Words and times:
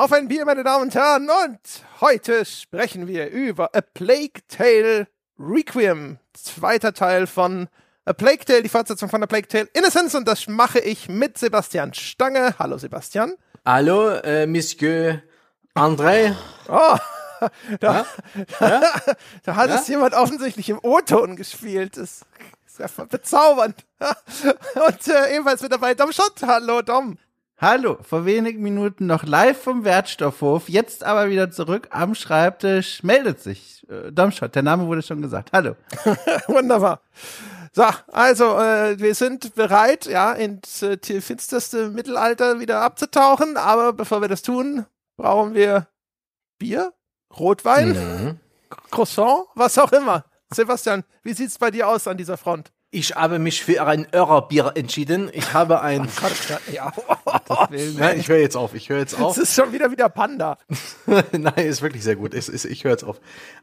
Auf 0.00 0.12
ein 0.12 0.28
Bier, 0.28 0.46
meine 0.46 0.64
Damen 0.64 0.84
und 0.84 0.94
Herren. 0.94 1.28
Und 1.28 1.60
heute 2.00 2.46
sprechen 2.46 3.06
wir 3.06 3.28
über 3.28 3.74
A 3.74 3.82
Plague 3.82 4.40
Tale 4.48 5.08
Requiem. 5.38 6.16
Zweiter 6.32 6.94
Teil 6.94 7.26
von 7.26 7.68
A 8.06 8.14
Plague 8.14 8.46
Tale, 8.46 8.62
die 8.62 8.70
Fortsetzung 8.70 9.10
von 9.10 9.22
A 9.22 9.26
Plague 9.26 9.46
Tale 9.46 9.68
Innocence. 9.74 10.14
Und 10.14 10.26
das 10.26 10.46
mache 10.46 10.78
ich 10.78 11.10
mit 11.10 11.36
Sebastian 11.36 11.92
Stange. 11.92 12.54
Hallo, 12.58 12.78
Sebastian. 12.78 13.34
Hallo, 13.66 14.08
äh, 14.08 14.46
Monsieur 14.46 15.22
André. 15.74 16.34
Oh, 16.66 16.96
da, 17.78 18.06
ja? 18.58 18.90
da 19.42 19.54
hat 19.54 19.68
ja? 19.68 19.76
es 19.76 19.86
jemand 19.86 20.14
offensichtlich 20.14 20.70
im 20.70 20.78
O-Ton 20.82 21.36
gespielt. 21.36 21.98
Das 21.98 22.22
ist 22.66 22.78
ja 22.78 22.86
bezaubernd. 23.04 23.84
Und 24.00 25.08
äh, 25.08 25.34
ebenfalls 25.34 25.60
mit 25.60 25.70
dabei 25.72 25.92
Dom 25.92 26.10
Schott. 26.10 26.40
Hallo, 26.42 26.80
Dom. 26.80 27.18
Hallo, 27.62 27.98
vor 28.00 28.24
wenigen 28.24 28.62
Minuten 28.62 29.04
noch 29.04 29.22
live 29.22 29.62
vom 29.62 29.84
Wertstoffhof, 29.84 30.70
jetzt 30.70 31.04
aber 31.04 31.28
wieder 31.28 31.50
zurück 31.50 31.88
am 31.90 32.14
Schreibtisch, 32.14 33.02
meldet 33.02 33.40
sich 33.40 33.86
äh, 33.90 34.10
Domschott, 34.10 34.54
der 34.54 34.62
Name 34.62 34.86
wurde 34.86 35.02
schon 35.02 35.20
gesagt. 35.20 35.50
Hallo. 35.52 35.76
Wunderbar. 36.46 37.02
So, 37.74 37.84
also 38.12 38.58
äh, 38.58 38.98
wir 38.98 39.14
sind 39.14 39.54
bereit, 39.56 40.06
ja, 40.06 40.32
ins 40.32 40.80
äh, 40.80 40.96
finsterste 41.20 41.90
Mittelalter 41.90 42.60
wieder 42.60 42.80
abzutauchen, 42.80 43.58
aber 43.58 43.92
bevor 43.92 44.22
wir 44.22 44.28
das 44.28 44.40
tun, 44.40 44.86
brauchen 45.18 45.52
wir 45.52 45.86
Bier, 46.58 46.94
Rotwein, 47.38 47.90
mhm. 47.90 48.40
Croissant, 48.90 49.48
was 49.54 49.76
auch 49.76 49.92
immer. 49.92 50.24
Sebastian, 50.50 51.04
wie 51.22 51.34
sieht's 51.34 51.58
bei 51.58 51.70
dir 51.70 51.88
aus 51.88 52.08
an 52.08 52.16
dieser 52.16 52.38
Front? 52.38 52.72
Ich 52.92 53.14
habe 53.14 53.38
mich 53.38 53.62
für 53.62 53.86
ein 53.86 54.08
Örerbier 54.12 54.72
entschieden. 54.74 55.30
Ich 55.32 55.54
habe 55.54 55.80
ein. 55.80 56.08
ja. 56.72 56.92
Nein, 57.70 58.18
ich 58.18 58.28
höre 58.28 58.38
jetzt 58.38 58.56
auf. 58.56 58.74
Ich 58.74 58.88
höre 58.88 58.98
jetzt 58.98 59.20
auf. 59.20 59.36
Es 59.36 59.44
ist 59.44 59.54
schon 59.54 59.72
wieder 59.72 59.92
wieder 59.92 60.08
Panda. 60.08 60.58
Nein, 61.30 61.54
ist 61.54 61.82
wirklich 61.82 62.02
sehr 62.02 62.16
gut. 62.16 62.34
Ist, 62.34 62.48
ich 62.64 62.82
höre 62.82 62.90
jetzt 62.90 63.04
auf. 63.04 63.20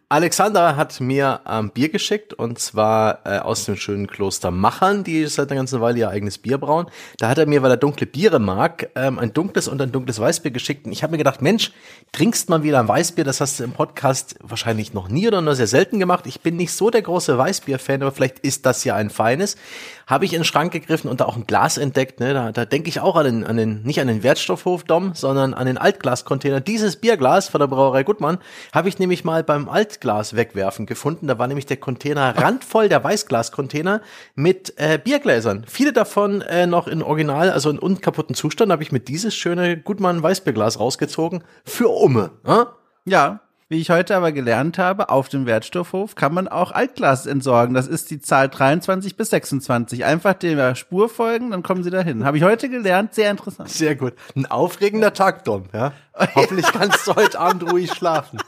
Alexandra 0.08 0.78
hat 0.78 1.02
mir 1.02 1.42
ähm, 1.46 1.72
Bier 1.72 1.90
geschickt 1.90 2.34
und 2.34 2.60
zwar 2.60 3.26
äh, 3.26 3.40
aus 3.40 3.66
dem 3.66 3.76
schönen 3.76 4.08
Kloster 4.08 4.52
Machern, 4.52 5.04
die 5.04 5.26
seit 5.26 5.52
einer 5.52 5.60
ganzen 5.60 5.82
Weile 5.82 6.00
ihr 6.00 6.10
eigenes 6.10 6.38
Bier 6.38 6.58
brauen. 6.58 6.86
Da 7.18 7.28
hat 7.28 7.38
er 7.38 7.46
mir, 7.46 7.62
weil 7.62 7.72
er 7.72 7.76
dunkle 7.76 8.08
Biere 8.08 8.40
mag, 8.40 8.90
ähm, 8.96 9.20
ein 9.20 9.34
dunkles 9.34 9.68
und 9.68 9.82
ein 9.82 9.92
dunkles 9.92 10.22
Weißbier 10.22 10.52
geschickt. 10.52 10.86
Und 10.86 10.94
ich 10.94 11.04
habe 11.04 11.12
mir 11.12 11.18
gedacht, 11.18 11.42
Mensch, 11.42 11.74
trinkst 12.14 12.48
mal 12.48 12.64
wieder 12.64 12.80
ein 12.80 12.88
Weißbier. 12.88 13.26
Das 13.26 13.42
hast 13.42 13.60
du 13.60 13.66
im 13.66 13.74
Podcast 13.74 14.36
wahrscheinlich 14.42 14.94
noch 14.94 15.10
nie 15.10 15.28
oder 15.28 15.42
nur 15.42 15.56
sehr 15.56 15.68
selten 15.68 16.00
gemacht. 16.00 16.26
Ich 16.26 16.40
bin 16.40 16.56
nicht 16.56 16.72
so 16.72 16.90
der 16.90 17.02
große 17.02 17.38
Weißbier-Fan, 17.38 18.02
aber 18.02 18.14
vielleicht 18.14 18.40
ist 18.40 18.66
das 18.66 18.86
ja 18.86 18.96
ein 18.96 19.10
Feines, 19.18 19.58
habe 20.06 20.24
ich 20.24 20.34
in 20.34 20.40
den 20.40 20.46
Schrank 20.46 20.72
gegriffen 20.72 21.10
und 21.10 21.20
da 21.20 21.26
auch 21.26 21.36
ein 21.36 21.46
Glas 21.46 21.78
entdeckt. 21.78 22.20
Ne? 22.20 22.34
Da, 22.34 22.52
da 22.52 22.66
denke 22.66 22.88
ich 22.88 23.02
auch 23.02 23.16
an 23.16 23.26
den, 23.26 23.44
an 23.44 23.58
den, 23.58 23.84
nicht 23.84 24.00
an 24.00 24.08
den 24.08 24.24
Wertstoffhof 24.24 24.84
Dom, 24.84 25.14
sondern 25.14 25.54
an 25.54 25.68
den 25.68 25.78
Altglascontainer. 25.78 26.62
Dieses 26.62 26.96
Bierglas 26.96 27.50
von 27.50 27.60
der 27.60 27.68
Brauerei 27.68 28.04
Gutmann 28.04 28.38
habe 28.72 28.88
ich 28.88 29.00
nämlich 29.00 29.26
mal 29.26 29.44
beim 29.44 29.68
Altglas 29.68 30.36
wegwerfen 30.36 30.86
gefunden. 30.86 31.28
Da 31.28 31.38
war 31.38 31.48
nämlich 31.48 31.66
der 31.66 31.78
Container 31.78 32.38
randvoll, 32.38 32.88
der 32.88 33.04
Weißglascontainer 33.04 34.02
mit 34.36 34.74
äh, 34.78 35.00
Biergläsern. 35.04 35.66
Viele 35.68 35.92
davon 35.92 36.42
äh, 36.42 36.68
noch 36.68 36.88
in 36.88 37.02
Original, 37.02 37.52
also 37.52 37.70
in 37.70 37.80
unkaputten 37.80 38.36
Zustand, 38.36 38.72
habe 38.72 38.84
ich 38.84 38.92
mit 38.92 39.08
dieses 39.10 39.36
schöne 39.36 39.78
Gutmann 39.78 40.24
Weißbierglas 40.24 40.80
rausgezogen 40.80 41.44
für 41.66 41.90
Umme. 41.90 42.32
Äh? 42.46 42.66
Ja, 43.06 43.42
wie 43.70 43.82
ich 43.82 43.90
heute 43.90 44.16
aber 44.16 44.32
gelernt 44.32 44.78
habe, 44.78 45.10
auf 45.10 45.28
dem 45.28 45.46
Wertstoffhof 45.46 46.16
kann 46.16 46.34
man 46.34 46.48
auch 46.48 46.72
Altglas 46.72 47.26
entsorgen. 47.26 47.74
Das 47.74 47.88
ist 47.88 48.10
die 48.10 48.20
Zahl 48.20 48.48
23 48.48 49.18
bis 49.18 49.30
26. 49.30 50.06
Einfach 50.06 50.34
der 50.36 50.76
Spur 50.76 51.10
folgen, 51.10 51.52
dann 51.52 51.64
kommen 51.64 51.84
sie 51.84 51.90
dahin. 51.90 52.24
Habe 52.24 52.38
ich 52.38 52.44
heute 52.44 52.70
gelernt, 52.70 53.14
sehr 53.14 53.30
interessant. 53.30 53.70
Sehr 53.70 53.96
gut. 53.96 54.14
Ein 54.36 54.46
aufregender 54.46 55.14
Tag, 55.14 55.44
Dom. 55.44 55.66
Ja? 55.74 55.92
Hoffentlich 56.36 56.72
kannst 56.72 57.06
du 57.08 57.16
heute 57.16 57.40
Abend 57.40 57.70
ruhig 57.72 57.92
schlafen. 57.94 58.40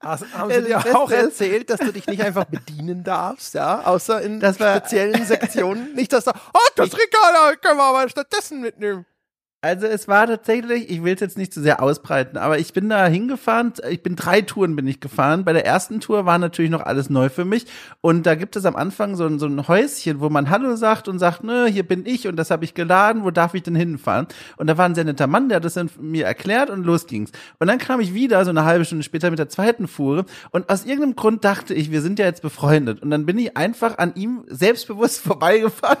Hast, 0.00 0.24
haben 0.34 0.52
sie 0.52 0.62
dir 0.62 0.96
auch 0.96 1.10
erzählt, 1.10 1.70
dass 1.70 1.80
du 1.80 1.92
dich 1.92 2.06
nicht 2.06 2.22
einfach 2.22 2.44
bedienen 2.44 3.02
darfst, 3.02 3.54
ja, 3.54 3.82
außer 3.82 4.20
in 4.20 4.40
speziellen 4.40 5.24
Sektionen? 5.24 5.94
Nicht, 5.96 6.12
dass 6.12 6.24
da, 6.24 6.32
oh, 6.54 6.68
das 6.76 6.92
Regal 6.92 7.56
können 7.56 7.78
wir 7.78 7.84
aber 7.84 8.08
stattdessen 8.08 8.60
mitnehmen. 8.60 9.06
Also 9.62 9.86
es 9.86 10.06
war 10.06 10.26
tatsächlich, 10.26 10.90
ich 10.90 11.02
will 11.02 11.14
es 11.14 11.20
jetzt 11.20 11.38
nicht 11.38 11.52
zu 11.52 11.60
sehr 11.60 11.82
ausbreiten, 11.82 12.36
aber 12.36 12.58
ich 12.58 12.72
bin 12.72 12.88
da 12.88 13.06
hingefahren, 13.06 13.72
ich 13.90 14.02
bin 14.02 14.14
drei 14.14 14.42
Touren 14.42 14.76
bin 14.76 14.86
ich 14.86 15.00
gefahren. 15.00 15.44
Bei 15.44 15.52
der 15.52 15.66
ersten 15.66 15.98
Tour 15.98 16.24
war 16.24 16.38
natürlich 16.38 16.70
noch 16.70 16.82
alles 16.82 17.10
neu 17.10 17.30
für 17.30 17.44
mich 17.44 17.66
und 18.00 18.26
da 18.26 18.36
gibt 18.36 18.54
es 18.54 18.64
am 18.64 18.76
Anfang 18.76 19.16
so 19.16 19.26
ein, 19.26 19.40
so 19.40 19.46
ein 19.46 19.66
Häuschen, 19.66 20.20
wo 20.20 20.28
man 20.28 20.50
Hallo 20.50 20.76
sagt 20.76 21.08
und 21.08 21.18
sagt, 21.18 21.42
ne, 21.42 21.66
hier 21.66 21.82
bin 21.82 22.04
ich 22.06 22.28
und 22.28 22.36
das 22.36 22.52
habe 22.52 22.64
ich 22.64 22.74
geladen, 22.74 23.24
wo 23.24 23.32
darf 23.32 23.54
ich 23.54 23.62
denn 23.62 23.74
hinfahren? 23.74 24.28
Und 24.58 24.68
da 24.68 24.76
war 24.78 24.84
ein 24.84 24.94
sehr 24.94 25.04
netter 25.04 25.26
Mann, 25.26 25.48
der 25.48 25.56
hat 25.56 25.64
das 25.64 25.74
dann 25.74 25.90
mir 25.98 26.26
erklärt 26.26 26.70
und 26.70 26.84
los 26.84 27.06
ging's. 27.06 27.32
Und 27.58 27.66
dann 27.66 27.78
kam 27.78 27.98
ich 27.98 28.14
wieder, 28.14 28.44
so 28.44 28.50
eine 28.50 28.66
halbe 28.66 28.84
Stunde 28.84 29.02
später 29.02 29.30
mit 29.30 29.38
der 29.38 29.48
zweiten 29.48 29.88
Fuhre 29.88 30.26
und 30.50 30.68
aus 30.68 30.84
irgendeinem 30.84 31.16
Grund 31.16 31.44
dachte 31.44 31.74
ich, 31.74 31.90
wir 31.90 32.02
sind 32.02 32.18
ja 32.18 32.26
jetzt 32.26 32.42
befreundet 32.42 33.02
und 33.02 33.10
dann 33.10 33.26
bin 33.26 33.38
ich 33.38 33.56
einfach 33.56 33.98
an 33.98 34.12
ihm 34.14 34.44
selbstbewusst 34.48 35.20
vorbeigefahren. 35.24 35.98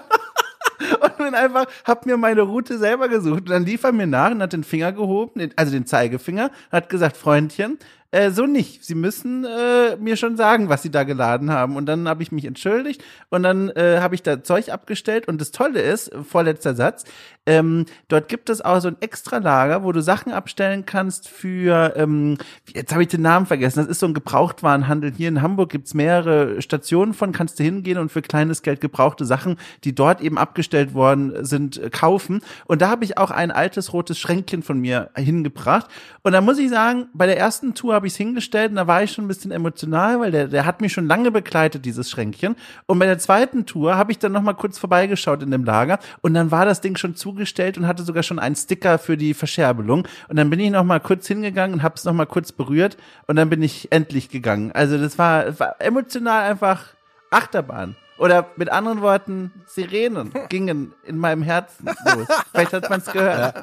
Und 1.00 1.18
bin 1.18 1.34
einfach, 1.34 1.66
hab 1.84 2.06
mir 2.06 2.16
meine 2.16 2.42
Route 2.42 2.78
selber 2.78 3.08
gesucht. 3.08 3.40
Und 3.40 3.50
dann 3.50 3.64
lief 3.64 3.84
er 3.84 3.92
mir 3.92 4.06
nach 4.06 4.30
und 4.30 4.42
hat 4.42 4.52
den 4.52 4.64
Finger 4.64 4.92
gehoben, 4.92 5.50
also 5.56 5.72
den 5.72 5.86
Zeigefinger, 5.86 6.50
hat 6.70 6.88
gesagt, 6.88 7.16
Freundchen, 7.16 7.78
äh, 8.12 8.30
so 8.30 8.46
nicht. 8.46 8.84
Sie 8.84 8.94
müssen 8.94 9.44
äh, 9.44 9.96
mir 9.96 10.16
schon 10.16 10.36
sagen, 10.36 10.68
was 10.68 10.82
sie 10.82 10.90
da 10.90 11.04
geladen 11.04 11.50
haben. 11.50 11.76
Und 11.76 11.86
dann 11.86 12.08
habe 12.08 12.22
ich 12.22 12.32
mich 12.32 12.44
entschuldigt 12.44 13.04
und 13.30 13.42
dann 13.42 13.68
äh, 13.70 13.98
habe 14.00 14.14
ich 14.14 14.22
da 14.22 14.42
Zeug 14.42 14.70
abgestellt. 14.70 15.28
Und 15.28 15.40
das 15.40 15.50
Tolle 15.50 15.80
ist, 15.80 16.10
vorletzter 16.28 16.74
Satz, 16.74 17.04
ähm, 17.46 17.86
dort 18.08 18.28
gibt 18.28 18.50
es 18.50 18.60
auch 18.60 18.80
so 18.80 18.88
ein 18.88 18.96
extra 19.00 19.38
Lager, 19.38 19.84
wo 19.84 19.92
du 19.92 20.02
Sachen 20.02 20.32
abstellen 20.32 20.84
kannst 20.84 21.28
für, 21.28 21.94
ähm, 21.96 22.38
jetzt 22.74 22.92
habe 22.92 23.02
ich 23.02 23.08
den 23.08 23.22
Namen 23.22 23.46
vergessen, 23.46 23.80
das 23.80 23.88
ist 23.88 24.00
so 24.00 24.06
ein 24.06 24.14
Gebrauchtwarenhandel. 24.14 25.12
Hier 25.16 25.28
in 25.28 25.42
Hamburg 25.42 25.70
gibt's 25.70 25.94
mehrere 25.94 26.60
Stationen 26.60 27.14
von, 27.14 27.32
kannst 27.32 27.58
du 27.58 27.64
hingehen 27.64 27.98
und 27.98 28.10
für 28.10 28.22
kleines 28.22 28.62
Geld 28.62 28.80
gebrauchte 28.80 29.24
Sachen, 29.24 29.56
die 29.84 29.94
dort 29.94 30.20
eben 30.20 30.38
abgestellt 30.38 30.92
worden 30.92 31.44
sind, 31.44 31.78
äh, 31.78 31.90
kaufen. 31.90 32.40
Und 32.66 32.82
da 32.82 32.90
habe 32.90 33.04
ich 33.04 33.16
auch 33.16 33.30
ein 33.30 33.50
altes 33.52 33.92
rotes 33.92 34.18
Schränkchen 34.18 34.62
von 34.62 34.80
mir 34.80 35.10
hingebracht. 35.16 35.86
Und 36.22 36.32
da 36.32 36.40
muss 36.40 36.58
ich 36.58 36.68
sagen, 36.68 37.06
bei 37.14 37.26
der 37.26 37.38
ersten 37.38 37.74
Tour 37.74 37.94
habe 37.94 38.08
ich 38.08 38.14
es 38.14 38.16
hingestellt 38.16 38.70
und 38.70 38.76
da 38.76 38.88
war 38.88 39.02
ich 39.02 39.12
schon 39.12 39.24
ein 39.24 39.28
bisschen 39.28 39.52
emotional, 39.52 40.18
weil 40.18 40.32
der, 40.32 40.48
der 40.48 40.66
hat 40.66 40.80
mich 40.80 40.92
schon 40.92 41.06
lange 41.06 41.30
begleitet, 41.30 41.84
dieses 41.84 42.10
Schränkchen. 42.10 42.56
Und 42.86 42.98
bei 42.98 43.06
der 43.06 43.18
zweiten 43.18 43.66
Tour 43.66 43.96
habe 43.96 44.10
ich 44.10 44.18
dann 44.18 44.32
noch 44.32 44.42
mal 44.42 44.54
kurz 44.54 44.78
vorbeigeschaut 44.78 45.42
in 45.42 45.52
dem 45.52 45.64
Lager 45.64 46.00
und 46.22 46.34
dann 46.34 46.50
war 46.50 46.64
das 46.64 46.80
Ding 46.80 46.96
schon 46.96 47.14
zugestellt 47.36 47.76
und 47.76 47.86
hatte 47.86 48.02
sogar 48.02 48.22
schon 48.22 48.38
einen 48.38 48.56
Sticker 48.56 48.98
für 48.98 49.16
die 49.16 49.34
Verscherbelung. 49.34 50.08
Und 50.28 50.36
dann 50.36 50.48
bin 50.48 50.58
ich 50.58 50.70
noch 50.70 50.84
mal 50.84 51.00
kurz 51.00 51.28
hingegangen 51.28 51.74
und 51.74 51.82
habe 51.82 51.96
es 51.96 52.04
noch 52.04 52.14
mal 52.14 52.26
kurz 52.26 52.50
berührt 52.50 52.96
und 53.26 53.36
dann 53.36 53.50
bin 53.50 53.62
ich 53.62 53.92
endlich 53.92 54.30
gegangen. 54.30 54.72
Also 54.72 54.98
das 54.98 55.18
war, 55.18 55.58
war 55.60 55.76
emotional 55.80 56.50
einfach 56.50 56.94
Achterbahn. 57.30 57.96
Oder 58.18 58.46
mit 58.56 58.70
anderen 58.70 59.02
Worten, 59.02 59.52
Sirenen 59.66 60.32
gingen 60.48 60.94
in 61.04 61.18
meinem 61.18 61.42
Herzen 61.42 61.86
los. 61.86 62.28
Vielleicht 62.50 62.72
hat 62.72 62.88
man 62.88 63.00
es 63.00 63.06
gehört. 63.06 63.54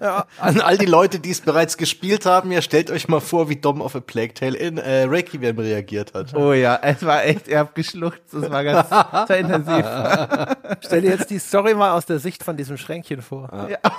Ja. 0.00 0.26
An 0.38 0.60
all 0.60 0.78
die 0.78 0.86
Leute, 0.86 1.18
die 1.18 1.30
es 1.30 1.40
bereits 1.40 1.76
gespielt 1.76 2.24
haben, 2.24 2.52
ja, 2.52 2.62
stellt 2.62 2.90
euch 2.90 3.08
mal 3.08 3.20
vor, 3.20 3.48
wie 3.48 3.56
Dom 3.56 3.80
of 3.80 3.94
a 3.96 4.00
Plague 4.00 4.34
Tale 4.34 4.56
in 4.56 4.78
äh, 4.78 5.02
Requiem 5.02 5.58
reagiert 5.58 6.14
hat. 6.14 6.34
Oh 6.34 6.52
ja, 6.52 6.78
es 6.82 7.04
war 7.04 7.24
echt, 7.24 7.48
er 7.48 7.60
hat 7.60 7.74
geschluckt, 7.74 8.22
es 8.32 8.50
war 8.50 8.64
ganz 8.64 8.88
sehr 9.28 9.38
intensiv. 9.38 9.84
Stell 10.80 11.02
dir 11.02 11.10
jetzt 11.10 11.30
die 11.30 11.38
Story 11.38 11.74
mal 11.74 11.92
aus 11.92 12.06
der 12.06 12.18
Sicht 12.18 12.42
von 12.42 12.56
diesem 12.56 12.76
Schränkchen 12.78 13.22
vor. 13.22 13.50
Ja. 13.68 13.78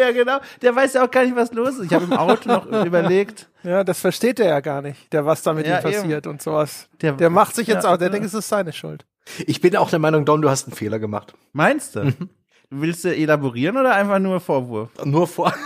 ja, 0.00 0.12
genau. 0.12 0.38
Der 0.62 0.74
weiß 0.74 0.94
ja 0.94 1.04
auch 1.04 1.10
gar 1.10 1.24
nicht, 1.24 1.36
was 1.36 1.52
los 1.52 1.76
ist. 1.76 1.86
Ich 1.86 1.94
habe 1.94 2.04
im 2.04 2.12
Auto 2.12 2.48
noch 2.48 2.66
überlegt. 2.86 3.48
Ja, 3.62 3.84
das 3.84 4.00
versteht 4.00 4.40
er 4.40 4.48
ja 4.48 4.60
gar 4.60 4.82
nicht, 4.82 5.12
der 5.12 5.24
was 5.24 5.42
da 5.42 5.52
mit 5.52 5.66
ja, 5.66 5.78
ihm 5.78 5.82
passiert 5.82 6.26
eben. 6.26 6.32
und 6.32 6.42
sowas. 6.42 6.88
Der, 7.00 7.12
der 7.12 7.30
macht 7.30 7.54
sich 7.54 7.66
jetzt 7.66 7.84
ja, 7.84 7.92
auch, 7.92 7.96
der 7.96 8.08
ja. 8.08 8.12
denkt, 8.12 8.26
es 8.26 8.34
ist 8.34 8.48
seine 8.48 8.72
Schuld. 8.72 9.04
Ich 9.46 9.60
bin 9.60 9.76
auch 9.76 9.90
der 9.90 9.98
Meinung, 9.98 10.24
Don, 10.24 10.42
du 10.42 10.50
hast 10.50 10.66
einen 10.66 10.76
Fehler 10.76 10.98
gemacht. 10.98 11.34
Meinst 11.52 11.96
du? 11.96 12.04
Mhm. 12.04 12.28
Willst 12.70 13.04
du 13.04 13.14
elaborieren 13.14 13.76
oder 13.76 13.94
einfach 13.94 14.18
nur 14.18 14.40
Vorwurf? 14.40 14.90
Nur 15.04 15.26
Vor. 15.26 15.54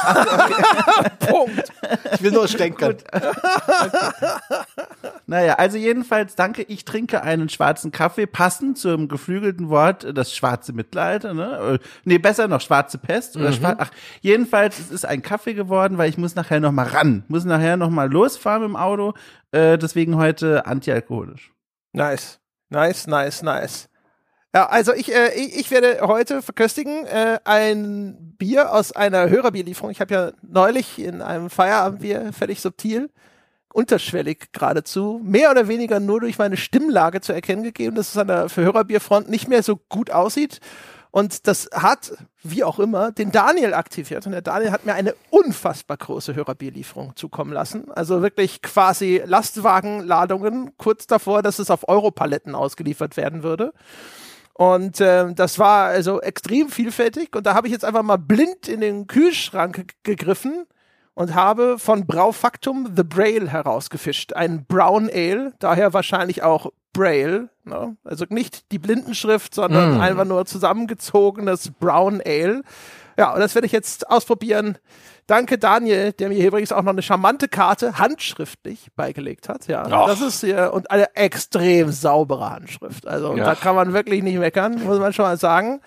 Punkt. 1.18 1.72
Ich 2.14 2.22
will 2.22 2.32
nur 2.32 2.48
stänkern. 2.48 2.96
Okay. 3.12 3.32
Naja, 5.30 5.54
also 5.54 5.78
jedenfalls 5.78 6.34
danke, 6.34 6.62
ich 6.62 6.84
trinke 6.84 7.22
einen 7.22 7.48
schwarzen 7.48 7.92
Kaffee, 7.92 8.26
passend 8.26 8.78
zum 8.78 9.06
geflügelten 9.06 9.68
Wort 9.68 10.04
das 10.12 10.34
schwarze 10.34 10.72
Mittelalter, 10.72 11.34
ne? 11.34 11.78
Äh, 11.80 11.86
nee, 12.02 12.18
besser 12.18 12.48
noch 12.48 12.60
schwarze 12.60 12.98
Pest 12.98 13.36
oder 13.36 13.50
mhm. 13.50 13.54
schwarz, 13.54 13.76
ach, 13.78 13.90
jedenfalls 14.22 14.80
es 14.80 14.90
ist 14.90 15.06
ein 15.06 15.22
Kaffee 15.22 15.54
geworden, 15.54 15.98
weil 15.98 16.10
ich 16.10 16.18
muss 16.18 16.34
nachher 16.34 16.58
noch 16.58 16.72
mal 16.72 16.88
ran, 16.88 17.22
muss 17.28 17.44
nachher 17.44 17.76
noch 17.76 17.90
mal 17.90 18.10
losfahren 18.10 18.64
im 18.64 18.74
Auto, 18.74 19.14
äh, 19.52 19.78
deswegen 19.78 20.16
heute 20.16 20.66
antialkoholisch. 20.66 21.52
Nice. 21.92 22.40
Nice, 22.68 23.06
nice, 23.06 23.42
nice. 23.42 23.88
Ja, 24.52 24.66
also 24.66 24.92
ich, 24.92 25.14
äh, 25.14 25.28
ich 25.36 25.70
werde 25.70 26.00
heute 26.08 26.42
verköstigen 26.42 27.06
äh, 27.06 27.38
ein 27.44 28.34
Bier 28.36 28.72
aus 28.72 28.90
einer 28.90 29.30
Hörerbierlieferung. 29.30 29.92
Ich 29.92 30.00
habe 30.00 30.12
ja 30.12 30.32
neulich 30.42 30.98
in 30.98 31.22
einem 31.22 31.50
Feierabendbier 31.50 32.32
völlig 32.32 32.60
subtil, 32.60 33.10
unterschwellig 33.72 34.52
geradezu, 34.52 35.20
mehr 35.22 35.50
oder 35.50 35.68
weniger 35.68 36.00
nur 36.00 36.20
durch 36.20 36.38
meine 36.38 36.56
Stimmlage 36.56 37.20
zu 37.20 37.32
erkennen 37.32 37.62
gegeben, 37.62 37.96
dass 37.96 38.10
es 38.10 38.16
an 38.16 38.28
der 38.28 38.48
für 38.48 38.62
Hörerbierfront 38.62 39.28
nicht 39.28 39.48
mehr 39.48 39.62
so 39.62 39.76
gut 39.88 40.10
aussieht. 40.10 40.60
Und 41.12 41.48
das 41.48 41.68
hat, 41.72 42.12
wie 42.44 42.62
auch 42.62 42.78
immer, 42.78 43.10
den 43.10 43.32
Daniel 43.32 43.74
aktiviert. 43.74 44.26
Und 44.26 44.32
der 44.32 44.42
Daniel 44.42 44.70
hat 44.70 44.86
mir 44.86 44.94
eine 44.94 45.14
unfassbar 45.30 45.96
große 45.96 46.36
Hörerbierlieferung 46.36 47.16
zukommen 47.16 47.52
lassen. 47.52 47.90
Also 47.90 48.22
wirklich 48.22 48.62
quasi 48.62 49.20
Lastwagenladungen, 49.24 50.76
kurz 50.76 51.08
davor, 51.08 51.42
dass 51.42 51.58
es 51.58 51.70
auf 51.70 51.88
Europaletten 51.88 52.54
ausgeliefert 52.54 53.16
werden 53.16 53.42
würde. 53.42 53.72
Und 54.52 55.00
äh, 55.00 55.32
das 55.34 55.58
war 55.58 55.86
also 55.86 56.20
extrem 56.20 56.68
vielfältig. 56.68 57.34
Und 57.34 57.44
da 57.44 57.54
habe 57.54 57.66
ich 57.66 57.72
jetzt 57.72 57.84
einfach 57.84 58.02
mal 58.02 58.18
blind 58.18 58.68
in 58.68 58.80
den 58.80 59.08
Kühlschrank 59.08 59.94
gegriffen 60.04 60.66
und 61.20 61.34
habe 61.34 61.78
von 61.78 62.06
Braufaktum 62.06 62.94
The 62.96 63.02
Braille 63.04 63.46
herausgefischt. 63.48 64.32
Ein 64.32 64.64
Brown 64.64 65.10
Ale, 65.12 65.52
daher 65.58 65.92
wahrscheinlich 65.92 66.42
auch 66.42 66.72
Braille. 66.94 67.50
Ne? 67.64 67.96
Also 68.04 68.24
nicht 68.30 68.72
die 68.72 68.78
Blindenschrift, 68.78 69.54
sondern 69.54 69.98
Mm. 69.98 70.00
einfach 70.00 70.24
nur 70.24 70.46
zusammengezogenes 70.46 71.72
Brown 71.78 72.22
Ale. 72.24 72.62
Ja, 73.18 73.34
und 73.34 73.40
das 73.40 73.54
werde 73.54 73.66
ich 73.66 73.72
jetzt 73.72 74.08
ausprobieren. 74.08 74.78
Danke, 75.26 75.58
Daniel, 75.58 76.12
der 76.12 76.30
mir 76.30 76.36
hier 76.36 76.48
übrigens 76.48 76.72
auch 76.72 76.82
noch 76.82 76.92
eine 76.92 77.02
charmante 77.02 77.48
Karte 77.48 77.98
handschriftlich 77.98 78.88
beigelegt 78.96 79.48
hat. 79.50 79.66
Ja, 79.66 79.84
Ach. 79.90 80.06
das 80.06 80.22
ist 80.22 80.40
hier 80.40 80.72
und 80.72 80.90
eine 80.90 81.14
extrem 81.16 81.92
saubere 81.92 82.50
Handschrift. 82.50 83.06
Also 83.06 83.36
Ja. 83.36 83.44
da 83.44 83.54
kann 83.54 83.76
man 83.76 83.92
wirklich 83.92 84.22
nicht 84.22 84.38
meckern, 84.38 84.82
muss 84.84 84.98
man 84.98 85.12
schon 85.12 85.26
mal 85.26 85.36
sagen. 85.36 85.80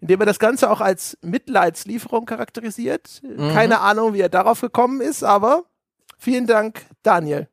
Indem 0.00 0.20
er 0.20 0.26
das 0.26 0.38
Ganze 0.38 0.70
auch 0.70 0.80
als 0.80 1.18
Mitleidslieferung 1.22 2.24
charakterisiert. 2.26 3.20
Keine 3.36 3.80
Ahnung, 3.80 4.14
wie 4.14 4.20
er 4.20 4.28
darauf 4.28 4.60
gekommen 4.60 5.00
ist, 5.00 5.22
aber 5.22 5.64
vielen 6.18 6.46
Dank, 6.46 6.82
Daniel. 7.02 7.48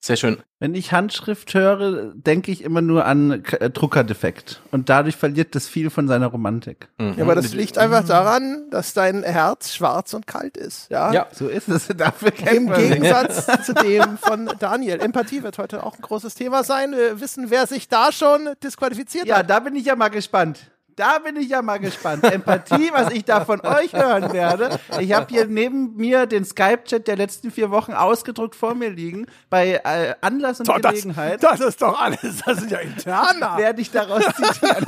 Sehr 0.00 0.16
schön. 0.16 0.38
Wenn 0.60 0.74
ich 0.76 0.92
Handschrift 0.92 1.52
höre, 1.52 2.14
denke 2.14 2.52
ich 2.52 2.62
immer 2.62 2.80
nur 2.80 3.06
an 3.06 3.42
K 3.42 3.56
äh, 3.56 3.70
Druckerdefekt. 3.70 4.62
Und 4.70 4.88
dadurch 4.88 5.16
verliert 5.16 5.54
das 5.56 5.66
viel 5.66 5.90
von 5.90 6.06
seiner 6.06 6.28
Romantik. 6.28 6.88
Mhm. 6.98 7.14
Ja, 7.16 7.24
aber 7.24 7.34
das 7.34 7.52
liegt 7.52 7.76
einfach 7.76 8.04
daran, 8.06 8.70
dass 8.70 8.94
dein 8.94 9.24
Herz 9.24 9.74
schwarz 9.74 10.14
und 10.14 10.26
kalt 10.26 10.56
ist. 10.56 10.88
Ja. 10.90 11.12
Ja. 11.12 11.26
So 11.32 11.48
ist 11.48 11.68
es. 11.68 11.88
Dafür 11.96 12.32
Im. 12.52 12.72
Gegensatz 12.72 13.46
zu 13.66 13.74
dem 13.74 14.16
von 14.18 14.48
Daniel. 14.60 15.00
Empathie 15.00 15.42
wird 15.42 15.58
heute 15.58 15.82
auch 15.82 15.96
ein 15.96 16.02
großes 16.02 16.34
Thema 16.34 16.62
sein. 16.62 16.92
Wir 16.92 17.20
wissen, 17.20 17.50
wer 17.50 17.66
sich 17.66 17.88
da 17.88 18.12
schon 18.12 18.50
disqualifiziert 18.62 19.26
Ja, 19.26 19.38
hat. 19.38 19.50
da 19.50 19.58
bin 19.60 19.74
ich 19.74 19.86
ja 19.86 19.96
mal 19.96 20.08
gespannt. 20.08 20.70
Da 20.96 21.18
bin 21.18 21.36
ich 21.36 21.50
ja 21.50 21.60
mal 21.60 21.78
gespannt. 21.78 22.24
Empathie, 22.24 22.90
was 22.92 23.12
ich 23.12 23.24
da 23.26 23.44
von 23.44 23.60
euch 23.60 23.92
hören 23.92 24.32
werde. 24.32 24.78
Ich 24.98 25.12
habe 25.12 25.26
hier 25.28 25.46
neben 25.46 25.94
mir 25.94 26.24
den 26.24 26.42
Skype-Chat 26.46 27.06
der 27.06 27.16
letzten 27.16 27.50
vier 27.50 27.70
Wochen 27.70 27.92
ausgedruckt 27.92 28.56
vor 28.56 28.74
mir 28.74 28.88
liegen. 28.88 29.26
Bei 29.50 29.74
äh, 29.84 30.14
Anlass 30.22 30.58
und 30.60 30.68
Doch, 30.70 30.80
das, 30.80 30.92
Gelegenheit 30.92 31.42
das 31.44 31.60
ist 31.60 31.82
doch 31.82 32.00
alles. 32.00 32.42
Das 32.46 32.58
sind 32.60 32.70
ja 32.70 32.78
Interna. 32.78 33.58
werde 33.58 33.82
ich 33.82 33.90
daraus 33.90 34.24
zitieren. 34.36 34.86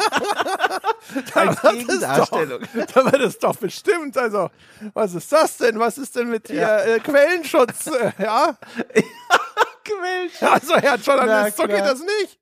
Als 1.35 1.61
Das 1.61 1.75
ist 1.75 1.87
Gegendarstellung. 1.87 2.61
Doch, 2.75 2.87
da 3.05 3.13
wird 3.13 3.23
es 3.23 3.39
doch 3.39 3.57
bestimmt. 3.57 4.17
Also, 4.17 4.49
was 4.95 5.13
ist 5.13 5.31
das 5.31 5.59
denn? 5.59 5.79
Was 5.79 5.99
ist 5.99 6.17
denn 6.17 6.31
mit 6.31 6.49
hier 6.49 6.61
Ja. 6.63 6.79
äh, 6.85 7.01
Quellenschutz? 7.01 7.87
Äh, 7.89 8.13
ja? 8.23 8.57
Gewählt. 9.85 10.33
Also, 10.41 10.75
Herr 10.77 10.97
Journalist, 10.97 11.59
so 11.59 11.65
geht 11.65 11.81
das 11.81 12.01
nicht. 12.01 12.39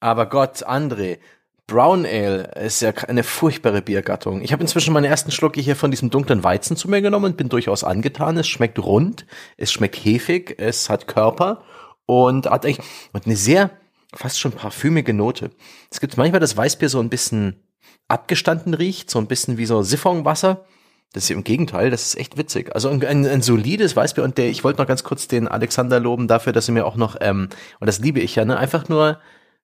Aber 0.00 0.26
Gott, 0.26 0.66
André, 0.66 1.18
Brown 1.66 2.04
Ale 2.04 2.50
ist 2.62 2.82
ja 2.82 2.90
eine 2.90 3.22
furchtbare 3.22 3.80
Biergattung. 3.80 4.42
Ich 4.42 4.52
habe 4.52 4.62
inzwischen 4.62 4.92
meine 4.92 5.08
ersten 5.08 5.30
Schlucke 5.30 5.62
hier 5.62 5.76
von 5.76 5.90
diesem 5.90 6.10
dunklen 6.10 6.44
Weizen 6.44 6.76
zu 6.76 6.90
mir 6.90 7.00
genommen 7.00 7.24
und 7.24 7.36
bin 7.38 7.48
durchaus 7.48 7.84
angetan. 7.84 8.36
Es 8.36 8.46
schmeckt 8.46 8.78
rund, 8.78 9.26
es 9.56 9.72
schmeckt 9.72 9.96
hefig, 9.96 10.56
es 10.58 10.90
hat 10.90 11.08
Körper 11.08 11.62
und 12.04 12.46
hat 12.46 12.66
eigentlich 12.66 12.86
und 13.12 13.24
eine 13.24 13.36
sehr 13.36 13.70
fast 14.14 14.38
schon 14.38 14.52
parfümige 14.52 15.14
Note. 15.14 15.50
Es 15.90 16.00
gibt 16.00 16.18
manchmal 16.18 16.40
das 16.40 16.56
Weißbier 16.56 16.90
so 16.90 17.00
ein 17.00 17.08
bisschen 17.08 17.62
abgestanden 18.08 18.74
riecht, 18.74 19.10
so 19.10 19.18
ein 19.18 19.26
bisschen 19.26 19.56
wie 19.56 19.66
so 19.66 19.82
Siphonwasser. 19.82 20.66
Das 21.14 21.24
ist 21.24 21.30
im 21.30 21.44
Gegenteil, 21.44 21.90
das 21.90 22.08
ist 22.08 22.18
echt 22.18 22.36
witzig. 22.36 22.74
Also 22.74 22.90
ein, 22.90 23.02
ein, 23.04 23.24
ein 23.24 23.40
solides 23.40 23.96
Weißbier 23.96 24.24
und 24.24 24.36
der, 24.36 24.50
ich 24.50 24.64
wollte 24.64 24.82
noch 24.82 24.88
ganz 24.88 25.04
kurz 25.04 25.28
den 25.28 25.48
Alexander 25.48 26.00
loben 26.00 26.28
dafür, 26.28 26.52
dass 26.52 26.68
er 26.68 26.74
mir 26.74 26.84
auch 26.84 26.96
noch, 26.96 27.16
ähm, 27.20 27.48
und 27.80 27.86
das 27.86 28.00
liebe 28.00 28.20
ich 28.20 28.34
ja, 28.34 28.44
ne, 28.44 28.58
einfach 28.58 28.88
nur 28.88 29.20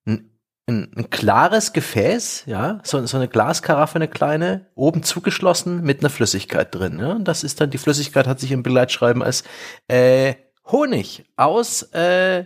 ein, 0.07 0.31
ein, 0.67 0.93
ein 0.97 1.11
klares 1.11 1.73
Gefäß, 1.73 2.45
ja, 2.47 2.81
so, 2.85 3.05
so 3.07 3.17
eine 3.17 3.29
Glaskaraffe, 3.29 3.97
eine 3.97 4.09
kleine, 4.09 4.67
oben 4.75 5.03
zugeschlossen 5.03 5.83
mit 5.83 6.01
einer 6.01 6.11
Flüssigkeit 6.11 6.75
drin. 6.75 6.99
Ja? 6.99 7.13
Und 7.13 7.25
das 7.25 7.45
ist 7.45 7.61
dann, 7.61 7.71
die 7.71 7.79
Flüssigkeit 7.79 8.27
hat 8.27 8.41
sich 8.41 8.53
im 8.53 8.63
Begleitschreiben 8.63 9.23
als 9.23 9.45
äh, 9.89 10.35
Honig 10.67 11.25
aus 11.37 11.83
äh, 11.93 12.45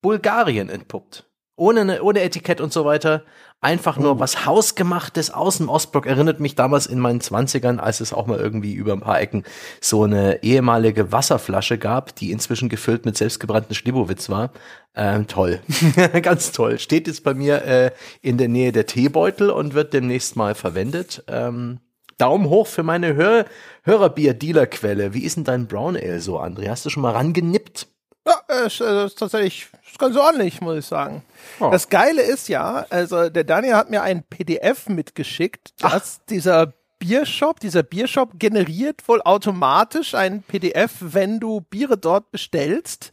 Bulgarien 0.00 0.68
entpuppt. 0.70 1.24
Ohne, 1.56 2.02
ohne 2.02 2.22
Etikett 2.22 2.60
und 2.60 2.72
so 2.72 2.84
weiter. 2.84 3.24
Einfach 3.60 3.98
nur 3.98 4.20
was 4.20 4.46
Hausgemachtes 4.46 5.32
aus 5.32 5.56
dem 5.56 5.68
Ostblock. 5.68 6.06
Erinnert 6.06 6.38
mich 6.38 6.54
damals 6.54 6.86
in 6.86 7.00
meinen 7.00 7.20
Zwanzigern, 7.20 7.80
als 7.80 8.00
es 8.00 8.12
auch 8.12 8.28
mal 8.28 8.38
irgendwie 8.38 8.72
über 8.72 8.92
ein 8.92 9.00
paar 9.00 9.20
Ecken 9.20 9.42
so 9.80 10.04
eine 10.04 10.44
ehemalige 10.44 11.10
Wasserflasche 11.10 11.76
gab, 11.76 12.14
die 12.14 12.30
inzwischen 12.30 12.68
gefüllt 12.68 13.04
mit 13.04 13.16
selbstgebrannten 13.16 13.74
Schlibowitz 13.74 14.30
war. 14.30 14.52
Ähm, 14.94 15.26
toll. 15.26 15.60
Ganz 16.22 16.52
toll. 16.52 16.78
Steht 16.78 17.08
jetzt 17.08 17.24
bei 17.24 17.34
mir 17.34 17.64
äh, 17.64 17.90
in 18.22 18.38
der 18.38 18.48
Nähe 18.48 18.70
der 18.70 18.86
Teebeutel 18.86 19.50
und 19.50 19.74
wird 19.74 19.92
demnächst 19.92 20.36
mal 20.36 20.54
verwendet. 20.54 21.24
Ähm, 21.26 21.80
Daumen 22.16 22.48
hoch 22.48 22.68
für 22.68 22.84
meine 22.84 23.14
Hör 23.14 23.44
Hörerbier-Dealer-Quelle. 23.82 25.14
Wie 25.14 25.24
ist 25.24 25.36
denn 25.36 25.44
dein 25.44 25.66
Brown 25.66 25.96
Ale 25.96 26.20
so, 26.20 26.40
André? 26.40 26.68
Hast 26.68 26.86
du 26.86 26.90
schon 26.90 27.02
mal 27.02 27.12
rangenippt? 27.12 27.88
Ja, 28.28 28.62
äh, 28.62 28.66
ist, 28.66 28.80
äh, 28.80 29.06
ist 29.06 29.18
tatsächlich 29.18 29.68
ist 29.86 29.98
ganz 29.98 30.16
ordentlich, 30.16 30.60
muss 30.60 30.78
ich 30.78 30.86
sagen. 30.86 31.22
Oh. 31.60 31.70
Das 31.70 31.88
Geile 31.88 32.22
ist 32.22 32.48
ja, 32.48 32.86
also 32.90 33.30
der 33.30 33.44
Daniel 33.44 33.74
hat 33.74 33.90
mir 33.90 34.02
ein 34.02 34.22
PDF 34.22 34.88
mitgeschickt, 34.88 35.72
dass 35.82 36.24
dieser 36.26 36.74
Biershop, 36.98 37.60
dieser 37.60 37.82
Biershop 37.82 38.38
generiert 38.38 39.06
wohl 39.06 39.22
automatisch 39.22 40.14
ein 40.14 40.42
PDF, 40.42 40.92
wenn 41.00 41.40
du 41.40 41.60
Biere 41.60 41.96
dort 41.96 42.30
bestellst, 42.30 43.12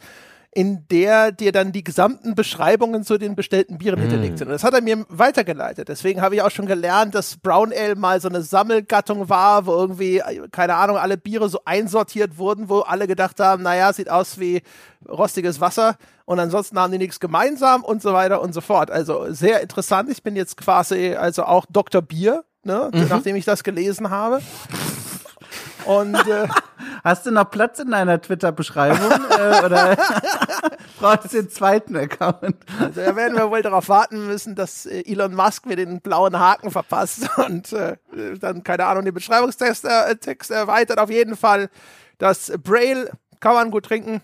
in 0.56 0.88
der 0.88 1.34
dir 1.34 1.52
dann 1.52 1.74
die 1.74 1.84
gesamten 1.84 2.34
Beschreibungen 2.34 3.04
zu 3.04 3.18
den 3.18 3.36
bestellten 3.36 3.78
Bieren 3.78 4.00
hinterlegt 4.00 4.38
sind. 4.38 4.48
Und 4.48 4.54
das 4.54 4.63
hat 4.63 4.74
er 4.74 4.81
mir 4.81 5.06
weitergeleitet. 5.10 5.90
Deswegen 5.90 6.22
habe 6.22 6.36
ich 6.36 6.42
auch 6.42 6.50
schon 6.50 6.66
gelernt, 6.66 7.13
dass 7.13 7.36
Brown 7.36 7.74
Ale 7.74 7.96
mal 7.96 8.22
so 8.22 8.30
eine 8.30 8.42
Sammelgattung 8.42 9.28
war, 9.28 9.66
wo 9.66 9.74
irgendwie, 9.74 10.24
keine 10.52 10.75
Ahnung, 10.75 10.96
alle 10.96 11.18
Biere 11.18 11.50
so 11.50 11.60
einsortiert 11.66 12.38
wurden, 12.38 12.69
wo 12.69 12.80
alle 12.80 13.06
gedacht 13.06 13.42
haben, 13.42 13.63
naja, 13.63 13.92
sieht 13.92 14.10
aus 14.10 14.40
wie 14.40 14.62
rostiges 15.10 15.60
Wasser 15.60 15.98
und 16.24 16.40
ansonsten 16.40 16.80
haben 16.80 16.94
die 16.94 17.00
nichts 17.00 17.19
gemeinsam 17.19 17.84
und 17.84 18.01
so 18.01 18.13
weiter 18.13 18.42
und 18.42 18.54
so 18.54 18.62
fort. 18.62 18.90
Also 18.90 19.34
sehr 19.34 19.60
interessant. 19.62 20.10
Ich 20.10 20.24
bin 20.24 20.38
jetzt 20.38 20.56
quasi 20.56 21.15
also 21.15 21.44
auch 21.44 21.65
Dr. 21.70 22.01
Bier, 22.01 22.46
ne, 22.63 22.89
nachdem 23.10 23.36
ich 23.36 23.44
das 23.44 23.65
gelesen 23.65 24.10
habe. 24.10 24.39
Und 25.86 26.15
äh, 26.27 26.48
Hast 27.06 27.25
du 27.27 27.32
noch 27.32 27.51
Platz 27.51 27.80
in 27.80 27.92
deiner 27.92 28.20
Twitter-Beschreibung? 28.20 29.12
äh, 29.30 29.63
oder 29.63 29.96
brauchst 31.00 31.34
du 31.34 31.42
den 31.42 31.50
zweiten 31.50 31.96
Account? 31.96 32.56
Also 32.80 33.01
da 33.01 33.15
werden 33.15 33.38
wir 33.38 33.51
wohl 33.51 33.62
darauf 33.62 33.89
warten 33.89 34.25
müssen, 34.25 34.56
dass 34.56 34.88
äh, 34.88 35.04
Elon 35.06 35.36
Musk 35.36 35.68
mir 35.68 35.75
den 35.75 36.01
blauen 36.01 36.39
Haken 36.39 36.72
verpasst 36.72 37.30
und 37.46 37.72
äh, 37.74 37.98
dann, 38.39 38.63
keine 38.63 38.86
Ahnung, 38.86 39.06
den 39.06 39.13
Beschreibungstext 39.13 39.86
äh, 39.86 40.15
Text 40.15 40.51
erweitert. 40.51 40.98
Auf 40.98 41.12
jeden 41.12 41.38
Fall, 41.38 41.70
das 42.18 42.51
Braille 42.63 43.12
kann 43.39 43.54
man 43.54 43.70
gut 43.70 43.86
trinken. 43.86 44.22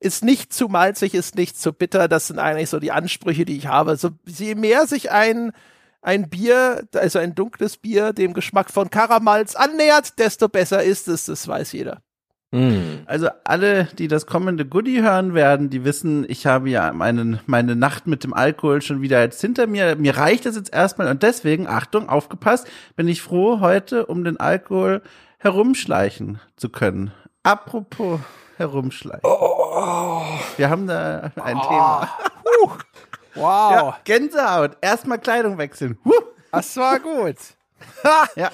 Ist 0.00 0.24
nicht 0.24 0.52
zu 0.52 0.68
malzig, 0.68 1.12
ist 1.14 1.34
nicht 1.34 1.60
zu 1.60 1.74
bitter. 1.74 2.08
Das 2.08 2.28
sind 2.28 2.38
eigentlich 2.38 2.70
so 2.70 2.78
die 2.78 2.92
Ansprüche, 2.92 3.44
die 3.44 3.56
ich 3.56 3.66
habe. 3.66 3.96
So, 3.96 4.10
je 4.24 4.54
mehr 4.54 4.86
sich 4.86 5.10
ein, 5.10 5.52
ein 6.04 6.28
Bier, 6.28 6.86
also 6.94 7.18
ein 7.18 7.34
dunkles 7.34 7.78
Bier, 7.78 8.12
dem 8.12 8.34
Geschmack 8.34 8.70
von 8.70 8.90
Karamalz 8.90 9.56
annähert, 9.56 10.18
desto 10.18 10.48
besser 10.48 10.82
ist 10.82 11.08
es. 11.08 11.26
Das 11.26 11.48
weiß 11.48 11.72
jeder. 11.72 12.02
Mm. 12.52 13.02
Also 13.06 13.28
alle, 13.44 13.88
die 13.98 14.06
das 14.06 14.26
kommende 14.26 14.66
Goodie 14.66 15.02
hören 15.02 15.34
werden, 15.34 15.70
die 15.70 15.82
wissen, 15.82 16.24
ich 16.28 16.46
habe 16.46 16.68
ja 16.68 16.92
meinen, 16.92 17.40
meine 17.46 17.74
Nacht 17.74 18.06
mit 18.06 18.22
dem 18.22 18.34
Alkohol 18.34 18.82
schon 18.82 19.00
wieder 19.00 19.20
jetzt 19.22 19.40
hinter 19.40 19.66
mir. 19.66 19.96
Mir 19.96 20.16
reicht 20.16 20.46
das 20.46 20.56
jetzt 20.56 20.72
erstmal 20.72 21.08
und 21.08 21.22
deswegen, 21.22 21.66
Achtung, 21.66 22.08
aufgepasst, 22.08 22.68
bin 22.96 23.08
ich 23.08 23.22
froh, 23.22 23.60
heute 23.60 24.06
um 24.06 24.24
den 24.24 24.38
Alkohol 24.38 25.02
herumschleichen 25.38 26.38
zu 26.56 26.68
können. 26.68 27.12
Apropos 27.42 28.20
herumschleichen. 28.56 29.22
Wir 30.56 30.70
haben 30.70 30.86
da 30.86 31.32
ein 31.34 31.60
Thema. 31.60 32.08
Wow, 33.34 33.72
Ja, 33.72 33.98
Gänsehaut. 34.04 34.76
Erstmal 34.80 35.18
Kleidung 35.18 35.58
wechseln. 35.58 35.98
Huh. 36.04 36.12
das 36.52 36.76
war 36.76 37.00
gut. 37.00 37.36
Ja. 38.36 38.50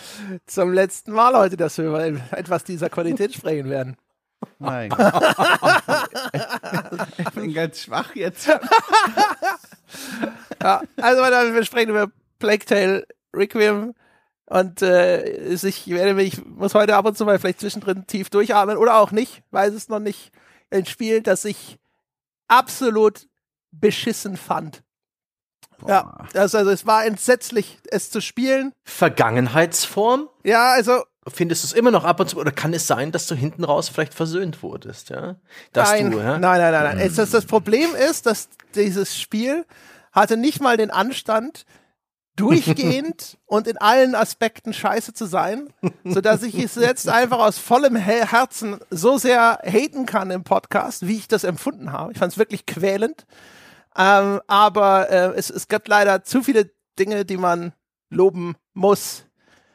Zum 0.46 0.72
letzten 0.72 1.12
Mal 1.12 1.36
heute, 1.36 1.56
dass 1.56 1.78
wir 1.78 1.84
über 1.86 2.04
etwas 2.32 2.64
dieser 2.64 2.88
Qualität 2.90 3.32
sprechen 3.32 3.70
werden. 3.70 3.96
Mein 4.58 4.88
Gott. 4.90 5.24
ich 7.18 7.30
bin 7.30 7.52
ganz 7.54 7.80
schwach 7.82 8.14
jetzt. 8.14 8.48
Ja, 10.62 10.82
also 11.00 11.20
meine 11.22 11.34
Damen, 11.34 11.54
wir 11.54 11.64
sprechen 11.64 11.90
über 11.90 12.08
Plague 12.38 12.64
Tale 12.64 13.06
Requiem 13.34 13.94
und 14.46 14.82
äh, 14.82 15.46
ich 15.54 15.88
werde 15.88 16.14
mich, 16.14 16.34
ich 16.38 16.44
muss 16.44 16.74
heute 16.74 16.96
ab 16.96 17.06
und 17.06 17.16
zu 17.16 17.24
mal 17.24 17.38
vielleicht 17.38 17.60
zwischendrin 17.60 18.06
tief 18.06 18.30
durchatmen 18.30 18.76
oder 18.76 18.96
auch 18.96 19.10
nicht, 19.10 19.42
weiß 19.52 19.72
es 19.74 19.88
noch 19.88 20.00
nicht. 20.00 20.32
Ein 20.70 20.86
Spiel, 20.86 21.22
das 21.22 21.44
ich 21.44 21.78
absolut 22.46 23.26
beschissen 23.72 24.36
fand. 24.36 24.82
Ja, 25.86 26.26
also, 26.34 26.58
also 26.58 26.70
es 26.70 26.86
war 26.86 27.06
entsetzlich, 27.06 27.78
es 27.90 28.10
zu 28.10 28.20
spielen. 28.20 28.72
Vergangenheitsform? 28.84 30.28
Ja, 30.44 30.72
also 30.72 31.04
Findest 31.28 31.62
du 31.62 31.66
es 31.66 31.72
immer 31.74 31.90
noch 31.90 32.04
ab 32.04 32.18
und 32.18 32.30
zu, 32.30 32.38
oder 32.38 32.50
kann 32.50 32.72
es 32.72 32.86
sein, 32.86 33.12
dass 33.12 33.26
du 33.26 33.34
hinten 33.34 33.62
raus 33.62 33.90
vielleicht 33.90 34.14
versöhnt 34.14 34.62
wurdest, 34.62 35.10
ja? 35.10 35.36
Dass 35.72 35.90
nein, 35.90 36.10
du, 36.10 36.18
ja? 36.18 36.38
nein, 36.38 36.60
nein, 36.60 36.72
nein, 36.72 36.82
nein. 36.96 36.98
Es, 36.98 37.16
das, 37.16 37.30
das 37.30 37.44
Problem 37.44 37.94
ist, 37.94 38.24
dass 38.24 38.48
dieses 38.74 39.18
Spiel 39.20 39.66
hatte 40.12 40.38
nicht 40.38 40.62
mal 40.62 40.78
den 40.78 40.90
Anstand, 40.90 41.66
durchgehend 42.36 43.36
und 43.46 43.68
in 43.68 43.76
allen 43.76 44.14
Aspekten 44.14 44.72
scheiße 44.72 45.12
zu 45.12 45.26
sein, 45.26 45.68
so 46.04 46.22
dass 46.22 46.42
ich 46.42 46.54
es 46.54 46.74
jetzt 46.76 47.08
einfach 47.08 47.38
aus 47.38 47.58
vollem 47.58 47.96
He- 47.96 48.26
Herzen 48.26 48.78
so 48.90 49.18
sehr 49.18 49.60
haten 49.62 50.06
kann 50.06 50.30
im 50.30 50.42
Podcast, 50.42 51.06
wie 51.06 51.18
ich 51.18 51.28
das 51.28 51.44
empfunden 51.44 51.92
habe. 51.92 52.12
Ich 52.12 52.18
fand 52.18 52.32
es 52.32 52.38
wirklich 52.38 52.64
quälend. 52.64 53.26
Ähm, 53.96 54.40
aber 54.46 55.10
äh, 55.10 55.32
es, 55.36 55.50
es 55.50 55.68
gibt 55.68 55.88
leider 55.88 56.22
zu 56.24 56.42
viele 56.42 56.70
Dinge, 56.98 57.24
die 57.24 57.36
man 57.36 57.72
loben 58.10 58.56
muss, 58.74 59.24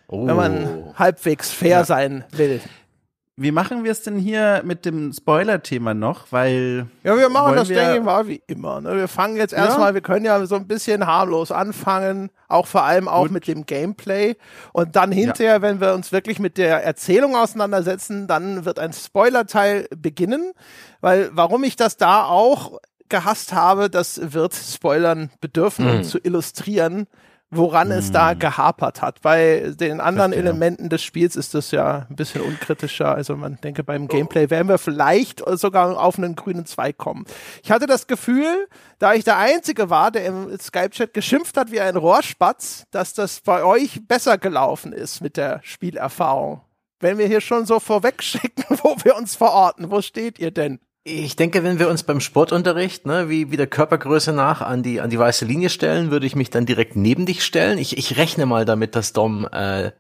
Oh. 0.07 0.27
wenn 0.27 0.35
man 0.35 0.93
halbwegs 0.99 1.51
fair 1.51 1.83
sein 1.83 2.25
will. 2.31 2.61
Wie 3.37 3.51
machen 3.51 3.83
wir 3.83 3.91
es 3.91 4.03
denn 4.03 4.17
hier 4.19 4.61
mit 4.63 4.85
dem 4.85 5.11
Spoiler-Thema 5.11 5.93
noch? 5.95 6.27
Weil 6.31 6.85
Ja, 7.03 7.17
wir 7.17 7.27
machen 7.27 7.55
das, 7.55 7.67
wir- 7.69 7.75
denke 7.75 7.97
ich 7.97 8.03
mal, 8.03 8.27
wie 8.27 8.41
immer. 8.47 8.79
Ne? 8.81 8.95
Wir 8.95 9.07
fangen 9.09 9.35
jetzt 9.35 9.51
Ja. 9.51 9.65
erstmal, 9.65 9.93
wir 9.95 10.01
können 10.01 10.23
ja 10.23 10.45
so 10.45 10.55
ein 10.55 10.67
bisschen 10.67 11.05
harmlos 11.07 11.51
anfangen, 11.51 12.29
auch 12.47 12.67
vor 12.67 12.83
allem 12.83 13.07
auch 13.09 13.23
Gut. 13.23 13.31
mit 13.31 13.47
dem 13.47 13.65
Gameplay. 13.65 14.35
Und 14.73 14.95
dann 14.95 15.11
hinterher, 15.11 15.61
wenn 15.63 15.81
wir 15.81 15.93
uns 15.95 16.11
wirklich 16.13 16.37
mit 16.39 16.57
der 16.59 16.83
Erzählung 16.83 17.35
auseinandersetzen, 17.35 18.27
dann 18.27 18.63
wird 18.63 18.77
ein 18.79 18.93
Spoiler-Teil 18.93 19.87
beginnen. 19.97 20.53
Weil 21.01 21.29
warum 21.33 21.63
ich 21.65 21.75
das 21.75 21.97
da 21.97 22.23
auch 22.25 22.79
gehasst 23.09 23.53
habe, 23.53 23.89
das 23.89 24.33
wird 24.33 24.53
Spoilern 24.53 25.29
bedürfen, 25.41 25.89
um 25.89 26.03
zu 26.03 26.19
illustrieren, 26.19 27.07
woran 27.51 27.91
es 27.91 28.11
da 28.11 28.33
gehapert 28.33 29.01
hat. 29.01 29.21
Bei 29.21 29.73
den 29.79 30.01
anderen 30.01 30.31
Verstehe. 30.31 30.49
Elementen 30.49 30.89
des 30.89 31.03
Spiels 31.03 31.35
ist 31.35 31.53
das 31.53 31.71
ja 31.71 32.07
ein 32.09 32.15
bisschen 32.15 32.41
unkritischer. 32.41 33.13
Also 33.13 33.35
man 33.35 33.57
denke, 33.61 33.83
beim 33.83 34.07
Gameplay 34.07 34.49
werden 34.49 34.67
wir 34.67 34.77
vielleicht 34.77 35.43
sogar 35.57 35.99
auf 35.99 36.17
einen 36.17 36.35
grünen 36.35 36.65
Zweig 36.65 36.97
kommen. 36.97 37.25
Ich 37.63 37.71
hatte 37.71 37.87
das 37.87 38.07
Gefühl, 38.07 38.67
da 38.99 39.13
ich 39.13 39.23
der 39.23 39.37
Einzige 39.37 39.89
war, 39.89 40.11
der 40.11 40.25
im 40.25 40.57
Skype-Chat 40.57 41.13
geschimpft 41.13 41.57
hat 41.57 41.71
wie 41.71 41.79
ein 41.79 41.95
Rohrspatz, 41.95 42.85
dass 42.91 43.13
das 43.13 43.41
bei 43.41 43.63
euch 43.63 44.07
besser 44.07 44.37
gelaufen 44.37 44.91
ist 44.93 45.21
mit 45.21 45.37
der 45.37 45.61
Spielerfahrung. 45.63 46.61
Wenn 46.99 47.17
wir 47.17 47.27
hier 47.27 47.41
schon 47.41 47.65
so 47.65 47.79
vorwegschicken, 47.79 48.65
wo 48.83 48.95
wir 49.03 49.15
uns 49.15 49.35
verorten, 49.35 49.91
wo 49.91 50.01
steht 50.01 50.39
ihr 50.39 50.51
denn? 50.51 50.79
Ich 51.07 51.35
denke, 51.35 51.63
wenn 51.63 51.77
wir 51.77 51.87
uns 51.87 52.01
beim 52.01 52.19
Sportunterricht, 52.19 53.05
ne, 53.05 53.29
wie, 53.29 53.51
wie 53.51 53.57
der 53.57 53.67
Körpergröße 53.67 54.33
nach 54.33 54.61
an 54.61 54.81
die, 54.81 55.01
an 55.01 55.11
die 55.11 55.19
weiße 55.19 55.45
Linie 55.45 55.69
stellen, 55.69 56.09
würde 56.09 56.25
ich 56.25 56.35
mich 56.35 56.49
dann 56.49 56.65
direkt 56.65 56.95
neben 56.95 57.27
dich 57.27 57.45
stellen. 57.45 57.77
Ich, 57.77 57.95
ich 57.95 58.17
rechne 58.17 58.47
mal 58.47 58.65
damit, 58.65 58.95
dass 58.95 59.13
Dom 59.13 59.47
äh, 59.51 59.91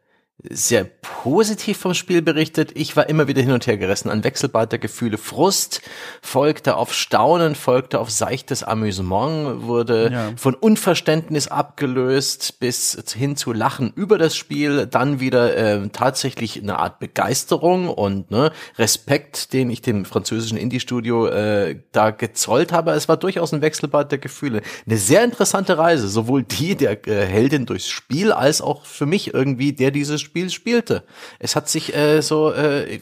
sehr 0.43 0.83
positiv 0.83 1.77
vom 1.77 1.93
Spiel 1.93 2.21
berichtet. 2.21 2.71
Ich 2.75 2.95
war 2.97 3.07
immer 3.09 3.27
wieder 3.27 3.41
hin 3.41 3.51
und 3.53 3.65
her 3.67 3.77
gerissen 3.77 4.09
an 4.09 4.23
Wechselbad 4.23 4.71
der 4.71 4.79
Gefühle. 4.79 5.17
Frust 5.17 5.81
folgte 6.21 6.75
auf 6.75 6.93
Staunen, 6.93 7.55
folgte 7.55 7.99
auf 7.99 8.11
seichtes 8.11 8.61
Amüsement, 8.61 9.63
wurde 9.63 10.09
Ja. 10.11 10.31
von 10.35 10.53
Unverständnis 10.53 11.47
abgelöst 11.47 12.59
bis 12.59 12.97
hin 13.15 13.37
zu 13.37 13.53
Lachen 13.53 13.93
über 13.95 14.17
das 14.17 14.35
Spiel, 14.35 14.85
dann 14.85 15.21
wieder 15.21 15.55
äh, 15.55 15.87
tatsächlich 15.89 16.61
eine 16.61 16.79
Art 16.79 16.99
Begeisterung 16.99 17.87
und 17.87 18.29
ne, 18.29 18.51
Respekt, 18.77 19.53
den 19.53 19.69
ich 19.69 19.81
dem 19.81 20.03
französischen 20.03 20.57
Indie-Studio 20.57 21.27
äh, 21.27 21.79
da 21.93 22.11
gezollt 22.11 22.73
habe. 22.73 22.91
Es 22.91 23.07
war 23.07 23.17
durchaus 23.17 23.53
ein 23.53 23.61
Wechselbad 23.61 24.11
der 24.11 24.19
Gefühle. 24.19 24.61
Eine 24.85 24.97
sehr 24.97 25.23
interessante 25.23 25.77
Reise, 25.77 26.09
sowohl 26.09 26.43
die 26.43 26.75
der 26.75 27.07
äh, 27.07 27.25
Heldin 27.25 27.65
durchs 27.65 27.87
Spiel 27.87 28.33
als 28.33 28.61
auch 28.61 28.85
für 28.85 29.05
mich 29.05 29.33
irgendwie, 29.33 29.71
der 29.73 29.91
dieses 29.91 30.24
Spiel 30.25 30.49
spielte. 30.49 31.03
Es 31.39 31.55
hat 31.55 31.69
sich 31.69 31.95
äh, 31.95 32.21
so, 32.21 32.51
äh, 32.51 32.99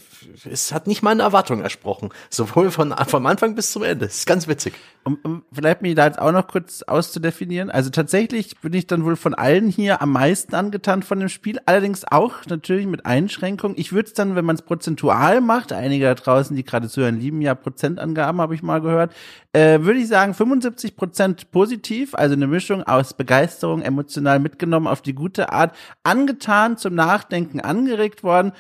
es 0.50 0.72
hat 0.72 0.88
nicht 0.88 1.04
meine 1.04 1.24
Erwartungen 1.24 1.64
ersprochen, 1.64 2.10
sowohl 2.30 2.72
von 2.72 2.94
vom 3.08 3.26
Anfang 3.26 3.56
bis 3.56 3.72
zum 3.72 3.84
Ende. 3.84 4.06
Es 4.06 4.20
ist 4.20 4.26
ganz 4.26 4.48
witzig. 4.48 4.74
um, 5.06 5.18
um 5.24 5.44
vielleicht 5.52 5.82
mich 5.82 5.96
da 5.96 6.06
jetzt 6.06 6.20
auch 6.20 6.32
noch 6.32 6.48
kurz 6.48 6.82
auszudefinieren. 6.84 7.70
Also 7.70 7.90
tatsächlich 7.90 8.60
bin 8.62 8.74
ich 8.74 8.88
dann 8.88 9.04
wohl 9.04 9.16
von 9.16 9.34
allen 9.34 9.68
hier 9.70 10.02
am 10.02 10.12
meisten 10.12 10.56
angetan 10.56 11.04
von 11.04 11.20
dem 11.20 11.30
Spiel, 11.30 11.60
allerdings 11.66 12.06
auch 12.10 12.46
natürlich 12.48 12.88
mit 12.88 13.06
Einschränkungen. 13.06 13.78
Ich 13.78 13.92
würde 13.92 14.08
es 14.08 14.14
dann, 14.14 14.36
wenn 14.36 14.46
man 14.46 14.56
es 14.56 14.62
prozentual 14.62 15.42
macht, 15.42 15.74
einige 15.74 16.06
da 16.06 16.16
draußen, 16.16 16.56
die 16.56 16.64
gerade 16.64 16.88
zuhören, 16.88 17.20
lieben 17.20 17.42
ja 17.42 17.56
Prozentangaben, 17.56 18.40
habe 18.40 18.56
ich 18.56 18.64
mal 18.64 18.82
gehört, 18.82 19.14
äh, 19.52 19.82
würde 19.82 20.00
ich 20.00 20.08
sagen 20.08 20.34
75 20.34 20.96
Prozent 20.96 21.52
positiv, 21.52 22.16
also 22.16 22.34
eine 22.34 22.48
Mischung 22.48 22.84
aus 22.84 23.14
Begeisterung, 23.14 23.82
emotional 23.82 24.40
mitgenommen 24.40 24.88
auf 24.88 25.02
die 25.02 25.14
gute 25.14 25.52
Art, 25.52 25.76
angetan, 26.04 26.78
zum 26.78 26.96
Nachdenken 26.96 27.60
angeregt 27.60 28.24
worden 28.24 28.54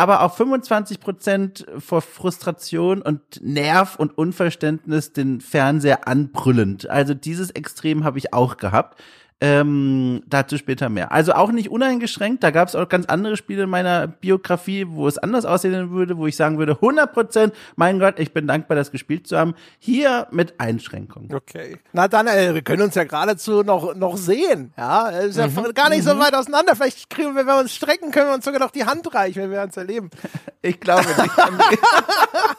aber 0.00 0.22
auch 0.22 0.34
25 0.34 0.98
Prozent 0.98 1.66
vor 1.78 2.00
Frustration 2.00 3.02
und 3.02 3.20
Nerv 3.42 3.96
und 3.96 4.16
Unverständnis 4.16 5.12
den 5.12 5.42
Fernseher 5.42 6.08
anbrüllend. 6.08 6.88
Also 6.88 7.12
dieses 7.12 7.50
Extrem 7.50 8.02
habe 8.02 8.16
ich 8.16 8.32
auch 8.32 8.56
gehabt. 8.56 8.98
Ähm, 9.42 10.22
dazu 10.26 10.58
später 10.58 10.90
mehr. 10.90 11.12
Also 11.12 11.32
auch 11.32 11.50
nicht 11.50 11.70
uneingeschränkt. 11.70 12.42
Da 12.42 12.50
gab 12.50 12.68
es 12.68 12.74
auch 12.74 12.86
ganz 12.90 13.06
andere 13.06 13.38
Spiele 13.38 13.62
in 13.62 13.70
meiner 13.70 14.06
Biografie, 14.06 14.86
wo 14.86 15.08
es 15.08 15.16
anders 15.16 15.46
aussehen 15.46 15.90
würde, 15.90 16.18
wo 16.18 16.26
ich 16.26 16.36
sagen 16.36 16.58
würde, 16.58 16.72
100 16.72 17.10
Prozent, 17.10 17.54
mein 17.74 17.98
Gott, 17.98 18.18
ich 18.18 18.34
bin 18.34 18.46
dankbar, 18.46 18.76
das 18.76 18.92
gespielt 18.92 19.26
zu 19.26 19.38
haben. 19.38 19.54
Hier 19.78 20.26
mit 20.30 20.60
Einschränkungen. 20.60 21.34
Okay. 21.34 21.78
Na 21.94 22.06
dann, 22.06 22.26
äh, 22.26 22.52
wir 22.52 22.60
können 22.60 22.82
uns 22.82 22.94
ja 22.94 23.04
geradezu 23.04 23.62
noch, 23.62 23.94
noch 23.94 24.18
sehen. 24.18 24.74
Ja, 24.76 25.08
ist 25.08 25.38
ja 25.38 25.48
gar 25.72 25.88
nicht 25.88 26.04
so 26.04 26.18
weit 26.18 26.34
auseinander. 26.34 26.76
Vielleicht 26.76 27.08
kriegen 27.08 27.30
wir, 27.30 27.36
wenn 27.36 27.46
wir 27.46 27.60
uns 27.60 27.74
strecken, 27.74 28.10
können 28.10 28.26
wir 28.26 28.34
uns 28.34 28.44
sogar 28.44 28.60
noch 28.60 28.72
die 28.72 28.84
Hand 28.84 29.14
reichen, 29.14 29.44
wenn 29.44 29.52
wir 29.52 29.62
uns 29.62 29.76
erleben. 29.76 30.10
Ich 30.62 30.78
glaube 30.78 31.06
nicht. 31.06 31.18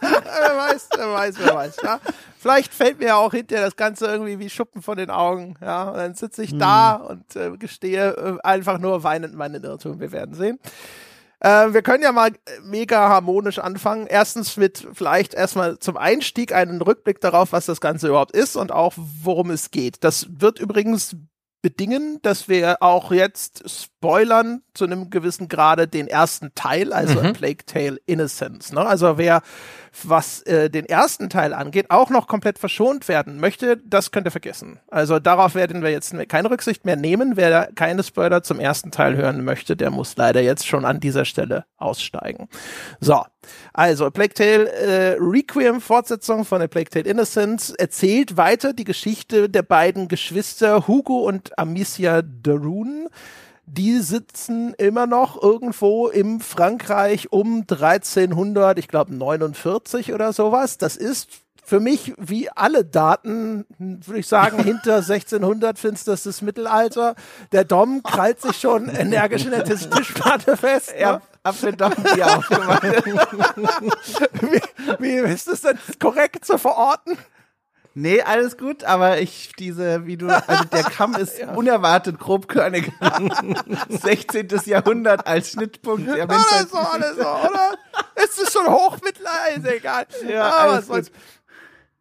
wer 0.01 0.57
weiß, 0.57 0.89
wer 0.97 1.13
weiß, 1.13 1.35
wer 1.38 1.53
weiß. 1.53 1.77
Ja. 1.83 2.00
Vielleicht 2.39 2.73
fällt 2.73 2.97
mir 2.97 3.09
ja 3.09 3.15
auch 3.17 3.31
hinterher 3.31 3.63
das 3.63 3.75
Ganze 3.75 4.07
irgendwie 4.07 4.39
wie 4.39 4.50
Schuppen 4.50 4.81
von 4.81 4.97
den 4.97 5.11
Augen. 5.11 5.53
Ja, 5.61 5.83
und 5.83 5.97
dann 5.97 6.15
sitze 6.15 6.41
ich 6.41 6.57
da 6.57 6.71
und 6.96 7.36
äh, 7.36 7.58
gestehe 7.58 8.12
äh, 8.12 8.38
einfach 8.44 8.80
nur 8.80 9.04
weinend 9.04 9.36
meinen 9.36 9.63
Irrtum. 9.63 10.00
Wir 10.00 10.12
werden 10.12 10.36
sehen. 10.36 10.60
Äh, 11.42 11.74
wir 11.74 11.82
können 11.82 12.04
ja 12.04 12.12
mal 12.12 12.30
äh, 12.30 12.34
mega 12.63 13.10
harmonisch 13.10 13.60
anfangen. 13.60 14.06
Erstens 14.08 14.58
mit 14.58 14.88
vielleicht 14.94 15.34
erstmal 15.34 15.80
zum 15.80 15.98
Einstieg 15.98 16.54
einen 16.54 16.82
Rückblick 16.82 17.20
darauf, 17.20 17.51
was 17.51 17.66
das 17.66 17.82
Ganze 17.82 18.10
überhaupt 18.10 18.32
ist 18.32 18.56
und 18.56 18.72
auch 18.72 18.94
worum 18.96 19.50
es 19.50 19.72
geht. 19.72 20.04
Das 20.04 20.28
wird 20.30 20.60
übrigens 20.60 21.16
bedingen, 21.62 22.20
dass 22.22 22.50
wir 22.50 22.82
auch 22.82 23.12
jetzt 23.12 23.63
spoilern 23.70 24.62
zu 24.74 24.86
einem 24.86 25.10
gewissen 25.10 25.48
Grade 25.48 25.88
den 25.88 26.08
ersten 26.08 26.56
Teil, 26.56 26.91
also 26.91 27.20
A 27.20 27.34
Plague 27.34 27.65
Tale 27.65 27.98
Innocence. 28.06 28.72
Ne? 28.72 28.86
Also 28.86 29.18
wer, 29.18 29.41
was 30.03 30.41
äh, 30.44 30.70
den 30.70 30.86
ersten 30.86 31.30
Teil 31.30 31.53
angeht, 31.53 31.91
auch 31.91 32.10
noch 32.10 32.27
komplett 32.27 32.58
verschont 32.58 33.08
werden 33.08 33.39
möchte, 33.39 33.77
das 33.77 34.12
könnt 34.12 34.25
ihr 34.27 34.32
vergessen. 34.32 34.80
Also 34.89 35.20
darauf 35.20 35.53
werden 35.53 35.84
wir 35.84 35.91
jetzt 35.91 36.15
keine 36.30 36.50
Rücksicht 36.50 36.86
mehr 36.86 36.96
nehmen. 36.96 37.36
Wer 37.36 37.70
keine 37.75 38.03
Spoiler 38.03 38.41
zum 38.44 38.60
ersten 38.60 38.91
Teil 38.91 39.15
hören 39.15 39.44
möchte, 39.44 39.75
der 39.75 39.91
muss 39.91 40.15
leider 40.18 40.41
jetzt 40.41 40.65
schon 40.65 40.86
an 40.86 41.00
dieser 41.00 41.25
Stelle 41.25 41.65
aussteigen. 41.77 42.48
So, 43.00 43.24
also 43.74 44.10
Plague 44.10 44.34
Tale 44.34 44.72
äh, 44.72 45.18
Requiem, 45.20 45.82
Fortsetzung 45.82 46.46
von 46.46 46.62
A 46.62 46.68
Plague 46.68 46.89
Tale 46.89 47.06
Innocence, 47.06 47.72
erzählt 47.72 48.38
weiter 48.38 48.74
die 48.74 48.84
Geschichte 48.84 49.50
der 49.50 49.63
beiden 49.63 50.08
Geschwister 50.08 50.88
Hugo 50.88 51.20
und 51.20 51.50
Amicia 51.58 52.22
Darun. 52.22 53.08
Die 53.65 54.00
sitzen 54.00 54.74
immer 54.77 55.08
noch 55.08 55.41
irgendwo 55.41 56.08
im 56.08 56.41
Frankreich 56.41 57.31
um 57.31 57.65
1300, 57.70 58.77
ich 58.79 58.88
glaube 58.88 59.15
49 59.15 60.13
oder 60.13 60.34
sowas. 60.34 60.77
Das 60.77 60.98
ist 60.98 61.29
für 61.63 61.79
mich 61.79 62.13
wie 62.17 62.50
alle 62.50 62.84
Daten, 62.84 63.65
würde 63.77 64.20
ich 64.20 64.27
sagen, 64.27 64.62
hinter 64.63 64.96
1600 64.98 65.79
finsterstes 65.79 66.41
Mittelalter. 66.41 67.15
Der 67.53 67.63
Dom 67.63 68.03
krallt 68.03 68.41
sich 68.41 68.58
schon 68.60 68.89
energisch 68.93 69.46
in 69.46 69.51
der 69.51 69.63
Tisch- 69.63 69.88
Tischplatte 69.89 70.58
fest. 70.58 70.93
Ja, 71.00 71.13
Ne? 71.13 71.22
hab 71.46 71.63
mir 71.63 71.74
doch 71.74 71.93
die 71.96 72.24
aufgemacht. 72.24 72.84
Wie, 74.41 74.62
wie 75.00 75.31
ist 75.31 75.48
es 75.48 75.62
denn 75.62 75.77
korrekt 76.00 76.46
zu 76.46 76.58
verorten? 76.58 77.17
Nee, 77.93 78.21
alles 78.21 78.57
gut, 78.57 78.86
aber 78.86 79.19
ich, 79.19 79.51
diese, 79.60 80.05
wie 80.05 80.15
du, 80.15 80.27
also 80.27 80.63
der 80.65 80.83
Kamm 80.83 81.15
ist 81.15 81.41
unerwartet 81.55 82.19
grobkörnig. 82.19 82.89
16. 83.89 84.48
Jahrhundert 84.65 85.27
als 85.27 85.51
Schnittpunkt. 85.51 86.07
Ja, 86.07 86.27
wenn's 86.29 86.48
Oder 86.51 86.67
so, 86.67 86.77
oder 86.95 87.13
so, 87.13 87.50
oder? 87.50 87.77
Es 88.15 88.38
ist 88.38 88.53
schon 88.53 88.67
Hochmittelalter, 88.67 89.75
egal. 89.75 90.05
Ja, 90.27 90.45
Aber 90.45 90.74
alles 90.74 90.89
was 90.89 91.12
gut. 91.12 91.17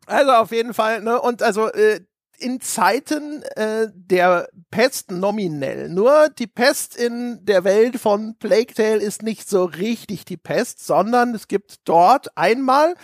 Also 0.07 0.33
auf 0.33 0.51
jeden 0.53 0.75
Fall, 0.75 1.03
ne? 1.03 1.21
Und 1.21 1.43
also 1.43 1.69
äh, 1.73 2.01
in 2.41 2.61
Zeiten 2.61 3.43
äh, 3.57 3.89
der 3.95 4.49
Pest 4.71 5.11
nominell. 5.11 5.89
Nur 5.89 6.29
die 6.39 6.47
Pest 6.47 6.97
in 6.97 7.45
der 7.45 7.65
Welt 7.65 7.99
von 7.99 8.37
Plague 8.39 8.75
Tale 8.75 8.97
ist 8.97 9.23
nicht 9.23 9.49
so 9.49 9.65
richtig 9.65 10.25
die 10.25 10.37
Pest, 10.37 10.85
sondern 10.85 11.35
es 11.35 11.49
gibt 11.49 11.89
dort 11.89 12.37
einmal 12.37 12.95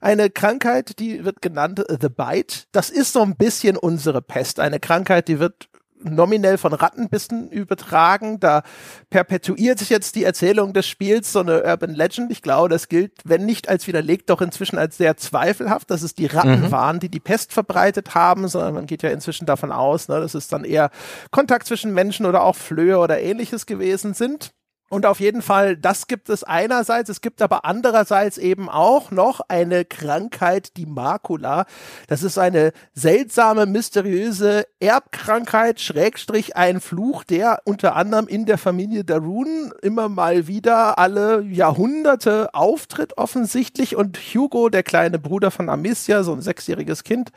eine 0.00 0.30
Krankheit, 0.30 0.98
die 0.98 1.24
wird 1.24 1.42
genannt 1.42 1.82
The 1.88 2.08
Bite. 2.08 2.64
Das 2.72 2.90
ist 2.90 3.12
so 3.12 3.22
ein 3.22 3.36
bisschen 3.36 3.76
unsere 3.76 4.22
Pest. 4.22 4.60
Eine 4.60 4.80
Krankheit, 4.80 5.28
die 5.28 5.38
wird 5.38 5.68
nominell 6.14 6.58
von 6.58 6.72
Rattenbissen 6.72 7.50
übertragen. 7.50 8.40
Da 8.40 8.62
perpetuiert 9.10 9.78
sich 9.78 9.90
jetzt 9.90 10.14
die 10.16 10.24
Erzählung 10.24 10.72
des 10.72 10.86
Spiels 10.86 11.32
so 11.32 11.40
eine 11.40 11.64
Urban 11.64 11.94
Legend. 11.94 12.30
Ich 12.30 12.42
glaube, 12.42 12.68
das 12.68 12.88
gilt, 12.88 13.12
wenn 13.24 13.44
nicht 13.44 13.68
als 13.68 13.86
widerlegt, 13.86 14.30
doch 14.30 14.40
inzwischen 14.40 14.78
als 14.78 14.96
sehr 14.96 15.16
zweifelhaft, 15.16 15.90
dass 15.90 16.02
es 16.02 16.14
die 16.14 16.26
Ratten 16.26 16.62
mhm. 16.62 16.70
waren, 16.70 17.00
die 17.00 17.08
die 17.08 17.20
Pest 17.20 17.52
verbreitet 17.52 18.14
haben, 18.14 18.48
sondern 18.48 18.74
man 18.74 18.86
geht 18.86 19.02
ja 19.02 19.10
inzwischen 19.10 19.46
davon 19.46 19.72
aus, 19.72 20.08
ne, 20.08 20.20
dass 20.20 20.34
es 20.34 20.48
dann 20.48 20.64
eher 20.64 20.90
Kontakt 21.30 21.66
zwischen 21.66 21.92
Menschen 21.92 22.26
oder 22.26 22.42
auch 22.42 22.56
Flöhe 22.56 22.98
oder 22.98 23.20
ähnliches 23.20 23.66
gewesen 23.66 24.14
sind. 24.14 24.52
Und 24.88 25.04
auf 25.04 25.18
jeden 25.18 25.42
Fall, 25.42 25.76
das 25.76 26.06
gibt 26.06 26.28
es 26.28 26.44
einerseits, 26.44 27.10
es 27.10 27.20
gibt 27.20 27.42
aber 27.42 27.64
andererseits 27.64 28.38
eben 28.38 28.68
auch 28.68 29.10
noch 29.10 29.40
eine 29.48 29.84
Krankheit, 29.84 30.76
die 30.76 30.86
Makula. 30.86 31.66
Das 32.06 32.22
ist 32.22 32.38
eine 32.38 32.72
seltsame, 32.94 33.66
mysteriöse 33.66 34.64
Erbkrankheit, 34.78 35.80
Schrägstrich 35.80 36.54
ein 36.54 36.80
Fluch, 36.80 37.24
der 37.24 37.62
unter 37.64 37.96
anderem 37.96 38.28
in 38.28 38.46
der 38.46 38.58
Familie 38.58 39.02
Darun 39.02 39.72
immer 39.82 40.08
mal 40.08 40.46
wieder 40.46 41.00
alle 41.00 41.42
Jahrhunderte 41.42 42.54
auftritt 42.54 43.18
offensichtlich. 43.18 43.96
Und 43.96 44.16
Hugo, 44.16 44.68
der 44.68 44.84
kleine 44.84 45.18
Bruder 45.18 45.50
von 45.50 45.68
Amicia, 45.68 46.22
so 46.22 46.32
ein 46.32 46.42
sechsjähriges 46.42 47.02
Kind, 47.02 47.32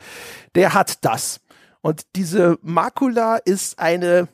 der 0.54 0.72
hat 0.72 1.04
das. 1.04 1.40
Und 1.80 2.02
diese 2.14 2.58
Makula 2.62 3.38
ist 3.38 3.80
eine, 3.80 4.28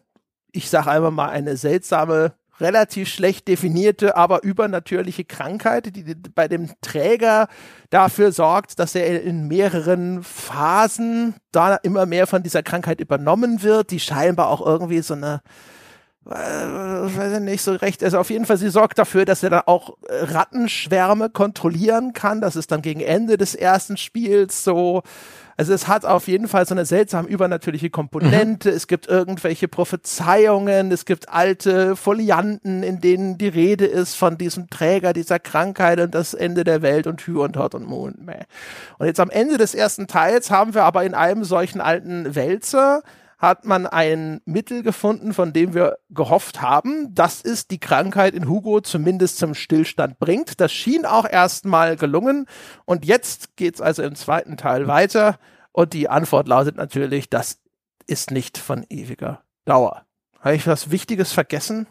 ich 0.52 0.68
sage 0.68 0.90
einmal 0.90 1.12
mal, 1.12 1.30
eine 1.30 1.56
seltsame 1.56 2.34
relativ 2.60 3.08
schlecht 3.08 3.48
definierte, 3.48 4.16
aber 4.16 4.42
übernatürliche 4.42 5.24
Krankheit, 5.24 5.94
die 5.94 6.14
bei 6.34 6.48
dem 6.48 6.70
Träger 6.80 7.48
dafür 7.90 8.32
sorgt, 8.32 8.78
dass 8.78 8.94
er 8.94 9.22
in 9.22 9.48
mehreren 9.48 10.22
Phasen 10.22 11.34
da 11.52 11.76
immer 11.76 12.06
mehr 12.06 12.26
von 12.26 12.42
dieser 12.42 12.62
Krankheit 12.62 13.00
übernommen 13.00 13.62
wird, 13.62 13.90
die 13.90 14.00
scheinbar 14.00 14.48
auch 14.48 14.64
irgendwie 14.64 15.00
so 15.00 15.14
eine 15.14 15.40
äh, 16.28 16.32
weiß 16.32 17.34
ich 17.34 17.40
nicht 17.40 17.62
so 17.62 17.72
recht. 17.72 18.02
Also 18.02 18.18
auf 18.18 18.30
jeden 18.30 18.46
Fall, 18.46 18.56
sie 18.56 18.68
sorgt 18.68 18.98
dafür, 18.98 19.24
dass 19.24 19.44
er 19.44 19.50
dann 19.50 19.62
auch 19.66 19.96
Rattenschwärme 20.08 21.30
kontrollieren 21.30 22.14
kann. 22.14 22.40
Das 22.40 22.56
ist 22.56 22.72
dann 22.72 22.82
gegen 22.82 23.00
Ende 23.00 23.36
des 23.36 23.54
ersten 23.54 23.96
Spiels 23.96 24.64
so 24.64 25.02
also 25.56 25.72
es 25.72 25.88
hat 25.88 26.04
auf 26.04 26.28
jeden 26.28 26.48
Fall 26.48 26.66
so 26.66 26.74
eine 26.74 26.84
seltsam 26.84 27.26
übernatürliche 27.26 27.88
Komponente. 27.88 28.70
Mhm. 28.70 28.76
Es 28.76 28.86
gibt 28.86 29.08
irgendwelche 29.08 29.68
Prophezeiungen, 29.68 30.92
es 30.92 31.06
gibt 31.06 31.30
alte 31.30 31.96
Folianten, 31.96 32.82
in 32.82 33.00
denen 33.00 33.38
die 33.38 33.48
Rede 33.48 33.86
ist 33.86 34.14
von 34.14 34.36
diesem 34.36 34.68
Träger 34.68 35.12
dieser 35.12 35.38
Krankheit 35.38 35.98
und 36.00 36.14
das 36.14 36.34
Ende 36.34 36.64
der 36.64 36.82
Welt 36.82 37.06
und 37.06 37.22
Hü 37.22 37.38
und 37.38 37.56
Hot 37.56 37.74
und 37.74 37.86
Moon. 37.86 38.14
Und 38.98 39.06
jetzt 39.06 39.20
am 39.20 39.30
Ende 39.30 39.56
des 39.56 39.74
ersten 39.74 40.06
Teils 40.06 40.50
haben 40.50 40.74
wir 40.74 40.84
aber 40.84 41.04
in 41.04 41.14
einem 41.14 41.44
solchen 41.44 41.80
alten 41.80 42.34
Wälzer 42.34 43.02
hat 43.38 43.66
man 43.66 43.86
ein 43.86 44.40
Mittel 44.46 44.82
gefunden, 44.82 45.34
von 45.34 45.52
dem 45.52 45.74
wir 45.74 45.98
gehofft 46.08 46.62
haben, 46.62 47.14
dass 47.14 47.44
es 47.44 47.68
die 47.68 47.78
Krankheit 47.78 48.34
in 48.34 48.48
Hugo 48.48 48.80
zumindest 48.80 49.38
zum 49.38 49.54
Stillstand 49.54 50.18
bringt. 50.18 50.60
Das 50.60 50.72
schien 50.72 51.04
auch 51.04 51.28
erstmal 51.28 51.96
gelungen. 51.96 52.46
Und 52.86 53.04
jetzt 53.04 53.56
geht's 53.56 53.80
also 53.80 54.02
im 54.02 54.14
zweiten 54.14 54.56
Teil 54.56 54.86
weiter. 54.88 55.38
Und 55.72 55.92
die 55.92 56.08
Antwort 56.08 56.48
lautet 56.48 56.76
natürlich, 56.76 57.28
das 57.28 57.60
ist 58.06 58.30
nicht 58.30 58.56
von 58.56 58.86
ewiger 58.88 59.42
Dauer. 59.66 60.06
Habe 60.40 60.54
ich 60.54 60.66
was 60.66 60.90
Wichtiges 60.90 61.32
vergessen? 61.32 61.86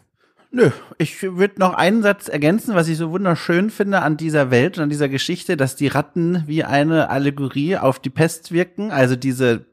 Nö, 0.50 0.70
ich 0.98 1.22
würde 1.22 1.60
noch 1.60 1.74
einen 1.74 2.02
Satz 2.02 2.28
ergänzen, 2.28 2.74
was 2.74 2.88
ich 2.88 2.96
so 2.96 3.10
wunderschön 3.10 3.70
finde 3.70 4.02
an 4.02 4.16
dieser 4.16 4.50
Welt 4.50 4.78
und 4.78 4.84
an 4.84 4.90
dieser 4.90 5.08
Geschichte, 5.08 5.56
dass 5.56 5.76
die 5.76 5.88
Ratten 5.88 6.44
wie 6.46 6.64
eine 6.64 7.10
Allegorie 7.10 7.76
auf 7.76 7.98
die 7.98 8.10
Pest 8.10 8.52
wirken. 8.52 8.90
Also 8.90 9.16
diese 9.16 9.66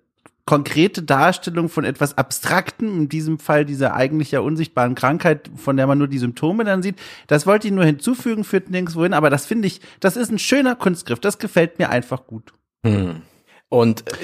konkrete 0.46 1.04
Darstellung 1.04 1.70
von 1.70 1.86
etwas 1.86 2.18
Abstraktem, 2.18 2.98
in 2.98 3.10
diesem 3.10 3.40
Fall 3.40 3.66
dieser 3.66 3.96
eigentlich 3.96 4.32
ja 4.32 4.42
unsichtbaren 4.42 4.96
Krankheit, 4.96 5.50
von 5.56 5.78
der 5.78 5.88
man 5.88 5.98
nur 5.98 6.08
die 6.08 6.18
Symptome 6.18 6.66
dann 6.66 6.84
sieht. 6.84 6.98
Das 7.28 7.48
wollte 7.48 7.68
ich 7.68 7.74
nur 7.74 7.86
hinzufügen, 7.86 8.44
führt 8.44 8.70
nirgendwo 8.70 9.04
hin, 9.04 9.14
aber 9.14 9.30
das 9.30 9.46
finde 9.46 9.68
ich, 9.68 9.80
das 10.00 10.18
ist 10.18 10.32
ein 10.32 10.40
schöner 10.40 10.76
Kunstgriff, 10.76 11.20
das 11.20 11.38
gefällt 11.38 11.80
mir 11.80 11.90
einfach 11.90 12.28
gut. 12.28 12.54
Hm. 12.86 13.22
Und 13.70 14.02
äh, 14.12 14.16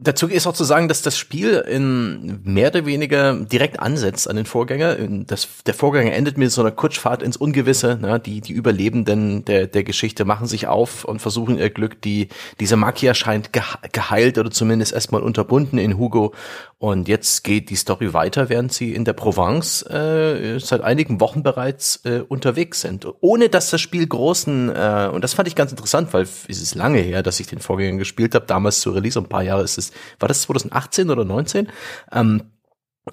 dazu 0.00 0.28
ist 0.28 0.46
auch 0.46 0.54
zu 0.54 0.64
sagen, 0.64 0.88
dass 0.88 1.02
das 1.02 1.16
Spiel 1.16 1.64
in 1.68 2.40
mehr 2.44 2.68
oder 2.68 2.86
weniger 2.86 3.34
direkt 3.34 3.80
ansetzt 3.80 4.28
an 4.28 4.36
den 4.36 4.46
Vorgänger. 4.46 4.96
Das, 5.26 5.48
der 5.66 5.74
Vorgänger 5.74 6.12
endet 6.12 6.38
mit 6.38 6.50
so 6.50 6.60
einer 6.60 6.70
Kutschfahrt 6.70 7.22
ins 7.22 7.36
Ungewisse. 7.36 7.98
Ne? 8.00 8.20
Die, 8.20 8.40
die 8.40 8.52
Überlebenden 8.52 9.44
der, 9.44 9.66
der 9.66 9.84
Geschichte 9.84 10.24
machen 10.24 10.46
sich 10.46 10.66
auf 10.66 11.04
und 11.04 11.20
versuchen 11.20 11.58
ihr 11.58 11.70
Glück. 11.70 12.00
Die, 12.02 12.28
diese 12.60 12.76
Makia 12.76 13.14
scheint 13.14 13.50
geheilt 13.92 14.38
oder 14.38 14.50
zumindest 14.50 14.92
erstmal 14.92 15.22
unterbunden 15.22 15.78
in 15.78 15.98
Hugo. 15.98 16.34
Und 16.78 17.08
jetzt 17.08 17.44
geht 17.44 17.70
die 17.70 17.76
Story 17.76 18.12
weiter, 18.12 18.50
während 18.50 18.70
sie 18.70 18.94
in 18.94 19.06
der 19.06 19.14
Provence 19.14 19.82
äh, 19.88 20.58
seit 20.58 20.82
einigen 20.82 21.18
Wochen 21.18 21.42
bereits 21.42 22.04
äh, 22.04 22.20
unterwegs 22.28 22.82
sind. 22.82 23.06
Ohne 23.22 23.48
dass 23.48 23.70
das 23.70 23.80
Spiel 23.80 24.06
großen, 24.06 24.68
äh, 24.68 25.08
und 25.10 25.24
das 25.24 25.32
fand 25.32 25.48
ich 25.48 25.54
ganz 25.54 25.70
interessant, 25.70 26.12
weil 26.12 26.24
es 26.24 26.60
ist 26.60 26.74
lange 26.74 26.98
her, 26.98 27.22
dass 27.22 27.40
ich 27.40 27.46
den 27.46 27.60
Vorgänger 27.60 27.96
gespielt 27.96 28.34
habe, 28.34 28.44
damals 28.44 28.80
zu 28.80 28.90
Release, 28.90 29.18
ein 29.18 29.30
paar 29.30 29.42
Jahre 29.42 29.62
ist 29.62 29.78
es, 29.78 29.83
war 30.18 30.28
das 30.28 30.42
2018 30.42 31.10
oder 31.10 31.24
19? 31.24 31.68
Ähm, 32.12 32.42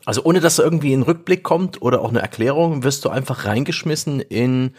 also 0.05 0.23
ohne 0.23 0.39
dass 0.39 0.55
da 0.55 0.63
irgendwie 0.63 0.93
ein 0.93 1.03
Rückblick 1.03 1.43
kommt 1.43 1.81
oder 1.81 2.01
auch 2.01 2.09
eine 2.09 2.21
Erklärung, 2.21 2.83
wirst 2.83 3.03
du 3.03 3.09
einfach 3.09 3.45
reingeschmissen 3.45 4.21
in 4.21 4.73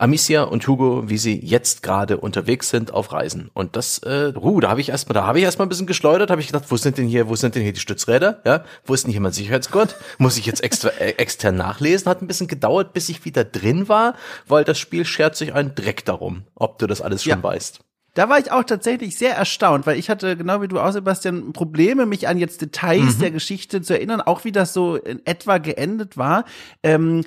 Amicia 0.00 0.44
und 0.44 0.66
Hugo, 0.68 1.08
wie 1.08 1.18
sie 1.18 1.40
jetzt 1.44 1.82
gerade 1.82 2.18
unterwegs 2.18 2.68
sind 2.68 2.92
auf 2.92 3.12
Reisen. 3.12 3.50
Und 3.52 3.74
das, 3.74 3.98
äh, 3.98 4.32
uh, 4.36 4.60
da 4.60 4.68
habe 4.68 4.80
ich 4.80 4.90
erstmal, 4.90 5.14
da 5.14 5.26
habe 5.26 5.38
ich 5.38 5.44
erstmal 5.44 5.66
ein 5.66 5.70
bisschen 5.70 5.88
geschleudert, 5.88 6.30
habe 6.30 6.40
ich 6.40 6.46
gedacht, 6.46 6.66
wo 6.68 6.76
sind 6.76 6.98
denn 6.98 7.08
hier, 7.08 7.28
wo 7.28 7.34
sind 7.34 7.56
denn 7.56 7.62
hier 7.62 7.72
die 7.72 7.80
Stützräder? 7.80 8.40
Ja, 8.44 8.64
wo 8.84 8.94
ist 8.94 9.04
denn 9.04 9.10
hier 9.10 9.20
mein 9.20 9.32
Sicherheitsgurt? 9.32 9.96
Muss 10.18 10.36
ich 10.36 10.46
jetzt 10.46 10.62
extra 10.62 10.90
äh, 10.90 11.14
extern 11.16 11.56
nachlesen? 11.56 12.08
Hat 12.08 12.22
ein 12.22 12.28
bisschen 12.28 12.46
gedauert, 12.46 12.92
bis 12.92 13.08
ich 13.08 13.24
wieder 13.24 13.44
drin 13.44 13.88
war, 13.88 14.14
weil 14.46 14.62
das 14.62 14.78
Spiel 14.78 15.04
schert 15.04 15.34
sich 15.34 15.52
einen 15.52 15.74
Dreck 15.74 16.04
darum, 16.04 16.44
ob 16.54 16.78
du 16.78 16.86
das 16.86 17.02
alles 17.02 17.24
schon 17.24 17.30
ja. 17.30 17.42
weißt. 17.42 17.80
Da 18.18 18.28
war 18.28 18.40
ich 18.40 18.50
auch 18.50 18.64
tatsächlich 18.64 19.16
sehr 19.16 19.36
erstaunt, 19.36 19.86
weil 19.86 19.96
ich 19.96 20.10
hatte, 20.10 20.36
genau 20.36 20.60
wie 20.60 20.66
du 20.66 20.80
auch, 20.80 20.90
Sebastian, 20.90 21.52
Probleme, 21.52 22.04
mich 22.04 22.26
an 22.26 22.36
jetzt 22.36 22.60
Details 22.60 23.14
mhm. 23.14 23.20
der 23.20 23.30
Geschichte 23.30 23.80
zu 23.80 23.94
erinnern, 23.94 24.20
auch 24.20 24.44
wie 24.44 24.50
das 24.50 24.72
so 24.72 24.96
in 24.96 25.24
etwa 25.24 25.58
geendet 25.58 26.16
war. 26.16 26.44
Ähm, 26.82 27.22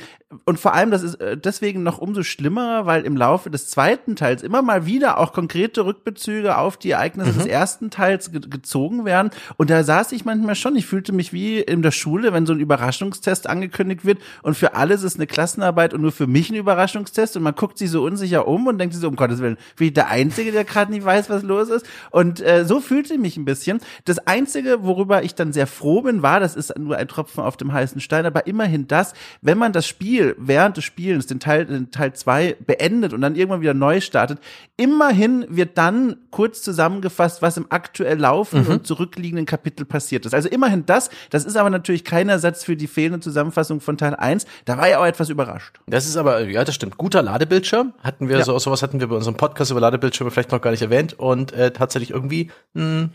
und 0.45 0.59
vor 0.59 0.73
allem, 0.73 0.91
das 0.91 1.03
ist 1.03 1.15
äh, 1.15 1.37
deswegen 1.37 1.83
noch 1.83 1.97
umso 1.97 2.23
schlimmer, 2.23 2.85
weil 2.85 3.03
im 3.03 3.17
Laufe 3.17 3.49
des 3.49 3.69
zweiten 3.69 4.15
Teils 4.15 4.43
immer 4.43 4.61
mal 4.61 4.85
wieder 4.85 5.17
auch 5.17 5.33
konkrete 5.33 5.85
Rückbezüge 5.85 6.57
auf 6.57 6.77
die 6.77 6.91
Ereignisse 6.91 7.31
mhm. 7.31 7.37
des 7.37 7.45
ersten 7.47 7.89
Teils 7.89 8.31
ge 8.31 8.41
gezogen 8.41 9.05
werden. 9.05 9.31
Und 9.57 9.69
da 9.69 9.83
saß 9.83 10.11
ich 10.13 10.25
manchmal 10.25 10.55
schon, 10.55 10.75
ich 10.75 10.85
fühlte 10.85 11.13
mich 11.13 11.33
wie 11.33 11.59
in 11.59 11.81
der 11.81 11.91
Schule, 11.91 12.33
wenn 12.33 12.45
so 12.45 12.53
ein 12.53 12.59
Überraschungstest 12.59 13.47
angekündigt 13.47 14.05
wird 14.05 14.19
und 14.41 14.55
für 14.55 14.75
alles 14.75 15.03
ist 15.03 15.15
eine 15.15 15.27
Klassenarbeit 15.27 15.93
und 15.93 16.01
nur 16.01 16.11
für 16.11 16.27
mich 16.27 16.49
ein 16.49 16.55
Überraschungstest 16.55 17.37
und 17.37 17.43
man 17.43 17.55
guckt 17.55 17.77
sich 17.77 17.89
so 17.89 18.03
unsicher 18.03 18.47
um 18.47 18.67
und 18.67 18.77
denkt 18.77 18.93
sich 18.93 19.01
so, 19.01 19.07
um 19.07 19.15
Gottes 19.15 19.39
Willen, 19.39 19.57
wie 19.77 19.87
ich 19.87 19.93
der 19.93 20.09
Einzige, 20.09 20.51
der 20.51 20.63
gerade 20.63 20.91
nicht 20.91 21.05
weiß, 21.05 21.29
was 21.29 21.43
los 21.43 21.69
ist. 21.69 21.85
Und 22.09 22.41
äh, 22.41 22.65
so 22.65 22.79
fühlte 22.79 23.13
ich 23.13 23.19
mich 23.19 23.37
ein 23.37 23.45
bisschen. 23.45 23.79
Das 24.05 24.19
Einzige, 24.27 24.83
worüber 24.83 25.23
ich 25.23 25.35
dann 25.35 25.53
sehr 25.53 25.67
froh 25.67 26.01
bin, 26.01 26.21
war, 26.21 26.39
das 26.39 26.55
ist 26.55 26.77
nur 26.77 26.97
ein 26.97 27.07
Tropfen 27.07 27.43
auf 27.43 27.57
dem 27.57 27.73
heißen 27.73 28.01
Stein, 28.01 28.25
aber 28.25 28.47
immerhin 28.47 28.87
das, 28.87 29.13
wenn 29.41 29.57
man 29.57 29.73
das 29.73 29.87
Spiel 29.87 30.20
während 30.37 30.77
des 30.77 30.83
Spielens, 30.83 31.27
den 31.27 31.39
Teil, 31.39 31.65
den 31.65 31.91
Teil 31.91 32.13
zwei 32.13 32.55
beendet 32.65 33.13
und 33.13 33.21
dann 33.21 33.35
irgendwann 33.35 33.61
wieder 33.61 33.73
neu 33.73 34.01
startet, 34.01 34.39
immerhin 34.77 35.45
wird 35.49 35.77
dann 35.77 36.17
kurz 36.31 36.61
zusammengefasst, 36.61 37.41
was 37.41 37.57
im 37.57 37.67
aktuell 37.69 38.19
laufenden 38.19 38.67
mhm. 38.67 38.73
und 38.73 38.87
zurückliegenden 38.87 39.45
Kapitel 39.45 39.85
passiert 39.85 40.25
ist. 40.25 40.33
Also 40.33 40.49
immerhin 40.49 40.85
das, 40.85 41.09
das 41.29 41.45
ist 41.45 41.57
aber 41.57 41.69
natürlich 41.69 42.03
kein 42.03 42.29
Ersatz 42.29 42.63
für 42.63 42.75
die 42.75 42.87
fehlende 42.87 43.19
Zusammenfassung 43.19 43.81
von 43.81 43.97
Teil 43.97 44.15
1. 44.15 44.45
Da 44.65 44.77
war 44.77 44.89
ich 44.89 44.95
auch 44.95 45.05
etwas 45.05 45.29
überrascht. 45.29 45.79
Das 45.87 46.05
ist 46.05 46.17
aber, 46.17 46.41
ja, 46.47 46.63
das 46.63 46.75
stimmt. 46.75 46.97
Guter 46.97 47.21
Ladebildschirm 47.21 47.93
hatten 48.03 48.29
wir, 48.29 48.37
ja. 48.37 48.43
so, 48.43 48.57
sowas 48.59 48.81
hatten 48.83 48.99
wir 48.99 49.07
bei 49.07 49.15
unserem 49.15 49.37
Podcast 49.37 49.71
über 49.71 49.79
Ladebildschirme 49.79 50.31
vielleicht 50.31 50.51
noch 50.51 50.61
gar 50.61 50.71
nicht 50.71 50.81
erwähnt 50.81 51.13
und 51.17 51.53
äh, 51.53 51.71
tatsächlich 51.71 52.11
irgendwie 52.11 52.51
ein 52.75 53.13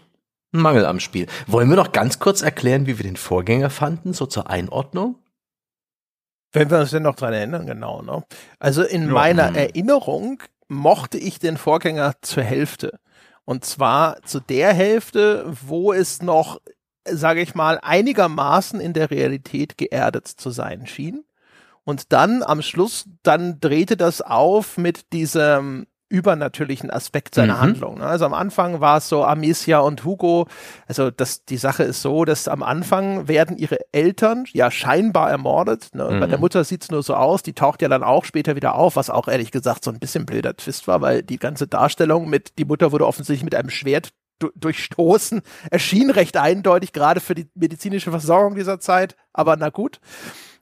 Mangel 0.53 0.87
am 0.87 1.01
Spiel. 1.01 1.27
Wollen 1.47 1.69
wir 1.69 1.77
noch 1.77 1.93
ganz 1.93 2.19
kurz 2.19 2.43
erklären, 2.43 2.87
wie 2.87 2.99
wir 2.99 3.05
den 3.05 3.17
Vorgänger 3.17 3.71
fanden, 3.71 4.13
so 4.13 4.27
zur 4.27 4.51
Einordnung? 4.51 5.17
Wenn 6.57 6.71
wir 6.71 6.79
uns 6.79 6.91
denn 6.91 7.03
noch 7.03 7.17
dran 7.17 7.35
erinnern, 7.35 7.67
genau. 7.67 8.01
Ne? 8.01 8.25
Also 8.59 8.83
in 8.83 9.07
ja. 9.07 9.13
meiner 9.13 9.49
hm. 9.49 9.57
Erinnerung 9.57 10.43
mochte 10.69 11.19
ich 11.19 11.39
den 11.39 11.59
Vorgänger 11.59 12.15
zur 12.23 12.43
Hälfte. 12.43 12.99
Und 13.45 13.65
zwar 13.65 14.23
zu 14.23 14.41
der 14.41 14.73
Hälfte, 14.73 15.45
wo 15.67 15.93
es 15.93 16.23
noch, 16.23 16.61
sage 17.05 17.43
ich 17.43 17.55
mal, 17.55 17.79
einigermaßen 17.83 18.81
in 18.81 18.95
der 18.95 19.11
Realität 19.11 19.77
geerdet 19.77 20.27
zu 20.27 20.51
sein 20.51 20.87
schien. 20.87 21.25
Und 21.85 22.13
dann 22.13 22.43
am 22.43 22.63
Schluss, 22.63 23.05
dann 23.23 23.61
drehte 23.61 23.97
das 23.97 24.23
auf 24.23 24.79
mit 24.79 25.13
diesem 25.13 25.87
übernatürlichen 26.09 26.91
Aspekt 26.91 27.35
seiner 27.35 27.57
mhm. 27.57 27.61
Handlung. 27.61 27.99
Ne? 27.99 28.07
Also 28.07 28.25
am 28.27 28.35
Anfang 28.35 28.81
war 28.81 28.99
es 28.99 29.09
so 29.09 29.25
Amicia 29.25 29.81
und 29.81 30.05
Hugo. 30.05 30.47
Also 30.87 31.11
das, 31.11 31.45
die 31.45 31.57
Sache 31.57 31.83
ist 31.83 32.03
so, 32.03 32.25
dass 32.25 32.49
am 32.49 32.63
Anfang 32.63 33.29
werden 33.29 33.57
ihre 33.57 33.79
Eltern 33.93 34.45
ja 34.53 34.71
scheinbar 34.71 35.31
ermordet. 35.31 35.91
Ne? 35.95 36.09
Mhm. 36.11 36.21
Bei 36.21 36.27
der 36.27 36.39
Mutter 36.39 36.63
sieht's 36.65 36.91
nur 36.91 37.03
so 37.03 37.15
aus. 37.15 37.43
Die 37.43 37.55
taucht 37.55 37.83
ja 37.83 37.89
dann 37.89 38.05
auch 38.05 38.25
später 38.25 38.57
wieder 38.57 38.77
auf, 38.77 38.97
was 38.97 39.11
auch 39.11 39.29
ehrlich 39.29 39.51
gesagt 39.51 39.85
so 39.85 39.91
ein 39.91 39.99
bisschen 39.99 40.27
blöder 40.27 40.57
Twist 40.57 40.87
war, 40.87 41.01
weil 41.01 41.23
die 41.23 41.39
ganze 41.39 41.67
Darstellung 41.67 42.29
mit, 42.29 42.59
die 42.59 42.65
Mutter 42.65 42.93
wurde 42.93 43.07
offensichtlich 43.07 43.45
mit 43.45 43.55
einem 43.55 43.71
Schwert 43.71 44.11
du 44.39 44.51
durchstoßen. 44.55 45.43
Erschien 45.71 46.11
recht 46.11 46.37
eindeutig, 46.37 46.93
gerade 46.93 47.21
für 47.21 47.35
die 47.35 47.49
medizinische 47.55 48.11
Versorgung 48.11 48.55
dieser 48.55 48.81
Zeit. 48.81 49.17
Aber 49.33 49.57
na 49.57 49.71
gut. 49.71 50.01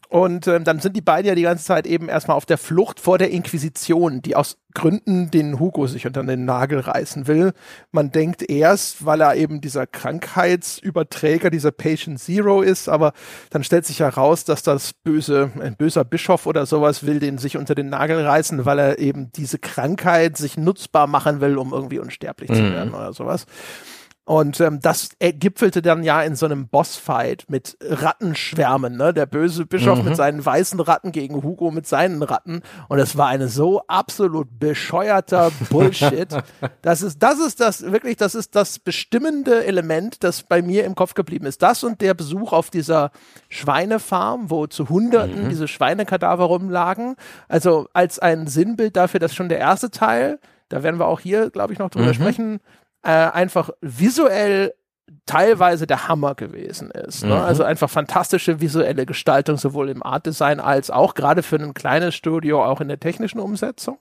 Und 0.09 0.47
ähm, 0.47 0.65
dann 0.65 0.81
sind 0.81 0.97
die 0.97 1.01
beiden 1.01 1.29
ja 1.29 1.35
die 1.35 1.43
ganze 1.43 1.65
Zeit 1.65 1.87
eben 1.87 2.09
erstmal 2.09 2.37
auf 2.37 2.47
der 2.47 2.59
Flucht 2.59 3.01
vor 3.01 3.19
der 3.19 3.31
Inquisition, 3.31 4.23
die 4.23 4.37
aus 4.37 4.59
Gründen 4.75 5.31
den 5.31 5.61
Hugo 5.61 5.87
sich 5.87 6.07
unter 6.07 6.25
den 6.25 6.45
Nagel 6.45 6.81
reißen 6.81 7.27
will. 7.27 7.53
Man 7.93 8.11
denkt 8.11 8.49
erst, 8.49 9.07
weil 9.07 9.21
er 9.21 9.37
eben 9.37 9.61
dieser 9.61 9.87
Krankheitsüberträger, 9.87 11.49
dieser 11.51 11.71
Patient 11.71 12.19
Zero 12.19 12.61
ist, 12.61 12.89
aber 12.89 13.13
dann 13.51 13.63
stellt 13.63 13.87
sich 13.87 14.01
heraus, 14.01 14.45
dass 14.45 14.63
das 14.63 14.93
böse, 14.93 15.53
ein 15.61 15.77
böser 15.77 16.05
Bischof 16.05 16.47
oder 16.47 16.67
sowas 16.67 17.07
will 17.07 17.21
den 17.21 17.39
sich 17.39 17.57
unter 17.57 17.77
den 17.77 17.89
Nagel 17.89 18.27
reißen, 18.27 18.65
weil 18.65 18.79
er 18.79 18.99
eben 18.99 19.31
diese 19.33 19.59
Krankheit 19.59 20.37
sich 20.37 20.57
nutzbar 20.57 21.07
machen 21.07 21.41
will, 21.41 21.57
um 21.57 21.73
irgendwie 21.73 22.01
unsterblich 22.01 22.51
mhm. 22.51 22.55
zu 22.55 22.73
werden 22.73 22.95
oder 22.95 23.13
sowas. 23.13 23.47
Und 24.27 24.59
ähm, 24.61 24.81
das 24.81 25.11
gipfelte 25.19 25.83
dann 25.83 26.03
ja 26.03 26.23
in 26.23 26.35
so 26.35 26.47
einem 26.47 26.69
Bossfight 26.69 27.45
mit 27.49 27.77
Rattenschwärmen, 27.83 28.97
ne? 28.97 29.13
Der 29.13 29.27
böse 29.27 29.67
Bischof 29.67 29.99
mhm. 29.99 30.07
mit 30.07 30.17
seinen 30.17 30.45
weißen 30.45 30.81
Ratten 30.81 31.13
gegen 31.13 31.43
Hugo 31.43 31.71
mit 31.71 31.87
seinen 31.87 32.23
Ratten. 32.23 32.63
Und 32.89 32.99
es 32.99 33.19
war 33.19 33.29
eine 33.29 33.49
so 33.49 33.83
absolut 33.87 34.59
bescheuerter 34.59 35.51
Bullshit. 35.71 36.29
das 36.81 37.03
ist, 37.03 37.23
das 37.23 37.39
ist 37.39 37.61
das, 37.61 37.83
wirklich, 37.83 38.17
das 38.17 38.35
ist 38.35 38.57
das 38.57 38.79
bestimmende 38.79 39.67
Element, 39.67 40.25
das 40.25 40.43
bei 40.43 40.63
mir 40.63 40.85
im 40.85 40.95
Kopf 40.95 41.13
geblieben 41.13 41.45
ist. 41.45 41.61
Das 41.61 41.85
und 41.85 42.01
der 42.01 42.15
Besuch 42.15 42.55
auf 42.55 42.71
dieser 42.71 43.11
Schweinefarm, 43.51 44.49
wo 44.49 44.67
zu 44.67 44.89
Hunderten 44.89 45.45
mhm. 45.45 45.49
diese 45.51 45.69
Schweinekadaver 45.69 46.45
rumlagen. 46.45 47.17
Also 47.49 47.89
als 47.93 48.19
ein 48.21 48.47
Sinnbild 48.47 48.97
dafür, 48.97 49.21
dass 49.21 49.35
schon 49.35 49.51
der 49.51 49.59
erste 49.59 49.91
Teil, 49.91 50.39
da 50.71 50.83
werden 50.83 50.99
wir 50.99 51.09
auch 51.09 51.21
hier, 51.21 51.51
glaube 51.51 51.75
ich, 51.75 51.79
noch 51.79 51.91
drüber 51.91 52.09
mhm. 52.09 52.15
sprechen, 52.15 52.61
äh, 53.05 53.11
einfach 53.11 53.71
visuell 53.81 54.75
teilweise 55.27 55.87
der 55.87 56.09
Hammer 56.09 56.35
gewesen 56.35 56.91
ist. 56.91 57.25
Ne? 57.25 57.35
Mhm. 57.35 57.41
Also 57.41 57.63
einfach 57.65 57.89
fantastische 57.89 58.61
visuelle 58.61 59.07
Gestaltung, 59.07 59.57
sowohl 59.57 59.89
im 59.89 60.03
Artdesign 60.03 60.61
als 60.61 60.91
auch 60.91 61.15
gerade 61.15 61.43
für 61.43 61.57
ein 61.57 61.75
kleines 61.75 62.15
Studio 62.15 62.65
auch 62.65 62.81
in 62.81 62.89
der 62.89 63.01
technischen 63.01 63.41
Umsetzung. 63.41 63.99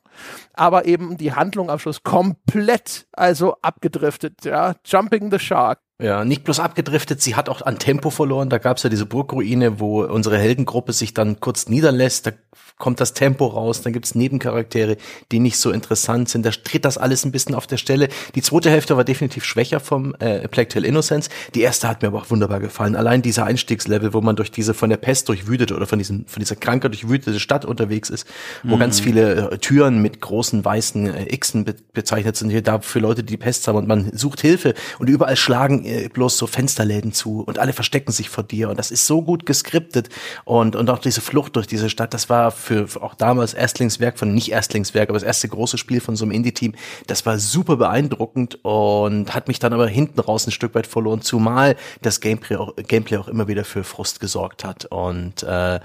Aber 0.54 0.86
eben 0.86 1.18
die 1.18 1.34
Handlung 1.34 1.70
am 1.70 1.80
Schluss 1.80 2.04
komplett 2.04 3.08
also 3.14 3.56
abgedriftet, 3.62 4.46
ja. 4.46 4.76
Jumping 4.86 5.32
the 5.32 5.40
Shark. 5.40 5.80
Ja, 6.02 6.26
nicht 6.26 6.44
bloß 6.44 6.60
abgedriftet, 6.60 7.22
sie 7.22 7.36
hat 7.36 7.48
auch 7.48 7.62
an 7.62 7.80
Tempo 7.80 8.10
verloren. 8.10 8.50
Da 8.50 8.58
gab's 8.58 8.84
ja 8.84 8.90
diese 8.90 9.06
Burgruine, 9.06 9.80
wo 9.80 10.04
unsere 10.04 10.38
Heldengruppe 10.38 10.92
sich 10.92 11.14
dann 11.14 11.40
kurz 11.40 11.70
niederlässt. 11.70 12.28
Da 12.28 12.32
kommt 12.78 13.00
das 13.00 13.14
Tempo 13.14 13.46
raus, 13.46 13.84
dann 13.84 13.94
gibt's 13.94 14.16
Nebencharaktere, 14.16 14.98
die 15.32 15.40
nicht 15.40 15.58
so 15.58 15.72
interessant 15.72 16.30
sind. 16.30 16.46
Da 16.46 16.50
tritt 16.50 16.84
das 16.84 16.98
alles 16.98 17.24
ein 17.24 17.32
bisschen 17.32 17.56
auf 17.56 17.68
der 17.68 17.78
Stelle. 17.78 18.10
Die 18.36 18.42
zweite 18.42 18.70
Hälfte 18.70 18.98
war 18.98 19.04
definitiv 19.04 19.46
schwächer 19.46 19.80
vom 19.80 20.16
äh, 20.16 20.48
Plague 20.48 20.68
Tale 20.68 20.88
Innocence. 20.88 21.12
Die 21.56 21.62
erste 21.62 21.88
hat 21.88 22.02
mir 22.02 22.10
aber 22.10 22.19
auch 22.19 22.30
wunderbar 22.30 22.60
gefallen. 22.60 22.95
Allein 22.95 23.21
dieser 23.21 23.45
Einstiegslevel, 23.45 24.13
wo 24.13 24.21
man 24.21 24.36
durch 24.36 24.52
diese 24.52 24.73
von 24.73 24.89
der 24.89 24.97
Pest 24.97 25.30
durchwütete 25.30 25.76
oder 25.76 25.88
von 25.88 25.99
diesem 25.99 26.26
von 26.28 26.39
dieser 26.39 26.56
Krankheit 26.56 26.93
durchwütete 26.93 27.39
Stadt 27.39 27.65
unterwegs 27.65 28.10
ist, 28.10 28.28
wo 28.63 28.76
mhm. 28.76 28.80
ganz 28.80 28.99
viele 28.99 29.52
äh, 29.52 29.58
Türen 29.58 30.02
mit 30.02 30.21
großen 30.21 30.63
weißen 30.63 31.08
äh, 31.08 31.38
Xen 31.38 31.65
be 31.65 31.76
bezeichnet 31.93 32.38
sind, 32.38 32.49
hier 32.49 32.62
da 32.62 32.80
für 32.80 32.99
Leute, 32.99 33.23
die 33.23 33.38
Pest 33.38 33.67
haben 33.67 33.78
und 33.78 33.88
man 33.88 34.12
sucht 34.13 34.41
Hilfe 34.41 34.73
und 34.99 35.10
überall 35.10 35.36
schlagen 35.36 35.86
äh, 35.86 36.10
bloß 36.12 36.38
so 36.38 36.47
Fensterläden 36.47 37.13
zu 37.13 37.41
und 37.41 37.60
alle 37.60 37.73
verstecken 37.73 38.12
sich 38.12 38.30
vor 38.30 38.43
dir 38.43 38.69
und 38.69 38.78
das 38.78 38.91
ist 38.91 39.08
so 39.08 39.21
gut 39.21 39.45
geskriptet 39.45 40.10
und 40.45 40.76
und 40.76 40.89
auch 40.89 40.99
diese 40.99 41.21
Flucht 41.21 41.56
durch 41.56 41.67
diese 41.67 41.89
Stadt, 41.89 42.13
das 42.13 42.30
war 42.30 42.52
für, 42.52 42.88
für 42.88 43.02
auch 43.02 43.15
damals 43.15 43.54
Erstlingswerk 43.54 44.17
von 44.17 44.34
nicht 44.34 44.52
Erstlingswerk, 44.52 45.10
aber 45.10 45.17
das 45.17 45.23
erste 45.23 45.47
große 45.47 45.78
Spiel 45.78 46.02
von 46.02 46.15
so 46.15 46.26
einem 46.26 46.32
Indie-Team, 46.32 46.73
das 47.08 47.26
war 47.26 47.38
super 47.39 47.78
beeindruckend 47.78 48.60
und 48.63 49.34
hat 49.34 49.47
mich 49.47 49.60
dann 49.60 49.73
aber 49.73 49.88
hinten 49.88 50.19
raus 50.19 50.47
ein 50.47 50.52
Stück 50.52 50.76
weit 50.76 50.88
verloren, 50.88 51.03
zumal 51.22 51.76
das 52.02 52.20
Gameplay 52.20 52.58
auch, 52.58 52.76
Gameplay 52.76 53.18
auch 53.18 53.28
immer 53.28 53.48
wieder 53.48 53.63
für 53.66 53.84
Frust 53.84 54.20
gesorgt 54.20 54.63
hat 54.63 54.86
und 54.86 55.44
äh, 55.44 55.80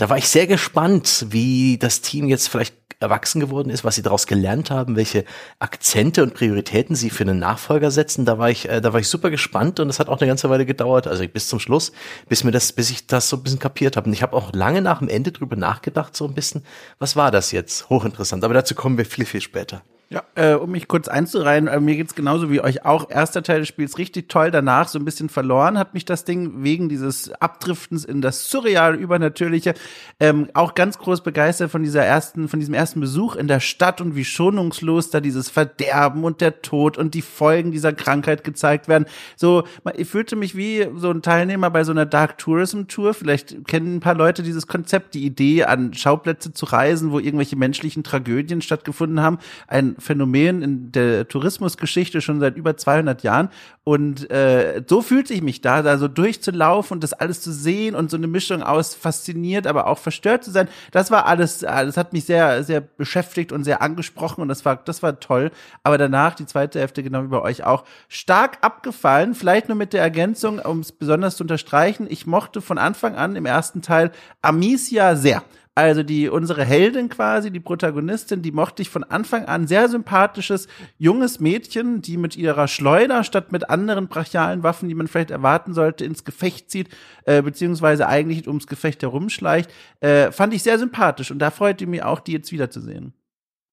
da 0.00 0.08
war 0.08 0.16
ich 0.16 0.28
sehr 0.30 0.46
gespannt, 0.46 1.26
wie 1.28 1.76
das 1.76 2.00
Team 2.00 2.26
jetzt 2.26 2.48
vielleicht 2.48 2.74
erwachsen 3.00 3.40
geworden 3.40 3.70
ist, 3.70 3.84
was 3.84 3.94
sie 3.94 4.02
daraus 4.02 4.26
gelernt 4.26 4.70
haben, 4.70 4.96
welche 4.96 5.24
Akzente 5.58 6.22
und 6.22 6.34
Prioritäten 6.34 6.94
sie 6.94 7.10
für 7.10 7.24
einen 7.24 7.38
Nachfolger 7.38 7.90
setzen. 7.90 8.24
Da 8.24 8.38
war 8.38 8.50
ich, 8.50 8.68
äh, 8.68 8.80
da 8.80 8.92
war 8.92 9.00
ich 9.00 9.08
super 9.08 9.30
gespannt 9.30 9.80
und 9.80 9.88
es 9.88 9.98
hat 9.98 10.08
auch 10.08 10.18
eine 10.20 10.28
ganze 10.28 10.50
Weile 10.50 10.66
gedauert, 10.66 11.06
also 11.06 11.26
bis 11.26 11.48
zum 11.48 11.60
Schluss, 11.60 11.92
bis 12.28 12.44
mir 12.44 12.50
das, 12.50 12.72
bis 12.72 12.90
ich 12.90 13.06
das 13.06 13.28
so 13.28 13.36
ein 13.36 13.42
bisschen 13.42 13.58
kapiert 13.58 13.96
habe. 13.96 14.06
Und 14.06 14.12
ich 14.12 14.22
habe 14.22 14.36
auch 14.36 14.52
lange 14.52 14.82
nach 14.82 14.98
dem 14.98 15.08
Ende 15.08 15.32
drüber 15.32 15.56
nachgedacht, 15.56 16.14
so 16.14 16.26
ein 16.26 16.34
bisschen, 16.34 16.64
was 16.98 17.16
war 17.16 17.30
das 17.30 17.52
jetzt? 17.52 17.88
Hochinteressant. 17.88 18.44
Aber 18.44 18.54
dazu 18.54 18.74
kommen 18.74 18.98
wir 18.98 19.06
viel, 19.06 19.24
viel 19.24 19.40
später. 19.40 19.82
Ja, 20.12 20.24
äh, 20.34 20.54
um 20.54 20.72
mich 20.72 20.88
kurz 20.88 21.06
einzureihen, 21.06 21.68
äh, 21.68 21.78
mir 21.78 21.94
geht's 21.94 22.16
genauso 22.16 22.50
wie 22.50 22.60
euch 22.60 22.84
auch. 22.84 23.08
Erster 23.10 23.44
Teil 23.44 23.60
des 23.60 23.68
Spiels 23.68 23.96
richtig 23.96 24.28
toll, 24.28 24.50
danach 24.50 24.88
so 24.88 24.98
ein 24.98 25.04
bisschen 25.04 25.28
verloren 25.28 25.78
hat 25.78 25.94
mich 25.94 26.04
das 26.04 26.24
Ding 26.24 26.64
wegen 26.64 26.88
dieses 26.88 27.30
Abdriftens 27.34 28.04
in 28.04 28.20
das 28.20 28.50
surreal 28.50 28.96
Übernatürliche. 28.96 29.74
Ähm, 30.18 30.48
auch 30.52 30.74
ganz 30.74 30.98
groß 30.98 31.20
begeistert 31.20 31.70
von 31.70 31.84
dieser 31.84 32.04
ersten, 32.04 32.48
von 32.48 32.58
diesem 32.58 32.74
ersten 32.74 32.98
Besuch 32.98 33.36
in 33.36 33.46
der 33.46 33.60
Stadt 33.60 34.00
und 34.00 34.16
wie 34.16 34.24
schonungslos 34.24 35.10
da 35.10 35.20
dieses 35.20 35.48
Verderben 35.48 36.24
und 36.24 36.40
der 36.40 36.60
Tod 36.60 36.98
und 36.98 37.14
die 37.14 37.22
Folgen 37.22 37.70
dieser 37.70 37.92
Krankheit 37.92 38.42
gezeigt 38.42 38.88
werden. 38.88 39.06
So, 39.36 39.62
ich 39.94 40.08
fühlte 40.08 40.34
mich 40.34 40.56
wie 40.56 40.88
so 40.96 41.12
ein 41.12 41.22
Teilnehmer 41.22 41.70
bei 41.70 41.84
so 41.84 41.92
einer 41.92 42.04
Dark 42.04 42.36
Tourism 42.36 42.88
Tour. 42.88 43.14
Vielleicht 43.14 43.64
kennen 43.68 43.98
ein 43.98 44.00
paar 44.00 44.16
Leute 44.16 44.42
dieses 44.42 44.66
Konzept, 44.66 45.14
die 45.14 45.24
Idee, 45.24 45.66
an 45.66 45.94
Schauplätze 45.94 46.52
zu 46.52 46.66
reisen, 46.66 47.12
wo 47.12 47.20
irgendwelche 47.20 47.54
menschlichen 47.54 48.02
Tragödien 48.02 48.60
stattgefunden 48.60 49.20
haben. 49.20 49.38
Ein 49.68 49.99
Phänomen 50.00 50.62
in 50.62 50.92
der 50.92 51.28
Tourismusgeschichte 51.28 52.20
schon 52.20 52.40
seit 52.40 52.56
über 52.56 52.76
200 52.76 53.22
Jahren. 53.22 53.48
Und 53.84 54.30
äh, 54.30 54.82
so 54.86 55.02
fühlte 55.02 55.32
ich 55.34 55.42
mich 55.42 55.60
da, 55.60 55.82
da 55.82 55.98
so 55.98 56.08
durchzulaufen 56.08 56.96
und 56.96 57.04
das 57.04 57.12
alles 57.12 57.40
zu 57.40 57.52
sehen 57.52 57.94
und 57.94 58.10
so 58.10 58.16
eine 58.16 58.26
Mischung 58.26 58.62
aus 58.62 58.94
fasziniert, 58.94 59.66
aber 59.66 59.86
auch 59.86 59.98
verstört 59.98 60.44
zu 60.44 60.50
sein. 60.50 60.68
Das 60.92 61.10
war 61.10 61.26
alles, 61.26 61.60
das 61.60 61.96
hat 61.96 62.12
mich 62.12 62.24
sehr, 62.24 62.62
sehr 62.62 62.80
beschäftigt 62.80 63.52
und 63.52 63.64
sehr 63.64 63.82
angesprochen 63.82 64.42
und 64.42 64.48
das 64.48 64.64
war, 64.64 64.76
das 64.76 65.02
war 65.02 65.18
toll. 65.20 65.50
Aber 65.82 65.98
danach, 65.98 66.34
die 66.34 66.46
zweite 66.46 66.78
Hälfte, 66.80 67.02
genau 67.02 67.22
wie 67.22 67.28
bei 67.28 67.40
euch 67.40 67.64
auch, 67.64 67.84
stark 68.08 68.58
abgefallen. 68.60 69.34
Vielleicht 69.34 69.68
nur 69.68 69.76
mit 69.76 69.92
der 69.92 70.02
Ergänzung, 70.02 70.58
um 70.58 70.80
es 70.80 70.92
besonders 70.92 71.36
zu 71.36 71.44
unterstreichen. 71.44 72.06
Ich 72.08 72.26
mochte 72.26 72.60
von 72.60 72.78
Anfang 72.78 73.16
an 73.16 73.36
im 73.36 73.46
ersten 73.46 73.82
Teil 73.82 74.12
Amicia 74.42 75.16
sehr. 75.16 75.42
Also 75.76 76.02
die 76.02 76.28
unsere 76.28 76.64
Heldin 76.64 77.08
quasi, 77.08 77.50
die 77.50 77.60
Protagonistin, 77.60 78.42
die 78.42 78.50
mochte 78.50 78.82
ich 78.82 78.90
von 78.90 79.04
Anfang 79.04 79.44
an 79.44 79.68
sehr 79.68 79.88
sympathisches 79.88 80.66
junges 80.98 81.38
Mädchen, 81.38 82.02
die 82.02 82.16
mit 82.16 82.36
ihrer 82.36 82.66
Schleuder 82.66 83.22
statt 83.22 83.52
mit 83.52 83.70
anderen 83.70 84.08
brachialen 84.08 84.64
Waffen, 84.64 84.88
die 84.88 84.96
man 84.96 85.06
vielleicht 85.06 85.30
erwarten 85.30 85.72
sollte, 85.72 86.04
ins 86.04 86.24
Gefecht 86.24 86.70
zieht, 86.70 86.88
äh, 87.24 87.40
beziehungsweise 87.40 88.08
eigentlich 88.08 88.48
ums 88.48 88.66
Gefecht 88.66 89.02
herumschleicht, 89.02 89.70
äh, 90.00 90.32
fand 90.32 90.54
ich 90.54 90.64
sehr 90.64 90.78
sympathisch 90.78 91.30
und 91.30 91.38
da 91.38 91.50
freute 91.50 91.86
mich 91.86 92.02
auch, 92.02 92.20
die 92.20 92.32
jetzt 92.32 92.50
wiederzusehen. 92.50 93.14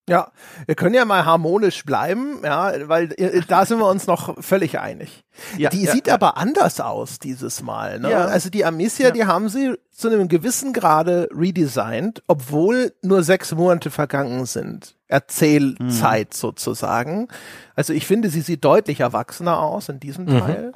Ja, 0.09 0.31
wir 0.65 0.75
können 0.75 0.95
ja 0.95 1.03
mal 1.03 1.25
harmonisch 1.25 1.83
bleiben, 1.83 2.39
ja, 2.41 2.71
weil 2.87 3.11
äh, 3.17 3.41
da 3.45 3.65
sind 3.65 3.79
wir 3.79 3.89
uns 3.89 4.07
noch 4.07 4.41
völlig 4.41 4.79
einig. 4.79 5.25
Ja, 5.57 5.69
die 5.69 5.83
ja, 5.83 5.91
sieht 5.91 6.07
ja. 6.07 6.13
aber 6.13 6.37
anders 6.37 6.79
aus 6.79 7.19
dieses 7.19 7.61
Mal. 7.61 7.99
Ne? 7.99 8.15
Also 8.15 8.49
die 8.49 8.63
Amicia, 8.63 9.11
die 9.11 9.25
haben 9.25 9.49
sie 9.49 9.75
zu 9.91 10.07
einem 10.07 10.29
gewissen 10.29 10.71
Grade 10.71 11.27
redesigned, 11.35 12.23
obwohl 12.27 12.93
nur 13.01 13.21
sechs 13.21 13.53
Monate 13.53 13.91
vergangen 13.91 14.45
sind. 14.45 14.95
Erzählzeit 15.07 16.29
hm. 16.33 16.37
sozusagen. 16.37 17.27
Also 17.75 17.91
ich 17.91 18.07
finde, 18.07 18.29
sie 18.29 18.41
sieht 18.41 18.63
deutlich 18.63 19.01
erwachsener 19.01 19.59
aus 19.59 19.89
in 19.89 19.99
diesem 19.99 20.25
mhm. 20.25 20.73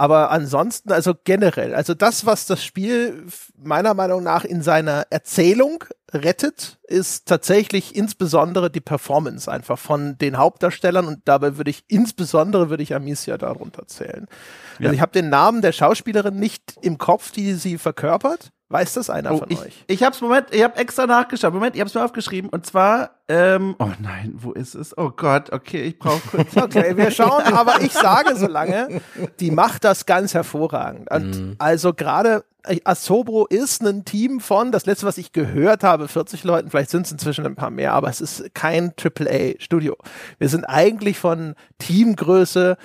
Aber 0.00 0.30
ansonsten, 0.30 0.92
also 0.92 1.12
generell, 1.24 1.74
also 1.74 1.92
das, 1.92 2.24
was 2.24 2.46
das 2.46 2.62
Spiel 2.62 3.26
meiner 3.60 3.94
Meinung 3.94 4.22
nach 4.22 4.44
in 4.44 4.62
seiner 4.62 5.08
Erzählung 5.10 5.82
rettet, 6.12 6.78
ist 6.84 7.26
tatsächlich 7.26 7.96
insbesondere 7.96 8.70
die 8.70 8.80
Performance 8.80 9.50
einfach 9.50 9.76
von 9.76 10.16
den 10.16 10.38
Hauptdarstellern 10.38 11.04
und 11.08 11.22
dabei 11.24 11.56
würde 11.56 11.72
ich 11.72 11.82
insbesondere 11.88 12.70
würde 12.70 12.84
ich 12.84 12.94
Amicia 12.94 13.38
darunter 13.38 13.88
zählen. 13.88 14.28
Also 14.74 14.84
ja. 14.84 14.92
ich 14.92 15.00
habe 15.00 15.10
den 15.10 15.30
Namen 15.30 15.62
der 15.62 15.72
Schauspielerin 15.72 16.36
nicht 16.36 16.74
im 16.80 16.98
Kopf, 16.98 17.32
die 17.32 17.54
sie 17.54 17.76
verkörpert. 17.76 18.52
Weiß 18.70 18.92
das 18.92 19.08
einer 19.08 19.32
oh, 19.32 19.38
von 19.38 19.50
ich, 19.50 19.58
euch? 19.58 19.84
Ich 19.86 20.02
hab's, 20.02 20.20
Moment, 20.20 20.48
ich 20.50 20.62
hab 20.62 20.78
extra 20.78 21.06
nachgeschaut. 21.06 21.54
Moment, 21.54 21.74
ich 21.74 21.80
hab's 21.80 21.94
mir 21.94 22.04
aufgeschrieben. 22.04 22.50
Und 22.50 22.66
zwar, 22.66 23.12
ähm, 23.26 23.74
oh 23.78 23.88
nein, 23.98 24.34
wo 24.36 24.52
ist 24.52 24.74
es? 24.74 24.96
Oh 24.98 25.10
Gott, 25.10 25.50
okay, 25.52 25.84
ich 25.84 25.98
brauche 25.98 26.20
kurz. 26.28 26.54
okay, 26.62 26.94
wir 26.94 27.10
schauen, 27.10 27.44
aber 27.44 27.80
ich 27.80 27.92
sage 27.92 28.36
so 28.36 28.46
lange, 28.46 29.00
die 29.40 29.50
macht 29.50 29.84
das 29.84 30.04
ganz 30.04 30.34
hervorragend. 30.34 31.10
Und 31.10 31.30
mhm. 31.30 31.54
Also 31.58 31.94
gerade 31.94 32.44
äh, 32.64 32.78
Asobro 32.84 33.46
ist 33.46 33.82
ein 33.82 34.04
Team 34.04 34.38
von, 34.38 34.70
das 34.70 34.84
letzte, 34.84 35.06
was 35.06 35.16
ich 35.16 35.32
gehört 35.32 35.82
habe, 35.82 36.06
40 36.06 36.44
Leuten, 36.44 36.70
vielleicht 36.70 36.90
sind 36.90 37.06
es 37.06 37.12
inzwischen 37.12 37.46
ein 37.46 37.54
paar 37.54 37.70
mehr, 37.70 37.94
aber 37.94 38.10
es 38.10 38.20
ist 38.20 38.54
kein 38.54 38.92
AAA-Studio. 39.02 39.96
Wir 40.38 40.50
sind 40.50 40.66
eigentlich 40.66 41.18
von 41.18 41.54
Teamgröße 41.78 42.76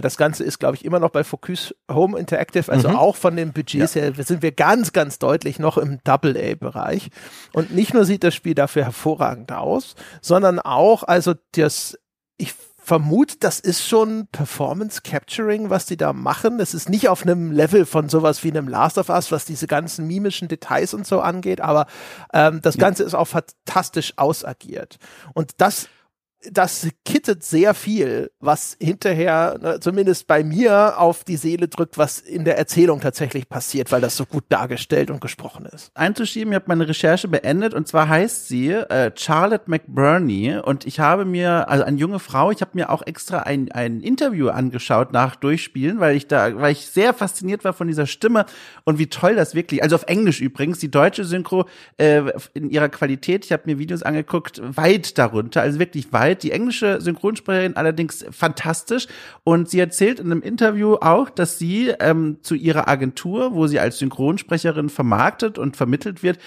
das 0.00 0.16
Ganze 0.16 0.44
ist, 0.44 0.58
glaube 0.60 0.76
ich, 0.76 0.84
immer 0.84 1.00
noch 1.00 1.10
bei 1.10 1.24
Focus 1.24 1.74
Home 1.90 2.18
Interactive, 2.18 2.70
also 2.70 2.90
mhm. 2.90 2.96
auch 2.96 3.16
von 3.16 3.34
den 3.34 3.52
Budgets 3.52 3.94
ja. 3.94 4.02
her 4.02 4.12
sind 4.18 4.42
wir 4.42 4.52
ganz, 4.52 4.92
ganz 4.92 5.18
deutlich 5.18 5.58
noch 5.58 5.78
im 5.78 5.98
Double-A-Bereich. 6.04 7.10
Und 7.52 7.74
nicht 7.74 7.94
nur 7.94 8.04
sieht 8.04 8.22
das 8.22 8.34
Spiel 8.34 8.54
dafür 8.54 8.84
hervorragend 8.84 9.52
aus, 9.52 9.96
sondern 10.20 10.60
auch, 10.60 11.02
also 11.02 11.34
das, 11.52 11.98
ich 12.36 12.54
vermute, 12.82 13.36
das 13.38 13.60
ist 13.60 13.86
schon 13.86 14.26
Performance 14.32 15.02
Capturing, 15.02 15.70
was 15.70 15.86
die 15.86 15.96
da 15.96 16.12
machen. 16.12 16.58
Das 16.58 16.74
ist 16.74 16.88
nicht 16.88 17.08
auf 17.08 17.22
einem 17.22 17.52
Level 17.52 17.86
von 17.86 18.08
sowas 18.08 18.42
wie 18.42 18.50
einem 18.50 18.68
Last 18.68 18.98
of 18.98 19.08
Us, 19.08 19.30
was 19.30 19.44
diese 19.44 19.66
ganzen 19.66 20.06
mimischen 20.06 20.48
Details 20.48 20.94
und 20.94 21.06
so 21.06 21.20
angeht, 21.20 21.60
aber 21.60 21.86
ähm, 22.32 22.60
das 22.62 22.78
Ganze 22.78 23.02
ist 23.04 23.14
auch 23.14 23.28
fantastisch 23.28 24.14
ausagiert. 24.16 24.98
Und 25.34 25.52
das 25.58 25.88
das 26.50 26.88
kittet 27.04 27.44
sehr 27.44 27.74
viel, 27.74 28.30
was 28.40 28.76
hinterher, 28.80 29.58
ne, 29.60 29.80
zumindest 29.80 30.26
bei 30.26 30.42
mir, 30.42 30.98
auf 30.98 31.22
die 31.24 31.36
Seele 31.36 31.68
drückt, 31.68 31.98
was 31.98 32.18
in 32.18 32.44
der 32.44 32.56
Erzählung 32.56 33.00
tatsächlich 33.00 33.48
passiert, 33.48 33.92
weil 33.92 34.00
das 34.00 34.16
so 34.16 34.24
gut 34.24 34.44
dargestellt 34.48 35.10
und 35.10 35.20
gesprochen 35.20 35.66
ist. 35.66 35.90
Einzuschieben, 35.94 36.52
ich 36.52 36.56
habe 36.56 36.64
meine 36.68 36.88
Recherche 36.88 37.28
beendet 37.28 37.74
und 37.74 37.88
zwar 37.88 38.08
heißt 38.08 38.48
sie 38.48 38.70
äh, 38.70 39.10
Charlotte 39.14 39.64
McBurney 39.66 40.56
und 40.56 40.86
ich 40.86 40.98
habe 40.98 41.26
mir, 41.26 41.68
also 41.68 41.84
eine 41.84 41.98
junge 41.98 42.18
Frau, 42.18 42.50
ich 42.50 42.62
habe 42.62 42.70
mir 42.74 42.90
auch 42.90 43.06
extra 43.06 43.40
ein, 43.40 43.70
ein 43.72 44.00
Interview 44.00 44.48
angeschaut 44.48 45.12
nach 45.12 45.36
Durchspielen, 45.36 46.00
weil 46.00 46.16
ich 46.16 46.26
da, 46.26 46.56
weil 46.56 46.72
ich 46.72 46.86
sehr 46.86 47.12
fasziniert 47.12 47.64
war 47.64 47.74
von 47.74 47.86
dieser 47.86 48.06
Stimme 48.06 48.46
und 48.84 48.98
wie 48.98 49.08
toll 49.08 49.34
das 49.34 49.54
wirklich, 49.54 49.82
also 49.82 49.94
auf 49.96 50.04
Englisch 50.04 50.40
übrigens, 50.40 50.78
die 50.78 50.90
deutsche 50.90 51.24
Synchro 51.24 51.66
äh, 51.98 52.22
in 52.54 52.70
ihrer 52.70 52.88
Qualität, 52.88 53.44
ich 53.44 53.52
habe 53.52 53.64
mir 53.66 53.78
Videos 53.78 54.02
angeguckt, 54.02 54.62
weit 54.64 55.18
darunter, 55.18 55.60
also 55.60 55.78
wirklich 55.78 56.12
weit 56.14 56.29
Zeit. 56.30 56.42
Die 56.42 56.52
englische 56.52 57.00
Synchronsprecherin 57.00 57.76
allerdings 57.76 58.24
fantastisch. 58.30 59.06
Und 59.44 59.68
sie 59.68 59.80
erzählt 59.80 60.20
in 60.20 60.26
einem 60.26 60.42
Interview 60.42 60.94
auch, 60.94 61.30
dass 61.30 61.58
sie 61.58 61.92
ähm, 62.00 62.38
zu 62.42 62.54
ihrer 62.54 62.88
Agentur, 62.88 63.54
wo 63.54 63.66
sie 63.66 63.80
als 63.80 63.98
Synchronsprecherin 63.98 64.88
vermarktet 64.88 65.58
und 65.58 65.76
vermittelt 65.76 66.22
wird, 66.22 66.38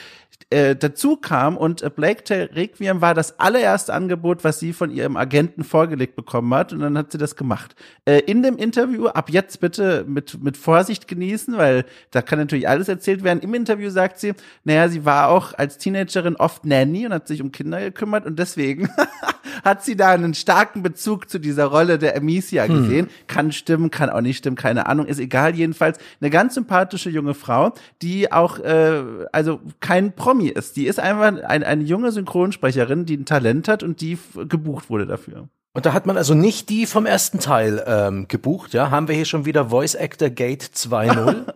äh, 0.50 0.76
dazu 0.76 1.18
kam 1.18 1.58
und 1.58 1.82
äh, 1.82 1.90
Blake 1.90 2.24
Tale 2.24 2.50
Requiem 2.54 3.02
war 3.02 3.14
das 3.14 3.40
allererste 3.40 3.94
Angebot, 3.94 4.44
was 4.44 4.60
sie 4.60 4.74
von 4.74 4.92
ihrem 4.92 5.18
Agenten 5.18 5.64
vorgelegt 5.64 6.16
bekommen 6.16 6.54
hat 6.54 6.74
und 6.74 6.80
dann 6.80 6.98
hat 6.98 7.12
sie 7.12 7.18
das 7.18 7.36
gemacht. 7.36 7.76
Äh, 8.06 8.20
in 8.20 8.44
dem 8.44 8.58
Interview, 8.58 9.08
ab 9.08 9.30
jetzt 9.30 9.60
bitte 9.60 10.06
mit, 10.08 10.44
mit 10.44 10.58
Vorsicht 10.58 11.08
genießen, 11.08 11.58
weil 11.58 11.86
da 12.12 12.22
kann 12.22 12.40
natürlich 12.40 12.68
alles 12.68 12.88
erzählt 12.88 13.24
werden. 13.24 13.40
Im 13.42 13.54
Interview 13.54 13.90
sagt 13.90 14.20
sie, 14.20 14.34
naja, 14.64 14.90
sie 14.90 15.06
war 15.06 15.30
auch 15.30 15.54
als 15.58 15.78
Teenagerin 15.78 16.36
oft 16.36 16.66
Nanny 16.66 17.06
und 17.06 17.14
hat 17.14 17.28
sich 17.28 17.42
um 17.42 17.52
Kinder 17.52 17.80
gekümmert 17.80 18.26
und 18.26 18.40
deswegen 18.40 18.90
hat 19.64 19.84
sie 19.84 19.96
da 19.96 20.12
einen 20.12 20.34
starken 20.34 20.84
Bezug 20.84 21.30
zu 21.30 21.40
dieser 21.40 21.66
Rolle 21.66 21.98
der 21.98 22.16
Amicia 22.18 22.66
hm. 22.66 22.76
gesehen. 22.76 23.06
Hm. 23.06 23.12
Kann 23.28 23.52
stimmen, 23.52 23.92
kann 23.92 24.10
auch 24.10 24.22
nicht 24.22 24.38
stimmen, 24.38 24.56
keine 24.56 24.88
Ahnung, 24.88 25.06
ist 25.06 25.20
egal. 25.20 25.56
Jedenfalls 25.56 25.98
eine 26.20 26.30
ganz 26.30 26.56
sympathische 26.56 27.10
junge 27.10 27.34
Frau, 27.34 27.74
die 28.02 28.32
auch, 28.32 28.60
äh, 28.60 29.04
also 29.32 29.62
kein 29.80 30.14
Promi 30.34 30.50
ist. 30.50 30.76
Die 30.76 30.88
ist 30.88 31.00
einfach 31.00 31.44
ein, 31.44 31.64
eine 31.64 31.84
junge 31.84 32.12
Synchronsprecherin, 32.12 33.06
die 33.06 33.18
ein 33.18 33.26
Talent 33.26 33.68
hat 33.68 33.84
und 33.84 34.02
die 34.02 34.18
gebucht 34.50 34.90
wurde 34.90 35.06
dafür. 35.06 35.48
Und 35.74 35.86
da 35.86 35.94
hat 35.94 36.06
man 36.06 36.18
also 36.18 36.34
nicht 36.34 36.70
die 36.70 36.86
vom 36.86 37.06
ersten 37.06 37.40
Teil 37.40 37.84
ähm, 37.86 38.28
gebucht, 38.28 38.74
ja? 38.74 38.90
Haben 38.92 39.08
wir 39.08 39.16
hier 39.16 39.26
schon 39.26 39.46
wieder 39.46 39.70
Voice 39.70 39.96
Actor 39.96 40.30
Gate 40.30 40.64
2.0? 40.64 41.46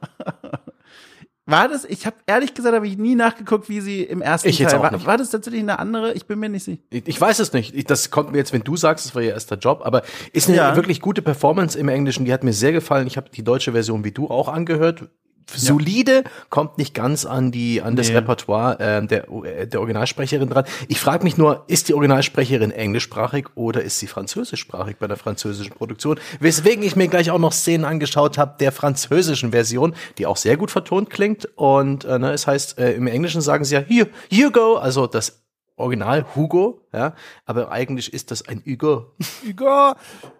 War 1.50 1.70
das, 1.70 1.86
ich 1.86 2.06
habe 2.06 2.18
ehrlich 2.26 2.54
gesagt, 2.54 2.76
habe 2.76 2.88
ich 2.88 2.98
nie 2.98 3.16
nachgeguckt, 3.16 3.70
wie 3.70 3.80
sie 3.80 4.04
im 4.04 4.22
ersten 4.22 4.50
ich 4.50 4.58
Teil 4.58 4.80
war. 4.82 4.92
Nicht. 4.92 5.06
War 5.06 5.18
das 5.18 5.30
tatsächlich 5.30 5.62
eine 5.62 5.80
andere? 5.80 6.14
Ich 6.14 6.26
bin 6.26 6.40
mir 6.40 6.50
nicht 6.50 6.66
sicher. 6.66 6.82
Ich, 6.90 7.08
ich 7.08 7.22
weiß 7.22 7.40
es 7.40 7.54
nicht. 7.54 7.74
Ich, 7.74 7.86
das 7.86 8.12
kommt 8.12 8.32
mir 8.32 8.38
jetzt, 8.38 8.52
wenn 8.54 8.64
du 8.64 8.76
sagst, 8.76 9.06
das 9.06 9.16
war 9.16 9.22
ihr 9.22 9.32
erster 9.32 9.56
Job, 9.56 9.82
aber 9.84 10.02
ist 10.34 10.50
eine 10.50 10.58
ja. 10.58 10.76
wirklich 10.76 11.00
gute 11.00 11.22
Performance 11.22 11.80
im 11.80 11.88
Englischen, 11.88 12.26
die 12.26 12.34
hat 12.34 12.44
mir 12.44 12.54
sehr 12.54 12.74
gefallen. 12.74 13.08
Ich 13.08 13.18
habe 13.18 13.30
die 13.30 13.44
deutsche 13.44 13.72
Version 13.72 14.04
wie 14.04 14.12
du 14.12 14.28
auch 14.30 14.50
angehört 14.50 15.10
solide, 15.56 16.24
kommt 16.50 16.78
nicht 16.78 16.94
ganz 16.94 17.26
an 17.26 17.52
die 17.52 17.82
an 17.82 17.96
das 17.96 18.10
nee. 18.10 18.16
Repertoire 18.16 18.80
äh, 18.80 19.06
der 19.06 19.28
der 19.66 19.80
Originalsprecherin 19.80 20.50
dran. 20.50 20.66
Ich 20.88 21.00
frage 21.00 21.24
mich 21.24 21.38
nur, 21.38 21.64
ist 21.68 21.90
die 21.90 21.94
Originalsprecherin 21.94 22.72
englischsprachig 22.72 23.48
oder 23.56 23.82
ist 23.82 24.00
sie 24.00 24.08
französischsprachig 24.08 24.98
bei 24.98 25.08
der 25.08 25.18
französischen 25.18 25.74
Produktion? 25.74 26.20
Weswegen 26.40 26.84
ich 26.84 26.96
mir 26.96 27.08
gleich 27.08 27.32
auch 27.32 27.40
noch 27.40 27.54
Szenen 27.54 27.86
angeschaut 27.86 28.38
habe 28.38 28.56
der 28.60 28.72
französischen 28.72 29.52
Version, 29.52 29.96
die 30.18 30.26
auch 30.26 30.38
sehr 30.38 30.58
gut 30.58 30.72
vertont 30.72 31.10
klingt 31.10 31.48
und 31.56 32.06
äh, 32.06 32.20
ne, 32.20 32.32
es 32.32 32.48
heißt 32.48 32.80
äh, 32.80 32.94
im 32.94 33.08
Englischen 33.08 33.42
sagen 33.42 33.64
sie 33.64 33.76
ja 33.76 33.82
here 33.82 34.08
you 34.30 34.52
go, 34.52 34.76
also 34.76 35.08
das 35.08 35.47
Original 35.78 36.26
Hugo, 36.36 36.82
ja, 36.92 37.14
aber 37.46 37.72
eigentlich 37.72 38.12
ist 38.12 38.32
das 38.32 38.48
ein 38.48 38.64
Hugo. 38.66 39.14
Hugo, 39.46 39.94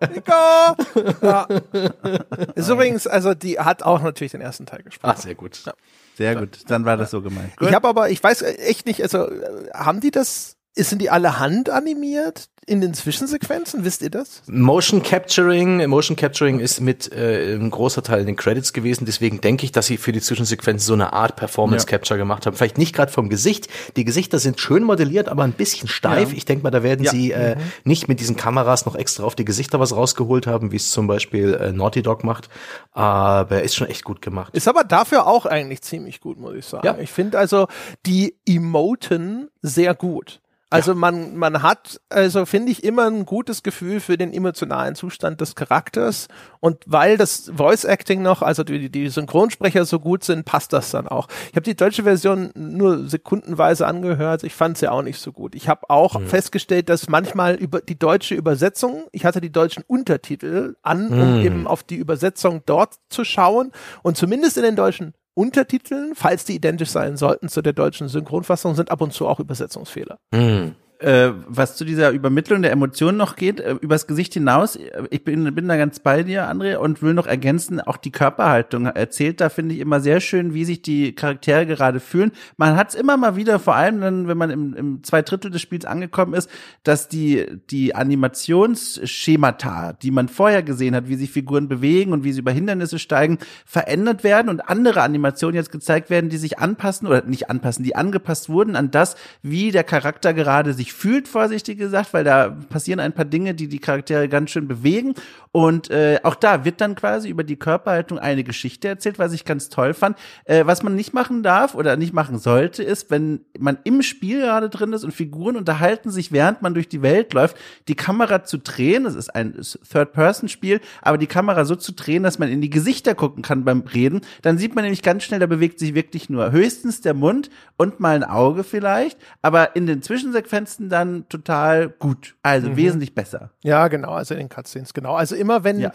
Hugo. 0.04 1.16
ja. 1.22 1.48
Ist 2.56 2.70
übrigens, 2.70 3.06
also 3.06 3.36
die 3.36 3.60
hat 3.60 3.84
auch 3.84 4.02
natürlich 4.02 4.32
den 4.32 4.42
ersten 4.42 4.66
Teil 4.66 4.82
gesprochen. 4.82 5.14
Ach, 5.16 5.22
sehr 5.22 5.36
gut. 5.36 5.64
Ja. 5.66 5.74
Sehr 6.16 6.36
gut, 6.36 6.62
dann 6.68 6.84
war 6.86 6.98
das 6.98 7.12
so 7.12 7.22
gemeint. 7.22 7.54
Ich 7.62 7.72
habe 7.72 7.88
aber, 7.88 8.10
ich 8.10 8.24
weiß 8.24 8.42
echt 8.42 8.88
nicht, 8.88 9.04
also 9.04 9.30
haben 9.76 10.02
die 10.02 10.10
das 10.10 10.57
sind 10.84 11.02
die 11.02 11.10
alle 11.10 11.40
handanimiert 11.40 12.50
in 12.68 12.82
den 12.82 12.94
Zwischensequenzen? 12.94 13.86
Wisst 13.86 14.02
ihr 14.02 14.10
das? 14.10 14.44
Motion 14.46 15.02
Capturing, 15.02 15.88
Motion 15.88 16.18
Capturing 16.18 16.60
ist 16.60 16.82
mit 16.82 17.12
äh, 17.14 17.56
ein 17.56 17.72
großer 17.72 18.04
Teil 18.04 18.20
in 18.20 18.26
den 18.28 18.36
Credits 18.36 18.74
gewesen. 18.74 19.06
Deswegen 19.06 19.40
denke 19.40 19.64
ich, 19.64 19.72
dass 19.72 19.88
sie 19.88 19.96
für 19.96 20.12
die 20.12 20.20
Zwischensequenzen 20.20 20.86
so 20.86 20.94
eine 20.94 21.14
Art 21.14 21.38
Performance 21.38 21.86
Capture 21.86 22.18
ja. 22.18 22.24
gemacht 22.24 22.46
haben. 22.46 22.58
Vielleicht 22.58 22.78
nicht 22.78 22.94
gerade 22.94 23.12
vom 23.12 23.30
Gesicht. 23.30 23.70
Die 23.96 24.04
Gesichter 24.04 24.38
sind 24.38 24.60
schön 24.60 24.84
modelliert, 24.84 25.30
aber 25.30 25.44
ein 25.44 25.54
bisschen 25.54 25.88
steif. 25.88 26.32
Ja. 26.32 26.38
Ich 26.38 26.44
denke 26.44 26.64
mal, 26.64 26.72
da 26.72 26.84
werden 26.84 27.06
ja. 27.06 27.12
sie 27.12 27.32
äh, 27.32 27.56
mhm. 27.56 27.62
nicht 27.86 28.10
mit 28.10 28.20
diesen 28.20 28.36
Kameras 28.36 28.86
noch 28.86 28.96
extra 28.96 29.24
auf 29.24 29.36
die 29.36 29.46
Gesichter 29.46 29.80
was 29.80 29.96
rausgeholt 29.96 30.46
haben, 30.46 30.74
wie 30.74 30.76
es 30.76 30.92
zum 30.92 31.08
Beispiel 31.08 31.54
äh, 31.54 31.72
Naughty 31.72 32.02
Dog 32.02 32.26
macht. 32.26 32.50
Aber 32.92 33.64
ist 33.64 33.76
schon 33.76 33.88
echt 33.88 34.04
gut 34.04 34.22
gemacht. 34.22 34.54
Ist 34.54 34.68
aber 34.68 34.84
dafür 34.84 35.26
auch 35.26 35.46
eigentlich 35.46 35.82
ziemlich 35.84 36.20
gut, 36.20 36.38
muss 36.38 36.54
ich 36.54 36.66
sagen. 36.66 36.86
Ja. 36.86 36.98
Ich 37.00 37.12
finde 37.12 37.40
also 37.40 37.68
die 38.06 38.36
Emoten 38.46 39.50
sehr 39.62 39.96
gut. 39.96 40.42
Also 40.70 40.92
ja. 40.92 40.98
man, 40.98 41.38
man 41.38 41.62
hat, 41.62 42.02
also 42.10 42.46
finde 42.46 42.74
ich, 42.74 42.84
immer 42.84 43.08
ein 43.08 43.26
gutes 43.26 43.64
Gefühl 43.64 44.02
für 44.02 44.18
den 44.18 44.34
emotionalen 44.34 44.96
Zustand 44.96 45.40
des 45.40 45.56
Charakters. 45.56 46.28
Und 46.60 46.84
weil 46.86 47.18
das 47.18 47.50
Voice 47.56 47.86
Acting 47.86 48.22
noch, 48.22 48.42
also 48.42 48.66
die, 48.66 48.90
die 48.90 49.08
Synchronsprecher 49.08 49.86
so 49.86 50.00
gut 50.00 50.26
sind, 50.26 50.44
passt 50.44 50.74
das 50.74 50.92
dann 50.92 51.08
auch. 51.08 51.30
Ich 51.52 51.56
habe 51.56 51.62
die 51.62 51.76
deutsche 51.76 52.04
Version 52.04 52.52
nur 52.56 53.08
sekundenweise 53.08 53.88
angehört. 53.88 54.44
Ich 54.44 54.56
fand 54.56 54.78
sie 54.78 54.86
ja 54.86 54.92
auch 54.92 55.04
nicht 55.04 55.22
so 55.22 55.32
gut. 55.32 55.56
Ich 55.56 55.70
habe 55.70 55.90
auch 55.90 56.20
mhm. 56.20 56.28
festgestellt, 56.28 56.90
dass 56.90 57.08
manchmal 57.08 57.56
über 57.56 57.80
die 57.80 57.98
deutsche 57.98 58.36
Übersetzung, 58.36 59.06
ich 59.14 59.24
hatte 59.24 59.40
die 59.40 59.52
deutschen 59.52 59.84
Untertitel 59.88 60.76
an, 60.82 61.08
um 61.08 61.40
mhm. 61.40 61.46
eben 61.46 61.68
auf 61.68 61.84
die 61.84 61.96
Übersetzung 61.96 62.64
dort 62.66 62.96
zu 63.08 63.24
schauen. 63.24 63.72
Und 64.04 64.18
zumindest 64.18 64.58
in 64.58 64.64
den 64.64 64.76
deutschen 64.76 65.14
Untertiteln, 65.38 66.14
falls 66.16 66.46
die 66.46 66.56
identisch 66.56 66.90
sein 66.90 67.16
sollten 67.16 67.48
zu 67.48 67.62
der 67.62 67.74
deutschen 67.74 68.08
Synchronfassung, 68.08 68.74
sind 68.74 68.90
ab 68.90 69.02
und 69.02 69.14
zu 69.14 69.28
auch 69.28 69.40
Übersetzungsfehler. 69.40 70.18
Mhm 70.32 70.76
äh, 71.00 71.32
was 71.48 71.76
zu 71.76 71.86
dieser 71.86 72.12
Übermittlung 72.12 72.62
der 72.62 72.72
Emotionen 72.72 73.18
noch 73.18 73.36
geht, 73.36 73.60
äh, 73.60 73.76
übers 73.82 74.08
Gesicht 74.08 74.34
hinaus, 74.34 74.80
ich 75.10 75.24
bin, 75.24 75.54
bin 75.54 75.68
da 75.68 75.78
ganz 75.78 76.00
bei 76.00 76.24
dir, 76.24 76.50
André, 76.50 76.78
und 76.78 77.02
will 77.02 77.14
noch 77.14 77.28
ergänzen, 77.28 77.80
auch 77.80 77.98
die 77.98 78.12
Körperhaltung 78.12 78.88
erzählt 78.88 79.42
da, 79.42 79.50
finde 79.50 79.76
ich 79.76 79.82
immer 79.82 80.00
sehr 80.00 80.22
schön, 80.22 80.54
wie 80.54 80.66
sich 80.66 80.82
die 80.82 81.14
Charaktere 81.14 81.66
gerade 81.66 82.00
fühlen. 82.00 82.32
Man 82.58 82.76
hat 82.76 82.90
es 82.90 82.96
immer 82.96 83.18
mal 83.18 83.36
wieder, 83.36 83.60
vor 83.60 83.76
allem 83.76 84.02
dann, 84.02 84.28
wenn 84.28 84.38
man 84.38 84.50
im, 84.50 84.74
im 84.74 85.04
zwei 85.04 85.22
Drittel 85.22 85.52
des 85.52 85.62
Spiels 85.62 85.86
angekommen 85.86 86.34
ist, 86.34 86.50
dass 86.84 87.08
die, 87.08 87.46
die 87.70 87.94
Animationsschemata, 87.94 89.94
die 89.94 90.12
man 90.12 90.30
vorher 90.30 90.64
gesehen 90.64 90.96
hat, 90.96 91.10
wie 91.10 91.16
sich 91.16 91.30
Figuren 91.30 91.68
bewegen 91.68 92.14
und 92.14 92.24
wie 92.24 92.32
sie 92.32 92.40
über 92.40 92.52
Hindernisse 92.52 92.98
steigen, 92.98 93.38
verändert 93.66 94.24
werden 94.24 94.50
und 94.50 94.62
andere 94.62 95.02
Animationen 95.02 95.56
jetzt 95.56 95.72
gezeigt 95.72 96.10
werden, 96.10 96.30
die 96.30 96.38
sich 96.38 96.60
anpassen 96.60 97.08
oder 97.08 97.24
nicht 97.24 97.50
anpassen, 97.50 97.84
die 97.84 97.96
angepasst 97.96 98.50
wurden 98.50 98.76
an 98.76 98.92
das, 98.92 99.16
wie 99.42 99.72
der 99.72 99.84
Charakter 99.84 100.34
gerade 100.34 100.74
sich 100.74 100.87
sich 100.88 100.94
fühlt, 100.94 101.28
vorsichtig 101.28 101.78
gesagt, 101.78 102.14
weil 102.14 102.24
da 102.24 102.50
passieren 102.50 103.00
ein 103.00 103.14
paar 103.14 103.26
Dinge, 103.26 103.54
die 103.54 103.68
die 103.68 103.80
Charaktere 103.80 104.30
ganz 104.30 104.52
schön 104.52 104.68
bewegen. 104.68 105.14
Und 105.52 105.90
äh, 105.90 106.20
auch 106.24 106.36
da 106.36 106.66
wird 106.66 106.82
dann 106.82 106.96
quasi 106.96 107.30
über 107.30 107.44
die 107.44 107.56
Körperhaltung 107.56 108.20
eine 108.20 108.44
Geschichte 108.44 108.88
erzählt, 108.88 109.18
was 109.18 109.34
ich 109.34 109.44
ganz 109.44 109.70
toll 109.70 109.94
fand. 109.94 110.18
Äh, 110.46 110.66
was 110.66 110.84
man 110.84 110.96
nicht 110.96 111.14
machen 111.14 111.42
darf 111.44 111.74
oder 111.74 111.98
nicht 111.98 112.14
machen 112.14 112.38
sollte, 112.38 112.84
ist, 112.84 113.10
wenn 113.10 113.42
man 113.58 113.80
im 113.84 114.02
Spiel 114.02 114.42
gerade 114.42 114.70
drin 114.70 114.94
ist 114.94 115.04
und 115.04 115.14
Figuren 115.14 115.56
unterhalten 115.56 116.12
sich, 116.12 116.32
während 116.32 116.62
man 116.62 116.74
durch 116.74 116.88
die 116.88 117.02
Welt 117.02 117.34
läuft, 117.34 117.58
die 117.88 117.96
Kamera 117.96 118.44
zu 118.44 118.60
drehen. 118.60 119.06
Das 119.06 119.16
ist 119.16 119.34
ein 119.34 119.60
Third-Person-Spiel, 119.92 120.80
aber 121.02 121.18
die 121.18 121.28
Kamera 121.28 121.66
so 121.66 121.76
zu 121.76 121.92
drehen, 121.94 122.24
dass 122.24 122.40
man 122.40 122.50
in 122.50 122.62
die 122.62 122.70
Gesichter 122.70 123.16
gucken 123.16 123.42
kann 123.42 123.66
beim 123.66 123.82
Reden. 123.82 124.22
Dann 124.44 124.58
sieht 124.58 124.76
man 124.76 124.84
nämlich 124.84 125.02
ganz 125.02 125.24
schnell, 125.24 125.40
da 125.40 125.48
bewegt 125.48 125.80
sich 125.80 125.96
wirklich 125.96 126.30
nur 126.30 126.52
höchstens 126.52 127.02
der 127.02 127.14
Mund 127.14 127.50
und 127.78 128.00
mal 128.00 128.16
ein 128.16 128.24
Auge 128.24 128.64
vielleicht. 128.64 129.18
Aber 129.42 129.76
in 129.76 129.88
den 129.88 130.04
Zwischensequenzen 130.04 130.77
Cutscene 130.78 130.90
dann 130.90 131.30
total 131.30 131.90
gut. 131.90 132.36
Also 132.44 132.70
mhm. 132.70 132.78
wesentlich 132.78 133.16
besser. 133.16 133.52
Ja, 133.62 133.88
genau, 133.88 134.12
also 134.12 134.34
in 134.34 134.40
den 134.40 134.50
Cutscenes, 134.50 134.94
genau. 134.94 135.16
Also 135.16 135.36
immer 135.36 135.64
wenn 135.64 135.80
ja. 135.80 135.92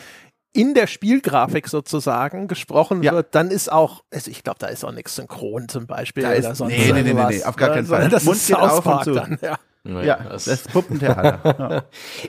in 0.53 0.75
der 0.75 0.87
Spielgrafik 0.87 1.69
sozusagen 1.69 2.49
gesprochen 2.49 3.03
ja. 3.03 3.13
wird, 3.13 3.35
dann 3.35 3.51
ist 3.51 3.71
auch, 3.71 4.05
also 4.13 4.31
ich 4.31 4.43
glaube, 4.43 4.59
da 4.59 4.67
ist 4.67 4.85
auch 4.85 4.93
nichts 4.93 5.17
synchron 5.17 5.69
zum 5.69 5.87
Beispiel 5.87 6.23
da 6.23 6.31
oder 6.33 6.55
sonst 6.55 6.73
nee, 6.73 6.93
nee, 6.93 7.03
nee, 7.03 7.15
nee, 7.15 7.25
nee, 7.29 7.45
auf 7.45 7.57
gar 7.57 7.71
keinen 7.71 7.87
Fall. 7.87 8.09
Das 8.09 8.25
Mund 8.25 8.37
ist 8.37 8.55
auf 8.55 8.85
und 8.85 9.05
zu. 9.05 9.13
Dann, 9.15 9.39
ja. 9.41 9.59
Ja, 9.85 10.17
das, 10.31 10.45
das 10.45 10.63
Puppentheater. 10.63 11.41
ja. 11.59 11.83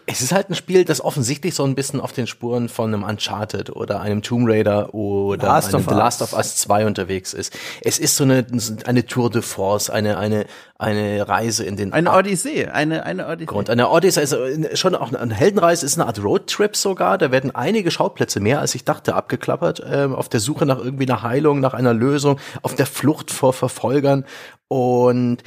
Es 0.07 0.21
ist 0.21 0.31
halt 0.31 0.49
ein 0.49 0.55
Spiel, 0.55 0.85
das 0.85 1.01
offensichtlich 1.01 1.53
so 1.53 1.63
ein 1.63 1.75
bisschen 1.75 2.01
auf 2.01 2.11
den 2.11 2.25
Spuren 2.25 2.67
von 2.67 2.91
einem 2.91 3.03
Uncharted 3.03 3.69
oder 3.69 4.01
einem 4.01 4.23
Tomb 4.23 4.49
Raider 4.49 4.95
oder 4.95 5.47
Last 5.47 5.75
einem 5.75 5.83
of 5.83 5.89
The. 5.89 5.95
Last 5.95 6.21
of 6.23 6.33
Us 6.33 6.55
2 6.55 6.87
unterwegs 6.87 7.31
ist. 7.31 7.55
Es 7.81 7.99
ist 7.99 8.15
so 8.15 8.23
eine, 8.23 8.43
eine 8.85 9.05
Tour 9.05 9.29
de 9.29 9.43
Force, 9.43 9.91
eine, 9.91 10.17
eine, 10.17 10.47
eine 10.79 11.29
Reise 11.29 11.63
in 11.63 11.77
den 11.77 11.93
Eine 11.93 12.11
Odyssee, 12.11 12.65
eine, 12.69 13.05
eine 13.05 13.27
Odyssee. 13.27 13.53
Und 13.53 13.69
eine 13.69 13.89
Odyssey 13.89 14.23
ist 14.23 14.33
äh, 14.33 14.75
schon 14.75 14.95
auch 14.95 15.13
eine 15.13 15.35
Heldenreise, 15.35 15.85
ist 15.85 15.99
eine 15.99 16.07
Art 16.07 16.23
Roadtrip 16.23 16.75
sogar. 16.75 17.19
Da 17.19 17.31
werden 17.31 17.53
einige 17.53 17.91
Schauplätze 17.91 18.39
mehr, 18.39 18.61
als 18.61 18.73
ich 18.73 18.83
dachte, 18.83 19.13
abgeklappert. 19.13 19.83
Ähm, 19.87 20.15
auf 20.15 20.27
der 20.27 20.39
Suche 20.39 20.65
nach 20.65 20.79
irgendwie 20.79 21.07
einer 21.07 21.21
Heilung, 21.21 21.59
nach 21.59 21.75
einer 21.75 21.93
Lösung, 21.93 22.39
auf 22.63 22.73
der 22.73 22.87
Flucht 22.87 23.29
vor 23.29 23.53
Verfolgern. 23.53 24.25
Und 24.67 25.43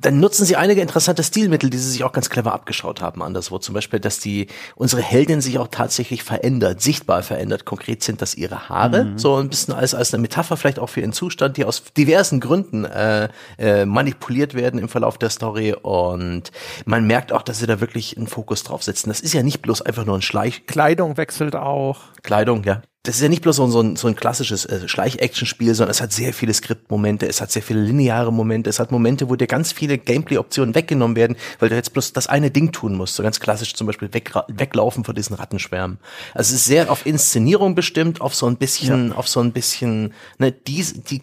dann 0.00 0.20
nutzen 0.20 0.44
sie 0.44 0.56
einige 0.56 0.80
interessante 0.80 1.22
Stilmittel, 1.22 1.70
die 1.70 1.78
sie 1.78 1.90
sich 1.90 2.04
auch 2.04 2.12
ganz 2.12 2.30
clever 2.30 2.52
abgeschaut 2.52 3.00
haben 3.00 3.22
anderswo. 3.22 3.58
Zum 3.58 3.74
Beispiel, 3.74 4.00
dass 4.00 4.18
die 4.18 4.48
unsere 4.74 5.02
Heldin 5.02 5.40
sich 5.40 5.58
auch 5.58 5.68
tatsächlich 5.68 6.22
verändert, 6.22 6.80
sichtbar 6.80 7.22
verändert. 7.22 7.64
Konkret 7.64 8.02
sind 8.02 8.22
das 8.22 8.34
ihre 8.34 8.68
Haare, 8.68 9.12
so 9.16 9.36
ein 9.36 9.48
bisschen 9.48 9.74
als 9.74 9.94
als 9.94 10.12
eine 10.12 10.22
Metapher 10.22 10.56
vielleicht 10.56 10.78
auch 10.78 10.88
für 10.88 11.00
ihren 11.00 11.12
Zustand, 11.12 11.56
die 11.56 11.64
aus 11.64 11.82
diversen 11.96 12.40
Gründen 12.40 12.84
äh, 12.84 13.28
äh, 13.58 13.84
manipuliert 13.84 14.54
werden 14.54 14.78
im 14.78 14.88
Verlauf 14.88 15.18
der 15.18 15.30
Story. 15.30 15.74
Und 15.74 16.52
man 16.84 17.06
merkt 17.06 17.32
auch, 17.32 17.42
dass 17.42 17.58
sie 17.58 17.66
da 17.66 17.80
wirklich 17.80 18.16
einen 18.16 18.26
Fokus 18.26 18.62
drauf 18.62 18.82
setzen. 18.82 19.08
Das 19.08 19.20
ist 19.20 19.32
ja 19.32 19.42
nicht 19.42 19.62
bloß 19.62 19.82
einfach 19.82 20.04
nur 20.04 20.16
ein 20.16 20.22
Schleich 20.22 20.66
Kleidung 20.66 21.16
wechselt 21.16 21.56
auch. 21.56 22.00
Kleidung, 22.22 22.64
ja. 22.64 22.82
Das 23.06 23.14
ist 23.16 23.22
ja 23.22 23.28
nicht 23.28 23.42
bloß 23.42 23.56
so, 23.56 23.64
ein- 23.82 23.94
so, 23.96 24.08
ein, 24.08 24.16
klassisches 24.16 24.64
äh, 24.64 24.88
Schleich-Action-Spiel, 24.88 25.74
sondern 25.74 25.92
es 25.92 26.00
hat 26.00 26.12
sehr 26.12 26.32
viele 26.34 26.52
Skriptmomente, 26.52 27.26
es 27.28 27.40
hat 27.40 27.52
sehr 27.52 27.62
viele 27.62 27.80
lineare 27.80 28.32
Momente, 28.32 28.68
es 28.68 28.80
hat 28.80 28.90
Momente, 28.90 29.28
wo 29.28 29.36
dir 29.36 29.46
ganz 29.46 29.70
viele 29.72 29.96
Gameplay-Optionen 29.96 30.74
weggenommen 30.74 31.16
werden, 31.16 31.36
weil 31.60 31.68
du 31.68 31.76
jetzt 31.76 31.92
bloß 31.92 32.12
das 32.14 32.26
eine 32.26 32.50
Ding 32.50 32.72
tun 32.72 32.94
musst. 32.96 33.14
So 33.14 33.22
ganz 33.22 33.38
klassisch 33.38 33.74
zum 33.74 33.86
Beispiel 33.86 34.12
weg, 34.12 34.32
weglaufen 34.48 35.04
vor 35.04 35.14
diesen 35.14 35.34
Rattenschwärmen. 35.36 35.98
Also 36.34 36.54
es 36.54 36.60
ist 36.62 36.64
sehr 36.66 36.90
auf 36.90 37.06
Inszenierung 37.06 37.74
bestimmt, 37.76 38.20
auf 38.20 38.34
so 38.34 38.46
ein 38.46 38.56
bisschen, 38.56 39.12
auf 39.12 39.28
so 39.28 39.40
ein 39.40 39.52
bisschen, 39.52 40.12
ne, 40.38 40.50
die, 40.50 40.84
die, 41.08 41.22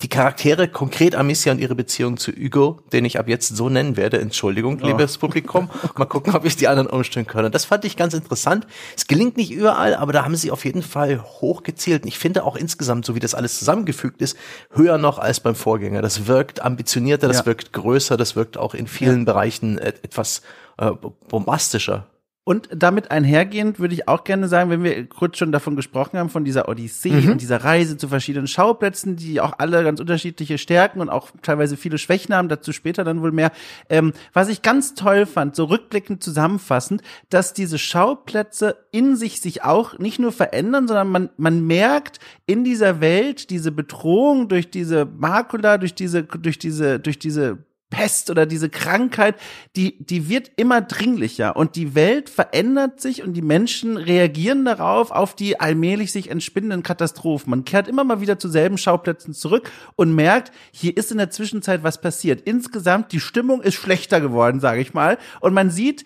die 0.00 0.08
Charaktere, 0.08 0.68
konkret 0.68 1.16
Amicia 1.16 1.50
und 1.50 1.58
ihre 1.58 1.74
Beziehung 1.74 2.18
zu 2.18 2.30
Hugo, 2.30 2.78
den 2.92 3.04
ich 3.04 3.18
ab 3.18 3.26
jetzt 3.26 3.56
so 3.56 3.68
nennen 3.68 3.96
werde, 3.96 4.20
Entschuldigung, 4.20 4.78
liebes 4.78 5.18
Publikum, 5.18 5.70
mal 5.96 6.04
gucken, 6.04 6.36
ob 6.36 6.44
ich 6.44 6.54
die 6.54 6.68
anderen 6.68 6.88
umstellen 6.88 7.26
kann. 7.26 7.44
Und 7.44 7.52
das 7.52 7.64
fand 7.64 7.84
ich 7.84 7.96
ganz 7.96 8.14
interessant. 8.14 8.64
Es 8.96 9.08
gelingt 9.08 9.36
nicht 9.36 9.50
überall, 9.50 9.96
aber 9.96 10.12
da 10.12 10.24
haben 10.24 10.36
sie 10.36 10.52
auf 10.52 10.64
jeden 10.64 10.82
Fall 10.82 11.20
hochgezielt. 11.20 12.02
Und 12.04 12.08
ich 12.08 12.18
finde 12.18 12.44
auch 12.44 12.54
insgesamt, 12.54 13.06
so 13.06 13.16
wie 13.16 13.20
das 13.20 13.34
alles 13.34 13.58
zusammengefügt 13.58 14.22
ist, 14.22 14.36
höher 14.70 14.98
noch 14.98 15.18
als 15.18 15.40
beim 15.40 15.56
Vorgänger. 15.56 16.00
Das 16.00 16.28
wirkt 16.28 16.62
ambitionierter, 16.62 17.26
das 17.26 17.38
Ja. 17.38 17.46
wirkt 17.46 17.72
größer, 17.72 18.16
das 18.16 18.36
wirkt 18.36 18.56
auch 18.56 18.74
in 18.74 18.86
vielen 18.86 19.24
Bereichen 19.24 19.78
et 19.78 20.04
etwas 20.04 20.42
äh, 20.78 20.92
bombastischer. 21.28 22.06
Und 22.48 22.70
damit 22.74 23.10
einhergehend 23.10 23.78
würde 23.78 23.92
ich 23.92 24.08
auch 24.08 24.24
gerne 24.24 24.48
sagen, 24.48 24.70
wenn 24.70 24.82
wir 24.82 25.06
kurz 25.06 25.36
schon 25.36 25.52
davon 25.52 25.76
gesprochen 25.76 26.18
haben, 26.18 26.30
von 26.30 26.46
dieser 26.46 26.66
Odyssee 26.66 27.10
Mhm. 27.10 27.32
und 27.32 27.42
dieser 27.42 27.62
Reise 27.62 27.98
zu 27.98 28.08
verschiedenen 28.08 28.46
Schauplätzen, 28.46 29.16
die 29.16 29.42
auch 29.42 29.52
alle 29.58 29.84
ganz 29.84 30.00
unterschiedliche 30.00 30.56
Stärken 30.56 31.02
und 31.02 31.10
auch 31.10 31.28
teilweise 31.42 31.76
viele 31.76 31.98
Schwächen 31.98 32.34
haben, 32.34 32.48
dazu 32.48 32.72
später 32.72 33.04
dann 33.04 33.20
wohl 33.20 33.32
mehr. 33.32 33.52
Ähm, 33.90 34.14
was 34.32 34.48
ich 34.48 34.62
ganz 34.62 34.94
toll 34.94 35.26
fand, 35.26 35.56
so 35.56 35.64
rückblickend 35.66 36.22
zusammenfassend, 36.22 37.02
dass 37.28 37.52
diese 37.52 37.76
Schauplätze 37.76 38.76
in 38.92 39.14
sich 39.14 39.42
sich 39.42 39.62
auch 39.62 39.98
nicht 39.98 40.18
nur 40.18 40.32
verändern, 40.32 40.88
sondern 40.88 41.08
man, 41.08 41.28
man 41.36 41.66
merkt 41.66 42.18
in 42.46 42.64
dieser 42.64 43.02
Welt 43.02 43.50
diese 43.50 43.72
Bedrohung 43.72 44.48
durch 44.48 44.70
diese 44.70 45.04
Makula, 45.04 45.76
durch 45.76 45.94
diese, 45.94 46.22
durch 46.22 46.58
diese, 46.58 46.98
durch 46.98 47.18
diese 47.18 47.58
Pest 47.90 48.30
oder 48.30 48.44
diese 48.44 48.68
Krankheit, 48.68 49.36
die, 49.76 50.04
die 50.04 50.28
wird 50.28 50.50
immer 50.56 50.80
dringlicher 50.80 51.56
und 51.56 51.74
die 51.76 51.94
Welt 51.94 52.28
verändert 52.28 53.00
sich 53.00 53.22
und 53.22 53.32
die 53.32 53.42
Menschen 53.42 53.96
reagieren 53.96 54.64
darauf, 54.64 55.10
auf 55.10 55.34
die 55.34 55.58
allmählich 55.58 56.12
sich 56.12 56.30
entspinnenden 56.30 56.82
Katastrophen. 56.82 57.50
Man 57.50 57.64
kehrt 57.64 57.88
immer 57.88 58.04
mal 58.04 58.20
wieder 58.20 58.38
zu 58.38 58.48
selben 58.48 58.76
Schauplätzen 58.76 59.32
zurück 59.32 59.70
und 59.96 60.14
merkt, 60.14 60.52
hier 60.70 60.96
ist 60.96 61.10
in 61.10 61.18
der 61.18 61.30
Zwischenzeit 61.30 61.82
was 61.82 62.00
passiert. 62.00 62.42
Insgesamt, 62.42 63.12
die 63.12 63.20
Stimmung 63.20 63.62
ist 63.62 63.74
schlechter 63.74 64.20
geworden, 64.20 64.60
sage 64.60 64.80
ich 64.80 64.92
mal. 64.92 65.16
Und 65.40 65.54
man 65.54 65.70
sieht, 65.70 66.04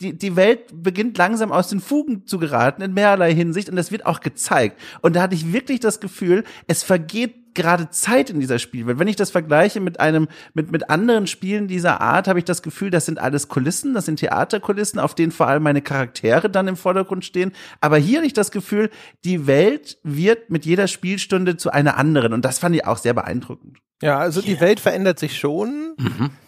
die, 0.00 0.16
die 0.16 0.36
Welt 0.36 0.66
beginnt 0.72 1.16
langsam 1.16 1.50
aus 1.50 1.68
den 1.68 1.80
Fugen 1.80 2.26
zu 2.26 2.38
geraten 2.38 2.82
in 2.82 2.92
mehrerlei 2.92 3.34
Hinsicht 3.34 3.70
und 3.70 3.76
das 3.76 3.90
wird 3.90 4.04
auch 4.04 4.20
gezeigt. 4.20 4.78
Und 5.00 5.16
da 5.16 5.22
hatte 5.22 5.34
ich 5.34 5.52
wirklich 5.52 5.80
das 5.80 6.00
Gefühl, 6.00 6.44
es 6.66 6.82
vergeht 6.82 7.41
gerade 7.54 7.90
Zeit 7.90 8.30
in 8.30 8.40
dieser 8.40 8.58
Spielwelt. 8.58 8.98
Wenn 8.98 9.08
ich 9.08 9.16
das 9.16 9.30
vergleiche 9.30 9.80
mit 9.80 10.00
einem, 10.00 10.28
mit, 10.54 10.70
mit 10.72 10.90
anderen 10.90 11.26
Spielen 11.26 11.68
dieser 11.68 12.00
Art, 12.00 12.28
habe 12.28 12.38
ich 12.38 12.44
das 12.44 12.62
Gefühl, 12.62 12.90
das 12.90 13.06
sind 13.06 13.18
alles 13.18 13.48
Kulissen, 13.48 13.94
das 13.94 14.06
sind 14.06 14.20
Theaterkulissen, 14.20 14.98
auf 14.98 15.14
denen 15.14 15.32
vor 15.32 15.48
allem 15.48 15.62
meine 15.62 15.82
Charaktere 15.82 16.50
dann 16.50 16.68
im 16.68 16.76
Vordergrund 16.76 17.24
stehen. 17.24 17.52
Aber 17.80 17.96
hier 17.96 18.18
habe 18.18 18.26
ich 18.26 18.32
das 18.32 18.50
Gefühl, 18.50 18.90
die 19.24 19.46
Welt 19.46 19.98
wird 20.02 20.50
mit 20.50 20.64
jeder 20.64 20.88
Spielstunde 20.88 21.56
zu 21.56 21.70
einer 21.70 21.96
anderen. 21.96 22.32
Und 22.32 22.44
das 22.44 22.58
fand 22.58 22.76
ich 22.76 22.86
auch 22.86 22.98
sehr 22.98 23.14
beeindruckend. 23.14 23.78
Ja, 24.02 24.18
also 24.18 24.42
die 24.42 24.60
Welt 24.60 24.80
verändert 24.80 25.20
sich 25.20 25.38
schon, 25.38 25.94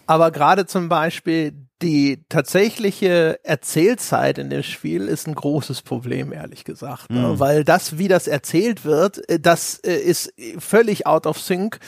aber 0.07 0.33
gerade 0.33 0.67
zum 0.67 0.89
Beispiel 0.89 1.53
die 1.85 2.25
tatsächliche 2.31 3.39
Erzählzeit 3.45 4.39
in 4.39 4.49
dem 4.49 4.63
Spiel 4.63 5.07
ist 5.07 5.29
ein 5.29 5.35
großes 5.35 5.83
Problem, 5.83 6.33
ehrlich 6.33 6.65
gesagt. 6.65 7.11
Ne? 7.11 7.39
Weil 7.39 7.63
das, 7.63 7.99
wie 7.99 8.09
das 8.09 8.27
erzählt 8.27 8.85
wird, 8.85 9.29
äh, 9.29 9.39
das 9.39 9.79
äh, 9.81 9.95
ist 9.95 10.33
völlig 10.59 11.07
out 11.07 11.27
of 11.27 11.39
sync 11.39 11.79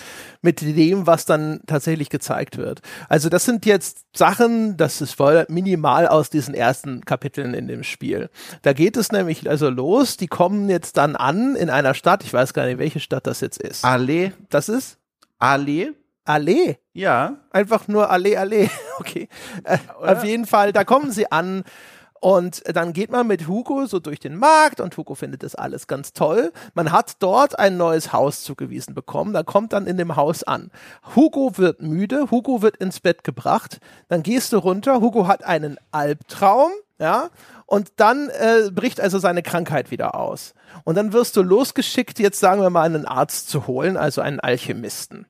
mit 0.43 0.61
dem, 0.61 1.07
was 1.07 1.25
dann 1.25 1.61
tatsächlich 1.67 2.11
gezeigt 2.11 2.59
wird. 2.59 2.81
Also 3.09 3.31
das 3.31 3.47
sind 3.47 3.65
jetzt 3.65 4.05
Sachen, 4.15 4.77
das 4.77 5.01
ist 5.01 5.15
voll 5.15 5.47
minimal 5.49 6.07
aus 6.07 6.29
diesen 6.29 6.55
ersten 6.55 7.05
Kapiteln 7.05 7.55
in 7.55 7.67
dem 7.67 7.83
Spiel. 7.83 8.29
Da 8.63 8.75
geht 8.75 8.97
es 8.99 9.11
nämlich 9.11 9.49
also 9.49 9.71
los, 9.71 10.19
die 10.19 10.29
kommen 10.29 10.69
jetzt 10.69 10.99
dann 10.99 11.17
an 11.17 11.57
in 11.57 11.71
einer 11.71 11.95
Stadt, 11.95 12.23
ich 12.23 12.33
weiß 12.33 12.53
gar 12.53 12.67
nicht, 12.67 12.79
welche 12.79 13.01
Stadt 13.01 13.27
das 13.27 13.41
jetzt 13.41 13.61
ist. 13.61 13.85
Allee, 13.85 14.33
Das 14.51 14.69
ist 14.69 14.99
Allee, 15.39 15.93
Allee. 16.27 16.77
ja. 16.93 17.37
Einfach 17.51 17.89
nur 17.89 18.11
Allee, 18.11 18.37
Allee. 18.37 18.69
Okay. 18.99 19.29
Äh, 19.65 19.79
auf 20.01 20.25
jeden 20.25 20.47
Fall, 20.47 20.73
da 20.73 20.83
kommen 20.85 21.11
sie 21.13 21.31
an. 21.31 21.65
Und 22.21 22.63
dann 22.75 22.93
geht 22.95 23.11
man 23.11 23.27
mit 23.27 23.47
Hugo 23.47 23.87
so 23.87 24.01
durch 24.01 24.19
den 24.19 24.37
Markt 24.37 24.81
und 24.81 24.97
Hugo 24.97 25.15
findet 25.15 25.43
das 25.43 25.55
alles 25.55 25.87
ganz 25.87 26.13
toll. 26.15 26.51
Man 26.75 26.91
hat 26.91 27.17
dort 27.21 27.59
ein 27.59 27.77
neues 27.77 28.13
Haus 28.13 28.43
zugewiesen 28.43 28.95
bekommen. 28.95 29.33
Da 29.35 29.43
kommt 29.43 29.73
dann 29.75 29.87
in 29.87 29.97
dem 29.99 30.17
Haus 30.17 30.43
an. 30.43 30.71
Hugo 31.15 31.59
wird 31.59 31.83
müde, 31.83 32.31
Hugo 32.31 32.63
wird 32.63 32.77
ins 32.79 33.01
Bett 33.01 33.23
gebracht. 33.23 33.79
Dann 34.09 34.23
gehst 34.23 34.53
du 34.53 34.57
runter. 34.59 35.01
Hugo 35.01 35.29
hat 35.29 35.45
einen 35.45 35.77
Albtraum, 35.93 36.71
ja. 36.99 37.31
Und 37.67 37.93
dann 37.97 38.29
äh, 38.31 38.71
bricht 38.71 39.01
also 39.01 39.19
seine 39.19 39.43
Krankheit 39.43 39.91
wieder 39.91 40.15
aus. 40.15 40.55
Und 40.85 40.97
dann 40.97 41.13
wirst 41.13 41.37
du 41.37 41.43
losgeschickt, 41.43 42.19
jetzt 42.19 42.41
sagen 42.41 42.63
wir 42.63 42.71
mal, 42.71 42.83
einen 42.83 43.07
Arzt 43.07 43.49
zu 43.49 43.67
holen, 43.67 43.97
also 43.97 44.21
einen 44.21 44.41
Alchemisten. 44.41 45.27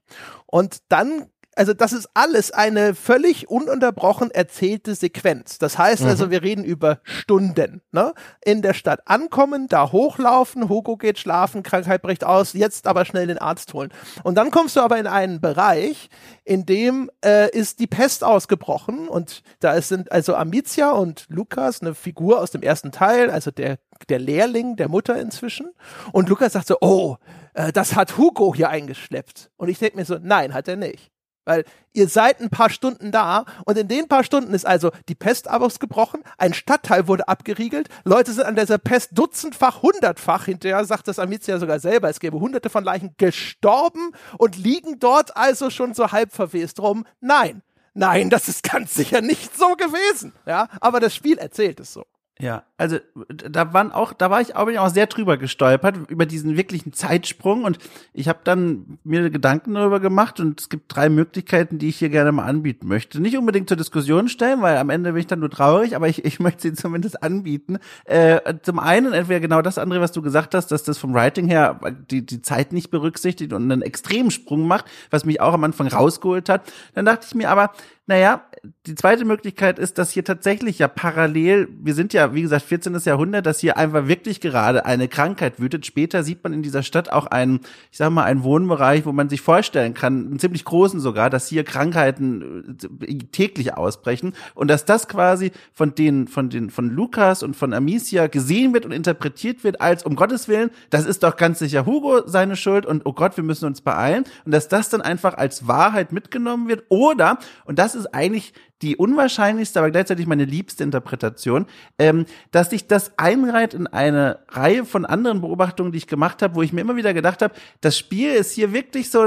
Und 0.46 0.78
dann 0.88 1.26
also 1.56 1.72
das 1.72 1.94
ist 1.94 2.08
alles 2.12 2.52
eine 2.52 2.94
völlig 2.94 3.48
ununterbrochen 3.48 4.30
erzählte 4.30 4.94
Sequenz. 4.94 5.58
Das 5.58 5.78
heißt 5.78 6.04
also, 6.04 6.30
wir 6.30 6.42
reden 6.42 6.64
über 6.64 7.00
Stunden. 7.02 7.80
Ne? 7.92 8.12
In 8.44 8.60
der 8.60 8.74
Stadt 8.74 9.00
ankommen, 9.06 9.66
da 9.66 9.90
hochlaufen, 9.90 10.68
Hugo 10.68 10.98
geht 10.98 11.18
schlafen, 11.18 11.62
Krankheit 11.62 12.02
bricht 12.02 12.24
aus, 12.24 12.52
jetzt 12.52 12.86
aber 12.86 13.06
schnell 13.06 13.26
den 13.26 13.38
Arzt 13.38 13.72
holen. 13.72 13.90
Und 14.22 14.34
dann 14.36 14.50
kommst 14.50 14.76
du 14.76 14.80
aber 14.80 14.98
in 14.98 15.06
einen 15.06 15.40
Bereich, 15.40 16.10
in 16.44 16.66
dem 16.66 17.10
äh, 17.24 17.50
ist 17.50 17.80
die 17.80 17.86
Pest 17.86 18.22
ausgebrochen 18.22 19.08
und 19.08 19.42
da 19.60 19.80
sind 19.80 20.12
also 20.12 20.34
Amicia 20.34 20.90
und 20.90 21.24
Lukas, 21.28 21.80
eine 21.80 21.94
Figur 21.94 22.40
aus 22.40 22.50
dem 22.50 22.62
ersten 22.62 22.92
Teil, 22.92 23.30
also 23.30 23.50
der, 23.50 23.78
der 24.10 24.18
Lehrling 24.18 24.76
der 24.76 24.90
Mutter 24.90 25.18
inzwischen. 25.18 25.70
Und 26.12 26.28
Lukas 26.28 26.52
sagt 26.52 26.66
so, 26.66 26.76
oh, 26.82 27.16
äh, 27.54 27.72
das 27.72 27.96
hat 27.96 28.18
Hugo 28.18 28.54
hier 28.54 28.68
eingeschleppt. 28.68 29.50
Und 29.56 29.68
ich 29.68 29.78
denke 29.78 29.96
mir 29.96 30.04
so, 30.04 30.18
nein, 30.20 30.52
hat 30.52 30.68
er 30.68 30.76
nicht. 30.76 31.15
Weil 31.46 31.64
ihr 31.92 32.08
seid 32.08 32.40
ein 32.40 32.50
paar 32.50 32.68
Stunden 32.68 33.12
da 33.12 33.46
und 33.64 33.78
in 33.78 33.88
den 33.88 34.08
paar 34.08 34.24
Stunden 34.24 34.52
ist 34.52 34.66
also 34.66 34.90
die 35.08 35.14
Pest 35.14 35.48
ausgebrochen, 35.48 36.22
ein 36.36 36.52
Stadtteil 36.52 37.06
wurde 37.08 37.28
abgeriegelt, 37.28 37.88
Leute 38.04 38.32
sind 38.32 38.44
an 38.44 38.56
dieser 38.56 38.78
Pest 38.78 39.10
dutzendfach, 39.14 39.80
hundertfach, 39.80 40.44
hinterher 40.46 40.84
sagt 40.84 41.08
das 41.08 41.20
Amicia 41.20 41.58
sogar 41.58 41.78
selber, 41.78 42.10
es 42.10 42.20
gäbe 42.20 42.40
hunderte 42.40 42.68
von 42.68 42.84
Leichen 42.84 43.14
gestorben 43.16 44.10
und 44.36 44.56
liegen 44.58 44.98
dort 44.98 45.36
also 45.36 45.70
schon 45.70 45.94
so 45.94 46.10
halb 46.10 46.32
verwest 46.32 46.80
rum. 46.80 47.06
Nein, 47.20 47.62
nein, 47.94 48.28
das 48.28 48.48
ist 48.48 48.64
ganz 48.64 48.94
sicher 48.94 49.20
nicht 49.20 49.56
so 49.56 49.76
gewesen. 49.76 50.32
Ja, 50.46 50.68
aber 50.80 50.98
das 50.98 51.14
Spiel 51.14 51.38
erzählt 51.38 51.78
es 51.78 51.92
so. 51.92 52.04
Ja, 52.38 52.64
also 52.76 52.98
da 53.26 53.72
waren 53.72 53.92
auch, 53.92 54.12
da 54.12 54.30
war 54.30 54.42
ich 54.42 54.54
auch, 54.54 54.66
bin 54.66 54.74
ich 54.74 54.80
auch 54.80 54.90
sehr 54.90 55.06
drüber 55.06 55.38
gestolpert 55.38 55.96
über 56.10 56.26
diesen 56.26 56.58
wirklichen 56.58 56.92
Zeitsprung 56.92 57.64
und 57.64 57.78
ich 58.12 58.28
habe 58.28 58.40
dann 58.44 58.98
mir 59.04 59.30
Gedanken 59.30 59.72
darüber 59.72 60.00
gemacht 60.00 60.38
und 60.38 60.60
es 60.60 60.68
gibt 60.68 60.94
drei 60.94 61.08
Möglichkeiten, 61.08 61.78
die 61.78 61.88
ich 61.88 61.96
hier 61.96 62.10
gerne 62.10 62.32
mal 62.32 62.44
anbieten 62.44 62.88
möchte. 62.88 63.22
Nicht 63.22 63.38
unbedingt 63.38 63.68
zur 63.68 63.78
Diskussion 63.78 64.28
stellen, 64.28 64.60
weil 64.60 64.76
am 64.76 64.90
Ende 64.90 65.12
bin 65.12 65.20
ich 65.20 65.26
dann 65.26 65.40
nur 65.40 65.48
traurig, 65.48 65.96
aber 65.96 66.08
ich, 66.08 66.26
ich 66.26 66.38
möchte 66.38 66.60
sie 66.60 66.74
zumindest 66.74 67.22
anbieten. 67.22 67.78
Äh, 68.04 68.56
zum 68.62 68.80
einen 68.80 69.14
entweder 69.14 69.40
genau 69.40 69.62
das 69.62 69.78
andere, 69.78 70.02
was 70.02 70.12
du 70.12 70.20
gesagt 70.20 70.54
hast, 70.54 70.66
dass 70.66 70.82
das 70.82 70.98
vom 70.98 71.14
Writing 71.14 71.48
her 71.48 71.80
die, 72.10 72.26
die 72.26 72.42
Zeit 72.42 72.70
nicht 72.70 72.90
berücksichtigt 72.90 73.54
und 73.54 73.62
einen 73.62 73.80
Extremsprung 73.80 74.66
macht, 74.66 74.84
was 75.08 75.24
mich 75.24 75.40
auch 75.40 75.54
am 75.54 75.64
Anfang 75.64 75.86
rausgeholt 75.86 76.50
hat. 76.50 76.70
Dann 76.92 77.06
dachte 77.06 77.24
ich 77.26 77.34
mir 77.34 77.48
aber, 77.48 77.70
Naja, 78.08 78.44
die 78.86 78.94
zweite 78.94 79.24
Möglichkeit 79.24 79.80
ist, 79.80 79.98
dass 79.98 80.12
hier 80.12 80.24
tatsächlich 80.24 80.78
ja 80.78 80.86
parallel, 80.86 81.68
wir 81.82 81.92
sind 81.92 82.12
ja, 82.12 82.34
wie 82.34 82.42
gesagt, 82.42 82.64
14. 82.64 82.96
Jahrhundert, 83.04 83.46
dass 83.46 83.58
hier 83.58 83.76
einfach 83.76 84.06
wirklich 84.06 84.40
gerade 84.40 84.86
eine 84.86 85.08
Krankheit 85.08 85.58
wütet. 85.58 85.86
Später 85.86 86.22
sieht 86.22 86.44
man 86.44 86.52
in 86.52 86.62
dieser 86.62 86.84
Stadt 86.84 87.10
auch 87.10 87.26
einen, 87.26 87.60
ich 87.90 87.98
sag 87.98 88.10
mal, 88.10 88.22
einen 88.22 88.44
Wohnbereich, 88.44 89.06
wo 89.06 89.12
man 89.12 89.28
sich 89.28 89.40
vorstellen 89.40 89.92
kann, 89.92 90.26
einen 90.26 90.38
ziemlich 90.38 90.64
großen 90.64 91.00
sogar, 91.00 91.30
dass 91.30 91.48
hier 91.48 91.64
Krankheiten 91.64 92.76
äh, 93.02 93.18
täglich 93.32 93.74
ausbrechen 93.74 94.34
und 94.54 94.68
dass 94.68 94.84
das 94.84 95.08
quasi 95.08 95.50
von 95.72 95.96
den, 95.96 96.28
von 96.28 96.48
den, 96.48 96.70
von 96.70 96.88
Lukas 96.90 97.42
und 97.42 97.56
von 97.56 97.72
Amicia 97.72 98.28
gesehen 98.28 98.72
wird 98.72 98.86
und 98.86 98.92
interpretiert 98.92 99.64
wird 99.64 99.80
als, 99.80 100.04
um 100.04 100.14
Gottes 100.14 100.46
Willen, 100.46 100.70
das 100.90 101.06
ist 101.06 101.24
doch 101.24 101.36
ganz 101.36 101.58
sicher 101.58 101.86
Hugo 101.86 102.22
seine 102.26 102.54
Schuld 102.54 102.86
und 102.86 103.04
oh 103.04 103.12
Gott, 103.12 103.36
wir 103.36 103.44
müssen 103.44 103.66
uns 103.66 103.80
beeilen 103.80 104.24
und 104.44 104.52
dass 104.52 104.68
das 104.68 104.90
dann 104.90 105.00
einfach 105.00 105.34
als 105.34 105.66
Wahrheit 105.66 106.12
mitgenommen 106.12 106.68
wird 106.68 106.84
oder, 106.88 107.38
und 107.64 107.80
das 107.80 107.95
ist 107.96 108.14
eigentlich 108.14 108.52
die 108.82 108.96
unwahrscheinlichste, 108.96 109.78
aber 109.78 109.90
gleichzeitig 109.90 110.26
meine 110.26 110.44
liebste 110.44 110.84
Interpretation, 110.84 111.66
ähm, 111.98 112.26
dass 112.50 112.70
sich 112.70 112.86
das 112.86 113.18
einreiht 113.18 113.74
in 113.74 113.86
eine 113.86 114.40
Reihe 114.48 114.84
von 114.84 115.04
anderen 115.04 115.40
Beobachtungen, 115.40 115.92
die 115.92 115.98
ich 115.98 116.06
gemacht 116.06 116.42
habe, 116.42 116.54
wo 116.54 116.62
ich 116.62 116.72
mir 116.72 116.82
immer 116.82 116.96
wieder 116.96 117.14
gedacht 117.14 117.42
habe, 117.42 117.54
das 117.80 117.98
Spiel 117.98 118.30
ist 118.32 118.52
hier 118.52 118.72
wirklich 118.72 119.10
so 119.10 119.24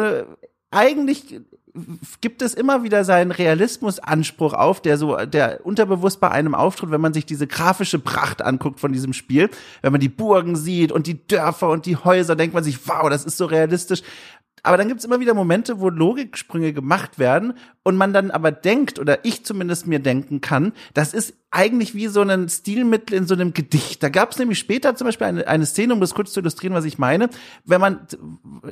eigentlich 0.72 1.42
gibt 2.22 2.42
es 2.42 2.54
immer 2.54 2.84
wieder 2.84 3.04
seinen 3.04 3.32
Realismusanspruch 3.32 4.54
auf, 4.54 4.82
der 4.82 4.98
so, 4.98 5.18
der 5.18 5.66
unterbewusst 5.66 6.20
bei 6.20 6.30
einem 6.30 6.56
auftritt, 6.56 6.92
wenn 6.92 7.02
man 7.02 7.14
sich 7.14 7.26
diese 7.26 7.48
grafische 7.48 8.00
Pracht 8.00 8.42
anguckt 8.42 8.80
von 8.80 8.92
diesem 8.92 9.14
Spiel. 9.14 9.50
Wenn 9.82 9.92
man 9.92 10.02
die 10.02 10.10
Burgen 10.10 10.56
sieht 10.56 10.92
und 10.92 11.08
die 11.08 11.26
Dörfer 11.28 11.70
und 11.70 11.86
die 11.86 11.98
Häuser, 11.98 12.36
denkt 12.36 12.54
man 12.54 12.64
sich, 12.64 12.88
wow, 12.88 13.10
das 13.10 13.26
ist 13.26 13.38
so 13.38 13.46
realistisch 13.46 14.02
aber 14.64 14.78
dann 14.78 14.88
gibt's 14.88 15.06
immer 15.06 15.20
wieder 15.20 15.34
Momente, 15.34 15.80
wo 15.80 15.90
Logiksprünge 15.90 16.74
gemacht 16.74 17.20
werden 17.20 17.54
und 17.84 17.96
man 17.96 18.14
dann 18.14 18.32
aber 18.32 18.52
denkt, 18.52 19.00
oder 19.00 19.26
ich 19.26 19.46
zumindest 19.46 19.88
mir 19.88 20.00
denken 20.00 20.42
kann, 20.42 20.74
das 20.94 21.14
ist 21.14 21.34
eigentlich 21.52 21.96
wie 21.96 22.08
so 22.08 22.22
ein 22.22 22.48
Stilmittel 22.48 23.18
in 23.18 23.26
so 23.26 23.34
einem 23.34 23.54
Gedicht. 23.54 24.04
Da 24.04 24.10
gab's 24.10 24.38
nämlich 24.38 24.60
später 24.60 24.96
zum 24.96 25.06
Beispiel 25.06 25.28
eine, 25.28 25.48
eine 25.48 25.66
Szene, 25.66 25.94
um 25.94 26.00
das 26.00 26.14
kurz 26.14 26.32
zu 26.32 26.42
illustrieren, 26.42 26.76
was 26.76 26.86
ich 26.86 27.00
meine. 27.00 27.30
Wenn 27.66 27.82
man 27.82 28.02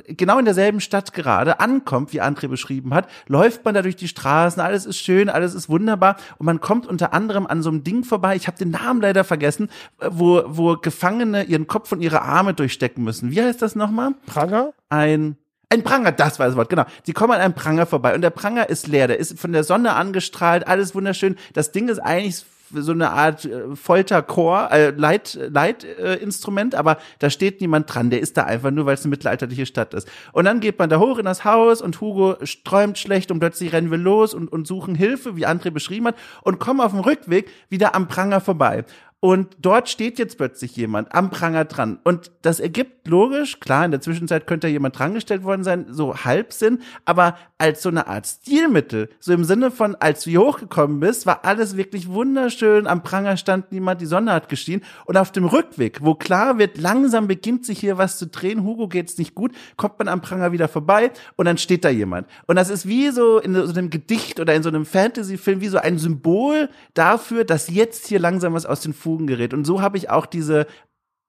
genau 0.06 0.38
in 0.38 0.44
derselben 0.44 0.80
Stadt 0.80 1.12
gerade 1.12 1.58
ankommt, 1.58 2.12
wie 2.12 2.22
André 2.22 2.46
beschrieben 2.46 2.94
hat, 2.94 3.08
läuft 3.26 3.64
man 3.64 3.74
da 3.74 3.82
durch 3.82 3.96
die 3.96 4.06
Straßen, 4.06 4.62
alles 4.62 4.86
ist 4.86 4.98
schön, 4.98 5.28
alles 5.28 5.54
ist 5.54 5.68
wunderbar 5.68 6.16
und 6.38 6.46
man 6.46 6.60
kommt 6.60 6.86
unter 6.86 7.12
anderem 7.12 7.46
an 7.46 7.62
so 7.62 7.70
einem 7.70 7.82
Ding 7.82 8.04
vorbei, 8.04 8.36
ich 8.36 8.46
habe 8.46 8.58
den 8.58 8.70
Namen 8.70 9.00
leider 9.00 9.24
vergessen, 9.24 9.68
wo, 10.00 10.44
wo 10.46 10.76
Gefangene 10.76 11.44
ihren 11.44 11.66
Kopf 11.66 11.90
und 11.90 12.00
ihre 12.00 12.22
Arme 12.22 12.54
durchstecken 12.54 13.02
müssen. 13.02 13.32
Wie 13.32 13.42
heißt 13.42 13.60
das 13.60 13.74
nochmal? 13.74 14.12
Pranger? 14.26 14.72
Ein 14.88 15.36
ein 15.70 15.82
Pranger, 15.82 16.12
das 16.12 16.38
war 16.38 16.46
das 16.46 16.56
Wort, 16.56 16.70
genau. 16.70 16.84
Die 17.06 17.12
kommen 17.12 17.32
an 17.32 17.40
einem 17.40 17.54
Pranger 17.54 17.86
vorbei 17.86 18.14
und 18.14 18.22
der 18.22 18.30
Pranger 18.30 18.68
ist 18.68 18.86
leer, 18.86 19.06
der 19.06 19.18
ist 19.18 19.38
von 19.38 19.52
der 19.52 19.64
Sonne 19.64 19.94
angestrahlt, 19.94 20.66
alles 20.66 20.94
wunderschön. 20.94 21.36
Das 21.52 21.72
Ding 21.72 21.88
ist 21.88 21.98
eigentlich 21.98 22.44
so 22.72 22.92
eine 22.92 23.10
Art 23.10 23.44
äh, 23.44 23.74
Folterchor, 23.74 24.70
äh, 24.70 24.90
Leit, 24.90 25.38
Leitinstrument, 25.40 26.74
äh, 26.74 26.76
aber 26.76 26.98
da 27.18 27.30
steht 27.30 27.60
niemand 27.60 27.92
dran. 27.92 28.10
Der 28.10 28.20
ist 28.20 28.36
da 28.36 28.44
einfach 28.44 28.70
nur, 28.70 28.86
weil 28.86 28.94
es 28.94 29.02
eine 29.02 29.10
mittelalterliche 29.10 29.66
Stadt 29.66 29.94
ist. 29.94 30.08
Und 30.32 30.44
dann 30.44 30.60
geht 30.60 30.78
man 30.78 30.90
da 30.90 30.98
hoch 30.98 31.18
in 31.18 31.24
das 31.24 31.44
Haus 31.44 31.80
und 31.80 32.00
Hugo 32.00 32.36
träumt 32.64 32.98
schlecht 32.98 33.30
und 33.30 33.38
plötzlich 33.40 33.72
rennen 33.72 33.90
wir 33.90 33.98
los 33.98 34.34
und, 34.34 34.50
und 34.52 34.66
suchen 34.66 34.94
Hilfe, 34.94 35.36
wie 35.36 35.46
André 35.46 35.70
beschrieben 35.70 36.08
hat, 36.08 36.16
und 36.42 36.58
kommen 36.58 36.80
auf 36.80 36.92
dem 36.92 37.00
Rückweg 37.00 37.50
wieder 37.68 37.94
am 37.94 38.08
Pranger 38.08 38.40
vorbei. 38.40 38.84
Und 39.20 39.56
dort 39.60 39.88
steht 39.88 40.18
jetzt 40.20 40.38
plötzlich 40.38 40.76
jemand 40.76 41.12
am 41.12 41.30
Pranger 41.30 41.64
dran. 41.64 41.98
Und 42.04 42.30
das 42.42 42.60
ergibt 42.60 43.08
logisch, 43.08 43.58
klar, 43.58 43.84
in 43.84 43.90
der 43.90 44.00
Zwischenzeit 44.00 44.46
könnte 44.46 44.68
ja 44.68 44.74
jemand 44.74 44.96
drangestellt 44.96 45.42
worden 45.42 45.64
sein, 45.64 45.86
so 45.88 46.14
Halbsinn, 46.24 46.80
aber 47.04 47.36
als 47.56 47.82
so 47.82 47.88
eine 47.88 48.06
Art 48.06 48.26
Stilmittel, 48.26 49.08
so 49.18 49.32
im 49.32 49.42
Sinne 49.42 49.72
von, 49.72 49.96
als 49.96 50.22
du 50.22 50.30
hier 50.30 50.42
hochgekommen 50.42 51.00
bist, 51.00 51.26
war 51.26 51.44
alles 51.44 51.76
wirklich 51.76 52.08
wunderschön, 52.08 52.86
am 52.86 53.02
Pranger 53.02 53.36
stand 53.36 53.72
niemand, 53.72 54.00
die 54.00 54.06
Sonne 54.06 54.32
hat 54.32 54.48
geschienen. 54.48 54.82
Und 55.06 55.16
auf 55.16 55.32
dem 55.32 55.46
Rückweg, 55.46 55.98
wo 56.02 56.14
klar 56.14 56.58
wird, 56.58 56.78
langsam 56.78 57.26
beginnt 57.26 57.66
sich 57.66 57.80
hier 57.80 57.98
was 57.98 58.18
zu 58.18 58.28
drehen, 58.28 58.62
Hugo 58.62 58.86
geht's 58.86 59.18
nicht 59.18 59.34
gut, 59.34 59.52
kommt 59.76 59.98
man 59.98 60.06
am 60.06 60.20
Pranger 60.20 60.52
wieder 60.52 60.68
vorbei 60.68 61.10
und 61.36 61.46
dann 61.46 61.58
steht 61.58 61.84
da 61.84 61.88
jemand. 61.88 62.28
Und 62.46 62.56
das 62.56 62.70
ist 62.70 62.86
wie 62.86 63.10
so 63.10 63.38
in 63.38 63.54
so 63.54 63.72
einem 63.72 63.90
Gedicht 63.90 64.38
oder 64.38 64.54
in 64.54 64.62
so 64.62 64.68
einem 64.68 64.84
Fantasy-Film, 64.84 65.60
wie 65.60 65.68
so 65.68 65.78
ein 65.78 65.98
Symbol 65.98 66.68
dafür, 66.94 67.44
dass 67.44 67.68
jetzt 67.68 68.06
hier 68.06 68.20
langsam 68.20 68.52
was 68.52 68.66
aus 68.66 68.80
den 68.80 68.92
Fugen 69.08 69.26
gerät. 69.26 69.54
Und 69.54 69.64
so 69.64 69.80
habe 69.80 69.96
ich 69.96 70.10
auch 70.10 70.26
diese 70.26 70.66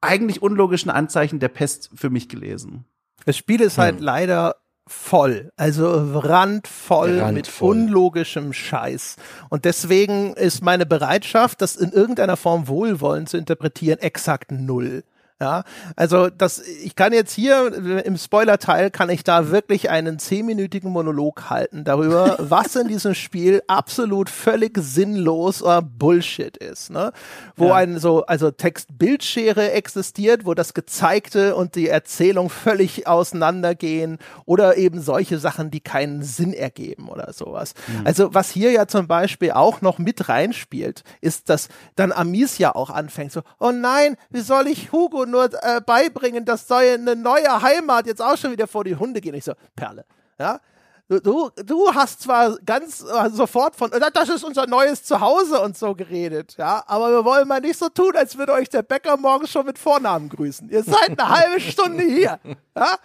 eigentlich 0.02 0.42
unlogischen 0.42 0.90
Anzeichen 0.90 1.40
der 1.40 1.48
Pest 1.48 1.90
für 1.96 2.10
mich 2.10 2.28
gelesen. 2.28 2.84
Das 3.26 3.38
Spiel 3.38 3.62
ist 3.62 3.78
halt 3.78 3.98
hm. 3.98 4.04
leider 4.04 4.56
voll, 4.86 5.52
also 5.56 5.88
randvoll, 5.88 7.20
randvoll 7.20 7.32
mit 7.32 7.62
unlogischem 7.62 8.52
Scheiß. 8.52 9.16
Und 9.50 9.64
deswegen 9.64 10.34
ist 10.34 10.62
meine 10.62 10.86
Bereitschaft, 10.86 11.62
das 11.62 11.78
in 11.78 11.94
irgendeiner 11.94 12.36
Form 12.36 12.68
wohlwollend 12.68 13.30
zu 13.30 13.38
interpretieren, 13.38 14.00
exakt 14.00 14.52
null. 14.52 15.04
Ja, 15.42 15.64
also 15.96 16.30
das, 16.30 16.60
ich 16.60 16.98
kann 16.98 17.14
jetzt 17.14 17.32
hier 17.32 18.04
im 18.04 18.18
Spoiler-Teil 18.18 18.92
kann 18.92 19.10
ich 19.10 19.24
da 19.24 19.52
wirklich 19.52 19.90
einen 19.90 20.20
zehnminütigen 20.20 20.92
Monolog 20.92 21.50
halten 21.50 21.86
darüber, 21.86 22.36
was 22.40 22.76
in 22.76 22.90
diesem 22.90 23.16
Spiel 23.16 23.64
absolut 23.68 24.30
völlig 24.30 24.78
sinnlos 24.78 25.64
oder 25.64 25.82
Bullshit 25.82 26.58
ist, 26.58 26.90
ne? 26.90 27.14
Wo 27.56 27.70
ja. 27.70 27.76
ein 27.76 28.00
so, 28.00 28.26
also 28.26 28.52
Text-Bildschere 28.52 29.72
existiert, 29.72 30.46
wo 30.46 30.56
das 30.56 30.74
Gezeigte 30.74 31.56
und 31.56 31.76
die 31.76 31.88
Erzählung 31.88 32.50
völlig 32.50 33.08
auseinandergehen 33.08 34.18
oder 34.44 34.76
eben 34.76 35.00
solche 35.00 35.40
Sachen, 35.40 35.72
die 35.72 35.80
keinen 35.80 36.22
Sinn 36.22 36.52
ergeben 36.52 37.08
oder 37.08 37.32
sowas. 37.32 37.76
Mhm. 37.88 38.06
Also 38.06 38.34
was 38.34 38.50
hier 38.50 38.72
ja 38.72 38.88
zum 38.88 39.08
Beispiel 39.08 39.52
auch 39.52 39.80
noch 39.80 40.00
mit 40.00 40.28
reinspielt, 40.28 41.04
ist, 41.22 41.48
dass 41.48 41.70
dann 41.96 42.12
Amicia 42.12 42.76
auch 42.76 42.90
anfängt 42.90 43.32
so, 43.32 43.42
oh 43.58 43.72
nein, 43.72 44.18
wie 44.30 44.42
soll 44.42 44.68
ich 44.68 44.92
Hugo 44.92 45.29
nur 45.30 45.50
äh, 45.64 45.82
beibringen, 45.82 46.46
das 46.46 46.68
sei 46.68 46.94
eine 46.94 47.16
neue 47.16 47.62
Heimat 47.62 48.08
jetzt 48.08 48.22
auch 48.22 48.38
schon 48.38 48.52
wieder 48.52 48.68
vor 48.68 48.84
die 48.84 48.96
Hunde 48.96 49.22
gehen. 49.22 49.36
Ich 49.36 49.46
so, 49.46 49.54
Perle, 49.76 50.06
ja. 50.40 50.60
Du, 51.08 51.50
du 51.56 51.92
hast 51.96 52.22
zwar 52.22 52.60
ganz 52.60 53.02
äh, 53.02 53.32
sofort 53.32 53.76
von, 53.76 53.92
äh, 53.92 54.00
das 54.14 54.30
ist 54.30 54.44
unser 54.44 54.68
neues 54.68 55.04
Zuhause 55.04 55.60
und 55.60 55.76
so 55.76 55.96
geredet, 55.96 56.56
ja, 56.60 56.84
aber 56.86 57.10
wir 57.10 57.26
wollen 57.26 57.48
mal 57.48 57.62
nicht 57.62 57.80
so 57.80 57.90
tun, 57.90 58.12
als 58.16 58.38
würde 58.38 58.54
euch 58.54 58.70
der 58.70 58.84
Bäcker 58.84 59.18
morgen 59.18 59.48
schon 59.48 59.66
mit 59.66 59.80
Vornamen 59.80 60.30
grüßen. 60.30 60.70
Ihr 60.70 60.84
seid 60.84 61.20
eine 61.20 61.30
halbe 61.30 61.60
Stunde 61.60 62.04
hier, 62.04 62.40
ja. 62.76 62.96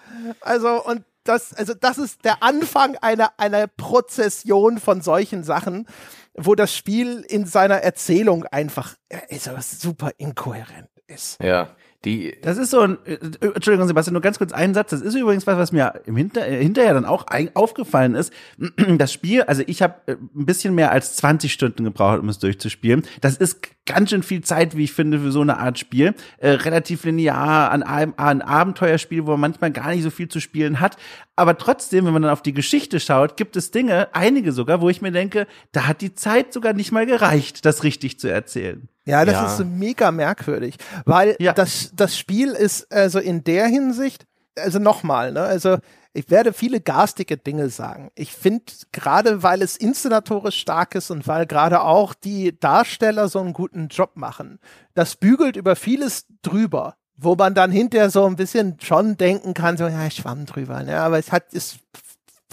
Also, 0.43 0.85
und 0.85 1.05
das, 1.25 1.55
also 1.55 1.73
das 1.73 1.97
ist 1.97 2.27
der 2.27 2.43
Anfang 2.43 2.97
einer, 2.99 3.33
einer 3.39 3.67
Prozession 3.69 4.79
von 4.79 5.01
solchen 5.01 5.43
Sachen, 5.43 5.89
wo 6.35 6.55
das 6.55 6.77
Spiel 6.77 7.25
in 7.27 7.47
seiner 7.47 7.77
Erzählung 7.77 8.45
einfach 8.45 8.97
ist 9.29 9.81
super 9.81 10.11
inkohärent 10.19 10.91
ist. 11.07 11.43
Ja. 11.43 11.71
Die 12.05 12.37
das 12.43 12.59
ist 12.59 12.71
so 12.71 12.81
ein, 12.81 12.99
äh, 13.07 13.19
Entschuldigung, 13.41 13.87
Sebastian, 13.87 14.13
nur 14.13 14.23
ganz 14.23 14.39
kurz 14.39 14.53
einen 14.53 14.75
Satz. 14.75 14.91
Das 14.91 15.01
ist 15.01 15.15
übrigens 15.15 15.47
was, 15.47 15.57
was 15.57 15.73
mir 15.73 16.03
im 16.07 16.17
Hinter, 16.17 16.47
äh, 16.47 16.63
hinterher 16.63 16.95
dann 16.95 17.05
auch 17.05 17.27
aufgefallen 17.55 18.15
ist. 18.15 18.33
Das 18.99 19.13
Spiel, 19.13 19.43
also 19.43 19.63
ich 19.67 19.83
habe 19.83 19.95
äh, 20.07 20.13
ein 20.13 20.47
bisschen 20.47 20.75
mehr 20.75 20.93
als 20.93 21.17
20 21.17 21.53
Stunden 21.53 21.85
gebraucht, 21.85 22.21
um 22.21 22.29
es 22.29 22.39
durchzuspielen. 22.39 23.03
Das 23.21 23.37
ist 23.37 23.84
ganz 23.87 24.11
schön 24.11 24.23
viel 24.23 24.43
Zeit, 24.43 24.77
wie 24.77 24.85
ich 24.85 24.93
finde, 24.93 25.21
für 25.21 25.31
so 25.31 25.41
eine 25.41 25.59
Art 25.59 25.79
Spiel. 25.79 26.15
Äh, 26.39 26.51
relativ 26.51 27.05
linear, 27.05 27.71
an 27.71 27.83
einem 27.83 28.15
ein 28.17 28.43
Abenteuerspiel, 28.43 29.27
wo 29.27 29.33
man 29.33 29.41
manchmal 29.41 29.71
gar 29.73 29.91
nicht 29.91 30.03
so 30.03 30.11
viel 30.11 30.29
zu 30.29 30.41
spielen 30.41 30.81
hat. 30.81 30.97
Aber 31.37 31.59
trotzdem, 31.59 32.07
wenn 32.07 32.13
man 32.13 32.23
dann 32.23 32.31
auf 32.31 32.43
die 32.43 32.53
Geschichte 32.53 33.01
schaut, 33.01 33.37
gibt 33.37 33.57
es 33.57 33.71
Dinge, 33.71 34.09
einige 34.13 34.53
sogar, 34.53 34.81
wo 34.81 34.89
ich 34.89 35.03
mir 35.03 35.13
denke, 35.13 35.47
da 35.73 35.87
hat 35.87 36.01
die 36.01 36.15
Zeit 36.15 36.53
sogar 36.53 36.73
nicht 36.73 36.93
mal 36.93 37.07
gereicht, 37.07 37.65
das 37.65 37.83
richtig 37.83 38.19
zu 38.19 38.29
erzählen. 38.29 38.89
Ja, 39.07 39.25
das 39.25 39.35
ja. 39.35 39.47
ist 39.47 39.67
mega 39.67 40.11
merkwürdig, 40.11 40.77
weil 41.05 41.37
ja. 41.39 41.53
das, 41.53 41.93
das 41.95 42.17
Spiel 42.17 42.51
ist 42.51 42.91
also 42.91 43.19
in 43.19 43.45
der 43.45 43.67
Hinsicht, 43.67 44.27
also 44.57 44.79
nochmal, 44.79 45.33
ne, 45.33 45.43
also 45.43 45.79
ich 46.15 46.31
werde 46.31 46.53
viele 46.53 46.81
garstige 46.81 47.37
Dinge 47.37 47.69
sagen. 47.69 48.11
Ich 48.15 48.33
finde, 48.33 48.65
gerade 48.93 49.43
weil 49.43 49.61
es 49.63 49.77
inszenatorisch 49.77 50.57
stark 50.59 50.95
ist 50.95 51.11
und 51.11 51.27
weil 51.27 51.45
gerade 51.45 51.83
auch 51.83 52.15
die 52.15 52.59
Darsteller 52.59 53.29
so 53.29 53.41
einen 53.41 53.53
guten 53.53 53.89
Job 53.89 54.13
machen, 54.15 54.61
das 54.95 55.17
bügelt 55.17 55.57
über 55.57 55.75
vieles 55.75 56.27
drüber, 56.43 56.97
wo 57.17 57.35
man 57.35 57.55
dann 57.55 57.73
hinterher 57.73 58.11
so 58.11 58.27
ein 58.27 58.37
bisschen 58.37 58.79
schon 58.81 59.17
denken 59.17 59.55
kann, 59.55 59.77
so, 59.77 59.87
ja, 59.89 60.07
ich 60.07 60.15
schwamm 60.15 60.47
drüber, 60.47 60.85
ne, 60.85 61.01
aber 61.01 61.19
es 61.19 61.33
hat, 61.33 61.53
ist 61.53 61.79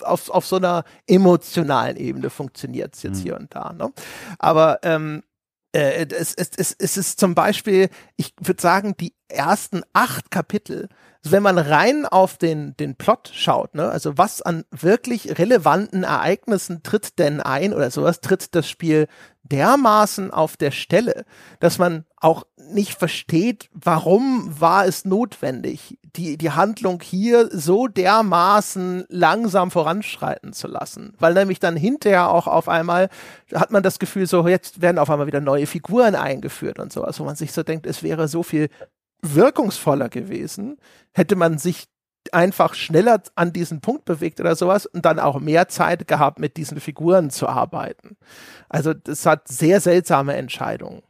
auf, 0.02 0.30
auf 0.32 0.46
so 0.48 0.56
einer 0.56 0.84
emotionalen 1.06 1.98
Ebene 1.98 2.32
funktioniert 2.32 2.96
es 2.96 3.04
jetzt 3.04 3.20
mhm. 3.20 3.24
hier 3.24 3.36
und 3.38 3.56
da. 3.56 3.74
Ne? 3.74 3.94
Aber 4.40 4.80
ähm, 4.82 5.22
äh, 5.74 6.08
es, 6.08 6.34
es, 6.34 6.50
es, 6.58 6.76
es 6.78 6.98
ist 6.98 7.20
zum 7.20 7.36
Beispiel, 7.36 7.90
ich 8.18 8.34
würde 8.40 8.62
sagen, 8.62 8.96
die 9.00 9.14
ersten 9.28 9.84
acht 9.94 10.32
Kapitel, 10.32 10.90
wenn 11.24 11.44
man 11.44 11.58
rein 11.58 12.06
auf 12.06 12.38
den, 12.38 12.76
den 12.78 12.96
Plot 12.96 13.30
schaut, 13.34 13.76
ne, 13.76 13.90
also 13.90 14.18
was 14.18 14.42
an 14.42 14.64
wirklich 14.72 15.38
relevanten 15.38 16.04
Ereignissen 16.04 16.82
tritt 16.84 17.20
denn 17.20 17.42
ein 17.42 17.74
oder 17.74 17.92
sowas, 17.92 18.22
tritt 18.22 18.56
das 18.56 18.68
Spiel 18.68 19.08
dermaßen 19.44 20.32
auf 20.32 20.58
der 20.58 20.72
Stelle, 20.72 21.26
dass 21.60 21.78
man 21.78 22.06
auch 22.18 22.46
nicht 22.72 22.98
versteht, 22.98 23.70
warum 23.74 24.50
war 24.60 24.86
es 24.86 25.06
notwendig, 25.06 25.98
die, 26.16 26.38
die 26.38 26.52
Handlung 26.52 27.02
hier 27.02 27.50
so 27.52 27.88
dermaßen 27.88 29.06
langsam 29.10 29.72
voranschreiten 29.72 30.54
zu 30.54 30.68
lassen. 30.68 31.14
Weil 31.20 31.34
nämlich 31.34 31.60
dann 31.60 31.76
hinterher 31.76 32.30
auch 32.30 32.48
auf 32.48 32.70
einmal 32.70 33.10
hat 33.54 33.72
man 33.72 33.84
das 33.84 34.00
Gefühl, 34.00 34.28
so 34.28 34.48
jetzt 34.48 34.82
werden 34.82 35.00
auf 35.00 35.10
einmal 35.10 35.28
wieder 35.28 35.42
neue 35.42 35.68
Figuren 35.68 36.16
eingeführt 36.16 36.80
und 36.80 36.94
sowas, 36.94 37.20
wo 37.20 37.26
man 37.26 37.36
sich 37.36 37.52
so 37.52 37.64
denkt, 37.64 37.86
es 37.86 38.04
wäre 38.04 38.28
so 38.28 38.44
viel 38.44 38.70
wirkungsvoller 39.22 40.10
gewesen, 40.10 40.78
hätte 41.12 41.36
man 41.36 41.58
sich 41.58 41.88
einfach 42.32 42.76
schneller 42.76 43.22
an 43.36 43.52
diesen 43.52 43.82
Punkt 43.82 44.06
bewegt 44.06 44.40
oder 44.40 44.56
sowas 44.56 44.86
und 44.86 45.06
dann 45.06 45.20
auch 45.20 45.40
mehr 45.40 45.68
Zeit 45.68 46.08
gehabt, 46.08 46.40
mit 46.40 46.58
diesen 46.58 46.80
Figuren 46.80 47.30
zu 47.30 47.48
arbeiten. 47.48 48.18
Also 48.70 48.94
das 48.94 49.26
hat 49.26 49.48
sehr 49.48 49.82
seltsame 49.82 50.36
Entscheidungen. 50.36 51.02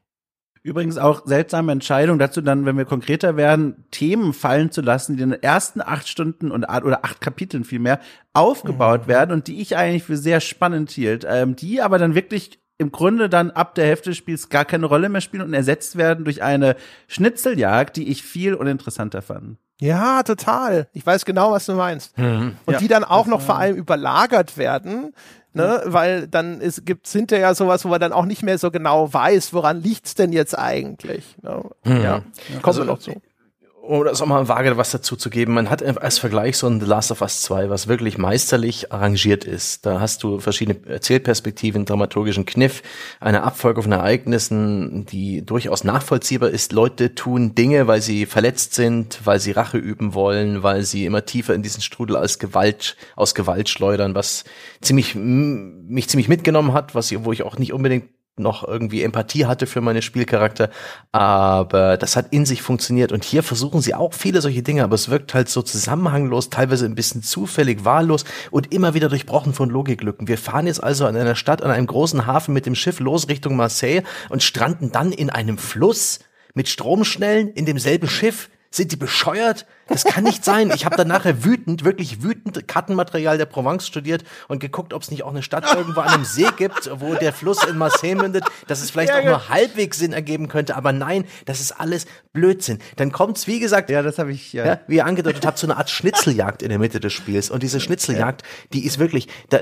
Übrigens 0.64 1.00
auch 1.00 1.26
seltsame 1.26 1.72
Entscheidung 1.72 2.20
dazu 2.20 2.40
dann, 2.40 2.66
wenn 2.66 2.78
wir 2.78 2.86
konkreter 2.86 3.36
werden, 3.36 3.86
Themen 3.90 4.32
fallen 4.32 4.72
zu 4.72 4.82
lassen, 4.82 5.18
die 5.18 5.24
in 5.24 5.32
den 5.32 5.42
ersten 5.42 5.82
acht 5.82 6.08
Stunden 6.08 6.52
und 6.52 6.66
oder 6.66 7.04
acht 7.04 7.20
Kapiteln 7.20 7.64
vielmehr 7.64 8.00
aufgebaut 8.34 9.04
mhm. 9.04 9.08
werden 9.08 9.32
und 9.32 9.48
die 9.48 9.60
ich 9.60 9.76
eigentlich 9.76 10.04
für 10.04 10.18
sehr 10.18 10.40
spannend 10.40 10.92
hielt, 10.92 11.26
ähm, 11.28 11.56
die 11.56 11.82
aber 11.82 11.98
dann 11.98 12.14
wirklich 12.14 12.60
im 12.82 12.92
Grunde 12.92 13.30
dann 13.30 13.52
ab 13.52 13.76
der 13.76 13.86
Hälfte 13.86 14.10
des 14.10 14.18
Spiels 14.18 14.50
gar 14.50 14.66
keine 14.66 14.88
Rolle 14.88 15.08
mehr 15.08 15.22
spielen 15.22 15.44
und 15.44 15.54
ersetzt 15.54 15.98
werden 15.98 16.26
durch 16.26 16.42
eine 16.42 16.76
Schnitzeljagd, 17.08 17.96
die 17.96 18.10
ich 18.10 18.24
viel 18.24 18.56
uninteressanter 18.56 19.22
fand. 19.22 19.58
Ja, 19.80 20.24
total. 20.24 20.88
Ich 20.94 21.06
weiß 21.06 21.26
genau, 21.26 21.52
was 21.52 21.68
du 21.68 21.74
meinst. 21.74 22.18
Mhm. 22.18 22.56
Und 22.66 22.74
ja. 22.74 22.80
die 22.80 22.88
dann 22.88 23.04
auch 23.04 23.28
noch 23.28 23.42
vor 23.42 23.58
allem 23.58 23.76
überlagert 23.76 24.58
werden, 24.58 25.14
ne, 25.54 25.84
mhm. 25.86 25.94
weil 25.94 26.28
dann 26.28 26.60
es 26.60 26.84
gibt 26.84 27.08
hinterher 27.08 27.54
sowas, 27.56 27.86
wo 27.86 27.90
man 27.90 28.02
dann 28.02 28.14
auch 28.14 28.26
nicht 28.26 28.42
mehr 28.42 28.58
so 28.58 28.72
genau 28.72 29.14
weiß, 29.14 29.54
woran 29.54 29.82
liegt's 29.82 30.16
denn 30.16 30.34
jetzt 30.34 30.58
eigentlich. 30.58 31.38
Ne? 31.44 31.64
Mhm. 31.84 32.02
Ja, 32.02 32.20
kommen 32.20 32.62
also, 32.64 32.82
wir 32.82 32.86
noch 32.86 33.00
zu 33.00 33.22
oder 33.82 34.12
ist 34.12 34.22
auch 34.22 34.28
mal 34.28 34.48
vage 34.48 34.78
was 34.78 34.92
dazu 34.92 35.16
zu 35.16 35.30
geben. 35.30 35.54
Man 35.54 35.70
hat 35.70 35.84
als 35.84 36.20
Vergleich 36.20 36.58
so 36.58 36.68
ein 36.68 36.80
The 36.80 36.86
Last 36.86 37.12
of 37.12 37.22
Us 37.22 37.42
2, 37.42 37.70
was 37.70 37.88
wirklich 37.88 38.18
meisterlich 38.18 38.92
arrangiert 38.92 39.44
ist. 39.44 39.86
Da 39.86 40.00
hast 40.00 40.24
du 40.24 40.40
verschiedene 40.40 40.78
Erzählperspektiven, 40.88 41.86
dramaturgischen 41.86 42.46
Kniff, 42.46 42.84
eine 43.20 43.44
Abfolge 43.44 43.82
von 43.82 43.92
Ereignissen, 43.92 45.06
die 45.08 45.44
durchaus 45.46 45.84
nachvollziehbar 45.84 46.52
ist. 46.52 46.72
Leute 46.72 47.16
tun 47.16 47.56
Dinge, 47.56 47.88
weil 47.88 48.02
sie 48.02 48.26
verletzt 48.28 48.76
sind, 48.76 49.20
weil 49.26 49.40
sie 49.40 49.52
Rache 49.52 49.78
üben 49.78 50.14
wollen, 50.14 50.64
weil 50.64 50.84
sie 50.84 51.06
immer 51.06 51.26
tiefer 51.26 51.56
in 51.56 51.64
diesen 51.64 51.82
Strudel 51.82 52.16
als 52.16 52.40
Gewalt, 52.40 52.96
aus 53.16 53.36
Gewalt 53.36 53.68
schleudern, 53.68 54.14
was 54.14 54.44
ziemlich, 54.82 55.16
mich 55.16 56.08
ziemlich 56.08 56.30
mitgenommen 56.30 56.74
hat, 56.74 56.94
was, 56.94 57.12
wo 57.26 57.32
ich 57.32 57.44
auch 57.44 57.58
nicht 57.58 57.74
unbedingt 57.74 58.06
noch 58.42 58.68
irgendwie 58.68 59.04
Empathie 59.04 59.46
hatte 59.46 59.68
für 59.68 59.82
meine 59.82 60.02
Spielcharakter, 60.02 60.70
aber 61.12 61.98
das 61.98 62.16
hat 62.16 62.28
in 62.32 62.46
sich 62.46 62.62
funktioniert 62.62 63.12
und 63.12 63.24
hier 63.24 63.44
versuchen 63.44 63.82
sie 63.82 63.94
auch 63.94 64.14
viele 64.14 64.42
solche 64.42 64.64
Dinge, 64.64 64.84
aber 64.84 64.96
es 64.96 65.10
wirkt 65.10 65.34
halt 65.34 65.50
so 65.50 65.62
zusammenhanglos, 65.62 66.50
teilweise 66.50 66.86
ein 66.86 66.96
bisschen 66.96 67.24
zufällig, 67.24 67.86
wahllos 67.86 68.26
und 68.52 68.74
immer 68.74 68.94
wieder 68.94 69.10
durchbrochen 69.10 69.54
von 69.54 69.70
Logiklücken. 69.70 70.28
Wir 70.28 70.38
fahren 70.38 70.68
jetzt 70.68 70.84
also 70.84 71.06
an 71.06 71.16
einer 71.16 71.36
Stadt, 71.36 71.62
an 71.62 71.72
einem 71.72 71.88
großen 71.88 72.26
Hafen 72.26 72.54
mit 72.54 72.66
dem 72.66 72.76
Schiff 72.76 73.00
los 73.00 73.30
Richtung 73.30 73.56
Marseille 73.56 74.04
und 74.30 74.44
stranden 74.44 74.92
dann 74.92 75.12
in 75.12 75.30
einem 75.30 75.58
Fluss 75.58 76.20
mit 76.54 76.68
Stromschnellen 76.68 77.50
in 77.50 77.66
demselben 77.66 78.10
Schiff 78.10 78.50
sind 78.72 78.94
die 78.94 78.96
bescheuert? 78.96 79.66
Das 79.88 80.06
kann 80.06 80.24
nicht 80.24 80.46
sein. 80.46 80.72
Ich 80.74 80.86
habe 80.86 80.96
dann 80.96 81.10
nachher 81.10 81.44
wütend, 81.44 81.84
wirklich 81.84 82.24
wütend 82.24 82.68
Kartenmaterial 82.68 83.38
der 83.38 83.46
Provence 83.46 83.86
studiert 83.86 84.24
und 84.48 84.60
geguckt, 84.60 84.94
ob 84.94 85.02
es 85.02 85.12
nicht 85.12 85.24
auch 85.24 85.32
eine 85.32 85.44
Stadt 85.44 85.66
irgendwo 85.76 86.00
an 86.00 86.08
einem 86.08 86.24
See 86.24 86.48
gibt, 86.56 86.90
wo 87.00 87.14
der 87.16 87.34
Fluss 87.34 87.64
in 87.66 87.78
Marseille 87.78 88.16
mündet, 88.16 88.46
dass 88.68 88.82
es 88.82 88.90
vielleicht 88.90 89.10
ja, 89.10 89.20
auch 89.20 89.26
nur 89.26 89.50
halbwegs 89.50 90.00
Sinn 90.00 90.14
ergeben 90.14 90.48
könnte. 90.48 90.78
Aber 90.78 90.94
nein, 90.94 91.26
das 91.46 91.60
ist 91.60 91.74
alles 91.74 92.06
Blödsinn. 92.32 92.80
Dann 92.96 93.12
kommt's, 93.12 93.46
wie 93.48 93.60
gesagt, 93.60 93.90
ja, 93.90 94.02
das 94.02 94.18
habe 94.18 94.32
ich, 94.32 94.54
ja. 94.54 94.66
ja. 94.66 94.80
wie 94.88 94.96
ihr 94.96 95.06
angedeutet 95.06 95.46
habt, 95.46 95.58
so 95.58 95.68
eine 95.68 95.76
Art 95.76 95.90
Schnitzeljagd 95.90 96.64
in 96.64 96.70
der 96.70 96.80
Mitte 96.80 97.02
des 97.02 97.12
Spiels. 97.12 97.50
Und 97.50 97.64
diese 97.64 97.82
Schnitzeljagd, 97.82 98.44
die 98.72 98.86
ist 98.86 99.00
wirklich, 99.00 99.28
da, 99.50 99.60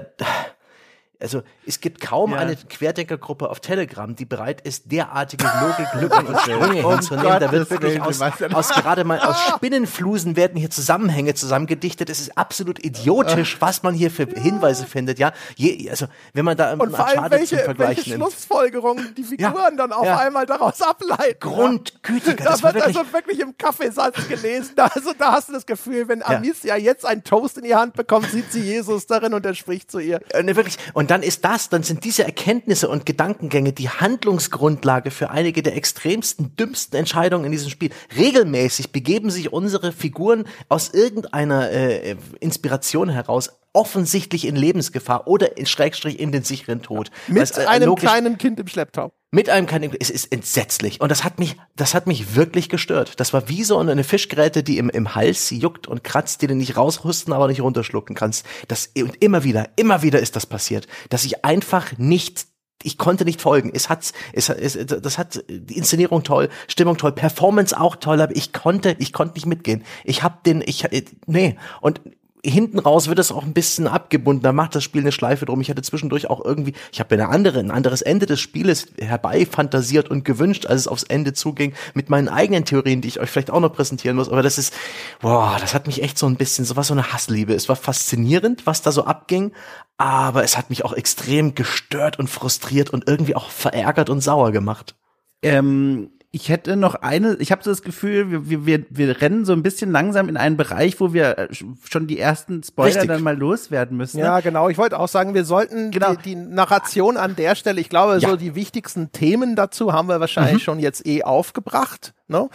also 1.22 1.43
es 1.65 1.82
gibt 1.82 1.99
kaum 1.99 2.32
ja. 2.32 2.38
eine 2.38 2.55
Querdenkergruppe 2.55 3.49
auf 3.49 3.59
Telegram, 3.59 4.15
die 4.15 4.24
bereit 4.24 4.61
ist, 4.61 4.89
derartige 4.89 5.45
Logiklücken 5.61 6.28
und 6.28 6.39
Sprünge 6.39 6.86
oh 6.86 6.91
hinzunehmen. 6.91 7.39
da 7.39 7.51
wird 7.51 7.70
wirklich 7.70 8.01
aus, 8.01 8.22
aus 8.22 8.70
gerade 8.70 9.03
mal 9.03 9.20
aus 9.20 9.38
Spinnenflusen 9.55 10.38
werden 10.38 10.57
hier 10.57 10.70
Zusammenhänge 10.70 11.34
zusammengedichtet. 11.34 12.09
Es 12.09 12.22
ist 12.22 12.38
absolut 12.38 12.84
idiotisch, 12.84 13.57
was 13.59 13.84
man 13.84 13.93
hier 13.93 14.11
für 14.11 14.26
Hinweise 14.26 14.86
findet. 14.86 15.20
Ja, 15.20 15.34
Je, 15.57 15.89
also 15.89 16.05
wenn 16.34 16.45
man 16.45 16.55
da 16.55 16.74
und 16.74 16.95
vor 16.95 17.05
allem 17.05 17.32
welche, 17.32 17.74
welche 17.78 18.13
Schlussfolgerungen 18.13 19.13
die 19.15 19.24
Figuren 19.24 19.53
ja. 19.53 19.72
dann 19.72 19.91
auf 19.91 20.05
ja. 20.05 20.20
einmal 20.20 20.45
daraus 20.45 20.82
ableiten. 20.82 21.39
Grundgütiger, 21.41 22.45
das, 22.45 22.61
das 22.61 22.63
wird 22.63 22.76
wirklich 22.76 22.97
also 22.97 23.13
wirklich 23.13 23.39
im 23.41 23.57
Kaffeesatz 23.57 24.28
gelesen. 24.28 24.74
Da, 24.78 24.86
also 24.86 25.11
da 25.17 25.34
hast 25.34 25.49
du 25.49 25.53
das 25.53 25.65
Gefühl, 25.65 26.07
wenn 26.07 26.24
Amicia 26.24 26.78
jetzt 26.78 27.05
einen 27.05 27.26
Toast 27.26 27.57
in 27.57 27.65
die 27.65 27.76
Hand 27.76 27.93
bekommt, 27.93 28.32
sieht 28.32 28.51
sie 28.53 28.61
Jesus 28.61 29.05
darin 29.05 29.34
und 29.34 29.45
er 29.45 29.53
spricht 29.53 29.91
zu 29.91 29.99
ihr. 29.99 30.22
Äh, 30.30 30.43
ne, 30.43 30.55
wirklich. 30.55 30.78
Und 30.93 31.09
dann 31.10 31.24
ist 31.24 31.43
das, 31.43 31.70
dann 31.70 31.82
sind 31.82 32.03
diese 32.03 32.24
Erkenntnisse 32.24 32.88
und 32.88 33.07
Gedankengänge 33.07 33.74
die 33.74 33.89
Handlungsgrundlage 33.89 35.10
für 35.10 35.32
einige 35.32 35.64
der 35.64 35.76
extremsten, 35.76 36.55
dümmsten 36.55 36.99
Entscheidungen 36.99 37.45
in 37.45 37.51
diesem 37.51 37.72
Spiel. 37.72 37.89
Regelmäßig 38.16 38.91
begeben 38.91 39.32
sich 39.32 39.51
unsere 39.51 39.91
Figuren 39.91 40.45
aus 40.68 40.89
irgendeiner 40.93 41.72
äh, 41.72 42.16
Inspiration 42.39 43.10
heraus 43.10 43.59
offensichtlich 43.74 44.45
in 44.47 44.55
Lebensgefahr 44.55 45.28
oder 45.28 45.57
in 45.57 45.65
Schrägstrich 45.65 46.20
in 46.20 46.32
den 46.32 46.43
sicheren 46.43 46.82
Tod. 46.82 47.11
Mit 47.28 47.57
äh, 47.57 47.65
einem 47.65 47.95
kleinen 47.95 48.38
Kind 48.38 48.59
im 48.59 48.67
Schlepptau. 48.67 49.11
Mit 49.32 49.47
einem 49.47 49.67
kleinen, 49.67 49.95
es 49.99 50.09
ist 50.09 50.32
entsetzlich. 50.32 51.01
Und 51.01 51.09
das 51.09 51.24
hat 51.24 51.38
mich, 51.38 51.55
das 51.76 51.93
hat 51.93 52.07
mich 52.07 52.36
wirklich 52.36 52.67
gestört. 52.67 53.20
Das 53.20 53.32
war 53.32 53.47
wie 53.47 53.63
so 53.63 53.78
eine 53.78 54.03
Fischgräte, 54.03 54.63
die 54.63 54.80
im, 54.80 54.89
im 54.89 55.13
Hals 55.13 55.51
juckt 55.51 55.88
und 55.88 56.03
kratzt, 56.03 56.41
die 56.41 56.47
du 56.47 56.55
nicht 56.55 56.78
raushusten, 56.78 57.32
aber 57.32 57.47
nicht 57.47 57.61
runterschlucken 57.61 58.15
kannst. 58.15 58.43
Das, 58.67 58.89
und 58.97 59.22
immer 59.22 59.43
wieder, 59.43 59.70
immer 59.76 60.01
wieder 60.01 60.20
ist 60.20 60.36
das 60.36 60.47
passiert, 60.47 60.88
dass 61.09 61.26
ich 61.26 61.45
einfach 61.45 61.97
nicht 61.97 62.47
ich 62.82 62.97
konnte 62.97 63.26
nicht 63.26 63.41
folgen. 63.41 63.72
Es 63.74 63.89
hat, 63.89 64.09
es, 64.32 64.47
es, 64.47 64.78
das 64.86 65.17
hat 65.17 65.43
die 65.49 65.78
Inszenierung 65.78 66.24
toll, 66.24 66.47
Stimmung 66.70 66.97
toll, 66.97 67.11
Performance 67.11 67.78
auch 67.78 67.97
toll, 67.97 68.22
aber 68.22 68.34
ich 68.36 68.53
konnte, 68.53 68.95
ich 68.99 69.11
konnte 69.11 69.34
nicht 69.34 69.45
mitgehen. 69.45 69.84
Ich 70.05 70.24
hab 70.24 70.45
den, 70.45 70.63
ich, 70.65 70.86
nee. 71.26 71.57
Und 71.82 71.99
hinten 72.45 72.79
raus 72.79 73.09
wird 73.09 73.19
es 73.19 73.31
auch 73.31 73.43
ein 73.43 73.53
bisschen 73.53 73.87
abgebunden. 73.87 74.43
Da 74.43 74.53
macht 74.53 74.75
das 74.75 74.83
Spiel 74.83 75.01
eine 75.01 75.11
Schleife 75.11 75.45
drum. 75.45 75.59
Ich 75.61 75.69
hatte 75.69 75.81
zwischendurch 75.81 76.29
auch 76.29 76.43
irgendwie, 76.43 76.73
ich 76.91 76.99
habe 76.99 77.15
eine 77.15 77.29
andere, 77.29 77.59
ein 77.59 77.71
anderes 77.71 78.01
Ende 78.01 78.25
des 78.25 78.39
Spieles 78.39 78.87
herbeifantasiert 78.97 80.09
und 80.09 80.23
gewünscht, 80.23 80.65
als 80.65 80.81
es 80.81 80.87
aufs 80.87 81.03
Ende 81.03 81.33
zuging, 81.33 81.73
mit 81.93 82.09
meinen 82.09 82.29
eigenen 82.29 82.65
Theorien, 82.65 83.01
die 83.01 83.09
ich 83.09 83.19
euch 83.19 83.29
vielleicht 83.29 83.51
auch 83.51 83.59
noch 83.59 83.73
präsentieren 83.73 84.15
muss. 84.15 84.29
Aber 84.29 84.41
das 84.41 84.57
ist, 84.57 84.73
boah, 85.21 85.57
das 85.59 85.73
hat 85.73 85.87
mich 85.87 86.01
echt 86.01 86.17
so 86.17 86.27
ein 86.27 86.37
bisschen, 86.37 86.63
so 86.63 86.75
was 86.75 86.87
so 86.87 86.93
eine 86.93 87.11
Hassliebe. 87.11 87.53
Es 87.53 87.67
war 87.67 87.75
faszinierend, 87.75 88.65
was 88.65 88.81
da 88.81 88.91
so 88.91 89.03
abging, 89.03 89.51
aber 89.97 90.43
es 90.43 90.57
hat 90.57 90.69
mich 90.69 90.85
auch 90.85 90.93
extrem 90.93 91.55
gestört 91.55 92.19
und 92.19 92.29
frustriert 92.29 92.89
und 92.91 93.07
irgendwie 93.07 93.35
auch 93.35 93.49
verärgert 93.49 94.09
und 94.09 94.21
sauer 94.21 94.51
gemacht. 94.51 94.95
Ähm 95.41 96.11
ich 96.32 96.49
hätte 96.49 96.75
noch 96.75 96.93
eine, 96.93 97.36
ich 97.39 97.51
habe 97.51 97.63
so 97.63 97.71
das 97.71 97.82
Gefühl, 97.82 98.49
wir, 98.49 98.65
wir, 98.65 98.86
wir 98.89 99.21
rennen 99.21 99.45
so 99.45 99.53
ein 99.53 99.63
bisschen 99.63 99.91
langsam 99.91 100.30
in 100.30 100.38
einen 100.38 100.57
Bereich, 100.57 100.99
wo 100.99 101.11
wir 101.11 101.38
äh, 101.39 101.47
schon 101.89 102.05
die 102.05 102.19
ersten 102.19 102.61
Spoiler 102.61 102.88
Richtig. 102.89 103.07
dann 103.07 103.23
mal 103.23 103.36
loswerden 103.36 103.97
müssen. 103.97 104.17
Ne? 104.17 104.25
Ja, 104.25 104.39
genau. 104.39 104.69
Ich 104.69 104.77
wollte 104.77 104.99
auch 104.99 105.07
sagen, 105.07 105.34
wir 105.34 105.43
sollten 105.43 105.89
genau. 105.89 106.13
die, 106.13 106.21
die 106.21 106.36
Narration 106.36 107.17
an 107.17 107.36
der 107.36 107.55
Stelle, 107.55 107.82
ich 107.82 107.89
glaube, 107.89 108.19
ja. 108.19 108.30
so 108.30 108.36
die 108.36 108.53
wichtigsten 108.53 109.11
Themen 109.11 109.55
dazu 109.55 109.91
haben 109.91 110.07
wir 110.07 110.19
wahrscheinlich 110.19 110.53
mhm. 110.53 110.59
schon 110.59 110.80
jetzt 110.80 111.07
eh 111.07 111.23
aufgebracht. 111.23 112.13
Ne? 112.27 112.47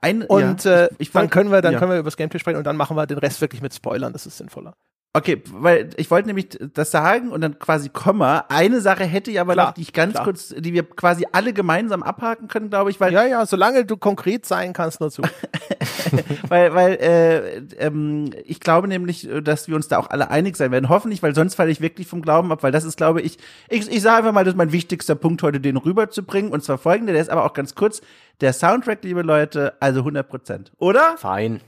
Ein, 0.00 0.22
und 0.22 0.64
ja, 0.64 0.84
äh, 0.84 0.88
ich, 0.92 1.08
ich 1.08 1.12
dann 1.12 1.28
können 1.28 1.50
wir, 1.50 1.60
dann 1.60 1.74
ja. 1.74 1.78
können 1.78 1.90
wir 1.90 1.98
über 1.98 2.06
das 2.06 2.16
Gameplay 2.16 2.40
sprechen 2.40 2.56
und 2.56 2.64
dann 2.64 2.78
machen 2.78 2.96
wir 2.96 3.06
den 3.06 3.18
Rest 3.18 3.42
wirklich 3.42 3.60
mit 3.60 3.74
Spoilern. 3.74 4.14
Das 4.14 4.24
ist 4.24 4.38
sinnvoller. 4.38 4.74
Okay, 5.16 5.42
weil 5.50 5.88
ich 5.96 6.10
wollte 6.10 6.28
nämlich 6.28 6.58
das 6.74 6.90
sagen 6.90 7.30
und 7.30 7.40
dann 7.40 7.58
quasi 7.58 7.88
Komma. 7.88 8.44
Eine 8.50 8.82
Sache 8.82 9.04
hätte 9.04 9.30
ich 9.30 9.40
aber 9.40 9.54
klar, 9.54 9.68
noch, 9.68 9.72
die 9.72 9.80
ich 9.80 9.94
ganz 9.94 10.12
klar. 10.12 10.24
kurz, 10.24 10.54
die 10.54 10.74
wir 10.74 10.82
quasi 10.82 11.26
alle 11.32 11.54
gemeinsam 11.54 12.02
abhaken 12.02 12.48
können, 12.48 12.68
glaube 12.68 12.90
ich, 12.90 13.00
weil 13.00 13.14
ja, 13.14 13.24
ja, 13.24 13.46
solange 13.46 13.86
du 13.86 13.96
konkret 13.96 14.44
sein 14.44 14.74
kannst, 14.74 15.00
nur 15.00 15.10
zu. 15.10 15.22
weil, 16.48 16.74
weil 16.74 16.92
äh, 16.96 17.56
ähm, 17.78 18.28
ich 18.44 18.60
glaube 18.60 18.88
nämlich, 18.88 19.26
dass 19.42 19.68
wir 19.68 19.76
uns 19.76 19.88
da 19.88 19.96
auch 19.96 20.10
alle 20.10 20.28
einig 20.28 20.54
sein 20.54 20.70
werden. 20.70 20.90
Hoffentlich, 20.90 21.22
weil 21.22 21.34
sonst 21.34 21.54
falle 21.54 21.70
ich 21.70 21.80
wirklich 21.80 22.06
vom 22.06 22.20
Glauben 22.20 22.52
ab, 22.52 22.62
weil 22.62 22.72
das 22.72 22.84
ist, 22.84 22.98
glaube 22.98 23.22
ich, 23.22 23.38
ich, 23.70 23.90
ich 23.90 24.02
sage 24.02 24.18
einfach 24.18 24.32
mal, 24.32 24.44
das 24.44 24.52
ist 24.52 24.58
mein 24.58 24.72
wichtigster 24.72 25.14
Punkt 25.14 25.42
heute, 25.42 25.60
den 25.60 25.78
rüberzubringen. 25.78 26.52
Und 26.52 26.62
zwar 26.62 26.76
folgende, 26.76 27.14
der 27.14 27.22
ist 27.22 27.30
aber 27.30 27.46
auch 27.46 27.54
ganz 27.54 27.74
kurz. 27.74 28.02
Der 28.42 28.52
Soundtrack, 28.52 29.02
liebe 29.02 29.22
Leute, 29.22 29.72
also 29.80 30.00
100 30.00 30.28
Prozent, 30.28 30.72
oder? 30.76 31.16
Fein. 31.16 31.62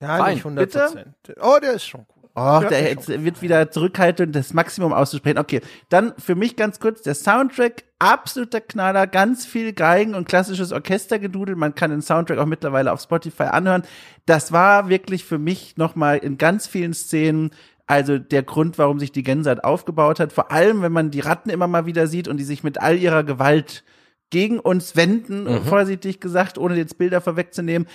Ja, 0.00 0.18
Fein. 0.18 0.34
nicht 0.34 0.46
100 0.46 0.70
Prozent. 0.70 1.16
Oh, 1.40 1.58
der 1.60 1.72
ist 1.72 1.84
schon 1.84 2.06
gut. 2.06 2.17
Oh, 2.38 2.60
der 2.68 2.88
jetzt 2.88 3.08
wird 3.08 3.42
wieder 3.42 3.70
zurückhaltend, 3.70 4.36
das 4.36 4.54
Maximum 4.54 4.92
auszusprechen. 4.92 5.38
Okay, 5.38 5.60
dann 5.88 6.12
für 6.18 6.34
mich 6.34 6.54
ganz 6.56 6.78
kurz 6.78 7.02
der 7.02 7.14
Soundtrack, 7.14 7.84
absoluter 7.98 8.60
Knaller, 8.60 9.06
ganz 9.06 9.44
viel 9.44 9.72
Geigen 9.72 10.14
und 10.14 10.28
klassisches 10.28 10.72
Orchestergedudel. 10.72 11.56
Man 11.56 11.74
kann 11.74 11.90
den 11.90 12.02
Soundtrack 12.02 12.38
auch 12.38 12.46
mittlerweile 12.46 12.92
auf 12.92 13.00
Spotify 13.00 13.44
anhören. 13.44 13.82
Das 14.26 14.52
war 14.52 14.88
wirklich 14.88 15.24
für 15.24 15.38
mich 15.38 15.76
nochmal 15.76 16.18
in 16.18 16.38
ganz 16.38 16.66
vielen 16.66 16.94
Szenen 16.94 17.50
also 17.88 18.18
der 18.18 18.42
Grund, 18.42 18.76
warum 18.76 19.00
sich 19.00 19.12
die 19.12 19.22
Gänsehaut 19.22 19.64
aufgebaut 19.64 20.20
hat. 20.20 20.32
Vor 20.32 20.52
allem, 20.52 20.82
wenn 20.82 20.92
man 20.92 21.10
die 21.10 21.20
Ratten 21.20 21.48
immer 21.48 21.66
mal 21.66 21.86
wieder 21.86 22.06
sieht 22.06 22.28
und 22.28 22.36
die 22.36 22.44
sich 22.44 22.62
mit 22.62 22.80
all 22.80 22.98
ihrer 22.98 23.24
Gewalt 23.24 23.82
gegen 24.28 24.60
uns 24.60 24.94
wenden, 24.94 25.44
Mhm. 25.44 25.62
vorsichtig 25.64 26.20
gesagt, 26.20 26.58
ohne 26.58 26.76
jetzt 26.76 26.98
Bilder 26.98 27.22
vorwegzunehmen. 27.22 27.88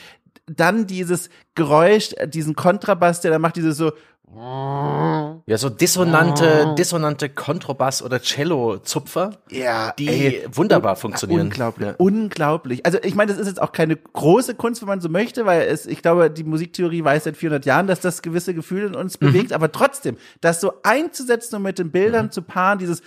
Dann 0.48 0.88
dieses 0.88 1.30
Geräusch, 1.54 2.16
diesen 2.26 2.56
Kontrabass, 2.56 3.22
der 3.22 3.30
da 3.30 3.38
macht, 3.38 3.56
dieses 3.56 3.78
so, 3.78 3.92
Ja, 4.36 5.58
so 5.58 5.70
dissonante, 5.70 6.74
dissonante 6.78 7.30
Kontrabass- 7.30 8.02
oder 8.02 8.20
Cello-Zupfer, 8.22 9.32
ja, 9.50 9.94
die 9.98 10.08
ey, 10.08 10.46
wunderbar 10.52 10.96
funktionieren. 10.96 11.48
Unglaublich, 11.48 11.88
Ja. 11.90 11.96
unglaublich. 11.98 12.86
Also 12.86 12.98
ich 13.04 13.16
meine, 13.16 13.32
das 13.32 13.40
ist 13.40 13.48
jetzt 13.48 13.62
auch 13.62 13.72
keine 13.72 13.96
große 13.96 14.56
Kunst, 14.56 14.82
wenn 14.82 14.88
man 14.88 15.02
so 15.02 15.10
möchte, 15.10 15.46
weil 15.46 15.62
es, 15.68 15.86
ich 15.86 16.02
glaube, 16.02 16.30
die 16.30 16.44
Musiktheorie 16.44 17.04
weiß 17.04 17.26
seit 17.26 17.38
400 17.38 17.66
Jahren, 17.66 17.88
dass 17.88 18.00
das 18.00 18.22
gewisse 18.22 18.54
Gefühle 18.54 18.88
in 18.88 18.96
uns 18.96 19.18
bewegt, 19.18 19.54
aber 19.54 19.72
trotzdem, 19.72 20.18
das 20.42 20.62
so 20.62 20.74
einzusetzen 20.84 21.56
und 21.58 21.64
mit 21.64 21.80
den 21.80 21.92
Bildern 21.92 22.32
zu 22.32 22.42
paaren, 22.42 22.80
dieses 22.80 23.02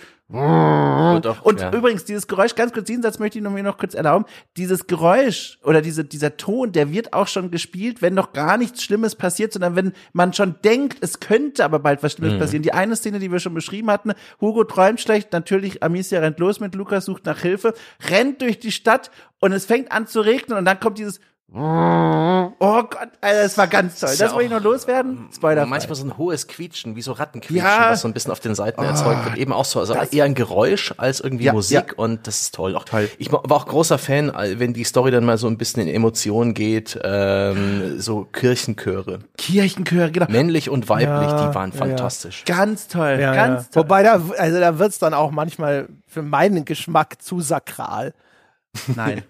auch, 1.25 1.41
und 1.43 1.61
ja. 1.61 1.71
übrigens, 1.71 2.03
dieses 2.03 2.27
Geräusch, 2.27 2.53
ganz 2.55 2.73
kurz, 2.73 2.85
diesen 2.85 3.01
Satz 3.01 3.17
möchte 3.17 3.39
ich 3.39 3.43
mir 3.43 3.63
noch 3.63 3.77
kurz 3.77 3.93
erlauben. 3.93 4.25
Dieses 4.57 4.85
Geräusch 4.85 5.57
oder 5.63 5.81
diese, 5.81 6.03
dieser 6.03 6.35
Ton, 6.35 6.73
der 6.73 6.91
wird 6.91 7.13
auch 7.13 7.27
schon 7.27 7.49
gespielt, 7.49 8.01
wenn 8.01 8.13
noch 8.13 8.33
gar 8.33 8.57
nichts 8.57 8.83
Schlimmes 8.83 9.15
passiert, 9.15 9.53
sondern 9.53 9.77
wenn 9.77 9.93
man 10.11 10.33
schon 10.33 10.55
denkt, 10.65 10.97
es 10.99 11.21
könnte 11.21 11.63
aber 11.63 11.79
bald 11.79 12.03
was 12.03 12.13
Mhm. 12.13 12.23
Schlimmes 12.23 12.39
passieren. 12.39 12.63
Die 12.63 12.73
eine 12.73 12.97
Szene, 12.97 13.19
die 13.19 13.31
wir 13.31 13.39
schon 13.39 13.53
beschrieben 13.53 13.89
hatten, 13.89 14.11
Hugo 14.41 14.65
träumt 14.65 14.99
schlecht, 14.99 15.31
natürlich, 15.31 15.81
Amicia 15.81 16.19
rennt 16.19 16.39
los 16.39 16.59
mit 16.59 16.75
Lukas, 16.75 17.05
sucht 17.05 17.25
nach 17.25 17.39
Hilfe, 17.39 17.73
rennt 18.09 18.41
durch 18.41 18.59
die 18.59 18.73
Stadt 18.73 19.11
und 19.39 19.53
es 19.53 19.65
fängt 19.65 19.93
an 19.93 20.07
zu 20.07 20.19
regnen 20.19 20.57
und 20.57 20.65
dann 20.65 20.79
kommt 20.79 20.97
dieses 20.97 21.21
Oh 21.53 22.83
Gott, 22.83 23.07
Alter, 23.21 23.43
das 23.43 23.57
war 23.57 23.67
ganz 23.67 23.99
toll. 24.01 24.09
Ist 24.09 24.19
Das 24.19 24.31
ja 24.31 24.35
wollte 24.35 24.45
ich 24.47 24.51
noch 24.51 24.61
loswerden. 24.61 25.29
Spoiler. 25.33 25.65
Manchmal 25.65 25.95
so 25.95 26.05
ein 26.05 26.17
hohes 26.17 26.47
Quietschen, 26.47 26.95
wie 26.97 27.01
so 27.01 27.13
Rattenquietschen, 27.13 27.65
Ja. 27.65 27.91
was 27.91 28.01
so 28.01 28.07
ein 28.09 28.13
bisschen 28.13 28.31
auf 28.33 28.41
den 28.41 28.53
Seiten 28.53 28.83
erzeugt 28.83 29.23
wird. 29.25 29.37
Eben 29.37 29.53
auch 29.53 29.63
so, 29.63 29.79
also 29.79 29.93
eher 29.93 30.25
ein 30.25 30.35
Geräusch 30.35 30.93
als 30.97 31.21
irgendwie 31.21 31.45
Ja, 31.45 31.53
Musik 31.53 31.85
ja. 31.89 31.93
und 31.95 32.27
das 32.27 32.41
ist 32.41 32.55
toll. 32.55 32.75
Auch, 32.75 32.83
Toll. 32.83 33.09
Ich 33.17 33.31
war 33.31 33.49
auch 33.49 33.65
großer 33.65 33.97
Fan, 33.97 34.29
äh, 34.29 34.59
wenn 34.59 34.73
die 34.73 34.83
Story 34.83 35.09
dann 35.11 35.23
mal 35.23 35.37
so 35.37 35.47
ein 35.47 35.57
bisschen 35.57 35.83
in 35.87 35.87
Emotionen 35.93 36.53
geht, 36.53 36.99
ähm, 37.03 37.99
so 37.99 38.25
Kirchenchöre. 38.25 39.19
Kirchenchöre, 39.37 40.11
genau. 40.11 40.25
Männlich 40.29 40.69
und 40.69 40.89
weiblich, 40.89 41.07
Ja, 41.07 41.47
die 41.47 41.55
waren 41.55 41.71
fantastisch. 41.71 42.43
Ganz 42.45 42.89
toll, 42.89 43.19
Ja, 43.21 43.33
ganz 43.33 43.63
ja. 43.63 43.69
toll. 43.71 43.83
Wobei 43.83 44.03
da, 44.03 44.21
also 44.37 44.59
da 44.59 44.79
wird's 44.79 44.99
dann 44.99 45.13
auch 45.13 45.31
manchmal 45.31 45.87
für 46.07 46.21
meinen 46.23 46.65
Geschmack 46.65 47.21
zu 47.21 47.39
sakral. 47.39 48.13
Nein. 48.95 49.23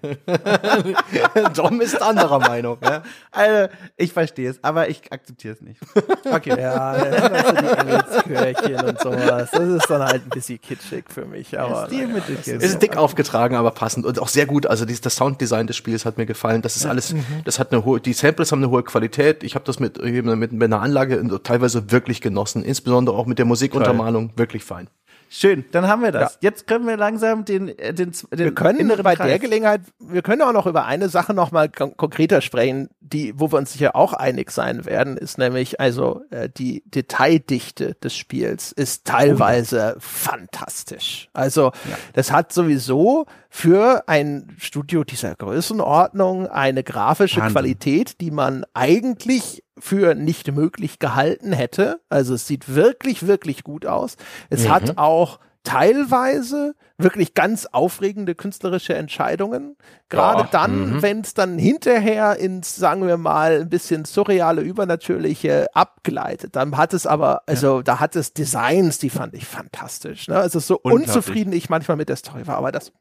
Dom 1.56 1.82
ist 1.82 2.02
anderer 2.02 2.40
Meinung. 2.40 2.78
Ja? 2.84 3.04
Also, 3.32 3.74
ich 3.96 4.14
verstehe 4.14 4.50
es, 4.50 4.64
aber 4.64 4.90
ich 4.90 5.12
akzeptiere 5.12 5.54
es 5.54 5.62
nicht. 5.62 5.80
Okay. 6.26 6.60
Ja, 6.60 6.92
also 6.92 7.52
die 7.52 7.68
Engelskirchen 7.68 8.86
und 8.86 9.00
sowas. 9.00 9.50
Das 9.52 9.68
ist 9.68 9.90
dann 9.90 10.04
halt 10.04 10.24
ein 10.26 10.30
bisschen 10.30 10.62
kitschig 10.62 11.06
für 11.10 11.26
mich. 11.26 11.58
Aber 11.58 11.88
Stilmittelchen. 11.88 12.58
Es 12.58 12.64
ist 12.64 12.82
dick 12.82 12.98
aufgetragen, 12.98 13.56
aber 13.56 13.72
passend 13.72 14.06
und 14.06 14.20
auch 14.20 14.28
sehr 14.28 14.46
gut. 14.46 14.66
Also 14.66 14.86
dieses, 14.86 15.02
das 15.02 15.16
Sounddesign 15.16 15.68
des 15.68 15.76
Spiels 15.76 16.06
hat 16.06 16.18
mir 16.18 16.26
gefallen. 16.26 16.62
Das 16.62 16.76
ist 16.76 16.86
alles, 16.86 17.16
das 17.46 17.60
hat 17.60 17.72
eine 17.72 17.86
hohe, 17.86 18.00
die 18.00 18.14
Samples 18.14 18.52
haben 18.52 18.60
eine 18.60 18.70
hohe 18.70 18.84
Qualität. 18.84 19.44
Ich 19.44 19.56
habe 19.56 19.66
das 19.66 19.80
mit, 19.80 19.98
eben 20.00 20.38
mit, 20.40 20.52
mit 20.52 20.64
einer 20.64 20.82
Anlage 20.82 21.42
teilweise 21.44 21.92
wirklich 21.92 22.22
genossen. 22.22 22.64
Insbesondere 22.64 23.16
auch 23.16 23.26
mit 23.26 23.38
der 23.38 23.46
Musikuntermalung 23.46 24.32
wirklich 24.36 24.64
fein. 24.64 24.90
Schön, 25.30 25.66
dann 25.72 25.88
haben 25.88 26.02
wir 26.02 26.12
das. 26.12 26.34
Ja. 26.34 26.40
Jetzt 26.42 26.68
können 26.68 26.88
wir 26.88 26.98
langsam 26.98 27.46
den, 27.46 27.70
äh, 27.78 27.94
den, 27.94 28.12
den 28.12 28.30
wir 28.32 28.56
können 28.56 28.88
bei 29.04 29.16
Kreis. 29.16 29.28
der 29.28 29.40
Gelegenheit, 29.40 29.82
wir 30.00 30.22
können 30.22 30.42
auch 30.42 30.54
noch 30.54 30.66
über 30.66 30.86
eine 30.86 31.10
Sache 31.10 31.34
noch 31.34 31.52
mal 31.52 31.70
kon 31.70 31.96
konkreter 31.98 32.42
sprechen, 32.42 32.90
die, 33.00 33.34
wo 33.38 33.52
wir 33.52 33.58
uns 33.58 33.74
sicher 33.74 33.96
auch 33.96 34.14
einig 34.14 34.52
sein 34.52 34.86
werden, 34.86 35.18
ist 35.18 35.38
nämlich 35.38 35.80
also 35.80 36.22
äh, 36.30 36.50
die 36.50 36.84
Detaildichte 36.86 37.96
des 37.96 38.16
Spiels 38.16 38.72
ist 38.72 39.06
teilweise 39.06 39.96
fantastisch. 40.00 41.30
Also 41.34 41.72
das 42.14 42.32
hat 42.32 42.54
sowieso 42.54 43.26
für 43.50 44.04
ein 44.08 44.56
Studio 44.58 45.04
dieser 45.04 45.36
Größenordnung 45.36 46.48
eine 46.48 46.84
grafische 46.84 47.42
Wahnsinn. 47.42 47.54
Qualität, 47.54 48.22
die 48.22 48.32
man 48.32 48.66
eigentlich 48.74 49.64
für 49.80 50.16
nicht 50.16 50.52
möglich 50.52 51.00
gehalten 51.00 51.52
hätte. 51.54 52.00
Also 52.10 52.34
es 52.34 52.48
sieht 52.48 52.74
wirklich, 52.74 53.28
wirklich 53.28 53.64
gut 53.64 53.86
aus. 53.86 54.18
Es 54.50 54.70
hat 54.70 54.98
auch 54.98 55.40
teilweise 55.64 56.76
wirklich 56.98 57.34
ganz 57.34 57.68
aufregende 57.68 58.36
künstlerische 58.36 58.96
Entscheidungen. 58.96 59.76
Gerade 60.10 60.44
Ja, 60.44 60.50
dann, 60.52 61.02
wenn 61.02 61.22
es 61.22 61.34
dann 61.34 61.60
hinterher 61.60 62.38
ins, 62.38 62.76
sagen 62.76 63.06
wir 63.06 63.18
mal, 63.18 63.62
ein 63.62 63.70
bisschen 63.70 64.06
surreale, 64.06 64.62
übernatürliche 64.62 65.68
abgleitet. 65.74 66.56
Dann 66.56 66.76
hat 66.78 66.94
es 66.94 67.06
aber, 67.06 67.44
also 67.46 67.82
da 67.82 68.00
hat 68.00 68.16
es 68.16 68.34
Designs, 68.34 68.98
die 68.98 69.10
fand 69.10 69.34
ich 69.34 69.46
fantastisch. 69.46 70.28
Ne? 70.28 70.38
Also 70.38 70.60
so 70.60 70.80
unzufrieden 70.80 71.54
ich 71.54 71.70
manchmal 71.70 71.98
mit 71.98 72.10
der 72.10 72.16
Story 72.16 72.48
war, 72.48 72.58
aber 72.58 72.72
das 72.72 72.94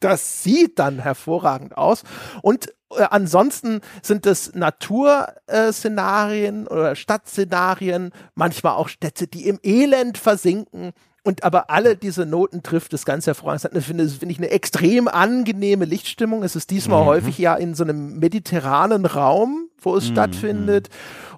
das 0.00 0.42
sieht 0.42 0.78
dann 0.78 0.98
hervorragend 0.98 1.76
aus. 1.76 2.02
Und 2.42 2.72
äh, 2.96 3.06
ansonsten 3.10 3.80
sind 4.02 4.26
es 4.26 4.54
Naturszenarien 4.54 6.66
oder 6.66 6.96
Stadtszenarien, 6.96 8.12
manchmal 8.34 8.74
auch 8.74 8.88
Städte, 8.88 9.26
die 9.26 9.46
im 9.46 9.58
Elend 9.62 10.18
versinken. 10.18 10.92
Und 11.22 11.44
aber 11.44 11.68
alle 11.68 11.96
diese 11.96 12.24
Noten 12.24 12.62
trifft 12.62 12.94
es 12.94 13.04
ganz 13.04 13.26
hervorragend. 13.26 13.72
Eine, 13.72 13.82
finde 13.82 14.08
finde 14.08 14.32
ich, 14.32 14.38
eine 14.38 14.50
extrem 14.50 15.06
angenehme 15.06 15.84
Lichtstimmung. 15.84 16.42
Es 16.42 16.56
ist 16.56 16.70
diesmal 16.70 17.04
häufig 17.04 17.36
ja 17.38 17.54
in 17.54 17.74
so 17.74 17.84
einem 17.84 18.18
mediterranen 18.18 19.04
Raum, 19.04 19.68
wo 19.82 19.96
es 19.96 20.06
stattfindet. 20.06 20.88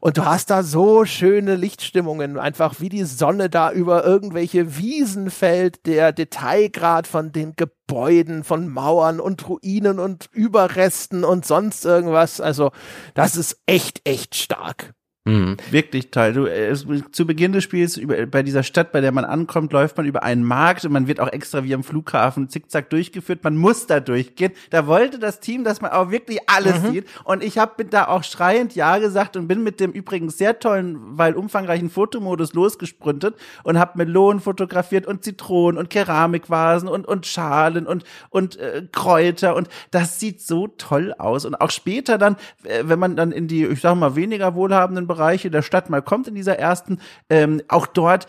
Und 0.00 0.18
du 0.18 0.24
hast 0.24 0.50
da 0.50 0.62
so 0.62 1.04
schöne 1.04 1.56
Lichtstimmungen, 1.56 2.38
einfach 2.38 2.80
wie 2.80 2.88
die 2.88 3.04
Sonne 3.04 3.50
da 3.50 3.72
über 3.72 4.04
irgendwelche 4.04 4.76
Wiesen 4.76 5.30
fällt, 5.30 5.86
der 5.86 6.12
Detailgrad 6.12 7.06
von 7.06 7.32
den 7.32 7.54
Gebäuden, 7.56 8.44
von 8.44 8.68
Mauern 8.68 9.20
und 9.20 9.48
Ruinen 9.48 9.98
und 9.98 10.28
Überresten 10.32 11.24
und 11.24 11.44
sonst 11.44 11.84
irgendwas. 11.84 12.40
Also, 12.40 12.70
das 13.14 13.36
ist 13.36 13.58
echt, 13.66 14.00
echt 14.04 14.36
stark. 14.36 14.94
Mhm. 15.24 15.56
Wirklich 15.70 16.10
toll. 16.10 16.32
Du, 16.32 16.46
äh, 16.46 16.66
es, 16.66 16.84
zu 17.12 17.26
Beginn 17.26 17.52
des 17.52 17.62
Spiels, 17.62 17.96
über, 17.96 18.26
bei 18.26 18.42
dieser 18.42 18.64
Stadt, 18.64 18.90
bei 18.90 19.00
der 19.00 19.12
man 19.12 19.24
ankommt, 19.24 19.72
läuft 19.72 19.96
man 19.96 20.04
über 20.04 20.24
einen 20.24 20.42
Markt 20.42 20.84
und 20.84 20.90
man 20.90 21.06
wird 21.06 21.20
auch 21.20 21.28
extra 21.28 21.62
wie 21.62 21.74
am 21.74 21.84
Flughafen 21.84 22.48
zickzack 22.48 22.90
durchgeführt. 22.90 23.44
Man 23.44 23.56
muss 23.56 23.86
da 23.86 24.00
durchgehen. 24.00 24.50
Da 24.70 24.88
wollte 24.88 25.20
das 25.20 25.38
Team, 25.38 25.62
dass 25.62 25.80
man 25.80 25.92
auch 25.92 26.10
wirklich 26.10 26.40
alles 26.48 26.82
sieht. 26.90 27.06
Und 27.22 27.44
ich 27.44 27.58
habe 27.58 27.84
da 27.84 28.08
auch 28.08 28.24
schreiend 28.24 28.74
Ja 28.74 28.98
gesagt 28.98 29.36
und 29.36 29.46
bin 29.46 29.62
mit 29.62 29.78
dem 29.78 29.92
übrigens 29.92 30.38
sehr 30.38 30.58
tollen, 30.58 30.98
weil 31.00 31.34
umfangreichen 31.34 31.88
Fotomodus 31.88 32.52
losgesprintet 32.52 33.36
und 33.62 33.78
habe 33.78 33.98
Melonen 33.98 34.40
fotografiert 34.40 35.06
und 35.06 35.22
Zitronen 35.22 35.78
und 35.78 35.88
Keramikvasen 35.88 36.88
und, 36.88 37.06
und 37.06 37.26
Schalen 37.26 37.86
und, 37.86 38.02
und 38.30 38.56
äh, 38.56 38.88
Kräuter. 38.90 39.54
Und 39.54 39.68
das 39.92 40.18
sieht 40.18 40.40
so 40.40 40.66
toll 40.66 41.14
aus. 41.16 41.44
Und 41.44 41.54
auch 41.60 41.70
später 41.70 42.18
dann, 42.18 42.34
äh, 42.64 42.82
wenn 42.86 42.98
man 42.98 43.14
dann 43.14 43.30
in 43.30 43.46
die, 43.46 43.64
ich 43.66 43.80
sag 43.80 43.94
mal, 43.94 44.16
weniger 44.16 44.56
wohlhabenden 44.56 45.06
Bereiche 45.12 45.50
der 45.50 45.60
Stadt 45.60 45.90
mal 45.90 46.00
kommt 46.00 46.26
in 46.26 46.34
dieser 46.34 46.58
ersten, 46.58 46.98
ähm, 47.28 47.60
auch 47.68 47.86
dort, 47.86 48.26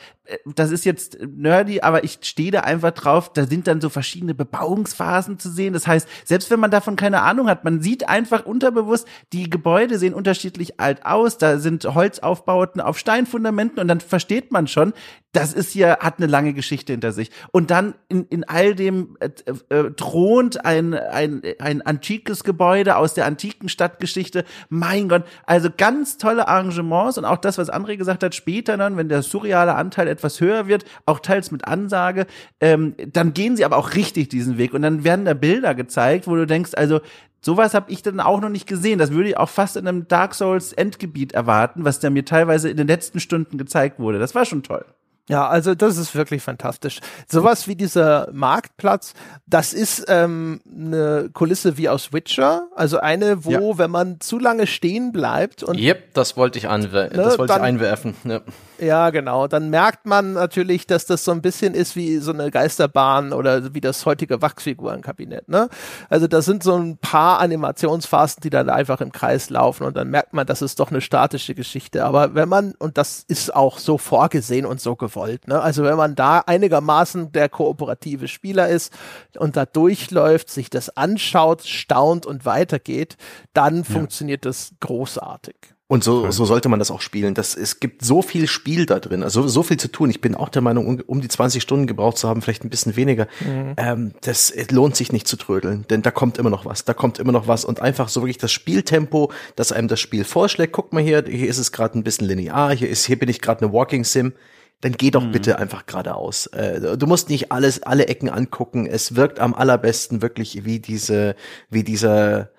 das 0.55 0.71
ist 0.71 0.85
jetzt 0.85 1.17
nerdy, 1.19 1.81
aber 1.81 2.05
ich 2.05 2.19
stehe 2.21 2.51
da 2.51 2.61
einfach 2.61 2.91
drauf, 2.91 3.33
da 3.33 3.45
sind 3.45 3.67
dann 3.67 3.81
so 3.81 3.89
verschiedene 3.89 4.33
Bebauungsphasen 4.33 5.37
zu 5.37 5.49
sehen. 5.49 5.73
Das 5.73 5.85
heißt, 5.85 6.07
selbst 6.23 6.49
wenn 6.49 6.61
man 6.61 6.71
davon 6.71 6.95
keine 6.95 7.21
Ahnung 7.21 7.49
hat, 7.49 7.65
man 7.65 7.81
sieht 7.81 8.07
einfach 8.07 8.45
unterbewusst, 8.45 9.05
die 9.33 9.49
Gebäude 9.49 9.97
sehen 9.97 10.13
unterschiedlich 10.13 10.79
alt 10.79 11.05
aus, 11.05 11.37
da 11.37 11.57
sind 11.57 11.83
Holzaufbauten 11.83 12.79
auf 12.79 12.97
Steinfundamenten 12.97 13.79
und 13.79 13.87
dann 13.89 13.99
versteht 13.99 14.51
man 14.51 14.67
schon, 14.67 14.93
das 15.33 15.51
ist 15.51 15.71
hier, 15.71 15.97
hat 15.99 16.19
eine 16.19 16.27
lange 16.27 16.53
Geschichte 16.53 16.93
hinter 16.93 17.11
sich. 17.11 17.31
Und 17.51 17.71
dann 17.71 17.95
in, 18.07 18.25
in 18.27 18.43
all 18.43 18.75
dem 18.75 19.17
äh, 19.19 19.29
äh, 19.75 19.91
thront 19.91 20.63
ein, 20.63 20.93
ein, 20.93 21.41
ein 21.59 21.81
antikes 21.81 22.43
Gebäude 22.43 22.95
aus 22.97 23.15
der 23.15 23.25
antiken 23.25 23.67
Stadtgeschichte. 23.67 24.45
Mein 24.69 25.09
Gott, 25.09 25.23
also 25.47 25.69
ganz 25.75 26.17
tolle 26.17 26.47
Arrangements 26.47 27.17
und 27.17 27.25
auch 27.25 27.37
das, 27.37 27.57
was 27.57 27.73
André 27.73 27.97
gesagt 27.97 28.23
hat, 28.23 28.35
später 28.35 28.77
dann, 28.77 28.95
wenn 28.95 29.09
der 29.09 29.23
surreale 29.23 29.73
Anteil 29.73 30.07
etwas 30.13 30.39
höher 30.39 30.67
wird, 30.67 30.85
auch 31.05 31.19
teils 31.19 31.51
mit 31.51 31.65
Ansage, 31.67 32.25
ähm, 32.61 32.95
dann 33.11 33.33
gehen 33.33 33.57
sie 33.57 33.65
aber 33.65 33.77
auch 33.77 33.95
richtig 33.95 34.29
diesen 34.29 34.57
Weg 34.57 34.73
und 34.73 34.81
dann 34.83 35.03
werden 35.03 35.25
da 35.25 35.33
Bilder 35.33 35.75
gezeigt, 35.75 36.27
wo 36.27 36.35
du 36.35 36.47
denkst, 36.47 36.71
also 36.75 37.01
Sowas 37.45 37.73
habe 37.73 37.91
ich 37.91 38.01
dann 38.01 38.21
auch 38.21 38.39
noch 38.39 38.47
nicht 38.47 38.67
gesehen. 38.67 38.99
Das 38.99 39.11
würde 39.11 39.27
ich 39.27 39.37
auch 39.37 39.49
fast 39.49 39.75
in 39.75 39.85
einem 39.85 40.07
Dark 40.07 40.33
Souls 40.33 40.71
Endgebiet 40.71 41.33
erwarten, 41.33 41.83
was 41.83 41.99
da 41.99 42.09
mir 42.09 42.23
teilweise 42.23 42.69
in 42.69 42.77
den 42.77 42.87
letzten 42.87 43.19
Stunden 43.19 43.57
gezeigt 43.57 43.99
wurde. 43.99 44.17
Das 44.17 44.33
war 44.33 44.45
schon 44.45 44.63
toll. 44.63 44.85
Ja, 45.29 45.47
also 45.47 45.73
das 45.73 45.97
ist 45.97 46.15
wirklich 46.15 46.41
fantastisch. 46.41 46.99
Sowas 47.29 47.67
wie 47.67 47.75
dieser 47.75 48.29
Marktplatz, 48.33 49.13
das 49.45 49.73
ist 49.73 50.05
ähm, 50.09 50.59
eine 50.69 51.29
Kulisse 51.31 51.77
wie 51.77 51.87
aus 51.87 52.11
Witcher, 52.11 52.67
also 52.75 52.99
eine, 52.99 53.45
wo, 53.45 53.51
Ja. 53.51 53.77
wenn 53.77 53.91
man 53.91 54.19
zu 54.19 54.37
lange 54.37 54.67
stehen 54.67 55.13
bleibt 55.13 55.63
und 55.63 55.79
Yep, 55.79 56.13
das 56.13 56.35
wollte 56.35 56.59
ich 56.59 56.67
anwer 56.67 57.07
das 57.09 57.37
wollte 57.37 57.53
ich 57.53 57.59
einwerfen. 57.59 58.15
Ja. 58.25 58.41
Ja, 58.83 59.09
genau. 59.09 59.47
Dann 59.47 59.69
merkt 59.69 60.05
man 60.05 60.33
natürlich, 60.33 60.85
dass 60.85 61.05
das 61.05 61.25
so 61.25 61.31
ein 61.31 61.41
bisschen 61.41 61.73
ist 61.73 61.95
wie 61.95 62.17
so 62.17 62.31
eine 62.31 62.51
Geisterbahn 62.51 63.33
oder 63.33 63.73
wie 63.73 63.81
das 63.81 64.05
heutige 64.05 64.41
Wachsfigurenkabinett. 64.41 65.49
Ne? 65.49 65.69
Also 66.09 66.27
da 66.27 66.41
sind 66.41 66.63
so 66.63 66.75
ein 66.75 66.97
paar 66.97 67.39
Animationsphasen, 67.39 68.41
die 68.43 68.49
dann 68.49 68.69
einfach 68.69 69.01
im 69.01 69.11
Kreis 69.11 69.49
laufen 69.49 69.83
und 69.85 69.97
dann 69.97 70.09
merkt 70.09 70.33
man, 70.33 70.45
das 70.45 70.61
ist 70.61 70.79
doch 70.79 70.91
eine 70.91 71.01
statische 71.01 71.55
Geschichte. 71.55 72.05
Aber 72.05 72.35
wenn 72.35 72.49
man, 72.49 72.73
und 72.77 72.97
das 72.97 73.23
ist 73.27 73.55
auch 73.55 73.79
so 73.79 73.97
vorgesehen 73.97 74.65
und 74.65 74.79
so 74.79 74.95
gewollt, 74.95 75.23
gewollt. 75.23 75.47
Ne? 75.47 75.61
Also 75.61 75.83
wenn 75.83 75.97
man 75.97 76.15
da 76.15 76.39
einigermaßen 76.39 77.31
der 77.31 77.49
kooperative 77.49 78.27
Spieler 78.27 78.67
ist 78.67 78.93
und 79.37 79.55
da 79.55 79.65
durchläuft, 79.65 80.49
sich 80.49 80.69
das 80.69 80.95
anschaut, 80.95 81.63
staunt 81.63 82.25
und 82.25 82.45
weitergeht, 82.45 83.17
dann 83.53 83.77
ja. 83.77 83.83
funktioniert 83.83 84.45
das 84.45 84.73
großartig. 84.79 85.55
Und 85.93 86.03
so, 86.03 86.31
so 86.31 86.45
sollte 86.45 86.69
man 86.69 86.79
das 86.79 86.89
auch 86.89 87.01
spielen. 87.01 87.35
Das, 87.35 87.55
es 87.55 87.79
gibt 87.79 88.03
so 88.03 88.23
viel 88.23 88.47
Spiel 88.47 88.87
da 88.87 88.99
drin, 88.99 89.21
also 89.21 89.47
so 89.47 89.61
viel 89.61 89.77
zu 89.77 89.91
tun. 89.91 90.09
Ich 90.09 90.21
bin 90.21 90.33
auch 90.33 90.49
der 90.49 90.63
Meinung, 90.63 90.87
um, 90.87 90.99
um 91.05 91.21
die 91.21 91.27
20 91.27 91.61
Stunden 91.61 91.85
gebraucht 91.85 92.17
zu 92.17 92.27
haben, 92.27 92.41
vielleicht 92.41 92.65
ein 92.65 92.71
bisschen 92.71 92.95
weniger. 92.95 93.27
Mhm. 93.41 93.73
Ähm, 93.77 94.11
das 94.21 94.51
lohnt 94.71 94.95
sich 94.95 95.11
nicht 95.11 95.27
zu 95.27 95.37
trödeln, 95.37 95.85
denn 95.91 96.01
da 96.01 96.09
kommt 96.09 96.39
immer 96.39 96.49
noch 96.49 96.65
was, 96.65 96.83
da 96.83 96.95
kommt 96.95 97.19
immer 97.19 97.31
noch 97.31 97.47
was 97.47 97.63
und 97.63 97.79
einfach 97.79 98.09
so 98.09 98.21
wirklich 98.21 98.39
das 98.39 98.51
Spieltempo, 98.51 99.31
das 99.55 99.71
einem 99.71 99.87
das 99.87 99.99
Spiel 99.99 100.23
vorschlägt. 100.23 100.73
Guck 100.73 100.93
mal 100.93 101.03
hier, 101.03 101.25
hier 101.27 101.47
ist 101.47 101.59
es 101.59 101.71
gerade 101.71 101.99
ein 101.99 102.03
bisschen 102.03 102.27
linear, 102.27 102.73
hier 102.73 102.89
ist, 102.89 103.05
hier 103.05 103.19
bin 103.19 103.29
ich 103.29 103.39
gerade 103.39 103.63
eine 103.63 103.71
Walking 103.71 104.03
Sim 104.03 104.33
dann 104.81 104.93
geh 104.93 105.11
doch 105.11 105.23
mhm. 105.23 105.31
bitte 105.31 105.59
einfach 105.59 105.85
geradeaus. 105.85 106.47
Äh, 106.47 106.97
du 106.97 107.05
musst 107.05 107.29
nicht 107.29 107.51
alles, 107.51 107.83
alle 107.83 108.07
Ecken 108.07 108.29
angucken. 108.29 108.85
Es 108.85 109.15
wirkt 109.15 109.39
am 109.39 109.53
allerbesten 109.53 110.23
wirklich 110.23 110.65
wie 110.65 110.79
diese, 110.79 111.35
wie 111.69 111.83
dieser 111.83 112.49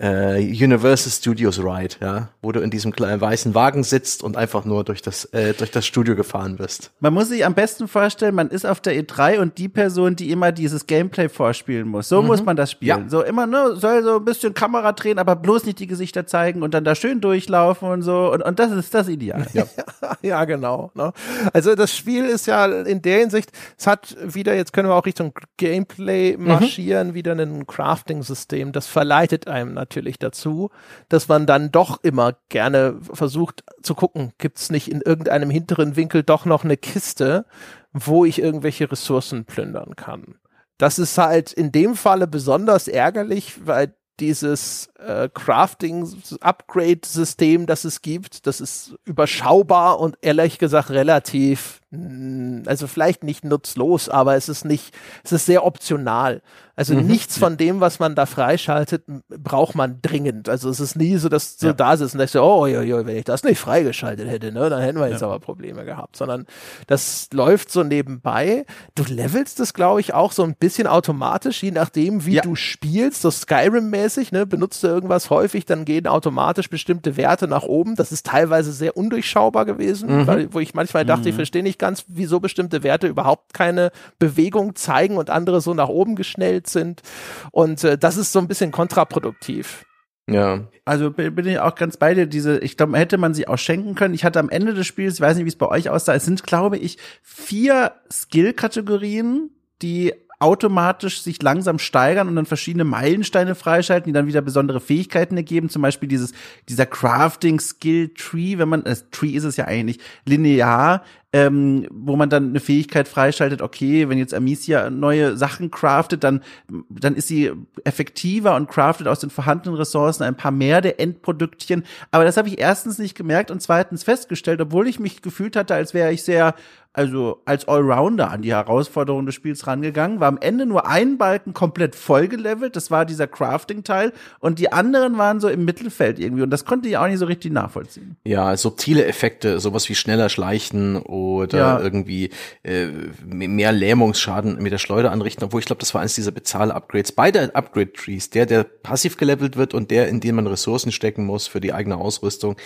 äh, 0.00 0.38
Universal 0.38 1.12
Studios 1.12 1.58
Ride, 1.58 1.96
ja, 2.00 2.28
wo 2.40 2.52
du 2.52 2.60
in 2.60 2.70
diesem 2.70 2.92
kleinen 2.92 3.20
weißen 3.20 3.54
Wagen 3.54 3.84
sitzt 3.84 4.22
und 4.22 4.36
einfach 4.36 4.64
nur 4.64 4.82
durch 4.82 5.02
das 5.02 5.26
äh, 5.26 5.52
durch 5.52 5.70
das 5.70 5.86
Studio 5.86 6.16
gefahren 6.16 6.58
wirst. 6.58 6.90
Man 7.00 7.12
muss 7.12 7.28
sich 7.28 7.44
am 7.44 7.54
besten 7.54 7.86
vorstellen, 7.86 8.34
man 8.34 8.48
ist 8.48 8.64
auf 8.64 8.80
der 8.80 8.94
E3 8.94 9.40
und 9.40 9.58
die 9.58 9.68
Person, 9.68 10.16
die 10.16 10.30
immer 10.30 10.52
dieses 10.52 10.86
Gameplay 10.86 11.28
vorspielen 11.28 11.86
muss. 11.86 12.08
So 12.08 12.22
mhm. 12.22 12.28
muss 12.28 12.42
man 12.42 12.56
das 12.56 12.70
spielen. 12.70 13.02
Ja. 13.04 13.08
So 13.08 13.22
immer 13.22 13.46
nur 13.46 13.76
soll 13.76 14.02
so 14.02 14.16
ein 14.16 14.24
bisschen 14.24 14.54
Kamera 14.54 14.92
drehen, 14.92 15.18
aber 15.18 15.36
bloß 15.36 15.66
nicht 15.66 15.78
die 15.78 15.86
Gesichter 15.86 16.26
zeigen 16.26 16.62
und 16.62 16.72
dann 16.72 16.84
da 16.84 16.94
schön 16.94 17.20
durchlaufen 17.20 17.88
und 17.88 18.02
so 18.02 18.32
und 18.32 18.42
und 18.42 18.58
das 18.58 18.72
ist 18.72 18.94
das 18.94 19.08
Ideal. 19.08 19.46
Ja, 19.52 19.66
ja 20.22 20.44
genau. 20.46 20.92
Ne? 20.94 21.12
Also 21.52 21.74
das 21.74 21.94
Spiel 21.94 22.24
ist 22.24 22.46
ja 22.46 22.64
in 22.64 23.02
der 23.02 23.18
Hinsicht, 23.18 23.50
es 23.78 23.86
hat 23.86 24.16
wieder 24.22 24.54
jetzt 24.54 24.72
können 24.72 24.88
wir 24.88 24.94
auch 24.94 25.04
Richtung 25.04 25.34
Gameplay 25.58 26.38
mhm. 26.38 26.46
marschieren, 26.46 27.08
mhm. 27.08 27.14
wieder 27.14 27.32
ein 27.32 27.66
Crafting 27.66 28.22
System, 28.22 28.72
das 28.72 28.86
verleitet 28.86 29.46
einem 29.46 29.74
natürlich 29.74 29.89
natürlich 29.90 30.20
dazu, 30.20 30.70
dass 31.08 31.26
man 31.26 31.46
dann 31.46 31.72
doch 31.72 31.98
immer 32.02 32.36
gerne 32.48 32.96
versucht 33.00 33.64
zu 33.82 33.96
gucken, 33.96 34.32
gibt 34.38 34.58
es 34.58 34.70
nicht 34.70 34.88
in 34.88 35.00
irgendeinem 35.00 35.50
hinteren 35.50 35.96
Winkel 35.96 36.22
doch 36.22 36.44
noch 36.44 36.62
eine 36.62 36.76
Kiste, 36.76 37.44
wo 37.92 38.24
ich 38.24 38.40
irgendwelche 38.40 38.88
Ressourcen 38.90 39.44
plündern 39.44 39.96
kann. 39.96 40.36
Das 40.78 41.00
ist 41.00 41.18
halt 41.18 41.52
in 41.52 41.72
dem 41.72 41.96
Falle 41.96 42.28
besonders 42.28 42.88
ärgerlich, 42.88 43.66
weil 43.66 43.94
dieses 44.20 44.88
äh, 44.98 45.28
Crafting-Upgrade-System, 45.28 47.66
das 47.66 47.84
es 47.84 48.00
gibt, 48.02 48.46
das 48.46 48.60
ist 48.60 48.94
überschaubar 49.04 49.98
und 49.98 50.16
ehrlich 50.22 50.58
gesagt 50.58 50.90
relativ, 50.90 51.79
also 51.92 52.86
vielleicht 52.86 53.24
nicht 53.24 53.44
nutzlos, 53.44 54.08
aber 54.08 54.36
es 54.36 54.48
ist 54.48 54.64
nicht, 54.64 54.94
es 55.24 55.32
ist 55.32 55.46
sehr 55.46 55.64
optional. 55.64 56.40
Also 56.76 56.94
mhm. 56.94 57.08
nichts 57.08 57.36
von 57.36 57.56
dem, 57.56 57.80
was 57.80 57.98
man 57.98 58.14
da 58.14 58.24
freischaltet, 58.24 59.02
braucht 59.28 59.74
man 59.74 59.98
dringend. 60.00 60.48
Also 60.48 60.70
es 60.70 60.80
ist 60.80 60.96
nie 60.96 61.16
so, 61.16 61.28
dass 61.28 61.56
du 61.56 61.66
ja. 61.66 61.72
da 61.72 61.96
sitzt 61.96 62.14
und 62.14 62.18
denkst, 62.20 62.36
oh, 62.36 62.66
jo, 62.66 62.80
jo, 62.80 63.04
wenn 63.04 63.16
ich 63.16 63.24
das 63.24 63.42
nicht 63.42 63.58
freigeschaltet 63.58 64.28
hätte, 64.28 64.52
ne, 64.52 64.70
dann 64.70 64.80
hätten 64.80 64.98
wir 64.98 65.08
jetzt 65.08 65.20
ja. 65.20 65.26
aber 65.26 65.40
Probleme 65.40 65.84
gehabt. 65.84 66.16
Sondern 66.16 66.46
das 66.86 67.28
läuft 67.34 67.70
so 67.70 67.82
nebenbei. 67.82 68.64
Du 68.94 69.02
levelst 69.02 69.60
das, 69.60 69.74
glaube 69.74 70.00
ich, 70.00 70.14
auch 70.14 70.32
so 70.32 70.42
ein 70.42 70.54
bisschen 70.54 70.86
automatisch, 70.86 71.62
je 71.62 71.72
nachdem, 71.72 72.24
wie 72.24 72.36
ja. 72.36 72.42
du 72.42 72.54
spielst. 72.54 73.20
So 73.20 73.28
Skyrim-mäßig, 73.28 74.32
ne, 74.32 74.46
benutzt 74.46 74.82
du 74.82 74.86
irgendwas 74.86 75.28
häufig, 75.28 75.66
dann 75.66 75.84
gehen 75.84 76.06
automatisch 76.06 76.70
bestimmte 76.70 77.16
Werte 77.16 77.48
nach 77.48 77.64
oben. 77.64 77.96
Das 77.96 78.10
ist 78.10 78.24
teilweise 78.24 78.72
sehr 78.72 78.96
undurchschaubar 78.96 79.66
gewesen, 79.66 80.20
mhm. 80.20 80.26
weil, 80.26 80.54
wo 80.54 80.60
ich 80.60 80.72
manchmal 80.72 81.04
dachte, 81.04 81.22
mhm. 81.22 81.28
ich 81.28 81.34
verstehe 81.34 81.62
nicht 81.64 81.79
ganz, 81.80 82.04
wieso 82.06 82.38
bestimmte 82.38 82.84
Werte 82.84 83.08
überhaupt 83.08 83.52
keine 83.52 83.90
Bewegung 84.20 84.76
zeigen 84.76 85.16
und 85.16 85.30
andere 85.30 85.60
so 85.60 85.74
nach 85.74 85.88
oben 85.88 86.14
geschnellt 86.14 86.68
sind. 86.68 87.02
Und 87.50 87.82
äh, 87.82 87.98
das 87.98 88.16
ist 88.16 88.30
so 88.30 88.38
ein 88.38 88.46
bisschen 88.46 88.70
kontraproduktiv. 88.70 89.84
Ja. 90.28 90.68
Also 90.84 91.10
bin 91.10 91.46
ich 91.46 91.58
auch 91.58 91.74
ganz 91.74 91.96
bei 91.96 92.14
dir. 92.14 92.26
Diese, 92.26 92.58
ich 92.58 92.76
glaube, 92.76 92.96
hätte 92.96 93.18
man 93.18 93.34
sie 93.34 93.48
auch 93.48 93.58
schenken 93.58 93.96
können. 93.96 94.14
Ich 94.14 94.24
hatte 94.24 94.38
am 94.38 94.48
Ende 94.48 94.74
des 94.74 94.86
Spiels, 94.86 95.14
ich 95.14 95.20
weiß 95.20 95.36
nicht, 95.36 95.44
wie 95.44 95.50
es 95.50 95.56
bei 95.56 95.66
euch 95.66 95.90
aussah, 95.90 96.14
es 96.14 96.24
sind, 96.24 96.44
glaube 96.44 96.78
ich, 96.78 96.98
vier 97.22 97.92
Skill-Kategorien, 98.10 99.50
die 99.82 100.14
automatisch 100.40 101.20
sich 101.20 101.42
langsam 101.42 101.78
steigern 101.78 102.26
und 102.26 102.34
dann 102.34 102.46
verschiedene 102.46 102.84
Meilensteine 102.84 103.54
freischalten, 103.54 104.06
die 104.06 104.14
dann 104.14 104.26
wieder 104.26 104.40
besondere 104.40 104.80
Fähigkeiten 104.80 105.36
ergeben. 105.36 105.68
Zum 105.68 105.82
Beispiel 105.82 106.08
dieses, 106.08 106.32
dieser 106.66 106.86
Crafting 106.86 107.60
Skill 107.60 108.08
Tree, 108.14 108.56
wenn 108.56 108.70
man, 108.70 108.86
äh, 108.86 108.96
Tree 109.10 109.32
ist 109.32 109.44
es 109.44 109.58
ja 109.58 109.66
eigentlich, 109.66 109.98
linear, 110.24 111.04
ähm, 111.32 111.86
wo 111.90 112.16
man 112.16 112.28
dann 112.28 112.48
eine 112.50 112.60
Fähigkeit 112.60 113.06
freischaltet, 113.06 113.62
okay, 113.62 114.08
wenn 114.08 114.18
jetzt 114.18 114.34
Amicia 114.34 114.90
neue 114.90 115.36
Sachen 115.36 115.70
craftet, 115.70 116.24
dann, 116.24 116.42
dann 116.88 117.14
ist 117.14 117.28
sie 117.28 117.52
effektiver 117.84 118.56
und 118.56 118.68
craftet 118.68 119.06
aus 119.06 119.20
den 119.20 119.30
vorhandenen 119.30 119.76
Ressourcen 119.76 120.24
ein 120.24 120.36
paar 120.36 120.50
mehr 120.50 120.80
der 120.80 120.98
Endproduktchen. 120.98 121.84
Aber 122.10 122.24
das 122.24 122.36
habe 122.36 122.48
ich 122.48 122.58
erstens 122.58 122.98
nicht 122.98 123.16
gemerkt 123.16 123.52
und 123.52 123.62
zweitens 123.62 124.02
festgestellt, 124.02 124.60
obwohl 124.60 124.88
ich 124.88 124.98
mich 124.98 125.22
gefühlt 125.22 125.54
hatte, 125.54 125.74
als 125.74 125.94
wäre 125.94 126.12
ich 126.12 126.24
sehr 126.24 126.54
also 126.92 127.40
als 127.44 127.68
Allrounder 127.68 128.30
an 128.30 128.42
die 128.42 128.52
Herausforderung 128.52 129.24
des 129.24 129.36
Spiels 129.36 129.66
rangegangen, 129.66 130.18
war 130.18 130.28
am 130.28 130.38
Ende 130.38 130.66
nur 130.66 130.88
ein 130.88 131.18
Balken 131.18 131.54
komplett 131.54 131.94
vollgelevelt, 131.94 132.74
das 132.74 132.90
war 132.90 133.04
dieser 133.04 133.28
Crafting-Teil, 133.28 134.12
und 134.40 134.58
die 134.58 134.72
anderen 134.72 135.16
waren 135.16 135.38
so 135.38 135.48
im 135.48 135.64
Mittelfeld 135.64 136.18
irgendwie, 136.18 136.42
und 136.42 136.50
das 136.50 136.64
konnte 136.64 136.88
ich 136.88 136.96
auch 136.96 137.06
nicht 137.06 137.18
so 137.18 137.26
richtig 137.26 137.52
nachvollziehen. 137.52 138.16
Ja, 138.24 138.56
subtile 138.56 139.04
Effekte, 139.04 139.60
sowas 139.60 139.88
wie 139.88 139.94
schneller 139.94 140.28
schleichen 140.28 140.96
oder 141.20 141.58
ja. 141.58 141.80
irgendwie 141.80 142.30
äh, 142.62 142.86
mehr 143.24 143.72
Lähmungsschaden 143.72 144.62
mit 144.62 144.72
der 144.72 144.78
Schleuder 144.78 145.12
anrichten, 145.12 145.44
obwohl 145.44 145.60
ich 145.60 145.66
glaube, 145.66 145.80
das 145.80 145.94
war 145.94 146.00
eines 146.00 146.14
dieser 146.14 146.32
Bezahl-Upgrades. 146.32 147.12
Beide 147.12 147.54
Upgrade-Trees, 147.54 148.30
der, 148.30 148.46
der 148.46 148.64
passiv 148.64 149.16
gelevelt 149.16 149.56
wird 149.56 149.74
und 149.74 149.90
der, 149.90 150.08
in 150.08 150.20
den 150.20 150.34
man 150.34 150.46
Ressourcen 150.46 150.92
stecken 150.92 151.24
muss 151.24 151.46
für 151.46 151.60
die 151.60 151.72
eigene 151.72 151.96
Ausrüstung, 151.96 152.56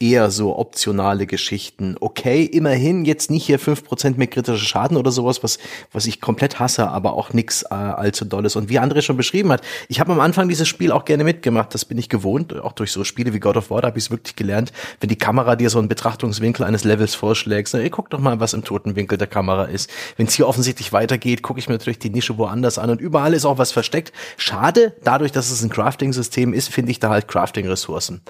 eher 0.00 0.30
so 0.30 0.58
optionale 0.58 1.26
Geschichten. 1.26 1.96
Okay, 2.00 2.44
immerhin 2.44 3.04
jetzt 3.04 3.30
nicht 3.30 3.46
hier 3.46 3.60
5% 3.60 4.16
mehr 4.16 4.26
kritischer 4.26 4.58
Schaden 4.58 4.96
oder 4.96 5.10
sowas, 5.10 5.42
was, 5.42 5.58
was 5.92 6.06
ich 6.06 6.20
komplett 6.20 6.58
hasse, 6.58 6.88
aber 6.88 7.14
auch 7.14 7.32
nix 7.32 7.62
äh, 7.62 7.74
allzu 7.74 8.24
dolles. 8.24 8.56
Und 8.56 8.68
wie 8.68 8.80
André 8.80 9.02
schon 9.02 9.16
beschrieben 9.16 9.50
hat, 9.50 9.62
ich 9.88 10.00
habe 10.00 10.12
am 10.12 10.20
Anfang 10.20 10.48
dieses 10.48 10.68
Spiel 10.68 10.92
auch 10.92 11.04
gerne 11.04 11.24
mitgemacht, 11.24 11.74
das 11.74 11.84
bin 11.84 11.98
ich 11.98 12.08
gewohnt, 12.08 12.58
auch 12.60 12.72
durch 12.72 12.92
so 12.92 13.04
Spiele 13.04 13.32
wie 13.32 13.40
God 13.40 13.56
of 13.56 13.70
War, 13.70 13.82
da 13.82 13.88
habe 13.88 13.98
ich 13.98 14.04
es 14.04 14.10
wirklich 14.10 14.36
gelernt, 14.36 14.72
wenn 15.00 15.08
die 15.08 15.16
Kamera 15.16 15.56
dir 15.56 15.70
so 15.70 15.78
einen 15.78 15.88
Betrachtungswinkel 15.88 16.64
eines 16.64 16.84
Levels 16.84 17.14
vorschlägt, 17.14 17.68
so, 17.68 17.78
ey, 17.78 17.90
guck 17.90 18.03
doch 18.10 18.20
mal, 18.20 18.40
was 18.40 18.54
im 18.54 18.64
toten 18.64 18.96
Winkel 18.96 19.18
der 19.18 19.26
Kamera 19.26 19.64
ist. 19.64 19.90
Wenn 20.16 20.26
es 20.26 20.34
hier 20.34 20.48
offensichtlich 20.48 20.92
weitergeht, 20.92 21.42
gucke 21.42 21.58
ich 21.58 21.68
mir 21.68 21.74
natürlich 21.74 21.98
die 21.98 22.10
Nische 22.10 22.38
woanders 22.38 22.78
an 22.78 22.90
und 22.90 23.00
überall 23.00 23.34
ist 23.34 23.44
auch 23.44 23.58
was 23.58 23.72
versteckt. 23.72 24.12
Schade, 24.36 24.96
dadurch, 25.02 25.32
dass 25.32 25.50
es 25.50 25.62
ein 25.62 25.70
Crafting-System 25.70 26.52
ist, 26.52 26.68
finde 26.68 26.90
ich 26.90 27.00
da 27.00 27.10
halt 27.10 27.28
Crafting-Ressourcen. 27.28 28.22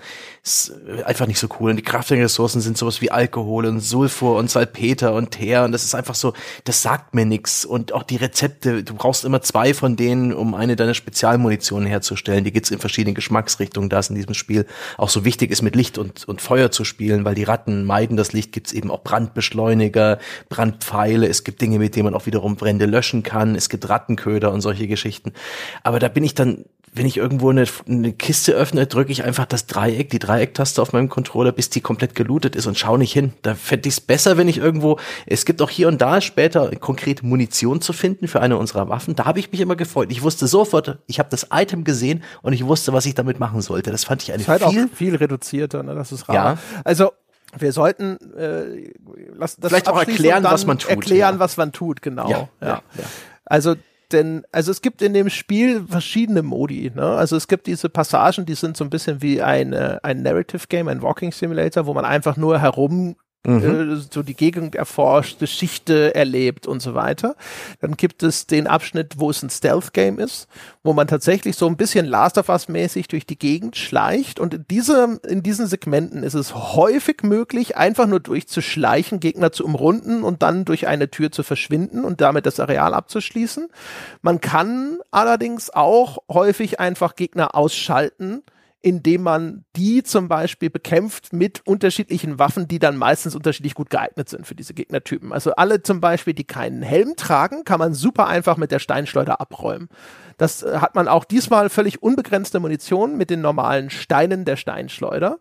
Ist 0.43 0.73
einfach 1.05 1.27
nicht 1.27 1.39
so 1.39 1.49
cool. 1.61 1.71
Und 1.71 1.77
die 1.77 1.83
Crafting-Ressourcen 1.83 2.61
sind 2.61 2.79
sowas 2.79 3.01
wie 3.01 3.11
Alkohol 3.11 3.67
und 3.67 3.81
Sulfur 3.81 4.37
und 4.37 4.51
Salpeter 4.51 5.15
und 5.15 5.39
her 5.41 5.65
und 5.65 5.73
das 5.73 5.85
ist 5.85 5.95
einfach 5.95 6.15
so, 6.15 6.33
das 6.65 6.83
sagt 6.83 7.15
mir 7.15 7.25
nichts 7.25 7.65
und 7.65 7.93
auch 7.93 8.03
die 8.03 8.17
Rezepte, 8.17 8.83
du 8.85 8.95
brauchst 8.95 9.25
immer 9.25 9.43
zwei 9.43 9.75
von 9.75 9.97
denen, 9.97 10.33
um 10.33 10.55
eine 10.55 10.77
deiner 10.77 10.95
Spezialmunitionen 10.95 11.87
herzustellen, 11.87 12.45
die 12.45 12.53
gibt's 12.53 12.71
in 12.71 12.79
verschiedenen 12.79 13.15
Geschmacksrichtungen, 13.15 13.91
da 13.91 13.99
es 13.99 14.11
in 14.11 14.17
diesem 14.17 14.35
Spiel 14.35 14.67
auch 14.97 15.09
so 15.09 15.25
wichtig 15.25 15.51
ist, 15.51 15.63
mit 15.63 15.77
Licht 15.77 15.99
und, 15.99 16.27
und 16.27 16.41
Feuer 16.41 16.71
zu 16.71 16.85
spielen, 16.85 17.25
weil 17.25 17.35
die 17.35 17.45
Ratten 17.45 17.85
meiden 17.85 18.17
das 18.17 18.33
Licht, 18.33 18.53
gibt's 18.53 18.73
eben 18.73 18.91
auch 18.91 19.05
Brandbeschleuniger, 19.65 20.19
Brandpfeile, 20.49 21.29
es 21.29 21.45
gibt 21.45 21.61
Dinge, 21.61 21.79
mit 21.79 21.97
denen 21.97 22.05
man 22.05 22.15
auch 22.15 22.27
wiederum 22.27 22.57
Brände 22.57 22.87
löschen 22.87 23.23
kann, 23.23 23.55
es 23.55 23.69
gibt 23.69 23.89
Rattenköder 23.89 24.53
und 24.53 24.61
solche 24.61 24.87
Geschichten, 24.87 25.33
aber 25.83 25.99
da 25.99 26.09
bin 26.09 26.25
ich 26.25 26.35
dann 26.35 26.65
wenn 26.97 27.07
ich 27.07 27.17
irgendwo 27.17 27.51
eine, 27.51 27.65
eine 27.89 28.13
Kiste 28.13 28.53
öffne, 28.53 28.87
drücke 28.87 29.11
ich 29.11 29.25
einfach 29.25 29.47
das 29.47 29.67
Dreieck, 29.67 30.11
die 30.11 30.21
Dreiecktaste 30.21 30.81
auf 30.81 30.93
meinem 30.93 31.09
Controller, 31.09 31.51
bis 31.51 31.69
die 31.69 31.81
komplett 31.81 32.15
gelootet 32.15 32.55
ist 32.55 32.67
und 32.67 32.79
schaue 32.79 32.99
nicht 32.99 33.13
hin. 33.13 33.33
Da 33.43 33.57
fände 33.57 33.89
ich 33.89 33.95
es 33.95 34.01
besser, 34.01 34.37
wenn 34.37 34.47
ich 34.47 34.59
irgendwo, 34.59 35.01
es 35.27 35.45
gibt 35.45 35.61
auch 35.61 35.71
hier 35.71 35.89
und 35.89 36.01
da 36.01 36.21
später 36.21 36.71
konkret 36.77 37.25
Munition 37.25 37.81
zu 37.81 37.93
finden 37.93 38.29
für 38.29 38.41
eine 38.41 38.57
unserer 38.57 38.89
Waffen. 38.89 39.17
Da 39.17 39.25
habe 39.25 39.41
ich 39.41 39.51
mich 39.51 39.61
immer 39.61 39.75
gefreut. 39.75 40.13
Ich 40.13 40.23
wusste 40.23 40.47
sofort, 40.47 40.99
ich 41.09 41.19
habe 41.19 41.29
das 41.31 41.49
Item 41.53 41.83
gesehen 41.83 42.23
und 42.43 42.53
ich 42.53 42.65
wusste, 42.65 42.93
was 42.93 43.07
ich 43.07 43.17
damit 43.17 43.41
machen 43.41 43.61
sollte. 43.61 43.91
Das 43.91 44.05
fand 44.05 44.23
ich 44.23 44.33
eine 44.33 44.47
halt 44.47 44.63
viel, 44.63 44.87
viel 44.87 45.17
reduzierter, 45.17 45.83
ne? 45.83 45.97
das 45.97 46.13
ist 46.13 46.29
rar. 46.29 46.35
Ja. 46.37 46.59
Also 46.85 47.11
wir 47.59 47.73
sollten 47.73 48.19
äh, 48.37 48.93
lass, 49.37 49.57
das 49.57 49.71
vielleicht 49.71 49.89
auch 49.89 49.99
erklären, 49.99 50.45
was 50.45 50.67
man 50.67 50.79
tut. 50.79 50.91
Erklären, 50.91 51.35
ja. 51.35 51.39
was 51.41 51.57
man 51.57 51.73
tut, 51.73 52.03
genau. 52.03 52.29
Ja, 52.29 52.49
ja. 52.61 52.69
ja. 52.97 53.05
Also 53.45 53.77
denn, 54.13 54.45
also 54.53 54.71
es 54.71 54.81
gibt 54.81 55.03
in 55.03 55.13
dem 55.13 55.29
Spiel 55.29 55.87
verschiedene 55.89 56.43
Modi. 56.43 56.91
Ne? 56.95 57.03
Also 57.03 57.37
es 57.37 57.49
gibt 57.49 57.67
diese 57.67 57.89
Passagen, 57.89 58.47
die 58.47 58.55
sind 58.55 58.77
so 58.77 58.85
ein 58.85 58.91
bisschen 58.91 59.23
wie 59.23 59.43
ein, 59.43 59.73
äh, 59.73 59.99
ein 60.03 60.23
Narrative 60.23 60.67
Game, 60.69 60.89
ein 60.89 61.03
Walking 61.03 61.33
Simulator, 61.33 61.87
wo 61.87 61.95
man 61.95 62.05
einfach 62.05 62.37
nur 62.37 62.61
herum 62.61 63.17
mhm. 63.45 63.93
äh, 63.93 63.97
so 63.97 64.23
die 64.23 64.35
Gegend 64.35 64.75
erforscht, 64.75 65.39
Geschichte 65.39 66.15
erlebt 66.15 66.67
und 66.67 66.81
so 66.81 66.95
weiter. 66.95 67.37
Dann 67.81 67.97
gibt 67.97 68.23
es 68.23 68.47
den 68.47 68.67
Abschnitt, 68.67 69.15
wo 69.19 69.31
es 69.31 69.43
ein 69.43 69.51
Stealth-Game 69.51 70.19
ist, 70.19 70.49
wo 70.83 70.93
man 70.93 71.07
tatsächlich 71.07 71.57
so 71.57 71.67
ein 71.67 71.77
bisschen 71.77 72.07
Last 72.07 72.39
of 72.39 72.49
Us-mäßig 72.49 73.09
durch 73.09 73.27
die 73.27 73.39
Gegend 73.39 73.77
schleicht. 73.77 74.41
Und 74.41 74.55
in, 74.55 74.65
diese, 74.69 75.21
in 75.29 75.43
diesen 75.43 75.67
Segmenten 75.67 76.23
ist 76.23 76.35
es 76.35 76.55
häufig 76.55 77.23
möglich, 77.23 77.77
einfach 77.77 78.07
nur 78.07 78.21
durchzuschleichen, 78.21 79.21
Gegner 79.21 79.53
zu 79.53 79.65
umrunden 79.65 80.23
und 80.23 80.43
dann 80.43 80.65
durch 80.65 80.87
eine 80.87 81.11
Tür 81.11 81.31
zu 81.31 81.43
verschwinden 81.43 82.05
und 82.05 82.21
damit 82.21 82.47
das 82.47 82.61
Areal 82.61 82.95
abzuschließen. 82.95 83.69
Man 84.23 84.41
kann 84.41 84.99
allerdings 85.11 85.71
auch 85.71 86.19
häufig 86.29 86.81
einfach 86.81 87.15
Gegner 87.17 87.55
ausschalten 87.55 88.43
indem 88.85 89.23
man 89.23 89.65
die 89.77 90.03
zum 90.03 90.29
Beispiel 90.29 90.69
bekämpft 90.69 91.33
mit 91.33 91.67
unterschiedlichen 91.67 92.39
Waffen, 92.39 92.69
die 92.69 92.79
dann 92.79 92.99
meistens 92.99 93.35
unterschiedlich 93.35 93.75
gut 93.75 93.89
geeignet 93.89 94.29
sind 94.29 94.47
für 94.47 94.55
diese 94.55 94.75
Gegnertypen. 94.75 95.33
Also 95.33 95.55
alle 95.55 95.83
zum 95.83 96.03
Beispiel, 96.03 96.35
die 96.35 96.45
keinen 96.45 96.83
Helm 96.83 97.17
tragen, 97.17 97.65
kann 97.65 97.79
man 97.79 97.95
super 97.95 98.27
einfach 98.27 98.59
mit 98.59 98.71
der 98.71 98.81
Steinschleuder 98.81 99.41
abräumen. 99.41 99.89
Das 100.37 100.63
äh, 100.63 100.81
hat 100.81 100.95
man 100.95 101.09
auch 101.09 101.25
diesmal 101.25 101.71
völlig 101.71 102.03
unbegrenzte 102.03 102.61
Munition 102.61 103.17
mit 103.17 103.31
den 103.31 103.41
normalen 103.41 103.89
Steinen 103.89 104.45
der 104.45 104.57
Steinschleuder. 104.57 105.39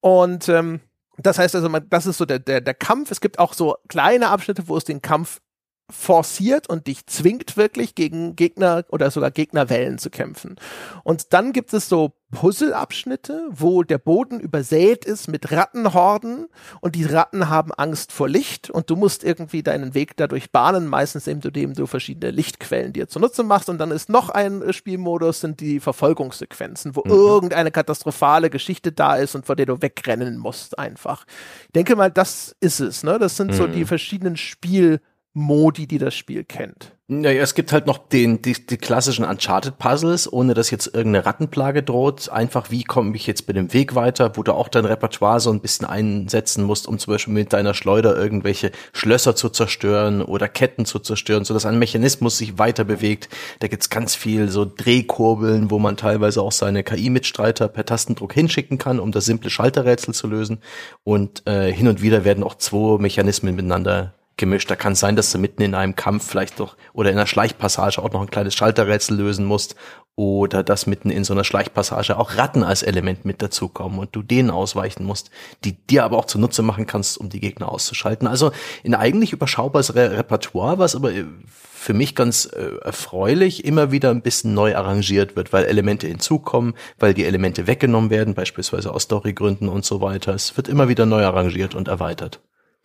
Und 0.00 0.48
ähm, 0.48 0.80
das 1.18 1.38
heißt 1.38 1.54
also, 1.54 1.68
man, 1.68 1.86
das 1.90 2.06
ist 2.06 2.16
so 2.16 2.24
der, 2.24 2.38
der, 2.38 2.62
der 2.62 2.72
Kampf. 2.74 3.10
Es 3.10 3.20
gibt 3.20 3.38
auch 3.38 3.52
so 3.52 3.76
kleine 3.88 4.28
Abschnitte, 4.28 4.68
wo 4.68 4.78
es 4.78 4.84
den 4.84 5.02
Kampf 5.02 5.42
forciert 5.90 6.68
und 6.68 6.86
dich 6.86 7.06
zwingt 7.06 7.56
wirklich 7.56 7.94
gegen 7.94 8.36
Gegner 8.36 8.84
oder 8.88 9.10
sogar 9.10 9.30
Gegnerwellen 9.30 9.98
zu 9.98 10.10
kämpfen. 10.10 10.56
Und 11.04 11.32
dann 11.32 11.52
gibt 11.52 11.72
es 11.72 11.88
so 11.88 12.12
Puzzleabschnitte, 12.30 13.48
wo 13.50 13.82
der 13.82 13.98
Boden 13.98 14.38
übersät 14.38 15.04
ist 15.04 15.26
mit 15.26 15.50
Rattenhorden 15.50 16.46
und 16.80 16.94
die 16.94 17.04
Ratten 17.04 17.48
haben 17.48 17.72
Angst 17.72 18.12
vor 18.12 18.28
Licht 18.28 18.70
und 18.70 18.88
du 18.88 18.96
musst 18.96 19.24
irgendwie 19.24 19.62
deinen 19.62 19.94
Weg 19.94 20.16
dadurch 20.16 20.52
bahnen, 20.52 20.86
meistens 20.86 21.26
indem 21.26 21.74
du 21.74 21.86
verschiedene 21.86 22.30
Lichtquellen 22.30 22.92
dir 22.92 23.08
zunutze 23.08 23.42
machst 23.42 23.68
und 23.68 23.78
dann 23.78 23.90
ist 23.90 24.08
noch 24.08 24.30
ein 24.30 24.72
Spielmodus, 24.72 25.40
sind 25.40 25.60
die 25.60 25.80
Verfolgungssequenzen, 25.80 26.94
wo 26.94 27.02
mhm. 27.04 27.10
irgendeine 27.10 27.72
katastrophale 27.72 28.48
Geschichte 28.48 28.92
da 28.92 29.16
ist 29.16 29.34
und 29.34 29.46
vor 29.46 29.56
der 29.56 29.66
du 29.66 29.82
wegrennen 29.82 30.38
musst 30.38 30.78
einfach. 30.78 31.26
Ich 31.64 31.72
denke 31.72 31.96
mal, 31.96 32.10
das 32.10 32.54
ist 32.60 32.80
es, 32.80 33.02
ne? 33.02 33.18
Das 33.18 33.36
sind 33.36 33.50
mhm. 33.50 33.56
so 33.56 33.66
die 33.66 33.84
verschiedenen 33.84 34.36
Spiel 34.36 35.00
Modi, 35.32 35.86
die 35.86 35.98
das 35.98 36.14
Spiel 36.14 36.44
kennt. 36.44 36.92
Naja, 37.12 37.42
es 37.42 37.54
gibt 37.54 37.72
halt 37.72 37.86
noch 37.88 37.98
den, 37.98 38.40
die, 38.40 38.54
die 38.54 38.76
klassischen 38.76 39.24
Uncharted-Puzzles, 39.24 40.32
ohne 40.32 40.54
dass 40.54 40.70
jetzt 40.70 40.86
irgendeine 40.86 41.26
Rattenplage 41.26 41.82
droht. 41.82 42.28
Einfach, 42.28 42.70
wie 42.70 42.84
komme 42.84 43.16
ich 43.16 43.26
jetzt 43.26 43.48
bei 43.48 43.52
dem 43.52 43.72
Weg 43.72 43.96
weiter, 43.96 44.36
wo 44.36 44.44
du 44.44 44.52
auch 44.52 44.68
dein 44.68 44.84
Repertoire 44.84 45.40
so 45.40 45.52
ein 45.52 45.60
bisschen 45.60 45.86
einsetzen 45.86 46.62
musst, 46.62 46.86
um 46.86 47.00
zum 47.00 47.14
Beispiel 47.14 47.34
mit 47.34 47.52
deiner 47.52 47.74
Schleuder 47.74 48.16
irgendwelche 48.16 48.70
Schlösser 48.92 49.34
zu 49.34 49.48
zerstören 49.48 50.22
oder 50.22 50.48
Ketten 50.48 50.84
zu 50.84 51.00
zerstören, 51.00 51.44
sodass 51.44 51.66
ein 51.66 51.80
Mechanismus 51.80 52.38
sich 52.38 52.58
weiter 52.58 52.84
bewegt. 52.84 53.28
Da 53.58 53.66
gibt's 53.66 53.90
ganz 53.90 54.14
viel 54.14 54.48
so 54.48 54.64
Drehkurbeln, 54.64 55.70
wo 55.70 55.80
man 55.80 55.96
teilweise 55.96 56.42
auch 56.42 56.52
seine 56.52 56.84
KI-Mitstreiter 56.84 57.66
per 57.66 57.84
Tastendruck 57.84 58.32
hinschicken 58.32 58.78
kann, 58.78 59.00
um 59.00 59.10
das 59.10 59.24
simple 59.24 59.50
Schalterrätsel 59.50 60.14
zu 60.14 60.28
lösen. 60.28 60.58
Und 61.02 61.44
äh, 61.48 61.72
hin 61.72 61.88
und 61.88 62.02
wieder 62.02 62.24
werden 62.24 62.44
auch 62.44 62.54
zwei 62.54 63.00
Mechanismen 63.00 63.56
miteinander 63.56 64.14
gemischt. 64.36 64.70
Da 64.70 64.76
kann 64.76 64.94
es 64.94 65.00
sein, 65.00 65.16
dass 65.16 65.32
du 65.32 65.38
mitten 65.38 65.62
in 65.62 65.74
einem 65.74 65.96
Kampf 65.96 66.26
vielleicht 66.26 66.60
doch 66.60 66.76
oder 66.92 67.10
in 67.10 67.16
einer 67.16 67.26
Schleichpassage 67.26 68.02
auch 68.02 68.10
noch 68.10 68.22
ein 68.22 68.30
kleines 68.30 68.54
Schalterrätsel 68.54 69.16
lösen 69.16 69.44
musst 69.44 69.76
oder 70.16 70.62
dass 70.62 70.86
mitten 70.86 71.08
in 71.08 71.24
so 71.24 71.32
einer 71.32 71.44
Schleichpassage 71.44 72.18
auch 72.18 72.36
Ratten 72.36 72.62
als 72.62 72.82
Element 72.82 73.24
mit 73.24 73.40
dazukommen 73.40 73.98
und 73.98 74.14
du 74.14 74.22
denen 74.22 74.50
ausweichen 74.50 75.04
musst, 75.04 75.30
die 75.64 75.72
dir 75.86 76.04
aber 76.04 76.18
auch 76.18 76.26
zunutze 76.26 76.62
machen 76.62 76.86
kannst, 76.86 77.16
um 77.16 77.30
die 77.30 77.40
Gegner 77.40 77.72
auszuschalten. 77.72 78.28
Also 78.28 78.52
ein 78.84 78.94
eigentlich 78.94 79.32
überschaubares 79.32 79.94
Re 79.94 80.18
Repertoire, 80.18 80.78
was 80.78 80.94
aber 80.94 81.12
äh, 81.12 81.24
für 81.46 81.94
mich 81.94 82.14
ganz 82.14 82.44
äh, 82.44 82.76
erfreulich 82.82 83.64
immer 83.64 83.92
wieder 83.92 84.10
ein 84.10 84.20
bisschen 84.20 84.52
neu 84.52 84.76
arrangiert 84.76 85.36
wird, 85.36 85.54
weil 85.54 85.64
Elemente 85.64 86.06
hinzukommen, 86.06 86.74
weil 86.98 87.14
die 87.14 87.24
Elemente 87.24 87.66
weggenommen 87.66 88.10
werden, 88.10 88.34
beispielsweise 88.34 88.92
aus 88.92 89.04
Storygründen 89.04 89.70
und 89.70 89.86
so 89.86 90.02
weiter. 90.02 90.34
Es 90.34 90.54
wird 90.58 90.68
immer 90.68 90.88
wieder 90.88 91.06
neu 91.06 91.24
arrangiert 91.24 91.74
und 91.74 91.88
erweitert. 91.88 92.40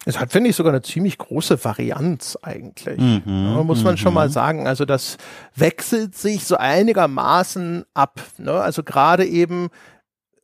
Es 0.06 0.20
hat, 0.20 0.32
finde 0.32 0.52
ich, 0.52 0.56
sogar 0.56 0.72
eine 0.72 0.84
ziemlich 0.84 1.18
große 1.18 1.64
Varianz 1.64 2.38
eigentlich. 2.42 3.00
Mhm, 3.00 3.22
ja, 3.26 3.64
muss 3.64 3.84
man 3.84 3.98
schon 3.98 4.14
mal 4.14 4.28
mhm. 4.28 4.34
sagen. 4.34 4.68
Also 4.68 4.86
das 4.86 5.18
wechselt 5.56 6.16
sich 6.16 6.46
so 6.46 6.58
einigermaßen 6.58 7.86
ab. 7.94 8.22
Ne? 8.38 8.54
Also 8.54 8.84
gerade 8.84 9.26
eben 9.26 9.70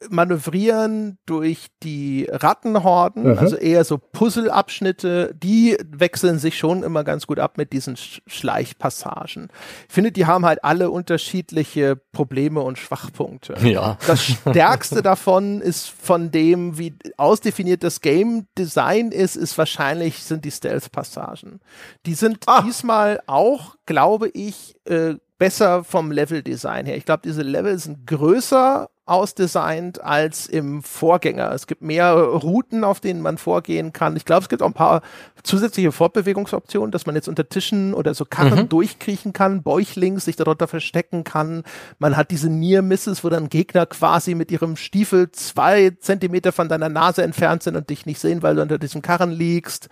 manövrieren 0.09 1.17
durch 1.25 1.67
die 1.83 2.27
Rattenhorden, 2.29 3.31
mhm. 3.31 3.37
also 3.37 3.55
eher 3.55 3.83
so 3.83 3.97
Puzzleabschnitte, 3.97 5.35
die 5.35 5.77
wechseln 5.85 6.39
sich 6.39 6.57
schon 6.57 6.83
immer 6.83 7.03
ganz 7.03 7.27
gut 7.27 7.39
ab 7.39 7.57
mit 7.57 7.73
diesen 7.73 7.95
Schleichpassagen. 7.97 9.49
Ich 9.87 9.93
finde, 9.93 10.11
die 10.11 10.25
haben 10.25 10.45
halt 10.45 10.63
alle 10.63 10.89
unterschiedliche 10.89 11.95
Probleme 12.11 12.61
und 12.61 12.77
Schwachpunkte. 12.77 13.55
Ja. 13.71 13.97
Das 14.05 14.25
stärkste 14.25 15.01
davon 15.01 15.61
ist 15.61 15.87
von 15.87 16.29
dem, 16.29 16.77
wie 16.77 16.93
ausdefiniert 17.15 17.83
das 17.83 18.01
Game 18.01 18.47
Design 18.57 19.11
ist, 19.11 19.37
ist 19.37 19.57
wahrscheinlich 19.57 20.23
sind 20.23 20.43
die 20.43 20.51
Stealth-Passagen. 20.51 21.61
Die 22.05 22.15
sind 22.15 22.39
ah. 22.47 22.63
diesmal 22.63 23.21
auch, 23.27 23.75
glaube 23.85 24.27
ich, 24.27 24.75
äh, 24.85 25.15
besser 25.41 25.83
vom 25.83 26.11
Level-Design 26.11 26.85
her. 26.85 26.97
Ich 26.97 27.05
glaube, 27.05 27.21
diese 27.23 27.41
Level 27.41 27.75
sind 27.79 28.05
größer 28.05 28.90
ausdesignt 29.05 30.01
als 30.01 30.47
im 30.47 30.83
Vorgänger. 30.83 31.51
Es 31.51 31.67
gibt 31.67 31.81
mehr 31.81 32.13
Routen, 32.13 32.83
auf 32.83 32.99
denen 32.99 33.21
man 33.21 33.37
vorgehen 33.37 33.93
kann. 33.93 34.15
Ich 34.15 34.25
glaube, 34.25 34.43
es 34.43 34.49
gibt 34.49 34.61
auch 34.61 34.67
ein 34.67 34.73
paar 34.73 35.01
zusätzliche 35.43 35.91
Fortbewegungsoptionen, 35.91 36.91
dass 36.91 37.05
man 37.05 37.15
jetzt 37.15 37.27
unter 37.27 37.49
Tischen 37.49 37.93
oder 37.93 38.13
so 38.13 38.25
Karren 38.25 38.63
mhm. 38.63 38.69
durchkriechen 38.69 39.33
kann, 39.33 39.63
Bäuchlings 39.63 40.25
sich 40.25 40.35
darunter 40.35 40.67
verstecken 40.67 41.23
kann. 41.23 41.63
Man 41.99 42.15
hat 42.15 42.31
diese 42.31 42.49
Near 42.49 42.81
Misses, 42.81 43.23
wo 43.23 43.29
dann 43.29 43.49
Gegner 43.49 43.85
quasi 43.85 44.35
mit 44.35 44.51
ihrem 44.51 44.75
Stiefel 44.75 45.31
zwei 45.31 45.91
Zentimeter 45.99 46.51
von 46.51 46.69
deiner 46.69 46.89
Nase 46.89 47.23
entfernt 47.23 47.63
sind 47.63 47.75
und 47.75 47.89
dich 47.89 48.05
nicht 48.05 48.19
sehen, 48.19 48.43
weil 48.43 48.55
du 48.55 48.61
unter 48.61 48.77
diesem 48.77 49.01
Karren 49.01 49.31
liegst. 49.31 49.89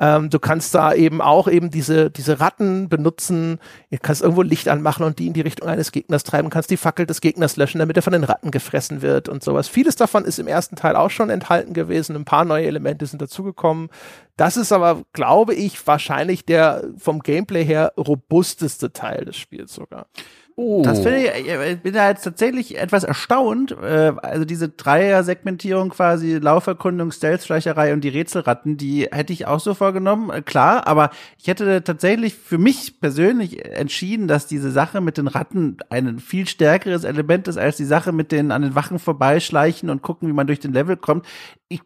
Ähm, 0.00 0.30
du 0.30 0.38
kannst 0.38 0.74
da 0.74 0.94
eben 0.94 1.20
auch 1.20 1.46
eben 1.46 1.70
diese, 1.70 2.10
diese 2.10 2.40
Ratten 2.40 2.88
benutzen. 2.88 3.60
Du 3.90 3.98
kannst 4.00 4.22
irgendwo 4.22 4.40
Licht 4.40 4.66
anmachen 4.68 5.04
und 5.04 5.18
die 5.18 5.26
in 5.26 5.34
die 5.34 5.42
Richtung 5.42 5.68
eines 5.68 5.92
Gegners 5.92 6.24
treiben, 6.24 6.48
kannst 6.48 6.70
die 6.70 6.78
Fackel 6.78 7.04
des 7.04 7.20
Gegners 7.20 7.56
löschen, 7.56 7.78
damit 7.78 7.96
er 7.96 8.02
von 8.02 8.14
den 8.14 8.24
Ratten 8.24 8.50
gefressen 8.50 9.02
wird 9.02 9.28
und 9.28 9.44
sowas. 9.44 9.68
Vieles 9.68 9.96
davon 9.96 10.24
ist 10.24 10.38
im 10.38 10.48
ersten 10.48 10.74
Teil 10.74 10.96
auch 10.96 11.10
schon 11.10 11.28
enthalten 11.28 11.74
gewesen. 11.74 12.16
Ein 12.16 12.24
paar 12.24 12.46
neue 12.46 12.66
Elemente 12.66 13.04
sind 13.04 13.20
dazugekommen. 13.20 13.90
Das 14.38 14.56
ist 14.56 14.72
aber, 14.72 15.02
glaube 15.12 15.54
ich, 15.54 15.86
wahrscheinlich 15.86 16.46
der 16.46 16.84
vom 16.96 17.20
Gameplay 17.20 17.62
her 17.62 17.92
robusteste 17.98 18.92
Teil 18.92 19.26
des 19.26 19.36
Spiels 19.36 19.74
sogar. 19.74 20.06
Oh. 20.62 20.82
Das 20.82 21.00
finde 21.00 21.20
ich, 21.20 21.48
ich 21.48 21.80
bin 21.80 21.94
da 21.94 22.10
jetzt 22.10 22.22
tatsächlich 22.22 22.78
etwas 22.78 23.02
erstaunt. 23.02 23.72
Äh, 23.82 24.12
also 24.20 24.44
diese 24.44 24.68
Dreier-Segmentierung 24.68 25.88
quasi, 25.88 26.34
Lauferkundung, 26.34 27.12
Stealth-Schleicherei 27.12 27.94
und 27.94 28.02
die 28.02 28.10
Rätselratten, 28.10 28.76
die 28.76 29.08
hätte 29.10 29.32
ich 29.32 29.46
auch 29.46 29.60
so 29.60 29.72
vorgenommen, 29.72 30.28
äh, 30.28 30.42
klar, 30.42 30.86
aber 30.86 31.12
ich 31.38 31.48
hätte 31.48 31.82
tatsächlich 31.82 32.34
für 32.34 32.58
mich 32.58 33.00
persönlich 33.00 33.64
entschieden, 33.64 34.28
dass 34.28 34.46
diese 34.46 34.70
Sache 34.70 35.00
mit 35.00 35.16
den 35.16 35.28
Ratten 35.28 35.78
ein 35.88 36.18
viel 36.18 36.46
stärkeres 36.46 37.04
Element 37.04 37.48
ist 37.48 37.56
als 37.56 37.78
die 37.78 37.86
Sache 37.86 38.12
mit 38.12 38.30
den 38.30 38.52
an 38.52 38.60
den 38.60 38.74
Wachen 38.74 38.98
vorbeischleichen 38.98 39.88
und 39.88 40.02
gucken, 40.02 40.28
wie 40.28 40.34
man 40.34 40.46
durch 40.46 40.60
den 40.60 40.74
Level 40.74 40.98
kommt. 40.98 41.24
Ich 41.68 41.80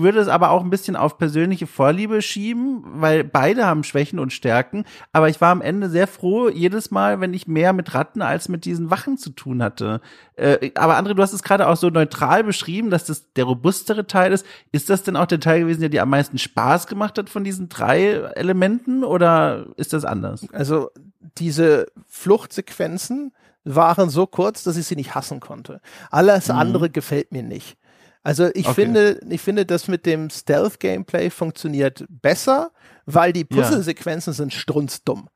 würde 0.00 0.20
es 0.20 0.28
aber 0.28 0.50
auch 0.50 0.62
ein 0.62 0.70
bisschen 0.70 0.96
auf 0.96 1.18
persönliche 1.18 1.66
Vorliebe 1.66 2.22
schieben, 2.22 2.82
weil 2.84 3.24
beide 3.24 3.66
haben 3.66 3.84
Schwächen 3.84 4.18
und 4.18 4.32
Stärken. 4.32 4.84
Aber 5.12 5.28
ich 5.28 5.40
war 5.40 5.50
am 5.50 5.62
Ende 5.62 5.88
sehr 5.88 6.06
froh, 6.06 6.48
jedes 6.48 6.90
Mal, 6.90 7.20
wenn 7.20 7.34
ich 7.34 7.46
mehr 7.46 7.72
mit 7.72 7.94
Ratten 7.94 8.22
als 8.22 8.48
mit 8.48 8.64
diesen 8.64 8.90
Wachen 8.90 9.18
zu 9.18 9.30
tun 9.30 9.62
hatte. 9.62 10.00
Äh, 10.36 10.70
aber 10.74 10.98
André, 10.98 11.14
du 11.14 11.22
hast 11.22 11.32
es 11.32 11.42
gerade 11.42 11.68
auch 11.68 11.76
so 11.76 11.90
neutral 11.90 12.44
beschrieben, 12.44 12.90
dass 12.90 13.04
das 13.04 13.32
der 13.34 13.44
robustere 13.44 14.06
Teil 14.06 14.32
ist. 14.32 14.46
Ist 14.72 14.90
das 14.90 15.02
denn 15.02 15.16
auch 15.16 15.26
der 15.26 15.40
Teil 15.40 15.60
gewesen, 15.60 15.80
der 15.80 15.90
dir 15.90 16.02
am 16.02 16.10
meisten 16.10 16.38
Spaß 16.38 16.86
gemacht 16.86 17.18
hat 17.18 17.30
von 17.30 17.44
diesen 17.44 17.68
drei 17.68 18.12
Elementen 18.34 19.04
oder 19.04 19.66
ist 19.76 19.92
das 19.92 20.04
anders? 20.04 20.46
Also 20.52 20.90
diese 21.38 21.86
Fluchtsequenzen 22.06 23.32
waren 23.64 24.08
so 24.08 24.26
kurz, 24.26 24.62
dass 24.62 24.76
ich 24.76 24.86
sie 24.86 24.96
nicht 24.96 25.14
hassen 25.14 25.40
konnte. 25.40 25.80
Alles 26.10 26.48
mhm. 26.48 26.56
andere 26.56 26.90
gefällt 26.90 27.32
mir 27.32 27.42
nicht. 27.42 27.76
Also 28.22 28.48
ich 28.54 28.66
okay. 28.66 28.74
finde, 28.74 29.20
ich 29.28 29.40
finde, 29.40 29.64
das 29.64 29.88
mit 29.88 30.04
dem 30.04 30.28
Stealth-Gameplay 30.28 31.30
funktioniert 31.30 32.04
besser, 32.08 32.70
weil 33.06 33.32
die 33.32 33.44
Puzzle-Sequenzen 33.44 34.32
ja. 34.32 34.36
sind 34.36 34.52
strunzdumm. 34.52 35.28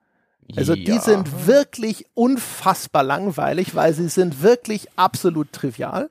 Also 0.56 0.74
ja. 0.74 0.84
die 0.84 0.98
sind 0.98 1.46
wirklich 1.46 2.06
unfassbar 2.12 3.02
langweilig, 3.02 3.74
weil 3.74 3.94
sie 3.94 4.08
sind 4.08 4.42
wirklich 4.42 4.88
absolut 4.96 5.52
trivial. 5.52 6.10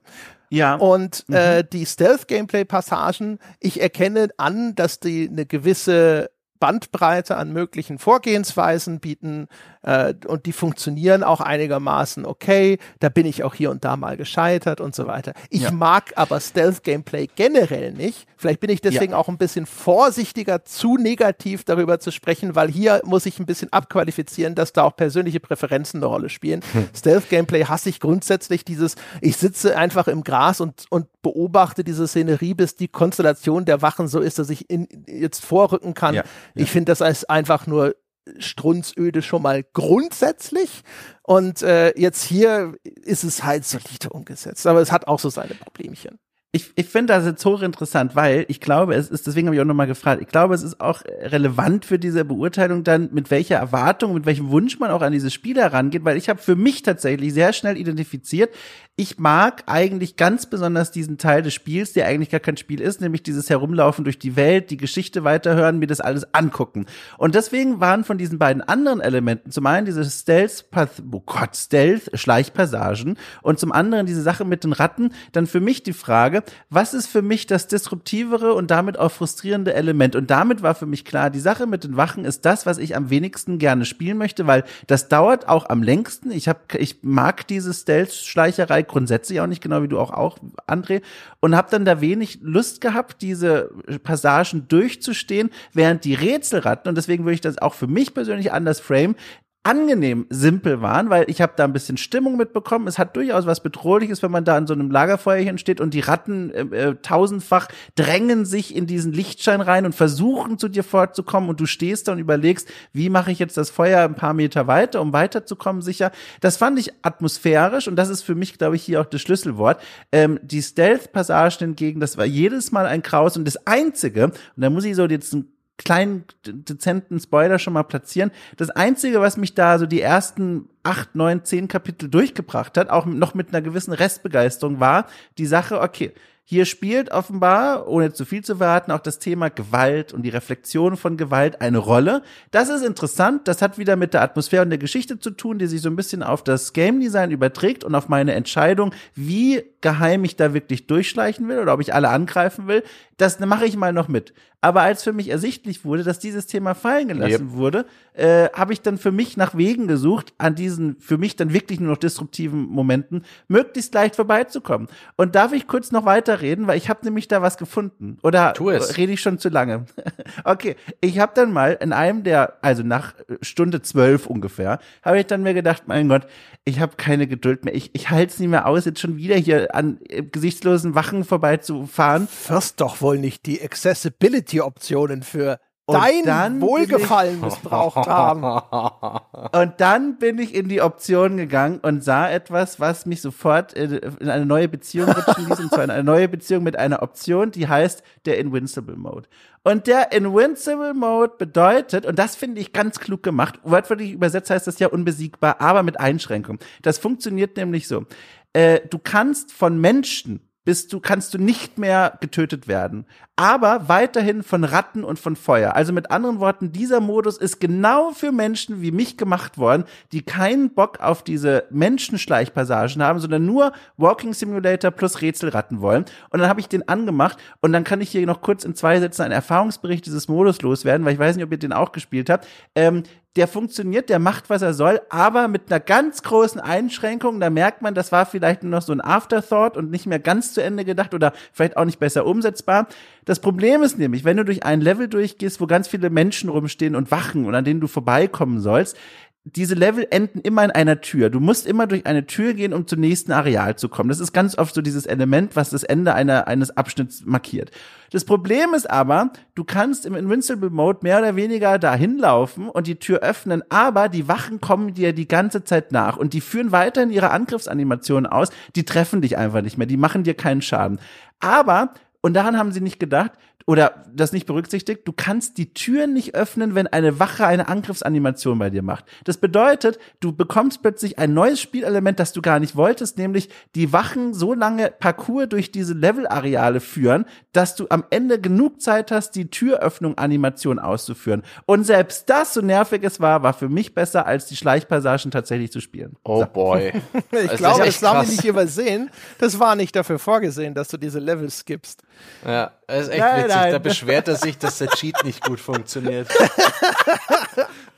Ja. 0.50 0.76
Und 0.76 1.26
äh, 1.30 1.32
mhm. 1.32 1.36
äh, 1.36 1.64
die 1.64 1.86
Stealth-Gameplay-Passagen, 1.86 3.40
ich 3.60 3.82
erkenne 3.82 4.30
an, 4.38 4.74
dass 4.76 5.00
die 5.00 5.30
eine 5.30 5.46
gewisse 5.46 6.32
Bandbreite 6.60 7.38
an 7.38 7.52
möglichen 7.52 8.00
Vorgehensweisen 8.00 9.00
bieten 9.00 9.48
äh, 9.84 10.14
und 10.28 10.46
die 10.46 10.54
funktionieren 10.54 11.24
auch 11.24 11.42
einigermaßen 11.42 12.26
okay. 12.26 12.80
Da 13.00 13.10
bin 13.10 13.26
ich 13.26 13.44
auch 13.44 13.54
hier 13.54 13.70
und 13.72 13.86
da 13.86 13.96
mal 13.98 14.18
gescheitert 14.18 14.82
und 14.82 14.96
so 14.96 15.08
weiter. 15.08 15.34
Ich 15.50 15.62
Ja. 15.64 15.72
mag 15.72 16.14
aber 16.16 16.40
Stealth-Gameplay 16.40 17.28
generell 17.36 17.92
nicht. 17.94 18.28
Vielleicht 18.38 18.60
bin 18.60 18.70
ich 18.70 18.82
deswegen 18.82 19.14
auch 19.14 19.30
ein 19.30 19.38
bisschen 19.38 19.66
vorsichtiger, 19.66 20.66
zu 20.66 20.98
negativ 20.98 21.64
darüber 21.64 22.00
zu 22.00 22.12
sprechen, 22.12 22.56
weil 22.56 22.70
hier 22.70 23.02
muss 23.06 23.26
ich 23.26 23.40
ein 23.40 23.46
bisschen 23.46 23.72
abqualifizieren, 23.72 24.56
dass 24.56 24.74
da 24.74 24.84
auch 24.84 24.96
persönliche 24.96 25.40
Präferenzen 25.40 26.00
eine 26.00 26.08
Rolle 26.08 26.30
spielen. 26.30 26.62
Stealth-Gameplay 26.96 27.66
hasse 27.66 27.90
ich 27.90 28.00
grundsätzlich 28.00 28.66
dieses, 28.66 28.96
ich 29.22 29.38
sitze 29.38 29.78
einfach 29.78 30.08
im 30.08 30.24
Gras 30.24 30.62
und, 30.62 30.86
und 30.90 31.08
beobachte 31.22 31.84
diese 31.84 32.08
Szenerie, 32.08 32.54
bis 32.54 32.76
die 32.76 32.88
Konstellation 32.88 33.66
der 33.66 33.82
Wachen 33.82 34.08
so 34.08 34.20
ist, 34.20 34.40
dass 34.40 34.50
ich 34.50 34.70
in, 34.70 34.88
jetzt 35.08 35.44
vorrücken 35.44 35.94
kann. 35.94 36.16
Ja, 36.16 36.24
Ich 36.56 36.70
finde 36.72 36.92
das 36.92 37.02
als 37.02 37.26
einfach 37.26 37.68
nur 37.68 37.96
strunzöde 38.38 39.22
schon 39.22 39.42
mal 39.42 39.64
grundsätzlich. 39.74 40.84
Und 41.24 41.62
äh, 41.62 41.98
jetzt 42.00 42.24
hier 42.24 42.76
ist 42.84 43.24
es 43.24 43.44
halt 43.44 43.66
solide 43.66 44.10
umgesetzt. 44.12 44.66
Aber 44.68 44.82
es 44.82 44.92
hat 44.92 45.08
auch 45.08 45.20
so 45.20 45.30
seine 45.30 45.56
Problemchen. 45.56 46.20
Ich, 46.56 46.72
ich 46.76 46.86
finde 46.86 47.14
das 47.14 47.26
jetzt 47.26 47.43
hochinteressant, 47.43 48.16
weil 48.16 48.45
ich 48.47 48.60
glaube, 48.60 48.93
es 48.93 49.10
ist, 49.10 49.26
deswegen 49.26 49.47
habe 49.47 49.56
ich 49.56 49.62
auch 49.62 49.66
nochmal 49.66 49.88
gefragt, 49.88 50.22
ich 50.22 50.28
glaube, 50.28 50.54
es 50.54 50.62
ist 50.62 50.80
auch 50.80 51.01
relevant 51.04 51.84
für 51.84 51.97
diese 51.97 52.26
Beurteilung 52.26 52.84
dann, 52.84 53.10
mit 53.12 53.32
welcher 53.32 53.56
Erwartung, 53.56 54.14
mit 54.14 54.28
welchem 54.28 54.51
Wunsch 54.51 54.78
man 54.78 54.91
auch 54.91 55.01
an 55.01 55.12
diese 55.12 55.32
Spiele 55.32 55.62
herangeht, 55.62 56.06
weil 56.06 56.16
ich 56.16 56.30
habe 56.30 56.39
für 56.39 56.56
mich 56.56 56.84
tatsächlich 56.84 57.34
sehr 57.34 57.54
schnell 57.54 57.76
identifiziert, 57.76 58.54
ich 58.95 59.18
mag 59.18 59.64
eigentlich 59.66 60.18
ganz 60.18 60.45
besonders 60.45 60.91
diesen 60.91 61.18
Teil 61.18 61.41
des 61.41 61.56
Spiels, 61.56 61.93
der 61.93 62.06
eigentlich 62.06 62.30
gar 62.30 62.39
kein 62.39 62.58
Spiel 62.58 62.80
ist, 62.80 63.01
nämlich 63.01 63.24
dieses 63.24 63.49
Herumlaufen 63.49 64.04
durch 64.04 64.20
die 64.20 64.36
Welt, 64.36 64.70
die 64.70 64.78
Geschichte 64.78 65.24
weiterhören, 65.24 65.80
mir 65.80 65.88
das 65.88 65.99
alles 65.99 66.36
angucken. 66.36 66.86
Und 67.18 67.34
deswegen 67.34 67.80
waren 67.80 68.04
von 68.04 68.20
diesen 68.20 68.38
beiden 68.38 68.62
anderen 68.62 69.01
Elementen 69.01 69.49
zum 69.49 69.66
einen 69.66 69.88
diese 69.88 70.06
Stealth, 70.06 70.70
Path, 70.70 71.01
oh 71.12 71.24
Gott, 71.26 71.56
Stealth, 71.56 72.12
Schleichpassagen 72.14 73.18
und 73.41 73.60
zum 73.60 73.72
anderen 73.72 74.06
diese 74.06 74.22
Sache 74.22 74.45
mit 74.45 74.64
den 74.64 74.74
Ratten, 74.74 75.10
dann 75.32 75.47
für 75.47 75.60
mich 75.60 75.82
die 75.82 75.93
Frage, 75.93 76.43
was 76.70 76.94
ist 76.94 77.08
für 77.08 77.22
mich 77.22 77.48
das 77.48 77.68
disruptivere 77.68 78.54
und 78.54 78.72
damit 78.72 78.98
auch 78.98 79.12
frustrierende 79.12 79.74
Element? 79.74 80.16
Und 80.16 80.30
damit 80.30 80.62
war 80.62 80.76
für 80.76 80.86
mich 80.86 81.06
klar, 81.06 81.30
die 81.30 81.39
Sache 81.39 81.68
mit 81.68 81.84
den 81.84 81.98
Wachen 81.98 82.26
ist 82.26 82.46
das, 82.46 82.66
was 82.66 82.78
ich 82.78 82.96
am 82.96 83.10
wenigsten 83.10 83.60
gerne 83.60 83.86
spielen 83.86 84.18
möchte, 84.18 84.48
weil 84.48 84.64
das 84.88 85.08
dauert 85.08 85.48
auch 85.48 85.70
am 85.70 85.84
längsten. 85.84 86.32
Ich 86.32 86.48
habe, 86.48 86.60
ich 86.78 87.04
mag 87.04 87.48
diese 87.48 87.74
Stealth-Schleicherei 87.74 88.84
grundsätzlich 88.84 89.41
auch 89.41 89.48
nicht, 89.48 89.62
genau 89.62 89.84
wie 89.84 89.88
du 89.88 90.00
auch, 90.00 90.12
auch 90.12 90.38
André, 90.68 91.02
und 91.39 91.56
habe 91.56 91.70
dann 91.72 91.86
da 91.86 92.02
wenig 92.02 92.39
Lust 92.41 92.82
gehabt, 92.82 93.22
diese 93.22 93.70
Passagen 94.04 94.68
durchzustehen, 94.68 95.50
während 95.74 96.06
die 96.06 96.14
Rätselratten, 96.14 96.89
und 96.89 96.96
deswegen 96.96 97.26
würde 97.26 97.36
ich 97.36 97.41
das 97.41 97.58
auch 97.58 97.74
für 97.74 97.88
mich 97.88 98.14
persönlich 98.14 98.52
anders 98.52 98.80
frame, 98.80 99.16
angenehm 99.64 100.26
simpel 100.30 100.82
waren, 100.82 101.09
weil 101.09 101.30
ich 101.30 101.41
habe 101.41 101.53
da 101.55 101.64
ein 101.64 101.72
bisschen 101.72 101.95
Stimmung 101.95 102.36
mitbekommen. 102.36 102.86
Es 102.88 102.99
hat 102.99 103.16
durchaus 103.16 103.45
was 103.45 103.61
Bedrohliches, 103.61 104.22
wenn 104.22 104.32
man 104.32 104.43
da 104.43 104.57
an 104.57 104.68
so 104.68 104.74
einem 104.74 104.91
Lagerfeuerchen 104.91 105.57
steht 105.57 105.80
und 105.80 105.93
die 105.93 106.01
Ratten 106.01 106.51
äh, 106.51 106.61
äh, 106.61 106.95
tausendfach 107.01 107.70
drängen 107.95 108.45
sich 108.45 108.76
in 108.76 108.88
diesen 108.88 109.14
Lichtschein 109.14 109.61
rein 109.61 109.86
und 109.86 109.95
versuchen 109.95 110.59
zu 110.59 110.68
dir 110.68 110.84
fortzukommen 110.84 111.49
und 111.49 111.61
du 111.61 111.66
stehst 111.66 112.07
da 112.07 112.11
und 112.11 112.20
überlegst, 112.20 112.68
wie 112.91 113.09
mache 113.09 113.32
ich 113.32 113.39
jetzt 113.39 113.55
das 113.55 113.70
Feuer 113.70 114.03
ein 114.03 114.16
paar 114.16 114.34
Meter 114.34 114.68
weiter, 114.68 115.01
um 115.01 115.14
weiterzukommen 115.14 115.82
sicher. 115.82 116.11
Das 116.41 116.57
fand 116.57 116.78
ich 116.78 116.91
atmosphärisch 117.01 117.88
und 117.88 117.95
das 117.95 118.09
ist 118.09 118.24
für 118.24 118.36
mich, 118.36 118.57
glaube 118.57 118.76
ich, 118.76 118.84
hier 118.84 118.99
auch 118.99 119.05
das 119.05 119.22
Schlüsselwort. 119.22 119.82
Ähm, 120.11 120.39
die 120.43 120.61
Stealth-Passagen 120.61 121.43
hingegen, 121.59 121.99
das 121.99 122.18
war 122.18 122.26
jedes 122.26 122.72
Mal 122.72 122.86
ein 122.86 123.01
Kraus 123.01 123.38
und 123.38 123.45
das 123.45 123.66
Einzige, 123.66 124.26
und 124.26 124.34
da 124.55 124.70
muss 124.70 124.86
ich 124.86 124.95
so 124.95 125.05
jetzt 125.05 125.34
ein 125.34 125.53
kleinen 125.78 126.26
de- 126.46 126.54
dezenten 126.56 127.20
Spoiler 127.20 127.60
schon 127.60 127.74
mal 127.74 127.84
platzieren. 127.84 128.32
Das 128.58 128.70
einzige, 128.70 129.22
was 129.22 129.38
mich 129.38 129.54
da 129.54 129.80
so 129.80 129.86
die 129.86 130.02
ersten 130.02 130.70
acht, 130.84 131.16
neun, 131.16 131.44
zehn 131.44 131.68
Kapitel 131.68 132.10
durchgebracht 132.10 132.78
hat, 132.78 132.90
auch 132.90 133.06
noch 133.06 133.34
mit 133.34 133.50
einer 133.50 133.62
gewissen 133.62 133.94
Restbegeisterung, 133.94 134.80
war 134.80 135.08
die 135.38 135.46
Sache, 135.46 135.82
okay, 135.82 136.14
hier 136.46 136.66
spielt 136.66 137.10
offenbar, 137.10 137.88
ohne 137.88 138.12
zu 138.12 138.26
viel 138.26 138.44
zu 138.44 138.58
verraten, 138.58 138.92
auch 138.92 139.00
das 139.00 139.18
Thema 139.18 139.50
Gewalt 139.50 140.12
und 140.12 140.24
die 140.24 140.30
Reflexion 140.30 140.98
von 140.98 141.16
Gewalt 141.16 141.62
eine 141.62 141.78
Rolle. 141.78 142.22
Das 142.52 142.68
ist 142.68 142.84
interessant. 142.84 143.48
Das 143.48 143.62
hat 143.62 143.78
wieder 143.78 143.96
mit 143.96 144.14
der 144.14 144.24
Atmosphäre 144.24 144.64
und 144.64 144.70
der 144.70 144.78
Geschichte 144.78 145.20
zu 145.20 145.32
tun, 145.32 145.58
die 145.58 145.68
sich 145.68 145.82
so 145.82 145.90
ein 145.90 145.96
bisschen 145.96 146.22
auf 146.22 146.44
das 146.44 146.74
Game 146.74 147.00
Design 147.00 147.32
überträgt 147.32 147.86
und 147.86 147.96
auf 147.96 148.10
meine 148.10 148.34
Entscheidung, 148.34 148.94
wie 149.16 149.64
geheim 149.84 150.24
ich 150.24 150.36
da 150.36 150.56
wirklich 150.56 150.88
durchschleichen 150.88 151.48
will 151.48 151.60
oder 151.60 151.74
ob 151.74 151.82
ich 151.82 151.94
alle 151.94 152.10
angreifen 152.10 152.68
will. 152.68 152.84
Das 153.18 153.40
mache 153.40 153.66
ich 153.66 153.78
mal 153.78 153.94
noch 153.94 154.08
mit. 154.08 154.34
Aber 154.64 154.82
als 154.82 155.04
für 155.04 155.12
mich 155.12 155.28
ersichtlich 155.28 155.84
wurde, 155.84 156.04
dass 156.04 156.20
dieses 156.20 156.48
Thema 156.48 156.74
fallen 156.74 157.10
gelassen 157.10 157.52
wurde, 157.52 157.86
äh, 158.14 158.48
habe 158.54 158.72
ich 158.72 158.82
dann 158.82 158.98
für 158.98 159.12
mich 159.12 159.36
nach 159.36 159.56
Wegen 159.58 159.88
gesucht, 159.88 160.34
an 160.38 160.56
diesen 160.56 160.96
für 161.02 161.18
mich 161.18 161.36
dann 161.36 161.52
wirklich 161.52 161.82
nur 161.82 161.92
noch 161.92 161.98
disruptiven 161.98 162.62
Momenten 162.70 163.26
möglichst 163.50 163.94
leicht 163.94 164.16
vorbeizukommen. 164.16 164.88
Und 165.18 165.36
darf 165.36 165.52
ich 165.52 165.68
kurz 165.68 165.92
noch 165.92 166.06
weiterreden, 166.06 166.66
weil 166.66 166.78
ich 166.78 166.88
habe 166.88 167.04
nämlich 167.04 167.28
da 167.28 167.42
was 167.42 167.58
gefunden. 167.58 168.18
Oder 168.24 168.54
rede 168.98 169.12
ich 169.12 169.20
schon 169.20 169.38
zu 169.38 169.50
lange? 169.50 169.86
okay, 170.46 170.78
ich 171.02 171.20
habe 171.20 171.34
dann 171.36 171.52
mal 171.52 171.78
in 171.82 171.92
einem 171.92 172.24
der, 172.24 172.54
also 172.62 172.84
nach 172.84 173.16
Stunde 173.42 173.82
zwölf 173.82 174.28
ungefähr, 174.28 174.80
habe 175.04 175.20
ich 175.20 175.28
dann 175.28 175.44
mir 175.44 175.54
gedacht, 175.54 175.84
mein 175.88 176.08
Gott, 176.08 176.26
ich 176.66 176.80
habe 176.80 176.95
keine 176.95 177.28
Geduld 177.28 177.66
mehr. 177.66 177.76
Ich, 177.76 177.91
ich 177.93 178.09
halte 178.09 178.34
es 178.34 178.39
nicht 178.39 178.49
mehr 178.49 178.68
aus, 178.68 178.86
jetzt 178.86 178.99
schon 178.99 179.18
wieder 179.18 179.36
hier 179.36 179.76
an 179.76 179.99
äh, 180.07 180.24
gesichtslosen 180.24 180.95
Wachen 180.95 181.24
vorbeizufahren. 181.24 182.28
Wirst 182.47 182.80
doch 182.80 183.01
wohl 183.01 183.20
nicht 183.20 183.45
die 183.45 183.61
Accessibility-Optionen 183.61 185.24
für 185.24 185.59
Und 185.86 185.96
dein 185.96 186.62
Wohlgefallen 186.62 187.42
missbraucht 187.42 188.08
haben. 188.08 188.44
Und 189.52 189.74
dann 189.82 190.18
bin 190.18 190.40
ich 190.40 190.56
in 190.56 190.70
die 190.70 190.82
Option 190.82 191.36
gegangen 191.36 191.80
und 191.80 192.04
sah 192.04 192.30
etwas, 192.30 192.80
was 192.80 193.06
mich 193.06 193.22
sofort 193.22 193.74
in, 193.74 193.92
in 193.92 194.30
eine 194.30 194.46
neue 194.46 194.70
Beziehung 194.70 195.10
rutschen 195.10 195.48
ließ, 195.48 195.60
und 195.60 195.70
zwar 195.70 195.84
in 195.84 195.90
eine 195.90 196.04
neue 196.04 196.30
Beziehung 196.30 196.64
mit 196.64 196.78
einer 196.78 197.04
Option, 197.04 197.52
die 197.52 197.68
heißt 197.68 198.02
der 198.26 198.38
Invincible 198.38 198.96
Mode. 198.96 199.28
Und 199.64 199.88
der 199.88 200.14
Invincible 200.14 200.94
Mode 200.94 201.34
bedeutet, 201.38 202.06
und 202.06 202.18
das 202.18 202.36
finde 202.36 202.62
ich 202.62 202.72
ganz 202.72 203.00
klug 203.00 203.22
gemacht, 203.22 203.60
wortwörtlich 203.64 204.12
übersetzt 204.12 204.50
heißt 204.50 204.68
das 204.68 204.80
ja 204.80 204.88
unbesiegbar, 204.88 205.60
aber 205.60 205.84
mit 205.84 206.00
Einschränkung. 206.00 206.60
Das 206.82 206.98
funktioniert 206.98 207.58
nämlich 207.58 207.88
so. 207.88 208.06
Äh, 208.54 208.82
du 208.90 209.00
kannst 209.00 209.52
von 209.52 209.80
Menschen 209.80 210.48
bist 210.66 210.93
du, 210.93 210.99
kannst 210.99 211.34
du 211.34 211.38
nicht 211.38 211.78
mehr 211.78 212.18
getötet 212.22 212.68
werden. 212.68 213.05
Aber 213.36 213.89
weiterhin 213.89 214.43
von 214.43 214.64
Ratten 214.64 215.03
und 215.03 215.18
von 215.18 215.36
Feuer. 215.36 215.76
Also 215.76 215.91
mit 215.91 216.11
anderen 216.11 216.39
Worten, 216.39 216.72
dieser 216.72 216.99
Modus 216.99 217.38
ist 217.38 217.59
genau 217.59 218.11
für 218.11 218.32
Menschen 218.32 218.82
wie 218.82 218.91
mich 218.91 219.18
gemacht 219.18 219.57
worden, 219.57 219.86
die 220.11 220.22
keinen 220.22 220.70
Bock 220.70 220.99
auf 220.99 221.24
diese 221.24 221.66
Menschenschleichpassagen 221.72 223.01
haben, 223.01 223.20
sondern 223.20 223.45
nur 223.45 223.74
Walking 223.97 224.34
Simulator 224.34 224.91
plus 224.91 225.22
Rätselratten 225.22 225.82
wollen. 225.82 226.05
Und 226.30 226.39
dann 226.39 226.49
habe 226.49 226.59
ich 226.59 226.70
den 226.70 226.88
angemacht 226.88 227.38
und 227.61 227.74
dann 227.74 227.84
kann 227.84 228.01
ich 228.01 228.11
hier 228.11 228.26
noch 228.26 228.41
kurz 228.41 228.64
in 228.64 228.76
zwei 228.76 228.99
Sätzen 228.99 229.24
einen 229.24 229.34
Erfahrungsbericht 229.34 230.05
dieses 230.05 230.28
Modus 230.28 230.61
loswerden, 230.61 231.05
weil 231.05 231.14
ich 231.14 231.20
weiß 231.20 231.36
nicht, 231.36 231.45
ob 231.45 231.51
ihr 231.51 231.57
den 231.57 231.74
auch 231.74 231.91
gespielt 231.91 232.30
habt. 232.30 232.47
Ähm, 232.76 233.03
der 233.36 233.48
funktioniert, 233.48 234.10
der 234.10 234.20
macht, 234.20 234.50
was 234.50 234.62
er 234.62 234.76
soll, 234.76 235.02
aber 235.10 235.48
mit 235.48 235.64
einer 235.72 235.80
ganz 235.80 236.22
großen 236.22 236.62
Einschränkung. 236.62 237.40
Da 237.40 237.50
merkt 237.50 237.82
man, 237.82 237.96
das 237.96 238.12
war 238.12 238.28
vielleicht 238.28 238.62
nur 238.62 238.70
noch 238.72 238.84
so 238.84 238.94
ein 238.94 239.02
Afterthought 239.02 239.76
und 239.76 239.90
nicht 239.90 240.06
mehr 240.06 240.20
ganz 240.20 240.54
zu 240.54 240.62
Ende 240.62 240.86
gedacht 240.86 241.16
oder 241.16 241.34
vielleicht 241.52 241.76
auch 241.76 241.86
nicht 241.86 242.00
besser 242.00 242.28
umsetzbar. 242.28 242.88
Das 243.26 243.40
Problem 243.40 243.82
ist 243.82 243.98
nämlich, 243.98 244.24
wenn 244.24 244.38
du 244.38 244.46
durch 244.46 244.64
ein 244.64 244.82
Level 244.82 245.08
durchgehst, 245.08 245.60
wo 245.60 245.66
ganz 245.66 245.88
viele 245.88 246.12
Menschen 246.12 246.50
rumstehen 246.50 246.96
und 246.96 247.10
wachen 247.10 247.46
und 247.46 247.56
an 247.56 247.66
denen 247.66 247.80
du 247.80 247.88
vorbeikommen 247.88 248.60
sollst, 248.60 248.98
diese 249.46 249.76
Level 249.76 250.08
enden 250.10 250.39
immer 250.39 250.64
in 250.64 250.72
einer 250.72 251.02
Tür. 251.02 251.30
Du 251.30 251.41
musst 251.41 251.68
immer 251.68 251.86
durch 251.86 252.06
eine 252.06 252.26
Tür 252.26 252.54
gehen, 252.54 252.74
um 252.74 252.88
zum 252.88 253.02
nächsten 253.02 253.34
Areal 253.34 253.76
zu 253.76 253.89
kommen. 253.89 254.08
Das 254.08 254.22
ist 254.22 254.32
ganz 254.32 254.58
oft 254.58 254.74
so 254.74 254.82
dieses 254.82 255.06
Element, 255.06 255.58
was 255.58 255.70
das 255.70 255.84
Ende 255.84 256.14
einer, 256.14 256.48
eines 256.48 256.78
Abschnitts 256.78 257.26
markiert. 257.26 257.70
Das 258.12 258.24
Problem 258.24 258.74
ist 258.74 258.89
aber, 258.89 259.32
du 259.54 259.66
kannst 259.66 260.06
im 260.06 260.16
Invincible 260.16 260.70
Mode 260.70 261.00
mehr 261.02 261.20
oder 261.20 261.36
weniger 261.36 261.78
dahin 261.78 262.18
laufen 262.18 262.70
und 262.70 262.88
die 262.88 262.96
Tür 262.96 263.20
öffnen, 263.20 263.64
aber 263.68 264.08
die 264.08 264.30
Wachen 264.30 264.62
kommen 264.62 264.94
dir 264.94 265.12
die 265.12 265.28
ganze 265.28 265.66
Zeit 265.66 265.91
nach 265.91 266.16
und 266.16 266.34
die 266.34 266.41
führen 266.41 266.72
weiterhin 266.72 267.12
ihre 267.12 267.32
Angriffsanimationen 267.32 268.32
aus. 268.32 268.50
Die 268.78 268.86
treffen 268.86 269.22
dich 269.22 269.38
einfach 269.38 269.62
nicht 269.62 269.78
mehr. 269.78 269.88
Die 269.88 269.98
machen 269.98 270.24
dir 270.24 270.36
keinen 270.36 270.62
Schaden. 270.62 271.00
Aber 271.41 271.94
und 272.22 272.34
daran 272.36 272.58
haben 272.58 272.72
sie 272.72 272.80
nicht 272.80 273.02
gedacht 273.02 273.32
oder 273.66 274.03
das 274.14 274.34
nicht 274.34 274.45
berücksichtigt. 274.45 275.01
Du 275.05 275.14
kannst 275.14 275.57
die 275.57 275.74
Türen 275.74 276.14
nicht 276.14 276.36
öffnen, 276.36 276.76
wenn 276.76 276.88
eine 276.88 277.20
Wache 277.20 277.45
eine 277.45 277.68
Angriffsanimation 277.68 278.59
bei 278.59 278.70
dir 278.70 278.82
macht. 278.82 279.05
Das 279.24 279.38
bedeutet, 279.38 279.99
du 280.20 280.34
bekommst 280.34 280.82
plötzlich 280.82 281.18
ein 281.20 281.34
neues 281.34 281.59
Spielelement, 281.59 282.20
das 282.20 282.34
du 282.34 282.41
gar 282.41 282.59
nicht 282.59 282.76
wolltest, 282.76 283.18
nämlich 283.18 283.49
die 283.76 283.93
Wachen 283.93 284.34
so 284.34 284.53
lange 284.53 284.91
Parcours 284.91 285.49
durch 285.49 285.72
diese 285.72 285.93
Levelareale 285.93 286.80
führen, 286.80 287.26
dass 287.53 287.76
du 287.76 287.88
am 287.89 288.03
Ende 288.09 288.39
genug 288.39 288.82
Zeit 288.82 289.11
hast, 289.11 289.32
die 289.32 289.49
Türöffnung-Animation 289.49 290.80
auszuführen. 290.80 291.43
Und 291.66 291.86
selbst 291.86 292.30
das, 292.30 292.53
so 292.53 292.61
nervig 292.61 293.03
es 293.03 293.20
war, 293.20 293.43
war 293.43 293.53
für 293.53 293.70
mich 293.70 293.93
besser, 293.93 294.26
als 294.26 294.45
die 294.47 294.55
Schleichpassagen 294.55 295.32
tatsächlich 295.32 295.72
zu 295.72 295.80
spielen. 295.80 296.16
Oh 296.24 296.45
boy. 296.45 296.93
Ich 297.32 297.49
das 297.49 297.57
glaube, 297.57 297.86
das 297.86 298.01
haben 298.03 298.20
krass. 298.20 298.30
nicht 298.30 298.45
übersehen. 298.45 299.09
Das 299.39 299.59
war 299.59 299.76
nicht 299.76 299.95
dafür 299.95 300.20
vorgesehen, 300.20 300.74
dass 300.74 300.88
du 300.88 300.97
diese 300.97 301.20
Level 301.20 301.49
skippst. 301.49 302.03
Ja. 302.45 302.72
Das 302.88 303.03
ist 303.03 303.09
echt 303.09 303.20
Nein, 303.20 303.38
witzig. 303.45 303.55
nein. 303.55 303.72
Da 303.72 303.80
beschwert 303.80 304.28
er 304.28 304.36
sich, 304.36 304.57
dass 304.57 304.78
der 304.78 304.88
Cheat 304.95 305.24
nicht 305.24 305.43
gut 305.43 305.59
funktioniert. 305.59 306.28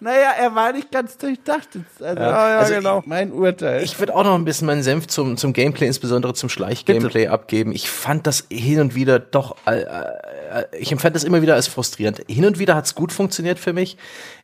Naja, 0.02 0.32
er 0.38 0.54
war 0.54 0.74
nicht 0.74 0.92
ganz 0.92 1.18
durchdacht. 1.18 1.70
Also, 2.02 2.22
Ja, 2.22 2.50
ja, 2.50 2.58
also 2.60 2.74
genau. 2.76 3.00
ich- 3.00 3.06
Mein 3.06 3.32
Urteil. 3.32 3.82
Ich 3.82 3.98
würde 3.98 4.14
auch 4.14 4.24
noch 4.24 4.36
ein 4.36 4.46
bisschen 4.46 4.68
meinen 4.68 4.84
Senf 4.84 5.08
zum, 5.08 5.38
zum 5.38 5.54
Gameplay, 5.54 5.88
insbesondere 5.88 6.34
zum 6.34 6.50
Schleich-Gameplay 6.50 7.28
abgeben. 7.28 7.72
Ich 7.72 7.90
fand 7.90 8.28
das 8.28 8.46
hin 8.52 8.82
und 8.82 8.94
wieder 8.94 9.20
doch, 9.20 9.56
äh, 9.66 9.82
äh, 9.82 10.66
ich 10.78 10.92
empfand 10.92 11.16
das 11.16 11.24
immer 11.24 11.42
wieder 11.42 11.56
als 11.56 11.68
frustrierend. 11.68 12.22
Hin 12.28 12.46
und 12.46 12.60
wieder 12.60 12.76
hat 12.76 12.86
es 12.86 12.94
gut 12.94 13.14
funktioniert 13.14 13.58
für 13.58 13.74
mich. 13.74 13.98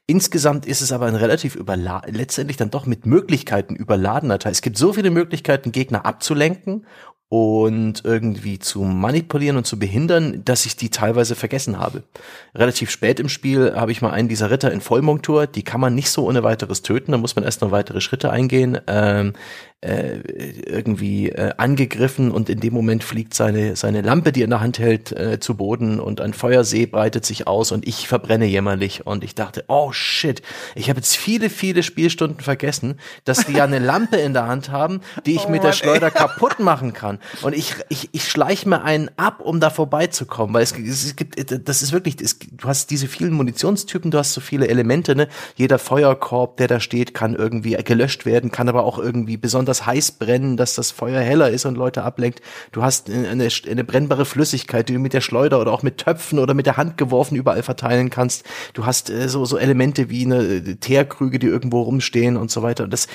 Insgesamt 0.08 0.66
ist 0.66 0.82
es 0.82 0.92
aber 0.92 1.06
ein 1.08 1.16
relativ 1.16 1.56
überla 1.56 2.02
letztendlich 2.08 2.58
dann 2.58 2.72
doch 2.72 2.86
mit 2.86 3.06
Möglichkeiten 3.06 3.76
überladener 3.76 4.40
Teil. 4.40 4.54
Es 4.54 4.62
gibt 4.62 4.78
so 4.78 4.94
viele 4.94 5.12
Möglichkeiten, 5.12 5.72
Gegner 5.72 6.06
abzulenken 6.06 6.86
und 7.32 8.04
irgendwie 8.04 8.60
zu 8.60 8.82
manipulieren 8.82 9.56
und 9.56 9.66
zu 9.66 9.80
behindern, 9.80 10.44
dass 10.44 10.66
ich 10.66 10.76
die 10.76 10.90
teilweise 10.90 11.34
vergessen 11.34 11.80
habe. 11.80 12.04
Relativ 12.54 12.92
spät 12.92 13.22
im 13.22 13.30
Spiel 13.30 13.74
habe 13.74 13.94
ich 13.94 14.02
mal 14.02 14.12
einen 14.12 14.28
dieser 14.28 14.52
Ritter 14.52 14.70
in 14.70 14.82
Vollmontur, 14.82 15.48
die 15.48 15.64
kann 15.64 15.80
man 15.80 15.96
nicht 15.96 16.10
so 16.10 16.28
ohne 16.28 16.44
weiteres 16.44 16.82
töten, 16.82 17.14
da 17.14 17.18
muss 17.18 17.38
man 17.38 17.46
erst 17.46 17.62
noch 17.62 17.72
weitere 17.72 18.02
Schritte 18.02 18.32
eingehen, 18.32 18.82
ähm, 18.86 19.32
äh, 19.82 20.20
irgendwie 20.68 21.30
äh, 21.30 21.54
angegriffen 21.58 22.30
und 22.30 22.50
in 22.50 22.60
dem 22.60 22.72
Moment 22.72 23.04
fliegt 23.04 23.34
seine, 23.34 23.76
seine 23.76 24.02
Lampe, 24.02 24.32
die 24.32 24.42
er 24.42 24.44
in 24.44 24.52
der 24.52 24.62
Hand 24.62 24.78
hält, 24.78 25.12
äh, 25.12 25.40
zu 25.40 25.56
Boden 25.56 26.00
und 26.00 26.22
ein 26.22 26.34
Feuersee 26.34 26.86
breitet 26.86 27.26
sich 27.26 27.48
aus 27.48 27.72
und 27.72 27.88
ich 27.88 28.08
verbrenne 28.08 28.46
jämmerlich 28.46 29.08
und 29.08 29.24
ich 29.24 29.34
dachte, 29.34 29.64
oh 29.68 29.92
shit, 29.92 30.44
ich 30.76 30.90
habe 30.90 31.00
jetzt 31.00 31.18
viele, 31.18 31.50
viele 31.50 31.82
Spielstunden 31.82 32.42
vergessen, 32.42 33.00
dass 33.26 33.46
die 33.46 33.54
ja 33.54 33.64
eine 33.64 33.80
Lampe 33.92 34.18
in 34.18 34.34
der 34.34 34.46
Hand 34.46 34.70
haben, 34.70 35.02
die 35.26 35.34
ich 35.34 35.48
mit 35.48 35.64
der 35.64 35.74
Schleuder 35.74 36.12
kaputt 36.12 36.60
machen 36.60 36.94
kann. 36.94 37.18
Und 37.42 37.56
ich, 37.56 37.74
ich, 37.90 38.10
ich 38.12 38.30
schleiche 38.30 38.70
mir 38.70 38.84
einen 38.84 39.10
ab, 39.18 39.42
um 39.42 39.60
da 39.60 39.72
vorbeizukommen, 39.72 40.54
weil 40.54 40.62
es, 40.62 40.78
es 40.78 41.16
gibt, 41.16 41.68
das 41.68 41.82
ist 41.82 41.92
wirklich, 41.92 42.22
es, 42.22 42.38
du 42.38 42.68
hast 42.68 42.92
diese 42.92 43.08
vielen 43.08 43.34
Munitionstypen, 43.34 44.12
du 44.12 44.20
hast 44.20 44.34
so 44.34 44.42
viele 44.42 44.68
Elemente, 44.68 45.16
ne? 45.16 45.28
Jeder 45.56 45.80
Feuerkorb, 45.80 46.58
der 46.58 46.68
da 46.68 46.80
steht, 46.80 47.16
kann 47.16 47.34
irgendwie 47.34 47.72
gelöscht 47.84 48.28
werden, 48.28 48.52
kann 48.52 48.70
aber 48.70 48.84
auch 48.84 49.00
irgendwie 49.00 49.38
besonders 49.38 49.71
heiß 49.86 50.14
brennen, 50.14 50.58
dass 50.58 50.76
das 50.76 50.92
Feuer 50.92 51.22
heller 51.22 51.50
ist 51.50 51.66
und 51.66 51.76
Leute 51.76 52.04
ablenkt. 52.04 52.42
Du 52.72 52.84
hast 52.84 53.10
eine, 53.10 53.48
eine 53.70 53.84
brennbare 53.84 54.26
Flüssigkeit, 54.26 54.90
die 54.90 54.94
du 54.94 55.00
mit 55.00 55.14
der 55.14 55.22
Schleuder 55.22 55.60
oder 55.60 55.72
auch 55.72 55.84
mit 55.84 55.98
Töpfen 55.98 56.40
oder 56.40 56.54
mit 56.54 56.66
der 56.66 56.78
Hand 56.78 56.98
geworfen 56.98 57.36
überall 57.36 57.64
verteilen 57.64 58.10
kannst. 58.10 58.46
Du 58.74 58.86
hast 58.86 59.10
äh, 59.10 59.30
so, 59.30 59.46
so 59.46 59.58
Elemente 59.58 60.10
wie 60.10 60.26
eine 60.26 60.44
äh, 60.44 60.76
Teerkrüge, 60.76 61.40
die 61.40 61.48
irgendwo 61.48 61.82
rumstehen 61.82 62.38
und 62.38 62.52
so 62.52 62.62
weiter. 62.62 62.84
Und 62.84 62.94
das, 62.94 63.08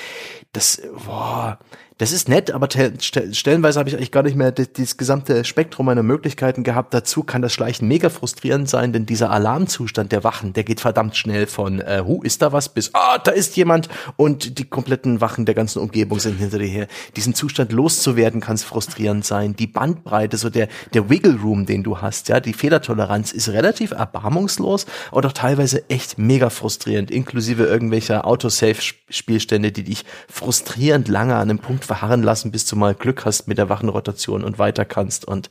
das, 0.53 0.83
boah, 1.05 1.59
das 1.99 2.13
ist 2.13 2.29
nett, 2.29 2.51
aber 2.51 2.69
te- 2.69 2.93
ste- 3.01 3.33
stellenweise 3.33 3.79
habe 3.79 3.89
ich 3.89 3.95
eigentlich 3.97 4.13
gar 4.13 4.23
nicht 4.23 4.37
mehr 4.37 4.53
das, 4.53 4.73
das 4.73 4.97
gesamte 4.97 5.45
Spektrum 5.45 5.87
meiner 5.87 6.03
Möglichkeiten 6.03 6.63
gehabt. 6.63 6.93
Dazu 6.93 7.23
kann 7.23 7.41
das 7.41 7.53
Schleichen 7.53 7.89
mega 7.89 8.11
frustrierend 8.11 8.69
sein, 8.69 8.93
denn 8.93 9.07
dieser 9.07 9.31
Alarmzustand 9.31 10.13
der 10.13 10.23
Wachen, 10.23 10.53
der 10.53 10.65
geht 10.65 10.81
verdammt 10.81 11.17
schnell 11.17 11.47
von 11.47 11.81
äh, 11.81 12.03
hu, 12.05 12.23
ist 12.23 12.43
da 12.43 12.53
was 12.53 12.69
bis 12.69 12.91
ah, 12.95 13.19
da 13.19 13.31
ist 13.31 13.57
jemand 13.57 13.89
und 14.17 14.59
die 14.59 14.65
kompletten 14.65 15.21
Wachen 15.21 15.47
der 15.47 15.55
ganzen 15.55 15.79
Umgebung 15.79 16.19
sind 16.19 16.39
hinter 16.39 16.59
dir 16.59 16.67
her. 16.67 16.87
Diesen 17.17 17.35
Zustand 17.35 17.73
loszuwerden 17.73 18.41
kann 18.41 18.59
frustrierend 18.59 19.25
sein. 19.25 19.57
Die 19.57 19.67
Bandbreite, 19.67 20.37
so 20.37 20.51
der 20.51 20.69
der 20.95 21.09
Wiggle 21.09 21.39
Room, 21.43 21.67
den 21.67 21.83
du 21.83 22.01
hast, 22.01 22.29
ja, 22.29 22.41
die 22.41 22.53
Fehlertoleranz 22.53 23.33
ist 23.33 23.49
relativ 23.49 23.93
erbarmungslos 23.93 24.87
oder 25.13 25.33
teilweise 25.33 25.89
echt 25.89 26.19
mega 26.19 26.51
frustrierend, 26.51 27.11
inklusive 27.11 27.65
irgendwelcher 27.65 28.27
Autosave-Spielstände, 28.27 29.73
die 29.73 29.85
dich 29.85 30.05
frustrierend 30.29 31.09
lange 31.09 31.35
an 31.35 31.51
einem 31.51 31.59
Punkt 31.59 31.86
verharren 31.87 32.23
lassen, 32.23 32.51
bis 32.51 32.67
du 32.67 32.77
mal 32.77 32.95
Glück 32.95 33.25
hast 33.25 33.49
mit 33.49 33.59
der 33.59 33.69
Wachenrotation 33.69 34.45
und 34.45 34.59
weiter 34.59 34.85
kannst. 34.85 35.25
Und 35.25 35.49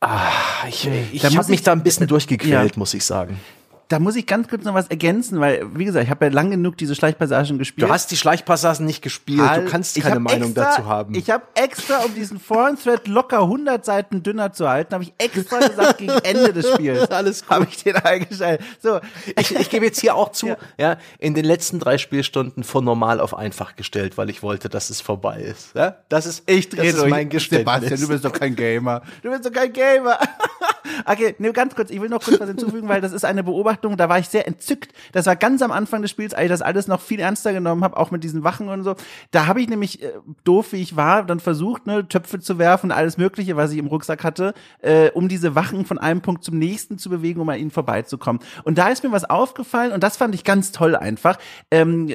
ah, 0.00 0.30
ich, 0.68 0.88
ich 1.12 1.24
habe 1.24 1.34
mich 1.36 1.48
ich- 1.50 1.62
da 1.62 1.72
ein 1.72 1.82
bisschen 1.82 2.06
durchgequält, 2.08 2.72
Ja. 2.74 2.78
muss 2.78 2.94
ich 2.94 3.04
sagen. 3.04 3.40
Da 3.88 3.98
muss 4.00 4.16
ich 4.16 4.26
ganz 4.26 4.48
kurz 4.48 4.64
noch 4.64 4.74
was 4.74 4.88
ergänzen, 4.88 5.38
weil, 5.40 5.64
wie 5.74 5.84
gesagt, 5.84 6.04
ich 6.04 6.10
habe 6.10 6.24
ja 6.26 6.32
lang 6.32 6.50
genug 6.50 6.76
diese 6.76 6.94
Schleichpassagen 6.96 7.58
gespielt. 7.58 7.88
Du 7.88 7.92
hast 7.92 8.10
die 8.10 8.16
Schleichpassagen 8.16 8.84
nicht 8.84 9.00
gespielt, 9.02 9.38
du 9.40 9.44
Al- 9.48 9.64
kannst 9.66 10.00
keine 10.00 10.18
Meinung 10.20 10.50
extra, 10.50 10.64
dazu 10.64 10.86
haben. 10.86 11.14
Ich 11.14 11.30
habe 11.30 11.44
extra, 11.54 11.98
um 12.04 12.14
diesen 12.14 12.40
Foreign 12.40 12.76
Thread 12.76 13.06
locker 13.06 13.42
100 13.42 13.84
Seiten 13.84 14.22
dünner 14.22 14.52
zu 14.52 14.68
halten, 14.68 14.94
habe 14.94 15.04
ich 15.04 15.12
extra 15.18 15.60
gesagt, 15.60 15.98
gegen 15.98 16.12
Ende 16.24 16.52
des 16.52 16.68
Spiels 16.70 17.10
Alles 17.10 17.44
habe 17.48 17.66
ich 17.70 17.82
den 17.84 17.96
eingeschaltet. 17.96 18.66
So, 18.82 19.00
ich, 19.38 19.54
ich 19.54 19.70
gebe 19.70 19.86
jetzt 19.86 20.00
hier 20.00 20.14
auch 20.16 20.32
zu, 20.32 20.46
Ja. 20.48 20.56
ja. 20.78 20.96
in 21.18 21.34
den 21.34 21.44
letzten 21.44 21.78
drei 21.78 21.98
Spielstunden 21.98 22.64
von 22.64 22.84
normal 22.84 23.20
auf 23.20 23.34
einfach 23.36 23.76
gestellt, 23.76 24.18
weil 24.18 24.30
ich 24.30 24.42
wollte, 24.42 24.68
dass 24.68 24.90
es 24.90 25.00
vorbei 25.00 25.40
ist. 25.40 25.74
Ja? 25.74 25.96
Das 26.08 26.26
ist, 26.26 26.42
ich 26.50 26.68
das 26.70 26.86
ist 26.86 27.06
mein 27.06 27.28
Geständnis. 27.28 27.74
Sebastian, 27.74 28.00
du 28.00 28.08
bist 28.08 28.24
doch 28.24 28.32
kein 28.32 28.56
Gamer. 28.56 29.02
Du 29.22 29.30
bist 29.30 29.46
doch 29.46 29.52
kein 29.52 29.72
Gamer. 29.72 30.18
okay, 31.04 31.34
nur 31.38 31.52
ganz 31.52 31.74
kurz, 31.74 31.90
ich 31.90 32.00
will 32.00 32.08
noch 32.08 32.22
kurz 32.22 32.40
was 32.40 32.48
hinzufügen, 32.48 32.88
weil 32.88 33.00
das 33.00 33.12
ist 33.12 33.24
eine 33.24 33.42
Beobachtung, 33.42 33.96
da 33.96 34.08
war 34.08 34.18
ich 34.18 34.28
sehr 34.28 34.46
entzückt. 34.46 34.92
Das 35.12 35.26
war 35.26 35.36
ganz 35.36 35.62
am 35.62 35.72
Anfang 35.72 36.02
des 36.02 36.10
Spiels, 36.10 36.34
als 36.34 36.44
ich 36.44 36.50
das 36.50 36.62
alles 36.62 36.88
noch 36.88 37.00
viel 37.00 37.20
ernster 37.20 37.52
genommen 37.52 37.84
habe, 37.84 37.96
auch 37.96 38.10
mit 38.10 38.24
diesen 38.24 38.44
Wachen 38.44 38.68
und 38.68 38.84
so. 38.84 38.96
Da 39.30 39.46
habe 39.46 39.60
ich 39.60 39.68
nämlich, 39.68 40.02
äh, 40.02 40.12
doof 40.44 40.72
wie 40.72 40.82
ich 40.82 40.96
war, 40.96 41.24
dann 41.24 41.40
versucht, 41.40 41.86
ne, 41.86 42.08
Töpfe 42.08 42.40
zu 42.40 42.58
werfen, 42.58 42.92
alles 42.92 43.18
mögliche, 43.18 43.56
was 43.56 43.72
ich 43.72 43.78
im 43.78 43.86
Rucksack 43.86 44.24
hatte, 44.24 44.54
äh, 44.80 45.10
um 45.10 45.28
diese 45.28 45.54
Wachen 45.54 45.84
von 45.84 45.98
einem 45.98 46.20
Punkt 46.20 46.44
zum 46.44 46.58
nächsten 46.58 46.98
zu 46.98 47.10
bewegen, 47.10 47.40
um 47.40 47.48
an 47.48 47.58
ihnen 47.58 47.70
vorbeizukommen. 47.70 48.42
Und 48.64 48.78
da 48.78 48.88
ist 48.88 49.04
mir 49.04 49.12
was 49.12 49.24
aufgefallen 49.24 49.92
und 49.92 50.02
das 50.02 50.16
fand 50.16 50.34
ich 50.34 50.44
ganz 50.44 50.72
toll 50.72 50.96
einfach. 50.96 51.38
Ähm, 51.70 52.08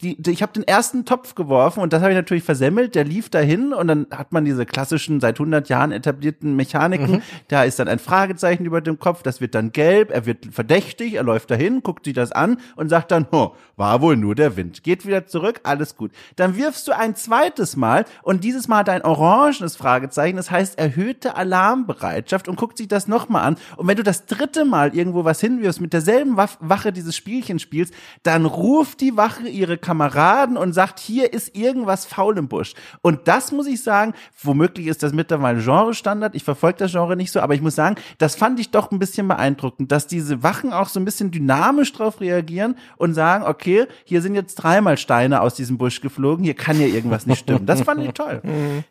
die, 0.00 0.20
die, 0.20 0.30
ich 0.30 0.42
habe 0.42 0.52
den 0.52 0.64
ersten 0.64 1.04
Topf 1.04 1.34
geworfen 1.34 1.80
und 1.80 1.92
das 1.92 2.02
habe 2.02 2.12
ich 2.12 2.16
natürlich 2.16 2.44
versemmelt. 2.44 2.94
Der 2.94 3.04
lief 3.04 3.30
dahin 3.30 3.72
und 3.72 3.88
dann 3.88 4.06
hat 4.10 4.32
man 4.32 4.44
diese 4.44 4.66
klassischen 4.66 5.20
seit 5.20 5.36
100 5.36 5.68
Jahren 5.68 5.92
etablierten 5.92 6.56
Mechaniken. 6.56 7.22
Da 7.48 7.64
ist 7.64 7.78
dann 7.78 7.88
ein 7.88 7.98
Fragezeichen 8.02 8.64
über 8.64 8.80
dem 8.80 8.98
Kopf, 8.98 9.22
das 9.22 9.40
wird 9.40 9.54
dann 9.54 9.72
gelb, 9.72 10.10
er 10.10 10.26
wird 10.26 10.46
verdächtig, 10.52 11.14
er 11.14 11.22
läuft 11.22 11.50
dahin, 11.50 11.82
guckt 11.82 12.04
sich 12.04 12.14
das 12.14 12.32
an 12.32 12.58
und 12.76 12.88
sagt 12.88 13.10
dann, 13.10 13.26
oh, 13.30 13.52
war 13.76 14.02
wohl 14.02 14.16
nur 14.16 14.34
der 14.34 14.56
Wind. 14.56 14.82
Geht 14.82 15.06
wieder 15.06 15.26
zurück, 15.26 15.60
alles 15.62 15.96
gut. 15.96 16.12
Dann 16.36 16.56
wirfst 16.56 16.86
du 16.88 16.92
ein 16.92 17.16
zweites 17.16 17.76
Mal 17.76 18.04
und 18.22 18.44
dieses 18.44 18.68
Mal 18.68 18.78
hat 18.78 18.88
ein 18.88 19.02
orangenes 19.02 19.76
Fragezeichen, 19.76 20.36
das 20.36 20.50
heißt 20.50 20.78
erhöhte 20.78 21.36
Alarmbereitschaft 21.36 22.48
und 22.48 22.56
guckt 22.56 22.78
sich 22.78 22.88
das 22.88 23.08
nochmal 23.08 23.44
an. 23.44 23.56
Und 23.76 23.86
wenn 23.86 23.96
du 23.96 24.02
das 24.02 24.26
dritte 24.26 24.64
Mal 24.64 24.94
irgendwo 24.94 25.24
was 25.24 25.40
hinwirfst, 25.40 25.80
mit 25.80 25.92
derselben 25.92 26.36
Wache 26.36 26.92
dieses 26.92 27.16
Spielchen 27.16 27.58
spielst, 27.58 27.94
dann 28.22 28.46
ruft 28.46 29.00
die 29.00 29.16
Wache 29.16 29.48
ihre 29.48 29.78
Kameraden 29.78 30.56
und 30.56 30.72
sagt, 30.72 30.98
hier 30.98 31.32
ist 31.32 31.56
irgendwas 31.56 32.04
faul 32.04 32.36
im 32.38 32.48
Busch. 32.48 32.74
Und 33.00 33.28
das 33.28 33.52
muss 33.52 33.66
ich 33.66 33.82
sagen, 33.82 34.14
womöglich 34.42 34.86
ist 34.86 35.02
das 35.02 35.12
mittlerweile 35.12 35.62
Genre-Standard. 35.62 36.34
Ich 36.34 36.44
verfolge 36.44 36.78
das 36.78 36.92
Genre 36.92 37.16
nicht 37.16 37.32
so, 37.32 37.40
aber 37.40 37.54
ich 37.54 37.62
muss 37.62 37.74
sagen, 37.74 37.91
das 38.18 38.34
fand 38.34 38.60
ich 38.60 38.70
doch 38.70 38.90
ein 38.90 38.98
bisschen 38.98 39.28
beeindruckend, 39.28 39.92
dass 39.92 40.06
diese 40.06 40.42
Wachen 40.42 40.72
auch 40.72 40.88
so 40.88 41.00
ein 41.00 41.04
bisschen 41.04 41.30
dynamisch 41.30 41.92
drauf 41.92 42.20
reagieren 42.20 42.76
und 42.96 43.14
sagen, 43.14 43.44
okay, 43.44 43.86
hier 44.04 44.22
sind 44.22 44.34
jetzt 44.34 44.56
dreimal 44.56 44.96
Steine 44.96 45.40
aus 45.40 45.54
diesem 45.54 45.78
Busch 45.78 46.00
geflogen, 46.00 46.44
hier 46.44 46.54
kann 46.54 46.80
ja 46.80 46.86
irgendwas 46.86 47.26
nicht 47.26 47.40
stimmen. 47.40 47.66
Das 47.66 47.82
fand 47.82 48.02
ich 48.04 48.10
toll. 48.14 48.42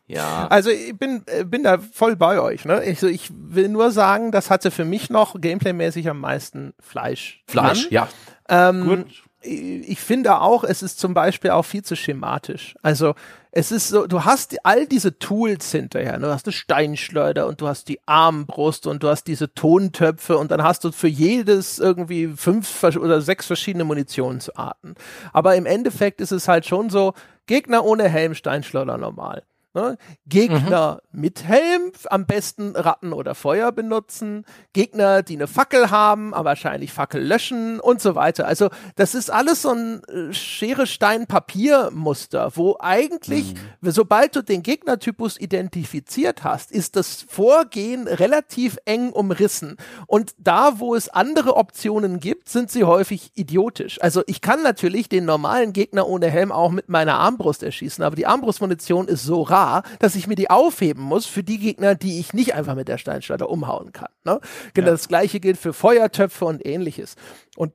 ja. 0.07 0.47
Also 0.47 0.69
ich 0.69 0.97
bin, 0.97 1.23
äh, 1.25 1.43
bin 1.43 1.63
da 1.63 1.77
voll 1.77 2.15
bei 2.15 2.39
euch. 2.39 2.65
Ne? 2.65 2.83
Ich, 2.85 2.99
so, 2.99 3.07
ich 3.07 3.29
will 3.31 3.69
nur 3.69 3.91
sagen, 3.91 4.31
das 4.31 4.49
hatte 4.49 4.71
für 4.71 4.85
mich 4.85 5.09
noch 5.09 5.39
gameplaymäßig 5.39 6.09
am 6.09 6.19
meisten 6.19 6.73
Fleisch. 6.79 7.43
Fleisch, 7.47 7.89
dran. 7.89 7.91
ja. 7.91 8.07
Ähm, 8.49 8.85
Gut. 8.85 9.05
Ich 9.43 9.99
finde 9.99 10.39
auch, 10.39 10.63
es 10.63 10.83
ist 10.83 10.99
zum 10.99 11.15
Beispiel 11.15 11.49
auch 11.49 11.63
viel 11.63 11.83
zu 11.83 11.95
schematisch. 11.95 12.75
Also 12.83 13.15
es 13.53 13.71
ist 13.71 13.89
so, 13.89 14.07
du 14.07 14.23
hast 14.23 14.65
all 14.65 14.87
diese 14.87 15.19
Tools 15.19 15.71
hinterher. 15.71 16.17
ne? 16.17 16.27
Du 16.27 16.33
hast 16.33 16.47
eine 16.47 16.53
Steinschleuder 16.53 17.47
und 17.47 17.59
du 17.59 17.67
hast 17.67 17.89
die 17.89 17.99
Armbrust 18.05 18.87
und 18.87 19.03
du 19.03 19.09
hast 19.09 19.25
diese 19.27 19.53
Tontöpfe 19.53 20.37
und 20.37 20.51
dann 20.51 20.63
hast 20.63 20.85
du 20.85 20.91
für 20.91 21.09
jedes 21.09 21.77
irgendwie 21.77 22.27
fünf 22.29 22.81
oder 22.83 23.21
sechs 23.21 23.47
verschiedene 23.47 23.83
Munitionsarten. 23.83 24.95
Aber 25.33 25.55
im 25.55 25.65
Endeffekt 25.65 26.21
ist 26.21 26.31
es 26.31 26.47
halt 26.47 26.65
schon 26.65 26.89
so, 26.89 27.13
Gegner 27.45 27.83
ohne 27.83 28.07
Helm, 28.07 28.35
Steinschleuder 28.35 28.97
normal. 28.97 29.43
Ne? 29.73 29.97
Gegner 30.25 31.01
mit 31.13 31.45
Helm, 31.45 31.93
am 32.09 32.25
besten 32.25 32.75
Ratten 32.75 33.13
oder 33.13 33.35
Feuer 33.35 33.71
benutzen. 33.71 34.43
Gegner, 34.73 35.23
die 35.23 35.35
eine 35.35 35.47
Fackel 35.47 35.89
haben, 35.89 36.33
aber 36.33 36.51
wahrscheinlich 36.51 36.91
Fackel 36.91 37.23
löschen 37.23 37.79
und 37.79 38.01
so 38.01 38.13
weiter. 38.15 38.47
Also 38.47 38.69
das 38.97 39.15
ist 39.15 39.31
alles 39.31 39.61
so 39.61 39.69
ein 39.69 40.03
äh, 40.03 40.33
Schere, 40.33 40.87
Stein, 40.87 41.25
Papier-Muster, 41.25 42.51
wo 42.55 42.75
eigentlich, 42.81 43.55
sobald 43.81 44.35
du 44.35 44.41
den 44.41 44.61
Gegnertypus 44.61 45.39
identifiziert 45.39 46.43
hast, 46.43 46.71
ist 46.73 46.97
das 46.97 47.25
Vorgehen 47.29 48.09
relativ 48.09 48.77
eng 48.83 49.11
umrissen. 49.11 49.77
Und 50.05 50.33
da, 50.37 50.79
wo 50.79 50.95
es 50.95 51.07
andere 51.07 51.55
Optionen 51.55 52.19
gibt, 52.19 52.49
sind 52.49 52.69
sie 52.71 52.83
häufig 52.83 53.31
idiotisch. 53.35 54.01
Also 54.01 54.21
ich 54.27 54.41
kann 54.41 54.63
natürlich 54.63 55.07
den 55.07 55.23
normalen 55.23 55.71
Gegner 55.71 56.07
ohne 56.07 56.29
Helm 56.29 56.51
auch 56.51 56.71
mit 56.71 56.89
meiner 56.89 57.19
Armbrust 57.19 57.63
erschießen, 57.63 58.03
aber 58.03 58.17
die 58.17 58.25
Armbrustmunition 58.25 59.07
ist 59.07 59.23
so 59.23 59.43
rar, 59.43 59.60
dass 59.99 60.15
ich 60.15 60.27
mir 60.27 60.35
die 60.35 60.49
aufheben 60.49 61.03
muss 61.03 61.25
für 61.25 61.43
die 61.43 61.59
Gegner, 61.59 61.95
die 61.95 62.19
ich 62.19 62.33
nicht 62.33 62.53
einfach 62.53 62.75
mit 62.75 62.87
der 62.87 62.97
Steinschleuder 62.97 63.49
umhauen 63.49 63.91
kann. 63.91 64.09
Ne? 64.23 64.39
Genau 64.73 64.91
das 64.91 65.07
gleiche 65.07 65.39
gilt 65.39 65.57
für 65.57 65.73
Feuertöpfe 65.73 66.45
und 66.45 66.65
ähnliches. 66.65 67.15
Und 67.55 67.73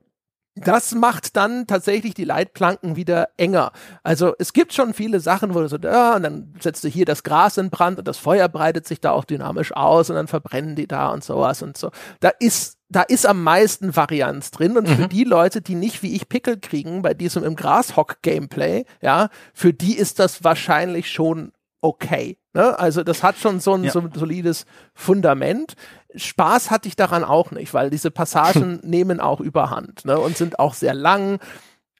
das 0.59 0.95
macht 0.95 1.35
dann 1.35 1.67
tatsächlich 1.67 2.13
die 2.13 2.23
Leitplanken 2.23 2.95
wieder 2.95 3.29
enger. 3.37 3.71
Also 4.03 4.33
es 4.39 4.53
gibt 4.53 4.73
schon 4.73 4.93
viele 4.93 5.19
Sachen, 5.19 5.53
wo 5.53 5.59
du 5.59 5.69
so, 5.69 5.77
ja, 5.77 6.15
und 6.15 6.23
dann 6.23 6.53
setzt 6.59 6.83
du 6.83 6.87
hier 6.87 7.05
das 7.05 7.23
Gras 7.23 7.57
in 7.57 7.69
Brand 7.69 7.99
und 7.99 8.07
das 8.07 8.17
Feuer 8.17 8.47
breitet 8.47 8.87
sich 8.87 8.99
da 8.99 9.11
auch 9.11 9.25
dynamisch 9.25 9.75
aus 9.75 10.09
und 10.09 10.15
dann 10.15 10.27
verbrennen 10.27 10.75
die 10.75 10.87
da 10.87 11.09
und 11.09 11.23
sowas 11.23 11.61
und 11.61 11.77
so. 11.77 11.91
Da 12.19 12.29
ist, 12.39 12.77
da 12.89 13.01
ist 13.01 13.25
am 13.25 13.43
meisten 13.43 13.95
Varianz 13.95 14.51
drin 14.51 14.77
und 14.77 14.87
mhm. 14.87 14.95
für 14.95 15.07
die 15.07 15.23
Leute, 15.23 15.61
die 15.61 15.75
nicht 15.75 16.01
wie 16.03 16.15
ich 16.15 16.29
Pickel 16.29 16.57
kriegen 16.59 17.01
bei 17.01 17.13
diesem 17.13 17.43
im 17.43 17.55
Grashock-Gameplay, 17.55 18.85
ja, 19.01 19.29
für 19.53 19.73
die 19.73 19.95
ist 19.95 20.19
das 20.19 20.43
wahrscheinlich 20.43 21.11
schon 21.11 21.51
okay. 21.81 22.37
Ne? 22.53 22.77
Also 22.77 23.03
das 23.03 23.23
hat 23.23 23.37
schon 23.37 23.59
so 23.59 23.73
ein, 23.73 23.83
ja. 23.83 23.91
so 23.91 23.99
ein 23.99 24.11
solides 24.13 24.65
Fundament. 24.93 25.75
Spaß 26.15 26.71
hatte 26.71 26.87
ich 26.87 26.95
daran 26.95 27.23
auch 27.23 27.51
nicht, 27.51 27.73
weil 27.73 27.89
diese 27.89 28.11
Passagen 28.11 28.79
nehmen 28.83 29.19
auch 29.19 29.39
überhand 29.39 30.05
ne? 30.05 30.19
und 30.19 30.37
sind 30.37 30.59
auch 30.59 30.73
sehr 30.73 30.93
lang 30.93 31.39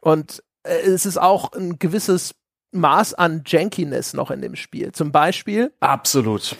und 0.01 0.43
äh, 0.63 0.79
es 0.79 1.05
ist 1.05 1.17
auch 1.17 1.53
ein 1.53 1.79
gewisses 1.79 2.35
Maß 2.71 3.13
an 3.13 3.43
Jankiness 3.45 4.13
noch 4.13 4.31
in 4.31 4.41
dem 4.41 4.55
Spiel. 4.55 4.91
Zum 4.91 5.11
Beispiel. 5.11 5.73
Absolut. 5.79 6.55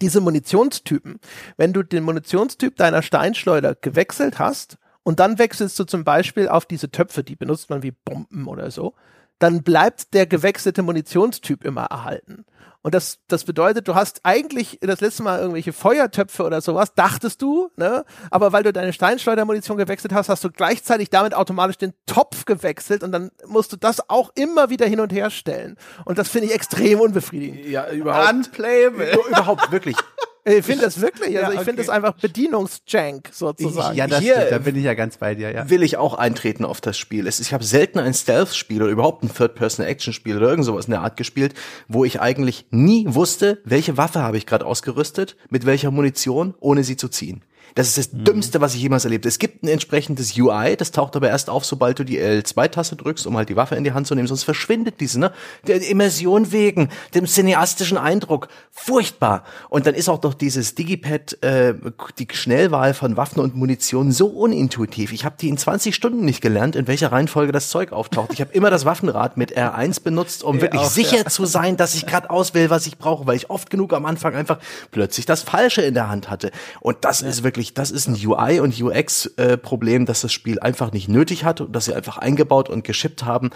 Diese 0.00 0.20
Munitionstypen. 0.20 1.18
Wenn 1.56 1.72
du 1.72 1.82
den 1.82 2.04
Munitionstyp 2.04 2.76
deiner 2.76 3.02
Steinschleuder 3.02 3.74
gewechselt 3.74 4.38
hast 4.38 4.76
und 5.02 5.20
dann 5.20 5.38
wechselst 5.38 5.78
du 5.78 5.84
zum 5.84 6.04
Beispiel 6.04 6.48
auf 6.48 6.66
diese 6.66 6.90
Töpfe, 6.90 7.24
die 7.24 7.36
benutzt 7.36 7.70
man 7.70 7.82
wie 7.82 7.92
Bomben 7.92 8.46
oder 8.46 8.70
so, 8.70 8.94
dann 9.38 9.62
bleibt 9.62 10.14
der 10.14 10.26
gewechselte 10.26 10.82
Munitionstyp 10.82 11.64
immer 11.64 11.84
erhalten. 11.84 12.44
Und 12.82 12.94
das, 12.94 13.18
das 13.26 13.44
bedeutet, 13.44 13.88
du 13.88 13.96
hast 13.96 14.20
eigentlich 14.22 14.78
das 14.80 15.00
letzte 15.00 15.22
Mal 15.24 15.40
irgendwelche 15.40 15.72
Feuertöpfe 15.72 16.44
oder 16.44 16.60
sowas, 16.60 16.94
dachtest 16.94 17.42
du, 17.42 17.70
ne? 17.76 18.04
Aber 18.30 18.52
weil 18.52 18.62
du 18.62 18.72
deine 18.72 18.92
Steinschleudermunition 18.92 19.76
gewechselt 19.76 20.14
hast, 20.14 20.28
hast 20.28 20.44
du 20.44 20.50
gleichzeitig 20.50 21.10
damit 21.10 21.34
automatisch 21.34 21.76
den 21.76 21.92
Topf 22.06 22.44
gewechselt 22.44 23.02
und 23.02 23.10
dann 23.10 23.30
musst 23.46 23.72
du 23.72 23.76
das 23.76 24.08
auch 24.08 24.30
immer 24.36 24.70
wieder 24.70 24.86
hin 24.86 25.00
und 25.00 25.12
her 25.12 25.30
stellen. 25.30 25.76
Und 26.04 26.18
das 26.18 26.28
finde 26.28 26.48
ich 26.48 26.54
extrem 26.54 27.00
unbefriedigend. 27.00 27.66
Ja, 27.66 27.90
überhaupt. 27.90 28.32
Unplayable. 28.32 29.18
Überhaupt, 29.28 29.72
wirklich. 29.72 29.96
Ich 30.48 30.64
finde 30.64 30.84
das 30.84 31.00
wirklich, 31.00 31.36
also 31.36 31.40
ja, 31.40 31.48
okay. 31.48 31.56
ich 31.58 31.64
finde 31.64 31.82
das 31.82 31.88
einfach 31.88 32.14
Bedienungsjank 32.14 33.30
sozusagen. 33.32 33.96
Ja, 33.96 34.06
das 34.06 34.20
Hier 34.20 34.34
stimmt, 34.34 34.52
da 34.52 34.58
bin 34.58 34.76
ich 34.76 34.84
ja 34.84 34.94
ganz 34.94 35.16
bei 35.18 35.34
dir, 35.34 35.52
ja. 35.52 35.68
Will 35.70 35.82
ich 35.82 35.96
auch 35.96 36.14
eintreten 36.14 36.64
auf 36.64 36.80
das 36.80 36.98
Spiel. 36.98 37.26
Ich 37.26 37.52
habe 37.52 37.64
selten 37.64 37.98
ein 37.98 38.14
Stealth-Spiel 38.14 38.82
oder 38.82 38.90
überhaupt 38.90 39.22
ein 39.22 39.32
Third-Person-Action-Spiel 39.32 40.36
oder 40.36 40.48
irgend 40.48 40.64
sowas 40.64 40.86
in 40.86 40.92
der 40.92 41.02
Art 41.02 41.16
gespielt, 41.16 41.54
wo 41.88 42.04
ich 42.04 42.20
eigentlich 42.20 42.66
nie 42.70 43.04
wusste, 43.08 43.60
welche 43.64 43.96
Waffe 43.96 44.20
habe 44.20 44.36
ich 44.36 44.46
gerade 44.46 44.66
ausgerüstet, 44.66 45.36
mit 45.50 45.66
welcher 45.66 45.90
Munition, 45.90 46.54
ohne 46.60 46.84
sie 46.84 46.96
zu 46.96 47.08
ziehen. 47.08 47.42
Das 47.74 47.88
ist 47.88 47.98
das 47.98 48.12
mhm. 48.12 48.24
Dümmste, 48.24 48.60
was 48.60 48.74
ich 48.74 48.82
jemals 48.82 49.04
erlebt 49.04 49.24
habe. 49.24 49.28
Es 49.28 49.38
gibt 49.38 49.62
ein 49.62 49.68
entsprechendes 49.68 50.36
UI, 50.36 50.76
das 50.76 50.92
taucht 50.92 51.16
aber 51.16 51.28
erst 51.28 51.50
auf, 51.50 51.64
sobald 51.64 51.98
du 51.98 52.04
die 52.04 52.20
L2-Taste 52.20 52.96
drückst, 52.96 53.26
um 53.26 53.36
halt 53.36 53.48
die 53.48 53.56
Waffe 53.56 53.74
in 53.74 53.84
die 53.84 53.92
Hand 53.92 54.06
zu 54.06 54.14
nehmen, 54.14 54.28
sonst 54.28 54.44
verschwindet 54.44 55.00
diese, 55.00 55.20
ne? 55.20 55.32
Der 55.66 55.86
Immersion 55.88 56.52
wegen, 56.52 56.88
dem 57.14 57.26
cineastischen 57.26 57.98
Eindruck. 57.98 58.48
Furchtbar. 58.70 59.44
Und 59.68 59.86
dann 59.86 59.94
ist 59.94 60.08
auch 60.08 60.18
doch 60.18 60.34
dieses 60.34 60.74
Digipad, 60.74 61.42
äh, 61.42 61.74
die 62.18 62.28
Schnellwahl 62.32 62.94
von 62.94 63.16
Waffen 63.16 63.40
und 63.40 63.56
Munition 63.56 64.12
so 64.12 64.26
unintuitiv. 64.28 65.12
Ich 65.12 65.24
habe 65.24 65.36
die 65.40 65.48
in 65.48 65.58
20 65.58 65.94
Stunden 65.94 66.24
nicht 66.24 66.40
gelernt, 66.40 66.76
in 66.76 66.86
welcher 66.86 67.12
Reihenfolge 67.12 67.52
das 67.52 67.68
Zeug 67.68 67.92
auftaucht. 67.92 68.32
Ich 68.32 68.40
habe 68.40 68.52
immer 68.52 68.70
das 68.70 68.84
Waffenrad 68.84 69.36
mit 69.36 69.56
R1 69.56 70.02
benutzt, 70.02 70.44
um 70.44 70.56
ja, 70.56 70.62
wirklich 70.62 70.82
auch, 70.82 70.90
sicher 70.90 71.18
ja. 71.18 71.26
zu 71.26 71.44
sein, 71.44 71.76
dass 71.76 71.94
ich 71.94 72.06
gerade 72.06 72.30
auswähle, 72.30 72.70
was 72.70 72.86
ich 72.86 72.98
brauche, 72.98 73.26
weil 73.26 73.36
ich 73.36 73.50
oft 73.50 73.70
genug 73.70 73.92
am 73.92 74.06
Anfang 74.06 74.34
einfach 74.34 74.58
plötzlich 74.90 75.26
das 75.26 75.42
Falsche 75.42 75.82
in 75.82 75.94
der 75.94 76.08
Hand 76.08 76.30
hatte. 76.30 76.50
Und 76.80 76.98
das 77.02 77.20
ja. 77.20 77.28
ist 77.28 77.42
wirklich 77.42 77.57
wirklich, 77.58 77.74
das 77.74 77.90
ist 77.90 78.06
ein 78.06 78.14
UI- 78.14 78.60
und 78.60 78.80
UX-Problem, 78.80 80.02
äh, 80.02 80.04
dass 80.04 80.20
das 80.20 80.32
Spiel 80.32 80.60
einfach 80.60 80.92
nicht 80.92 81.08
nötig 81.08 81.44
hat 81.44 81.60
und 81.60 81.74
dass 81.74 81.86
sie 81.86 81.94
einfach 81.94 82.16
eingebaut 82.16 82.68
und 82.68 82.84
geschippt 82.84 83.24
haben. 83.24 83.50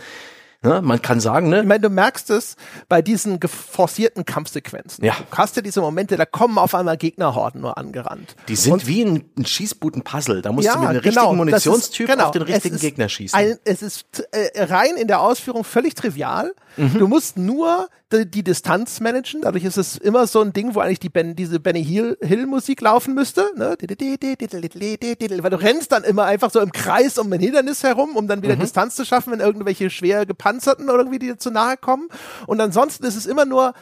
Ne? 0.64 0.80
Man 0.82 1.00
kann 1.02 1.20
sagen, 1.20 1.48
ne? 1.48 1.60
Ich 1.60 1.66
meine, 1.66 1.80
du 1.80 1.88
merkst 1.88 2.30
es 2.30 2.56
bei 2.88 3.02
diesen 3.02 3.40
forcierten 3.40 4.24
Kampfsequenzen. 4.24 5.04
Ja. 5.04 5.14
Du 5.30 5.36
hast 5.36 5.56
ja 5.56 5.62
diese 5.62 5.80
Momente, 5.80 6.16
da 6.16 6.24
kommen 6.24 6.58
auf 6.58 6.74
einmal 6.74 6.96
Gegnerhorden 6.96 7.60
nur 7.60 7.78
angerannt. 7.78 8.36
Die 8.48 8.54
sind 8.54 8.72
und, 8.72 8.86
wie 8.86 9.04
ein, 9.04 9.24
ein 9.36 9.46
Schießbuten-Puzzle. 9.46 10.40
Da 10.40 10.52
musst 10.52 10.66
ja, 10.66 10.74
du 10.74 10.80
mit 10.80 10.88
einem 10.90 11.02
genau, 11.02 11.20
richtigen 11.22 11.36
Munitionstyp 11.36 12.08
ist, 12.08 12.12
genau, 12.14 12.26
auf 12.26 12.30
den 12.32 12.42
richtigen 12.42 12.78
Gegner 12.78 13.08
schießen. 13.08 13.36
Ein, 13.36 13.58
es 13.64 13.82
ist 13.82 14.04
äh, 14.30 14.62
rein 14.62 14.96
in 14.96 15.08
der 15.08 15.20
Ausführung 15.20 15.64
völlig 15.64 15.94
trivial. 15.94 16.52
Mhm. 16.76 16.98
Du 16.98 17.08
musst 17.08 17.38
nur 17.38 17.88
die, 18.12 18.30
die, 18.30 18.42
Distanz 18.42 19.00
managen. 19.00 19.42
Dadurch 19.42 19.64
ist 19.64 19.76
es 19.76 19.96
immer 19.96 20.26
so 20.26 20.40
ein 20.40 20.52
Ding, 20.52 20.74
wo 20.74 20.80
eigentlich 20.80 21.00
die 21.00 21.08
ben, 21.08 21.34
diese 21.34 21.60
Benny 21.60 21.84
Hill, 21.84 22.16
Hill 22.20 22.46
Musik 22.46 22.80
laufen 22.80 23.14
müsste. 23.14 23.50
Ne? 23.56 23.76
Weil 23.80 25.50
du 25.50 25.60
rennst 25.60 25.92
dann 25.92 26.04
immer 26.04 26.24
einfach 26.24 26.50
so 26.50 26.60
im 26.60 26.72
Kreis 26.72 27.18
um 27.18 27.32
ein 27.32 27.40
Hindernis 27.40 27.82
herum, 27.82 28.16
um 28.16 28.28
dann 28.28 28.42
wieder 28.42 28.56
mhm. 28.56 28.60
Distanz 28.60 28.94
zu 28.94 29.04
schaffen, 29.04 29.32
wenn 29.32 29.40
irgendwelche 29.40 29.90
schwer 29.90 30.26
gepanzerten 30.26 30.88
irgendwie 30.88 31.18
dir 31.18 31.38
zu 31.38 31.50
nahe 31.50 31.76
kommen. 31.76 32.08
Und 32.46 32.60
ansonsten 32.60 33.04
ist 33.04 33.16
es 33.16 33.26
immer 33.26 33.44
nur 33.44 33.74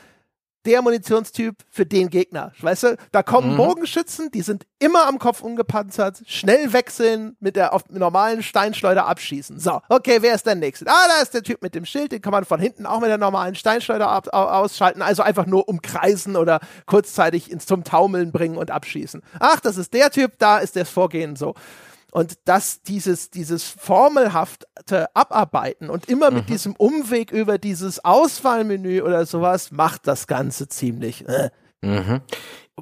der 0.67 0.83
Munitionstyp 0.83 1.57
für 1.71 1.87
den 1.87 2.11
Gegner. 2.11 2.53
Weißt 2.61 2.83
du, 2.83 2.97
da 3.13 3.23
kommen 3.23 3.53
mhm. 3.53 3.57
Bogenschützen, 3.57 4.31
die 4.31 4.43
sind 4.43 4.67
immer 4.79 5.07
am 5.07 5.19
Kopf 5.19 5.41
ungepanzert, 5.41 6.23
schnell 6.27 6.73
wechseln, 6.73 7.37
mit 7.41 7.57
der 7.57 7.73
auf 7.73 7.89
normalen 7.89 8.43
Steinschleuder 8.43 9.07
abschießen. 9.07 9.59
So, 9.59 9.81
okay, 9.89 10.19
wer 10.21 10.35
ist 10.35 10.47
der 10.47 10.55
nächste? 10.55 10.87
Ah, 10.89 11.07
da 11.09 11.23
ist 11.23 11.35
der 11.35 11.43
Typ 11.43 11.63
mit 11.63 11.75
dem 11.75 11.85
Schild, 11.85 12.13
den 12.13 12.21
kann 12.21 12.33
man 12.33 12.45
von 12.45 12.61
hinten 12.61 12.87
auch 12.87 13.01
mit 13.01 13.09
der 13.09 13.19
normalen 13.19 13.55
Steinschleuder 13.55 14.09
ab, 14.09 14.29
ausschalten, 14.33 15.03
also 15.03 15.23
einfach 15.23 15.47
nur 15.47 15.69
umkreisen 15.69 16.37
oder 16.37 16.61
kurzzeitig 16.87 17.51
ins 17.51 17.67
zum 17.67 17.85
Taumeln 17.85 18.33
bringen 18.33 18.57
und 18.57 18.71
abschießen. 18.71 19.23
Ach, 19.39 19.61
das 19.61 19.77
ist 19.77 19.95
der 19.95 20.11
Typ, 20.11 20.33
da 20.39 20.59
ist 20.59 20.77
das 20.77 20.91
Vorgehen 20.91 21.37
so. 21.37 21.55
Und 22.13 22.39
dass 22.45 22.83
dieses, 22.83 23.31
dieses 23.31 23.65
formelhafte 23.65 25.15
Abarbeiten 25.15 25.91
und 25.91 26.09
immer 26.09 26.31
mit 26.31 26.45
mhm. 26.45 26.53
diesem 26.53 26.77
Umweg 26.77 27.31
über 27.31 27.59
dieses 27.59 28.05
Auswahlmenü 28.05 29.03
oder 29.03 29.27
sowas 29.27 29.71
macht 29.71 30.07
das 30.07 30.27
Ganze 30.27 30.69
ziemlich. 30.69 31.27
Äh. 31.29 31.51
Mhm 31.83 32.21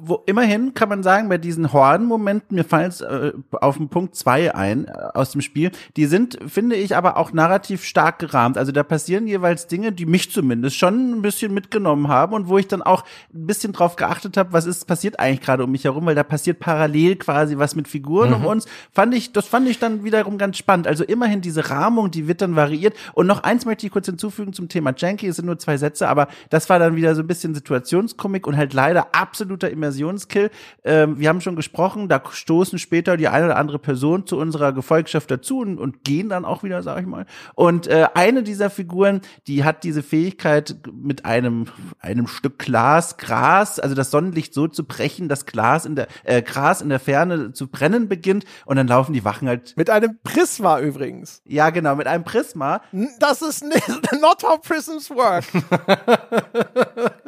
wo 0.01 0.23
immerhin 0.25 0.73
kann 0.73 0.89
man 0.89 1.03
sagen, 1.03 1.29
bei 1.29 1.37
diesen 1.37 1.73
Horden-Momenten, 1.73 2.55
mir 2.55 2.63
fallen 2.63 2.89
es 2.89 3.01
äh, 3.01 3.33
auf 3.51 3.77
den 3.77 3.89
Punkt 3.89 4.15
zwei 4.15 4.53
ein 4.55 4.85
äh, 4.85 4.91
aus 5.13 5.31
dem 5.31 5.41
Spiel, 5.41 5.71
die 5.97 6.05
sind, 6.05 6.39
finde 6.47 6.75
ich, 6.75 6.95
aber 6.95 7.17
auch 7.17 7.33
narrativ 7.33 7.83
stark 7.83 8.19
gerahmt. 8.19 8.57
Also 8.57 8.71
da 8.71 8.83
passieren 8.83 9.27
jeweils 9.27 9.67
Dinge, 9.67 9.91
die 9.91 10.05
mich 10.05 10.31
zumindest 10.31 10.77
schon 10.77 11.11
ein 11.11 11.21
bisschen 11.21 11.53
mitgenommen 11.53 12.07
haben 12.07 12.33
und 12.33 12.47
wo 12.47 12.57
ich 12.57 12.67
dann 12.67 12.81
auch 12.81 13.03
ein 13.33 13.47
bisschen 13.47 13.73
drauf 13.73 13.95
geachtet 13.95 14.37
habe, 14.37 14.53
was 14.53 14.65
ist 14.65 14.85
passiert 14.87 15.19
eigentlich 15.19 15.41
gerade 15.41 15.63
um 15.63 15.71
mich 15.71 15.83
herum, 15.83 16.05
weil 16.05 16.15
da 16.15 16.23
passiert 16.23 16.59
parallel 16.59 17.15
quasi 17.17 17.57
was 17.57 17.75
mit 17.75 17.87
Figuren 17.87 18.29
mhm. 18.29 18.35
um 18.35 18.45
uns. 18.45 18.65
Fand 18.91 19.13
ich, 19.13 19.33
das 19.33 19.47
fand 19.47 19.67
ich 19.67 19.79
dann 19.79 20.03
wiederum 20.03 20.37
ganz 20.37 20.57
spannend. 20.57 20.87
Also 20.87 21.03
immerhin 21.03 21.41
diese 21.41 21.69
Rahmung, 21.69 22.11
die 22.11 22.27
wird 22.27 22.41
dann 22.41 22.55
variiert. 22.55 22.95
Und 23.13 23.27
noch 23.27 23.43
eins 23.43 23.65
möchte 23.65 23.85
ich 23.85 23.91
kurz 23.91 24.05
hinzufügen 24.05 24.53
zum 24.53 24.69
Thema 24.69 24.93
Janky, 24.95 25.27
es 25.27 25.35
sind 25.35 25.45
nur 25.45 25.59
zwei 25.59 25.77
Sätze, 25.77 26.07
aber 26.07 26.27
das 26.49 26.69
war 26.69 26.79
dann 26.79 26.95
wieder 26.95 27.15
so 27.15 27.21
ein 27.21 27.27
bisschen 27.27 27.53
Situationskomik 27.53 28.47
und 28.47 28.57
halt 28.57 28.73
leider 28.73 29.13
absoluter 29.13 29.69
Immersion 29.69 29.88
Immersionskill. 29.89 30.51
Ähm, 30.83 31.19
wir 31.19 31.29
haben 31.29 31.41
schon 31.41 31.55
gesprochen, 31.55 32.07
da 32.07 32.21
stoßen 32.29 32.79
später 32.79 33.17
die 33.17 33.27
eine 33.27 33.45
oder 33.45 33.57
andere 33.57 33.79
Person 33.79 34.25
zu 34.25 34.37
unserer 34.37 34.73
Gefolgschaft 34.73 35.29
dazu 35.31 35.59
und, 35.59 35.79
und 35.79 36.03
gehen 36.03 36.29
dann 36.29 36.45
auch 36.45 36.63
wieder, 36.63 36.83
sag 36.83 37.01
ich 37.01 37.07
mal. 37.07 37.25
Und 37.55 37.87
äh, 37.87 38.07
eine 38.13 38.43
dieser 38.43 38.69
Figuren, 38.69 39.21
die 39.47 39.63
hat 39.63 39.83
diese 39.83 40.03
Fähigkeit, 40.03 40.77
mit 40.91 41.25
einem, 41.25 41.65
einem 41.99 42.27
Stück 42.27 42.59
Glas, 42.59 43.17
Gras, 43.17 43.79
also 43.79 43.95
das 43.95 44.11
Sonnenlicht 44.11 44.53
so 44.53 44.67
zu 44.67 44.85
brechen, 44.85 45.27
dass 45.29 45.45
Glas 45.45 45.85
in 45.85 45.95
der, 45.95 46.07
äh, 46.23 46.41
Gras 46.41 46.81
in 46.81 46.89
der 46.89 46.99
Ferne 46.99 47.53
zu 47.53 47.67
brennen 47.67 48.07
beginnt 48.07 48.45
und 48.65 48.75
dann 48.75 48.87
laufen 48.87 49.13
die 49.13 49.23
Wachen 49.23 49.47
halt. 49.47 49.75
Mit 49.75 49.89
einem 49.89 50.19
Prisma 50.23 50.79
übrigens. 50.79 51.41
Ja, 51.45 51.69
genau, 51.69 51.95
mit 51.95 52.07
einem 52.07 52.23
Prisma. 52.23 52.81
Das 53.19 53.41
ist 53.41 53.63
not 54.21 54.43
how 54.43 54.61
prisms 54.61 55.09
work. 55.09 55.45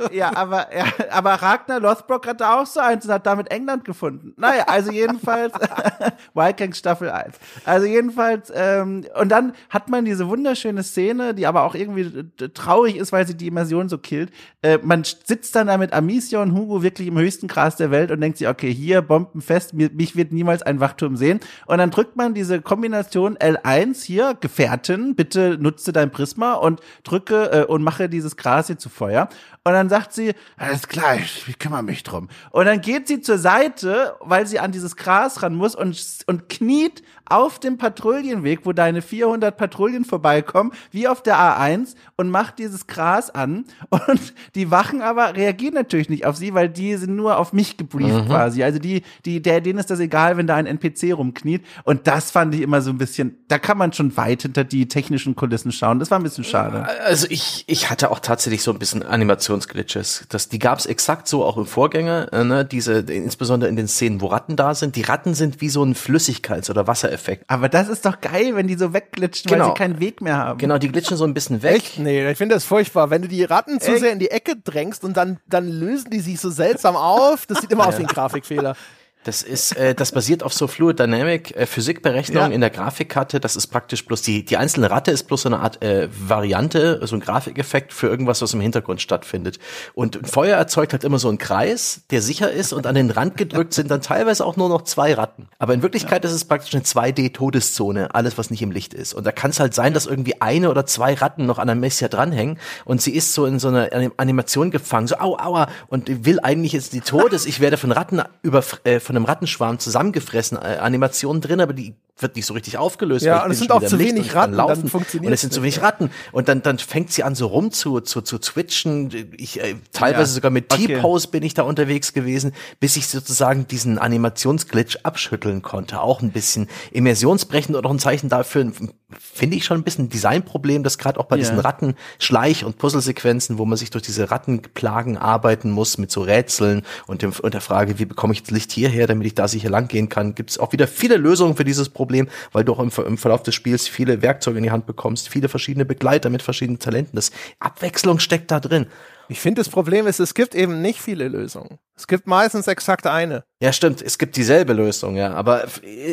ja, 0.12 0.36
aber, 0.36 0.68
ja, 0.76 0.86
aber 1.10 1.34
Ragnar 1.34 1.80
Lothbrok 1.80 2.28
hat 2.28 2.42
da 2.42 2.51
auch 2.60 2.66
so 2.66 2.80
eins 2.80 3.06
und 3.06 3.12
hat 3.12 3.26
damit 3.26 3.52
England 3.52 3.86
gefunden. 3.86 4.34
Naja, 4.38 4.66
also 4.68 4.92
jedenfalls 4.92 5.54
Vikings 6.34 6.78
Staffel 6.78 7.10
1. 7.10 7.36
Also 7.66 7.86
jedenfalls, 7.86 8.52
ähm, 8.56 9.06
und 9.20 9.30
dann 9.30 9.54
hat 9.70 9.90
man 9.90 10.06
diese 10.06 10.28
wunderschöne 10.28 10.84
Szene, 10.84 11.34
die 11.34 11.48
aber 11.48 11.64
auch 11.64 11.76
irgendwie 11.76 12.30
traurig 12.54 12.96
ist, 12.98 13.12
weil 13.12 13.28
sie 13.28 13.36
die 13.36 13.48
Immersion 13.48 13.90
so 13.90 13.98
killt. 13.98 14.32
Äh, 14.62 14.80
man 14.84 15.04
sitzt 15.04 15.56
dann 15.56 15.68
da 15.68 15.78
mit 15.78 15.94
Amicia 15.94 16.42
und 16.42 16.54
Hugo 16.54 16.84
wirklich 16.84 17.08
im 17.08 17.18
höchsten 17.18 17.48
Gras 17.48 17.76
der 17.76 17.92
Welt 17.92 18.12
und 18.12 18.22
denkt 18.22 18.38
sich, 18.38 18.48
okay, 18.48 18.74
hier 18.74 19.02
bombenfest, 19.02 19.74
mich 19.74 20.16
wird 20.16 20.32
niemals 20.32 20.62
ein 20.62 20.80
Wachturm 20.80 21.16
sehen. 21.16 21.40
Und 21.66 21.78
dann 21.78 21.92
drückt 21.92 22.16
man 22.16 22.34
diese 22.34 22.62
Kombination 22.62 23.38
L1 23.38 24.04
hier, 24.04 24.36
Gefährtin, 24.40 25.16
bitte 25.16 25.58
nutze 25.60 25.92
dein 25.94 26.12
Prisma 26.12 26.54
und 26.54 26.82
drücke 27.04 27.52
äh, 27.52 27.66
und 27.66 27.84
mache 27.84 28.10
dieses 28.10 28.38
Gras 28.38 28.68
hier 28.68 28.78
zu 28.78 28.90
Feuer. 28.90 29.30
Und 29.64 29.74
dann 29.74 29.90
sagt 29.90 30.14
sie, 30.14 30.34
alles 30.58 30.88
klar, 30.88 31.16
ich, 31.16 31.48
ich 31.48 31.60
kümmere 31.60 31.84
mich 31.84 32.02
drum. 32.04 32.30
Und 32.52 32.66
dann 32.66 32.82
geht 32.82 33.08
sie 33.08 33.22
zur 33.22 33.38
Seite, 33.38 34.16
weil 34.20 34.48
sie 34.48 34.60
an 34.60 34.72
dieses 34.72 34.96
Gras 34.96 35.42
ran 35.44 35.56
muss 35.56 35.76
und, 35.76 36.00
und 36.28 36.50
kniet 36.50 37.04
auf 37.32 37.60
dem 37.60 37.78
Patrouillenweg, 37.78 38.62
wo 38.66 38.74
deine 38.74 39.02
400 39.02 39.56
Patrouillen 39.56 40.06
vorbeikommen, 40.06 40.72
wie 40.92 41.08
auf 41.08 41.24
der 41.24 41.38
A1 41.38 41.96
und 42.16 42.30
macht 42.30 42.60
dieses 42.60 42.88
Gras 42.88 43.30
an. 43.30 43.66
Und 43.90 44.34
die 44.56 44.72
Wachen 44.72 45.02
aber 45.02 45.36
reagieren 45.36 45.74
natürlich 45.74 46.10
nicht 46.10 46.26
auf 46.26 46.36
sie, 46.36 46.54
weil 46.54 46.70
die 46.70 46.96
sind 46.96 47.16
nur 47.16 47.38
auf 47.38 47.54
mich 47.54 47.78
gebrieft 47.78 48.26
quasi. 48.28 48.64
Also 48.64 48.80
die, 48.80 49.04
die, 49.26 49.42
der, 49.42 49.62
denen 49.62 49.80
ist 49.80 49.90
das 49.90 50.00
egal, 50.00 50.38
wenn 50.38 50.48
da 50.48 50.56
ein 50.56 50.66
NPC 50.66 51.14
rumkniet. 51.14 51.64
Und 51.84 52.08
das 52.08 52.32
fand 52.32 52.56
ich 52.56 52.62
immer 52.62 52.82
so 52.82 52.90
ein 52.90 52.98
bisschen, 52.98 53.38
da 53.48 53.60
kann 53.60 53.78
man 53.78 53.94
schon 53.94 54.16
weit 54.18 54.44
hinter 54.44 54.64
die 54.64 54.88
technischen 54.88 55.36
Kulissen 55.36 55.72
schauen. 55.72 56.00
Das 56.00 56.12
war 56.12 56.20
ein 56.20 56.24
bisschen 56.24 56.44
schade. 56.44 56.88
Also 57.06 57.28
ich, 57.30 57.64
ich 57.68 57.90
hatte 57.90 58.12
auch 58.12 58.20
tatsächlich 58.20 58.64
so 58.64 58.72
ein 58.72 58.80
bisschen 58.80 59.04
Animationsglitches. 59.04 60.26
Das, 60.30 60.50
die 60.50 60.60
gab 60.60 60.80
es 60.80 60.86
exakt 60.86 61.28
so 61.28 61.44
auch 61.44 61.58
im 61.58 61.66
Vorgänger, 61.66 62.32
äh, 62.34 62.44
ne? 62.44 62.66
diese, 62.66 63.00
insbesondere 63.00 63.70
in 63.70 63.76
den 63.76 63.88
Szenen, 63.88 64.22
wo 64.22 64.28
Ratten 64.28 64.56
da 64.56 64.76
sind. 64.76 64.96
Die 64.96 65.02
Ratten 65.02 65.34
sind 65.34 65.62
wie 65.62 65.70
so 65.70 65.84
ein 65.84 65.96
Flüssigkeits- 65.96 66.70
oder 66.70 66.88
Wassereffekt. 66.88 67.21
Aber 67.48 67.70
das 67.70 67.88
ist 67.88 68.06
doch 68.06 68.20
geil, 68.22 68.56
wenn 68.56 68.68
die 68.68 68.76
so 68.76 68.94
wegglitschen, 68.94 69.50
weil 69.52 69.58
Genau. 69.60 69.70
sie 69.70 69.78
keinen 69.78 70.00
Weg 70.00 70.22
mehr 70.22 70.38
haben. 70.38 70.58
Genau, 70.58 70.78
die 70.78 70.90
glitschen 70.92 71.18
so 71.18 71.24
ein 71.24 71.34
bisschen 71.34 71.62
weg. 71.64 71.76
Echt? 71.76 72.00
Nee, 72.00 72.30
ich 72.30 72.38
finde 72.38 72.56
das 72.56 72.66
furchtbar. 72.66 73.10
Wenn 73.10 73.22
du 73.22 73.28
die 73.28 73.44
Ratten 73.44 73.80
zu 73.80 73.92
Echt? 73.92 74.02
sehr 74.02 74.12
in 74.12 74.20
die 74.20 74.32
Ecke 74.32 74.56
drängst 74.56 75.04
und 75.04 75.16
dann, 75.18 75.40
dann 75.48 75.68
lösen 75.68 76.10
die 76.10 76.20
sich 76.20 76.40
so 76.40 76.50
seltsam 76.50 76.96
auf, 76.96 77.46
das 77.46 77.60
sieht 77.62 77.72
immer 77.72 77.88
aus 77.88 77.98
wie 77.98 78.04
ein 78.04 78.08
Grafikfehler. 78.08 78.76
Das 79.24 79.44
ist, 79.44 79.78
äh, 79.78 79.94
das 79.94 80.12
basiert 80.12 80.42
auf 80.42 80.52
so 80.54 80.68
Fluid 80.68 80.98
Dynamic 81.00 81.56
äh, 81.56 81.66
Physikberechnungen 81.68 82.50
Ja. 82.52 82.56
in 82.56 82.62
der 82.62 82.72
Grafikkarte. 82.72 83.40
Das 83.40 83.56
ist 83.56 83.68
praktisch 83.68 84.06
bloß 84.06 84.22
die 84.24 84.44
die 84.46 84.58
einzelne 84.58 84.90
Ratte 84.90 85.12
ist 85.12 85.28
bloß 85.28 85.44
so 85.44 85.50
eine 85.50 85.60
Art 85.60 85.84
äh, 85.84 86.08
Variante, 86.12 87.00
so 87.06 87.16
ein 87.16 87.20
Grafikeffekt 87.20 87.94
für 87.94 88.08
irgendwas, 88.08 88.42
was 88.42 88.54
im 88.54 88.62
Hintergrund 88.62 89.00
stattfindet. 89.02 89.60
Und 89.94 90.20
Feuer 90.28 90.58
erzeugt 90.58 90.94
halt 90.94 91.04
immer 91.04 91.20
so 91.20 91.30
einen 91.30 91.38
Kreis, 91.38 92.02
der 92.10 92.22
sicher 92.22 92.52
ist 92.52 92.74
und 92.74 92.88
an 92.88 92.96
den 92.96 93.12
Rand 93.12 93.38
gedrückt 93.38 93.74
sind 93.74 93.92
dann 93.92 94.02
teilweise 94.02 94.46
auch 94.46 94.58
nur 94.58 94.70
noch 94.70 94.82
zwei 94.84 95.14
Ratten. 95.14 95.48
Aber 95.60 95.74
in 95.76 95.84
Wirklichkeit 95.84 96.26
ist 96.26 96.32
es 96.32 96.46
praktisch 96.46 96.74
eine 96.74 96.84
2D 96.84 97.34
Todeszone, 97.34 98.16
alles 98.16 98.38
was 98.40 98.50
nicht 98.50 98.62
im 98.64 98.72
Licht 98.72 98.94
ist. 98.94 99.14
Und 99.14 99.26
da 99.26 99.32
kann 99.32 99.52
es 99.52 99.60
halt 99.60 99.76
sein, 99.76 99.94
dass 99.94 100.08
irgendwie 100.08 100.42
eine 100.42 100.70
oder 100.72 100.86
zwei 100.88 101.14
Ratten 101.14 101.46
noch 101.46 101.60
an 101.60 101.68
der 101.68 101.76
Messia 101.76 102.08
dranhängen 102.08 102.58
und 102.86 103.02
sie 103.02 103.14
ist 103.14 103.34
so 103.34 103.46
in 103.46 103.60
so 103.60 103.68
einer 103.68 103.92
Anim- 103.94 104.14
Animation 104.18 104.72
gefangen, 104.72 105.08
so 105.08 105.18
au 105.18 105.38
aua 105.38 105.68
und 105.88 106.26
will 106.26 106.40
eigentlich 106.42 106.74
jetzt 106.74 106.94
die 106.94 107.02
Todes, 107.02 107.46
ich 107.46 107.60
werde 107.60 107.78
von 107.78 107.92
Ratten 107.92 108.22
über 108.42 108.64
äh, 108.84 109.00
von 109.00 109.11
einem 109.16 109.26
Rattenschwarm 109.26 109.80
zusammengefressen, 109.80 110.58
äh, 110.58 110.78
Animation 110.82 111.42
drin, 111.42 111.62
aber 111.62 111.74
die 111.74 111.94
wird 112.18 112.36
nicht 112.36 112.46
so 112.46 112.54
richtig 112.54 112.78
aufgelöst. 112.78 113.26
Ja, 113.26 113.44
und 113.44 113.50
es 113.52 113.58
sind 113.58 113.72
auch 113.72 113.84
zu 113.84 113.96
Licht 113.96 114.16
wenig 114.16 114.36
Ratten, 114.36 114.56
dann 114.56 114.68
laufen 114.68 114.88
funktioniert's 114.90 115.28
und 115.28 115.34
es 115.34 115.42
sind 115.42 115.54
zu 115.54 115.64
wenig 115.64 115.82
Ratten 115.82 116.12
und 116.32 116.48
dann 116.50 116.62
dann 116.62 116.78
fängt 116.78 117.12
sie 117.12 117.24
an 117.24 117.34
so 117.34 117.48
rum 117.48 117.72
zu 117.72 118.00
zu 118.02 118.22
zu 118.22 118.38
twitchen. 118.38 119.10
Ich 119.38 119.60
äh, 119.60 119.74
teilweise 119.92 120.32
Ja. 120.32 120.36
sogar 120.36 120.52
mit 120.52 120.72
Okay. 120.72 120.86
T-Pose 120.88 121.30
bin 121.30 121.42
ich 121.42 121.56
da 121.56 121.64
unterwegs 121.64 122.14
gewesen, 122.14 122.54
bis 122.80 122.96
ich 122.96 123.08
sozusagen 123.08 123.66
diesen 123.68 123.98
Animationsglitch 123.98 125.00
abschütteln 125.04 125.64
konnte. 125.64 126.00
Auch 126.02 126.22
ein 126.22 126.32
bisschen 126.32 126.68
immersionsbrechend 126.92 127.76
oder 127.76 127.90
auch 127.90 127.94
ein 127.94 128.00
Zeichen 128.00 128.30
dafür, 128.30 128.72
finde 129.20 129.58
ich 129.58 129.66
schon 129.66 129.78
ein 129.80 129.84
bisschen 129.84 130.06
ein 130.06 130.10
Designproblem, 130.10 130.84
das 130.84 130.98
gerade 131.00 131.20
auch 131.20 131.26
bei 131.26 131.38
Ja. 131.38 131.40
diesen 131.42 131.60
Ratten 131.60 131.96
Schleich- 132.20 132.64
und 132.64 132.78
Puzzlesequenzen, 132.78 133.58
wo 133.58 133.66
man 133.66 133.78
sich 133.80 133.90
durch 133.90 134.04
diese 134.04 134.30
Rattenplagen 134.30 135.18
arbeiten 135.18 135.72
muss 135.72 135.98
mit 135.98 136.12
so 136.12 136.22
Rätseln 136.22 136.84
und, 137.08 137.24
dem, 137.24 137.32
und 137.42 137.54
der 137.54 137.62
Frage, 137.62 137.98
wie 137.98 138.06
bekomme 138.06 138.34
ich 138.34 138.44
das 138.44 138.52
Licht 138.52 138.72
hierher, 138.72 139.01
damit 139.08 139.28
ich 139.28 139.36
da 139.36 139.48
sicher 139.48 139.70
lang 139.70 139.88
gehen 139.88 140.10
kann, 140.10 140.36
gibt 140.36 140.52
es 140.52 140.58
auch 140.60 140.72
wieder 140.74 140.88
viele 140.88 141.18
Lösungen 141.18 141.56
für 141.56 141.64
dieses 141.64 141.90
Problem, 141.90 142.28
weil 142.52 142.64
du 142.64 142.74
auch 142.74 142.80
im, 142.80 142.92
im 143.06 143.18
Verlauf 143.18 143.44
des 143.44 143.56
Spiels 143.56 143.88
viele 143.88 144.22
Werkzeuge 144.22 144.58
in 144.58 144.64
die 144.64 144.72
Hand 144.72 144.86
bekommst, 144.86 145.30
viele 145.30 145.50
verschiedene 145.50 145.86
Begleiter 145.86 146.30
mit 146.30 146.42
verschiedenen 146.42 146.80
Talenten. 146.80 147.16
Das 147.16 147.32
Abwechslung 147.60 148.20
steckt 148.20 148.52
da 148.52 148.60
drin. 148.60 148.88
Ich 149.32 149.40
finde, 149.40 149.62
das 149.62 149.70
Problem 149.70 150.08
ist, 150.08 150.20
es 150.20 150.34
gibt 150.34 150.54
eben 150.56 150.82
nicht 150.82 151.02
viele 151.02 151.30
Lösungen. 151.30 151.80
Es 151.96 152.06
gibt 152.06 152.28
meistens 152.28 152.68
exakt 152.68 153.08
eine. 153.08 153.46
Ja, 153.62 153.72
stimmt. 153.72 154.02
Es 154.02 154.18
gibt 154.18 154.36
dieselbe 154.36 154.74
Lösung, 154.74 155.16
ja. 155.16 155.32
Aber 155.36 155.64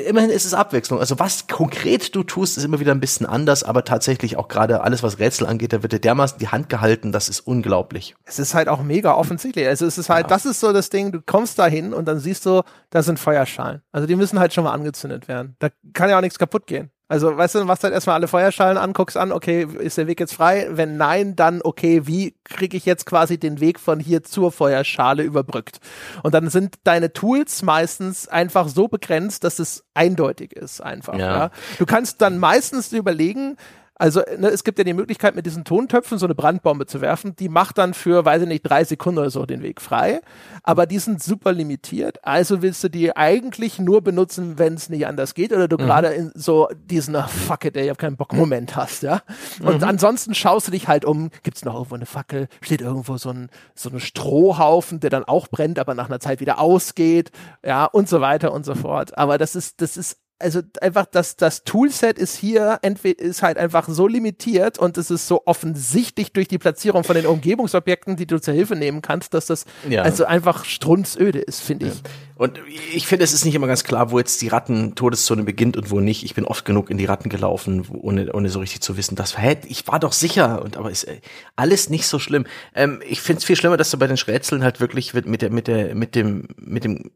immerhin 0.06 0.30
ist 0.30 0.44
es 0.44 0.54
Abwechslung. 0.54 1.00
Also 1.00 1.18
was 1.18 1.48
konkret 1.48 2.14
du 2.14 2.22
tust, 2.22 2.56
ist 2.56 2.62
immer 2.62 2.78
wieder 2.78 2.92
ein 2.92 3.00
bisschen 3.00 3.26
anders, 3.26 3.64
aber 3.64 3.84
tatsächlich 3.84 4.36
auch 4.36 4.46
gerade 4.46 4.82
alles, 4.82 5.02
was 5.02 5.18
Rätsel 5.18 5.48
angeht, 5.48 5.72
da 5.72 5.82
wird 5.82 5.94
dir 5.94 5.98
dermaßen 5.98 6.38
die 6.38 6.46
Hand 6.46 6.68
gehalten, 6.68 7.10
das 7.10 7.28
ist 7.28 7.40
unglaublich. 7.40 8.14
Es 8.24 8.38
ist 8.38 8.54
halt 8.54 8.68
auch 8.68 8.84
mega 8.84 9.14
offensichtlich. 9.14 9.66
Also 9.66 9.84
es 9.86 9.98
ist 9.98 10.10
halt, 10.10 10.30
das 10.30 10.46
ist 10.46 10.60
so 10.60 10.72
das 10.72 10.88
Ding, 10.88 11.10
du 11.10 11.20
kommst 11.20 11.58
da 11.58 11.66
hin 11.66 11.92
und 11.92 12.06
dann 12.06 12.20
siehst 12.20 12.46
du, 12.46 12.62
da 12.90 13.02
sind 13.02 13.18
Feuerschalen. 13.18 13.82
Also 13.90 14.06
die 14.06 14.14
müssen 14.14 14.38
halt 14.38 14.54
schon 14.54 14.62
mal 14.62 14.72
angezündet 14.72 15.26
werden. 15.26 15.56
Da 15.58 15.70
kann 15.92 16.08
ja 16.08 16.18
auch 16.18 16.22
nichts 16.22 16.38
kaputt 16.38 16.68
gehen. 16.68 16.92
Also, 17.08 17.34
weißt 17.34 17.54
du, 17.54 17.60
du 17.60 17.64
machst 17.64 17.84
halt 17.84 17.94
erstmal 17.94 18.16
alle 18.16 18.28
Feuerschalen 18.28 18.76
an, 18.76 18.92
guckst 18.92 19.16
an, 19.16 19.32
okay, 19.32 19.66
ist 19.78 19.96
der 19.96 20.06
Weg 20.06 20.20
jetzt 20.20 20.34
frei? 20.34 20.68
Wenn 20.70 20.98
nein, 20.98 21.36
dann, 21.36 21.62
okay, 21.62 22.06
wie 22.06 22.34
kriege 22.44 22.76
ich 22.76 22.84
jetzt 22.84 23.06
quasi 23.06 23.38
den 23.38 23.60
Weg 23.60 23.80
von 23.80 23.98
hier 23.98 24.22
zur 24.24 24.52
Feuerschale 24.52 25.22
überbrückt? 25.22 25.80
Und 26.22 26.34
dann 26.34 26.50
sind 26.50 26.76
deine 26.84 27.14
Tools 27.14 27.62
meistens 27.62 28.28
einfach 28.28 28.68
so 28.68 28.88
begrenzt, 28.88 29.42
dass 29.44 29.58
es 29.58 29.84
eindeutig 29.94 30.52
ist, 30.52 30.82
einfach. 30.82 31.14
Ja. 31.14 31.38
Ja. 31.38 31.50
Du 31.78 31.86
kannst 31.86 32.20
dann 32.20 32.38
meistens 32.38 32.92
überlegen, 32.92 33.56
also 33.98 34.20
ne, 34.38 34.48
es 34.48 34.62
gibt 34.62 34.78
ja 34.78 34.84
die 34.84 34.94
Möglichkeit, 34.94 35.34
mit 35.34 35.44
diesen 35.44 35.64
Tontöpfen 35.64 36.18
so 36.18 36.26
eine 36.26 36.36
Brandbombe 36.36 36.86
zu 36.86 37.00
werfen. 37.00 37.34
Die 37.36 37.48
macht 37.48 37.78
dann 37.78 37.94
für, 37.94 38.24
weiß 38.24 38.42
ich 38.42 38.48
nicht, 38.48 38.62
drei 38.62 38.84
Sekunden 38.84 39.18
oder 39.18 39.30
so 39.30 39.44
den 39.44 39.62
Weg 39.62 39.80
frei. 39.80 40.20
Aber 40.62 40.86
die 40.86 41.00
sind 41.00 41.22
super 41.22 41.52
limitiert. 41.52 42.24
Also 42.24 42.62
willst 42.62 42.82
du 42.84 42.88
die 42.88 43.16
eigentlich 43.16 43.80
nur 43.80 44.02
benutzen, 44.02 44.58
wenn 44.58 44.74
es 44.74 44.88
nicht 44.88 45.06
anders 45.06 45.34
geht 45.34 45.52
oder 45.52 45.66
du 45.66 45.76
gerade 45.76 46.08
in 46.08 46.30
so 46.34 46.68
diesen, 46.76 47.16
ah, 47.16 47.26
fuck 47.26 47.64
it, 47.64 47.76
ey, 47.76 47.84
ich 47.84 47.90
hab 47.90 47.98
keinen 47.98 48.16
Bock 48.16 48.32
Moment 48.32 48.76
hast, 48.76 49.02
ja. 49.02 49.22
Und 49.62 49.82
ansonsten 49.82 50.34
schaust 50.34 50.68
du 50.68 50.70
dich 50.70 50.86
halt 50.86 51.04
um, 51.04 51.30
gibt's 51.42 51.64
noch 51.64 51.74
irgendwo 51.74 51.96
eine 51.96 52.06
Fackel, 52.06 52.48
steht 52.60 52.80
irgendwo 52.80 53.16
so 53.16 53.30
ein, 53.30 53.50
so 53.74 53.90
ein 53.90 53.98
Strohhaufen, 53.98 55.00
der 55.00 55.10
dann 55.10 55.24
auch 55.24 55.48
brennt, 55.48 55.78
aber 55.78 55.94
nach 55.94 56.08
einer 56.08 56.20
Zeit 56.20 56.40
wieder 56.40 56.60
ausgeht, 56.60 57.32
ja, 57.64 57.84
und 57.84 58.08
so 58.08 58.20
weiter 58.20 58.52
und 58.52 58.64
so 58.64 58.74
fort. 58.76 59.18
Aber 59.18 59.38
das 59.38 59.56
ist, 59.56 59.80
das 59.80 59.96
ist 59.96 60.18
also 60.38 60.60
einfach 60.80 61.06
das, 61.06 61.36
das 61.36 61.64
Toolset 61.64 62.18
ist 62.18 62.36
hier 62.36 62.78
entweder 62.82 63.20
ist 63.22 63.42
halt 63.42 63.58
einfach 63.58 63.88
so 63.88 64.06
limitiert 64.06 64.78
und 64.78 64.96
es 64.96 65.10
ist 65.10 65.26
so 65.26 65.42
offensichtlich 65.46 66.32
durch 66.32 66.48
die 66.48 66.58
Platzierung 66.58 67.04
von 67.04 67.16
den 67.16 67.26
Umgebungsobjekten, 67.26 68.16
die 68.16 68.26
du 68.26 68.40
zur 68.40 68.54
Hilfe 68.54 68.76
nehmen 68.76 69.02
kannst, 69.02 69.34
dass 69.34 69.46
das 69.46 69.64
Ja. 69.88 70.02
also 70.02 70.24
einfach 70.24 70.64
strunzöde 70.64 71.40
ist, 71.40 71.60
finde 71.60 71.88
ich. 71.88 72.02
Und 72.38 72.60
ich 72.94 73.08
finde, 73.08 73.24
es 73.24 73.32
ist 73.32 73.44
nicht 73.44 73.56
immer 73.56 73.66
ganz 73.66 73.82
klar, 73.82 74.12
wo 74.12 74.18
jetzt 74.18 74.40
die 74.42 74.48
Ratten-Todeszone 74.48 75.42
beginnt 75.42 75.76
und 75.76 75.90
wo 75.90 75.98
nicht. 75.98 76.24
Ich 76.24 76.34
bin 76.34 76.44
oft 76.44 76.64
genug 76.64 76.88
in 76.88 76.96
die 76.96 77.04
Ratten 77.04 77.28
gelaufen, 77.28 77.84
ohne, 77.92 78.32
ohne 78.32 78.48
so 78.48 78.60
richtig 78.60 78.80
zu 78.80 78.96
wissen, 78.96 79.16
dass, 79.16 79.36
hä, 79.36 79.56
ich 79.66 79.88
war 79.88 79.98
doch 79.98 80.12
sicher. 80.12 80.62
Und 80.62 80.76
aber 80.76 80.90
ist 80.92 81.04
äh, 81.04 81.20
alles 81.56 81.90
nicht 81.90 82.06
so 82.06 82.20
schlimm. 82.20 82.46
Ähm, 82.76 83.00
ich 83.08 83.20
finde 83.20 83.38
es 83.38 83.44
viel 83.44 83.56
schlimmer, 83.56 83.76
dass 83.76 83.90
du 83.90 83.98
bei 83.98 84.06
den 84.06 84.16
Rätseln 84.16 84.62
halt 84.62 84.78
wirklich 84.78 85.14
mit 85.14 85.42
der, 85.42 85.50
mit 85.50 85.66
der, 85.66 85.96
mit 85.96 86.14
dem, 86.14 86.46
mit 86.56 86.84
dem, 86.84 87.10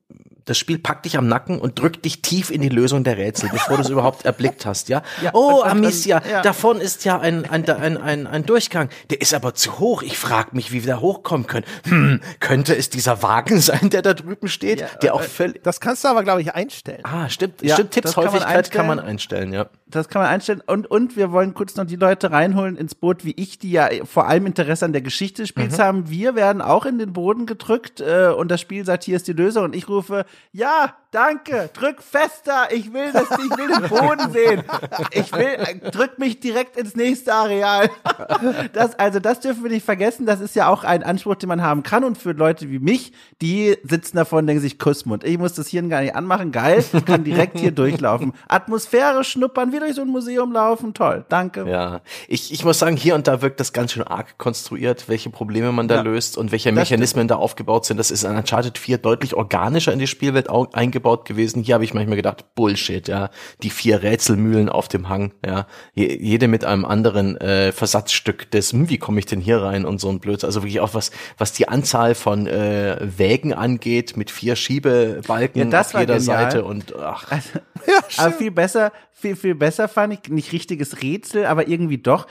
das 0.44 0.59
Spiel 0.59 0.78
packt 0.78 1.05
dich 1.05 1.16
am 1.16 1.28
Nacken 1.28 1.61
und 1.61 1.78
drückt 1.78 2.05
dich 2.05 2.20
tief 2.20 2.51
in 2.51 2.61
die 2.61 2.69
Lösung 2.69 3.05
der 3.05 3.16
Rätsel, 3.16 3.49
bevor 3.53 3.77
du 3.77 3.82
es 3.82 3.90
überhaupt 3.90 4.24
erblickt 4.24 4.66
hast, 4.66 4.89
ja? 4.89 5.03
oh, 5.32 5.39
und- 5.39 5.62
und- 5.62 5.70
Amicia, 5.70 6.20
ja. 6.28 6.43
davon 6.43 6.81
ist 6.81 7.05
ja 7.05 7.20
ein, 7.20 7.49
ein, 7.49 7.69
ein, 7.69 7.97
ein, 7.97 8.27
ein 8.27 8.44
Durchgang. 8.44 8.89
Der 9.11 9.20
ist 9.20 9.35
aber 9.35 9.55
zu 9.55 9.78
hoch. 9.78 10.03
Ich 10.03 10.19
frage 10.19 10.51
mich, 10.53 10.73
wie 10.73 10.85
wir 10.85 10.94
da 10.94 11.01
hochkommen 11.01 11.47
können. 11.47 11.65
Hm, 11.85 12.20
könnte 12.40 12.77
es 12.77 12.90
dieser 12.90 13.23
Wagen 13.23 13.61
sein, 13.61 13.90
der 13.90 14.03
da 14.03 14.15
drüben 14.15 14.49
steht? 14.49 14.81
Ja, 14.81 14.89
der 15.01 15.11
auch 15.12 15.22
völlig. 15.22 15.62
Das 15.62 15.80
kannst 15.80 16.05
du 16.05 16.09
aber, 16.09 16.22
glaube 16.24 16.43
ich, 16.43 16.55
einstellen. 16.55 17.01
Ah, 17.05 17.28
stimmt. 17.28 17.62
Ja, 17.62 17.74
stimmt. 17.74 17.97
das 18.05 18.14
kann 18.14 18.24
man 18.24 18.32
Tippshäufigkeit 18.32 18.70
kann 18.70 18.86
man 18.86 19.01
einstellen, 19.01 19.52
ja. 19.52 19.66
Das 19.93 20.09
kann 20.09 20.23
man 20.23 20.31
einstellen. 20.31 20.62
Und, 20.66 20.90
und 20.90 21.16
wir 21.16 21.32
wollen 21.32 21.55
kurz 21.55 21.77
noch 21.77 21.85
die 21.86 21.97
Leute 21.97 22.31
reinholen 22.32 22.77
ins 22.77 22.94
Boot, 22.94 23.24
wie 23.24 23.32
ich, 23.36 23.59
die 23.59 23.70
ja 23.73 23.89
vor 24.05 24.27
allem 24.27 24.47
Interesse 24.47 24.85
an 24.85 24.93
der 24.93 25.02
Geschichte 25.02 25.43
des 25.43 25.48
Spiels 25.51 25.78
Mhm. 25.78 25.82
haben. 25.82 26.10
Wir 26.10 26.35
werden 26.35 26.60
auch 26.60 26.85
in 26.86 26.98
den 26.98 27.12
Boden 27.12 27.47
gedrückt 27.47 28.01
äh, 28.01 28.28
und 28.36 28.51
das 28.51 28.60
Spiel 28.60 28.85
sagt, 28.85 29.05
hier 29.05 29.16
ist 29.16 29.28
die 29.28 29.32
Lösung. 29.32 29.64
Und 29.64 29.77
ich 29.77 29.89
rufe, 29.89 30.24
ja, 30.52 30.94
danke, 31.10 31.70
drück 31.74 32.02
fester, 32.02 32.69
ich 32.73 32.93
will 32.93 33.12
das, 33.12 33.24
ich 33.31 33.56
will 33.59 33.69
den 33.69 33.89
Boden 33.89 34.32
sehen. 34.32 34.62
Ich 35.12 35.32
will, 35.32 35.44
äh, 35.59 35.90
drück 35.90 36.19
mich 36.19 36.40
direkt 36.40 36.77
ins 36.77 36.97
nächste 36.97 37.35
Areal. 37.35 37.90
Das, 38.73 38.98
also 38.98 39.20
das 39.20 39.40
dürfen 39.40 39.62
wir 39.62 39.70
nicht 39.70 39.85
vergessen. 39.85 40.27
Das 40.27 40.40
ist 40.40 40.56
ja 40.56 40.69
auch 40.69 40.85
ein 40.85 41.02
Anspruch, 41.02 41.35
den 41.36 41.48
man 41.48 41.62
haben 41.62 41.82
kann. 41.82 42.05
Und 42.05 42.19
für 42.19 42.32
Leute 42.32 42.70
wie 42.70 42.78
mich, 42.78 43.12
die 43.40 43.77
sitzen 43.85 44.16
davon 44.16 44.40
und 44.40 44.47
denken 44.47 44.62
sich, 44.62 44.78
Kussmund. 44.78 45.24
Ich 45.24 45.39
muss 45.39 45.52
das 45.55 45.69
Hirn 45.69 45.89
gar 45.89 46.01
nicht 46.01 46.16
anmachen. 46.16 46.51
Geil, 46.52 46.82
ich 46.93 47.05
kann 47.05 47.24
direkt 47.24 47.59
hier 47.59 47.73
durchlaufen. 47.73 48.32
Atmosphäre 48.48 49.24
schnuppern, 49.24 49.73
wie 49.73 49.78
durch 49.83 49.95
so 49.95 50.03
ein 50.03 50.09
Museum 50.09 50.53
laufen. 50.53 50.95
Toll, 50.95 51.25
danke. 51.29 51.69
Ja, 51.69 52.01
ich, 52.29 52.53
ich 52.53 52.65
muss 52.65 52.79
sagen, 52.79 52.97
hier 52.97 53.15
und 53.15 53.27
da 53.29 53.43
wirkt 53.43 53.61
das 53.61 53.73
ganz 53.73 53.93
schön 53.93 54.03
arg 54.03 54.39
konstruiert, 54.39 55.09
welche 55.09 55.31
Probleme 55.31 55.73
man 55.73 55.89
da 55.89 55.97
Ja. 55.97 56.03
löst 56.03 56.37
und 56.39 56.53
welche 56.53 56.71
Das 56.71 56.77
Mechanismen 56.79 57.29
da 57.29 57.37
aufgebaut 57.37 57.85
sind. 57.87 57.97
Das 57.99 58.11
ist 58.11 58.25
in 58.25 58.35
Uncharted 58.37 58.79
4 58.79 58.99
deutlich 58.99 59.35
organischer 59.35 59.93
in 59.93 59.99
die 59.99 60.07
Spielwelt 60.07 60.49
au- 60.49 60.69
eingebaut 60.73 61.25
gewesen. 61.25 61.63
Hier 61.63 61.75
habe 61.75 61.85
ich 61.85 61.95
manchmal 61.95 62.17
gedacht, 62.17 62.55
Bullshit, 62.55 63.07
ja. 63.09 63.31
Die 63.63 63.71
vier 63.71 64.03
Rätselmühlen 64.03 64.69
auf 64.69 64.89
dem 64.89 65.09
Hang, 65.09 65.33
ja. 65.45 65.67
Je, 65.95 66.17
jede 66.21 66.49
mit 66.49 66.65
einem 66.65 66.85
anderen 66.85 67.37
äh, 67.41 67.73
Versatzstück 67.73 68.51
des, 68.51 68.73
hm, 68.73 68.89
wie 68.89 68.99
komme 68.99 69.19
ich 69.19 69.27
denn 69.27 69.41
hier 69.41 69.63
rein 69.63 69.85
und 69.85 70.01
so 70.01 70.09
ein 70.09 70.21
Blödsinn. 70.21 70.47
Also 70.49 70.63
wirklich 70.63 70.81
auch 70.81 70.95
was, 70.95 71.11
was 71.39 71.53
die 71.53 71.69
Anzahl 71.69 72.15
von 72.15 72.47
äh, 72.47 72.97
Wägen 73.01 73.53
angeht, 73.53 74.17
mit 74.17 74.31
vier 74.31 74.57
Schiebebalken 74.57 75.71
Ja, 75.71 75.81
auf 75.81 75.93
jeder 75.95 76.17
genial. 76.19 76.21
Seite 76.21 76.65
und 76.65 76.95
ach, 76.97 77.27
Ja, 77.87 78.01
Aber 78.19 78.33
viel 78.33 78.51
besser, 78.51 78.93
viel, 79.12 79.36
viel 79.36 79.55
besser 79.55 79.89
fand 79.89 80.14
ich, 80.14 80.30
nicht 80.30 80.52
richtiges 80.52 81.02
Rätsel, 81.02 81.47
aber 81.47 81.68
irgendwie 81.68 81.98
doch. 81.98 82.26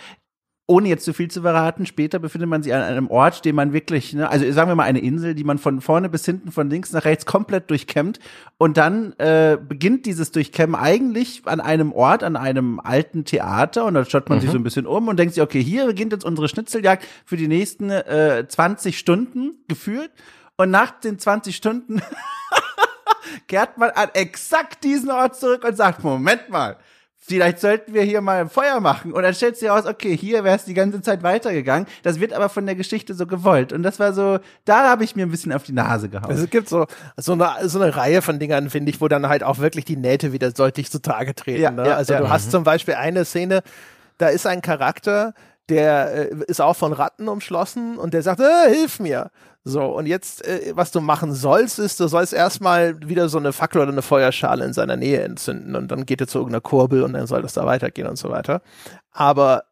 ohne 0.67 0.87
jetzt 0.87 1.03
zu 1.03 1.11
viel 1.13 1.29
zu 1.29 1.41
verraten, 1.41 1.85
später 1.85 2.17
befindet 2.17 2.49
man 2.49 2.63
sich 2.63 2.73
an 2.73 2.81
einem 2.81 3.09
Ort, 3.09 3.43
den 3.43 3.55
man 3.55 3.73
wirklich, 3.73 4.13
ne, 4.13 4.29
also 4.29 4.49
sagen 4.53 4.69
wir 4.69 4.75
mal 4.75 4.83
eine 4.83 4.99
Insel, 4.99 5.35
die 5.35 5.43
man 5.43 5.57
von 5.57 5.81
vorne 5.81 6.07
bis 6.07 6.23
hinten, 6.23 6.49
von 6.51 6.69
links 6.69 6.93
nach 6.93 7.03
rechts 7.03 7.25
komplett 7.25 7.69
durchkämmt. 7.69 8.19
Und 8.57 8.77
dann 8.77 9.11
äh, 9.17 9.57
beginnt 9.61 10.05
dieses 10.05 10.31
Durchkämmen 10.31 10.75
eigentlich 10.75 11.41
an 11.45 11.59
einem 11.59 11.91
Ort, 11.91 12.23
an 12.23 12.37
einem 12.37 12.79
alten 12.79 13.25
Theater. 13.25 13.83
Und 13.85 13.95
dann 13.95 14.05
schaut 14.05 14.29
man 14.29 14.37
mhm. 14.37 14.41
sich 14.43 14.51
so 14.51 14.57
ein 14.57 14.63
bisschen 14.63 14.85
um 14.87 15.09
und 15.09 15.17
denkt 15.17 15.33
sich, 15.33 15.43
okay, 15.43 15.61
hier 15.61 15.87
beginnt 15.87 16.13
jetzt 16.13 16.23
unsere 16.23 16.47
Schnitzeljagd 16.47 17.05
für 17.25 17.35
die 17.35 17.49
nächsten 17.49 17.89
äh, 17.89 18.45
20 18.47 18.97
Stunden 18.97 19.65
gefühlt. 19.67 20.11
Und 20.55 20.71
nach 20.71 20.91
den 20.91 21.19
20 21.19 21.53
Stunden 21.53 22.01
kehrt 23.47 23.77
man 23.77 23.91
an 23.91 24.09
exakt 24.13 24.83
diesen 24.83 25.11
Ort 25.11 25.35
zurück 25.35 25.63
und 25.63 25.75
sagt, 25.75 26.03
Moment 26.03 26.49
mal, 26.49 26.77
vielleicht 27.23 27.59
sollten 27.59 27.93
wir 27.93 28.01
hier 28.01 28.19
mal 28.21 28.41
ein 28.41 28.49
Feuer 28.49 28.79
machen. 28.79 29.13
Und 29.13 29.23
dann 29.23 29.33
stellt 29.33 29.55
sich 29.55 29.67
heraus, 29.67 29.85
okay, 29.85 30.17
hier 30.17 30.43
wäre 30.43 30.55
es 30.55 30.65
die 30.65 30.73
ganze 30.73 31.01
Zeit 31.01 31.23
weitergegangen. 31.23 31.87
Das 32.03 32.19
wird 32.19 32.33
aber 32.33 32.49
von 32.49 32.65
der 32.65 32.75
Geschichte 32.75 33.13
so 33.13 33.27
gewollt. 33.27 33.71
Und 33.71 33.83
das 33.83 33.99
war 33.99 34.13
so, 34.13 34.39
da 34.65 34.89
habe 34.89 35.03
ich 35.03 35.15
mir 35.15 35.25
ein 35.25 35.31
bisschen 35.31 35.53
auf 35.53 35.63
die 35.63 35.71
Nase 35.71 36.09
gehauen. 36.09 36.29
Also 36.29 36.43
es 36.43 36.49
gibt 36.49 36.67
so, 36.67 36.87
so, 37.17 37.33
eine, 37.33 37.69
so 37.69 37.79
eine 37.79 37.95
Reihe 37.95 38.21
von 38.21 38.39
Dingern, 38.39 38.69
finde 38.69 38.89
ich, 38.89 38.99
wo 38.99 39.07
dann 39.07 39.29
halt 39.29 39.43
auch 39.43 39.59
wirklich 39.59 39.85
die 39.85 39.97
Nähte 39.97 40.33
wieder 40.33 40.51
deutlich 40.51 40.91
zutage 40.91 41.35
treten. 41.35 41.61
Ja, 41.61 41.71
ne? 41.71 41.87
ja, 41.87 41.95
also 41.95 42.13
ja. 42.13 42.19
du 42.19 42.29
hast 42.29 42.47
mhm. 42.47 42.51
zum 42.51 42.63
Beispiel 42.63 42.95
eine 42.95 43.23
Szene, 43.23 43.61
da 44.17 44.27
ist 44.27 44.47
ein 44.47 44.61
Charakter, 44.61 45.33
der 45.69 46.31
äh, 46.31 46.35
ist 46.47 46.59
auch 46.59 46.75
von 46.75 46.91
Ratten 46.91 47.27
umschlossen 47.27 47.97
und 47.97 48.13
der 48.13 48.23
sagt, 48.23 48.41
äh, 48.41 48.69
hilf 48.69 48.99
mir. 48.99 49.31
So, 49.63 49.85
und 49.85 50.07
jetzt, 50.07 50.43
äh, 50.45 50.71
was 50.75 50.91
du 50.91 51.01
machen 51.01 51.33
sollst, 51.33 51.77
ist, 51.77 51.99
du 51.99 52.07
sollst 52.07 52.33
erstmal 52.33 52.99
wieder 53.07 53.29
so 53.29 53.37
eine 53.37 53.53
Fackel 53.53 53.81
oder 53.81 53.91
eine 53.91 54.01
Feuerschale 54.01 54.65
in 54.65 54.73
seiner 54.73 54.95
Nähe 54.95 55.21
entzünden 55.21 55.75
und 55.75 55.89
dann 55.91 56.05
geht 56.07 56.19
er 56.19 56.27
zu 56.27 56.39
irgendeiner 56.39 56.61
Kurbel 56.61 57.03
und 57.03 57.13
dann 57.13 57.27
soll 57.27 57.43
das 57.43 57.53
da 57.53 57.65
weitergehen 57.65 58.07
und 58.07 58.17
so 58.17 58.29
weiter. 58.29 58.61
Aber 59.11 59.65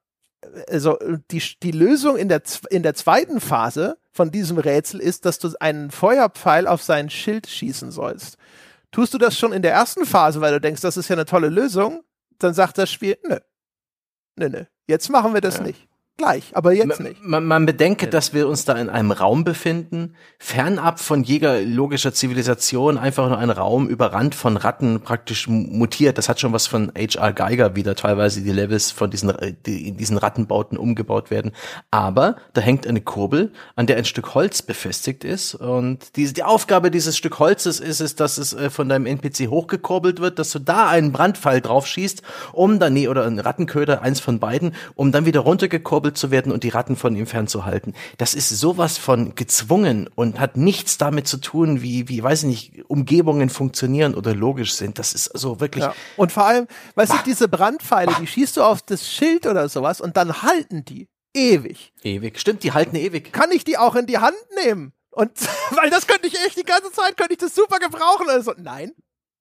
also 0.69 0.97
die, 1.31 1.41
die 1.63 1.71
Lösung 1.71 2.17
in 2.17 2.29
der, 2.29 2.43
in 2.69 2.83
der 2.83 2.93
zweiten 2.93 3.41
Phase 3.41 3.97
von 4.11 4.31
diesem 4.31 4.59
Rätsel 4.59 4.99
ist, 4.99 5.25
dass 5.25 5.39
du 5.39 5.49
einen 5.59 5.89
Feuerpfeil 5.89 6.67
auf 6.67 6.83
sein 6.83 7.09
Schild 7.09 7.47
schießen 7.47 7.91
sollst. 7.91 8.37
Tust 8.91 9.13
du 9.13 9.17
das 9.17 9.37
schon 9.37 9.53
in 9.53 9.63
der 9.63 9.73
ersten 9.73 10.05
Phase, 10.05 10.39
weil 10.39 10.53
du 10.53 10.61
denkst, 10.61 10.81
das 10.81 10.97
ist 10.97 11.09
ja 11.09 11.15
eine 11.15 11.25
tolle 11.25 11.49
Lösung, 11.49 12.03
dann 12.37 12.53
sagt 12.53 12.77
das 12.77 12.91
Spiel, 12.91 13.17
nö, 13.27 13.37
nö, 14.35 14.49
nö, 14.49 14.65
jetzt 14.87 15.09
machen 15.09 15.33
wir 15.33 15.41
das 15.41 15.57
ja. 15.57 15.63
nicht 15.63 15.88
gleich, 16.19 16.55
aber 16.55 16.73
jetzt 16.73 16.99
nicht. 16.99 17.23
Man, 17.23 17.45
man 17.45 17.65
bedenke, 17.65 18.07
dass 18.07 18.33
wir 18.33 18.47
uns 18.47 18.65
da 18.65 18.73
in 18.73 18.89
einem 18.89 19.11
Raum 19.11 19.43
befinden, 19.43 20.13
fernab 20.37 20.99
von 20.99 21.23
jeder 21.23 21.61
logischer 21.61 22.13
Zivilisation, 22.13 22.99
einfach 22.99 23.27
nur 23.27 23.39
ein 23.39 23.49
Raum 23.49 23.87
überrannt 23.87 24.35
von 24.35 24.57
Ratten, 24.57 25.01
praktisch 25.01 25.47
mutiert. 25.47 26.19
Das 26.19 26.29
hat 26.29 26.39
schon 26.39 26.53
was 26.53 26.67
von 26.67 26.91
H.R. 26.95 27.33
Geiger, 27.33 27.75
wie 27.75 27.81
da 27.81 27.95
teilweise 27.95 28.41
die 28.41 28.51
Levels 28.51 28.91
von 28.91 29.09
diesen, 29.09 29.33
die, 29.65 29.87
in 29.87 29.97
diesen 29.97 30.17
Rattenbauten 30.17 30.77
umgebaut 30.77 31.31
werden. 31.31 31.51
Aber 31.89 32.35
da 32.53 32.61
hängt 32.61 32.85
eine 32.85 33.01
Kurbel, 33.01 33.51
an 33.75 33.87
der 33.87 33.97
ein 33.97 34.05
Stück 34.05 34.35
Holz 34.35 34.61
befestigt 34.61 35.23
ist 35.23 35.55
und 35.55 36.15
die, 36.17 36.31
die 36.31 36.43
Aufgabe 36.43 36.91
dieses 36.91 37.17
Stück 37.17 37.39
Holzes 37.39 37.79
ist 37.79 38.01
es, 38.01 38.15
dass 38.15 38.37
es 38.37 38.53
äh, 38.53 38.69
von 38.69 38.89
deinem 38.89 39.05
NPC 39.05 39.49
hochgekurbelt 39.49 40.19
wird, 40.19 40.37
dass 40.37 40.51
du 40.51 40.59
da 40.59 40.89
einen 40.89 41.11
Brandpfeil 41.13 41.61
drauf 41.61 41.87
schießt, 41.87 42.21
um 42.51 42.77
dann, 42.79 42.93
nee, 42.93 43.07
oder 43.07 43.25
einen 43.25 43.39
Rattenköder, 43.39 44.01
eins 44.01 44.19
von 44.19 44.39
beiden, 44.39 44.75
um 44.95 45.13
dann 45.13 45.25
wieder 45.25 45.39
runtergekurbelt 45.39 46.08
verkurbelt 46.09 46.17
zu 46.17 46.31
werden 46.31 46.51
und 46.51 46.63
die 46.63 46.69
Ratten 46.69 46.95
von 46.95 47.15
ihm 47.15 47.27
fernzuhalten. 47.27 47.93
Das 48.17 48.33
ist 48.33 48.49
sowas 48.49 48.97
von 48.97 49.35
gezwungen 49.35 50.09
und 50.15 50.39
hat 50.39 50.57
nichts 50.57 50.97
damit 50.97 51.27
zu 51.27 51.37
tun, 51.37 51.81
wie, 51.81 52.09
wie, 52.09 52.23
weiß 52.23 52.43
ich 52.43 52.49
nicht, 52.49 52.89
Umgebungen 52.89 53.49
funktionieren 53.49 54.15
oder 54.15 54.33
logisch 54.33 54.73
sind. 54.73 54.99
Das 54.99 55.13
ist 55.13 55.25
so 55.37 55.59
wirklich. 55.59 55.83
Ja. 55.83 55.93
Und 56.17 56.31
vor 56.31 56.45
allem, 56.45 56.67
weißt 56.95 57.11
bah. 57.11 57.17
du, 57.17 57.23
diese 57.25 57.47
Brandpfeile, 57.47 58.11
bah. 58.11 58.17
die 58.19 58.27
schießt 58.27 58.57
du 58.57 58.63
auf 58.63 58.81
das 58.81 59.07
Schild 59.07 59.45
oder 59.45 59.69
sowas 59.69 60.01
und 60.01 60.17
dann 60.17 60.41
halten 60.41 60.83
die 60.85 61.07
ewig. 61.35 61.93
Ewig. 62.03 62.39
Stimmt, 62.39 62.63
die 62.63 62.73
halten 62.73 62.95
ewig. 62.95 63.31
Kann 63.31 63.51
ich 63.51 63.63
die 63.63 63.77
auch 63.77 63.95
in 63.95 64.05
die 64.05 64.17
Hand 64.17 64.37
nehmen? 64.63 64.93
Und, 65.11 65.31
weil 65.71 65.89
das 65.89 66.07
könnte 66.07 66.27
ich 66.27 66.35
echt 66.45 66.57
die 66.57 66.63
ganze 66.63 66.91
Zeit, 66.91 67.17
könnte 67.17 67.33
ich 67.33 67.39
das 67.39 67.55
super 67.55 67.79
gebrauchen. 67.79 68.29
Also, 68.29 68.53
nein. 68.57 68.91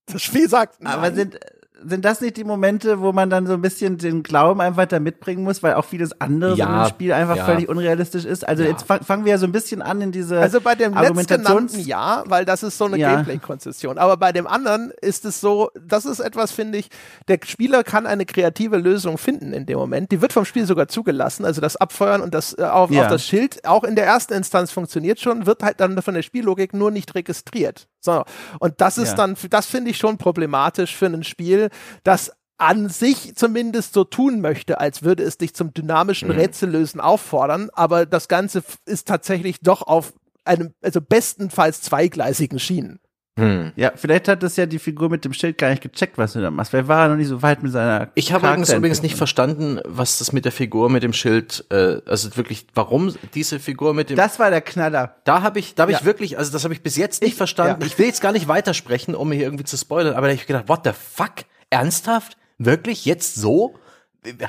Das 0.07 0.23
Spiel 0.23 0.49
sagt 0.49 0.83
nein. 0.83 0.93
Aber 0.93 1.13
sind, 1.13 1.39
sind 1.87 2.05
das 2.05 2.21
nicht 2.21 2.37
die 2.37 2.45
Momente, 2.45 3.01
wo 3.01 3.13
man 3.13 3.31
dann 3.31 3.47
so 3.47 3.55
ein 3.55 3.61
bisschen 3.61 3.99
den 3.99 4.23
Glauben 4.23 4.61
einfach 4.61 4.87
da 4.87 4.99
mitbringen 4.99 5.45
muss, 5.45 5.63
weil 5.63 5.75
auch 5.75 5.85
vieles 5.85 6.21
andere 6.21 6.57
ja, 6.57 6.67
so 6.67 6.73
im 6.73 6.89
Spiel 6.89 7.13
einfach 7.13 7.37
ja. 7.37 7.45
völlig 7.45 7.69
unrealistisch 7.69 8.25
ist? 8.25 8.47
Also 8.47 8.63
ja. 8.63 8.71
jetzt 8.71 8.85
fangen 8.85 9.25
wir 9.25 9.33
ja 9.33 9.39
so 9.39 9.47
ein 9.47 9.53
bisschen 9.53 9.83
an 9.83 10.01
in 10.01 10.13
diese 10.13 10.41
Also 10.41 10.61
bei 10.61 10.75
dem 10.75 10.95
letztgenannten 10.95 11.81
ja, 11.81 12.25
weil 12.27 12.45
das 12.45 12.63
ist 12.63 12.79
so 12.79 12.87
eine 12.87 12.97
ja. 12.97 13.15
Gameplay-Konzession. 13.15 13.99
Aber 13.99 14.17
bei 14.17 14.33
dem 14.33 14.47
anderen 14.47 14.93
ist 15.01 15.25
es 15.25 15.41
so, 15.41 15.71
das 15.81 16.05
ist 16.05 16.21
etwas, 16.21 16.53
finde 16.53 16.79
ich, 16.79 16.89
der 17.29 17.39
Spieler 17.45 17.85
kann 17.85 18.07
eine 18.07 18.27
kreative 18.27 18.77
Lösung 18.77 19.19
finden 19.19 19.53
in 19.53 19.67
dem 19.67 19.79
Moment. 19.79 20.11
Die 20.11 20.21
wird 20.21 20.33
vom 20.33 20.45
Spiel 20.45 20.67
sogar 20.67 20.89
zugelassen. 20.89 21.45
Also 21.45 21.61
das 21.61 21.77
Abfeuern 21.77 22.21
und 22.21 22.35
das 22.35 22.57
äh, 22.59 22.63
auf, 22.63 22.91
auf 22.91 23.09
das 23.09 23.25
Schild 23.25 23.65
auch 23.67 23.85
in 23.85 23.95
der 23.95 24.07
ersten 24.07 24.35
Instanz 24.35 24.73
funktioniert 24.73 25.21
schon, 25.21 25.47
wird 25.47 25.63
halt 25.63 25.81
dann 25.81 26.01
von 26.03 26.15
der 26.15 26.23
Spiellogik 26.23 26.75
nur 26.75 26.91
nicht 26.91 27.15
registriert. 27.15 27.89
So. 28.01 28.25
Und 28.61 28.81
das 28.81 28.97
ist 28.97 29.17
dann, 29.17 29.37
das 29.51 29.67
finde 29.67 29.91
ich 29.91 29.99
schon 29.99 30.19
problematisch 30.19 30.97
für 30.97 31.07
ein 31.07 31.25
Spiel, 31.25 31.68
das 32.05 32.33
an 32.59 32.89
sich 32.89 33.37
zumindest 33.37 33.95
so 33.95 34.05
tun 34.05 34.41
möchte, 34.41 34.81
als 34.81 35.03
würde 35.03 35.23
es 35.23 35.39
dich 35.39 35.55
zum 35.55 35.73
dynamischen 35.73 36.29
mhm. 36.29 36.35
Rätsellösen 36.35 37.01
auffordern, 37.01 37.71
aber 37.73 38.05
das 38.05 38.29
Ganze 38.29 38.65
ist 38.85 39.07
tatsächlich 39.07 39.61
doch 39.61 39.83
auf 39.83 40.13
einem, 40.45 40.75
also 40.83 41.01
bestenfalls 41.01 41.83
zweigleisigen 41.83 42.59
Schienen. 42.59 42.99
Hm. 43.39 43.71
Ja, 43.77 43.93
vielleicht 43.95 44.27
hat 44.27 44.43
das 44.43 44.57
ja 44.57 44.67
die 44.67 44.81
Figur 44.81 45.09
mit 45.09 45.25
dem 45.25 45.33
Schild 45.33 45.59
gar 45.59 45.71
nicht 45.71 45.81
gecheckt, 45.81 46.19
was 46.19 46.33
du 46.33 46.41
da 46.41 46.51
machst. 46.51 46.73
Wer 46.73 46.89
war 46.89 47.07
noch 47.07 47.15
nicht 47.15 47.29
so 47.29 47.41
weit 47.41 47.63
mit 47.63 47.71
seiner. 47.71 48.09
Ich 48.17 48.33
habe 48.33 48.49
übrigens, 48.49 48.73
übrigens 48.73 49.03
nicht 49.03 49.15
verstanden, 49.15 49.79
was 49.85 50.19
das 50.19 50.33
mit 50.33 50.45
der 50.45 50.51
Figur 50.51 50.91
mit 50.91 51.05
dem 51.05 51.13
Schild, 51.13 51.65
äh, 51.71 52.01
also 52.05 52.37
wirklich, 52.37 52.67
warum 52.75 53.15
diese 53.35 53.61
Figur 53.61 53.95
mit 53.95 54.11
dem. 54.11 54.17
Das 54.17 54.41
war 54.41 54.51
der 54.51 54.61
Knaller. 54.61 55.15
Da 55.23 55.43
habe 55.43 55.61
ich, 55.61 55.77
da 55.77 55.83
habe 55.83 55.93
ja. 55.93 55.99
ich 55.99 56.05
wirklich, 56.05 56.37
also 56.37 56.51
das 56.51 56.65
habe 56.65 56.75
ich 56.75 56.83
bis 56.83 56.97
jetzt 56.97 57.23
nicht 57.23 57.33
ich, 57.33 57.37
verstanden. 57.37 57.81
Ja. 57.81 57.87
Ich 57.87 57.97
will 57.97 58.07
jetzt 58.07 58.21
gar 58.21 58.33
nicht 58.33 58.49
weitersprechen, 58.49 59.15
um 59.15 59.29
mir 59.29 59.37
hier 59.37 59.45
irgendwie 59.45 59.65
zu 59.65 59.77
spoilern, 59.77 60.15
aber 60.15 60.23
da 60.23 60.33
habe 60.33 60.41
ich 60.41 60.47
gedacht, 60.47 60.69
what 60.69 60.81
the 60.83 60.91
fuck? 60.93 61.45
Ernsthaft? 61.71 62.37
Wirklich? 62.59 63.05
Jetzt 63.05 63.35
so? 63.35 63.75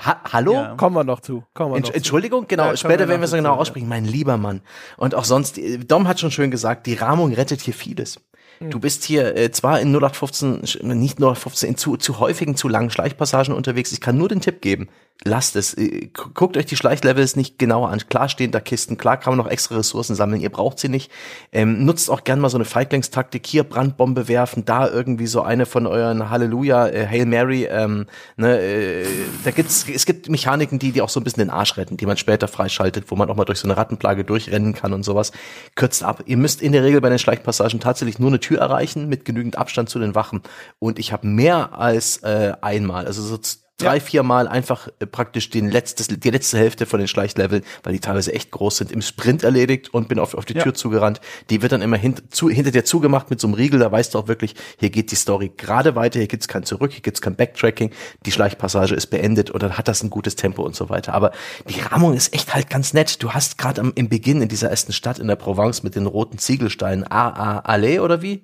Ha 0.06 0.22
Hallo? 0.34 0.54
Ja. 0.54 0.76
Kommen 0.76 0.96
wir 0.96 1.04
noch 1.04 1.22
zu. 1.22 1.44
Kommen 1.54 1.72
wir 1.72 1.78
Entsch 1.78 1.90
noch 1.90 1.96
Entschuldigung, 1.96 2.42
zu. 2.42 2.48
genau. 2.48 2.66
Ja, 2.66 2.78
später 2.78 3.08
werden 3.08 3.22
wir 3.22 3.26
es 3.26 3.32
genau 3.32 3.56
aussprechen. 3.56 3.88
Mein 3.88 4.06
lieber 4.06 4.38
Mann. 4.38 4.62
Und 4.98 5.16
auch 5.16 5.26
sonst, 5.26 5.60
Dom 5.88 6.08
hat 6.08 6.20
schon 6.20 6.32
schön 6.32 6.52
gesagt, 6.52 6.88
die 6.88 6.96
Rahmung 6.96 7.34
rettet 7.34 7.62
hier 7.62 7.74
vieles. 7.74 8.20
Du 8.62 8.80
bist 8.80 9.06
hier 9.06 9.38
äh, 9.38 9.52
zwar 9.52 9.80
in 9.80 9.96
0815, 9.96 11.00
nicht 11.00 11.18
0815, 11.20 11.70
in 11.70 11.78
zu, 11.78 11.96
zu 11.96 12.20
häufigen, 12.20 12.58
zu 12.58 12.68
langen 12.68 12.90
Schleichpassagen 12.90 13.54
unterwegs. 13.54 13.94
Ich 13.94 14.02
kann 14.02 14.18
nur 14.18 14.28
den 14.28 14.42
Tipp 14.42 14.62
geben, 14.62 14.90
lasst 15.26 15.56
es. 15.56 15.74
Äh, 15.74 16.10
guckt 16.34 16.56
euch 16.58 16.66
die 16.66 16.76
Schleichlevels 16.76 17.36
nicht 17.36 17.60
genauer 17.60 17.90
an. 17.90 18.00
Klar 18.08 18.30
stehen 18.30 18.52
da 18.52 18.60
Kisten, 18.60 18.98
klar 18.98 19.18
kann 19.18 19.36
man 19.36 19.46
noch 19.46 19.52
extra 19.52 19.76
Ressourcen 19.76 20.16
sammeln, 20.16 20.42
ihr 20.42 20.50
braucht 20.50 20.80
sie 20.80 20.90
nicht. 20.90 21.12
Ähm, 21.52 21.86
nutzt 21.86 22.10
auch 22.10 22.24
gern 22.24 22.40
mal 22.40 22.50
so 22.50 22.58
eine 22.58 22.66
Feiglingstaktik, 22.66 23.46
hier 23.46 23.64
Brandbombe 23.64 24.28
werfen, 24.28 24.66
da 24.66 24.88
irgendwie 24.88 25.28
so 25.28 25.42
eine 25.42 25.66
von 25.66 25.88
euren 25.88 26.30
Halleluja, 26.30 26.88
äh, 26.88 27.08
Hail 27.08 27.26
Mary, 27.26 27.66
ähm, 27.66 28.06
ne, 28.38 28.60
äh, 28.60 29.06
da 29.44 29.52
gibt's, 29.52 29.86
es 29.94 30.06
gibt 30.06 30.30
Mechaniken, 30.30 30.80
die, 30.80 30.92
die 30.92 31.02
auch 31.02 31.10
so 31.10 31.20
ein 31.20 31.24
bisschen 31.24 31.44
den 31.44 31.50
Arsch 31.50 31.78
retten, 31.78 31.98
die 31.98 32.06
man 32.06 32.18
später 32.18 32.48
freischaltet, 32.48 33.12
wo 33.12 33.16
man 33.16 33.30
auch 33.30 33.36
mal 33.36 33.46
durch 33.46 33.60
so 33.60 33.68
eine 33.68 33.78
Rattenplage 33.78 34.24
durchrennen 34.24 34.74
kann 34.74 34.94
und 34.94 35.04
sowas. 35.04 35.32
Kürzt 35.76 36.04
ab. 36.04 36.24
Ihr 36.26 36.38
müsst 36.38 36.62
in 36.62 36.72
der 36.72 36.84
Regel 36.84 37.02
bei 37.02 37.10
den 37.10 37.20
Schleichpassagen 37.20 37.80
tatsächlich 37.80 38.20
nur 38.20 38.30
eine 38.30 38.40
Tür 38.40 38.60
erreichen, 38.60 39.10
mit 39.10 39.26
genügend 39.26 39.58
Abstand 39.58 39.90
zu 39.90 40.00
den 40.00 40.16
Wachen. 40.16 40.42
Und 40.80 41.00
ich 41.00 41.12
habe 41.12 41.28
mehr 41.28 41.78
als 41.78 42.18
äh, 42.24 42.54
einmal, 42.62 43.06
also 43.06 43.22
so 43.22 43.38
drei, 43.80 43.96
ja. 43.96 44.00
vier 44.00 44.24
Mal 44.24 44.48
einfach 44.48 44.88
äh, 45.00 45.06
praktisch 45.06 45.50
den 45.50 45.70
letztes, 45.70 46.08
die 46.08 46.30
letzte 46.30 46.58
Hälfte 46.58 46.86
von 46.86 47.00
den 47.00 47.08
Schleichleveln, 47.08 47.64
weil 47.84 47.94
die 47.94 48.00
teilweise 48.00 48.34
echt 48.34 48.52
groß 48.52 48.78
sind, 48.78 48.92
im 48.92 49.02
Sprint 49.02 49.44
erledigt 49.44 49.94
und 49.94 50.08
bin 50.08 50.20
auf, 50.20 50.36
auf 50.36 50.46
die 50.46 50.54
ja. 50.54 50.64
Tür 50.64 50.74
zugerannt. 50.74 51.22
Die 51.50 51.62
wird 51.62 51.72
dann 51.72 51.82
immer 51.82 51.98
hint, 51.98 52.34
zu, 52.34 52.50
hinter 52.50 52.72
dir 52.72 52.86
zugemacht 52.86 53.30
mit 53.30 53.40
so 53.40 53.48
einem 53.48 53.56
Riegel, 53.56 53.80
da 53.80 53.92
weißt 53.92 54.14
du 54.14 54.20
auch 54.20 54.28
wirklich, 54.28 54.56
hier 54.78 54.90
geht 54.90 55.12
die 55.12 55.16
Story 55.16 55.52
gerade 55.56 55.96
weiter, 55.96 56.20
hier 56.20 56.28
gibt's 56.28 56.48
kein 56.48 56.64
Zurück, 56.64 56.92
hier 56.92 57.02
gibt's 57.02 57.22
kein 57.22 57.36
Backtracking, 57.36 57.92
die 58.26 58.32
Schleichpassage 58.32 58.94
ist 58.94 59.08
beendet 59.08 59.50
und 59.50 59.64
dann 59.64 59.78
hat 59.78 59.88
das 59.88 60.04
ein 60.04 60.10
gutes 60.10 60.36
Tempo 60.36 60.64
und 60.64 60.76
so 60.76 60.90
weiter. 60.90 61.14
Aber 61.14 61.32
die 61.68 61.80
Rahmung 61.80 62.14
ist 62.14 62.34
echt 62.34 62.54
halt 62.54 62.70
ganz 62.70 62.94
nett. 62.94 63.24
Du 63.24 63.32
hast 63.32 63.58
gerade 63.58 63.82
im 63.96 64.10
Beginn 64.10 64.42
in 64.42 64.50
dieser 64.50 64.70
ersten 64.70 64.94
Stadt 64.94 65.20
in 65.20 65.28
der 65.28 65.36
Provence 65.36 65.84
mit 65.84 65.96
den 65.96 66.06
roten 66.06 66.38
Ziegelsteinen, 66.38 67.10
A, 67.10 67.30
A, 67.30 67.60
Allee 67.60 68.00
oder 68.00 68.22
wie? 68.22 68.44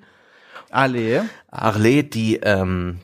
Allee. 0.69 1.21
Arlee, 1.51 2.03
die 2.03 2.37
ähm, 2.37 2.99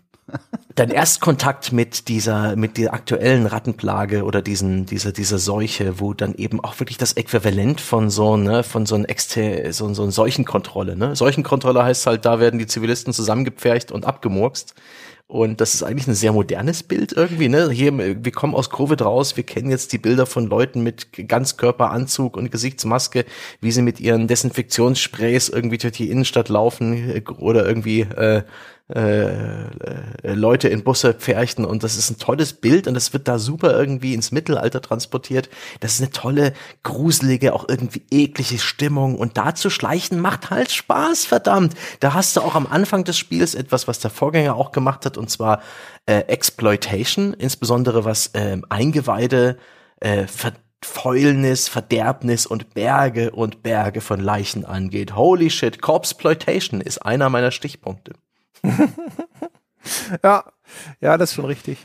dein 0.76 0.90
Erstkontakt 0.90 1.72
mit 1.72 2.08
dieser, 2.08 2.56
mit 2.56 2.78
der 2.78 2.94
aktuellen 2.94 3.46
Rattenplage 3.46 4.24
oder 4.24 4.42
diesen, 4.42 4.86
dieser, 4.86 5.12
dieser 5.12 5.38
Seuche, 5.38 6.00
wo 6.00 6.14
dann 6.14 6.34
eben 6.36 6.60
auch 6.60 6.80
wirklich 6.80 6.98
das 6.98 7.14
Äquivalent 7.14 7.82
von 7.82 8.10
so, 8.10 8.38
ne, 8.38 8.64
von 8.64 8.86
so 8.86 8.96
ein 8.96 9.06
Exter, 9.06 9.72
so, 9.74 9.94
so 9.94 10.04
ein 10.04 10.12
Seuchenkontrolle, 10.12 10.96
ne? 10.96 11.16
Seuchenkontrolle 11.16 11.84
heißt 11.84 12.08
halt, 12.08 12.26
da 12.26 12.40
werden 12.40 12.60
die 12.60 12.68
Zivilisten 12.68 13.14
zusammengepfercht 13.14 13.92
und 13.92 14.06
abgemurkst. 14.06 14.76
Und 15.28 15.62
das 15.62 15.74
ist 15.74 15.84
eigentlich 15.84 16.08
ein 16.10 16.14
sehr 16.14 16.34
modernes 16.34 16.84
Bild 16.84 17.14
irgendwie, 17.14 17.48
ne? 17.48 17.70
Hier, 17.70 17.98
wir 17.98 18.32
kommen 18.34 18.54
aus 18.54 18.70
Covid 18.70 19.02
raus, 19.02 19.38
wir 19.38 19.46
kennen 19.46 19.70
jetzt 19.70 19.94
die 19.94 19.98
Bilder 19.98 20.26
von 20.26 20.48
Leuten 20.48 20.84
mit 20.84 21.08
Ganzkörperanzug 21.14 22.36
und 22.36 22.52
Gesichtsmaske, 22.52 23.24
wie 23.62 23.72
sie 23.72 23.82
mit 23.82 24.02
ihren 24.02 24.28
Desinfektionssprays 24.28 25.48
irgendwie 25.48 25.78
durch 25.78 25.94
die 25.94 26.10
Innenstadt 26.10 26.50
laufen 26.50 27.24
oder 27.40 27.66
irgendwie 27.66 28.02
äh, 28.02 28.44
äh, 28.94 29.64
äh, 29.64 30.34
Leute 30.34 30.68
in 30.68 30.84
Busse 30.84 31.14
pferchten 31.14 31.66
und 31.66 31.84
das 31.84 31.98
ist 31.98 32.10
ein 32.10 32.18
tolles 32.18 32.54
Bild 32.54 32.88
und 32.88 32.94
das 32.94 33.14
wird 33.14 33.28
da 33.28 33.40
super 33.40 33.78
irgendwie 33.78 34.14
ins 34.14 34.32
Mittelalter 34.32 34.82
transportiert. 34.82 35.50
Das 35.80 35.94
ist 35.94 36.02
eine 36.02 36.12
tolle, 36.12 36.54
gruselige, 36.84 37.54
auch 37.54 37.70
irgendwie 37.70 38.04
eklige 38.12 38.60
Stimmung 38.60 39.16
und 39.16 39.38
da 39.38 39.56
zu 39.56 39.70
schleichen 39.70 40.20
macht 40.20 40.50
halt 40.50 40.72
Spaß, 40.72 41.26
verdammt. 41.26 41.74
Da 42.00 42.14
hast 42.14 42.36
du 42.36 42.42
auch 42.42 42.56
am 42.56 42.68
Anfang 42.68 43.04
des 43.04 43.18
Spiels 43.18 43.56
etwas, 43.56 43.88
was 43.88 44.00
der 44.00 44.12
Vorgänger 44.12 44.56
auch 44.56 44.72
gemacht 44.72 45.06
hat 45.06 45.18
und 45.18 45.30
zwar 45.30 45.62
äh, 46.06 46.20
Exploitation, 46.22 47.34
insbesondere 47.34 48.06
was 48.06 48.28
äh, 48.28 48.58
Eingeweide, 48.70 49.58
äh, 50.00 50.26
Fäulnis, 50.84 51.68
Verderbnis 51.68 52.46
und 52.46 52.74
Berge 52.74 53.32
und 53.32 53.64
Berge 53.64 54.02
von 54.02 54.20
Leichen 54.20 54.66
angeht. 54.66 55.16
Holy 55.16 55.50
shit, 55.50 55.82
Corpseploitation 55.82 56.82
ist 56.82 56.98
einer 56.98 57.30
meiner 57.30 57.52
Stichpunkte. 57.52 58.14
ja, 60.24 60.44
ja, 61.00 61.18
das 61.18 61.32
ist 61.32 61.36
schon 61.36 61.46
richtig. 61.46 61.78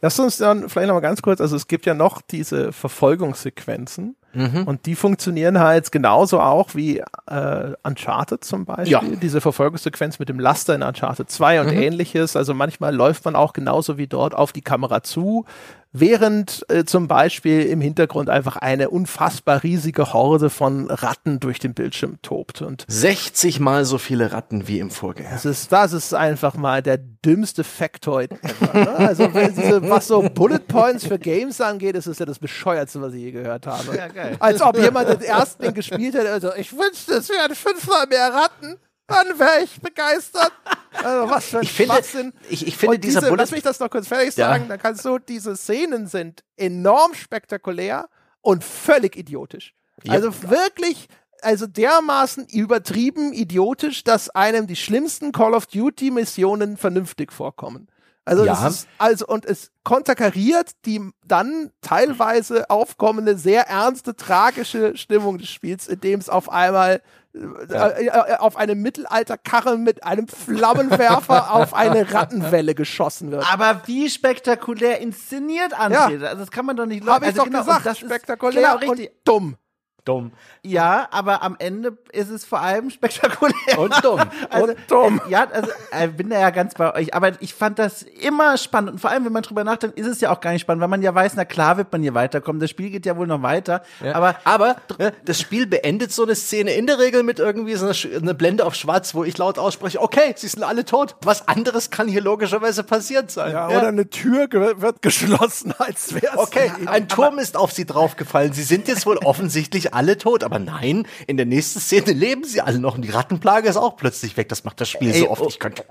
Lass 0.00 0.18
uns 0.18 0.38
dann 0.38 0.68
vielleicht 0.68 0.88
noch 0.88 0.94
mal 0.94 1.00
ganz 1.00 1.22
kurz, 1.22 1.40
also 1.40 1.56
es 1.56 1.66
gibt 1.66 1.86
ja 1.86 1.94
noch 1.94 2.20
diese 2.22 2.72
Verfolgungssequenzen 2.72 4.16
mhm. 4.32 4.64
und 4.64 4.86
die 4.86 4.94
funktionieren 4.94 5.58
halt 5.58 5.92
genauso 5.92 6.40
auch 6.40 6.74
wie 6.74 7.02
äh, 7.26 7.72
Uncharted 7.82 8.44
zum 8.44 8.64
Beispiel. 8.64 8.92
Ja. 8.92 9.02
Diese 9.20 9.40
Verfolgungssequenz 9.40 10.18
mit 10.18 10.28
dem 10.28 10.40
Laster 10.40 10.74
in 10.74 10.82
Uncharted 10.82 11.30
2 11.30 11.60
und 11.60 11.66
mhm. 11.68 11.82
ähnliches. 11.82 12.36
Also 12.36 12.54
manchmal 12.54 12.94
läuft 12.94 13.24
man 13.24 13.36
auch 13.36 13.52
genauso 13.52 13.98
wie 13.98 14.06
dort 14.06 14.34
auf 14.34 14.52
die 14.52 14.62
Kamera 14.62 15.02
zu, 15.02 15.44
während 15.92 16.64
äh, 16.68 16.84
zum 16.84 17.06
Beispiel 17.06 17.62
im 17.62 17.80
Hintergrund 17.80 18.30
einfach 18.30 18.56
eine 18.56 18.90
unfassbar 18.90 19.62
riesige 19.62 20.12
Horde 20.12 20.50
von 20.50 20.90
Ratten 20.90 21.38
durch 21.38 21.58
den 21.58 21.74
Bildschirm 21.74 22.18
tobt. 22.22 22.62
Und 22.62 22.84
60 22.88 23.60
mal 23.60 23.84
so 23.84 23.98
viele 23.98 24.32
Ratten 24.32 24.68
wie 24.68 24.78
im 24.78 24.90
Vorgänger. 24.90 25.30
Das 25.30 25.44
ist, 25.44 25.70
das 25.70 25.92
ist 25.92 26.14
einfach 26.14 26.54
mal 26.54 26.82
der 26.82 26.98
dümmste 26.98 27.64
Factoid 27.64 28.32
ever. 28.32 28.74
Ne? 28.74 28.96
Also 28.96 29.26
diese, 29.28 29.88
was 29.88 30.08
so 30.08 30.22
Bullet 30.22 30.66
Points 30.66 31.06
für 31.06 31.18
Games 31.18 31.60
angeht, 31.60 31.94
ist 31.94 32.06
es 32.06 32.18
ja 32.18 32.26
das 32.26 32.38
bescheuertste, 32.38 33.00
was 33.00 33.12
ich 33.12 33.20
je 33.20 33.32
gehört 33.32 33.66
habe. 33.66 33.96
Ja, 33.96 34.08
geil. 34.08 34.36
Als 34.38 34.60
ob 34.62 34.78
jemand 34.78 35.08
den 35.08 35.20
ersten 35.20 35.62
den 35.62 35.74
gespielt 35.74 36.14
hätte. 36.14 36.30
Also 36.30 36.54
ich 36.56 36.72
wünschte, 36.72 37.14
es 37.14 37.28
wären 37.28 37.54
fünfmal 37.54 38.06
mehr 38.08 38.32
Ratten 38.32 38.78
dann 39.06 39.38
wäre 39.38 39.64
ich 39.64 39.80
begeistert. 39.80 40.52
Also 40.92 41.30
was 41.30 41.46
für 41.46 41.58
ein 41.58 41.62
ich 41.64 41.72
finde, 41.72 41.94
Schwachsinn. 41.94 42.32
Ich, 42.48 42.66
ich 42.66 42.76
finde, 42.76 42.98
dieser 42.98 43.20
diese, 43.20 43.34
Lass 43.34 43.50
mich 43.50 43.62
das 43.62 43.80
noch 43.80 43.90
kurz 43.90 44.08
fertig 44.08 44.34
sagen. 44.34 44.64
Ja. 44.64 44.68
Dann 44.68 44.78
kannst 44.78 45.04
du, 45.04 45.18
diese 45.18 45.56
Szenen 45.56 46.06
sind 46.06 46.44
enorm 46.56 47.14
spektakulär 47.14 48.08
und 48.40 48.64
völlig 48.64 49.16
idiotisch. 49.16 49.74
Ja. 50.04 50.14
Also 50.14 50.50
wirklich, 50.50 51.08
also 51.40 51.66
dermaßen 51.66 52.46
übertrieben 52.46 53.32
idiotisch, 53.32 54.04
dass 54.04 54.30
einem 54.30 54.66
die 54.66 54.76
schlimmsten 54.76 55.32
Call 55.32 55.54
of 55.54 55.66
Duty 55.66 56.10
Missionen 56.10 56.76
vernünftig 56.76 57.32
vorkommen. 57.32 57.88
Also, 58.24 58.44
ja. 58.44 58.68
ist, 58.68 58.86
also, 58.98 59.26
und 59.26 59.44
es 59.44 59.72
konterkariert 59.82 60.70
die 60.84 61.00
dann 61.26 61.72
teilweise 61.80 62.70
aufkommende, 62.70 63.36
sehr 63.36 63.68
ernste, 63.68 64.14
tragische 64.14 64.96
Stimmung 64.96 65.38
des 65.38 65.48
Spiels, 65.48 65.88
indem 65.88 66.20
es 66.20 66.28
auf 66.28 66.48
einmal 66.48 67.02
ja. 67.34 67.88
Äh, 67.88 68.06
äh, 68.06 68.36
auf 68.36 68.56
eine 68.56 68.74
Mittelalterkarre 68.74 69.78
mit 69.78 70.04
einem 70.04 70.28
Flammenwerfer 70.28 71.50
auf 71.54 71.72
eine 71.72 72.12
Rattenwelle 72.12 72.74
geschossen 72.74 73.30
wird. 73.30 73.50
Aber 73.50 73.82
wie 73.86 74.10
spektakulär 74.10 75.00
inszeniert, 75.00 75.74
André. 75.74 76.18
Ja. 76.18 76.28
Also 76.28 76.42
das 76.42 76.50
kann 76.50 76.66
man 76.66 76.76
doch 76.76 76.86
nicht 76.86 77.06
Habe 77.06 77.24
ich 77.24 77.30
also 77.30 77.38
doch 77.38 77.46
genau, 77.46 77.60
gesagt. 77.60 77.86
Das 77.86 77.98
spektakulär 77.98 78.76
genau, 78.78 78.92
und 78.92 79.10
dumm 79.24 79.56
dumm. 80.04 80.32
Ja, 80.62 81.08
aber 81.10 81.42
am 81.42 81.56
Ende 81.58 81.96
ist 82.12 82.30
es 82.30 82.44
vor 82.44 82.60
allem 82.60 82.90
spektakulär. 82.90 83.78
Und 83.78 83.92
dumm. 84.04 84.20
also, 84.50 84.66
und 84.66 84.76
dumm. 84.88 85.20
Äh, 85.26 85.30
ja, 85.30 85.46
also 85.50 85.70
äh, 85.90 86.08
bin 86.08 86.30
da 86.30 86.40
ja 86.40 86.50
ganz 86.50 86.74
bei 86.74 86.94
euch. 86.94 87.14
Aber 87.14 87.40
ich 87.40 87.54
fand 87.54 87.78
das 87.78 88.02
immer 88.02 88.56
spannend. 88.56 88.92
Und 88.92 88.98
vor 88.98 89.10
allem, 89.10 89.24
wenn 89.24 89.32
man 89.32 89.42
drüber 89.42 89.64
nachdenkt, 89.64 89.98
ist 89.98 90.06
es 90.06 90.20
ja 90.20 90.32
auch 90.32 90.40
gar 90.40 90.52
nicht 90.52 90.62
spannend, 90.62 90.80
weil 90.82 90.88
man 90.88 91.02
ja 91.02 91.14
weiß, 91.14 91.34
na 91.36 91.44
klar 91.44 91.76
wird 91.76 91.92
man 91.92 92.02
hier 92.02 92.14
weiterkommen. 92.14 92.60
Das 92.60 92.70
Spiel 92.70 92.90
geht 92.90 93.06
ja 93.06 93.16
wohl 93.16 93.26
noch 93.26 93.42
weiter. 93.42 93.82
Ja. 94.04 94.14
Aber, 94.14 94.36
aber 94.44 94.76
äh, 94.98 95.12
das 95.24 95.40
Spiel 95.40 95.66
beendet 95.66 96.12
so 96.12 96.22
eine 96.22 96.34
Szene 96.34 96.72
in 96.72 96.86
der 96.86 96.98
Regel 96.98 97.22
mit 97.22 97.38
irgendwie 97.38 97.74
so 97.74 97.86
einer 97.86 97.94
eine 98.20 98.34
Blende 98.34 98.64
auf 98.64 98.74
schwarz, 98.74 99.14
wo 99.14 99.24
ich 99.24 99.36
laut 99.38 99.58
ausspreche, 99.58 100.00
okay, 100.00 100.34
sie 100.36 100.48
sind 100.48 100.62
alle 100.62 100.84
tot. 100.84 101.16
Was 101.22 101.48
anderes 101.48 101.90
kann 101.90 102.08
hier 102.08 102.22
logischerweise 102.22 102.82
passiert 102.82 103.30
sein. 103.30 103.52
Ja, 103.52 103.70
ja. 103.70 103.78
oder 103.78 103.88
eine 103.88 104.08
Tür 104.08 104.48
wird 104.50 105.02
geschlossen, 105.02 105.74
als 105.78 106.14
wäre 106.14 106.34
es. 106.34 106.38
Okay, 106.38 106.72
ein 106.86 107.08
Turm 107.08 107.38
ist 107.38 107.56
auf 107.56 107.72
sie 107.72 107.86
draufgefallen. 107.86 108.52
Sie 108.52 108.62
sind 108.62 108.88
jetzt 108.88 109.06
wohl 109.06 109.18
offensichtlich 109.18 109.91
alle 109.92 110.18
tot. 110.18 110.44
Aber 110.44 110.58
nein, 110.58 111.06
in 111.26 111.36
der 111.36 111.46
nächsten 111.46 111.80
Szene 111.80 112.12
leben 112.12 112.44
sie 112.44 112.60
alle 112.60 112.78
noch 112.78 112.96
und 112.96 113.02
die 113.02 113.10
Rattenplage 113.10 113.68
ist 113.68 113.76
auch 113.76 113.96
plötzlich 113.96 114.36
weg. 114.36 114.48
Das 114.48 114.64
macht 114.64 114.80
das 114.80 114.88
Spiel 114.88 115.10
Ey, 115.10 115.20
so 115.20 115.30
oft. 115.30 115.42
Oh, 115.42 115.48
ich 115.48 115.58
könnte. 115.58 115.84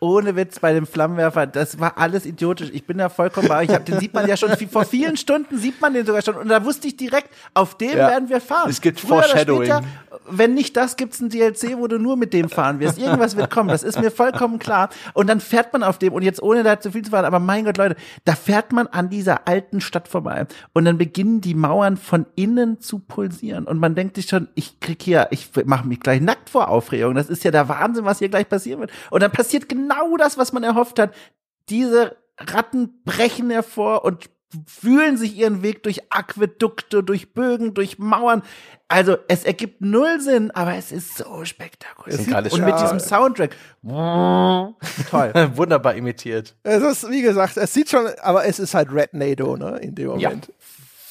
Ohne 0.00 0.36
Witz 0.36 0.58
bei 0.58 0.72
dem 0.72 0.86
Flammenwerfer, 0.86 1.46
das 1.46 1.80
war 1.80 1.98
alles 1.98 2.26
idiotisch. 2.26 2.70
Ich 2.72 2.86
bin 2.86 2.98
da 2.98 3.08
vollkommen 3.08 3.48
bei. 3.48 3.64
Ich 3.64 3.70
hab, 3.70 3.84
den 3.86 3.98
sieht 3.98 4.12
man 4.12 4.28
ja 4.28 4.36
schon 4.36 4.50
vor 4.70 4.84
vielen 4.84 5.16
Stunden 5.16 5.58
sieht 5.58 5.80
man 5.80 5.94
den 5.94 6.04
sogar 6.04 6.22
schon 6.22 6.36
und 6.36 6.48
da 6.48 6.64
wusste 6.64 6.88
ich 6.88 6.96
direkt, 6.96 7.28
auf 7.54 7.76
dem 7.76 7.90
ja. 7.90 8.08
werden 8.08 8.28
wir 8.28 8.40
fahren. 8.40 8.68
Es 8.68 8.80
gibt 8.80 9.00
Früher 9.00 9.22
Foreshadowing. 9.22 9.64
Später, 9.64 9.82
wenn 10.28 10.54
nicht 10.54 10.76
das, 10.76 10.96
gibt's 10.96 11.20
ein 11.20 11.28
DLC, 11.28 11.76
wo 11.76 11.86
du 11.86 11.98
nur 11.98 12.16
mit 12.16 12.32
dem 12.32 12.48
fahren 12.48 12.80
wirst. 12.80 12.98
Irgendwas 12.98 13.36
wird 13.36 13.50
kommen. 13.50 13.68
Das 13.68 13.82
ist 13.82 14.00
mir 14.00 14.10
vollkommen 14.10 14.58
klar. 14.58 14.88
Und 15.14 15.28
dann 15.28 15.40
fährt 15.40 15.72
man 15.72 15.82
auf 15.82 15.98
dem 15.98 16.12
und 16.12 16.22
jetzt 16.22 16.42
ohne 16.42 16.62
da 16.62 16.80
zu 16.80 16.92
viel 16.92 17.02
zu 17.02 17.10
fahren, 17.10 17.24
aber 17.24 17.38
mein 17.38 17.64
Gott, 17.64 17.76
Leute, 17.76 17.96
da 18.24 18.34
fährt 18.34 18.72
man 18.72 18.86
an 18.86 19.08
dieser 19.08 19.46
alten 19.48 19.80
Stadt 19.80 20.08
vorbei 20.08 20.46
und 20.72 20.84
dann 20.84 20.98
beginnen 20.98 21.40
die 21.40 21.54
Mauern 21.54 21.96
von 21.96 22.26
innen 22.34 22.80
zu 22.80 22.98
pulsieren 22.98 23.64
und 23.64 23.78
man 23.78 23.94
denkt 23.94 24.16
sich 24.16 24.26
schon, 24.26 24.48
ich 24.54 24.80
krieg 24.80 25.02
hier, 25.02 25.28
ich 25.30 25.50
mache 25.64 25.86
mich 25.86 26.00
gleich 26.00 26.20
nackt 26.20 26.50
vor 26.50 26.68
Aufregung. 26.68 27.14
Das 27.14 27.28
ist 27.28 27.44
ja 27.44 27.50
der 27.50 27.68
Wahnsinn, 27.68 28.04
was 28.04 28.18
hier 28.18 28.28
gleich 28.28 28.48
passieren 28.48 28.80
wird. 28.80 28.90
Und 29.10 29.22
dann 29.22 29.30
passiert 29.30 29.68
genau 29.68 29.85
das, 30.18 30.38
was 30.38 30.52
man 30.52 30.62
erhofft 30.62 30.98
hat. 30.98 31.14
Diese 31.68 32.16
Ratten 32.38 33.02
brechen 33.04 33.50
hervor 33.50 34.04
und 34.04 34.28
fühlen 34.66 35.16
sich 35.16 35.36
ihren 35.36 35.62
Weg 35.62 35.82
durch 35.82 36.00
Aquädukte, 36.10 37.02
durch 37.02 37.34
Bögen, 37.34 37.74
durch 37.74 37.98
Mauern. 37.98 38.42
Also 38.88 39.16
es 39.28 39.44
ergibt 39.44 39.80
null 39.80 40.20
Sinn, 40.20 40.52
aber 40.52 40.74
es 40.74 40.92
ist 40.92 41.16
so 41.16 41.44
spektakulär. 41.44 42.18
Und 42.18 42.64
mit 42.64 42.80
diesem 42.80 43.00
Soundtrack. 43.00 43.56
Toll. 43.82 45.32
Wunderbar 45.54 45.94
imitiert. 45.94 46.54
Es 46.62 46.82
ist, 46.82 47.10
wie 47.10 47.22
gesagt, 47.22 47.56
es 47.56 47.74
sieht 47.74 47.90
schon, 47.90 48.06
aber 48.22 48.44
es 48.46 48.60
ist 48.60 48.74
halt 48.74 48.92
Red 48.92 49.14
NATO, 49.14 49.56
ne, 49.56 49.78
in 49.78 49.94
dem 49.94 50.08
Moment. 50.08 50.52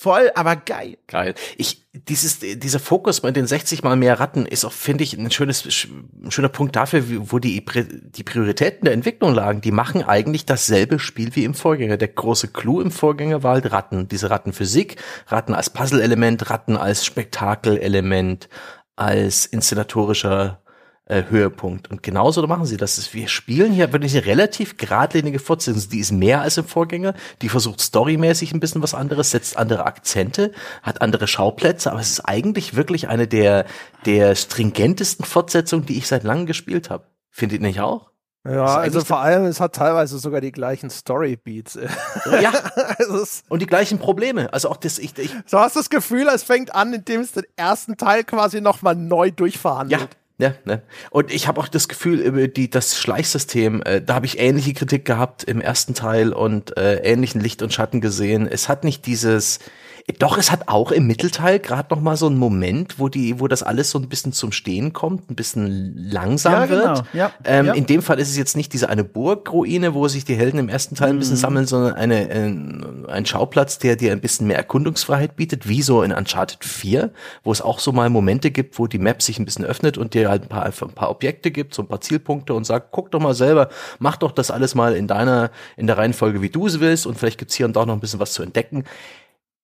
Voll, 0.05 0.29
aber 0.35 0.55
geil. 0.55 0.99
Geil. 1.07 1.33
Ich, 1.57 1.87
dieses, 1.91 2.37
dieser 2.37 2.77
Fokus 2.77 3.21
bei 3.21 3.31
den 3.31 3.47
60 3.47 3.81
mal 3.81 3.95
mehr 3.95 4.19
Ratten 4.19 4.45
ist 4.45 4.63
auch, 4.63 4.71
finde 4.71 5.03
ich, 5.03 5.17
ein 5.17 5.31
schönes, 5.31 5.65
ein 5.65 6.29
schöner 6.29 6.49
Punkt 6.49 6.75
dafür, 6.75 7.03
wo 7.31 7.39
die, 7.39 7.65
die 7.65 8.23
Prioritäten 8.23 8.85
der 8.85 8.93
Entwicklung 8.93 9.33
lagen. 9.33 9.61
Die 9.61 9.71
machen 9.71 10.03
eigentlich 10.03 10.45
dasselbe 10.45 10.99
Spiel 10.99 11.35
wie 11.35 11.43
im 11.43 11.55
Vorgänger. 11.55 11.97
Der 11.97 12.09
große 12.09 12.49
Clou 12.49 12.81
im 12.81 12.91
Vorgänger 12.91 13.41
war 13.41 13.53
halt 13.53 13.71
Ratten. 13.71 14.07
Diese 14.07 14.29
Rattenphysik, 14.29 14.97
Ratten 15.25 15.55
als 15.55 15.71
Puzzle-Element, 15.71 16.51
Ratten 16.51 16.77
als 16.77 17.03
Spektakelelement, 17.03 18.47
als 18.95 19.47
inszenatorischer 19.47 20.61
äh, 21.05 21.23
Höhepunkt. 21.29 21.89
Und 21.89 22.01
genauso 22.03 22.45
machen 22.47 22.65
sie 22.65 22.77
das. 22.77 23.13
Wir 23.13 23.27
spielen 23.27 23.71
hier 23.71 23.93
wirklich 23.93 24.15
eine 24.15 24.25
relativ 24.25 24.77
geradlinige 24.77 25.39
Fortsetzung. 25.39 25.89
Die 25.89 25.99
ist 25.99 26.11
mehr 26.11 26.41
als 26.41 26.57
im 26.57 26.65
Vorgänger. 26.65 27.13
Die 27.41 27.49
versucht 27.49 27.81
storymäßig 27.81 28.53
ein 28.53 28.59
bisschen 28.59 28.81
was 28.81 28.93
anderes, 28.93 29.31
setzt 29.31 29.57
andere 29.57 29.85
Akzente, 29.85 30.51
hat 30.81 31.01
andere 31.01 31.27
Schauplätze, 31.27 31.91
aber 31.91 31.99
es 31.99 32.09
ist 32.09 32.21
eigentlich 32.21 32.75
wirklich 32.75 33.07
eine 33.07 33.27
der, 33.27 33.65
der 34.05 34.35
stringentesten 34.35 35.25
Fortsetzungen, 35.25 35.85
die 35.85 35.97
ich 35.97 36.07
seit 36.07 36.23
langem 36.23 36.47
gespielt 36.47 36.89
habe. 36.89 37.05
Findet 37.29 37.61
ihr 37.61 37.67
nicht 37.67 37.81
auch? 37.81 38.11
Ja, 38.47 38.77
also 38.77 39.03
vor 39.03 39.19
allem, 39.19 39.45
es 39.45 39.59
hat 39.59 39.73
teilweise 39.73 40.19
sogar 40.19 40.39
die 40.39 40.51
gleichen 40.51 40.89
Storybeats. 40.89 41.79
Ja. 42.41 42.51
also 42.97 43.23
und 43.49 43.61
die 43.61 43.65
gleichen 43.67 43.99
Probleme. 43.99 44.51
Also 44.53 44.69
auch 44.69 44.77
das, 44.77 44.99
ich, 44.99 45.17
ich. 45.17 45.31
So 45.45 45.59
hast 45.59 45.75
du 45.75 45.79
das 45.79 45.89
Gefühl, 45.89 46.27
es 46.27 46.43
fängt 46.43 46.73
an, 46.73 46.93
indem 46.93 47.21
es 47.21 47.31
den 47.31 47.45
ersten 47.55 47.97
Teil 47.97 48.23
quasi 48.23 48.61
nochmal 48.61 48.95
neu 48.95 49.31
durchverhandelt. 49.31 50.01
Ja. 50.01 50.07
Ja, 50.37 50.53
ne? 50.65 50.81
Und 51.11 51.31
ich 51.31 51.47
habe 51.47 51.61
auch 51.61 51.69
das 51.69 51.87
Gefühl, 51.87 52.19
über 52.19 52.47
die, 52.49 52.69
das 52.69 52.97
Schleichsystem, 52.99 53.81
äh, 53.83 54.01
da 54.01 54.15
habe 54.15 54.25
ich 54.25 54.37
ähnliche 54.37 54.73
Kritik 54.73 55.05
gehabt 55.05 55.45
im 55.45 55.61
ersten 55.61 55.93
Teil 55.93 56.33
und 56.33 56.75
äh, 56.77 56.97
ähnlichen 56.97 57.39
Licht 57.39 57.61
und 57.61 57.71
Schatten 57.71 58.01
gesehen. 58.01 58.45
Es 58.45 58.67
hat 58.67 58.83
nicht 58.83 59.05
dieses, 59.05 59.59
doch, 60.19 60.37
es 60.37 60.51
hat 60.51 60.67
auch 60.67 60.91
im 60.91 61.07
Mittelteil 61.07 61.57
gerade 61.57 61.93
noch 61.93 61.99
mal 61.99 62.15
so 62.15 62.27
einen 62.27 62.37
Moment, 62.37 62.99
wo 62.99 63.09
die, 63.09 63.39
wo 63.39 63.47
das 63.47 63.63
alles 63.63 63.89
so 63.89 63.97
ein 63.97 64.07
bisschen 64.07 64.33
zum 64.33 64.51
Stehen 64.51 64.93
kommt, 64.93 65.31
ein 65.31 65.35
bisschen 65.35 65.97
langsam 65.97 66.53
ja, 66.53 66.65
genau. 66.67 66.83
wird. 66.83 67.03
Ja, 67.13 67.31
ähm, 67.43 67.65
ja. 67.65 67.73
In 67.73 67.87
dem 67.87 68.03
Fall 68.03 68.19
ist 68.19 68.29
es 68.29 68.37
jetzt 68.37 68.55
nicht 68.55 68.71
diese 68.73 68.87
eine 68.87 69.03
Burgruine, 69.03 69.95
wo 69.95 70.07
sich 70.07 70.23
die 70.23 70.35
Helden 70.35 70.59
im 70.59 70.69
ersten 70.69 70.93
Teil 70.93 71.09
ein 71.09 71.17
bisschen 71.17 71.37
mhm. 71.37 71.39
sammeln, 71.39 71.65
sondern 71.65 71.95
eine, 71.95 72.29
ein, 72.29 73.05
ein 73.07 73.25
Schauplatz, 73.25 73.79
der 73.79 73.95
dir 73.95 74.11
ein 74.11 74.21
bisschen 74.21 74.45
mehr 74.45 74.57
Erkundungsfreiheit 74.57 75.35
bietet, 75.35 75.67
wie 75.67 75.81
so 75.81 76.03
in 76.03 76.11
Uncharted 76.11 76.63
4, 76.63 77.09
wo 77.43 77.51
es 77.51 77.61
auch 77.61 77.79
so 77.79 77.91
mal 77.91 78.11
Momente 78.11 78.51
gibt, 78.51 78.77
wo 78.77 78.85
die 78.85 78.99
Map 78.99 79.23
sich 79.23 79.39
ein 79.39 79.45
bisschen 79.45 79.65
öffnet 79.65 79.97
und 79.97 80.13
dir 80.13 80.29
halt 80.29 80.43
ein 80.43 80.49
paar, 80.49 80.65
ein 80.65 80.91
paar 80.93 81.09
Objekte 81.09 81.49
gibt, 81.49 81.73
so 81.73 81.81
ein 81.81 81.87
paar 81.87 82.01
Zielpunkte 82.01 82.53
und 82.53 82.63
sagt, 82.65 82.89
guck 82.91 83.09
doch 83.09 83.19
mal 83.19 83.33
selber, 83.33 83.69
mach 83.97 84.17
doch 84.17 84.31
das 84.31 84.51
alles 84.51 84.75
mal 84.75 84.95
in 84.95 85.07
deiner, 85.07 85.49
in 85.77 85.87
der 85.87 85.97
Reihenfolge, 85.97 86.43
wie 86.43 86.49
du 86.49 86.67
es 86.67 86.79
willst 86.79 87.07
und 87.07 87.17
vielleicht 87.17 87.39
gibt's 87.39 87.55
hier 87.55 87.65
und 87.65 87.75
da 87.75 87.87
noch 87.87 87.95
ein 87.95 87.99
bisschen 87.99 88.19
was 88.19 88.33
zu 88.33 88.43
entdecken 88.43 88.83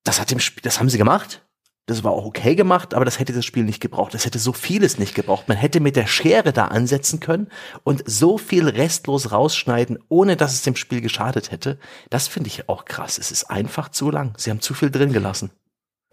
das 0.03 0.19
hat 0.19 0.31
dem 0.31 0.39
Spiel, 0.39 0.61
das 0.63 0.79
haben 0.79 0.89
sie 0.89 0.97
gemacht. 0.97 1.45
das 1.87 2.03
war 2.03 2.11
auch 2.11 2.25
okay 2.25 2.55
gemacht, 2.55 2.93
aber 2.93 3.05
das 3.05 3.19
hätte 3.19 3.33
das 3.33 3.43
Spiel 3.43 3.63
nicht 3.63 3.81
gebraucht. 3.81 4.13
Das 4.13 4.25
hätte 4.25 4.39
so 4.39 4.53
vieles 4.53 4.97
nicht 4.97 5.13
gebraucht. 5.13 5.49
Man 5.49 5.57
hätte 5.57 5.79
mit 5.81 5.95
der 5.95 6.07
Schere 6.07 6.53
da 6.53 6.67
ansetzen 6.67 7.19
können 7.19 7.49
und 7.83 8.03
so 8.05 8.37
viel 8.37 8.69
restlos 8.69 9.31
rausschneiden, 9.31 9.99
ohne 10.07 10.37
dass 10.37 10.53
es 10.53 10.61
dem 10.61 10.75
Spiel 10.75 11.01
geschadet 11.01 11.51
hätte. 11.51 11.79
Das 12.09 12.27
finde 12.27 12.47
ich 12.47 12.69
auch 12.69 12.85
krass. 12.85 13.17
Es 13.17 13.31
ist 13.31 13.45
einfach 13.45 13.89
zu 13.89 14.09
lang. 14.09 14.33
Sie 14.37 14.49
haben 14.51 14.61
zu 14.61 14.73
viel 14.73 14.91
drin 14.91 15.11
gelassen. 15.11 15.51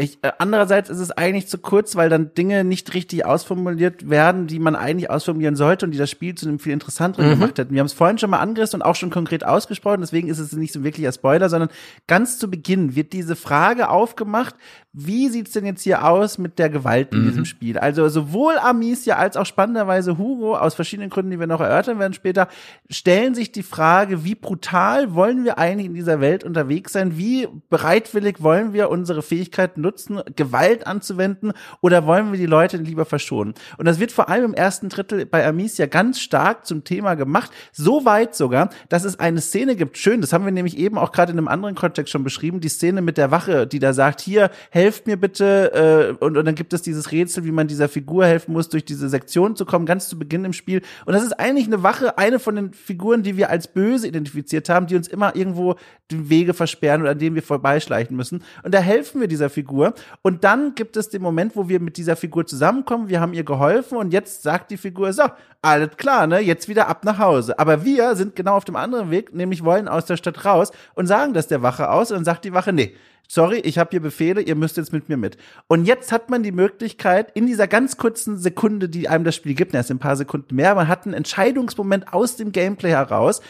Ich, 0.01 0.19
äh, 0.23 0.31
andererseits 0.39 0.91
ist 0.91 1.01
es 1.01 1.11
eigentlich 1.11 1.49
zu 1.49 1.59
kurz, 1.59 1.97
weil 1.97 2.09
dann 2.09 2.33
Dinge 2.33 2.62
nicht 2.62 2.95
richtig 2.95 3.27
ausformuliert 3.27 4.09
werden, 4.09 4.47
die 4.47 4.61
man 4.61 4.77
eigentlich 4.77 5.11
ausformulieren 5.11 5.57
sollte 5.57 5.87
und 5.87 5.91
die 5.91 5.99
das 5.99 6.09
Spiel 6.09 6.37
zu 6.37 6.47
einem 6.47 6.61
viel 6.61 6.73
interessanteren 6.73 7.27
Mhm. 7.27 7.31
gemacht 7.33 7.59
hätten. 7.59 7.75
Wir 7.75 7.81
haben 7.81 7.87
es 7.87 7.93
vorhin 7.95 8.16
schon 8.16 8.31
mal 8.31 8.39
angerissen 8.39 8.81
und 8.81 8.87
auch 8.87 8.95
schon 8.95 9.11
konkret 9.11 9.45
ausgesprochen, 9.45 10.01
deswegen 10.01 10.29
ist 10.29 10.39
es 10.39 10.53
nicht 10.53 10.73
so 10.73 10.85
wirklicher 10.85 11.11
Spoiler, 11.11 11.49
sondern 11.49 11.69
ganz 12.07 12.39
zu 12.39 12.49
Beginn 12.49 12.95
wird 12.95 13.12
diese 13.12 13.35
Frage 13.35 13.89
aufgemacht, 13.89 14.55
wie 14.93 15.29
sieht's 15.29 15.53
denn 15.53 15.66
jetzt 15.66 15.83
hier 15.83 16.05
aus 16.05 16.39
mit 16.39 16.59
der 16.59 16.70
Gewalt 16.70 17.12
in 17.12 17.25
diesem 17.25 17.45
Spiel? 17.45 17.79
Also 17.79 18.09
sowohl 18.09 18.57
Amicia 18.59 19.16
als 19.16 19.37
auch 19.37 19.47
spannenderweise 19.47 20.16
Hugo, 20.16 20.57
aus 20.57 20.75
verschiedenen 20.75 21.11
Gründen, 21.11 21.31
die 21.33 21.39
wir 21.41 21.47
noch 21.47 21.61
erörtern 21.61 21.99
werden 21.99 22.15
später, 22.15 22.49
stellen 22.91 23.35
sich 23.35 23.53
die 23.53 23.62
Frage, 23.62 24.25
wie 24.25 24.35
brutal 24.35 25.15
wollen 25.15 25.45
wir 25.45 25.59
eigentlich 25.59 25.87
in 25.87 25.95
dieser 25.95 26.20
Welt 26.20 26.43
unterwegs 26.43 26.93
sein? 26.93 27.16
Wie 27.19 27.49
bereitwillig 27.69 28.43
wollen 28.43 28.73
wir 28.73 28.91
unsere 28.91 29.23
Fähigkeiten 29.23 29.83
nutzen, 29.89 30.20
Gewalt 30.36 30.86
anzuwenden 30.86 31.52
oder 31.81 32.06
wollen 32.06 32.31
wir 32.31 32.39
die 32.39 32.47
Leute 32.47 32.77
lieber 32.77 33.05
verschonen? 33.05 33.55
Und 33.78 33.86
das 33.86 33.98
wird 33.98 34.12
vor 34.12 34.28
allem 34.28 34.44
im 34.44 34.55
ersten 34.55 34.89
Drittel 34.89 35.27
bei 35.27 35.47
Amicia 35.47 35.86
ganz 35.86 36.20
stark 36.20 36.66
zum 36.66 36.85
Thema 36.85 37.15
gemacht. 37.15 37.51
So 37.73 38.05
weit 38.05 38.35
sogar, 38.35 38.70
dass 38.89 39.05
es 39.05 39.19
eine 39.19 39.40
Szene 39.40 39.77
gibt. 39.77 39.97
Schön, 39.97 40.20
das 40.20 40.32
haben 40.32 40.44
wir 40.44 40.52
nämlich 40.52 40.77
eben 40.77 40.98
auch 40.98 41.12
gerade 41.12 41.32
in 41.32 41.39
einem 41.39 41.48
anderen 41.48 41.74
Kontext 41.74 42.12
schon 42.12 42.24
beschrieben. 42.24 42.60
Die 42.60 42.69
Szene 42.69 43.02
mit 43.02 43.16
der 43.16 43.31
Wache, 43.31 43.66
die 43.66 43.78
da 43.78 43.93
sagt, 43.93 44.20
hier, 44.20 44.51
helft 44.70 45.06
mir 45.06 45.16
bitte. 45.16 46.16
Äh, 46.20 46.24
und, 46.24 46.36
und 46.36 46.44
dann 46.44 46.55
gibt 46.55 46.73
es 46.73 46.82
dieses 46.82 47.12
Rätsel, 47.12 47.44
wie 47.44 47.52
man 47.52 47.66
dieser 47.66 47.89
Figur 47.89 48.27
helfen 48.27 48.52
muss, 48.52 48.69
durch 48.69 48.85
diese 48.85 49.09
Sektion 49.09 49.56
zu 49.56 49.65
kommen, 49.65 49.86
ganz 49.86 50.09
zu 50.09 50.19
Beginn 50.19 50.44
im 50.44 50.52
Spiel. 50.52 50.82
Und 51.06 51.15
das 51.15 51.23
ist 51.23 51.39
eigentlich 51.39 51.66
eine 51.66 51.82
Wache, 51.82 52.19
eine 52.19 52.39
von 52.39 52.56
den 52.56 52.73
Figuren, 52.73 53.23
die 53.23 53.36
wir 53.36 53.51
als 53.51 53.69
böse 53.69 54.06
identifiziert 54.06 54.69
haben, 54.69 54.86
die 54.86 54.97
uns 54.97 55.09
immer 55.09 55.35
irgendwo 55.35 55.77
die 56.10 56.31
Wege 56.31 56.55
versperren 56.55 57.02
oder 57.02 57.12
an 57.12 57.19
denen 57.19 57.35
wir 57.35 57.43
vorbeischleichen 57.43 58.16
müssen. 58.16 58.43
Und 58.62 58.74
da 58.74 58.78
helfen 58.78 59.20
wir 59.20 59.28
dieser 59.28 59.51
Figur. 59.51 59.77
Und 60.22 60.44
dann 60.44 60.74
gibt 60.74 60.96
es 60.96 61.09
den 61.09 61.22
Moment, 61.22 61.56
wo 61.56 61.68
wir 61.68 61.80
mit 61.80 61.96
dieser 61.96 62.16
Figur 62.16 62.46
zusammenkommen. 62.46 63.09
Wir 63.09 63.20
haben 63.20 63.32
ihr 63.32 63.44
geholfen 63.44 63.98
und 63.98 64.12
jetzt 64.12 64.42
sagt 64.42 64.70
die 64.70 64.76
Figur, 64.76 65.12
so, 65.12 65.24
alles 65.62 65.96
klar, 65.96 66.26
ne, 66.26 66.40
jetzt 66.40 66.68
wieder 66.68 66.88
ab 66.88 67.05
nach 67.05 67.18
Hause. 67.18 67.59
Aber 67.59 67.84
wir 67.84 68.14
sind 68.16 68.36
genau 68.36 68.56
auf 68.56 68.64
dem 68.64 68.76
anderen 68.76 69.10
Weg, 69.10 69.34
nämlich 69.34 69.64
wollen 69.64 69.88
aus 69.88 70.05
der 70.05 70.16
Stadt 70.16 70.44
raus 70.44 70.70
und 70.94 71.06
sagen 71.06 71.34
das 71.34 71.48
der 71.48 71.62
Wache 71.62 71.90
aus 71.90 72.10
und 72.10 72.18
dann 72.18 72.24
sagt 72.24 72.44
die 72.44 72.52
Wache, 72.52 72.72
nee, 72.72 72.94
sorry, 73.28 73.59
ich 73.59 73.78
habe 73.78 73.90
hier 73.90 74.00
Befehle, 74.00 74.40
ihr 74.40 74.56
müsst 74.56 74.76
jetzt 74.76 74.92
mit 74.92 75.09
mir 75.09 75.16
mit. 75.16 75.36
Und 75.68 75.84
jetzt 75.84 76.10
hat 76.10 76.30
man 76.30 76.42
die 76.42 76.52
Möglichkeit, 76.52 77.30
in 77.34 77.46
dieser 77.46 77.68
ganz 77.68 77.96
kurzen 77.96 78.38
Sekunde, 78.38 78.88
die 78.88 79.09
einem 79.09 79.24
das 79.24 79.36
Spiel 79.36 79.55
gibt, 79.55 79.74
erst 79.74 79.90
ein 79.90 79.98
paar 79.98 80.16
Sekunden 80.16 80.55
mehr, 80.56 80.74
man 80.74 80.88
hat 80.88 81.05
einen 81.05 81.14
Entscheidungsmoment 81.14 82.12
aus 82.12 82.36
dem 82.36 82.52
Gameplay 82.52 82.90
heraus. 82.90 83.40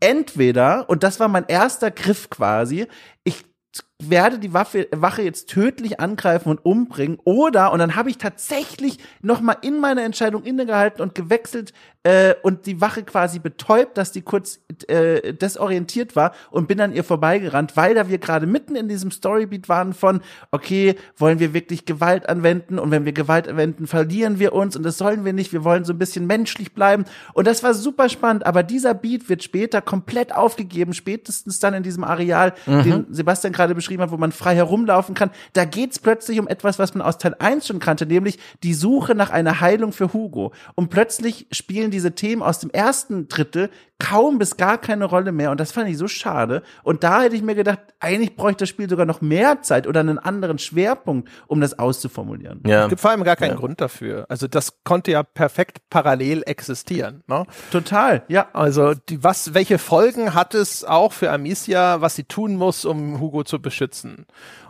Entweder, 0.00 0.88
und 0.88 1.02
das 1.02 1.18
war 1.20 1.28
mein 1.28 1.46
erster 1.48 1.90
Griff 1.90 2.30
quasi, 2.30 2.86
ich 3.24 3.44
werde 4.02 4.38
die 4.38 4.52
Waffe, 4.52 4.88
Wache 4.90 5.22
jetzt 5.22 5.48
tödlich 5.48 6.00
angreifen 6.00 6.48
und 6.48 6.64
umbringen 6.64 7.18
oder 7.24 7.72
und 7.72 7.78
dann 7.78 7.94
habe 7.94 8.10
ich 8.10 8.18
tatsächlich 8.18 8.98
noch 9.22 9.40
mal 9.40 9.56
in 9.62 9.78
meiner 9.78 10.02
Entscheidung 10.02 10.42
innegehalten 10.42 11.00
und 11.00 11.14
gewechselt 11.14 11.72
äh, 12.02 12.34
und 12.42 12.66
die 12.66 12.80
Wache 12.80 13.04
quasi 13.04 13.38
betäubt, 13.38 13.96
dass 13.96 14.12
die 14.12 14.22
kurz 14.22 14.60
äh, 14.88 15.32
desorientiert 15.32 16.16
war 16.16 16.32
und 16.50 16.66
bin 16.68 16.80
an 16.80 16.92
ihr 16.92 17.04
vorbeigerannt, 17.04 17.76
weil 17.76 17.94
da 17.94 18.08
wir 18.08 18.18
gerade 18.18 18.46
mitten 18.46 18.76
in 18.76 18.88
diesem 18.88 19.10
Storybeat 19.10 19.68
waren 19.68 19.94
von 19.94 20.20
okay, 20.50 20.96
wollen 21.16 21.38
wir 21.38 21.54
wirklich 21.54 21.86
Gewalt 21.86 22.28
anwenden? 22.28 22.80
Und 22.80 22.90
wenn 22.90 23.04
wir 23.04 23.12
Gewalt 23.12 23.48
anwenden, 23.48 23.86
verlieren 23.86 24.38
wir 24.40 24.52
uns 24.54 24.76
und 24.76 24.82
das 24.82 24.98
sollen 24.98 25.24
wir 25.24 25.32
nicht, 25.32 25.52
wir 25.52 25.64
wollen 25.64 25.84
so 25.84 25.92
ein 25.92 25.98
bisschen 25.98 26.26
menschlich 26.26 26.74
bleiben. 26.74 27.04
Und 27.32 27.46
das 27.46 27.62
war 27.62 27.74
super 27.74 28.08
spannend, 28.08 28.44
aber 28.44 28.64
dieser 28.64 28.92
Beat 28.92 29.28
wird 29.28 29.44
später 29.44 29.80
komplett 29.80 30.34
aufgegeben, 30.34 30.94
spätestens 30.94 31.60
dann 31.60 31.74
in 31.74 31.84
diesem 31.84 32.04
Areal, 32.04 32.54
den 32.66 33.06
Sebastian 33.10 33.52
gerade 33.52 33.74
beschrieben 33.84 34.02
hat, 34.02 34.10
wo 34.10 34.16
man 34.16 34.32
frei 34.32 34.54
herumlaufen 34.54 35.14
kann. 35.14 35.30
Da 35.52 35.64
geht's 35.64 35.98
plötzlich 35.98 36.40
um 36.40 36.48
etwas, 36.48 36.78
was 36.78 36.94
man 36.94 37.06
aus 37.06 37.18
Teil 37.18 37.36
1 37.38 37.66
schon 37.66 37.78
kannte, 37.78 38.06
nämlich 38.06 38.38
die 38.62 38.74
Suche 38.74 39.14
nach 39.14 39.30
einer 39.30 39.60
Heilung 39.60 39.92
für 39.92 40.12
Hugo. 40.12 40.52
Und 40.74 40.88
plötzlich 40.88 41.46
spielen 41.52 41.90
diese 41.90 42.14
Themen 42.14 42.42
aus 42.42 42.58
dem 42.58 42.70
ersten 42.70 43.28
Drittel 43.28 43.70
kaum 43.98 44.38
bis 44.38 44.56
gar 44.56 44.78
keine 44.78 45.04
Rolle 45.04 45.32
mehr. 45.32 45.50
Und 45.50 45.60
das 45.60 45.72
fand 45.72 45.88
ich 45.88 45.96
so 45.96 46.08
schade. 46.08 46.62
Und 46.82 47.04
da 47.04 47.22
hätte 47.22 47.36
ich 47.36 47.42
mir 47.42 47.54
gedacht, 47.54 47.78
eigentlich 48.00 48.36
bräuchte 48.36 48.62
das 48.62 48.68
Spiel 48.68 48.88
sogar 48.88 49.06
noch 49.06 49.20
mehr 49.20 49.62
Zeit 49.62 49.86
oder 49.86 50.00
einen 50.00 50.18
anderen 50.18 50.58
Schwerpunkt, 50.58 51.28
um 51.46 51.60
das 51.60 51.78
auszuformulieren. 51.78 52.62
Ja. 52.66 52.84
Es 52.84 52.88
gibt 52.88 53.00
vor 53.00 53.12
allem 53.12 53.24
gar 53.24 53.36
keinen 53.36 53.56
Grund 53.56 53.80
dafür. 53.80 54.26
Also 54.28 54.48
das 54.48 54.82
konnte 54.84 55.12
ja 55.12 55.22
perfekt 55.22 55.78
parallel 55.90 56.42
existieren. 56.46 57.22
Ne? 57.28 57.46
Total, 57.70 58.24
ja. 58.28 58.48
Also 58.52 58.94
die, 58.94 59.22
was, 59.22 59.54
welche 59.54 59.78
Folgen 59.78 60.34
hat 60.34 60.54
es 60.54 60.84
auch 60.84 61.12
für 61.12 61.30
Amicia, 61.30 62.00
was 62.00 62.16
sie 62.16 62.24
tun 62.24 62.56
muss, 62.56 62.84
um 62.84 63.20
Hugo 63.20 63.44
zu 63.44 63.62
beschützen? 63.62 64.26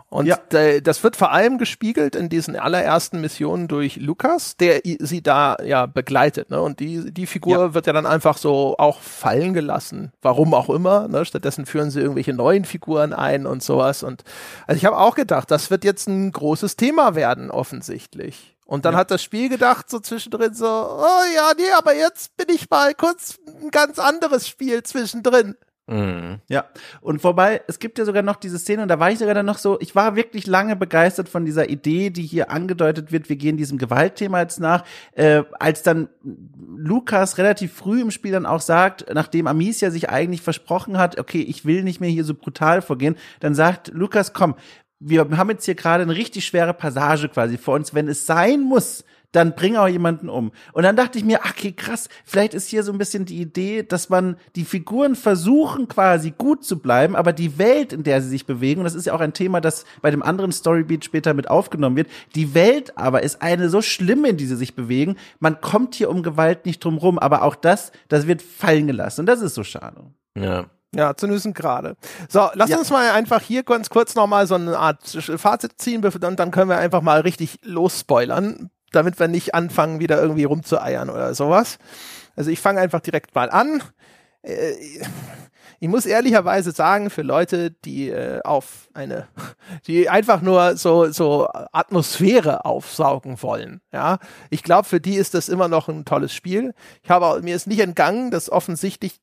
Und 0.09 0.27
Ja. 0.27 0.37
äh, 0.53 0.81
das 0.81 1.03
wird 1.03 1.15
vor 1.15 1.31
allem 1.31 1.57
gespiegelt 1.57 2.15
in 2.15 2.29
diesen 2.29 2.55
allerersten 2.55 3.19
Missionen 3.21 3.67
durch 3.67 3.97
Lukas, 3.97 4.55
der 4.55 4.81
sie 4.99 5.21
da 5.21 5.57
ja 5.63 5.87
begleitet. 5.87 6.51
Ne? 6.51 6.61
Und 6.61 6.79
die, 6.79 7.11
die 7.11 7.25
Figur 7.25 7.57
Ja. 7.57 7.73
wird 7.73 7.87
ja 7.87 7.91
dann 7.93 8.05
einfach 8.05 8.37
so 8.37 8.75
auch 8.77 9.01
fallen 9.01 9.53
gelassen. 9.53 10.13
Warum 10.21 10.53
auch 10.53 10.69
immer. 10.69 11.07
Ne? 11.07 11.25
Stattdessen 11.25 11.65
führen 11.65 11.91
sie 11.91 11.99
irgendwelche 11.99 12.33
neuen 12.33 12.65
Figuren 12.65 13.13
ein 13.13 13.45
und 13.45 13.63
sowas. 13.63 14.03
Und 14.03 14.23
also 14.67 14.77
ich 14.77 14.85
habe 14.85 14.97
auch 14.97 15.15
gedacht, 15.15 15.51
das 15.51 15.69
wird 15.71 15.83
jetzt 15.83 16.07
ein 16.07 16.31
großes 16.31 16.75
Thema 16.77 17.15
werden, 17.15 17.51
offensichtlich. 17.51 18.55
Und 18.67 18.85
dann 18.85 18.93
Ja. 18.93 18.99
hat 19.01 19.11
das 19.11 19.21
Spiel 19.21 19.49
gedacht, 19.49 19.89
so 19.89 19.99
zwischendrin 19.99 20.53
so, 20.53 20.65
oh 20.65 21.23
ja, 21.35 21.51
nee, 21.57 21.63
aber 21.77 21.93
jetzt 21.93 22.35
bin 22.37 22.47
ich 22.49 22.69
mal 22.69 22.95
kurz 22.95 23.37
ein 23.61 23.69
ganz 23.69 23.99
anderes 23.99 24.47
Spiel 24.47 24.81
zwischendrin. 24.81 25.55
Mhm. 25.87 26.39
Ja, 26.49 26.65
und 27.01 27.21
vorbei, 27.21 27.61
es 27.67 27.77
gibt 27.77 27.99
ja 27.99 28.05
sogar 28.05 28.23
noch 28.23 28.37
diese 28.37 28.57
Szene, 28.57 28.81
und 28.81 28.87
da 28.87 28.99
war 28.99 29.11
ich 29.11 29.19
sogar 29.19 29.35
dann 29.35 29.45
noch 29.45 29.59
so, 29.59 29.79
ich 29.79 29.93
war 29.93 30.15
wirklich 30.15 30.47
lange 30.47 30.75
begeistert 30.75 31.29
von 31.29 31.45
dieser 31.45 31.69
Idee, 31.69 32.09
die 32.09 32.23
hier 32.23 32.49
angedeutet 32.49 33.11
wird, 33.11 33.29
wir 33.29 33.35
gehen 33.35 33.55
diesem 33.55 33.77
Gewaltthema 33.77 34.41
jetzt 34.41 34.59
nach, 34.59 34.83
äh, 35.11 35.43
als 35.59 35.83
dann 35.83 36.09
Lukas 36.75 37.37
relativ 37.37 37.71
früh 37.71 38.01
im 38.01 38.09
Spiel 38.09 38.31
dann 38.31 38.47
auch 38.47 38.61
sagt, 38.61 39.05
nachdem 39.13 39.45
Amicia 39.45 39.91
sich 39.91 40.09
eigentlich 40.09 40.41
versprochen 40.41 40.97
hat, 40.97 41.19
okay, 41.19 41.41
ich 41.41 41.65
will 41.65 41.83
nicht 41.83 42.01
mehr 42.01 42.09
hier 42.09 42.23
so 42.23 42.33
brutal 42.33 42.81
vorgehen, 42.81 43.15
dann 43.39 43.53
sagt 43.53 43.89
Lukas, 43.89 44.33
komm, 44.33 44.55
wir 44.99 45.27
haben 45.37 45.49
jetzt 45.51 45.65
hier 45.65 45.75
gerade 45.75 46.03
eine 46.03 46.15
richtig 46.15 46.45
schwere 46.45 46.73
Passage 46.73 47.29
quasi 47.29 47.59
vor 47.59 47.75
uns, 47.75 47.93
wenn 47.93 48.07
es 48.07 48.25
sein 48.25 48.61
muss, 48.61 49.03
dann 49.35 49.55
bring 49.55 49.75
auch 49.75 49.87
jemanden 49.87 50.29
um. 50.29 50.51
Und 50.73 50.83
dann 50.83 50.95
dachte 50.95 51.17
ich 51.17 51.25
mir, 51.25 51.41
ach, 51.43 51.51
okay, 51.51 51.71
krass, 51.73 52.07
vielleicht 52.23 52.53
ist 52.53 52.69
hier 52.69 52.83
so 52.83 52.91
ein 52.91 52.97
bisschen 52.97 53.25
die 53.25 53.39
Idee, 53.41 53.83
dass 53.83 54.09
man 54.09 54.37
die 54.55 54.65
Figuren 54.65 55.15
versuchen 55.15 55.87
quasi 55.87 56.31
gut 56.31 56.63
zu 56.63 56.79
bleiben, 56.79 57.15
aber 57.15 57.33
die 57.33 57.57
Welt, 57.57 57.93
in 57.93 58.03
der 58.03 58.21
sie 58.21 58.29
sich 58.29 58.45
bewegen, 58.45 58.79
und 58.81 58.85
das 58.85 58.95
ist 58.95 59.05
ja 59.05 59.13
auch 59.13 59.19
ein 59.19 59.33
Thema, 59.33 59.61
das 59.61 59.85
bei 60.01 60.11
dem 60.11 60.23
anderen 60.23 60.51
Storybeat 60.51 61.05
später 61.05 61.33
mit 61.33 61.49
aufgenommen 61.49 61.95
wird, 61.95 62.07
die 62.35 62.53
Welt 62.53 62.97
aber 62.97 63.23
ist 63.23 63.41
eine 63.41 63.69
so 63.69 63.81
schlimme, 63.81 64.29
in 64.29 64.37
die 64.37 64.45
sie 64.45 64.55
sich 64.55 64.75
bewegen, 64.75 65.15
man 65.39 65.61
kommt 65.61 65.95
hier 65.95 66.09
um 66.09 66.23
Gewalt 66.23 66.65
nicht 66.65 66.83
drum 66.83 66.97
rum, 66.97 67.19
aber 67.19 67.43
auch 67.43 67.55
das, 67.55 67.91
das 68.07 68.27
wird 68.27 68.41
fallen 68.41 68.87
gelassen 68.87 69.21
und 69.21 69.25
das 69.27 69.41
ist 69.41 69.55
so 69.55 69.63
schade. 69.63 70.01
Ja. 70.37 70.65
Ja, 70.95 71.13
zu 71.13 71.27
Nüssen 71.27 71.53
gerade. 71.53 71.97
So, 72.29 72.47
lass 72.53 72.69
Ja. 72.69 72.77
uns 72.77 72.89
mal 72.89 73.11
einfach 73.11 73.41
hier 73.41 73.63
ganz 73.63 73.89
kurz 73.89 74.15
nochmal 74.15 74.47
so 74.47 74.55
eine 74.55 74.77
Art 74.77 75.03
Fazit 75.35 75.73
ziehen, 75.77 76.05
und 76.05 76.39
dann 76.39 76.51
können 76.51 76.69
wir 76.69 76.77
einfach 76.77 77.01
mal 77.01 77.19
richtig 77.19 77.59
losspoilern, 77.63 78.69
damit 78.95 79.19
wir 79.19 79.27
nicht 79.27 79.53
anfangen, 79.53 79.99
wieder 79.99 80.21
irgendwie 80.21 80.45
rumzueiern 80.45 81.09
oder 81.09 81.35
sowas. 81.35 81.77
Also 82.35 82.49
ich 82.49 82.59
fange 82.59 82.81
einfach 82.81 83.01
direkt 83.01 83.35
mal 83.35 83.49
an. 83.49 83.83
Äh, 84.41 84.73
Ich 85.79 85.89
muss 85.89 86.05
ehrlicherweise 86.05 86.71
sagen, 86.71 87.09
für 87.09 87.21
Leute, 87.21 87.71
die 87.71 88.09
äh, 88.09 88.41
auf 88.43 88.89
eine, 88.93 89.27
die 89.87 90.09
einfach 90.09 90.41
nur 90.41 90.77
so, 90.77 91.11
so 91.11 91.47
Atmosphäre 91.71 92.65
aufsaugen 92.65 93.41
wollen, 93.41 93.81
ja, 93.91 94.19
ich 94.49 94.63
glaube, 94.63 94.87
für 94.87 95.01
die 95.01 95.15
ist 95.15 95.33
das 95.33 95.49
immer 95.49 95.67
noch 95.67 95.89
ein 95.89 96.05
tolles 96.05 96.33
Spiel. 96.33 96.73
Ich 97.03 97.09
habe 97.09 97.41
mir 97.41 97.55
ist 97.55 97.67
nicht 97.67 97.81
entgangen, 97.81 98.31
dass 98.31 98.49
offensichtlich 98.49 99.19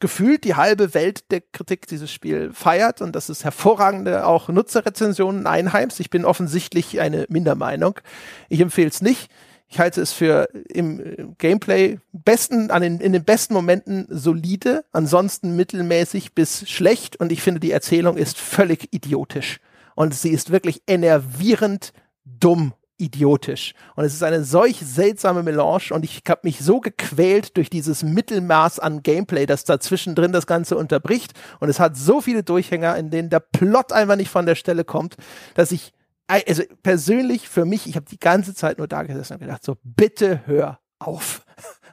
gefühlt 0.00 0.44
die 0.44 0.54
halbe 0.54 0.94
Welt 0.94 1.30
der 1.30 1.40
Kritik 1.40 1.86
dieses 1.86 2.10
Spiel 2.10 2.52
feiert 2.52 3.00
und 3.00 3.14
dass 3.16 3.28
es 3.28 3.44
hervorragende 3.44 4.26
auch 4.26 4.48
Nutzerrezensionen 4.48 5.46
einheimst. 5.46 6.00
Ich 6.00 6.10
bin 6.10 6.24
offensichtlich 6.24 7.00
eine 7.00 7.26
Mindermeinung. 7.28 8.00
Ich 8.48 8.60
empfehle 8.60 8.88
es 8.88 9.02
nicht. 9.02 9.30
Ich 9.68 9.78
halte 9.78 10.00
es 10.00 10.12
für 10.12 10.48
im 10.68 11.36
Gameplay 11.38 11.98
besten, 12.12 12.72
an 12.72 12.82
den, 12.82 12.98
in 12.98 13.12
den 13.12 13.24
besten 13.24 13.54
Momenten 13.54 14.06
solide, 14.08 14.84
ansonsten 14.90 15.54
mittelmäßig 15.54 16.34
bis 16.34 16.68
schlecht 16.68 17.20
und 17.20 17.30
ich 17.30 17.40
finde, 17.40 17.60
die 17.60 17.70
Erzählung 17.70 18.16
ist 18.16 18.36
völlig 18.36 18.92
idiotisch. 18.92 19.60
Und 19.94 20.12
sie 20.12 20.30
ist 20.30 20.50
wirklich 20.50 20.82
enervierend 20.88 21.92
dumm 22.24 22.74
idiotisch. 23.00 23.74
Und 23.96 24.04
es 24.04 24.14
ist 24.14 24.22
eine 24.22 24.44
solch 24.44 24.78
seltsame 24.78 25.42
Melange 25.42 25.92
und 25.92 26.04
ich 26.04 26.22
habe 26.28 26.40
mich 26.44 26.60
so 26.60 26.80
gequält 26.80 27.56
durch 27.56 27.70
dieses 27.70 28.02
Mittelmaß 28.02 28.78
an 28.78 29.02
Gameplay, 29.02 29.46
das 29.46 29.64
da 29.64 29.80
zwischendrin 29.80 30.32
das 30.32 30.46
Ganze 30.46 30.76
unterbricht. 30.76 31.32
Und 31.58 31.68
es 31.68 31.80
hat 31.80 31.96
so 31.96 32.20
viele 32.20 32.42
Durchhänger, 32.42 32.96
in 32.96 33.10
denen 33.10 33.30
der 33.30 33.40
Plot 33.40 33.92
einfach 33.92 34.16
nicht 34.16 34.30
von 34.30 34.46
der 34.46 34.54
Stelle 34.54 34.84
kommt, 34.84 35.16
dass 35.54 35.72
ich 35.72 35.92
also 36.26 36.62
persönlich 36.84 37.48
für 37.48 37.64
mich, 37.64 37.88
ich 37.88 37.96
habe 37.96 38.06
die 38.08 38.20
ganze 38.20 38.54
Zeit 38.54 38.78
nur 38.78 38.86
da 38.86 39.02
gesessen 39.02 39.34
und 39.34 39.40
gedacht, 39.40 39.64
so 39.64 39.76
bitte 39.82 40.42
hör 40.46 40.78
auf. 41.00 41.44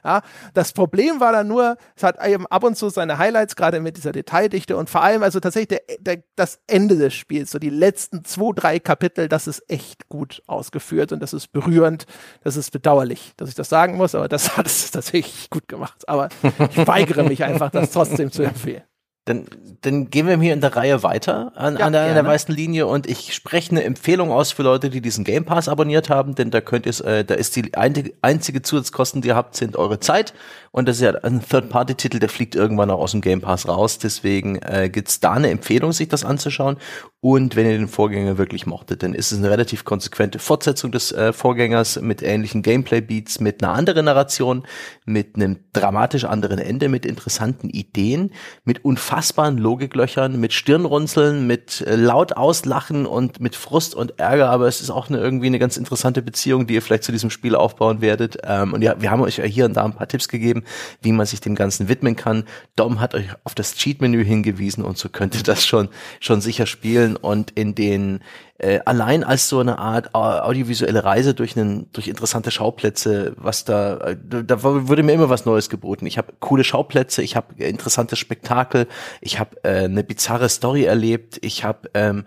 Ja, 0.04 0.22
das 0.54 0.72
Problem 0.72 1.20
war 1.20 1.32
dann 1.32 1.48
nur, 1.48 1.76
es 1.96 2.02
hat 2.02 2.24
eben 2.26 2.46
ab 2.46 2.64
und 2.64 2.76
zu 2.76 2.88
seine 2.88 3.18
Highlights, 3.18 3.56
gerade 3.56 3.80
mit 3.80 3.96
dieser 3.96 4.12
Detaildichte 4.12 4.76
und 4.76 4.90
vor 4.90 5.02
allem 5.02 5.22
also 5.22 5.40
tatsächlich 5.40 5.68
der, 5.68 5.96
der, 6.00 6.22
das 6.36 6.60
Ende 6.66 6.96
des 6.96 7.14
Spiels, 7.14 7.50
so 7.50 7.58
die 7.58 7.70
letzten 7.70 8.24
zwei, 8.24 8.52
drei 8.54 8.78
Kapitel, 8.78 9.28
das 9.28 9.46
ist 9.46 9.62
echt 9.68 10.08
gut 10.08 10.42
ausgeführt 10.46 11.12
und 11.12 11.20
das 11.20 11.32
ist 11.32 11.52
berührend, 11.52 12.06
das 12.42 12.56
ist 12.56 12.70
bedauerlich, 12.70 13.32
dass 13.36 13.48
ich 13.48 13.54
das 13.54 13.68
sagen 13.68 13.96
muss, 13.96 14.14
aber 14.14 14.28
das 14.28 14.48
hat 14.56 14.66
es 14.66 14.90
tatsächlich 14.90 15.50
gut 15.50 15.68
gemacht. 15.68 16.08
Aber 16.08 16.28
ich 16.42 16.86
weigere 16.86 17.22
mich 17.24 17.44
einfach, 17.44 17.70
das 17.70 17.90
trotzdem 17.90 18.30
zu 18.30 18.42
empfehlen. 18.42 18.82
Dann, 19.28 19.44
dann 19.82 20.08
gehen 20.08 20.26
wir 20.26 20.40
hier 20.40 20.54
in 20.54 20.62
der 20.62 20.74
Reihe 20.74 21.02
weiter 21.02 21.52
an, 21.54 21.76
Ja, 21.76 21.86
an, 21.86 21.92
der, 21.92 22.06
an 22.06 22.14
der 22.14 22.24
weißen 22.24 22.54
Linie 22.54 22.86
und 22.86 23.06
ich 23.06 23.34
spreche 23.34 23.72
eine 23.72 23.84
Empfehlung 23.84 24.32
aus 24.32 24.52
für 24.52 24.62
Leute, 24.62 24.88
die 24.88 25.02
diesen 25.02 25.22
Game 25.22 25.44
Pass 25.44 25.68
abonniert 25.68 26.08
haben, 26.08 26.34
denn 26.34 26.50
da 26.50 26.62
könnt 26.62 26.86
ihr, 26.86 27.04
äh, 27.04 27.24
da 27.24 27.34
ist 27.34 27.54
die 27.56 27.72
einzige, 27.74 28.62
Zusatzkosten, 28.62 29.20
die 29.20 29.28
ihr 29.28 29.36
habt, 29.36 29.54
sind 29.54 29.76
eure 29.76 30.00
Zeit. 30.00 30.32
Und 30.70 30.88
das 30.88 30.96
ist 30.96 31.02
ja 31.02 31.10
ein 31.10 31.42
Third-Party-Titel, 31.42 32.18
der 32.18 32.28
fliegt 32.28 32.54
irgendwann 32.54 32.90
auch 32.90 33.00
aus 33.00 33.12
dem 33.12 33.20
Game 33.20 33.40
Pass 33.40 33.68
raus, 33.68 33.98
deswegen 33.98 34.56
äh, 34.56 34.88
gibt's 34.88 35.20
da 35.20 35.32
eine 35.32 35.50
Empfehlung, 35.50 35.92
sich 35.92 36.08
das 36.08 36.24
anzuschauen. 36.24 36.78
Und 37.20 37.56
wenn 37.56 37.66
ihr 37.66 37.76
den 37.76 37.88
Vorgänger 37.88 38.38
wirklich 38.38 38.64
mochtet, 38.66 39.02
dann 39.02 39.12
ist 39.12 39.32
es 39.32 39.38
eine 39.38 39.50
relativ 39.50 39.84
konsequente 39.84 40.38
Fortsetzung 40.38 40.92
des 40.92 41.10
äh, 41.10 41.32
Vorgängers 41.32 42.00
mit 42.00 42.22
ähnlichen 42.22 42.62
Gameplay-Beats, 42.62 43.40
mit 43.40 43.62
einer 43.62 43.72
anderen 43.74 44.04
Narration, 44.04 44.64
mit 45.04 45.34
einem 45.34 45.58
dramatisch 45.72 46.24
anderen 46.24 46.60
Ende, 46.60 46.88
mit 46.88 47.04
interessanten 47.04 47.70
Ideen, 47.70 48.32
mit 48.64 48.84
unfassbaren 49.18 49.58
Logiklöchern, 49.58 50.38
mit 50.38 50.52
Stirnrunzeln, 50.52 51.44
mit 51.44 51.80
äh, 51.80 51.96
laut 51.96 52.36
auslachen 52.36 53.04
und 53.04 53.40
mit 53.40 53.56
Frust 53.56 53.96
und 53.96 54.20
Ärger, 54.20 54.48
aber 54.48 54.68
es 54.68 54.80
ist 54.80 54.90
auch 54.90 55.08
eine, 55.08 55.18
irgendwie 55.18 55.48
eine 55.48 55.58
ganz 55.58 55.76
interessante 55.76 56.22
Beziehung, 56.22 56.68
die 56.68 56.74
ihr 56.74 56.82
vielleicht 56.82 57.02
zu 57.02 57.10
diesem 57.10 57.28
Spiel 57.28 57.56
aufbauen 57.56 58.00
werdet. 58.00 58.38
Ähm, 58.44 58.74
und 58.74 58.82
ja, 58.82 58.94
wir 59.00 59.10
haben 59.10 59.20
euch 59.22 59.38
ja 59.38 59.44
hier 59.44 59.64
und 59.64 59.74
da 59.74 59.84
ein 59.84 59.92
paar 59.92 60.06
Tipps 60.06 60.28
gegeben, 60.28 60.62
wie 61.02 61.10
man 61.10 61.26
sich 61.26 61.40
dem 61.40 61.56
Ganzen 61.56 61.88
widmen 61.88 62.14
kann. 62.14 62.44
Dom 62.76 63.00
hat 63.00 63.16
euch 63.16 63.26
auf 63.42 63.56
das 63.56 63.74
Cheat-Menü 63.74 64.24
hingewiesen 64.24 64.84
und 64.84 64.98
so 64.98 65.08
könnt 65.08 65.34
ihr 65.34 65.42
das 65.42 65.66
schon, 65.66 65.88
schon 66.20 66.40
sicher 66.40 66.66
spielen 66.66 67.16
und 67.16 67.50
in 67.50 67.74
den 67.74 68.20
äh, 68.58 68.80
allein 68.84 69.24
als 69.24 69.48
so 69.48 69.60
eine 69.60 69.78
Art 69.78 70.14
au- 70.14 70.40
audiovisuelle 70.40 71.04
Reise 71.04 71.34
durch 71.34 71.56
einen 71.56 71.90
durch 71.92 72.08
interessante 72.08 72.50
Schauplätze, 72.50 73.34
was 73.36 73.64
da 73.64 73.98
äh, 73.98 74.16
da 74.44 74.62
wurde 74.62 75.02
mir 75.02 75.12
immer 75.12 75.30
was 75.30 75.46
Neues 75.46 75.68
geboten. 75.70 76.06
Ich 76.06 76.18
habe 76.18 76.32
coole 76.40 76.64
Schauplätze, 76.64 77.22
ich 77.22 77.36
habe 77.36 77.54
interessante 77.62 78.16
Spektakel, 78.16 78.86
ich 79.20 79.38
habe 79.38 79.56
äh, 79.62 79.84
eine 79.84 80.04
bizarre 80.04 80.48
Story 80.48 80.84
erlebt, 80.84 81.38
ich 81.42 81.64
habe 81.64 81.88
ähm, 81.94 82.24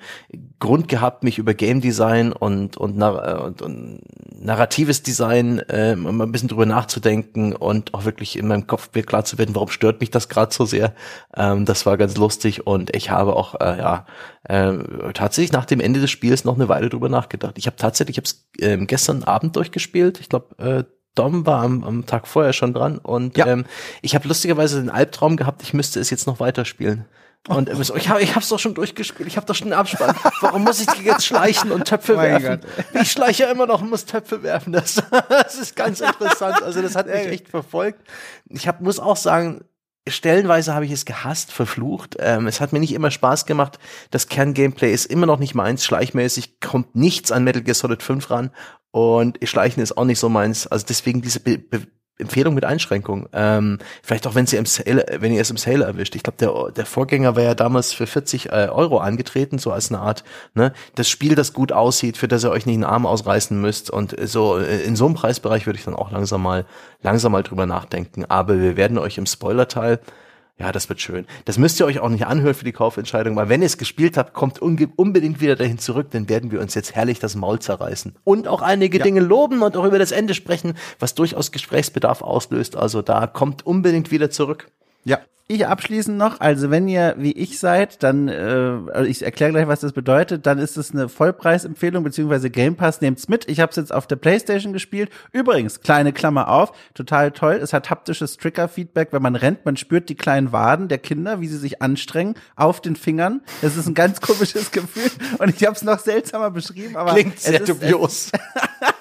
Grund 0.62 0.88
gehabt, 0.88 1.24
mich 1.26 1.38
über 1.38 1.54
Game 1.54 1.82
Design 1.82 2.32
und 2.32 2.78
und, 2.78 2.96
nar 2.96 3.28
äh, 3.28 3.42
und, 3.44 3.62
und 3.62 4.00
narratives 4.40 5.04
Design 5.04 5.60
äh, 5.68 5.96
mal 5.98 6.26
ein 6.26 6.32
bisschen 6.32 6.48
drüber 6.48 6.66
nachzudenken 6.66 7.54
und 7.54 7.94
auch 7.94 8.06
wirklich 8.06 8.38
in 8.40 8.48
meinem 8.48 8.68
Kopf 8.68 8.90
klar 9.06 9.26
zu 9.26 9.38
werden, 9.38 9.54
warum 9.56 9.68
stört 9.70 10.00
mich 10.00 10.12
das 10.12 10.30
gerade 10.30 10.54
so 10.54 10.66
sehr. 10.66 10.94
Ähm, 11.36 11.66
das 11.66 11.86
war 11.86 11.98
ganz 11.98 12.16
lustig 12.16 12.66
und 12.66 12.96
ich 12.96 13.10
habe 13.10 13.36
auch 13.36 13.56
äh, 13.60 13.78
ja 13.80 14.06
äh, 14.44 14.72
tatsächlich 15.14 15.52
nach 15.52 15.66
dem 15.66 15.82
Ende 15.82 16.00
des 16.00 16.10
Spiels 16.12 16.46
noch 16.46 16.56
eine 16.56 16.70
Weile 16.70 16.88
drüber 16.90 17.10
nachgedacht. 17.10 17.58
Ich 17.58 17.66
habe 17.68 17.76
tatsächlich, 17.76 18.18
ich 18.18 18.24
habe 18.24 18.28
es 18.28 18.48
ähm, 18.66 18.88
gestern 18.88 19.24
Abend 19.24 19.58
durchgespielt. 19.58 20.20
Ich 20.22 20.30
glaube, 20.30 20.58
äh, 20.58 20.84
Dom 21.16 21.46
war 21.46 21.64
am, 21.64 21.84
am 21.84 22.06
Tag 22.06 22.26
vorher 22.28 22.54
schon 22.54 22.74
dran 22.74 22.98
und 22.98 23.36
Ja. 23.36 23.48
ähm, 23.48 23.66
ich 24.02 24.16
habe 24.16 24.28
lustigerweise 24.30 24.80
den 24.80 24.90
Albtraum 24.90 25.36
gehabt, 25.36 25.62
ich 25.62 25.74
müsste 25.74 26.00
es 26.00 26.10
jetzt 26.10 26.26
noch 26.26 26.40
weiterspielen. 26.40 27.06
Und 27.48 27.70
ähm, 27.70 27.84
so, 27.84 27.96
ich 27.96 28.08
habe 28.10 28.22
ich 28.22 28.36
hab's 28.36 28.50
doch 28.50 28.60
schon 28.60 28.76
durchgespielt, 28.76 29.28
ich 29.28 29.36
habe 29.36 29.48
doch 29.48 29.56
schon 29.56 29.68
einen 29.68 29.80
Abspann. 29.80 30.16
Warum 30.42 30.64
muss 30.64 30.80
ich 30.80 30.88
jetzt 31.04 31.26
schleichen 31.26 31.72
und 31.72 31.86
Töpfe 31.86 32.14
Mein 32.16 32.44
werfen? 32.44 32.70
Ich 33.02 33.12
schleiche 33.12 33.46
immer 33.46 33.66
noch 33.66 33.82
und 33.82 33.90
muss 33.90 34.06
Töpfe 34.06 34.44
werfen. 34.44 34.74
Das, 34.74 35.02
das 35.30 35.56
ist 35.56 35.76
ganz 35.76 36.02
interessant. 36.02 36.62
Also 36.62 36.82
das 36.82 36.96
hat 36.96 37.08
mich 37.08 37.16
echt 37.16 37.48
verfolgt. 37.50 38.02
Ich 38.48 38.68
hab, 38.68 38.82
muss 38.82 39.00
auch 39.00 39.18
sagen, 39.18 39.64
stellenweise 40.08 40.76
habe 40.76 40.86
ich 40.86 40.92
es 40.92 41.06
gehasst, 41.06 41.52
verflucht. 41.52 42.18
Ähm, 42.20 42.46
es 42.46 42.62
hat 42.62 42.74
mir 42.74 42.80
nicht 42.80 42.94
immer 42.94 43.10
Spaß 43.10 43.48
gemacht. 43.48 43.80
Das 44.12 44.28
Kerngameplay 44.28 44.94
ist 44.94 45.06
immer 45.06 45.26
noch 45.26 45.40
nicht 45.40 45.56
meins. 45.56 45.84
Schleichmäßig 45.84 46.60
kommt 46.60 46.96
nichts 46.96 47.32
an 47.32 47.44
Metal 47.44 47.64
Gear 47.64 47.76
Solid 47.76 48.04
5 48.04 48.30
ran. 48.30 48.52
Und 48.92 49.40
Schleichen 49.44 49.82
ist 49.82 49.98
auch 49.98 50.06
nicht 50.06 50.20
so 50.20 50.30
meins. 50.30 50.68
Also 50.68 50.86
deswegen 50.88 51.22
diese 51.22 51.40
Be 51.40 51.58
Be 51.58 51.88
Empfehlung 52.18 52.54
mit 52.54 52.66
Einschränkung. 52.66 53.28
Ähm, 53.34 53.80
vielleicht 54.04 54.28
auch, 54.28 54.36
wenn 54.36 54.46
sie 54.46 54.58
im 54.58 54.66
Sale, 54.66 55.06
wenn 55.20 55.34
ihr 55.34 55.42
es 55.42 55.50
im 55.50 55.58
Sale 55.58 55.86
erwischt. 55.86 56.16
Ich 56.16 56.24
glaube, 56.24 56.38
der, 56.38 56.72
der 56.72 56.86
Vorgänger 56.86 57.36
war 57.36 57.44
ja 57.44 57.56
damals 57.56 57.94
für 57.94 58.08
40 58.08 58.48
äh, 58.48 58.68
Euro 58.72 59.00
angetreten, 59.00 59.58
so 59.58 59.72
als 59.72 59.90
eine 59.90 60.00
Art, 60.00 60.24
ne, 60.54 60.74
das 60.96 61.10
Spiel, 61.10 61.36
das 61.36 61.54
gut 61.54 61.72
aussieht, 61.72 62.18
für 62.18 62.28
das 62.28 62.44
ihr 62.44 62.52
euch 62.52 62.66
nicht 62.66 62.76
einen 62.76 62.84
Arm 62.84 63.06
ausreißen 63.06 63.60
müsst. 63.60 63.90
Und 63.90 64.16
so 64.28 64.58
äh, 64.58 64.82
in 64.84 64.96
so 64.96 65.06
einem 65.06 65.16
Preisbereich 65.16 65.66
würde 65.66 65.80
ich 65.80 65.86
dann 65.86 65.96
auch 65.96 66.12
langsam 66.12 66.44
mal, 66.44 66.66
langsam 67.02 67.32
mal 67.32 67.44
drüber 67.44 67.66
nachdenken. 67.66 68.26
Aber 68.26 68.60
wir 68.60 68.78
werden 68.78 68.98
euch 68.98 69.18
im 69.18 69.26
Spoiler-Teil 69.26 70.00
ja, 70.60 70.72
das 70.72 70.90
wird 70.90 71.02
schön. 71.02 71.26
Das 71.46 71.58
müsst 71.58 71.80
ihr 71.80 71.86
euch 71.86 72.00
auch 72.00 72.10
nicht 72.10 72.28
anhören 72.28 72.54
für 72.54 72.66
die 72.66 72.72
Kaufentscheidung, 72.72 73.36
weil 73.36 73.50
wenn 73.50 73.62
ihr 73.62 73.66
es 73.66 73.78
gespielt 73.78 74.18
habt, 74.18 74.34
kommt 74.34 74.60
unbedingt 74.60 75.42
wieder 75.42 75.56
dahin 75.56 75.80
zurück, 75.80 76.12
dann 76.12 76.30
werden 76.30 76.52
wir 76.52 76.62
uns 76.62 76.76
jetzt 76.76 76.94
herrlich 76.94 77.20
das 77.20 77.36
Maul 77.36 77.60
zerreißen. 77.60 78.16
Und 78.24 78.48
auch 78.48 78.62
einige 78.62 79.00
Dinge 79.00 79.22
loben 79.22 79.64
und 79.64 79.76
auch 79.76 79.86
über 79.86 79.98
das 79.98 80.12
Ende 80.12 80.34
sprechen, 80.34 80.76
was 81.00 81.16
durchaus 81.16 81.52
Gesprächsbedarf 81.52 82.22
auslöst. 82.22 82.76
Also 82.76 83.02
da 83.02 83.26
kommt 83.28 83.66
unbedingt 83.66 84.12
wieder 84.12 84.30
zurück. 84.30 84.70
Ja. 85.04 85.20
Ich 85.54 85.68
abschließend 85.68 86.18
noch, 86.18 86.40
also 86.40 86.72
wenn 86.72 86.88
ihr 86.88 87.16
wie 87.18 87.34
ich 87.34 87.60
seid, 87.60 88.04
dann, 88.04 88.30
äh, 88.30 88.32
also 88.94 89.04
ich 89.04 89.22
erkläre 89.22 89.52
gleich, 89.52 89.68
was 89.68 89.82
das 89.82 89.92
bedeutet, 89.92 90.46
dann 90.46 90.60
ist 90.60 90.78
es 90.78 90.92
eine 90.94 91.10
Vollpreisempfehlung, 91.10 92.06
beziehungsweise 92.06 92.50
Game 92.50 92.78
Pass, 92.78 93.02
nehmt's 93.02 93.28
mit. 93.28 93.50
Ich 93.50 93.60
habe 93.60 93.70
es 93.70 93.76
jetzt 93.76 93.94
auf 93.94 94.08
der 94.08 94.16
Playstation 94.16 94.72
gespielt. 94.72 95.12
Übrigens, 95.34 95.82
kleine 95.82 96.14
Klammer 96.14 96.48
auf, 96.48 96.72
total 96.94 97.32
toll. 97.32 97.56
Es 97.62 97.74
hat 97.74 97.90
haptisches 97.90 98.38
Trigger-Feedback, 98.38 99.10
wenn 99.12 99.22
man 99.22 99.36
rennt, 99.36 99.66
man 99.66 99.76
spürt 99.76 100.08
die 100.08 100.16
kleinen 100.16 100.54
Waden 100.54 100.88
der 100.88 101.00
Kinder, 101.00 101.42
wie 101.42 101.48
sie 101.48 101.58
sich 101.58 101.82
anstrengen, 101.82 102.36
auf 102.56 102.80
den 102.80 102.96
Fingern. 102.96 103.42
Das 103.62 103.76
ist 103.76 103.88
ein 103.88 103.94
ganz 103.94 104.22
komisches 104.22 104.72
Gefühl 104.72 105.12
und 105.38 105.54
ich 105.54 105.68
habe 105.68 105.76
es 105.76 105.84
noch 105.84 106.00
seltsamer 106.00 106.52
beschrieben, 106.52 106.96
aber 106.96 107.12
Klingt 107.12 107.36
es 107.36 107.44
sehr 107.44 107.60
ist, 107.60 107.68
dubios. 107.68 108.32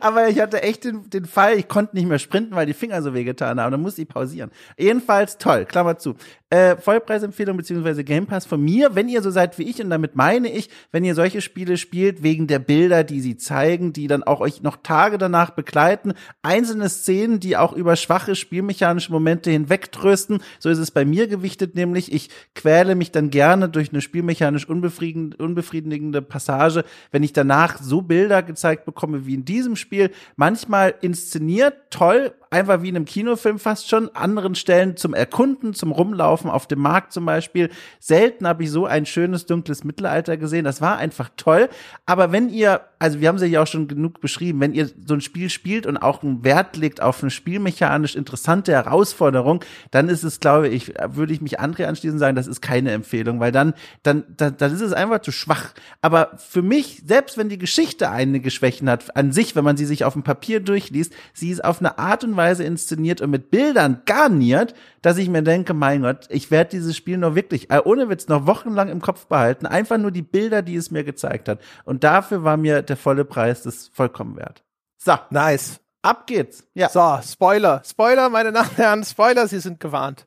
aber 0.00 0.28
ich 0.28 0.40
hatte 0.40 0.62
echt 0.62 0.84
den, 0.84 1.08
den 1.10 1.24
Fall, 1.24 1.58
ich 1.58 1.68
konnte 1.68 1.96
nicht 1.96 2.08
mehr 2.08 2.18
sprinten, 2.18 2.54
weil 2.54 2.66
die 2.66 2.74
Finger 2.74 3.02
so 3.02 3.14
wehgetan 3.14 3.60
haben. 3.60 3.72
Dann 3.72 3.82
musste 3.82 4.02
ich 4.02 4.08
pausieren. 4.08 4.50
Jedenfalls 4.76 5.38
toll, 5.38 5.64
Klammer 5.64 5.98
zu. 5.98 6.14
Äh, 6.50 6.76
Vollpreisempfehlung 6.76 7.58
beziehungsweise 7.58 8.04
Game 8.04 8.26
Pass 8.26 8.46
von 8.46 8.62
mir, 8.62 8.94
wenn 8.94 9.10
ihr 9.10 9.20
so 9.20 9.30
seid 9.30 9.58
wie 9.58 9.64
ich, 9.64 9.82
und 9.82 9.90
damit 9.90 10.16
meine 10.16 10.50
ich, 10.50 10.70
wenn 10.92 11.04
ihr 11.04 11.14
solche 11.14 11.42
Spiele 11.42 11.76
spielt, 11.76 12.22
wegen 12.22 12.46
der 12.46 12.58
Bilder, 12.58 13.04
die 13.04 13.20
sie 13.20 13.36
zeigen, 13.36 13.92
die 13.92 14.06
dann 14.06 14.22
auch 14.22 14.40
euch 14.40 14.62
noch 14.62 14.78
Tage 14.82 15.18
danach 15.18 15.50
begleiten, 15.50 16.14
einzelne 16.40 16.88
Szenen, 16.88 17.38
die 17.38 17.58
auch 17.58 17.74
über 17.74 17.96
schwache 17.96 18.34
spielmechanische 18.34 19.12
Momente 19.12 19.50
hinwegtrösten, 19.50 20.38
so 20.58 20.70
ist 20.70 20.78
es 20.78 20.90
bei 20.90 21.04
mir 21.04 21.28
gewichtet, 21.28 21.74
nämlich 21.74 22.12
ich 22.14 22.30
quäle 22.54 22.94
mich 22.94 23.12
dann 23.12 23.28
gerne 23.28 23.68
durch 23.68 23.92
eine 23.92 24.00
spielmechanisch 24.00 24.66
unbefriedigende, 24.66 25.36
unbefriedigende 25.36 26.22
Passage, 26.22 26.84
wenn 27.10 27.22
ich 27.22 27.34
danach 27.34 27.78
so 27.82 28.00
Bilder 28.00 28.42
gezeigt 28.42 28.86
bekomme 28.86 29.26
wie 29.26 29.34
in 29.34 29.44
diesem 29.44 29.67
Spiel, 29.76 30.10
manchmal 30.36 30.94
inszeniert, 31.00 31.90
toll, 31.90 32.34
einfach 32.50 32.82
wie 32.82 32.88
in 32.88 32.96
einem 32.96 33.04
Kinofilm 33.04 33.58
fast 33.58 33.88
schon, 33.88 34.14
anderen 34.14 34.54
Stellen 34.54 34.96
zum 34.96 35.14
Erkunden, 35.14 35.74
zum 35.74 35.92
Rumlaufen 35.92 36.50
auf 36.50 36.66
dem 36.66 36.80
Markt 36.80 37.12
zum 37.12 37.26
Beispiel. 37.26 37.70
Selten 38.00 38.46
habe 38.46 38.64
ich 38.64 38.70
so 38.70 38.86
ein 38.86 39.06
schönes 39.06 39.46
dunkles 39.46 39.84
Mittelalter 39.84 40.36
gesehen. 40.36 40.64
Das 40.64 40.80
war 40.80 40.96
einfach 40.96 41.30
toll. 41.36 41.68
Aber 42.06 42.32
wenn 42.32 42.48
ihr, 42.48 42.80
also 42.98 43.20
wir 43.20 43.28
haben 43.28 43.38
sie 43.38 43.46
ja 43.46 43.62
auch 43.62 43.66
schon 43.66 43.88
genug 43.88 44.20
beschrieben, 44.20 44.60
wenn 44.60 44.72
ihr 44.72 44.90
so 45.06 45.14
ein 45.14 45.20
Spiel 45.20 45.50
spielt 45.50 45.86
und 45.86 45.96
auch 45.98 46.22
einen 46.22 46.44
Wert 46.44 46.76
legt 46.76 47.02
auf 47.02 47.22
eine 47.22 47.30
spielmechanisch 47.30 48.16
interessante 48.16 48.72
Herausforderung, 48.72 49.64
dann 49.90 50.08
ist 50.08 50.24
es, 50.24 50.40
glaube 50.40 50.68
ich, 50.68 50.94
würde 51.08 51.32
ich 51.32 51.40
mich 51.40 51.60
André 51.60 51.84
anschließen 51.84 52.18
sagen, 52.18 52.36
das 52.36 52.46
ist 52.46 52.62
keine 52.62 52.92
Empfehlung, 52.92 53.40
weil 53.40 53.52
dann, 53.52 53.74
dann, 54.02 54.24
dann, 54.36 54.56
dann 54.56 54.72
ist 54.72 54.80
es 54.80 54.92
einfach 54.92 55.20
zu 55.20 55.32
schwach. 55.32 55.74
Aber 56.00 56.30
für 56.36 56.62
mich, 56.62 57.02
selbst 57.06 57.36
wenn 57.36 57.48
die 57.48 57.58
Geschichte 57.58 58.10
einige 58.10 58.50
Schwächen 58.50 58.88
hat, 58.88 59.14
an 59.16 59.32
sich, 59.32 59.54
wenn 59.54 59.64
man 59.64 59.76
sie 59.76 59.86
sich 59.86 60.04
auf 60.04 60.14
dem 60.14 60.22
Papier 60.22 60.60
durchliest, 60.60 61.12
sie 61.34 61.50
ist 61.50 61.64
auf 61.64 61.80
eine 61.80 61.98
Art 61.98 62.24
und 62.24 62.37
Weise 62.38 62.64
inszeniert 62.64 63.20
und 63.20 63.28
mit 63.28 63.50
Bildern 63.50 64.00
garniert, 64.06 64.72
dass 65.02 65.18
ich 65.18 65.28
mir 65.28 65.42
denke, 65.42 65.74
mein 65.74 66.00
Gott, 66.00 66.26
ich 66.30 66.50
werde 66.50 66.70
dieses 66.70 66.96
Spiel 66.96 67.18
noch 67.18 67.34
wirklich, 67.34 67.70
äh, 67.70 67.82
ohne 67.84 68.08
Witz, 68.08 68.28
noch 68.28 68.46
wochenlang 68.46 68.88
im 68.88 69.02
Kopf 69.02 69.26
behalten. 69.26 69.66
Einfach 69.66 69.98
nur 69.98 70.10
die 70.10 70.22
Bilder, 70.22 70.62
die 70.62 70.76
es 70.76 70.90
mir 70.90 71.04
gezeigt 71.04 71.50
hat. 71.50 71.60
Und 71.84 72.02
dafür 72.02 72.42
war 72.44 72.56
mir 72.56 72.80
der 72.80 72.96
volle 72.96 73.26
Preis 73.26 73.62
das 73.62 73.88
vollkommen 73.92 74.36
wert. 74.36 74.64
So, 74.96 75.12
Nice. 75.28 75.80
ab 76.00 76.26
geht's. 76.26 76.64
Ja. 76.72 76.88
So, 76.88 77.18
Spoiler. 77.22 77.82
Spoiler, 77.84 78.30
meine 78.30 78.52
Damen 78.52 78.70
und 78.70 78.78
Herren, 78.78 79.04
Spoiler, 79.04 79.46
Sie 79.46 79.60
sind 79.60 79.80
gewarnt. 79.80 80.26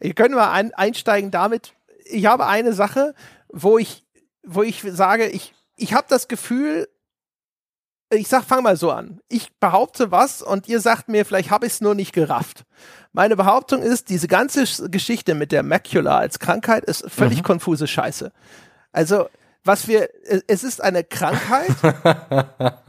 Ihr 0.00 0.14
könnt 0.14 0.34
mal 0.34 0.50
ein, 0.50 0.74
einsteigen 0.74 1.30
damit. 1.30 1.74
Ich 2.06 2.26
habe 2.26 2.46
eine 2.46 2.72
Sache, 2.72 3.14
wo 3.48 3.78
ich, 3.78 4.04
wo 4.44 4.62
ich 4.62 4.82
sage, 4.82 5.28
ich, 5.28 5.54
ich 5.76 5.94
habe 5.94 6.06
das 6.08 6.28
Gefühl, 6.28 6.88
ich 8.10 8.28
sag, 8.28 8.44
fang 8.44 8.62
mal 8.62 8.76
so 8.76 8.90
an. 8.90 9.20
Ich 9.28 9.52
behaupte 9.58 10.10
was 10.10 10.42
und 10.42 10.68
ihr 10.68 10.80
sagt 10.80 11.08
mir, 11.08 11.24
vielleicht 11.24 11.50
habe 11.50 11.66
ich 11.66 11.74
es 11.74 11.80
nur 11.80 11.94
nicht 11.94 12.12
gerafft. 12.12 12.64
Meine 13.12 13.36
Behauptung 13.36 13.82
ist, 13.82 14.08
diese 14.08 14.28
ganze 14.28 14.62
Sch- 14.62 14.88
Geschichte 14.88 15.34
mit 15.34 15.52
der 15.52 15.62
Macula 15.62 16.18
als 16.18 16.38
Krankheit 16.38 16.84
ist 16.84 17.04
völlig 17.10 17.42
konfuse 17.42 17.86
Scheiße. 17.86 18.32
Also, 18.92 19.28
was 19.66 19.88
wir, 19.88 20.10
es 20.46 20.62
ist 20.62 20.82
eine 20.82 21.04
Krankheit, 21.04 21.70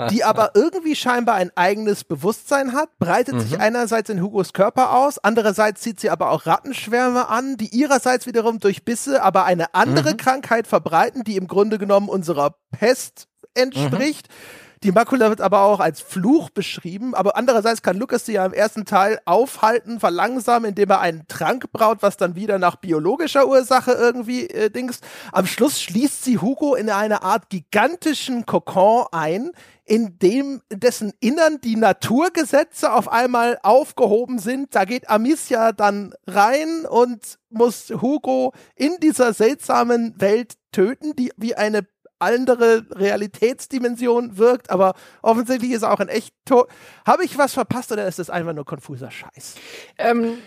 die 0.12 0.26
aber 0.26 0.52
irgendwie 0.56 0.96
scheinbar 0.96 1.36
ein 1.36 1.52
eigenes 1.56 2.04
Bewusstsein 2.04 2.74
hat, 2.74 2.90
breitet 3.00 3.36
mhm. 3.36 3.40
sich 3.40 3.60
einerseits 3.60 4.10
in 4.10 4.22
Hugos 4.22 4.52
Körper 4.52 4.94
aus, 4.94 5.18
andererseits 5.20 5.82
zieht 5.82 6.02
sie 6.02 6.10
aber 6.10 6.32
auch 6.32 6.46
Rattenschwärme 6.46 7.30
an, 7.30 7.56
die 7.56 7.70
ihrerseits 7.70 8.26
wiederum 8.26 8.60
durch 8.60 8.84
Bisse 8.84 9.24
aber 9.24 9.46
eine 9.46 9.74
andere 9.74 10.12
mhm. 10.12 10.18
Krankheit 10.18 10.68
verbreiten, 10.68 11.24
die 11.24 11.38
im 11.38 11.48
Grunde 11.48 11.78
genommen 11.78 12.10
unserer 12.10 12.56
Pest 12.72 13.28
entspricht. 13.54 14.28
Mhm 14.28 14.65
die 14.84 14.92
Makula 14.92 15.30
wird 15.30 15.42
aber 15.42 15.62
auch 15.62 15.80
als 15.80 16.02
Fluch 16.02 16.50
beschrieben, 16.50 17.16
aber 17.16 17.36
andererseits 17.36 17.82
kann 17.82 17.98
Lucas 17.98 18.26
sie 18.26 18.34
ja 18.34 18.46
im 18.46 18.54
ersten 18.54 18.86
Teil 18.86 19.20
aufhalten, 19.26 20.00
verlangsamen, 20.00 20.70
indem 20.70 20.90
er 20.90 21.00
einen 21.00 21.28
Trank 21.28 21.72
braut, 21.72 22.00
was 22.02 22.18
dann 22.18 22.36
wieder 22.36 22.60
nach 22.60 22.76
biologischer 22.76 23.48
Ursache 23.48 23.92
irgendwie 23.92 24.48
äh, 24.50 24.70
Dings. 24.70 25.02
Am 25.32 25.46
Schluss 25.46 25.82
schließt 25.82 26.24
sie 26.24 26.40
Hugo 26.40 26.76
in 26.76 26.90
eine 26.90 27.24
Art 27.24 27.50
gigantischen 27.50 28.46
Kokon 28.46 29.06
ein, 29.12 29.52
in 29.86 30.18
dem 30.18 30.62
dessen 30.72 31.14
Innern 31.20 31.62
die 31.62 31.76
Naturgesetze 31.76 32.92
auf 32.92 33.08
einmal 33.08 33.60
aufgehoben 33.62 34.40
sind. 34.40 34.74
Da 34.74 34.86
geht 34.86 35.10
Amicia 35.10 35.72
dann 35.72 36.14
rein 36.26 36.86
und 36.90 37.38
muss 37.50 37.90
Hugo 38.02 38.54
in 38.76 38.98
dieser 39.02 39.34
seltsamen 39.34 40.20
Welt 40.20 40.56
töten, 40.72 41.16
die 41.16 41.32
wie 41.38 41.56
eine 41.56 41.88
andere 42.20 42.86
Realitätsdimension 42.92 44.38
wirkt, 44.38 44.70
aber 44.70 44.94
offensichtlich 45.22 45.72
ist 45.72 45.84
er 45.84 45.92
auch 45.92 46.00
ein 46.00 46.10
echt 46.10 46.34
Tor. 46.46 46.68
Habe 47.06 47.26
ich 47.26 47.38
was 47.38 47.54
verpasst 47.54 47.92
oder 47.92 48.08
ist 48.08 48.20
das 48.20 48.30
einfach 48.30 48.54
nur 48.54 48.66
konfuser 48.66 49.12
Scheiß? 49.12 49.56
Ähm, 49.98 50.38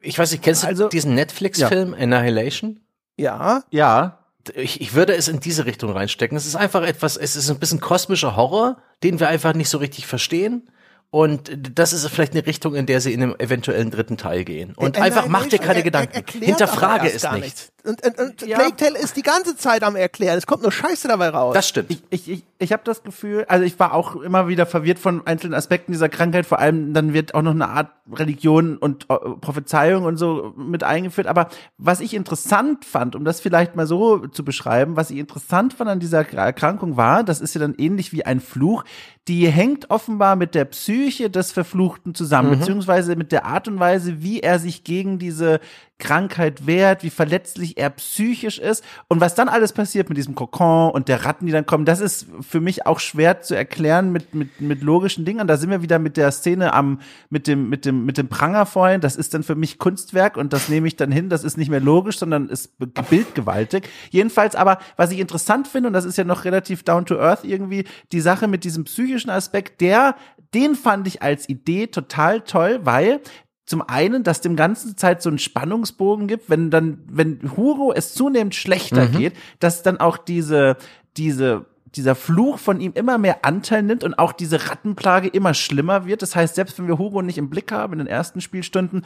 ich 0.00 0.18
weiß 0.18 0.30
nicht, 0.32 0.42
kennst 0.42 0.62
du 0.62 0.66
also, 0.68 0.88
diesen 0.88 1.14
Netflix-Film 1.14 1.94
ja. 1.94 1.98
Annihilation? 1.98 2.80
Ja. 3.16 3.64
Ja. 3.70 4.18
Ich, 4.54 4.80
ich 4.80 4.94
würde 4.94 5.14
es 5.14 5.28
in 5.28 5.40
diese 5.40 5.66
Richtung 5.66 5.90
reinstecken. 5.90 6.36
Es 6.36 6.46
ist 6.46 6.56
einfach 6.56 6.82
etwas, 6.82 7.16
es 7.16 7.36
ist 7.36 7.50
ein 7.50 7.58
bisschen 7.58 7.80
kosmischer 7.80 8.36
Horror, 8.36 8.78
den 9.02 9.20
wir 9.20 9.28
einfach 9.28 9.54
nicht 9.54 9.68
so 9.68 9.78
richtig 9.78 10.06
verstehen. 10.06 10.70
Und 11.10 11.50
das 11.78 11.94
ist 11.94 12.06
vielleicht 12.08 12.32
eine 12.32 12.46
Richtung, 12.46 12.74
in 12.74 12.84
der 12.84 13.00
sie 13.00 13.14
in 13.14 13.22
einem 13.22 13.34
eventuellen 13.38 13.90
dritten 13.90 14.18
Teil 14.18 14.44
gehen. 14.44 14.74
Und 14.74 14.98
einfach 14.98 15.26
mach 15.26 15.46
dir 15.46 15.58
keine 15.58 15.78
er, 15.78 15.82
Gedanken. 15.82 16.22
Er 16.40 16.46
Hinterfrage 16.46 17.10
es 17.10 17.22
nicht. 17.32 17.42
nicht. 17.42 17.72
Und, 17.88 18.06
und, 18.06 18.18
und 18.18 18.42
ja. 18.42 18.58
Plague 18.58 18.76
Tale 18.76 18.98
ist 18.98 19.16
die 19.16 19.22
ganze 19.22 19.56
Zeit 19.56 19.82
am 19.82 19.96
Erklären. 19.96 20.36
Es 20.36 20.46
kommt 20.46 20.62
nur 20.62 20.70
Scheiße 20.70 21.08
dabei 21.08 21.30
raus. 21.30 21.54
Das 21.54 21.66
stimmt. 21.66 21.90
Ich, 21.90 22.02
ich, 22.10 22.30
ich, 22.30 22.44
ich 22.58 22.72
habe 22.72 22.82
das 22.84 23.02
Gefühl, 23.02 23.46
also 23.48 23.64
ich 23.64 23.78
war 23.80 23.94
auch 23.94 24.16
immer 24.16 24.46
wieder 24.46 24.66
verwirrt 24.66 24.98
von 24.98 25.26
einzelnen 25.26 25.54
Aspekten 25.54 25.92
dieser 25.92 26.10
Krankheit. 26.10 26.44
Vor 26.44 26.58
allem 26.58 26.92
dann 26.92 27.14
wird 27.14 27.34
auch 27.34 27.40
noch 27.40 27.52
eine 27.52 27.68
Art 27.68 27.90
Religion 28.12 28.76
und 28.76 29.06
äh, 29.08 29.16
Prophezeiung 29.40 30.04
und 30.04 30.18
so 30.18 30.52
mit 30.56 30.84
eingeführt. 30.84 31.26
Aber 31.26 31.48
was 31.78 32.00
ich 32.00 32.12
interessant 32.12 32.84
fand, 32.84 33.16
um 33.16 33.24
das 33.24 33.40
vielleicht 33.40 33.74
mal 33.74 33.86
so 33.86 34.26
zu 34.26 34.44
beschreiben, 34.44 34.96
was 34.96 35.10
ich 35.10 35.18
interessant 35.18 35.72
fand 35.72 35.88
an 35.88 36.00
dieser 36.00 36.26
Erkrankung 36.26 36.96
war, 36.98 37.24
das 37.24 37.40
ist 37.40 37.54
ja 37.54 37.60
dann 37.60 37.74
ähnlich 37.78 38.12
wie 38.12 38.26
ein 38.26 38.40
Fluch, 38.40 38.84
die 39.28 39.46
hängt 39.48 39.90
offenbar 39.90 40.36
mit 40.36 40.54
der 40.54 40.64
Psyche 40.64 41.28
des 41.28 41.52
Verfluchten 41.52 42.14
zusammen, 42.14 42.50
mhm. 42.50 42.58
beziehungsweise 42.60 43.14
mit 43.14 43.30
der 43.30 43.44
Art 43.44 43.68
und 43.68 43.78
Weise, 43.78 44.22
wie 44.22 44.40
er 44.40 44.58
sich 44.58 44.84
gegen 44.84 45.18
diese 45.18 45.60
Krankheit 45.98 46.66
wehrt, 46.66 47.02
wie 47.02 47.10
verletzlich 47.10 47.76
er 47.78 47.90
psychisch 47.90 48.58
ist 48.58 48.84
und 49.08 49.20
was 49.20 49.34
dann 49.34 49.48
alles 49.48 49.72
passiert 49.72 50.08
mit 50.08 50.18
diesem 50.18 50.34
Kokon 50.34 50.90
und 50.90 51.08
der 51.08 51.24
Ratten, 51.24 51.46
die 51.46 51.52
dann 51.52 51.66
kommen, 51.66 51.84
das 51.84 52.00
ist 52.00 52.26
für 52.40 52.60
mich 52.60 52.86
auch 52.86 53.00
schwer 53.00 53.40
zu 53.40 53.54
erklären 53.54 54.12
mit, 54.12 54.34
mit, 54.34 54.60
mit 54.60 54.82
logischen 54.82 55.24
Dingen. 55.24 55.46
Da 55.46 55.56
sind 55.56 55.70
wir 55.70 55.82
wieder 55.82 55.98
mit 55.98 56.16
der 56.16 56.30
Szene 56.32 56.74
am, 56.74 57.00
mit 57.30 57.46
dem, 57.46 57.68
mit 57.68 57.84
dem, 57.84 58.04
mit 58.04 58.18
dem 58.18 58.28
Pranger 58.28 58.66
vorhin. 58.66 59.00
Das 59.00 59.16
ist 59.16 59.34
dann 59.34 59.42
für 59.42 59.54
mich 59.54 59.78
Kunstwerk 59.78 60.36
und 60.36 60.52
das 60.52 60.68
nehme 60.68 60.88
ich 60.88 60.96
dann 60.96 61.12
hin. 61.12 61.28
Das 61.28 61.44
ist 61.44 61.56
nicht 61.56 61.70
mehr 61.70 61.80
logisch, 61.80 62.18
sondern 62.18 62.48
ist 62.48 62.72
bildgewaltig. 62.78 63.88
Jedenfalls 64.10 64.54
aber, 64.54 64.78
was 64.96 65.10
ich 65.10 65.20
interessant 65.20 65.68
finde, 65.68 65.88
und 65.88 65.92
das 65.92 66.04
ist 66.04 66.18
ja 66.18 66.24
noch 66.24 66.44
relativ 66.44 66.82
down 66.82 67.06
to 67.06 67.18
earth 67.18 67.44
irgendwie, 67.44 67.84
die 68.12 68.20
Sache 68.20 68.48
mit 68.48 68.64
diesem 68.64 68.84
psychischen 68.84 69.30
Aspekt, 69.30 69.80
der 69.80 70.16
den 70.54 70.74
fand 70.74 71.06
ich 71.06 71.22
als 71.22 71.48
Idee 71.48 71.88
total 71.88 72.40
toll, 72.40 72.80
weil 72.82 73.20
zum 73.68 73.82
einen, 73.82 74.24
dass 74.24 74.40
dem 74.40 74.56
ganzen 74.56 74.96
Zeit 74.96 75.20
so 75.20 75.28
einen 75.28 75.38
Spannungsbogen 75.38 76.26
gibt, 76.26 76.48
wenn 76.48 76.70
dann, 76.70 77.00
wenn 77.06 77.38
Huro 77.54 77.92
es 77.92 78.14
zunehmend 78.14 78.54
schlechter 78.54 79.08
mhm. 79.08 79.12
geht, 79.12 79.34
dass 79.60 79.82
dann 79.82 80.00
auch 80.00 80.16
diese, 80.16 80.78
diese 81.18 81.66
dieser 81.94 82.14
Fluch 82.14 82.58
von 82.58 82.80
ihm 82.80 82.92
immer 82.94 83.18
mehr 83.18 83.44
Anteil 83.44 83.82
nimmt 83.82 84.04
und 84.04 84.18
auch 84.18 84.32
diese 84.32 84.68
Rattenplage 84.68 85.28
immer 85.28 85.54
schlimmer 85.54 86.06
wird. 86.06 86.22
Das 86.22 86.36
heißt, 86.36 86.54
selbst 86.54 86.78
wenn 86.78 86.86
wir 86.86 86.98
Hugo 86.98 87.22
nicht 87.22 87.38
im 87.38 87.50
Blick 87.50 87.72
haben 87.72 87.94
in 87.94 87.98
den 88.00 88.08
ersten 88.08 88.40
Spielstunden, 88.40 89.04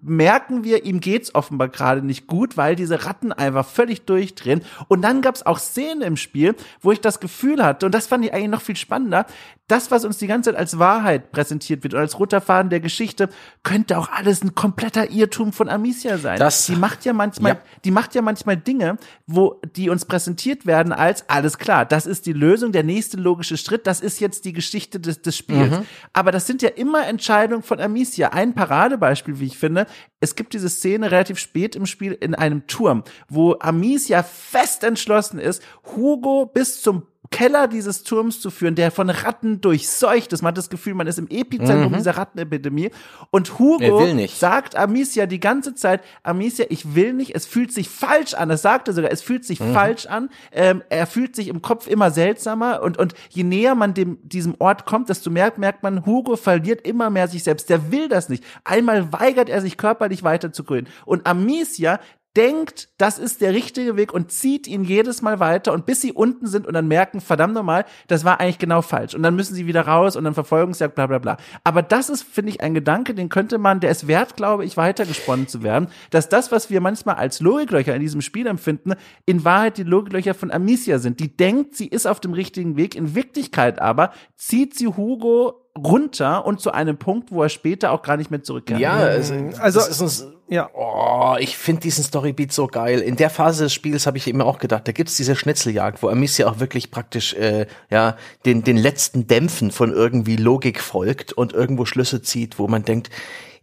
merken 0.00 0.64
wir, 0.64 0.84
ihm 0.84 1.00
geht's 1.00 1.34
offenbar 1.34 1.68
gerade 1.68 2.04
nicht 2.04 2.26
gut, 2.26 2.56
weil 2.56 2.76
diese 2.76 3.04
Ratten 3.04 3.32
einfach 3.32 3.66
völlig 3.66 4.04
durchdrehen. 4.04 4.62
Und 4.88 5.02
dann 5.02 5.22
gab's 5.22 5.44
auch 5.44 5.58
Szenen 5.58 6.02
im 6.02 6.16
Spiel, 6.16 6.54
wo 6.80 6.92
ich 6.92 7.00
das 7.00 7.20
Gefühl 7.20 7.64
hatte, 7.64 7.86
und 7.86 7.94
das 7.94 8.06
fand 8.06 8.24
ich 8.24 8.32
eigentlich 8.32 8.50
noch 8.50 8.62
viel 8.62 8.76
spannender, 8.76 9.26
das, 9.68 9.90
was 9.90 10.04
uns 10.04 10.16
die 10.16 10.26
ganze 10.26 10.50
Zeit 10.50 10.58
als 10.58 10.78
Wahrheit 10.78 11.30
präsentiert 11.30 11.82
wird 11.84 11.92
und 11.94 12.00
als 12.00 12.18
roter 12.18 12.40
Faden 12.40 12.70
der 12.70 12.80
Geschichte, 12.80 13.28
könnte 13.62 13.98
auch 13.98 14.10
alles 14.10 14.42
ein 14.42 14.54
kompletter 14.54 15.10
Irrtum 15.10 15.52
von 15.52 15.68
Amicia 15.68 16.16
sein. 16.16 16.38
Das, 16.38 16.66
die 16.66 16.74
macht 16.74 17.04
ja 17.04 17.12
manchmal, 17.12 17.52
ja. 17.52 17.60
die 17.84 17.90
macht 17.90 18.14
ja 18.14 18.22
manchmal 18.22 18.56
Dinge, 18.56 18.96
wo 19.26 19.60
die 19.76 19.90
uns 19.90 20.06
präsentiert 20.06 20.64
werden 20.64 20.92
als 20.92 21.28
alles 21.28 21.58
klar. 21.58 21.84
Das 21.84 22.06
ist 22.06 22.24
die 22.24 22.32
Lösung, 22.32 22.72
der 22.72 22.82
nächste 22.82 23.18
logische 23.18 23.58
Schritt. 23.58 23.86
Das 23.86 24.00
ist 24.00 24.20
jetzt 24.20 24.46
die 24.46 24.54
Geschichte 24.54 25.00
des, 25.00 25.20
des 25.20 25.36
Spiels. 25.36 25.70
Mhm. 25.70 25.86
Aber 26.14 26.32
das 26.32 26.46
sind 26.46 26.62
ja 26.62 26.70
immer 26.70 27.06
Entscheidungen 27.06 27.62
von 27.62 27.78
Amicia. 27.78 28.30
Ein 28.30 28.54
Paradebeispiel, 28.54 29.38
wie 29.38 29.46
ich 29.46 29.58
finde. 29.58 29.86
Es 30.20 30.34
gibt 30.34 30.54
diese 30.54 30.70
Szene 30.70 31.10
relativ 31.10 31.38
spät 31.38 31.76
im 31.76 31.84
Spiel 31.84 32.12
in 32.12 32.34
einem 32.34 32.66
Turm, 32.66 33.04
wo 33.28 33.56
Amicia 33.60 34.22
fest 34.22 34.82
entschlossen 34.82 35.38
ist, 35.38 35.62
Hugo 35.94 36.46
bis 36.46 36.80
zum 36.80 37.02
Keller 37.30 37.68
dieses 37.68 38.02
Turms 38.04 38.40
zu 38.40 38.50
führen, 38.50 38.74
der 38.74 38.90
von 38.90 39.10
Ratten 39.10 39.60
durchseucht 39.60 40.32
ist. 40.32 40.42
Man 40.42 40.50
hat 40.50 40.58
das 40.58 40.70
Gefühl, 40.70 40.94
man 40.94 41.06
ist 41.06 41.18
im 41.18 41.28
Epizentrum 41.28 41.92
mhm. 41.92 41.96
dieser 41.96 42.16
Rattenepidemie. 42.16 42.90
Und 43.30 43.58
Hugo 43.58 44.06
sagt 44.28 44.76
Amicia 44.76 45.26
die 45.26 45.40
ganze 45.40 45.74
Zeit, 45.74 46.02
Amicia, 46.22 46.66
ich 46.68 46.94
will 46.94 47.12
nicht, 47.12 47.34
es 47.34 47.46
fühlt 47.46 47.72
sich 47.72 47.88
falsch 47.88 48.34
an. 48.34 48.48
Das 48.48 48.62
sagt 48.62 48.88
er 48.88 48.94
sogar, 48.94 49.10
es 49.10 49.22
fühlt 49.22 49.44
sich 49.44 49.60
mhm. 49.60 49.74
falsch 49.74 50.06
an. 50.06 50.30
Ähm, 50.52 50.82
er 50.88 51.06
fühlt 51.06 51.36
sich 51.36 51.48
im 51.48 51.62
Kopf 51.62 51.86
immer 51.86 52.10
seltsamer. 52.10 52.82
Und, 52.82 52.98
und 52.98 53.14
je 53.30 53.44
näher 53.44 53.74
man 53.74 53.94
dem, 53.94 54.18
diesem 54.22 54.54
Ort 54.58 54.86
kommt, 54.86 55.08
desto 55.08 55.30
mehr 55.30 55.52
merkt 55.56 55.82
man, 55.82 56.06
Hugo 56.06 56.36
verliert 56.36 56.86
immer 56.86 57.10
mehr 57.10 57.28
sich 57.28 57.44
selbst. 57.44 57.68
Der 57.68 57.90
will 57.92 58.08
das 58.08 58.28
nicht. 58.28 58.44
Einmal 58.64 59.12
weigert 59.12 59.48
er 59.48 59.60
sich 59.60 59.76
körperlich 59.76 60.22
weiterzugehen. 60.22 60.88
Und 61.04 61.26
Amicia 61.26 62.00
denkt, 62.36 62.88
das 62.98 63.18
ist 63.18 63.40
der 63.40 63.52
richtige 63.52 63.96
Weg 63.96 64.12
und 64.12 64.30
zieht 64.30 64.66
ihn 64.66 64.84
jedes 64.84 65.22
Mal 65.22 65.40
weiter 65.40 65.72
und 65.72 65.86
bis 65.86 66.00
sie 66.00 66.12
unten 66.12 66.46
sind 66.46 66.66
und 66.66 66.74
dann 66.74 66.86
merken, 66.86 67.20
verdammt 67.20 67.54
nochmal, 67.54 67.84
das 68.06 68.24
war 68.24 68.38
eigentlich 68.38 68.58
genau 68.58 68.82
falsch. 68.82 69.14
Und 69.14 69.22
dann 69.22 69.34
müssen 69.34 69.54
sie 69.54 69.66
wieder 69.66 69.82
raus 69.82 70.14
und 70.14 70.24
dann 70.24 70.34
Verfolgungsjagd, 70.34 70.94
bla 70.94 71.06
bla 71.06 71.18
bla. 71.18 71.36
Aber 71.64 71.82
das 71.82 72.10
ist, 72.10 72.22
finde 72.22 72.52
ich, 72.52 72.60
ein 72.60 72.74
Gedanke, 72.74 73.14
den 73.14 73.28
könnte 73.28 73.58
man, 73.58 73.80
der 73.80 73.90
ist 73.90 74.06
wert, 74.06 74.36
glaube 74.36 74.64
ich, 74.64 74.76
weitergesponnen 74.76 75.48
zu 75.48 75.62
werden, 75.62 75.88
dass 76.10 76.28
das, 76.28 76.52
was 76.52 76.70
wir 76.70 76.80
manchmal 76.80 77.16
als 77.16 77.40
Logiklöcher 77.40 77.94
in 77.94 78.00
diesem 78.00 78.20
Spiel 78.20 78.46
empfinden, 78.46 78.94
in 79.26 79.44
Wahrheit 79.44 79.78
die 79.78 79.82
Logiklöcher 79.82 80.34
von 80.34 80.50
Amicia 80.50 80.98
sind. 80.98 81.20
Die 81.20 81.36
denkt, 81.36 81.76
sie 81.76 81.88
ist 81.88 82.06
auf 82.06 82.20
dem 82.20 82.34
richtigen 82.34 82.76
Weg, 82.76 82.94
in 82.94 83.14
Wirklichkeit 83.14 83.80
aber 83.80 84.12
zieht 84.36 84.76
sie 84.76 84.86
Hugo 84.86 85.67
runter 85.84 86.44
und 86.46 86.60
zu 86.60 86.72
einem 86.72 86.96
Punkt, 86.96 87.30
wo 87.32 87.42
er 87.42 87.48
später 87.48 87.92
auch 87.92 88.02
gar 88.02 88.16
nicht 88.16 88.30
mehr 88.30 88.42
zurückkehrt. 88.42 88.80
Ja, 88.80 88.96
also, 88.96 89.34
also 89.58 89.80
ist 89.80 90.00
uns, 90.00 90.26
ja. 90.48 90.70
Oh, 90.74 91.36
ich 91.38 91.56
finde 91.56 91.82
diesen 91.82 92.04
Storybeat 92.04 92.52
so 92.52 92.66
geil. 92.66 93.00
In 93.00 93.16
der 93.16 93.30
Phase 93.30 93.64
des 93.64 93.74
Spiels 93.74 94.06
habe 94.06 94.16
ich 94.16 94.26
eben 94.26 94.40
auch 94.40 94.58
gedacht, 94.58 94.88
da 94.88 94.92
gibt's 94.92 95.16
diese 95.16 95.36
Schnitzeljagd, 95.36 96.02
wo 96.02 96.08
Amicia 96.08 96.48
auch 96.48 96.60
wirklich 96.60 96.90
praktisch 96.90 97.34
äh, 97.34 97.66
ja 97.90 98.16
den 98.46 98.64
den 98.64 98.76
letzten 98.76 99.26
Dämpfen 99.26 99.70
von 99.70 99.92
irgendwie 99.92 100.36
Logik 100.36 100.80
folgt 100.80 101.32
und 101.32 101.52
irgendwo 101.52 101.84
Schlüsse 101.84 102.22
zieht, 102.22 102.58
wo 102.58 102.66
man 102.66 102.84
denkt, 102.84 103.10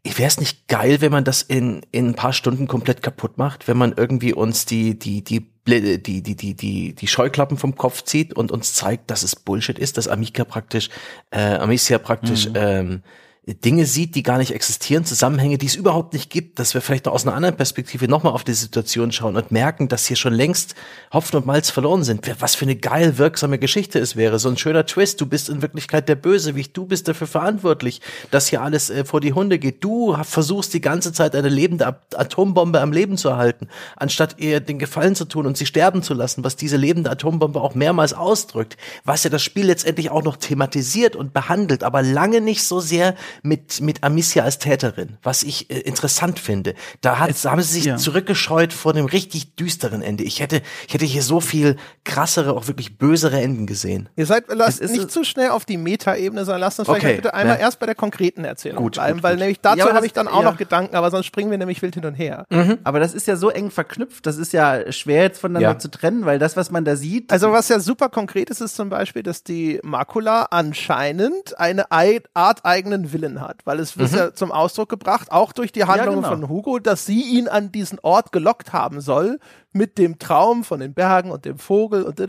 wäre 0.06 0.28
es 0.28 0.40
nicht 0.40 0.68
geil, 0.68 1.02
wenn 1.02 1.12
man 1.12 1.24
das 1.24 1.42
in, 1.42 1.82
in 1.92 2.10
ein 2.10 2.16
paar 2.16 2.34
Stunden 2.34 2.68
komplett 2.68 3.02
kaputt 3.02 3.38
macht, 3.38 3.68
wenn 3.68 3.78
man 3.78 3.94
irgendwie 3.98 4.34
uns 4.34 4.66
die, 4.66 4.98
die, 4.98 5.24
die, 5.24 5.48
die, 5.68 6.02
die, 6.02 6.22
die, 6.22 6.54
die, 6.56 6.94
die 6.94 7.08
Scheuklappen 7.08 7.58
vom 7.58 7.76
Kopf 7.76 8.04
zieht 8.04 8.34
und 8.34 8.52
uns 8.52 8.74
zeigt, 8.74 9.10
dass 9.10 9.24
es 9.24 9.36
Bullshit 9.36 9.80
ist, 9.80 9.98
dass 9.98 10.08
Amica 10.08 10.44
praktisch, 10.44 10.90
äh, 11.32 11.56
Amicia 11.56 11.98
praktisch, 11.98 12.48
mhm. 12.50 12.56
ähm, 12.56 13.04
Dinge 13.48 13.86
sieht, 13.86 14.16
die 14.16 14.24
gar 14.24 14.40
nicht 14.40 14.56
existieren, 14.56 15.06
Zusammenhänge, 15.06 15.60
die 15.60 15.68
es 15.68 15.76
überhaupt 15.76 16.14
nicht 16.14 16.32
gibt, 16.32 16.58
dass 16.58 16.74
wir 16.74 16.82
vielleicht 16.82 17.06
noch 17.06 17.14
aus 17.14 17.28
einer 17.28 17.36
anderen 17.36 17.56
Perspektive 17.56 18.08
nochmal 18.08 18.34
auf 18.34 18.44
die 18.44 18.54
Situation 18.54 19.12
schauen 19.12 19.36
und 19.36 19.52
merken, 19.52 19.88
dass 19.88 20.08
hier 20.08 20.18
schon 20.18 20.34
längst 20.34 20.74
Hopfen 21.14 21.38
und 21.38 21.46
Malz 21.46 21.70
verloren 21.70 22.04
sind. 22.04 22.28
Was 22.40 22.56
für 22.56 22.66
eine 22.66 22.76
geil 22.76 23.20
wirksame 23.20 23.60
Geschichte 23.60 24.00
es 24.00 24.16
wäre. 24.16 24.40
So 24.40 24.50
ein 24.50 24.58
schöner 24.58 24.88
Twist. 24.88 25.22
Du 25.22 25.28
bist 25.28 25.50
in 25.50 25.62
Wirklichkeit 25.62 26.10
der 26.10 26.16
Bösewicht. 26.16 26.76
Du 26.76 26.88
bist 26.88 27.08
dafür 27.08 27.28
verantwortlich, 27.28 28.02
dass 28.32 28.48
hier 28.48 28.64
alles 28.64 28.90
äh, 28.90 29.06
vor 29.06 29.22
die 29.22 29.34
Hunde 29.34 29.60
geht. 29.60 29.84
Du 29.84 30.18
versuchst 30.24 30.74
die 30.74 30.82
ganze 30.82 31.14
Zeit 31.14 31.36
eine 31.36 31.50
lebende 31.50 31.86
Atombombe 32.16 32.82
am 32.82 32.92
Leben 32.92 33.16
zu 33.16 33.30
erhalten, 33.30 33.68
anstatt 33.96 34.40
ihr 34.40 34.60
den 34.60 34.80
Gefallen 34.80 35.14
zu 35.14 35.26
tun 35.26 35.46
und 35.46 35.56
sie 35.56 35.68
sterben 35.68 36.02
zu 36.02 36.16
lassen, 36.16 36.44
was 36.44 36.56
diese 36.56 36.78
lebende 36.78 37.12
Atombombe 37.12 37.62
auch 37.62 37.76
mehrmals 37.76 38.14
ausdrückt. 38.14 38.76
Was 39.04 39.24
ja 39.24 39.30
das 39.30 39.44
Spiel 39.44 39.68
letztendlich 39.68 40.10
auch 40.10 40.24
noch 40.24 40.38
thematisiert 40.38 41.16
und 41.16 41.32
behandelt, 41.32 41.84
aber 41.84 42.02
lange 42.02 42.42
nicht 42.42 42.64
so 42.64 42.80
sehr 42.80 43.14
mit, 43.44 43.82
mit 43.82 44.04
Amicia 44.04 44.44
als 44.44 44.60
Täterin, 44.60 45.18
was 45.24 45.44
ich 45.44 45.70
äh, 45.70 45.80
interessant 45.80 46.40
finde. 46.40 46.74
Da 47.02 47.20
hat, 47.20 47.32
haben 47.46 47.62
sie 47.62 47.74
sich 47.74 47.86
ja. 47.86 47.98
zurückgescheut 47.98 48.74
vor 48.74 48.94
dem 48.94 49.06
richtig 49.06 49.56
düsteren 49.56 50.02
Ende. 50.02 50.24
Ich 50.24 50.40
hätte, 50.40 50.62
ich 50.88 50.94
hätte 50.94 51.06
hier 51.06 51.22
so 51.24 51.40
viel 51.42 51.78
krassere, 52.04 52.54
auch 52.54 52.68
wirklich 52.68 52.98
bösere 52.98 53.40
Enden 53.42 53.66
gesehen. 53.68 54.10
Ihr 54.16 54.26
seid, 54.26 54.46
lasst 54.50 54.82
Es 54.82 54.92
ist- 54.92 54.98
nicht 54.98 55.12
zu 55.12 55.24
schnell 55.24 55.50
auf 55.50 55.66
die 55.66 55.78
Meta-Ebene, 55.78 56.46
sondern 56.46 56.62
lasst 56.62 56.80
uns 56.80 56.88
vielleicht 56.88 57.06
Okay, 57.06 57.16
bitte 57.16 57.34
einmal 57.34 57.56
ja. 57.58 57.62
erst 57.62 57.80
bei 57.80 57.86
der 57.86 57.96
konkreten 57.96 58.44
Erzählung 58.46 58.84
Gut, 58.84 58.94
bleiben, 58.94 59.16
gut, 59.18 59.24
weil 59.24 59.34
gut. 59.34 59.40
nämlich 59.40 59.60
dazu 59.62 59.80
Ja, 59.80 59.94
habe 59.94 60.06
ich 60.06 60.14
dann 60.14 60.28
auch 60.28 60.44
ja. 60.44 60.52
noch 60.52 60.58
Gedanken, 60.58 60.96
aber 60.96 61.12
sonst 61.12 61.26
springen 61.26 61.52
wir 61.52 61.58
nämlich 61.58 61.82
wild 61.82 61.96
hin 61.96 62.06
und 62.06 62.16
her. 62.16 62.46
Aber 62.84 63.00
das 63.00 63.14
ist 63.14 63.28
ja 63.28 63.36
so 63.36 63.50
eng 63.50 63.72
verknüpft, 63.72 64.26
das 64.26 64.38
ist 64.38 64.54
ja 64.54 64.92
schwer 64.92 65.24
jetzt 65.24 65.40
voneinander 65.40 65.70
Ja. 65.70 65.80
zu 65.80 65.90
trennen, 65.90 66.26
weil 66.26 66.40
das, 66.40 66.56
was 66.58 66.72
man 66.72 66.86
da 66.86 66.96
sieht, 66.96 67.32
Also 67.32 67.52
was 67.52 67.70
ja 67.70 67.80
super 67.80 68.10
konkret 68.10 68.50
ist, 68.50 68.62
ist 68.62 68.76
zum 68.76 68.90
Beispiel, 68.90 69.24
dass 69.24 69.44
die 69.44 69.80
Makula 69.84 70.48
anscheinend 70.52 71.60
eine 71.60 71.92
ei- 71.92 72.22
Art 72.34 72.66
eigenen 72.66 73.12
Willen 73.14 73.25
hat, 73.42 73.66
weil 73.66 73.80
es 73.80 73.98
wird 73.98 74.12
ja 74.12 74.34
zum 74.34 74.52
Ausdruck 74.52 74.90
gebracht, 74.90 75.32
auch 75.32 75.54
durch 75.54 75.72
die 75.72 75.86
Handlungen 75.86 76.24
genau. 76.24 76.30
von 76.30 76.50
Hugo, 76.50 76.80
dass 76.80 77.06
sie 77.06 77.22
ihn 77.22 77.48
an 77.48 77.72
diesen 77.72 78.00
Ort 78.00 78.32
gelockt 78.32 78.74
haben 78.74 79.02
soll 79.02 79.40
mit 79.76 79.98
dem 79.98 80.18
Traum 80.20 80.64
von 80.64 80.80
den 80.80 80.94
Bergen 80.94 81.32
und 81.32 81.44
dem 81.46 81.60
Vogel 81.60 82.04
und 82.04 82.20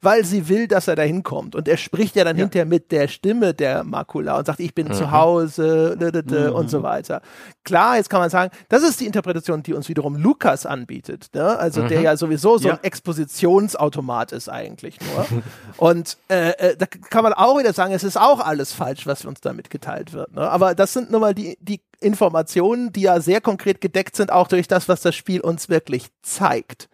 weil 0.00 0.24
sie 0.24 0.48
will, 0.48 0.66
dass 0.66 0.88
er 0.88 0.96
da 0.96 1.02
hinkommt. 1.02 1.54
Und 1.54 1.68
er 1.68 1.76
spricht 1.76 2.16
ja 2.16 2.24
dann 2.24 2.36
hinterher 2.36 2.66
mit 2.66 2.90
der 2.90 3.06
Stimme 3.06 3.54
der 3.54 3.84
Makula 3.84 4.38
und 4.38 4.46
sagt, 4.46 4.58
ich 4.60 4.74
bin 4.74 4.92
zu 4.92 5.12
Hause 5.12 5.96
didede 5.96 6.52
und 6.52 6.68
so 6.70 6.82
weiter. 6.82 7.22
Klar, 7.64 7.96
jetzt 7.96 8.10
kann 8.10 8.20
man 8.20 8.30
sagen, 8.30 8.50
das 8.68 8.82
ist 8.82 8.98
die 9.00 9.06
Interpretation, 9.06 9.62
die 9.62 9.74
uns 9.74 9.88
wiederum 9.88 10.16
Lukas 10.16 10.66
anbietet, 10.66 11.28
ne? 11.34 11.56
also 11.58 11.86
der 11.86 12.00
ja 12.00 12.16
sowieso 12.16 12.58
so 12.58 12.68
Ja. 12.68 12.74
ein 12.74 12.82
Expositionsautomat 12.82 14.32
ist 14.32 14.48
eigentlich 14.48 14.98
nur. 15.00 15.42
Und 15.76 16.16
äh, 16.28 16.50
äh, 16.50 16.76
da 16.76 16.86
kann 16.86 17.22
man 17.22 17.32
auch 17.32 17.58
wieder 17.58 17.72
sagen, 17.72 17.92
es 17.94 18.02
ist 18.04 18.16
auch 18.18 18.40
alles 18.40 18.72
falsch, 18.72 19.06
was 19.06 19.24
uns 19.24 19.40
da 19.40 19.52
mitgeteilt 19.52 20.12
wird. 20.12 20.34
Ne? 20.34 20.48
Aber 20.50 20.74
das 20.74 20.92
sind 20.92 21.10
nun 21.10 21.20
mal 21.20 21.34
die, 21.34 21.56
die 21.60 21.80
Informationen, 22.02 22.92
die 22.92 23.02
ja 23.02 23.20
sehr 23.20 23.40
konkret 23.40 23.80
gedeckt 23.80 24.16
sind, 24.16 24.32
auch 24.32 24.48
durch 24.48 24.68
das, 24.68 24.88
was 24.88 25.00
das 25.00 25.14
Spiel 25.14 25.40
uns 25.40 25.68
wirklich 25.68 26.08
zeigt. 26.22 26.88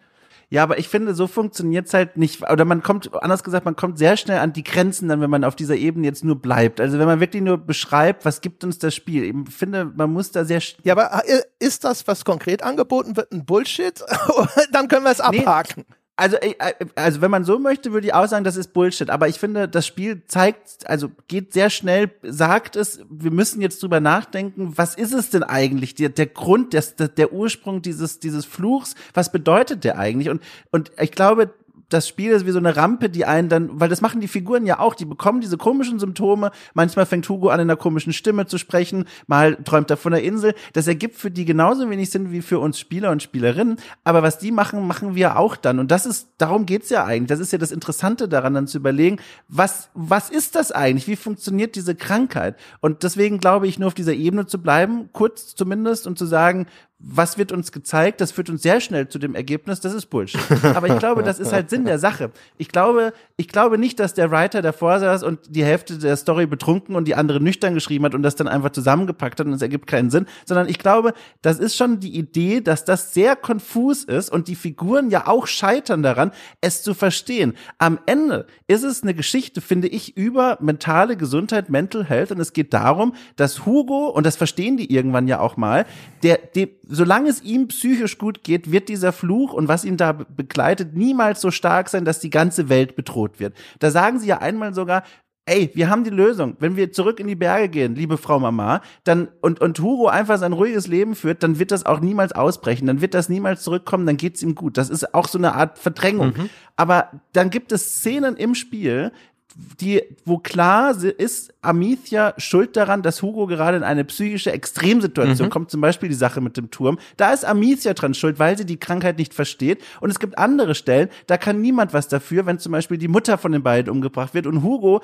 Ja, 0.51 0.63
aber 0.63 0.79
ich 0.79 0.89
finde, 0.89 1.13
so 1.13 1.27
funktioniert's 1.27 1.93
halt 1.93 2.17
nicht. 2.17 2.41
Oder 2.49 2.65
man 2.65 2.81
kommt, 2.81 3.13
anders 3.21 3.43
gesagt, 3.43 3.65
man 3.65 3.75
kommt 3.75 3.99
sehr 3.99 4.17
schnell 4.17 4.39
an 4.39 4.51
die 4.51 4.63
Grenzen 4.63 5.07
dann, 5.07 5.21
wenn 5.21 5.29
man 5.29 5.43
auf 5.43 5.55
dieser 5.55 5.75
Ebene 5.75 6.07
jetzt 6.07 6.23
nur 6.23 6.41
bleibt. 6.41 6.81
Also 6.81 6.97
wenn 6.97 7.05
man 7.05 7.19
wirklich 7.19 7.43
nur 7.43 7.59
beschreibt, 7.59 8.25
was 8.25 8.41
gibt 8.41 8.63
uns 8.63 8.79
das 8.79 8.95
Spiel. 8.95 9.23
Ich 9.25 9.53
finde, 9.53 9.85
man 9.85 10.11
muss 10.11 10.31
da 10.31 10.45
sehr, 10.45 10.59
Ja, 10.83 10.93
aber 10.93 11.23
äh, 11.27 11.43
ist 11.59 11.83
das, 11.83 12.07
was 12.07 12.25
konkret 12.25 12.63
angeboten 12.63 13.15
wird, 13.15 13.31
ein 13.31 13.45
Bullshit? 13.45 14.03
Dann 14.71 14.87
können 14.87 15.03
wir 15.03 15.11
es 15.11 15.21
abhaken. 15.21 15.85
Also, 16.19 16.35
äh, 16.35 16.53
äh, 16.59 16.73
also 16.95 17.21
wenn 17.21 17.31
man 17.31 17.45
so 17.45 17.59
möchte, 17.59 17.93
würde 17.93 18.07
ich 18.07 18.13
auch 18.13 18.27
sagen, 18.27 18.43
das 18.43 18.57
ist 18.57 18.73
Bullshit. 18.73 19.09
Aber 19.09 19.29
ich 19.29 19.39
finde, 19.39 19.69
das 19.69 19.87
Spiel 19.87 20.21
zeigt, 20.27 20.85
also 20.85 21.09
geht 21.29 21.53
sehr 21.53 21.69
schnell, 21.69 22.11
sagt 22.23 22.75
es, 22.75 22.99
wir 23.09 23.31
müssen 23.31 23.61
jetzt 23.61 23.81
drüber 23.81 24.01
nachdenken, 24.01 24.77
was 24.77 24.95
ist 24.95 25.13
es 25.13 25.29
denn 25.29 25.43
eigentlich? 25.43 25.95
Der, 25.95 26.09
der 26.09 26.25
Grund, 26.25 26.73
der, 26.73 26.83
der 27.07 27.31
Ursprung 27.31 27.81
dieses, 27.81 28.19
dieses 28.19 28.45
Fluchs, 28.45 28.95
was 29.13 29.31
bedeutet 29.31 29.85
der 29.85 29.97
eigentlich? 29.97 30.29
Und, 30.29 30.43
und 30.71 30.91
ich 30.99 31.13
glaube, 31.13 31.53
das 31.89 32.07
Spiel 32.07 32.31
ist 32.31 32.45
wie 32.45 32.51
so 32.51 32.59
eine 32.59 32.75
Rampe, 32.75 33.09
die 33.09 33.25
einen 33.25 33.49
dann, 33.49 33.79
weil 33.79 33.89
das 33.89 34.01
machen 34.01 34.21
die 34.21 34.27
Figuren 34.27 34.65
ja 34.65 34.79
auch, 34.79 34.95
die 34.95 35.05
bekommen 35.05 35.41
diese 35.41 35.57
komischen 35.57 35.99
Symptome. 35.99 36.51
Manchmal 36.73 37.05
fängt 37.05 37.27
Hugo 37.27 37.49
an, 37.49 37.59
in 37.59 37.69
einer 37.69 37.75
komischen 37.75 38.13
Stimme 38.13 38.45
zu 38.45 38.57
sprechen, 38.57 39.05
mal 39.27 39.55
träumt 39.63 39.89
er 39.89 39.97
von 39.97 40.11
der 40.11 40.23
Insel. 40.23 40.53
Das 40.73 40.87
ergibt 40.87 41.15
für 41.15 41.31
die 41.31 41.45
genauso 41.45 41.89
wenig 41.89 42.11
Sinn 42.11 42.31
wie 42.31 42.41
für 42.41 42.59
uns 42.59 42.79
Spieler 42.79 43.11
und 43.11 43.23
Spielerinnen. 43.23 43.77
Aber 44.03 44.23
was 44.23 44.37
die 44.37 44.51
machen, 44.51 44.87
machen 44.87 45.15
wir 45.15 45.37
auch 45.37 45.55
dann. 45.55 45.79
Und 45.79 45.91
das 45.91 46.05
ist, 46.05 46.29
darum 46.37 46.65
geht's 46.65 46.89
ja 46.89 47.05
eigentlich. 47.05 47.29
Das 47.29 47.39
ist 47.39 47.51
ja 47.51 47.57
das 47.57 47.71
Interessante 47.71 48.29
daran, 48.29 48.53
dann 48.53 48.67
zu 48.67 48.77
überlegen, 48.77 49.17
was, 49.47 49.89
was 49.93 50.29
ist 50.29 50.55
das 50.55 50.71
eigentlich? 50.71 51.07
Wie 51.07 51.15
funktioniert 51.15 51.75
diese 51.75 51.95
Krankheit? 51.95 52.55
Und 52.81 53.03
deswegen 53.03 53.39
glaube 53.39 53.67
ich, 53.67 53.79
nur 53.79 53.87
auf 53.87 53.93
dieser 53.93 54.13
Ebene 54.13 54.45
zu 54.45 54.61
bleiben, 54.61 55.09
kurz 55.11 55.55
zumindest, 55.55 56.05
und 56.05 56.17
zu 56.17 56.25
sagen, 56.25 56.67
was 57.01 57.37
wird 57.37 57.53
uns 57.53 57.71
gezeigt? 57.71 58.19
Das 58.19 58.33
führt 58.33 58.49
uns 58.49 58.61
sehr 58.61 58.81
schnell 58.81 59.07
zu 59.07 59.19
dem 59.19 59.33
Ergebnis, 59.33 59.79
das 59.79 59.93
ist 59.93 60.07
Bullshit. 60.07 60.41
Aber 60.75 60.87
ich 60.87 60.99
glaube, 60.99 61.23
das 61.23 61.39
ist 61.39 61.53
halt 61.53 61.69
Sinn 61.69 61.85
der 61.85 61.97
Sache. 61.97 62.31
Ich 62.57 62.67
glaube, 62.67 63.13
ich 63.37 63.47
glaube 63.47 63.77
nicht, 63.77 64.01
dass 64.01 64.13
der 64.13 64.31
Writer 64.31 64.61
davor 64.61 64.99
saß 64.99 65.23
und 65.23 65.39
die 65.47 65.63
Hälfte 65.63 65.97
der 65.97 66.17
Story 66.17 66.45
betrunken 66.45 66.97
und 66.97 67.07
die 67.07 67.15
andere 67.15 67.39
nüchtern 67.39 67.73
geschrieben 67.73 68.03
hat 68.03 68.15
und 68.15 68.21
das 68.21 68.35
dann 68.35 68.49
einfach 68.49 68.71
zusammengepackt 68.71 69.39
hat 69.39 69.47
und 69.47 69.53
es 69.53 69.61
ergibt 69.61 69.87
keinen 69.87 70.09
Sinn, 70.09 70.25
sondern 70.45 70.67
ich 70.67 70.77
glaube, 70.77 71.13
das 71.41 71.57
ist 71.59 71.77
schon 71.77 72.01
die 72.01 72.17
Idee, 72.17 72.59
dass 72.59 72.83
das 72.83 73.13
sehr 73.13 73.37
konfus 73.37 74.03
ist 74.03 74.29
und 74.29 74.49
die 74.49 74.55
Figuren 74.55 75.09
ja 75.09 75.25
auch 75.25 75.47
scheitern 75.47 76.03
daran, 76.03 76.31
es 76.59 76.83
zu 76.83 76.93
verstehen. 76.93 77.53
Am 77.77 77.99
Ende 78.07 78.45
ist 78.67 78.83
es 78.83 79.03
eine 79.03 79.13
Geschichte, 79.13 79.61
finde 79.61 79.87
ich, 79.87 80.17
über 80.17 80.57
mentale 80.59 81.15
Gesundheit, 81.15 81.69
Mental 81.69 82.03
Health 82.03 82.31
und 82.31 82.41
es 82.41 82.51
geht 82.51 82.73
darum, 82.73 83.13
dass 83.37 83.65
Hugo, 83.65 84.09
und 84.09 84.25
das 84.25 84.35
verstehen 84.35 84.75
die 84.75 84.93
irgendwann 84.93 85.29
ja 85.29 85.39
auch 85.39 85.55
mal, 85.55 85.85
der, 86.23 86.37
der 86.55 86.67
solange 86.89 87.29
es 87.29 87.41
ihm 87.43 87.67
psychisch 87.69 88.17
gut 88.17 88.43
geht, 88.43 88.71
wird 88.71 88.89
dieser 88.89 89.13
Fluch 89.13 89.53
und 89.53 89.67
was 89.67 89.85
ihn 89.85 89.95
da 89.95 90.11
be- 90.11 90.25
begleitet 90.29 90.95
niemals 90.95 91.39
so 91.39 91.51
stark 91.51 91.87
sein, 91.87 92.03
dass 92.03 92.19
die 92.19 92.29
ganze 92.31 92.67
Welt 92.67 92.95
bedroht 92.95 93.39
wird. 93.39 93.55
Da 93.79 93.91
sagen 93.91 94.19
sie 94.19 94.27
ja 94.27 94.39
einmal 94.39 94.73
sogar, 94.73 95.03
ey, 95.45 95.71
wir 95.73 95.89
haben 95.89 96.03
die 96.03 96.09
Lösung. 96.11 96.57
Wenn 96.59 96.75
wir 96.75 96.91
zurück 96.91 97.19
in 97.19 97.25
die 97.27 97.35
Berge 97.35 97.69
gehen, 97.69 97.95
liebe 97.95 98.17
Frau 98.17 98.39
Mama, 98.39 98.81
dann 99.03 99.29
und 99.41 99.59
und 99.61 99.79
Hugo 99.79 100.07
einfach 100.07 100.37
sein 100.37 100.53
ruhiges 100.53 100.85
Leben 100.85 101.15
führt, 101.15 101.41
dann 101.41 101.57
wird 101.57 101.71
das 101.71 101.85
auch 101.87 102.01
niemals 102.01 102.33
ausbrechen, 102.33 102.85
dann 102.85 103.01
wird 103.01 103.13
das 103.15 103.29
niemals 103.29 103.63
zurückkommen, 103.63 104.05
dann 104.05 104.17
geht's 104.17 104.43
ihm 104.43 104.53
gut. 104.53 104.77
Das 104.77 104.89
ist 104.91 105.13
auch 105.15 105.27
so 105.27 105.37
eine 105.39 105.55
Art 105.55 105.79
Verdrängung. 105.79 106.33
Aber 106.75 107.09
dann 107.33 107.49
gibt 107.49 107.71
es 107.71 107.97
Szenen 107.97 108.35
im 108.35 108.53
Spiel, 108.53 109.11
die, 109.55 110.03
wo 110.25 110.37
klar 110.37 110.95
ist, 111.03 111.53
Amicia 111.61 112.33
schuld 112.37 112.75
daran, 112.77 113.01
dass 113.01 113.21
Hugo 113.21 113.47
gerade 113.47 113.77
in 113.77 113.83
eine 113.83 114.05
psychische 114.05 114.51
Extremsituation 114.51 115.49
kommt, 115.49 115.71
zum 115.71 115.81
Beispiel 115.81 116.09
die 116.09 116.15
Sache 116.15 116.39
mit 116.41 116.55
dem 116.55 116.71
Turm. 116.71 116.99
Da 117.17 117.33
ist 117.33 117.45
Amicia 117.45 117.93
dran 117.93 118.13
schuld, 118.13 118.39
weil 118.39 118.57
sie 118.57 118.65
die 118.65 118.79
Krankheit 118.79 119.17
nicht 119.17 119.33
versteht. 119.33 119.83
Und 120.01 120.09
es 120.09 120.19
gibt 120.19 120.37
andere 120.37 120.75
Stellen, 120.75 121.09
da 121.27 121.37
kann 121.37 121.61
niemand 121.61 121.93
was 121.93 122.07
dafür, 122.07 122.45
wenn 122.45 122.59
zum 122.59 122.71
Beispiel 122.71 122.97
die 122.97 123.07
Mutter 123.07 123.37
von 123.37 123.51
den 123.51 123.63
beiden 123.63 123.91
umgebracht 123.91 124.33
wird 124.33 124.47
und 124.47 124.63
Hugo 124.63 125.01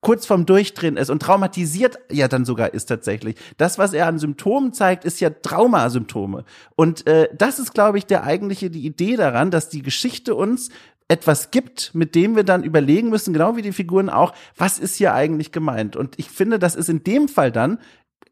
kurz 0.00 0.26
vorm 0.26 0.46
Durchdrehen 0.46 0.96
ist 0.96 1.10
und 1.10 1.20
traumatisiert 1.20 1.98
ja 2.12 2.28
dann 2.28 2.44
sogar 2.44 2.74
ist 2.74 2.86
tatsächlich. 2.86 3.36
Das, 3.56 3.76
was 3.76 3.92
er 3.92 4.06
an 4.06 4.18
Symptomen 4.18 4.72
zeigt, 4.72 5.04
ist 5.04 5.20
ja 5.20 5.30
Traumasymptome. 5.30 6.44
Und 6.76 7.06
äh, 7.08 7.28
das 7.36 7.58
ist, 7.58 7.74
glaube 7.74 7.98
ich, 7.98 8.06
der 8.06 8.22
eigentliche 8.22 8.70
die 8.70 8.86
Idee 8.86 9.16
daran, 9.16 9.50
dass 9.50 9.68
die 9.68 9.82
Geschichte 9.82 10.34
uns 10.34 10.68
etwas 11.08 11.50
gibt, 11.50 11.94
mit 11.94 12.14
dem 12.14 12.34
wir 12.36 12.44
dann 12.44 12.64
überlegen 12.64 13.10
müssen, 13.10 13.32
genau 13.32 13.56
wie 13.56 13.62
die 13.62 13.72
Figuren 13.72 14.10
auch, 14.10 14.34
was 14.56 14.78
ist 14.78 14.96
hier 14.96 15.14
eigentlich 15.14 15.52
gemeint? 15.52 15.96
Und 15.96 16.18
ich 16.18 16.30
finde, 16.30 16.58
das 16.58 16.74
ist 16.74 16.88
in 16.88 17.04
dem 17.04 17.28
Fall 17.28 17.52
dann 17.52 17.78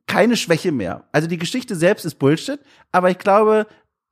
keine 0.07 0.37
Schwäche 0.37 0.73
mehr. 0.73 1.05
Also 1.13 1.29
die 1.29 1.39
Geschichte 1.39 1.77
selbst 1.77 2.05
ist 2.05 2.17
Bullshit, 2.17 2.61
aber 2.93 3.11
ich 3.11 3.19
glaube, 3.19 3.67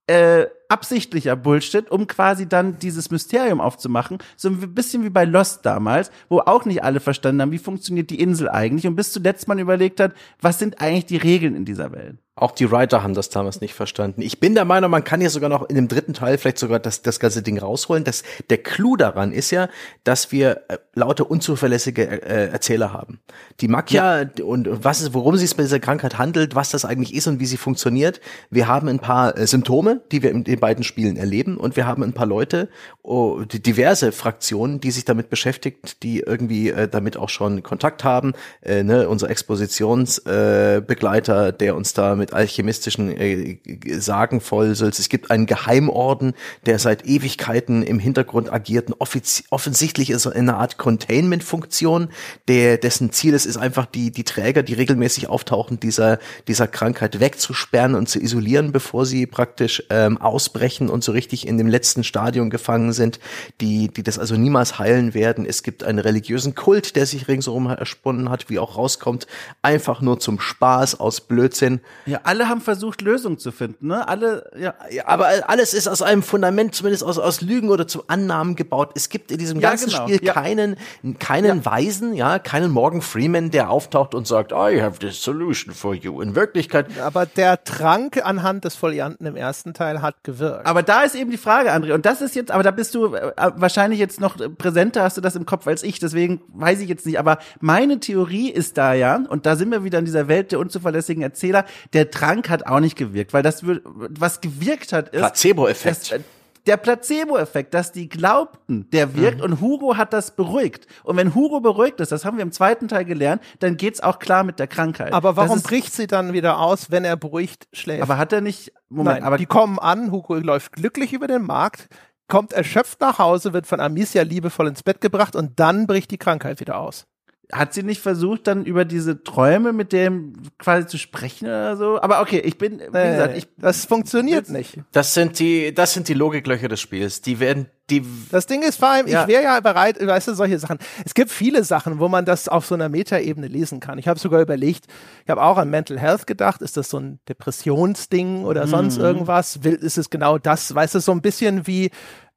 äh, 0.06 0.46
absichtlicher 0.68 1.36
Bullshit, 1.36 1.90
um 1.90 2.06
quasi 2.06 2.48
dann 2.48 2.78
dieses 2.78 3.10
Mysterium 3.10 3.60
aufzumachen. 3.60 4.18
So 4.36 4.48
ein 4.48 4.74
bisschen 4.74 5.04
wie 5.04 5.10
bei 5.10 5.24
Lost 5.24 5.66
damals, 5.66 6.10
wo 6.28 6.40
auch 6.40 6.64
nicht 6.64 6.82
alle 6.82 7.00
verstanden 7.00 7.42
haben, 7.42 7.52
wie 7.52 7.58
funktioniert 7.58 8.10
die 8.10 8.20
Insel 8.20 8.48
eigentlich 8.48 8.86
und 8.86 8.96
bis 8.96 9.12
zuletzt 9.12 9.48
man 9.48 9.58
überlegt 9.58 10.00
hat, 10.00 10.14
was 10.40 10.58
sind 10.58 10.80
eigentlich 10.80 11.06
die 11.06 11.18
Regeln 11.18 11.54
in 11.54 11.64
dieser 11.64 11.92
Welt. 11.92 12.18
Auch 12.34 12.52
die 12.52 12.70
Writer 12.70 13.02
haben 13.02 13.12
das 13.12 13.28
damals 13.28 13.60
nicht 13.60 13.74
verstanden. 13.74 14.22
Ich 14.22 14.40
bin 14.40 14.54
der 14.54 14.64
Meinung, 14.64 14.90
man 14.90 15.04
kann 15.04 15.20
hier 15.20 15.28
sogar 15.28 15.50
noch 15.50 15.68
in 15.68 15.76
dem 15.76 15.88
dritten 15.88 16.14
Teil 16.14 16.38
vielleicht 16.38 16.56
sogar 16.56 16.78
das, 16.78 17.02
das 17.02 17.20
ganze 17.20 17.42
Ding 17.42 17.58
rausholen. 17.58 18.04
Das, 18.04 18.22
der 18.48 18.56
Clou 18.56 18.96
daran 18.96 19.32
ist 19.32 19.50
ja, 19.50 19.68
dass 20.02 20.32
wir 20.32 20.62
äh, 20.68 20.78
lauter 20.94 21.30
unzuverlässige 21.30 22.22
äh, 22.22 22.48
Erzähler 22.48 22.94
haben. 22.94 23.20
Die 23.60 23.68
Makia 23.68 24.30
und 24.42 24.66
was 24.82 25.02
ist, 25.02 25.12
worum 25.12 25.34
es 25.34 25.40
sich 25.40 25.54
bei 25.54 25.62
dieser 25.62 25.78
Krankheit 25.78 26.16
handelt, 26.16 26.54
was 26.54 26.70
das 26.70 26.86
eigentlich 26.86 27.14
ist 27.14 27.26
und 27.26 27.38
wie 27.38 27.44
sie 27.44 27.58
funktioniert. 27.58 28.22
Wir 28.48 28.66
haben 28.66 28.88
ein 28.88 28.98
paar 28.98 29.36
äh, 29.36 29.46
Symptome, 29.46 30.00
die 30.10 30.22
wir 30.22 30.30
in 30.30 30.44
den 30.44 30.58
beiden 30.58 30.84
Spielen 30.84 31.18
erleben 31.18 31.58
und 31.58 31.76
wir 31.76 31.86
haben 31.86 32.02
ein 32.02 32.14
paar 32.14 32.26
Leute, 32.26 32.70
oh, 33.02 33.42
diverse 33.44 34.10
Fraktionen, 34.10 34.80
die 34.80 34.90
sich 34.90 35.04
damit 35.04 35.28
beschäftigt, 35.28 36.02
die 36.02 36.20
irgendwie 36.20 36.70
äh, 36.70 36.88
damit 36.88 37.18
auch 37.18 37.28
schon 37.28 37.62
Kontakt 37.62 38.04
haben. 38.04 38.32
Äh, 38.62 38.84
ne, 38.84 39.06
unser 39.06 39.28
Expositionsbegleiter, 39.28 40.76
äh, 40.78 40.80
Begleiter, 40.80 41.52
der 41.52 41.76
uns 41.76 41.92
da 41.92 42.21
mit 42.22 42.32
alchemistischen 42.32 43.10
äh, 43.10 43.58
Sagen 43.98 44.40
vollsülzt. 44.40 45.00
Es 45.00 45.08
gibt 45.08 45.32
einen 45.32 45.46
Geheimorden, 45.46 46.34
der 46.66 46.78
seit 46.78 47.04
Ewigkeiten 47.04 47.82
im 47.82 47.98
Hintergrund 47.98 48.52
agiert. 48.52 48.90
Offiz- 49.00 49.42
offensichtlich 49.50 50.10
ist 50.10 50.26
er 50.26 50.36
eine 50.36 50.54
Art 50.54 50.78
Containment-Funktion, 50.78 52.10
der 52.46 52.78
dessen 52.78 53.10
Ziel 53.10 53.34
es 53.34 53.44
ist, 53.44 53.56
einfach 53.56 53.86
die 53.86 54.12
die 54.12 54.22
Träger, 54.22 54.62
die 54.62 54.74
regelmäßig 54.74 55.28
auftauchen, 55.28 55.80
dieser 55.80 56.20
dieser 56.46 56.68
Krankheit 56.68 57.18
wegzusperren 57.18 57.96
und 57.96 58.08
zu 58.08 58.20
isolieren, 58.20 58.70
bevor 58.70 59.04
sie 59.04 59.26
praktisch 59.26 59.82
ähm, 59.90 60.16
ausbrechen 60.18 60.88
und 60.88 61.02
so 61.02 61.10
richtig 61.10 61.48
in 61.48 61.58
dem 61.58 61.66
letzten 61.66 62.04
Stadium 62.04 62.50
gefangen 62.50 62.92
sind, 62.92 63.18
die 63.60 63.88
die 63.88 64.04
das 64.04 64.20
also 64.20 64.36
niemals 64.36 64.78
heilen 64.78 65.12
werden. 65.12 65.44
Es 65.44 65.64
gibt 65.64 65.82
einen 65.82 65.98
religiösen 65.98 66.54
Kult, 66.54 66.94
der 66.94 67.06
sich 67.06 67.26
ringsherum 67.26 67.66
ersponnen 67.66 68.30
hat, 68.30 68.48
wie 68.48 68.60
auch 68.60 68.76
rauskommt, 68.76 69.26
einfach 69.60 70.00
nur 70.00 70.20
zum 70.20 70.38
Spaß 70.38 71.00
aus 71.00 71.20
Blödsinn. 71.22 71.80
Ja, 72.12 72.20
alle 72.24 72.48
haben 72.48 72.60
versucht, 72.60 73.00
Lösungen 73.00 73.38
zu 73.38 73.52
finden, 73.52 73.86
ne? 73.86 74.06
Alle, 74.06 74.50
ja. 74.58 74.74
Ja, 74.90 75.08
aber 75.08 75.28
alles 75.46 75.72
ist 75.72 75.88
aus 75.88 76.02
einem 76.02 76.22
Fundament, 76.22 76.74
zumindest 76.74 77.02
aus, 77.04 77.18
aus 77.18 77.40
Lügen 77.40 77.70
oder 77.70 77.86
zu 77.88 78.04
Annahmen 78.08 78.54
gebaut. 78.54 78.90
Es 78.94 79.08
gibt 79.08 79.30
in 79.30 79.38
diesem 79.38 79.60
Ja, 79.60 79.70
ganzen 79.70 79.88
genau. 79.90 80.02
Spiel 80.06 80.22
Ja. 80.22 80.34
keinen, 80.34 80.76
keinen 81.18 81.64
Weisen, 81.64 82.14
ja, 82.14 82.38
keinen 82.38 82.70
Morgan 82.70 83.00
Freeman, 83.00 83.50
der 83.50 83.70
auftaucht 83.70 84.14
und 84.14 84.26
sagt, 84.26 84.52
I 84.52 84.80
have 84.82 84.98
this 84.98 85.22
solution 85.22 85.74
for 85.74 85.94
you. 85.94 86.20
In 86.20 86.34
Wirklichkeit, 86.34 86.86
Aber 87.00 87.24
der 87.26 87.64
Trank 87.64 88.24
anhand 88.24 88.64
des 88.64 88.74
Folianten 88.74 89.26
im 89.26 89.36
ersten 89.36 89.72
Teil 89.74 90.02
hat 90.02 90.22
gewirkt. 90.22 90.66
Aber 90.66 90.82
da 90.82 91.02
ist 91.02 91.14
eben 91.14 91.30
die 91.30 91.38
Frage, 91.38 91.72
André, 91.72 91.92
und 91.94 92.04
das 92.04 92.20
ist 92.20 92.34
jetzt, 92.34 92.50
aber 92.50 92.62
da 92.62 92.70
bist 92.70 92.94
du 92.94 93.14
äh, 93.14 93.32
wahrscheinlich 93.56 93.98
jetzt 93.98 94.20
noch 94.20 94.36
präsenter, 94.58 95.02
hast 95.02 95.16
du 95.16 95.20
das 95.22 95.34
im 95.34 95.46
Kopf 95.46 95.66
als 95.66 95.82
ich, 95.82 95.98
deswegen 95.98 96.42
weiß 96.52 96.80
ich 96.80 96.88
jetzt 96.88 97.06
nicht, 97.06 97.18
aber 97.18 97.38
meine 97.60 98.00
Theorie 98.00 98.50
ist 98.50 98.76
da 98.76 98.92
ja, 98.92 99.20
und 99.28 99.46
da 99.46 99.56
sind 99.56 99.70
wir 99.70 99.82
wieder 99.84 99.98
in 99.98 100.04
dieser 100.04 100.28
Welt 100.28 100.52
der 100.52 100.58
unzuverlässigen 100.58 101.22
Erzähler, 101.22 101.64
der 101.92 102.01
Trank 102.10 102.48
hat 102.48 102.66
auch 102.66 102.80
nicht 102.80 102.96
gewirkt, 102.96 103.32
weil 103.32 103.42
das, 103.42 103.62
was 103.64 104.40
gewirkt 104.40 104.92
hat, 104.92 105.08
ist, 105.10 105.20
Placebo-Effekt. 105.20 106.12
äh, 106.12 106.20
der 106.66 106.76
Placebo-Effekt, 106.76 107.74
dass 107.74 107.90
die 107.90 108.08
glaubten, 108.08 108.88
der 108.90 109.16
wirkt 109.16 109.38
Mhm. 109.38 109.44
und 109.44 109.60
Hugo 109.60 109.96
hat 109.96 110.12
das 110.12 110.36
beruhigt. 110.36 110.86
Und 111.02 111.16
wenn 111.16 111.34
Hugo 111.34 111.60
beruhigt 111.60 111.98
ist, 112.00 112.12
das 112.12 112.24
haben 112.24 112.36
wir 112.36 112.42
im 112.42 112.52
zweiten 112.52 112.86
Teil 112.86 113.04
gelernt, 113.04 113.42
dann 113.58 113.76
geht's 113.76 114.00
auch 114.00 114.18
klar 114.20 114.44
mit 114.44 114.58
der 114.60 114.68
Krankheit. 114.68 115.12
aber 115.12 115.36
warum 115.36 115.56
ist, 115.56 115.64
bricht 115.66 115.92
sie 115.92 116.06
dann 116.06 116.32
wieder 116.32 116.58
aus, 116.60 116.90
wenn 116.90 117.04
er 117.04 117.16
beruhigt 117.16 117.66
schläft? 117.72 118.02
Aber 118.02 118.16
hat 118.16 118.32
er 118.32 118.40
nicht, 118.42 118.72
Moment, 118.88 119.16
Nein, 119.18 119.24
aber 119.24 119.38
die 119.38 119.46
kommen 119.46 119.78
an, 119.80 120.12
Hugo 120.12 120.34
läuft 120.36 120.72
glücklich 120.72 121.12
über 121.12 121.26
den 121.26 121.42
Markt, 121.42 121.88
kommt 122.28 122.52
erschöpft 122.52 123.00
nach 123.00 123.18
Hause, 123.18 123.52
wird 123.52 123.66
von 123.66 123.80
Amicia 123.80 124.22
liebevoll 124.22 124.68
ins 124.68 124.82
Bett 124.84 125.00
gebracht 125.00 125.34
und 125.34 125.58
dann 125.58 125.86
bricht 125.88 126.10
die 126.12 126.18
Krankheit 126.18 126.60
wieder 126.60 126.78
aus. 126.78 127.06
Hat 127.52 127.74
sie 127.74 127.82
nicht 127.82 128.00
versucht, 128.00 128.46
dann 128.46 128.64
über 128.64 128.86
diese 128.86 129.22
Träume 129.22 129.74
mit 129.74 129.92
dem 129.92 130.32
quasi 130.58 130.86
zu 130.86 130.96
sprechen 130.96 131.46
oder 131.46 131.76
so? 131.76 132.00
Aber 132.00 132.22
okay, 132.22 132.38
ich 132.40 132.56
bin, 132.56 132.78
wie 132.80 132.84
gesagt, 132.86 133.36
ich, 133.36 133.46
das 133.58 133.84
funktioniert 133.84 134.48
nicht. 134.48 134.78
das 134.92 135.12
sind 135.12 135.38
die, 135.38 135.74
das 135.74 135.92
sind 135.92 136.08
die 136.08 136.14
Logiklöcher 136.14 136.68
des 136.68 136.80
Spiels. 136.80 137.20
Die 137.20 137.40
werden, 137.40 137.66
die, 137.90 138.02
Das 138.30 138.46
Ding 138.46 138.62
ist 138.62 138.78
vor 138.78 138.88
allem, 138.88 139.06
Ja. 139.06 139.22
ich 139.22 139.28
wäre 139.28 139.42
ja 139.42 139.60
bereit, 139.60 140.04
weißt 140.04 140.28
du, 140.28 140.34
solche 140.34 140.58
Sachen. 140.58 140.78
Es 141.04 141.12
gibt 141.12 141.30
viele 141.30 141.62
Sachen, 141.62 141.98
wo 141.98 142.08
man 142.08 142.24
das 142.24 142.48
auf 142.48 142.64
so 142.64 142.74
einer 142.74 142.88
Metaebene 142.88 143.48
lesen 143.48 143.80
kann. 143.80 143.98
Ich 143.98 144.08
habe 144.08 144.18
sogar 144.18 144.40
überlegt, 144.40 144.86
ich 145.24 145.30
habe 145.30 145.42
auch 145.42 145.58
an 145.58 145.68
Mental 145.68 145.98
Health 145.98 146.26
gedacht, 146.26 146.62
ist 146.62 146.78
das 146.78 146.88
so 146.88 146.98
ein 147.00 147.20
Depressionsding 147.28 148.44
oder 148.44 148.66
sonst 148.66 148.96
Mhm. 148.98 149.04
irgendwas? 149.04 149.62
Will, 149.62 149.74
ist 149.74 149.98
es 149.98 150.10
genau 150.10 150.38
das? 150.38 150.74
Weißt 150.74 150.94
du, 150.94 151.00
so 151.00 151.12
ein 151.12 151.20
bisschen 151.20 151.66
wie 151.66 151.90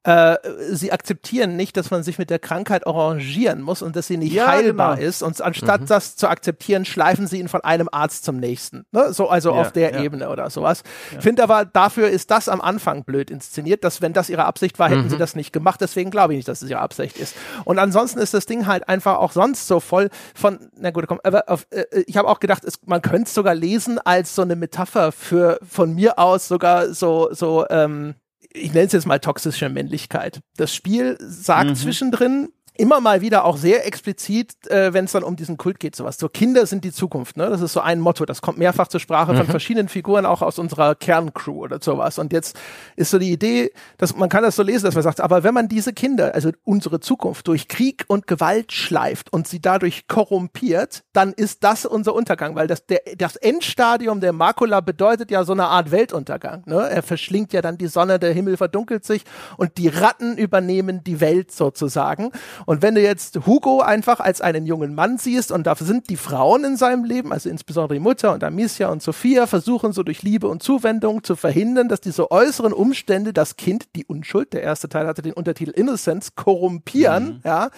äh, 0.06 0.36
sie 0.70 0.92
akzeptieren 0.92 1.56
nicht, 1.56 1.76
dass 1.76 1.90
man 1.90 2.04
sich 2.04 2.16
mit 2.16 2.30
der 2.30 2.38
Krankheit 2.38 2.86
arrangieren 2.86 3.60
muss 3.60 3.82
und 3.82 3.96
dass 3.96 4.06
sie 4.06 4.16
nicht 4.16 4.32
Ja, 4.32 4.46
heilbar 4.46 4.96
genau. 4.96 5.08
ist. 5.08 5.20
Und 5.22 5.42
anstatt 5.42 5.90
das 5.90 6.14
zu 6.14 6.28
akzeptieren, 6.28 6.84
schleifen 6.84 7.26
sie 7.26 7.40
ihn 7.40 7.48
von 7.48 7.62
einem 7.62 7.88
Arzt 7.90 8.24
zum 8.24 8.36
nächsten. 8.36 8.86
Ne? 8.92 9.12
So, 9.12 9.28
also 9.28 9.50
Ja, 9.50 9.60
auf 9.60 9.72
der 9.72 9.94
ja. 9.94 10.02
Ebene 10.02 10.28
oder 10.28 10.48
sowas. 10.48 10.84
Ich 11.10 11.22
finde 11.22 11.42
aber, 11.42 11.64
dafür 11.64 12.08
ist 12.08 12.30
das 12.30 12.48
am 12.48 12.60
Anfang 12.60 13.02
blöd 13.02 13.32
inszeniert, 13.32 13.82
dass 13.82 14.00
wenn 14.00 14.12
das 14.12 14.30
ihre 14.30 14.44
Absicht 14.44 14.78
war, 14.78 14.88
hätten 14.88 15.10
sie 15.10 15.18
das 15.18 15.34
nicht 15.34 15.52
gemacht. 15.52 15.80
Deswegen 15.80 16.12
glaube 16.12 16.34
ich 16.34 16.38
nicht, 16.38 16.48
dass 16.48 16.62
es 16.62 16.70
ihre 16.70 16.80
Absicht 16.80 17.18
ist. 17.18 17.34
Und 17.64 17.80
ansonsten 17.80 18.20
ist 18.20 18.32
das 18.32 18.46
Ding 18.46 18.68
halt 18.68 18.88
einfach 18.88 19.16
auch 19.16 19.32
sonst 19.32 19.66
so 19.66 19.80
voll 19.80 20.08
von, 20.36 20.70
na 20.78 20.92
gut, 20.92 21.08
komm, 21.08 21.18
aber 21.24 21.48
auf, 21.48 21.66
äh, 21.70 21.84
ich 22.06 22.16
habe 22.16 22.28
auch 22.28 22.38
gedacht, 22.38 22.62
es, 22.64 22.78
man 22.86 23.02
könnte 23.02 23.24
es 23.26 23.34
sogar 23.34 23.56
lesen 23.56 23.98
als 23.98 24.36
so 24.36 24.42
eine 24.42 24.54
Metapher 24.54 25.10
für 25.10 25.58
von 25.68 25.94
mir 25.94 26.20
aus 26.20 26.46
sogar 26.46 26.94
so, 26.94 27.28
so, 27.32 27.66
ähm, 27.70 28.14
ich 28.56 28.72
nenne 28.72 28.86
es 28.86 28.92
jetzt 28.92 29.06
mal 29.06 29.18
toxische 29.18 29.68
Männlichkeit. 29.68 30.40
Das 30.56 30.74
Spiel 30.74 31.16
sagt 31.20 31.76
zwischendrin 31.76 32.48
immer 32.78 33.00
mal 33.00 33.20
wieder 33.20 33.44
auch 33.44 33.56
sehr 33.56 33.86
explizit, 33.86 34.70
äh, 34.70 34.92
wenn 34.92 35.06
es 35.06 35.12
dann 35.12 35.22
um 35.22 35.36
diesen 35.36 35.56
Kult 35.56 35.80
geht, 35.80 35.96
sowas. 35.96 36.18
So 36.18 36.28
Kinder 36.28 36.66
sind 36.66 36.84
die 36.84 36.92
Zukunft, 36.92 37.36
ne? 37.36 37.48
Das 37.48 37.60
ist 37.60 37.72
so 37.72 37.80
ein 37.80 38.00
Motto. 38.00 38.24
Das 38.24 38.42
kommt 38.42 38.58
mehrfach 38.58 38.88
zur 38.88 39.00
Sprache 39.00 39.34
von 39.34 39.46
verschiedenen 39.46 39.88
Figuren, 39.88 40.26
auch 40.26 40.42
aus 40.42 40.58
unserer 40.58 40.94
Kerncrew 40.94 41.62
oder 41.62 41.78
sowas. 41.80 42.18
Und 42.18 42.32
jetzt 42.32 42.56
ist 42.96 43.10
so 43.10 43.18
die 43.18 43.32
Idee, 43.32 43.72
dass 43.98 44.16
man 44.16 44.28
kann 44.28 44.42
das 44.42 44.56
so 44.56 44.62
lesen, 44.62 44.84
dass 44.84 44.94
man 44.94 45.02
sagt, 45.02 45.20
aber 45.20 45.42
wenn 45.42 45.54
man 45.54 45.68
diese 45.68 45.92
Kinder, 45.92 46.34
also 46.34 46.50
unsere 46.64 47.00
Zukunft, 47.00 47.48
durch 47.48 47.68
Krieg 47.68 48.04
und 48.08 48.26
Gewalt 48.26 48.72
schleift 48.72 49.32
und 49.32 49.48
sie 49.48 49.60
dadurch 49.60 50.08
korrumpiert, 50.08 51.04
dann 51.12 51.32
ist 51.32 51.64
das 51.64 51.86
unser 51.86 52.14
Untergang, 52.14 52.54
weil 52.54 52.66
das, 52.66 52.86
der, 52.86 53.00
das 53.16 53.36
Endstadium 53.36 54.20
der 54.20 54.32
Makula 54.32 54.80
bedeutet 54.80 55.30
ja 55.30 55.44
so 55.44 55.52
eine 55.52 55.66
Art 55.66 55.90
Weltuntergang. 55.90 56.62
Ne? 56.66 56.88
Er 56.88 57.02
verschlingt 57.02 57.52
ja 57.52 57.62
dann 57.62 57.78
die 57.78 57.86
Sonne, 57.86 58.18
der 58.18 58.32
Himmel 58.32 58.56
verdunkelt 58.56 59.04
sich 59.04 59.24
und 59.56 59.78
die 59.78 59.88
Ratten 59.88 60.36
übernehmen 60.36 61.02
die 61.04 61.20
Welt 61.20 61.52
sozusagen. 61.52 62.30
Und 62.66 62.82
wenn 62.82 62.96
du 62.96 63.00
jetzt 63.00 63.46
Hugo 63.46 63.80
einfach 63.80 64.20
als 64.20 64.40
einen 64.40 64.66
jungen 64.66 64.94
Mann 64.94 65.18
siehst 65.18 65.52
und 65.52 65.66
da 65.66 65.76
sind 65.76 66.10
die 66.10 66.16
Frauen 66.16 66.64
in 66.64 66.76
seinem 66.76 67.04
Leben, 67.04 67.32
also 67.32 67.48
insbesondere 67.48 67.94
die 67.94 68.00
Mutter 68.00 68.34
und 68.34 68.42
Amicia 68.42 68.88
und 68.88 69.02
Sophia, 69.02 69.46
versuchen 69.46 69.92
so 69.92 70.02
durch 70.02 70.22
Liebe 70.22 70.48
und 70.48 70.62
Zuwendung 70.62 71.22
zu 71.22 71.36
verhindern, 71.36 71.88
dass 71.88 72.00
diese 72.00 72.30
äußeren 72.30 72.72
Umstände 72.72 73.32
das 73.32 73.56
Kind, 73.56 73.86
die 73.94 74.04
Unschuld, 74.04 74.52
der 74.52 74.62
erste 74.62 74.88
Teil 74.88 75.06
hatte 75.06 75.22
den 75.22 75.32
Untertitel 75.32 75.70
Innocence, 75.70 76.34
korrumpieren, 76.34 77.40
ja, 77.44 77.70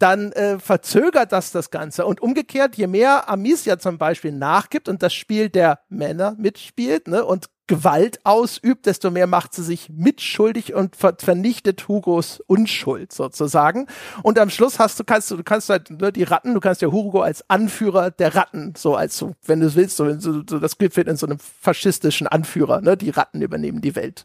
dann 0.00 0.32
äh, 0.32 0.58
verzögert 0.58 1.30
das 1.30 1.52
das 1.52 1.70
Ganze. 1.70 2.06
Und 2.06 2.20
umgekehrt, 2.20 2.76
je 2.76 2.86
mehr 2.86 3.28
Amicia 3.28 3.78
zum 3.78 3.98
Beispiel 3.98 4.32
nachgibt 4.32 4.88
und 4.88 5.02
das 5.02 5.12
Spiel 5.12 5.50
der 5.50 5.80
Männer 5.88 6.34
mitspielt 6.38 7.06
ne, 7.06 7.24
und 7.24 7.46
Gewalt 7.66 8.18
ausübt, 8.24 8.86
desto 8.86 9.12
mehr 9.12 9.28
macht 9.28 9.54
sie 9.54 9.62
sich 9.62 9.90
mitschuldig 9.90 10.74
und 10.74 10.96
ver 10.96 11.14
vernichtet 11.18 11.86
Hugos 11.86 12.42
Unschuld 12.48 13.12
sozusagen. 13.12 13.86
Und 14.24 14.40
am 14.40 14.50
Schluss 14.50 14.80
hast 14.80 14.98
du 14.98 15.04
kannst 15.04 15.30
du 15.30 15.36
du 15.36 15.44
kannst 15.44 15.68
halt 15.68 15.88
ne, 15.90 16.10
die 16.10 16.24
Ratten, 16.24 16.54
du 16.54 16.60
kannst 16.60 16.82
ja 16.82 16.90
Hugo 16.90 17.20
als 17.20 17.48
Anführer 17.48 18.10
der 18.10 18.34
Ratten 18.34 18.74
so 18.76 18.96
als 18.96 19.16
so, 19.16 19.34
wenn 19.44 19.60
du 19.60 19.66
es 19.66 19.76
willst, 19.76 19.96
so, 19.96 20.18
so, 20.18 20.42
so 20.48 20.58
das 20.58 20.74
Bild 20.74 20.96
in 20.96 21.16
so 21.16 21.26
einem 21.26 21.38
faschistischen 21.38 22.26
Anführer. 22.26 22.80
Ne, 22.80 22.96
die 22.96 23.10
Ratten 23.10 23.40
übernehmen 23.40 23.82
die 23.82 23.94
Welt 23.94 24.24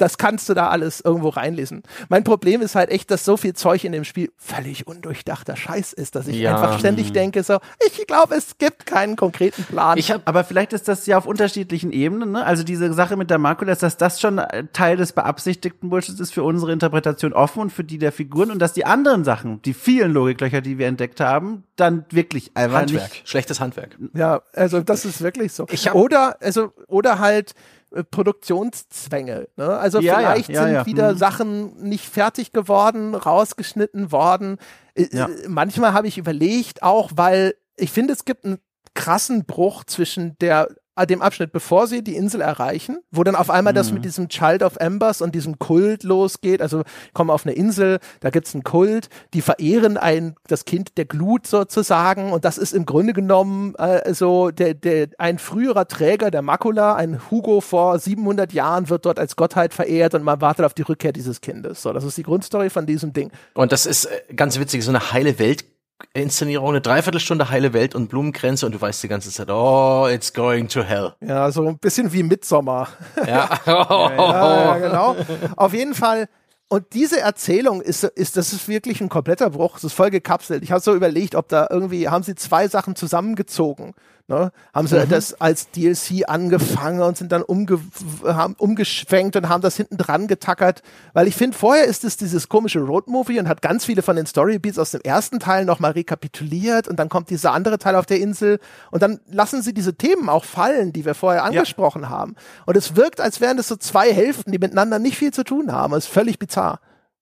das 0.00 0.18
kannst 0.18 0.48
du 0.48 0.54
da 0.54 0.68
alles 0.68 1.00
irgendwo 1.00 1.28
reinlesen. 1.28 1.82
Mein 2.08 2.24
Problem 2.24 2.60
ist 2.62 2.74
halt 2.74 2.90
echt, 2.90 3.10
dass 3.10 3.24
so 3.24 3.36
viel 3.36 3.54
Zeug 3.54 3.84
in 3.84 3.92
dem 3.92 4.04
Spiel 4.04 4.30
völlig 4.36 4.86
undurchdachter 4.86 5.56
Scheiß 5.56 5.92
ist, 5.92 6.14
dass 6.14 6.26
ich 6.26 6.36
Ja. 6.36 6.54
einfach 6.56 6.78
ständig 6.78 7.12
denke 7.12 7.42
so, 7.42 7.58
ich 7.86 8.06
glaube, 8.06 8.34
es 8.34 8.58
gibt 8.58 8.86
keinen 8.86 9.16
konkreten 9.16 9.64
Plan. 9.64 9.98
ich 9.98 10.10
habe 10.10 10.22
Aber 10.26 10.44
vielleicht 10.44 10.72
ist 10.72 10.88
das 10.88 11.06
ja 11.06 11.18
auf 11.18 11.26
unterschiedlichen 11.26 11.92
Ebenen, 11.92 12.32
ne? 12.32 12.44
Also 12.44 12.62
diese 12.62 12.92
Sache 12.92 13.16
mit 13.16 13.30
der 13.30 13.38
Makula, 13.38 13.74
dass 13.74 13.96
das 13.96 14.20
schon 14.20 14.38
äh, 14.38 14.64
Teil 14.72 14.96
des 14.96 15.12
beabsichtigten 15.12 15.90
Bullshits 15.90 16.20
ist 16.20 16.32
für 16.32 16.42
unsere 16.42 16.72
Interpretation 16.72 17.32
offen 17.32 17.60
und 17.60 17.70
für 17.72 17.84
die 17.84 17.98
der 17.98 18.12
Figuren 18.12 18.50
und 18.50 18.58
dass 18.58 18.72
die 18.72 18.84
anderen 18.84 19.24
Sachen, 19.24 19.60
die 19.62 19.74
vielen 19.74 20.12
Logiklöcher, 20.12 20.60
die 20.60 20.78
wir 20.78 20.86
entdeckt 20.86 21.20
haben, 21.20 21.64
dann 21.76 22.04
wirklich 22.10 22.50
einfach 22.54 22.78
Handwerk, 22.80 23.10
nicht. 23.10 23.28
schlechtes 23.28 23.60
Handwerk. 23.60 23.96
Ja, 24.14 24.42
also 24.54 24.80
das 24.80 25.04
ist 25.04 25.20
wirklich 25.22 25.52
so. 25.52 25.66
Ich 25.70 25.86
hab- 25.88 25.94
oder 25.94 26.36
also 26.40 26.72
oder 26.88 27.18
halt 27.18 27.54
äh, 27.94 28.04
Produktionszwänge. 28.04 29.48
Ne? 29.56 29.68
Also 29.78 30.00
Ja, 30.00 30.18
vielleicht 30.18 30.50
ja, 30.50 30.62
sind 30.64 30.72
ja. 30.74 30.86
wieder 30.86 31.12
Mhm. 31.12 31.18
Sachen 31.18 31.82
nicht 31.88 32.06
fertig 32.08 32.52
geworden, 32.52 33.14
rausgeschnitten 33.14 34.12
worden. 34.12 34.58
Äh, 34.94 35.04
äh, 35.04 35.48
Manchmal 35.48 35.92
habe 35.92 36.08
ich 36.08 36.18
überlegt, 36.18 36.82
auch 36.82 37.10
weil 37.14 37.54
ich 37.76 37.90
finde, 37.90 38.12
es 38.12 38.24
gibt 38.24 38.44
einen 38.44 38.58
krassen 38.94 39.44
Bruch 39.44 39.84
zwischen 39.84 40.36
der 40.38 40.68
dem 41.06 41.22
Abschnitt, 41.22 41.52
bevor 41.52 41.86
sie 41.86 42.02
die 42.02 42.16
Insel 42.16 42.40
erreichen, 42.40 42.98
wo 43.10 43.24
dann 43.24 43.36
auf 43.36 43.50
einmal 43.50 43.72
Mhm. 43.72 43.76
das 43.76 43.92
mit 43.92 44.04
diesem 44.04 44.28
Child 44.28 44.62
of 44.62 44.76
Embers 44.76 45.20
und 45.22 45.34
diesem 45.34 45.58
Kult 45.58 46.02
losgeht. 46.02 46.60
Also 46.62 46.82
kommen 47.12 47.30
auf 47.30 47.46
eine 47.46 47.54
Insel, 47.54 47.98
da 48.20 48.30
gibt's 48.30 48.54
einen 48.54 48.64
Kult, 48.64 49.08
die 49.34 49.40
verehren 49.42 49.96
ein 49.96 50.34
das 50.46 50.64
Kind 50.64 50.96
der 50.98 51.04
Glut 51.04 51.46
sozusagen 51.46 52.32
und 52.32 52.44
das 52.44 52.58
ist 52.58 52.72
im 52.72 52.86
Grunde 52.86 53.12
genommen 53.12 53.74
äh, 53.76 54.12
so 54.14 54.50
der, 54.50 54.74
der 54.74 55.08
ein 55.18 55.38
früherer 55.38 55.86
Träger 55.88 56.30
der 56.30 56.42
Makula, 56.42 56.94
ein 56.96 57.20
Hugo 57.30 57.60
vor 57.60 57.98
700 57.98 58.52
Jahren 58.52 58.88
wird 58.88 59.06
dort 59.06 59.18
als 59.18 59.36
Gottheit 59.36 59.74
verehrt 59.74 60.14
und 60.14 60.22
man 60.22 60.40
wartet 60.40 60.64
auf 60.64 60.74
die 60.74 60.82
Rückkehr 60.82 61.12
dieses 61.12 61.40
Kindes. 61.40 61.82
So, 61.82 61.92
das 61.92 62.04
ist 62.04 62.16
die 62.18 62.22
Grundstory 62.22 62.70
von 62.70 62.86
diesem 62.86 63.12
Ding. 63.12 63.30
Und 63.54 63.72
das 63.72 63.86
ist 63.86 64.06
äh, 64.06 64.34
ganz 64.34 64.58
witzig, 64.58 64.84
so 64.84 64.90
eine 64.90 65.12
heile 65.12 65.38
Welt. 65.38 65.64
Inszenierung, 66.12 66.70
eine 66.70 66.80
Dreiviertelstunde 66.80 67.50
heile 67.50 67.72
Welt 67.72 67.94
und 67.94 68.08
Blumenkränze 68.08 68.66
und 68.66 68.72
du 68.72 68.80
weißt 68.80 69.02
die 69.02 69.08
ganze 69.08 69.30
Zeit, 69.30 69.50
oh, 69.50 70.06
it's 70.10 70.32
going 70.32 70.68
to 70.68 70.82
hell. 70.82 71.14
Ja, 71.20 71.50
so 71.50 71.66
ein 71.66 71.78
bisschen 71.78 72.12
wie 72.12 72.22
Midsommer. 72.22 72.88
Ja. 73.26 73.48
Ja, 73.66 74.76
ja, 74.76 74.78
genau. 74.78 75.16
Auf 75.56 75.72
jeden 75.72 75.94
Fall. 75.94 76.28
Und 76.68 76.92
diese 76.92 77.20
Erzählung 77.20 77.80
ist, 77.80 78.04
ist, 78.04 78.36
das 78.36 78.52
ist 78.52 78.68
wirklich 78.68 79.00
ein 79.00 79.08
kompletter 79.08 79.50
Bruch. 79.50 79.74
Das 79.74 79.84
ist 79.84 79.92
voll 79.92 80.10
gekapselt. 80.10 80.62
Ich 80.62 80.70
habe 80.70 80.80
so 80.80 80.94
überlegt, 80.94 81.34
ob 81.34 81.48
da 81.48 81.66
irgendwie, 81.68 82.08
haben 82.08 82.22
sie 82.22 82.36
zwei 82.36 82.68
Sachen 82.68 82.94
zusammengezogen. 82.94 83.94
Ne? 84.30 84.52
Haben 84.72 84.86
sie 84.86 85.04
das 85.08 85.40
als 85.40 85.72
DLC 85.72 86.28
angefangen 86.28 87.02
und 87.02 87.16
sind 87.16 87.32
dann 87.32 87.42
umge 87.42 87.80
haben 88.24 88.54
umgeschwenkt 88.58 89.34
und 89.34 89.48
haben 89.48 89.60
das 89.60 89.76
hinten 89.76 89.96
dran 89.96 90.28
getackert. 90.28 90.82
Weil 91.14 91.26
ich 91.26 91.34
finde, 91.34 91.58
vorher 91.58 91.84
ist 91.86 92.04
es 92.04 92.16
dieses 92.16 92.48
komische 92.48 92.78
Roadmovie 92.78 93.40
und 93.40 93.48
hat 93.48 93.60
ganz 93.60 93.84
viele 93.84 94.02
von 94.02 94.14
den 94.14 94.26
Storybeats 94.26 94.78
aus 94.78 94.92
dem 94.92 95.00
ersten 95.00 95.40
Teil 95.40 95.64
nochmal 95.64 95.90
rekapituliert 95.92 96.86
und 96.86 97.00
dann 97.00 97.08
kommt 97.08 97.28
dieser 97.28 97.52
andere 97.52 97.78
Teil 97.78 97.96
auf 97.96 98.06
der 98.06 98.20
Insel 98.20 98.60
und 98.92 99.02
dann 99.02 99.18
lassen 99.26 99.62
sie 99.62 99.74
diese 99.74 99.94
Themen 99.94 100.28
auch 100.28 100.44
fallen, 100.44 100.92
die 100.92 101.04
wir 101.04 101.14
vorher 101.14 101.42
angesprochen 101.42 102.08
haben. 102.08 102.36
Und 102.66 102.76
es 102.76 102.94
wirkt, 102.94 103.20
als 103.20 103.40
wären 103.40 103.56
das 103.56 103.66
so 103.66 103.74
zwei 103.74 104.14
Hälften, 104.14 104.52
die 104.52 104.58
miteinander 104.58 105.00
nicht 105.00 105.16
viel 105.16 105.32
zu 105.32 105.42
tun 105.42 105.72
haben. 105.72 105.92
Das 105.92 106.04
ist 106.04 106.12
völlig 106.12 106.38
bizarr. 106.38 106.78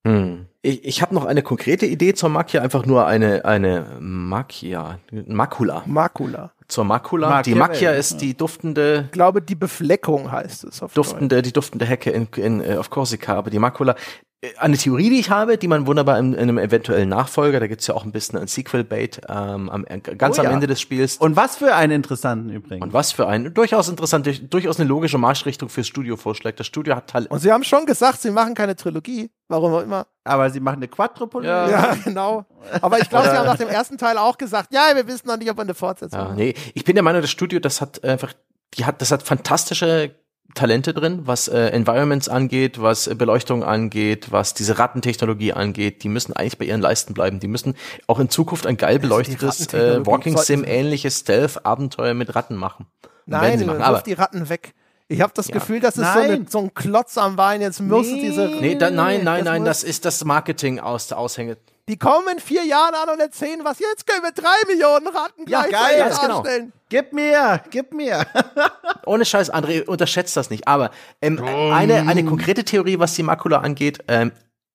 Hm. 0.07 0.45
Ich, 0.61 0.85
ich 0.85 1.01
habe 1.01 1.15
noch 1.15 1.25
eine 1.25 1.43
konkrete 1.43 1.87
Idee 1.87 2.13
zur 2.13 2.29
Makia, 2.29 2.61
einfach 2.61 2.85
nur 2.85 3.07
eine, 3.07 3.47
eine 3.47 3.97
Makia, 3.99 4.99
Makula. 5.11 5.85
Makula. 5.87 6.53
Zur 6.69 6.85
Makula. 6.85 7.43
Die 7.43 7.55
Machiavelli, 7.55 7.59
Macchia 7.59 7.91
ist 7.93 8.21
die 8.21 8.37
duftende 8.37 9.05
Ich 9.07 9.13
glaube, 9.13 9.43
die 9.43 9.55
Befleckung 9.55 10.31
heißt 10.31 10.65
es 10.65 10.83
auf 10.83 10.93
Deutsch. 10.93 11.09
duftende, 11.09 11.43
die 11.43 11.53
duftende 11.53 11.87
Hecke 11.87 12.11
in, 12.11 12.29
in, 12.37 12.61
äh, 12.61 12.77
auf 12.77 12.91
Korsika, 12.91 13.35
aber 13.35 13.51
die 13.51 13.59
Makula. 13.59 13.97
Äh, 14.41 14.49
Eine 14.59 14.77
Theorie, 14.77 15.11
die 15.11 15.19
ich 15.21 15.31
habe, 15.31 15.59
die 15.59 15.69
man 15.69 15.87
wunderbar 15.87 16.19
in, 16.19 16.33
in 16.33 16.41
einem 16.41 16.59
eventuellen 16.59 17.09
Nachfolger, 17.09 17.61
da 17.61 17.67
gibt's 17.67 17.87
ja 17.87 17.95
auch 17.95 18.05
ein 18.05 18.13
bisschen 18.13 18.39
ein 18.39 18.47
Sequel-Bait 18.47 19.23
ähm, 19.29 19.69
am, 19.69 19.85
ganz 20.17 20.39
Oh 20.39 20.41
am 20.43 20.47
ja. 20.47 20.53
Ende 20.53 20.67
des 20.67 20.81
Spiels. 20.81 21.17
Und 21.17 21.37
was 21.37 21.57
für 21.57 21.75
einen 21.75 21.93
interessanten 21.93 22.51
übrigens. 22.51 22.83
Und 22.85 22.93
was 22.93 23.13
für 23.13 23.27
ein 23.27 23.53
durchaus 23.55 23.89
interessant, 23.89 24.27
durch- 24.27 24.49
durchaus 24.49 24.79
eine 24.79 24.89
logische 24.89 25.19
Marschrichtung 25.19 25.69
fürs 25.69 25.87
Studio 25.89 26.17
vorschlägt. 26.17 26.61
Das 26.61 26.67
Studio 26.67 26.95
hat 26.97 27.09
Talent. 27.09 27.31
Und 27.31 27.41
sie 27.41 27.51
haben 27.53 27.65
schon 27.65 27.85
gesagt, 27.87 28.21
sie 28.23 28.31
machen 28.31 28.55
keine 28.55 28.77
Trilogie. 28.77 29.31
Warum 29.49 29.73
auch 29.75 29.83
immer. 29.83 30.07
Aber 30.25 30.51
sie 30.51 30.61
machen 30.61 30.77
eine 30.77 30.89
Quadrupologie. 30.89 31.49
Ja. 31.49 31.69
Ja, 31.71 31.95
genau. 32.05 32.45
Aber 32.83 32.99
ich 33.01 33.09
glaube, 33.09 33.29
sie 33.31 33.37
haben 33.37 33.47
nach 33.47 33.57
dem 33.57 33.69
ersten 33.69 33.97
Teil 33.99 34.19
auch 34.19 34.37
gesagt, 34.39 34.73
ja, 34.75 34.91
wir 34.95 35.07
wissen 35.07 35.27
noch 35.27 35.39
nicht, 35.39 35.51
ob 35.51 35.57
wir 35.57 35.63
eine 35.63 35.75
Fortsetzung 35.75 36.19
Ja, 36.19 36.25
machen. 36.27 36.37
nee, 36.37 36.55
ich 36.75 36.85
bin 36.85 36.95
der 36.95 37.03
Meinung, 37.03 37.23
das 37.23 37.31
Studio, 37.31 37.59
das 37.59 37.81
hat 37.81 38.05
einfach, 38.05 38.35
die 38.75 38.85
hat, 38.85 39.01
das 39.01 39.11
hat 39.11 39.23
fantastische 39.23 40.15
Talente 40.55 40.95
drin, 40.95 41.21
was 41.25 41.49
äh, 41.49 41.69
Environments 41.69 42.29
angeht, 42.29 42.81
was 42.81 43.07
äh, 43.07 43.15
Beleuchtung 43.15 43.63
angeht, 43.63 44.33
was 44.33 44.55
diese 44.55 44.79
Rattentechnologie 44.79 45.53
angeht. 45.53 46.03
Die 46.03 46.09
müssen 46.09 46.33
eigentlich 46.33 46.59
bei 46.59 46.65
ihren 46.65 46.81
Leisten 46.81 47.15
bleiben. 47.15 47.39
Die 47.39 47.49
müssen 47.49 47.75
auch 48.07 48.19
in 48.19 48.31
Zukunft 48.31 48.67
ein 48.67 48.77
geil 48.77 48.99
beleuchtetes 48.99 49.73
äh, 49.75 50.05
Walking 50.07 50.37
Sim 50.39 50.65
ähnliches 50.65 51.21
Stealth-Abenteuer 51.21 52.15
mit 52.15 52.35
Ratten 52.35 52.57
machen. 52.57 52.87
Nein, 53.27 53.59
sie 53.59 53.67
machen. 53.67 53.79
wirf 53.79 53.87
Aber 53.87 54.01
die 54.01 54.15
Ratten 54.15 54.49
weg. 54.49 54.75
Ich 55.09 55.21
habe 55.21 55.33
das 55.35 55.49
Ja. 55.49 55.55
Gefühl, 55.55 55.81
das 55.81 55.97
ist 55.97 56.13
so, 56.13 56.19
eine, 56.19 56.45
so 56.49 56.59
ein 56.59 56.75
Klotz 56.75 57.17
am 57.17 57.37
Bein. 57.37 57.61
Jetzt 57.61 57.81
muss 57.81 58.07
es 58.07 58.15
diese. 58.15 58.47
nee, 58.61 58.75
da, 58.75 58.91
nein, 58.91 59.25
nein, 59.25 59.45
das 59.45 59.53
nein, 59.53 59.65
das 59.65 59.85
ist 59.85 60.05
das 60.05 60.25
Marketing 60.25 60.81
aus 60.81 61.09
der 61.09 61.19
Aushänge. 61.19 61.57
Die 61.89 61.97
kommen 61.97 62.29
in 62.33 62.39
vier 62.39 62.65
Jahren 62.65 62.95
an 62.95 63.09
und 63.09 63.21
erzählen 63.21 63.61
was. 63.65 63.79
Jetzt 63.79 64.07
können 64.07 64.23
wir 64.23 64.33
drei 64.33 64.67
Millionen 64.69 65.07
Ratten 65.09 65.49
Ja, 65.49 65.63
geil, 65.63 65.99
ganz 65.99 66.21
genau. 66.21 66.45
Gib 66.91 67.13
mir, 67.13 67.63
gib 67.71 67.93
mir. 67.93 68.27
Ohne 69.07 69.25
Scheiß, 69.25 69.53
André, 69.53 69.85
unterschätzt 69.85 70.37
das 70.37 70.51
nicht. 70.51 70.69
Aber 70.69 70.91
ähm, 71.21 71.43
eine, 71.43 72.07
eine 72.07 72.25
konkrete 72.25 72.65
Theorie, 72.65 72.99
was 72.99 73.15
die 73.15 73.23
Makula 73.23 73.59
angeht, 73.59 74.05
ähm, 74.09 74.33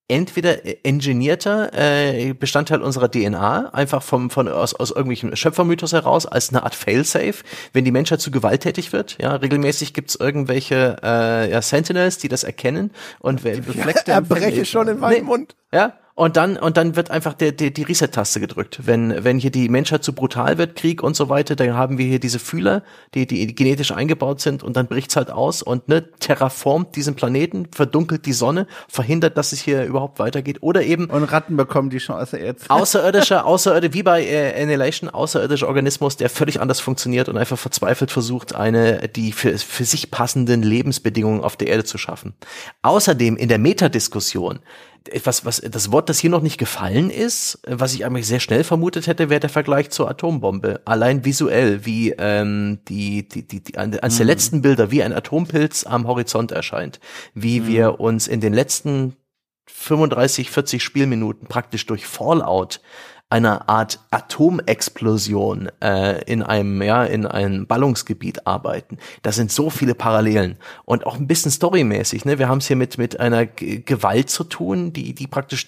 entweder 0.07 0.65
äh, 0.65 0.77
engineerter 0.83 1.71
äh, 1.73 2.33
Bestandteil 2.33 2.81
unserer 2.81 3.09
DNA, 3.09 3.73
einfach 3.73 4.03
vom, 4.03 4.29
von, 4.29 4.47
aus, 4.47 4.73
aus 4.73 4.91
irgendwelchem 4.91 5.35
Schöpfermythos 5.35 5.93
heraus, 5.93 6.25
als 6.25 6.49
eine 6.49 6.63
Art 6.63 6.75
Failsafe, 6.75 7.43
wenn 7.73 7.85
die 7.85 7.91
Menschheit 7.91 8.21
zu 8.21 8.31
gewalttätig 8.31 8.91
wird. 8.91 9.17
Ja, 9.21 9.35
regelmäßig 9.35 9.93
gibt's 9.93 10.15
irgendwelche 10.15 10.97
äh, 11.03 11.51
ja, 11.51 11.61
Sentinels, 11.61 12.17
die 12.17 12.27
das 12.27 12.43
erkennen 12.43 12.91
und 13.19 13.43
wer 13.43 13.57
befleckt 13.57 14.07
Erbreche 14.07 14.65
schon 14.65 14.87
in 14.87 14.99
meinem 14.99 15.13
Nee. 15.13 15.21
Mund. 15.21 15.55
ja, 15.71 15.93
und 16.15 16.37
dann, 16.37 16.57
und 16.57 16.77
dann 16.77 16.95
wird 16.95 17.09
einfach 17.09 17.33
der, 17.33 17.51
der, 17.51 17.71
die 17.71 17.81
Reset-Taste 17.81 18.39
gedrückt. 18.39 18.81
Wenn, 18.83 19.23
wenn 19.23 19.39
hier 19.39 19.49
die 19.49 19.67
Menschheit 19.67 20.03
zu 20.03 20.13
brutal 20.13 20.59
wird, 20.59 20.75
Krieg 20.75 21.01
und 21.01 21.15
so 21.15 21.27
weiter, 21.27 21.55
dann 21.55 21.73
haben 21.73 21.97
wir 21.97 22.05
hier 22.05 22.19
diese 22.19 22.37
Fühler, 22.37 22.83
die, 23.15 23.25
die 23.25 23.55
genetisch 23.55 23.91
eingebaut 23.91 24.39
sind 24.39 24.61
und 24.61 24.77
dann 24.77 24.85
bricht's 24.85 25.15
halt 25.15 25.31
aus 25.31 25.63
und 25.63 25.87
ne, 25.87 26.07
terraformt 26.19 26.95
diesen 26.95 27.15
Planeten, 27.15 27.67
verdunkelt 27.71 28.27
die 28.27 28.33
Sonne, 28.33 28.67
verhindert, 28.87 29.37
dass 29.37 29.53
es 29.53 29.61
hier 29.61 29.85
überhaupt 29.85 30.19
weitergeht 30.19 30.59
oder 30.61 30.83
eben 30.83 31.05
Und 31.05 31.23
Ratten 31.23 31.57
bekommen 31.57 31.89
die 31.89 31.97
Chance 31.97 32.37
jetzt. 32.37 32.69
außerirdischer, 32.69 33.47
außerirdisch, 33.47 33.93
wie 33.93 34.03
bei 34.03 34.23
äh, 34.23 34.61
Annihilation, 34.61 35.09
außerirdischer 35.09 35.67
Organismus, 35.67 36.17
der 36.17 36.29
völlig 36.29 36.61
anders 36.61 36.79
funktioniert 36.79 37.27
und 37.27 37.37
einfach 37.37 37.57
verzweifelt 37.57 38.11
versucht, 38.11 38.53
eine, 38.53 39.07
die 39.07 39.31
für, 39.31 39.57
für 39.57 39.85
sich 39.85 40.11
passenden 40.11 40.61
Lebensbedingungen 40.61 41.41
auf 41.41 41.57
der 41.57 41.69
Erde 41.69 41.85
zu 41.85 41.97
schaffen. 41.97 42.35
Außerdem 42.83 43.35
in 43.35 43.49
der 43.49 43.57
Metadiskussion, 43.57 44.59
etwas, 45.09 45.45
was, 45.45 45.61
das 45.61 45.91
Wort, 45.91 46.09
das 46.09 46.19
hier 46.19 46.29
noch 46.29 46.41
nicht 46.41 46.57
gefallen 46.57 47.09
ist, 47.09 47.59
was 47.67 47.93
ich 47.93 48.05
eigentlich 48.05 48.27
sehr 48.27 48.39
schnell 48.39 48.63
vermutet 48.63 49.07
hätte, 49.07 49.29
wäre 49.29 49.39
der 49.39 49.49
Vergleich 49.49 49.89
zur 49.89 50.09
Atombombe. 50.09 50.81
Allein 50.85 51.25
visuell, 51.25 51.85
wie 51.85 52.11
ähm, 52.17 52.79
die, 52.87 53.27
die, 53.27 53.47
die, 53.47 53.63
die 53.63 53.77
eines 53.77 54.17
der 54.17 54.25
letzten 54.25 54.61
Bilder, 54.61 54.91
wie 54.91 55.03
ein 55.03 55.13
Atompilz 55.13 55.85
am 55.85 56.07
Horizont 56.07 56.51
erscheint, 56.51 56.99
wie 57.33 57.67
wir 57.67 57.99
uns 57.99 58.27
in 58.27 58.41
den 58.41 58.53
letzten 58.53 59.15
35, 59.67 60.51
40 60.51 60.83
Spielminuten 60.83 61.47
praktisch 61.47 61.85
durch 61.85 62.05
Fallout 62.05 62.81
einer 63.33 63.67
Art 63.67 63.99
Atomexplosion 64.11 65.71
äh, 65.81 66.23
in 66.25 66.43
einem 66.43 66.83
ja 66.83 67.03
in 67.03 67.25
einem 67.25 67.65
Ballungsgebiet 67.65 68.45
arbeiten. 68.45 68.99
Da 69.23 69.31
sind 69.31 69.51
so 69.51 69.71
viele 69.71 69.95
Parallelen 69.95 70.59
und 70.85 71.07
auch 71.07 71.17
ein 71.17 71.25
bisschen 71.25 71.49
storymäßig. 71.49 72.25
Ne, 72.25 72.37
wir 72.37 72.47
haben 72.47 72.59
es 72.59 72.67
hier 72.67 72.75
mit 72.75 72.99
mit 72.99 73.19
einer 73.19 73.47
G 73.47 73.79
Gewalt 73.79 74.29
zu 74.29 74.43
tun, 74.43 74.93
die 74.93 75.15
die 75.15 75.25
praktisch 75.25 75.65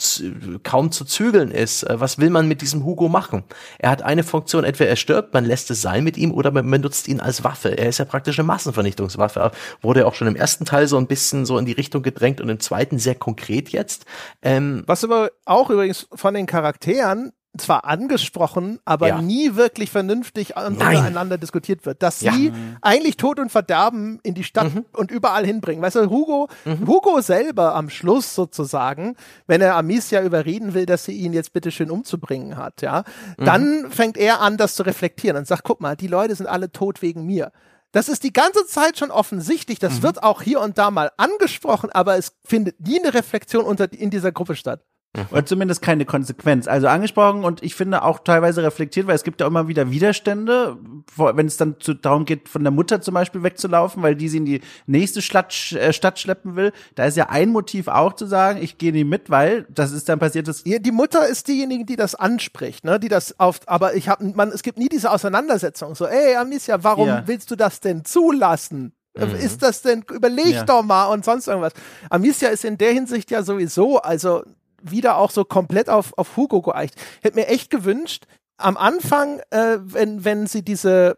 kaum 0.62 0.92
zu 0.92 1.06
zügeln 1.06 1.50
ist. 1.50 1.82
Äh, 1.82 2.00
was 2.00 2.20
will 2.20 2.30
man 2.30 2.48
mit 2.48 2.62
diesem 2.62 2.86
Hugo 2.86 3.10
machen? 3.10 3.44
Er 3.80 3.90
hat 3.90 4.04
eine 4.04 4.22
Funktion: 4.22 4.64
entweder 4.64 4.92
er 4.92 4.96
stirbt, 4.96 5.34
man 5.34 5.44
lässt 5.44 5.72
es 5.72 5.82
sein 5.82 6.04
mit 6.04 6.18
ihm, 6.18 6.32
oder 6.32 6.52
man 6.52 6.70
benutzt 6.70 7.08
ihn 7.08 7.20
als 7.20 7.44
Waffe. 7.44 7.76
Er 7.76 7.90
ist 7.90 7.98
ja 7.98 8.06
praktisch 8.06 8.38
eine 8.38 8.46
Massenvernichtungswaffe. 8.46 9.52
Wurde 9.82 10.06
auch 10.06 10.14
schon 10.14 10.28
im 10.28 10.36
ersten 10.36 10.66
Teil 10.66 10.86
so 10.86 10.98
ein 10.98 11.08
bisschen 11.08 11.48
so 11.48 11.58
in 11.58 11.66
die 11.66 11.72
Richtung 11.72 12.04
gedrängt 12.04 12.42
und 12.42 12.50
im 12.50 12.60
zweiten 12.60 13.00
sehr 13.00 13.16
konkret 13.16 13.70
jetzt. 13.70 14.06
Ähm, 14.44 14.84
Was 14.86 15.04
aber 15.04 15.32
auch 15.46 15.72
übrigens 15.72 16.08
von 16.14 16.36
den 16.36 16.46
Charakteren 16.46 17.32
zwar 17.57 17.86
angesprochen, 17.86 18.80
aber 18.86 19.07
Ja. 19.07 19.22
nie 19.22 19.56
wirklich 19.56 19.91
vernünftig 19.91 20.56
untereinander 20.57 21.38
diskutiert 21.38 21.86
wird, 21.86 22.02
dass 22.03 22.22
Ja. 22.22 22.32
sie 22.34 22.52
eigentlich 22.82 23.18
Tod 23.18 23.40
und 23.40 23.52
Verderben 23.52 24.19
in 24.23 24.34
die 24.34 24.44
Stadt 24.44 24.72
und 24.94 25.11
überall 25.11 25.45
hinbringen. 25.45 25.82
Weißt 25.82 25.95
du, 25.95 26.10
Hugo, 26.10 26.48
Hugo 26.86 27.22
selber 27.22 27.76
am 27.76 27.90
Schluss 27.90 28.36
sozusagen, 28.36 29.15
wenn 29.48 29.61
er 29.61 29.76
Amicia 29.76 30.22
überreden 30.23 30.73
will, 30.73 30.86
dass 30.86 31.06
sie 31.06 31.14
ihn 31.14 31.34
jetzt 31.34 31.53
bitteschön 31.53 31.90
umzubringen 31.91 32.57
hat, 32.57 32.82
ja, 32.82 33.03
dann 33.38 33.90
fängt 33.91 34.18
er 34.18 34.41
an, 34.41 34.57
das 34.57 34.76
zu 34.76 34.84
reflektieren 34.84 35.38
und 35.38 35.48
sagt, 35.48 35.64
guck 35.64 35.82
mal, 35.82 35.95
die 35.95 36.07
Leute 36.07 36.36
sind 36.36 36.48
alle 36.48 36.72
tot 36.72 37.02
wegen 37.02 37.26
mir. 37.26 37.52
Das 37.91 38.10
ist 38.10 38.23
die 38.23 38.34
ganze 38.34 38.65
Zeit 38.68 38.98
schon 38.98 39.10
offensichtlich. 39.10 39.80
Das 39.80 40.02
wird 40.02 40.22
auch 40.22 40.41
hier 40.41 40.60
und 40.60 40.77
da 40.77 40.91
mal 40.91 41.11
angesprochen, 41.15 41.90
aber 41.94 42.18
es 42.18 42.34
findet 42.44 42.82
nie 42.86 42.99
eine 42.99 43.14
Reflexion 43.14 43.64
unter, 43.64 43.91
in 43.94 44.10
dieser 44.10 44.34
Gruppe 44.34 44.56
statt. 44.57 44.82
Oder 45.32 45.46
zumindest 45.46 45.82
keine 45.82 46.06
Konsequenz. 46.06 46.68
Also 46.68 46.88
angesprochen 46.88 47.44
und 47.44 47.64
ich 47.64 47.76
finde 47.76 48.04
auch 48.04 48.20
teilweise 48.20 48.64
reflektiert, 48.64 49.08
weil 49.08 49.16
es 49.16 49.24
gibt 49.24 49.42
ja 49.42 49.48
immer 49.48 49.68
wieder 49.68 49.92
Widerstände, 49.92 50.78
wenn 51.18 51.46
es 51.48 51.58
dann 51.58 51.76
zu, 51.80 51.94
darum 51.94 52.26
geht, 52.26 52.50
von 52.50 52.64
der 52.64 52.72
Mutter 52.72 53.02
zum 53.02 53.14
Beispiel 53.14 53.44
wegzulaufen, 53.44 54.04
weil 54.04 54.16
die 54.16 54.30
sie 54.30 54.38
in 54.38 54.46
die 54.46 54.62
nächste 54.88 55.22
Stadt, 55.22 55.54
äh, 55.74 55.94
Stadt 55.94 56.20
schleppen 56.20 56.56
will. 56.56 56.72
Da 56.96 57.06
ist 57.06 57.18
ja 57.18 57.30
ein 57.30 57.50
Motiv 57.50 57.88
auch 57.88 58.14
zu 58.14 58.26
sagen, 58.26 58.60
ich 58.62 58.78
gehe 58.78 58.92
nicht 58.92 59.08
mit, 59.08 59.30
weil 59.30 59.66
das 59.70 59.92
ist 59.92 60.10
dann 60.10 60.20
passiert, 60.20 60.48
das 60.48 60.64
Ja, 60.66 60.80
die 60.80 60.92
Mutter 60.92 61.28
ist 61.28 61.48
diejenige, 61.48 61.86
die 61.86 61.96
das 61.96 62.16
anspricht, 62.16 62.84
ne? 62.86 63.00
Die 63.00 63.08
das 63.10 63.40
auf, 63.40 63.60
aber 63.68 63.96
ich 63.96 64.10
habe, 64.10 64.26
man, 64.36 64.50
es 64.50 64.64
gibt 64.64 64.78
nie 64.78 64.90
diese 64.90 65.12
Auseinandersetzung. 65.12 65.96
So, 65.96 66.06
ey, 66.06 66.36
Amicia, 66.36 66.84
warum 66.84 67.08
Ja. 67.08 67.24
willst 67.26 67.52
du 67.52 67.56
das 67.56 67.80
denn 67.80 68.06
zulassen? 68.06 68.94
Ist 69.42 69.62
das 69.64 69.82
denn, 69.82 70.04
überleg 70.12 70.52
Ja. 70.54 70.64
doch 70.66 70.84
mal 70.84 71.06
und 71.06 71.24
sonst 71.24 71.48
irgendwas. 71.48 71.72
Amicia 72.10 72.50
ist 72.50 72.66
in 72.66 72.78
der 72.78 72.92
Hinsicht 72.92 73.32
ja 73.32 73.44
sowieso, 73.44 74.00
also 74.02 74.44
wieder 74.91 75.18
auch 75.18 75.32
so 75.32 75.45
komplett 75.45 75.90
auf, 75.90 76.14
auf 76.18 76.38
Hugo 76.38 76.62
geeicht. 76.62 76.95
Ich 77.20 77.26
hätte 77.26 77.36
mir 77.36 77.48
echt 77.48 77.70
gewünscht, 77.70 78.26
am 78.57 78.78
Anfang, 78.78 79.41
äh, 79.49 79.78
wenn, 79.82 80.24
wenn 80.24 80.48
sie 80.48 80.64
diese, 80.64 81.18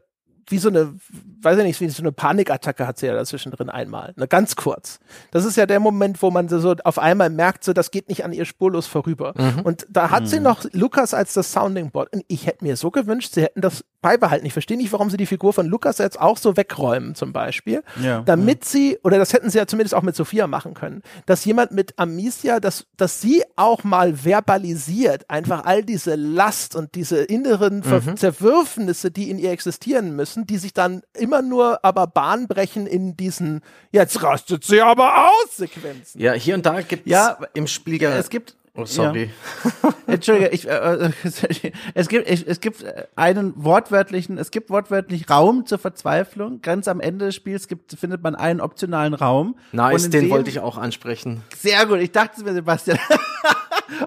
wie 0.49 0.57
so 0.57 0.69
eine, 0.69 0.93
weiß 1.41 1.57
ich 1.59 1.63
nicht, 1.63 1.81
wie 1.81 1.89
so 1.89 2.01
eine 2.01 2.11
Panikattacke 2.11 2.87
hat 2.87 2.97
sie 2.97 3.07
ja 3.07 3.13
dazwischen 3.13 3.51
drin 3.51 3.69
einmal, 3.69 4.13
ne, 4.15 4.27
ganz 4.27 4.55
kurz. 4.55 4.99
Das 5.31 5.45
ist 5.45 5.57
ja 5.57 5.65
der 5.65 5.79
Moment, 5.79 6.21
wo 6.21 6.31
man 6.31 6.47
so 6.49 6.75
auf 6.83 6.99
einmal 6.99 7.29
merkt, 7.29 7.63
so, 7.63 7.73
das 7.73 7.91
geht 7.91 8.09
nicht 8.09 8.23
an 8.25 8.33
ihr 8.33 8.45
spurlos 8.45 8.87
vorüber. 8.87 9.33
Und 9.63 9.85
da 9.89 10.09
hat 10.09 10.27
sie 10.27 10.39
noch 10.39 10.65
Lukas 10.71 11.13
als 11.13 11.33
das 11.33 11.51
Sounding 11.51 11.91
Board. 11.91 12.13
Und 12.13 12.23
ich 12.27 12.47
hätte 12.47 12.63
mir 12.63 12.75
so 12.77 12.91
gewünscht, 12.91 13.33
sie 13.33 13.43
hätten 13.43 13.61
das 13.61 13.83
beibehalten. 14.01 14.45
Ich 14.45 14.53
verstehe 14.53 14.77
nicht, 14.77 14.93
warum 14.93 15.09
sie 15.09 15.17
die 15.17 15.25
Figur 15.25 15.53
von 15.53 15.65
Lukas 15.65 15.97
jetzt 15.97 16.19
auch 16.19 16.37
so 16.37 16.55
wegräumen, 16.55 17.15
zum 17.15 17.33
Beispiel. 17.33 17.83
Ja. 18.01 18.21
Damit 18.21 18.63
sie, 18.63 18.99
oder 19.03 19.17
das 19.17 19.33
hätten 19.33 19.49
sie 19.49 19.57
ja 19.57 19.67
zumindest 19.67 19.95
auch 19.95 20.03
mit 20.03 20.15
Sophia 20.15 20.47
machen 20.47 20.73
können, 20.73 21.01
dass 21.25 21.43
jemand 21.45 21.71
mit 21.71 21.97
Amicia, 21.97 22.59
dass, 22.59 22.85
dass 22.95 23.21
sie 23.21 23.43
auch 23.55 23.83
mal 23.83 24.13
verbalisiert, 24.13 25.29
einfach 25.29 25.65
all 25.65 25.83
diese 25.83 26.15
Last 26.15 26.75
und 26.75 26.95
diese 26.95 27.23
inneren 27.23 27.83
Ver 27.83 28.15
Zerwürfnisse, 28.15 29.11
die 29.11 29.29
in 29.29 29.39
ihr 29.39 29.51
existieren 29.51 30.15
müssen, 30.15 30.36
die 30.45 30.57
sich 30.57 30.73
dann 30.73 31.01
immer 31.13 31.41
nur 31.41 31.83
aber 31.83 32.07
Bahn 32.07 32.47
brechen 32.47 32.85
in 32.87 33.17
diesen, 33.17 33.61
jetzt 33.91 34.21
rastet 34.21 34.63
sie 34.63 34.81
aber 34.81 35.27
aus, 35.29 35.57
Sequenzen. 35.57 36.21
ja, 36.21 36.33
hier 36.33 36.55
und 36.55 36.65
da 36.65 36.81
gibt's 36.81 37.09
Ja, 37.09 37.37
im 37.53 37.67
Spiel 37.67 38.01
ja. 38.01 38.15
es 38.17 38.29
gibt 38.29 38.55
Oh, 38.79 38.85
sorry. 38.85 39.31
Entschuldige, 40.07 40.49
ich, 40.49 40.69
äh, 40.69 40.71
äh, 40.71 41.11
es 41.95 42.07
gibt 42.07 42.29
ich, 42.29 42.47
es 42.47 42.59
gibt 42.59 42.85
einen 43.15 43.53
wortwörtlichen, 43.55 44.37
es 44.37 44.51
gibt 44.51 44.69
wortwörtlich 44.69 45.31
Raum 45.31 45.65
zur 45.65 45.79
Verzweiflung. 45.79 46.61
Ganz 46.61 46.87
am 46.87 47.01
Ende 47.01 47.25
des 47.25 47.35
Spiels 47.35 47.67
gibt, 47.67 47.93
findet 47.93 48.21
man 48.21 48.35
einen 48.35 48.61
optionalen 48.61 49.15
Raum. 49.15 49.55
Nice, 49.71 50.11
den 50.11 50.29
wollte 50.29 50.51
ich 50.51 50.59
auch 50.59 50.77
ansprechen. 50.77 51.41
Sehr 51.57 51.87
gut, 51.87 51.97
ich 51.97 52.11
dachte 52.11 52.33
es 52.37 52.43
mir, 52.43 52.53
Sebastian. 52.53 52.99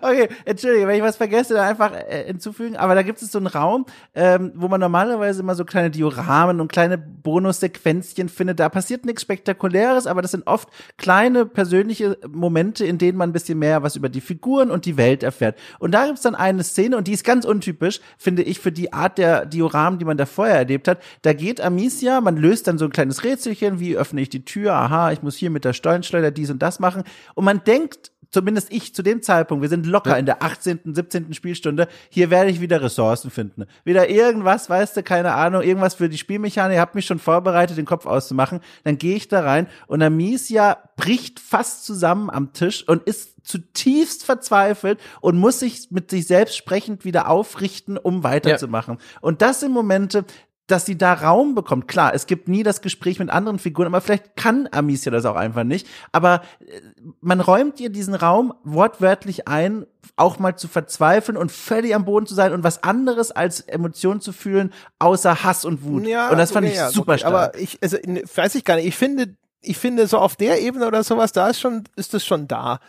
Okay, 0.03 0.29
entschuldige, 0.45 0.87
wenn 0.87 0.97
ich 0.97 1.03
was 1.03 1.17
vergesse, 1.17 1.55
dann 1.55 1.69
einfach 1.69 1.93
äh, 1.93 2.25
hinzufügen. 2.27 2.77
Aber 2.77 2.95
da 2.95 3.03
gibt 3.03 3.23
es 3.23 3.33
so 3.33 3.39
einen 3.39 3.47
Raum, 3.47 3.87
ähm, 4.15 4.53
wo 4.55 4.69
man 4.69 4.81
normalerweise 4.81 5.41
immer 5.41 5.55
so 5.55 5.65
kleine 5.65 5.91
Dioramen 5.91 6.61
und 6.61 6.71
kleine 6.71 6.99
Bonussequenzchen 6.99 8.29
findet. 8.29 8.61
Da 8.61 8.69
passiert 8.69 9.05
nichts 9.05 9.23
Spektakuläres, 9.23 10.07
aber 10.07 10.23
das 10.23 10.33
sind 10.33 10.47
oft 10.47 10.69
kleine 10.97 11.47
persönliche 11.47 12.19
Momente, 12.29 12.85
in 12.85 12.99
denen 12.99 13.19
man 13.19 13.31
ein 13.31 13.33
bisschen 13.33 13.59
mehr 13.59 13.83
was 13.83 13.97
über 13.97 14.09
die 14.09 14.21
Figuren 14.21 14.71
und 14.71 14.85
die 14.85 14.97
Welt 14.97 15.23
erfährt. 15.23 15.59
Und 15.79 15.93
da 15.93 16.07
gibt's 16.07 16.23
dann 16.23 16.35
eine 16.35 16.63
Szene, 16.63 16.97
und 16.97 17.07
die 17.07 17.13
ist 17.13 17.25
ganz 17.25 17.45
untypisch, 17.45 18.01
finde 18.19 18.43
ich, 18.43 18.61
für 18.61 18.73
die 18.73 18.93
Art 18.93 19.19
der 19.19 19.47
Dioramen, 19.47 19.99
die 19.99 20.05
man 20.05 20.17
da 20.17 20.27
vorher 20.27 20.57
erlebt 20.57 20.89
hat. 20.89 20.99
Da 21.23 21.33
geht 21.33 21.61
Amicia, 21.61 22.21
man 22.21 22.37
löst 22.37 22.67
dann 22.67 22.79
so 22.79 22.85
ein 22.85 22.91
kleines 22.91 23.25
Rätselchen, 23.25 23.81
wie 23.81 23.97
öffne 23.97 24.21
ich 24.21 24.29
die 24.29 24.45
Tür, 24.45 24.75
aha, 24.75 25.13
ich 25.13 25.23
muss 25.23 25.37
hier 25.37 25.51
mit 25.51 25.65
der 25.65 25.73
Stollenschleuder 25.73 26.31
dies 26.31 26.51
und 26.51 26.61
das 26.61 26.81
machen. 26.81 27.05
Und 27.35 27.45
man 27.45 27.63
denkt, 27.65 28.13
zumindest 28.31 28.73
ich 28.73 28.95
zu 28.95 29.03
dem 29.03 29.23
Zeitpunkt, 29.23 29.63
wir 29.63 29.69
sind 29.69 29.87
locker 29.87 30.19
in 30.19 30.27
der 30.27 30.43
18., 30.43 30.81
17. 30.85 31.35
Spielstunde, 31.35 31.89
hier 32.09 32.31
werde 32.31 32.51
ich 32.51 32.61
wieder 32.61 32.83
Ressourcen 32.83 33.31
finden. 33.31 33.67
Wieder 33.85 34.09
irgendwas, 34.09 34.71
weißt 34.71 34.97
du, 34.97 35.03
keine 35.03 35.35
Ahnung, 35.35 35.63
irgendwas 35.63 35.95
für 35.95 36.09
die 36.09 36.19
Spielmechanik, 36.19 36.77
ihr 36.77 36.81
habt 36.81 36.95
mich 36.95 37.07
schon 37.07 37.19
vorbereitet, 37.19 37.77
den 37.77 37.87
Kopf 37.87 38.07
auszumachen. 38.07 38.61
Dann 38.85 38.99
gehe 38.99 39.17
ich 39.17 39.29
da 39.29 39.41
rein 39.41 39.67
und 39.87 40.03
Amicia 40.03 40.79
bricht 40.97 41.41
fast 41.41 41.85
zusammen 41.85 42.31
am 42.31 42.53
Tisch 42.53 42.87
und 42.87 43.03
ist 43.05 43.31
zutiefst 43.43 44.25
verzweifelt 44.25 45.01
und 45.21 45.39
muss 45.39 45.61
sich 45.61 45.91
mit 45.91 46.11
sich 46.11 46.27
selbst 46.27 46.57
sprechend 46.57 47.05
wieder 47.05 47.29
aufrichten, 47.29 47.97
um 47.97 48.23
weiterzumachen. 48.23 48.99
Und 49.21 49.43
das 49.43 49.61
sind 49.61 49.73
Momente, 49.73 50.25
dass 50.71 50.87
sie 50.87 50.97
da 50.97 51.13
Raum 51.15 51.55
bekommt. 51.55 51.89
Klar, 51.89 52.15
es 52.15 52.27
gibt 52.27 52.49
nie 52.49 52.63
das 52.63 52.81
Gespräch 52.81 53.19
mit 53.19 53.31
anderen 53.31 53.59
Figuren, 53.59 53.87
aber 53.87 54.01
vielleicht 54.01 54.37
kann 54.37 54.69
Amicia 54.71 55.11
das 55.11 55.25
auch 55.25 55.37
einfach 55.37 55.65
nicht. 55.65 55.87
Aber 56.13 56.43
äh, 56.61 56.81
man 57.21 57.41
räumt 57.41 57.81
ihr 57.81 57.91
diesen 57.91 58.15
Raum 58.15 58.55
wortwörtlich 58.65 59.49
ein, 59.49 59.87
auch 60.17 60.39
mal 60.39 60.57
zu 60.57 60.69
verzweifeln 60.69 61.37
und 61.37 61.53
völlig 61.53 61.95
am 61.95 62.05
Boden 62.05 62.27
zu 62.27 62.35
sein 62.35 62.53
und 62.53 62.63
was 62.63 62.83
anderes 62.83 63.31
als 63.31 63.61
Emotionen 63.61 64.21
zu 64.21 64.33
fühlen, 64.33 64.73
außer 64.99 65.45
Hass 65.45 65.65
und 65.65 65.85
Wut. 65.85 66.07
Ja, 66.07 66.31
und 66.31 66.39
das 66.39 66.53
fand 66.53 66.67
okay, 66.67 66.77
ich 66.77 66.95
super 66.95 67.13
okay, 67.13 67.21
stark. 67.21 67.35
Aber 67.35 67.59
ich, 67.59 67.79
also, 67.83 67.97
in- 67.97 68.23
weiß 68.35 68.55
ich 68.55 68.65
gar 68.65 68.77
nicht. 68.77 68.87
Ich 68.87 68.97
finde, 68.97 69.35
ich 69.63 69.77
finde 69.77 70.07
so 70.07 70.19
auf 70.19 70.37
der 70.37 70.61
Ebene 70.61 70.87
oder 70.87 71.03
sowas, 71.05 71.33
da 71.33 71.49
ist 71.49 71.61
schon, 71.61 71.85
ist 71.97 72.15
es 72.15 72.25
schon 72.25 72.49
da. 72.49 72.81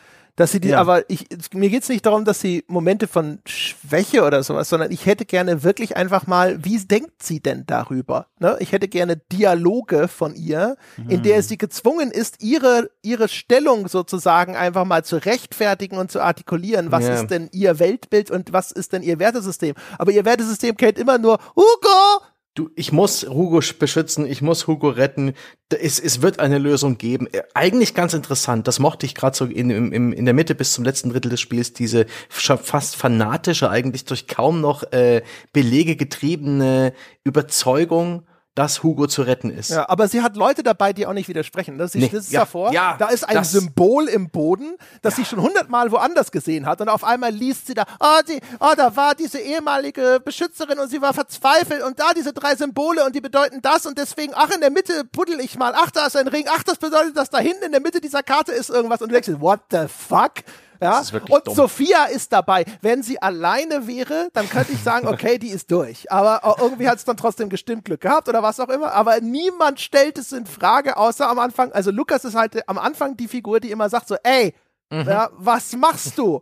Dass 0.42 0.52
sie 0.52 0.60
die, 0.60 0.70
Ja. 0.70 0.80
aber 0.80 1.08
ich, 1.08 1.28
mir 1.54 1.70
geht's 1.70 1.88
nicht 1.88 2.04
darum, 2.06 2.26
dass 2.26 2.40
sie 2.40 2.64
Momente 2.68 3.08
von 3.08 3.38
Schwäche 3.46 4.24
oder 4.24 4.42
sowas, 4.42 4.70
sondern 4.70 4.92
ich 4.92 5.06
hätte 5.06 5.24
gerne 5.26 5.62
wirklich 5.64 5.96
einfach 5.96 6.26
mal, 6.26 6.66
wie 6.66 6.80
denkt 6.80 7.22
sie 7.22 7.40
denn 7.42 7.66
darüber? 7.68 8.26
Ne? 8.40 8.58
Ich 8.60 8.72
hätte 8.72 8.88
gerne 8.88 9.18
Dialoge 9.32 10.08
von 10.08 10.34
ihr, 10.36 10.78
in 11.08 11.20
Mhm. 11.20 11.24
der 11.24 11.44
sie 11.44 11.60
gezwungen 11.60 12.10
ist, 12.10 12.42
ihre, 12.42 12.90
ihre 13.04 13.28
Stellung 13.28 13.88
sozusagen 13.88 14.56
einfach 14.56 14.84
mal 14.86 15.06
zu 15.06 15.18
rechtfertigen 15.18 15.98
und 16.00 16.12
zu 16.12 16.22
artikulieren. 16.22 16.92
Was 16.92 17.06
Ja. 17.06 17.14
ist 17.14 17.28
denn 17.28 17.48
ihr 17.52 17.78
Weltbild 17.78 18.32
und 18.32 18.52
was 18.52 18.72
ist 18.72 18.94
denn 18.94 19.04
ihr 19.04 19.20
Wertesystem? 19.20 19.76
Aber 20.00 20.12
ihr 20.12 20.26
Wertesystem 20.26 20.76
kennt 20.76 20.98
immer 20.98 21.20
nur 21.20 21.38
Hugo! 21.56 22.24
Du, 22.54 22.70
ich 22.76 22.92
muss 22.92 23.24
Hugo 23.30 23.60
sch- 23.60 23.80
beschützen, 23.80 24.26
ich 24.26 24.42
muss 24.42 24.68
Hugo 24.68 24.90
retten. 24.90 25.34
Es, 25.70 26.00
es 26.00 26.22
wird 26.22 26.40
eine 26.42 26.58
Lösung 26.58 26.98
geben. 26.98 27.28
Äh, 27.32 27.44
Eigentlich 27.54 27.94
ganz 27.94 28.14
interessant, 28.14 28.68
das 28.68 28.78
mochte 28.80 29.06
ich 29.06 29.16
gerade 29.16 29.38
so 29.38 29.46
in, 29.46 29.70
im, 29.70 30.12
in 30.12 30.26
der 30.26 30.34
Mitte 30.34 30.54
bis 30.54 30.74
zum 30.74 30.84
letzten 30.84 31.12
Drittel 31.12 31.30
des 31.30 31.40
Spiels, 31.40 31.72
diese 31.72 32.08
schon 32.28 32.58
fast 32.58 32.98
fanatische, 32.98 33.70
eigentlich 33.70 34.04
durch 34.04 34.28
kaum 34.28 34.60
noch 34.60 34.84
äh, 34.92 35.22
Belege 35.54 35.96
getriebene 35.96 36.92
Überzeugung, 37.24 38.24
dass 38.54 38.84
Hugo 38.84 39.08
zu 39.08 39.22
retten 39.22 39.50
ist. 39.50 39.70
Ja, 39.70 39.88
aber 39.88 40.10
sie 40.10 40.22
hat 40.22 40.36
Leute 40.36 40.62
dabei, 40.62 40.92
die 40.92 41.06
auch 41.08 41.14
nicht 41.14 41.30
widersprechen. 41.30 41.78
Das, 41.78 41.94
Nee, 41.94 42.06
ist, 42.08 42.14
das 42.14 42.26
ist 42.26 42.32
ja, 42.34 42.42
davor. 42.42 42.74
ja, 42.74 42.98
da 43.00 43.08
ist 43.08 43.24
ein 43.24 43.36
das- 43.36 43.52
Symbol 43.52 44.08
im 44.10 44.30
Boden, 44.30 44.76
das 45.02 45.16
sie 45.16 45.24
schon 45.24 45.42
hundertmal 45.42 45.90
woanders 45.92 46.32
gesehen 46.32 46.66
hat. 46.66 46.82
Und 46.82 46.90
auf 46.90 47.06
einmal 47.06 47.32
liest 47.32 47.68
sie 47.68 47.74
da, 47.76 47.86
oh, 48.02 48.20
die, 48.28 48.42
oh, 48.60 48.74
da 48.76 48.94
war 48.98 49.16
diese 49.16 49.40
ehemalige 49.40 50.20
Beschützerin 50.24 50.80
und 50.80 50.90
sie 50.90 51.02
war 51.02 51.14
verzweifelt 51.14 51.82
und 51.82 52.00
da 52.00 52.14
diese 52.14 52.34
drei 52.34 52.56
Symbole 52.58 53.06
und 53.06 53.16
die 53.16 53.22
bedeuten 53.22 53.62
das 53.62 53.86
und 53.86 53.98
deswegen, 53.98 54.34
ach, 54.36 54.50
in 54.52 54.60
der 54.60 54.70
Mitte 54.72 55.06
puddel 55.06 55.40
ich 55.40 55.58
mal, 55.58 55.74
ach, 55.76 55.92
da 55.92 56.08
ist 56.08 56.18
ein 56.18 56.28
Ring, 56.28 56.46
ach, 56.50 56.64
das 56.64 56.78
bedeutet, 56.78 57.16
dass 57.16 57.30
da 57.30 57.38
hinten 57.40 57.64
in 57.64 57.72
der 57.72 57.82
Mitte 57.82 58.02
dieser 58.02 58.22
Karte 58.22 58.52
ist 58.52 58.70
irgendwas 58.70 59.02
und 59.02 59.10
du 59.10 59.14
denkst, 59.20 59.40
what 59.42 59.62
the 59.72 59.86
fuck? 59.88 60.34
Ja, 60.82 61.04
und 61.30 61.48
dumm. 61.48 61.56
Sophia 61.56 62.06
ist 62.06 62.34
dabei. 62.34 62.66
Wenn 62.82 63.04
sie 63.04 63.22
alleine 63.22 63.88
wäre, 63.88 64.30
dann 64.34 64.50
könnte 64.50 64.72
ich 64.74 64.82
sagen, 64.82 65.08
okay, 65.08 65.38
die 65.38 65.50
ist 65.50 65.72
durch. 65.72 66.12
Aber 66.12 66.42
äh, 66.58 66.62
irgendwie 66.62 66.90
hat 66.90 66.98
es 66.98 67.06
dann 67.06 67.18
trotzdem 67.18 67.50
gestimmt 67.50 67.86
Glück 67.86 68.02
gehabt 68.02 68.28
oder 68.28 68.42
was 68.42 68.60
auch 68.60 68.70
immer. 68.70 68.92
Aber 68.94 69.22
niemand 69.22 69.80
stellt 69.80 70.18
es 70.18 70.32
in 70.32 70.46
Frage, 70.46 70.98
außer 70.98 71.30
am 71.30 71.40
Anfang. 71.40 71.72
Also 71.72 71.92
Lukas 71.92 72.26
ist 72.26 72.36
halt 72.36 72.68
am 72.68 72.78
Anfang 72.78 73.16
die 73.16 73.28
Figur, 73.28 73.60
die 73.60 73.72
immer 73.72 73.90
sagt 73.90 74.08
so, 74.08 74.16
ey, 74.24 74.54
Mhm. 74.94 75.08
ja, 75.08 75.30
was 75.38 75.72
machst 75.78 76.18
du? 76.18 76.42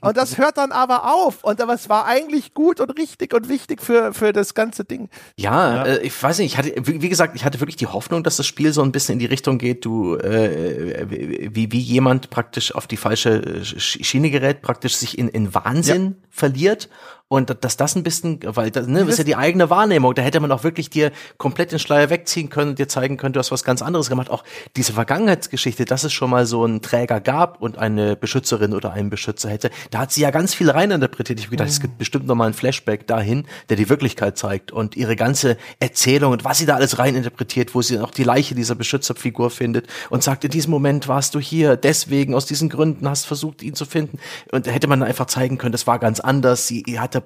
Und 0.00 0.16
das 0.16 0.38
hört 0.38 0.58
dann 0.58 0.72
aber 0.72 1.12
auf. 1.14 1.44
Und 1.44 1.60
aber 1.60 1.74
es 1.74 1.88
war 1.88 2.06
eigentlich 2.06 2.54
gut 2.54 2.80
und 2.80 2.90
richtig 2.98 3.32
und 3.34 3.48
wichtig 3.48 3.80
für, 3.82 4.12
für 4.12 4.32
das 4.32 4.54
ganze 4.54 4.84
Ding. 4.84 5.08
Ja, 5.36 5.84
Äh, 5.84 5.98
ich 6.02 6.22
weiß 6.22 6.38
nicht, 6.38 6.52
ich 6.52 6.58
hatte, 6.58 6.72
wie, 6.84 7.00
wie 7.02 7.08
gesagt, 7.08 7.34
ich 7.36 7.44
hatte 7.44 7.60
wirklich 7.60 7.76
die 7.76 7.86
Hoffnung, 7.86 8.22
dass 8.22 8.36
das 8.36 8.46
Spiel 8.46 8.72
so 8.72 8.82
ein 8.82 8.92
bisschen 8.92 9.14
in 9.14 9.18
die 9.18 9.26
Richtung 9.26 9.58
geht, 9.58 9.84
du, 9.84 10.16
äh, 10.16 11.06
wie, 11.08 11.72
wie 11.72 11.78
jemand 11.80 12.30
praktisch 12.30 12.74
auf 12.74 12.86
die 12.86 12.96
falsche 12.96 13.30
äh, 13.42 13.60
Sch- 13.62 14.04
Schiene 14.04 14.30
gerät, 14.30 14.62
praktisch 14.62 14.96
sich 14.96 15.18
in, 15.18 15.28
in 15.28 15.54
Wahnsinn 15.54 16.16
verliert. 16.30 16.88
Und 17.28 17.54
dass 17.62 17.76
das 17.76 17.94
ein 17.94 18.02
bisschen, 18.02 18.40
weil 18.42 18.70
das, 18.70 18.86
ne, 18.86 19.00
das 19.00 19.10
ist 19.10 19.18
ja 19.18 19.24
die 19.24 19.36
eigene 19.36 19.68
Wahrnehmung, 19.68 20.14
da 20.14 20.22
hätte 20.22 20.40
man 20.40 20.50
auch 20.50 20.64
wirklich 20.64 20.88
dir 20.88 21.12
komplett 21.36 21.72
den 21.72 21.78
Schleier 21.78 22.08
wegziehen 22.08 22.48
können 22.48 22.70
und 22.70 22.78
dir 22.78 22.88
zeigen 22.88 23.18
können, 23.18 23.34
du 23.34 23.38
hast 23.38 23.52
was 23.52 23.64
ganz 23.64 23.82
anderes 23.82 24.08
gemacht. 24.08 24.30
Auch 24.30 24.44
diese 24.76 24.94
Vergangenheitsgeschichte, 24.94 25.84
dass 25.84 26.04
es 26.04 26.12
schon 26.14 26.30
mal 26.30 26.46
so 26.46 26.64
einen 26.64 26.80
Träger 26.80 27.20
gab 27.20 27.60
und 27.60 27.76
eine 27.76 28.16
Beschützerin 28.16 28.72
oder 28.72 28.92
einen 28.92 29.10
Beschützer 29.10 29.50
hätte, 29.50 29.70
da 29.90 29.98
hat 29.98 30.12
sie 30.12 30.22
ja 30.22 30.30
ganz 30.30 30.54
viel 30.54 30.70
reininterpretiert. 30.70 31.38
Ich 31.38 31.46
habe 31.46 31.56
gedacht, 31.56 31.68
es 31.68 31.80
gibt 31.80 31.98
bestimmt 31.98 32.26
noch 32.26 32.34
mal 32.34 32.46
einen 32.46 32.54
Flashback 32.54 33.06
dahin, 33.06 33.46
der 33.68 33.76
die 33.76 33.90
Wirklichkeit 33.90 34.38
zeigt 34.38 34.72
und 34.72 34.96
ihre 34.96 35.14
ganze 35.14 35.58
Erzählung 35.80 36.32
und 36.32 36.44
was 36.44 36.56
sie 36.56 36.66
da 36.66 36.76
alles 36.76 36.98
reininterpretiert, 36.98 37.74
wo 37.74 37.82
sie 37.82 37.96
dann 37.96 38.04
auch 38.04 38.10
die 38.10 38.24
Leiche 38.24 38.54
dieser 38.54 38.74
Beschützerfigur 38.74 39.50
findet 39.50 39.86
und 40.08 40.22
sagt, 40.22 40.44
in 40.44 40.50
diesem 40.50 40.70
Moment 40.70 41.08
warst 41.08 41.34
du 41.34 41.40
hier, 41.40 41.76
deswegen, 41.76 42.34
aus 42.34 42.46
diesen 42.46 42.70
Gründen 42.70 43.06
hast 43.06 43.26
versucht, 43.26 43.62
ihn 43.62 43.74
zu 43.74 43.84
finden. 43.84 44.18
Und 44.50 44.66
da 44.66 44.70
hätte 44.70 44.86
man 44.86 45.02
einfach 45.02 45.26
zeigen 45.26 45.58
können, 45.58 45.72
das 45.72 45.86
war 45.86 45.98
ganz 45.98 46.20
anders. 46.20 46.66
Sie 46.66 46.84
hatte 46.98 47.17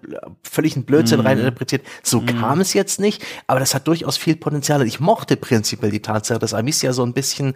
völlig 0.42 0.76
einen 0.76 0.84
Blödsinn 0.84 1.20
reininterpretiert. 1.20 1.84
So 2.02 2.20
kam 2.20 2.60
es 2.60 2.72
jetzt 2.74 3.00
nicht, 3.00 3.24
aber 3.46 3.60
das 3.60 3.74
hat 3.74 3.86
durchaus 3.88 4.16
viel 4.16 4.36
Potenzial. 4.36 4.80
Und 4.80 4.86
ich 4.86 5.00
mochte 5.00 5.36
prinzipiell 5.36 5.90
die 5.90 6.02
Tatsache, 6.02 6.38
dass 6.38 6.54
Amicia 6.54 6.92
so 6.92 7.04
ein 7.04 7.12
bisschen 7.12 7.54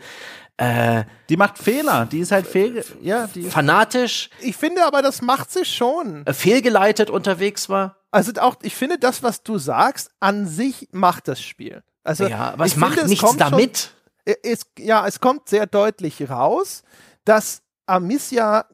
äh, 0.58 1.04
Die 1.28 1.36
macht 1.36 1.58
Fehler, 1.58 2.06
die 2.06 2.20
ist 2.20 2.32
halt 2.32 2.46
fehl, 2.46 2.82
ja, 3.02 3.26
die 3.26 3.42
fanatisch, 3.42 4.30
Ich 4.40 4.56
finde 4.56 4.86
aber, 4.86 5.02
das 5.02 5.20
macht 5.20 5.50
sie 5.50 5.64
schon. 5.66 6.24
äh, 6.26 6.32
fehlgeleitet 6.32 7.10
unterwegs 7.10 7.68
war. 7.68 7.96
Also 8.10 8.32
auch, 8.40 8.56
ich 8.62 8.74
finde, 8.74 8.98
das, 8.98 9.22
was 9.22 9.42
du 9.42 9.58
sagst, 9.58 10.10
an 10.20 10.46
sich 10.46 10.88
macht 10.92 11.28
das 11.28 11.42
Spiel. 11.42 11.82
Also, 12.04 12.26
Ja, 12.26 12.52
aber 12.54 12.64
es 12.64 12.76
macht 12.76 12.94
finde, 12.94 13.10
nichts 13.10 13.22
kommt 13.24 13.40
schon- 13.42 13.50
damit. 13.50 13.90
es, 14.24 14.62
ja, 14.78 15.06
es 15.06 15.20
kommt 15.20 15.48
sehr 15.50 15.66
deutlich 15.66 16.30
raus, 16.30 16.82
dass 17.26 17.60
Amicia 17.84 18.64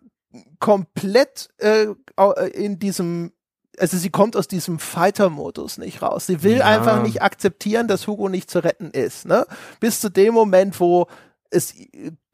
komplett 0.60 1.48
äh, 1.59 1.86
äh, 2.16 2.48
in 2.51 2.78
diesem, 2.78 3.32
also 3.78 3.97
sie 3.97 4.11
kommt 4.11 4.36
aus 4.36 4.49
diesem 4.49 4.78
Fighter-Modus 4.78 5.78
nicht 5.78 6.03
raus. 6.03 6.27
Sie 6.27 6.43
will 6.43 6.59
Ja. 6.59 6.66
einfach 6.66 7.03
nicht 7.03 7.23
akzeptieren, 7.23 7.89
dass 7.89 8.07
Hugo 8.07 8.28
nicht 8.28 8.51
zu 8.51 8.59
retten 8.62 8.90
ist. 8.90 9.24
Ne? 9.27 9.47
Bis 9.81 10.01
zu 10.01 10.11
dem 10.11 10.35
Moment, 10.35 10.78
wo 10.78 11.07
es 11.51 11.74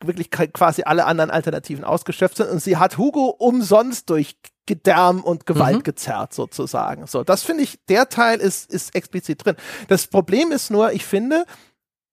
wirklich 0.04 0.30
quasi 0.30 0.82
alle 0.84 1.04
anderen 1.06 1.30
Alternativen 1.30 1.84
ausgeschöpft 1.84 2.36
sind 2.36 2.50
und 2.50 2.62
sie 2.62 2.76
hat 2.76 2.98
Hugo 2.98 3.26
umsonst 3.30 4.10
durch 4.10 4.36
Gedärm 4.66 5.22
und 5.24 5.46
Gewalt 5.46 5.78
Mhm. 5.78 5.82
gezerrt 5.82 6.34
sozusagen. 6.34 7.06
So, 7.06 7.24
das 7.24 7.42
finde 7.42 7.62
ich, 7.64 7.78
der 7.88 8.08
Teil 8.08 8.38
ist, 8.38 8.70
ist 8.72 8.94
explizit 8.94 9.44
drin. 9.44 9.56
Das 9.88 10.06
Problem 10.06 10.52
ist 10.52 10.70
nur, 10.70 10.92
ich 10.92 11.04
finde, 11.06 11.46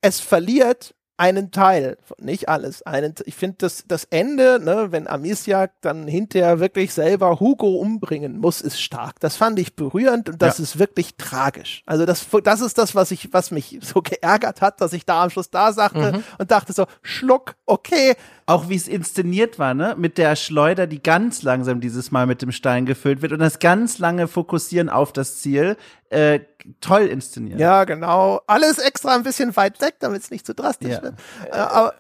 es 0.01 0.19
verliert 0.19 0.95
einen 1.17 1.51
Teil, 1.51 1.97
nicht 2.17 2.49
alles. 2.49 2.81
Einen, 2.83 3.15
ich 3.25 3.35
finde 3.35 3.55
das, 3.59 3.85
das 3.87 4.03
Ende, 4.05 4.59
ne, 4.61 4.87
wenn 4.91 5.07
Amicia 5.07 5.69
dann 5.81 6.07
hinterher 6.07 6.59
wirklich 6.59 6.93
selber 6.93 7.39
Hugo 7.39 7.77
umbringen 7.77 8.37
muss, 8.39 8.59
ist 8.61 8.81
stark. 8.81 9.19
Das 9.21 9.37
fand 9.37 9.57
ich 9.59 9.75
berührend 9.75 10.27
und 10.29 10.41
das 10.41 10.57
Ja. 10.57 10.63
ist 10.63 10.77
wirklich 10.79 11.15
tragisch. 11.15 11.83
Also 11.85 12.05
das, 12.05 12.25
das 12.43 12.61
ist 12.61 12.77
das, 12.77 12.95
was 12.95 13.11
ich, 13.11 13.31
was 13.31 13.51
mich 13.51 13.79
so 13.83 14.01
geärgert 14.01 14.61
hat, 14.61 14.81
dass 14.81 14.91
ich 14.93 15.05
da 15.05 15.23
am 15.23 15.29
Schluss 15.29 15.49
da 15.49 15.71
sagte 15.71 16.21
und 16.37 16.51
dachte 16.51 16.73
so, 16.73 16.85
Schluck, 17.01 17.55
okay, 17.65 18.15
auch 18.45 18.69
wie 18.69 18.75
es 18.75 18.87
inszeniert 18.87 19.57
war, 19.57 19.73
ne? 19.73 19.95
Mit 19.97 20.17
der 20.17 20.35
Schleuder, 20.35 20.85
die 20.85 21.01
ganz 21.01 21.41
langsam 21.43 21.79
dieses 21.81 22.11
Mal 22.11 22.27
mit 22.27 22.41
dem 22.41 22.51
Stein 22.51 22.85
gefüllt 22.85 23.21
wird 23.21 23.31
und 23.31 23.39
das 23.39 23.59
ganz 23.59 23.97
lange 23.99 24.27
Fokussieren 24.27 24.89
auf 24.89 25.13
das 25.13 25.39
Ziel. 25.39 25.77
Äh, 26.09 26.41
toll 26.81 27.03
inszeniert. 27.03 27.59
ja, 27.59 27.83
genau, 27.83 28.41
alles 28.47 28.77
extra 28.79 29.15
ein 29.15 29.23
bisschen 29.23 29.55
weit 29.55 29.81
weg, 29.81 29.95
damit 29.99 30.21
es 30.23 30.31
nicht 30.31 30.45
zu 30.45 30.53
drastisch 30.55 30.91
Ja. 30.93 31.01
wird. 31.03 31.15
Äh, 31.51 31.57
aber 31.57 31.93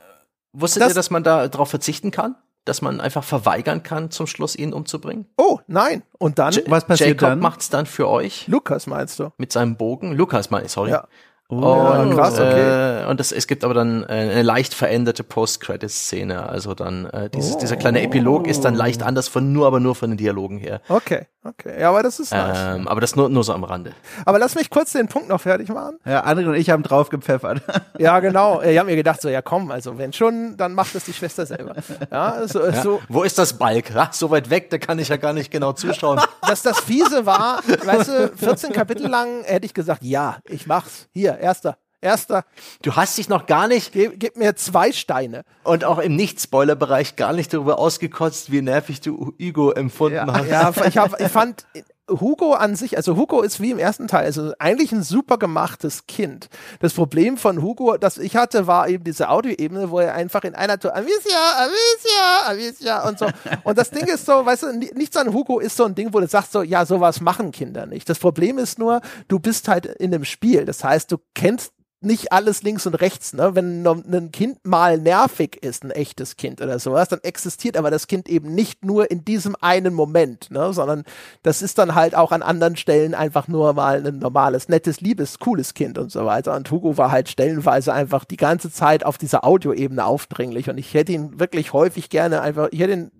Wusstet 0.57 0.81
Das- 0.83 0.91
ihr, 0.91 0.95
dass 0.95 1.09
man 1.09 1.23
da 1.23 1.47
drauf 1.49 1.69
verzichten 1.69 2.11
kann? 2.11 2.35
Dass 2.63 2.81
man 2.81 2.99
einfach 3.01 3.23
verweigern 3.23 3.83
kann, 3.83 4.09
zum 4.09 4.25
Schluss 4.25 4.55
ihn 4.55 4.73
umzubringen? 4.73 5.27
oh, 5.37 5.59
nein. 5.67 6.01
Und 6.17 6.39
dann 6.39 6.55
Was 6.67 6.85
passiert 6.85 7.09
Jacob 7.21 7.29
dann? 7.29 7.39
macht's 7.39 7.69
dann 7.69 7.85
für 7.85 8.07
euch 8.07 8.47
Lukas 8.47 8.87
meinst 8.87 9.19
du? 9.19 9.31
mit 9.37 9.51
seinem 9.51 9.75
Bogen. 9.77 10.13
Lukas, 10.13 10.49
meine 10.49 10.65
ich, 10.65 10.71
sorry. 10.71 10.91
Ja. 10.91 11.07
Und, 11.47 11.61
ja, 11.61 12.15
krass, 12.15 12.33
okay. 12.39 13.03
äh, 13.03 13.09
und 13.09 13.19
das, 13.19 13.31
es 13.31 13.45
gibt 13.47 13.63
aber 13.63 13.73
dann 13.73 14.03
äh, 14.03 14.07
eine 14.07 14.41
leicht 14.41 14.73
veränderte 14.73 15.23
Post-Credit-Szene. 15.23 16.47
Also 16.49 16.73
dann 16.73 17.05
äh, 17.07 17.29
dieses, 17.29 17.55
Oh. 17.55 17.59
dieser 17.59 17.75
kleine 17.77 18.01
Epilog 18.01 18.47
ist 18.47 18.65
dann 18.65 18.73
leicht 18.75 19.03
anders 19.03 19.27
von 19.27 19.53
nur, 19.53 19.67
aber 19.67 19.79
nur 19.79 19.95
von 19.95 20.09
den 20.09 20.17
Dialogen 20.17 20.57
her. 20.57 20.81
Okay, 20.89 21.27
okay. 21.43 21.79
Ja, 21.79 21.89
aber 21.89 22.01
das 22.03 22.19
ist 22.19 22.31
nice. 22.31 22.57
Ähm, 22.77 22.87
aber 22.87 22.99
das 23.01 23.15
nur, 23.15 23.29
nur 23.29 23.43
so 23.43 23.53
am 23.53 23.63
Rande. 23.63 23.91
Aber 24.25 24.39
lass 24.39 24.55
mich 24.55 24.69
kurz 24.69 24.91
den 24.93 25.07
Punkt 25.07 25.29
noch 25.29 25.41
fertig 25.41 25.69
machen. 25.69 25.97
Ja, 26.05 26.25
André 26.25 26.47
und 26.47 26.55
ich 26.55 26.69
haben 26.69 26.83
drauf 26.83 27.09
gepfeffert. 27.09 27.61
Ja, 27.97 28.19
genau. 28.19 28.61
Ich 28.61 28.77
habe 28.77 28.89
mir 28.89 28.97
gedacht, 28.97 29.21
so, 29.21 29.29
ja 29.29 29.41
komm, 29.41 29.71
also 29.71 29.97
wenn 29.97 30.11
schon, 30.11 30.57
dann 30.57 30.73
macht 30.73 30.93
es 30.95 31.05
die 31.05 31.13
Schwester 31.13 31.45
selber. 31.45 31.75
Ja, 32.11 32.45
so, 32.45 32.61
Ja. 32.65 32.81
so 32.81 32.99
Wo 33.07 33.23
ist 33.23 33.37
das 33.37 33.53
Balk? 33.53 33.85
Ach, 33.95 34.11
so 34.11 34.29
weit 34.31 34.49
weg, 34.49 34.69
da 34.69 34.77
kann 34.79 34.99
ich 34.99 35.07
ja 35.07 35.15
gar 35.15 35.31
nicht 35.31 35.49
genau 35.49 35.71
zuschauen. 35.71 36.19
dass 36.45 36.61
das 36.61 36.79
Fiese 36.81 37.25
war, 37.25 37.61
weißt 37.85 38.09
du, 38.09 38.31
14 38.35 38.73
Kapitel 38.73 39.07
lang 39.07 39.43
hätte 39.45 39.65
ich 39.65 39.73
gesagt, 39.73 40.03
ja, 40.03 40.39
ich 40.43 40.67
mach's. 40.67 41.07
Hier, 41.13 41.34
erster, 41.39 41.77
erster, 42.01 42.45
Du 42.81 42.95
hast 42.95 43.17
dich 43.17 43.29
noch 43.29 43.45
gar 43.45 43.67
nicht 43.67 43.91
gib, 43.93 44.19
gib 44.19 44.37
mir 44.37 44.55
zwei 44.55 44.91
Steine. 44.91 45.43
und 45.63 45.83
auch 45.83 45.97
im 45.99 46.15
Nicht-Spoiler-Bereich 46.15 47.15
gar 47.15 47.33
nicht 47.33 47.53
darüber 47.53 47.79
ausgekotzt, 47.79 48.51
wie 48.51 48.61
nervig 48.61 49.01
du 49.01 49.33
Hugo 49.39 49.71
empfunden 49.71 50.31
hast. 50.31 50.47
Ja, 50.47 50.71
ich, 50.87 50.97
hab, 50.97 51.19
ich 51.19 51.27
fand 51.27 51.65
Hugo 52.09 52.53
an 52.53 52.75
sich, 52.75 52.97
also 52.97 53.15
Hugo 53.15 53.41
ist 53.41 53.59
wie 53.59 53.71
im 53.71 53.79
ersten 53.79 54.07
Teil, 54.07 54.25
also 54.25 54.53
eigentlich 54.59 54.91
ein 54.91 55.01
super 55.03 55.37
gemachtes 55.37 56.05
Kind. 56.07 56.49
Das 56.79 56.93
Problem 56.93 57.37
von 57.37 57.61
Hugo, 57.61 57.97
das 57.97 58.17
ich 58.17 58.35
hatte, 58.35 58.67
war 58.67 58.87
eben 58.87 59.03
diese 59.03 59.29
Audioebene, 59.29 59.89
wo 59.89 59.99
er 59.99 60.13
einfach 60.13 60.43
in 60.43 60.53
einer 60.55 60.79
Tour, 60.79 60.95
Amicia, 60.95 61.13
Amicia, 61.57 62.49
Amicia 62.51 63.07
und 63.07 63.17
so. 63.19 63.27
Und 63.63 63.77
das 63.77 63.89
Ding 63.89 64.05
ist 64.05 64.25
so, 64.25 64.45
weißt 64.45 64.63
du, 64.63 64.73
ni- 64.73 64.91
nichts 64.93 65.17
an 65.17 65.33
Hugo 65.33 65.59
ist 65.59 65.77
so 65.77 65.85
ein 65.85 65.95
Ding, 65.95 66.13
wo 66.13 66.19
du 66.19 66.27
sagst 66.27 66.51
so, 66.51 66.61
ja, 66.61 66.85
sowas 66.85 67.21
machen 67.21 67.51
Kinder 67.51 67.85
nicht. 67.85 68.07
Das 68.07 68.19
Problem 68.19 68.57
ist 68.59 68.77
nur, 68.77 69.01
du 69.27 69.39
bist 69.39 69.67
halt 69.67 69.85
in 69.85 70.13
einem 70.13 70.25
Spiel. 70.25 70.65
Das 70.65 70.83
heißt, 70.83 71.11
du 71.11 71.17
kennst 71.33 71.71
nicht 72.01 72.31
alles 72.31 72.63
links 72.63 72.85
und 72.85 72.95
rechts. 72.95 73.33
Ne? 73.33 73.55
Wenn 73.55 73.85
ein 73.85 74.31
Kind 74.31 74.65
mal 74.65 74.97
nervig 74.97 75.57
ist, 75.61 75.83
ein 75.83 75.91
echtes 75.91 76.37
Kind 76.37 76.61
oder 76.61 76.79
sowas, 76.79 77.09
dann 77.09 77.19
existiert 77.23 77.77
aber 77.77 77.91
das 77.91 78.07
Kind 78.07 78.29
eben 78.29 78.53
nicht 78.53 78.85
nur 78.85 79.09
in 79.09 79.25
diesem 79.25 79.55
einen 79.59 79.93
Moment, 79.93 80.51
ne? 80.51 80.71
sondern 80.73 81.03
das 81.43 81.61
ist 81.61 81.77
dann 81.77 81.95
halt 81.95 82.15
auch 82.15 82.31
an 82.31 82.43
anderen 82.43 82.75
Stellen 82.75 83.13
einfach 83.13 83.47
nur 83.47 83.73
mal 83.73 84.05
ein 84.05 84.19
normales, 84.19 84.69
nettes, 84.69 85.01
liebes, 85.01 85.39
cooles 85.39 85.73
Kind 85.73 85.97
und 85.97 86.11
so 86.11 86.25
weiter. 86.25 86.55
Und 86.55 86.69
Hugo 86.69 86.97
war 86.97 87.11
halt 87.11 87.29
stellenweise 87.29 87.93
einfach 87.93 88.25
die 88.25 88.37
ganze 88.37 88.71
Zeit 88.71 89.05
auf 89.05 89.17
dieser 89.17 89.43
Audioebene 89.43 90.05
aufdringlich 90.05 90.69
und 90.69 90.77
ich 90.77 90.93
hätte 90.93 91.11
ihn 91.11 91.39
wirklich 91.39 91.73
häufig 91.73 92.09
gerne 92.09 92.41
einfach, 92.41 92.67
ich 92.71 92.79
hätte 92.79 92.93
ihn 92.93 93.11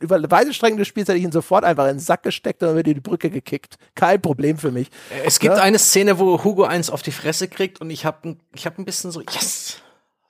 über 0.00 0.20
weite 0.30 0.52
Strecken 0.54 0.76
des 0.78 0.88
Spiels 0.88 1.08
hätte 1.08 1.18
ich 1.18 1.24
ihn 1.24 1.32
sofort 1.32 1.64
einfach 1.64 1.84
in 1.84 1.94
den 1.94 2.00
Sack 2.00 2.22
gesteckt 2.22 2.62
und 2.62 2.68
dann 2.68 2.76
wird 2.76 2.86
die 2.86 2.94
Brücke 2.94 3.30
gekickt. 3.30 3.76
Kein 3.94 4.20
Problem 4.20 4.58
für 4.58 4.70
mich. 4.70 4.88
Es 5.24 5.38
gibt 5.38 5.56
Ja. 5.56 5.62
eine 5.62 5.78
Szene, 5.78 6.18
wo 6.18 6.42
Hugo 6.44 6.64
eins 6.64 6.90
auf 6.90 7.02
die 7.02 7.12
Fresse 7.12 7.48
kriegt 7.48 7.80
und 7.80 7.90
ich 7.90 8.04
habe 8.04 8.36
ich 8.54 8.66
hab 8.66 8.78
ein 8.78 8.84
bisschen 8.84 9.10
so, 9.10 9.20
yes. 9.20 9.78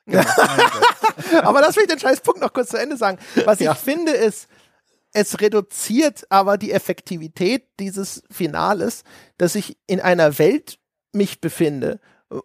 aber 1.42 1.60
lass 1.60 1.76
mich 1.76 1.86
den 1.86 1.98
scheiß 1.98 2.20
Punkt 2.20 2.40
noch 2.40 2.52
kurz 2.52 2.70
zu 2.70 2.78
Ende 2.78 2.96
sagen. 2.96 3.18
Was 3.44 3.60
Ja. 3.60 3.72
ich 3.72 3.78
finde 3.78 4.12
ist, 4.12 4.48
es 5.12 5.40
reduziert 5.40 6.26
aber 6.30 6.58
die 6.58 6.72
Effektivität 6.72 7.64
dieses 7.80 8.22
Finales, 8.30 9.04
dass 9.38 9.54
ich 9.54 9.76
in 9.86 10.00
einer 10.00 10.38
Welt 10.38 10.78
mich 11.12 11.40
befinde, 11.40 12.00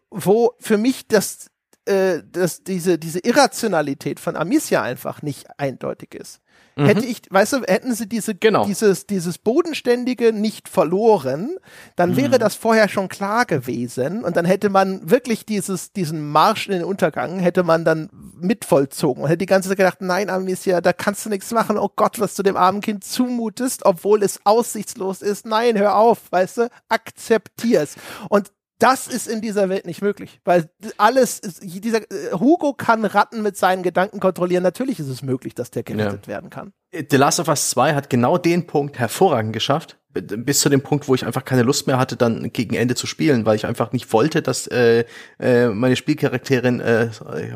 wo 0.10 0.54
für 0.60 0.78
mich 0.78 1.08
das, 1.08 1.48
äh, 1.86 2.22
das 2.32 2.64
diese, 2.64 2.98
diese 2.98 3.20
Irrationalität 3.20 4.20
von 4.20 4.36
Amicia 4.36 4.82
einfach 4.82 5.22
nicht 5.22 5.48
eindeutig 5.60 6.16
ist. 6.16 6.40
Hätte 6.76 7.06
ich, 7.06 7.22
weißt 7.30 7.54
du, 7.54 7.58
hätten 7.68 7.94
sie 7.94 8.08
diese, 8.10 8.34
Genau. 8.34 8.66
dieses, 8.66 9.06
dieses 9.06 9.38
Bodenständige 9.38 10.34
nicht 10.34 10.68
verloren, 10.68 11.56
dann 11.96 12.16
wäre 12.16 12.40
das 12.40 12.56
vorher 12.56 12.90
schon 12.90 13.10
klar 13.10 13.46
gewesen 13.46 14.24
und 14.24 14.36
dann 14.38 14.46
hätte 14.46 14.72
man 14.72 15.08
wirklich 15.08 15.46
dieses, 15.46 15.94
diesen 15.94 16.28
Marsch 16.28 16.66
in 16.66 16.74
den 16.74 16.84
Untergang 16.84 17.38
hätte 17.38 17.62
man 17.62 17.86
dann 17.86 18.10
mitvollzogen 18.40 19.22
und 19.22 19.30
hätte 19.30 19.38
die 19.40 19.46
ganze 19.46 19.70
Zeit 19.70 19.78
gedacht, 19.78 20.02
nein, 20.02 20.32
Amicia, 20.32 20.82
da 20.82 20.94
kannst 20.94 21.26
du 21.26 21.30
nichts 21.30 21.52
machen, 21.52 21.78
oh 21.78 21.92
Gott, 21.96 22.20
was 22.20 22.34
du 22.34 22.42
dem 22.42 22.58
armen 22.58 22.82
Kind 22.82 23.04
zumutest, 23.04 23.86
obwohl 23.86 24.24
es 24.24 24.40
aussichtslos 24.44 25.22
ist. 25.22 25.46
Nein, 25.46 25.78
hör 25.78 25.96
auf, 25.96 26.32
weißt 26.32 26.58
du, 26.58 26.70
akzeptier's. 26.90 27.98
Und 28.30 28.52
das 28.84 29.08
ist 29.08 29.28
in 29.28 29.40
dieser 29.42 29.70
Welt 29.70 29.86
nicht 29.86 30.02
möglich, 30.02 30.42
weil 30.44 30.70
alles, 30.98 31.40
ist, 31.40 31.64
dieser 31.64 32.02
äh, 32.12 32.34
Hugo 32.34 32.74
kann 32.74 33.06
Ratten 33.06 33.42
mit 33.42 33.56
seinen 33.56 33.82
Gedanken 33.82 34.20
kontrollieren. 34.20 34.64
Natürlich 34.64 35.00
ist 35.00 35.08
es 35.08 35.22
möglich, 35.22 35.56
dass 35.56 35.72
der 35.72 35.84
gerettet 35.84 36.28
werden 36.28 36.50
kann. 36.50 36.74
The 37.10 37.18
Last 37.18 37.40
of 37.40 37.48
Us 37.48 37.70
2 37.72 37.94
hat 37.96 38.10
genau 38.10 38.38
den 38.38 38.68
Punkt 38.68 39.00
hervorragend 39.00 39.54
geschafft. 39.54 39.98
Bis 40.14 40.60
zu 40.60 40.70
dem 40.70 40.82
Punkt, 40.82 41.08
wo 41.08 41.16
ich 41.16 41.26
einfach 41.26 41.44
keine 41.44 41.64
Lust 41.64 41.88
mehr 41.88 41.98
hatte, 41.98 42.16
dann 42.16 42.54
gegen 42.54 42.76
Ende 42.76 42.94
zu 42.94 43.08
spielen, 43.08 43.48
weil 43.48 43.56
ich 43.56 43.66
einfach 43.66 43.94
nicht 43.94 44.14
wollte, 44.14 44.44
dass 44.44 44.68
äh, 44.68 45.06
äh, 45.40 45.70
meine 45.70 45.96
Spielcharakterin 45.96 46.82
äh, 46.82 47.08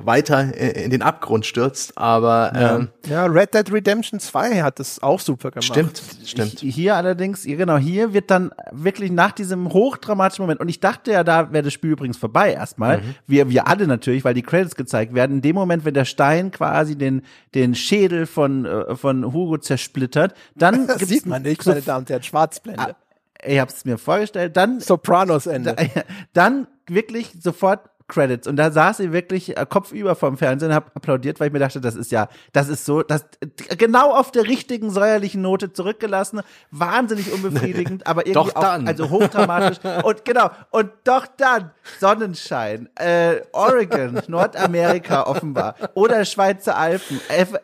weiter 0.04 0.56
äh, 0.60 0.84
in 0.84 0.90
den 0.90 1.04
Abgrund 1.04 1.46
stürzt. 1.46 1.96
Aber 2.00 2.52
ähm, 2.56 2.88
Ja, 3.08 3.28
Red 3.28 3.54
Dead 3.54 3.72
Redemption 3.72 4.20
2 4.20 4.64
hat 4.64 4.80
das 4.80 5.04
auch 5.04 5.20
super 5.20 5.52
gemacht. 5.52 5.66
stimmt, 5.66 6.02
stimmt. 6.26 6.60
Hier 6.62 6.96
allerdings, 6.96 7.46
ja, 7.46 7.58
genau, 7.58 7.78
hier 7.78 8.14
wird 8.14 8.32
dann 8.32 8.50
wirklich 8.72 9.12
nach 9.12 9.34
diesem 9.34 9.72
hochdramatischen 9.72 10.42
Moment, 10.42 10.60
und 10.60 10.68
ich 10.68 10.80
dachte 10.80 11.12
ja, 11.12 11.24
da 11.24 11.52
wäre 11.54 11.62
das 11.66 11.74
Spiel 11.74 11.92
übrigens 11.92 12.18
vorbei 12.18 12.54
erstmal, 12.54 12.98
Mhm. 12.98 13.16
wir, 13.28 13.50
wir 13.52 13.68
alle 13.68 13.86
natürlich, 13.86 14.26
weil 14.26 14.34
die 14.34 14.42
Credits 14.42 14.76
gezeigt 14.76 15.14
werden, 15.14 15.34
in 15.36 15.42
dem 15.44 15.54
Moment, 15.56 15.86
wenn 15.86 15.94
der 15.94 16.06
Stein 16.06 16.50
quasi 16.50 16.96
den, 16.98 17.22
den 17.54 17.76
Schädel 17.76 18.26
von, 18.26 18.66
äh, 18.66 18.96
von 18.96 19.27
Hugo 19.34 19.58
zersplittert, 19.58 20.36
dann 20.56 20.88
Das 20.88 20.99
sieht 21.02 21.26
man 21.26 21.41
nicht, 21.44 21.64
so, 21.64 21.72
meine 21.72 21.82
Damen 21.82 21.99
und 21.99 22.10
Herren. 22.10 22.24
Schwarzblende. 22.24 22.95
ich 23.44 23.60
hab's 23.60 23.86
mir 23.86 23.98
vorgestellt, 23.98 24.58
dann 24.58 24.80
Sopranos-Ende. 24.80 25.76
dann 26.34 26.68
wirklich 26.88 27.32
sofort 27.40 27.90
Credits. 28.08 28.48
Und 28.48 28.56
da 28.56 28.72
saß 28.72 28.98
sie 28.98 29.12
wirklich 29.12 29.58
äh, 29.58 29.66
kopfüber 29.68 30.16
vom 30.16 30.38
Fernsehen 30.38 30.70
und 30.70 30.76
hab 30.76 30.96
applaudiert, 30.96 31.40
weil 31.40 31.48
ich 31.48 31.54
mir 31.54 31.60
dachte, 31.60 31.82
das 31.82 31.96
ist 31.96 32.12
ja, 32.12 32.30
das 32.54 32.70
ist 32.70 32.86
so, 32.86 33.04
das 33.04 33.26
äh, 33.42 33.76
genau 33.76 34.14
auf 34.14 34.32
der 34.32 34.44
richtigen 34.44 34.90
säuerlichen 34.92 35.42
Note 35.42 35.74
zurückgelassen, 35.74 36.42
wahnsinnig 36.72 37.32
unbefriedigend, 37.34 38.08
aber 38.08 38.26
irgendwie 38.26 38.56
auch, 38.56 38.86
also 38.86 39.10
hochdramatisch. 39.10 39.80
Und 40.04 40.24
genau 40.26 40.50
und 40.72 40.92
doch 41.04 41.28
dann 41.38 41.72
Sonnenschein, 42.00 42.90
äh, 42.96 43.42
Oregon, 43.52 44.22
Nordamerika 44.28 45.24
offenbar 45.24 45.76
oder 45.94 46.24
Schweizer 46.26 46.78
Alpen, 46.78 47.20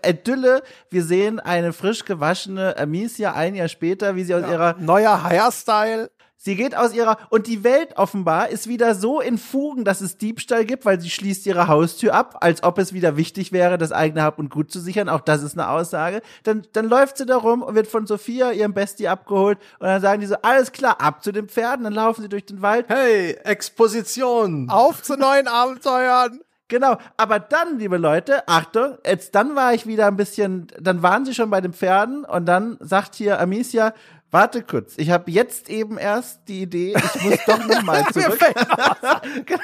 Idylle, 0.05 0.61
wir 0.89 1.03
sehen 1.03 1.39
eine 1.39 1.73
frisch 1.73 2.03
gewaschene 2.05 2.77
Amicia 2.77 3.33
ein 3.33 3.55
Jahr 3.55 3.67
später, 3.67 4.15
wie 4.15 4.23
sie 4.23 4.35
aus 4.35 4.47
ihrer 4.49 4.75
Neuer 4.79 5.23
Hairstyle. 5.23 6.09
Sie 6.45 6.57
geht 6.57 6.75
aus 6.75 6.93
ihrer 6.93 7.17
und 7.29 7.47
die 7.47 7.63
Welt 7.63 7.95
offenbar 7.95 8.49
ist 8.49 8.67
wieder 8.67 8.95
so 8.95 9.21
in 9.21 9.37
Fugen, 9.37 9.85
dass 9.85 10.01
es 10.01 10.17
Diebstahl 10.17 10.65
gibt, 10.65 10.83
weil 10.83 10.99
sie 10.99 11.09
schließt 11.09 11.45
ihre 11.45 11.69
Haustür 11.69 12.13
ab, 12.13 12.39
als 12.41 12.63
ob 12.63 12.79
es 12.79 12.91
wieder 12.91 13.15
wichtig 13.15 13.53
wäre, 13.53 13.77
das 13.77 13.93
eigene 13.93 14.23
Hab 14.23 14.39
und 14.39 14.49
Gut 14.49 14.69
zu 14.69 14.81
sichern. 14.81 15.07
Auch 15.07 15.21
das 15.21 15.41
ist 15.41 15.57
eine 15.57 15.69
Aussage. 15.69 16.21
Dann, 16.43 16.63
dann 16.73 16.89
läuft 16.89 17.17
sie 17.17 17.25
da 17.25 17.37
rum 17.37 17.61
und 17.61 17.75
wird 17.75 17.87
von 17.87 18.05
Sophia, 18.05 18.51
ihrem 18.51 18.73
Bestie, 18.73 19.07
abgeholt. 19.07 19.57
Und 19.79 19.87
dann 19.87 20.01
sagen 20.01 20.19
die 20.19 20.27
so, 20.27 20.35
alles 20.41 20.73
klar, 20.73 20.99
ab 20.99 21.23
zu 21.23 21.31
den 21.31 21.47
Pferden. 21.47 21.85
Dann 21.85 21.93
laufen 21.93 22.23
sie 22.23 22.29
durch 22.29 22.45
den 22.45 22.61
Wald. 22.61 22.87
Hey, 22.89 23.37
Exposition. 23.45 24.69
Auf 24.69 25.01
zu 25.01 25.15
neuen 25.15 25.47
Abenteuern. 25.47 26.41
Genau, 26.67 26.97
aber 27.17 27.39
dann, 27.39 27.77
liebe 27.77 27.97
Leute, 27.97 28.47
Achtung, 28.47 28.97
jetzt 29.05 29.35
dann 29.35 29.55
war 29.55 29.73
ich 29.73 29.85
wieder 29.85 30.07
ein 30.07 30.15
bisschen, 30.15 30.67
dann 30.79 31.03
waren 31.03 31.23
sie 31.23 31.35
schon 31.35 31.49
bei 31.49 31.61
den 31.61 31.71
Pferden 31.71 32.25
und 32.25 32.45
dann 32.47 32.77
sagt 32.79 33.15
hier 33.15 33.39
Amicia, 33.39 33.93
warte 34.33 34.63
kurz, 34.63 34.95
ich 34.97 35.11
habe 35.11 35.29
jetzt 35.29 35.69
eben 35.69 35.99
erst 35.99 36.47
die 36.47 36.63
Idee, 36.63 36.95
ich 36.97 37.23
muss 37.23 37.37
doch 37.45 37.65
noch 37.67 37.83
mal 37.83 38.03
zurück. 38.11 38.39
Genau. 39.45 39.59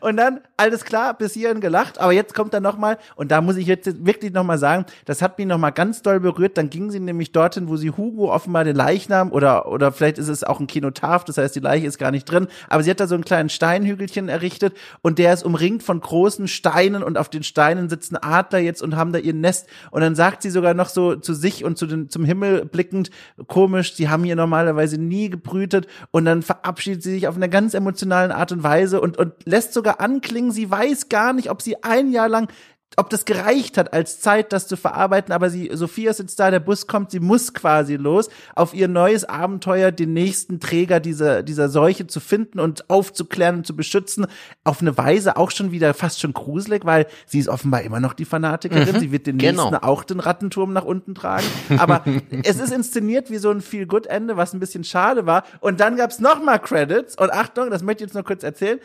und 0.00 0.16
dann, 0.16 0.40
alles 0.56 0.84
klar, 0.84 1.14
bis 1.16 1.34
hierhin 1.34 1.60
gelacht, 1.60 1.98
aber 1.98 2.12
jetzt 2.12 2.34
kommt 2.34 2.54
er 2.54 2.60
noch 2.60 2.76
mal 2.76 2.98
und 3.16 3.30
da 3.30 3.40
muss 3.40 3.56
ich 3.56 3.66
jetzt 3.66 4.04
wirklich 4.04 4.32
noch 4.32 4.44
mal 4.44 4.58
sagen, 4.58 4.84
das 5.04 5.22
hat 5.22 5.38
mich 5.38 5.46
noch 5.46 5.58
mal 5.58 5.70
ganz 5.70 6.02
doll 6.02 6.20
berührt, 6.20 6.58
dann 6.58 6.70
ging 6.70 6.90
sie 6.90 7.00
nämlich 7.00 7.32
dorthin, 7.32 7.68
wo 7.68 7.76
sie 7.76 7.90
Hugo 7.90 8.32
offenbar 8.32 8.64
den 8.64 8.76
Leichnam 8.76 9.32
oder, 9.32 9.68
oder 9.68 9.92
vielleicht 9.92 10.18
ist 10.18 10.28
es 10.28 10.44
auch 10.44 10.60
ein 10.60 10.66
Kinotaf, 10.66 11.24
das 11.24 11.38
heißt, 11.38 11.54
die 11.54 11.60
Leiche 11.60 11.86
ist 11.86 11.98
gar 11.98 12.10
nicht 12.10 12.24
drin, 12.24 12.48
aber 12.68 12.82
sie 12.82 12.90
hat 12.90 13.00
da 13.00 13.06
so 13.06 13.14
einen 13.14 13.24
kleinen 13.24 13.48
Steinhügelchen 13.48 14.28
errichtet 14.28 14.76
und 15.02 15.18
der 15.18 15.32
ist 15.32 15.44
umringt 15.44 15.82
von 15.82 16.00
großen 16.00 16.48
Steinen 16.48 17.02
und 17.02 17.16
auf 17.16 17.28
den 17.28 17.42
Steinen 17.42 17.88
sitzen 17.88 18.16
Adler 18.16 18.58
jetzt 18.58 18.82
und 18.82 18.96
haben 18.96 19.12
da 19.12 19.18
ihr 19.18 19.34
Nest 19.34 19.68
und 19.90 20.00
dann 20.00 20.14
sagt 20.14 20.42
sie 20.42 20.50
sogar 20.50 20.74
noch 20.74 20.88
so 20.88 21.16
zu 21.16 21.34
sich 21.34 21.64
und 21.64 21.78
zu 21.78 21.86
den, 21.86 22.10
zum 22.10 22.24
Himmel 22.24 22.64
blickend, 22.64 23.10
komisch, 23.46 23.67
sie 23.82 24.08
haben 24.08 24.24
hier 24.24 24.36
normalerweise 24.36 24.98
nie 24.98 25.30
gebrütet 25.30 25.86
und 26.10 26.24
dann 26.24 26.42
verabschiedet 26.42 27.02
sie 27.02 27.12
sich 27.12 27.28
auf 27.28 27.36
einer 27.36 27.48
ganz 27.48 27.74
emotionalen 27.74 28.30
Art 28.30 28.52
und 28.52 28.62
Weise 28.62 29.00
und, 29.00 29.16
und 29.16 29.32
lässt 29.44 29.74
sogar 29.74 30.00
anklingen, 30.00 30.52
sie 30.52 30.70
weiß 30.70 31.08
gar 31.08 31.32
nicht, 31.32 31.50
ob 31.50 31.62
sie 31.62 31.82
ein 31.82 32.10
Jahr 32.10 32.28
lang 32.28 32.48
ob 32.98 33.10
das 33.10 33.24
gereicht 33.24 33.78
hat 33.78 33.92
als 33.92 34.20
Zeit, 34.20 34.52
das 34.52 34.66
zu 34.66 34.76
verarbeiten, 34.76 35.32
aber 35.32 35.50
sie, 35.50 35.70
Sophia 35.72 36.10
ist 36.10 36.18
jetzt 36.18 36.38
da, 36.40 36.50
der 36.50 36.60
Bus 36.60 36.86
kommt, 36.86 37.10
sie 37.10 37.20
muss 37.20 37.54
quasi 37.54 37.96
los, 37.96 38.28
auf 38.54 38.74
ihr 38.74 38.88
neues 38.88 39.24
Abenteuer, 39.24 39.92
den 39.92 40.12
nächsten 40.12 40.58
Träger 40.60 40.98
dieser, 40.98 41.42
dieser 41.42 41.68
Seuche 41.68 42.06
zu 42.06 42.20
finden 42.20 42.58
und 42.60 42.90
aufzuklären 42.90 43.58
und 43.58 43.66
zu 43.66 43.76
beschützen, 43.76 44.26
auf 44.64 44.80
eine 44.80 44.98
Weise 44.98 45.36
auch 45.36 45.50
schon 45.50 45.70
wieder 45.70 45.94
fast 45.94 46.20
schon 46.20 46.32
gruselig, 46.32 46.84
weil 46.84 47.06
sie 47.26 47.38
ist 47.38 47.48
offenbar 47.48 47.82
immer 47.82 48.00
noch 48.00 48.14
die 48.14 48.24
Fanatikerin, 48.24 48.98
sie 48.98 49.12
wird 49.12 49.26
den 49.26 49.38
genau. 49.38 49.70
nächsten 49.70 49.84
auch 49.84 50.02
den 50.04 50.20
Rattenturm 50.20 50.72
nach 50.72 50.84
unten 50.84 51.14
tragen, 51.14 51.46
aber 51.78 52.02
es 52.42 52.58
ist 52.58 52.72
inszeniert 52.72 53.30
wie 53.30 53.38
so 53.38 53.50
ein 53.50 53.60
Feel-Good-Ende, 53.60 54.36
was 54.36 54.54
ein 54.54 54.60
bisschen 54.60 54.84
schade 54.84 55.26
war. 55.26 55.44
Und 55.60 55.80
dann 55.80 55.96
gab's 55.96 56.18
noch 56.18 56.42
mal 56.42 56.58
Credits. 56.58 57.16
Und 57.16 57.32
Achtung, 57.32 57.70
das 57.70 57.82
möchte 57.82 58.04
ich 58.04 58.08
jetzt 58.08 58.14
noch 58.14 58.24
kurz 58.24 58.42
erzählen, 58.42 58.80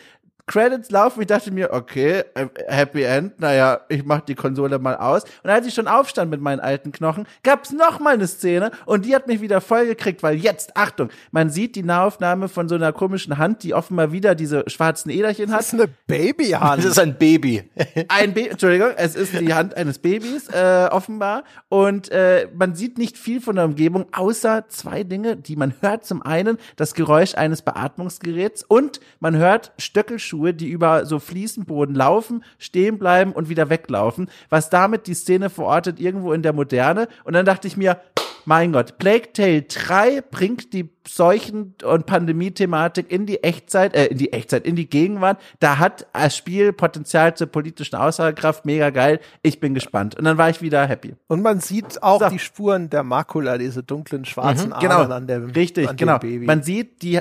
Credits 0.45 0.91
laufen, 0.91 1.21
ich 1.21 1.27
dachte 1.27 1.51
mir, 1.51 1.71
okay, 1.71 2.23
Happy 2.67 3.03
End, 3.03 3.39
naja, 3.39 3.81
ich 3.87 4.03
mach 4.03 4.21
die 4.21 4.35
Konsole 4.35 4.77
mal 4.77 4.97
aus. 4.97 5.23
Und 5.41 5.49
als 5.49 5.65
ich 5.65 5.73
schon 5.73 5.87
aufstand 5.87 6.29
mit 6.29 6.41
meinen 6.41 6.59
alten 6.59 6.91
Knochen, 6.91 7.25
gab's 7.43 7.71
noch 7.71 7.99
mal 7.99 8.13
eine 8.13 8.27
Szene 8.27 8.71
und 8.85 9.05
die 9.05 9.15
hat 9.15 9.27
mich 9.27 9.39
wieder 9.39 9.61
voll 9.61 9.85
gekriegt, 9.85 10.21
weil 10.21 10.35
jetzt, 10.35 10.75
Achtung, 10.75 11.09
man 11.31 11.49
sieht 11.49 11.75
die 11.75 11.83
Nahaufnahme 11.83 12.49
von 12.49 12.67
so 12.67 12.75
einer 12.75 12.91
komischen 12.91 13.37
Hand, 13.37 13.63
die 13.63 13.73
offenbar 13.73 14.11
wieder 14.11 14.35
diese 14.35 14.65
schwarzen 14.67 15.09
Äderchen 15.09 15.51
hat. 15.51 15.59
Das 15.59 15.67
ist 15.67 15.79
eine 15.79 15.89
Babyhand. 16.07 16.83
Das 16.83 16.91
ist 16.91 16.99
ein 16.99 17.17
Baby. 17.17 17.63
Ein 18.09 18.33
Baby, 18.33 18.49
Entschuldigung, 18.49 18.89
es 18.97 19.15
ist 19.15 19.39
die 19.39 19.53
Hand 19.53 19.75
eines 19.77 19.99
Babys, 19.99 20.49
äh, 20.49 20.87
offenbar. 20.91 21.43
Und 21.69 22.11
äh, 22.11 22.47
man 22.53 22.75
sieht 22.75 22.97
nicht 22.97 23.17
viel 23.17 23.39
von 23.39 23.55
der 23.55 23.65
Umgebung, 23.65 24.07
außer 24.11 24.65
zwei 24.67 25.03
Dinge, 25.03 25.37
die 25.37 25.55
man 25.55 25.73
hört. 25.79 26.05
Zum 26.05 26.21
einen 26.21 26.57
das 26.75 26.93
Geräusch 26.93 27.35
eines 27.35 27.61
Beatmungsgeräts 27.61 28.63
und 28.63 28.99
man 29.19 29.37
hört 29.37 29.71
Stöckelschuhe, 29.77 30.32
die 30.53 30.69
über 30.69 31.05
so 31.05 31.19
Fliesenboden 31.19 31.95
laufen, 31.95 32.43
stehen 32.57 32.97
bleiben 32.97 33.31
und 33.31 33.49
wieder 33.49 33.69
weglaufen, 33.69 34.29
was 34.49 34.69
damit 34.69 35.07
die 35.07 35.13
Szene 35.13 35.49
verortet 35.49 35.99
irgendwo 35.99 36.33
in 36.33 36.41
der 36.41 36.53
Moderne. 36.53 37.07
Und 37.23 37.33
dann 37.33 37.45
dachte 37.45 37.67
ich 37.67 37.77
mir, 37.77 37.99
mein 38.45 38.73
Gott, 38.73 38.97
Plague 38.97 39.31
Tale 39.31 39.61
3 39.61 40.19
bringt 40.29 40.73
die 40.73 40.89
Seuchen- 41.07 41.75
und 41.81 42.05
Pandemie-Thematik 42.05 43.09
in 43.09 43.25
die 43.25 43.41
Echtzeit, 43.41 43.95
äh, 43.95 44.07
in 44.07 44.17
die 44.17 44.33
Echtzeit, 44.33 44.65
in 44.65 44.75
die 44.75 44.89
Gegenwart. 44.89 45.39
Da 45.61 45.77
hat 45.79 46.07
das 46.11 46.35
Spiel 46.35 46.73
Potenzial 46.73 47.35
zur 47.35 47.47
politischen 47.47 47.95
Aussagekraft. 47.95 48.65
Mega 48.65 48.89
geil. 48.89 49.21
Ich 49.43 49.61
bin 49.61 49.73
gespannt. 49.73 50.15
Und 50.15 50.25
dann 50.25 50.37
war 50.37 50.49
ich 50.49 50.61
wieder 50.61 50.85
happy. 50.85 51.15
Und 51.27 51.41
man 51.41 51.61
sieht 51.61 52.03
auch 52.03 52.19
So. 52.21 52.27
die 52.29 52.39
Spuren 52.39 52.89
der 52.89 53.03
Makula, 53.03 53.57
diese 53.57 53.81
dunklen 53.81 54.25
schwarzen 54.25 54.67
Mhm, 54.71 54.73
Adern 54.73 55.11
an 55.13 55.27
dem, 55.27 55.45
Richtig, 55.51 55.87
an 55.87 55.95
genau. 55.95 56.19
Baby. 56.19 56.45
Man 56.45 56.63
sieht, 56.63 57.01
die 57.01 57.19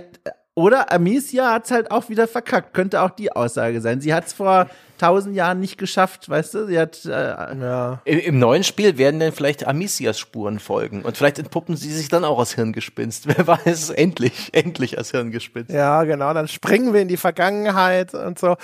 oder 0.55 0.93
Amicia 0.93 1.53
hat's 1.53 1.71
halt 1.71 1.91
auch 1.91 2.09
wieder 2.09 2.29
verkackt. 2.29 2.75
Könnte 2.75 3.03
auch 3.03 3.11
die 3.11 3.33
Aussage 3.33 3.81
sein. 3.81 4.01
Sie 4.01 4.13
hat's 4.13 4.33
vor 4.33 4.69
tausend 5.03 5.35
Jahren 5.35 5.59
nicht 5.61 5.79
geschafft, 5.79 6.29
weißt 6.29 6.55
du? 6.55 6.67
Sie 6.67 6.79
hat 6.79 7.05
äh, 7.05 7.11
ja. 7.11 8.01
Im, 8.05 8.19
Im 8.21 8.39
neuen 8.39 8.63
Spiel 8.65 8.99
werden 8.99 9.19
dann 9.21 9.33
vielleicht 9.33 9.67
Amicias 9.67 10.19
Spuren 10.19 10.59
folgen 10.61 11.03
und 11.03 11.17
vielleicht 11.17 11.39
entpuppen 11.39 11.77
sie 11.77 11.93
sich 11.93 12.09
dann 12.09 12.25
auch 12.25 12.39
als 12.39 12.55
Hirngespinst. 12.55 13.27
Wer 13.37 13.47
weiß, 13.47 13.91
endlich, 13.91 14.51
endlich 14.53 14.99
als 14.99 15.11
Hirngespinst. 15.11 15.71
ja, 15.71 16.05
genau. 16.05 16.33
Dann 16.35 16.49
springen 16.49 16.95
wir 16.95 17.01
in 17.03 17.09
die 17.09 17.17
Vergangenheit 17.17 18.15
und 18.15 18.39
so. 18.39 18.57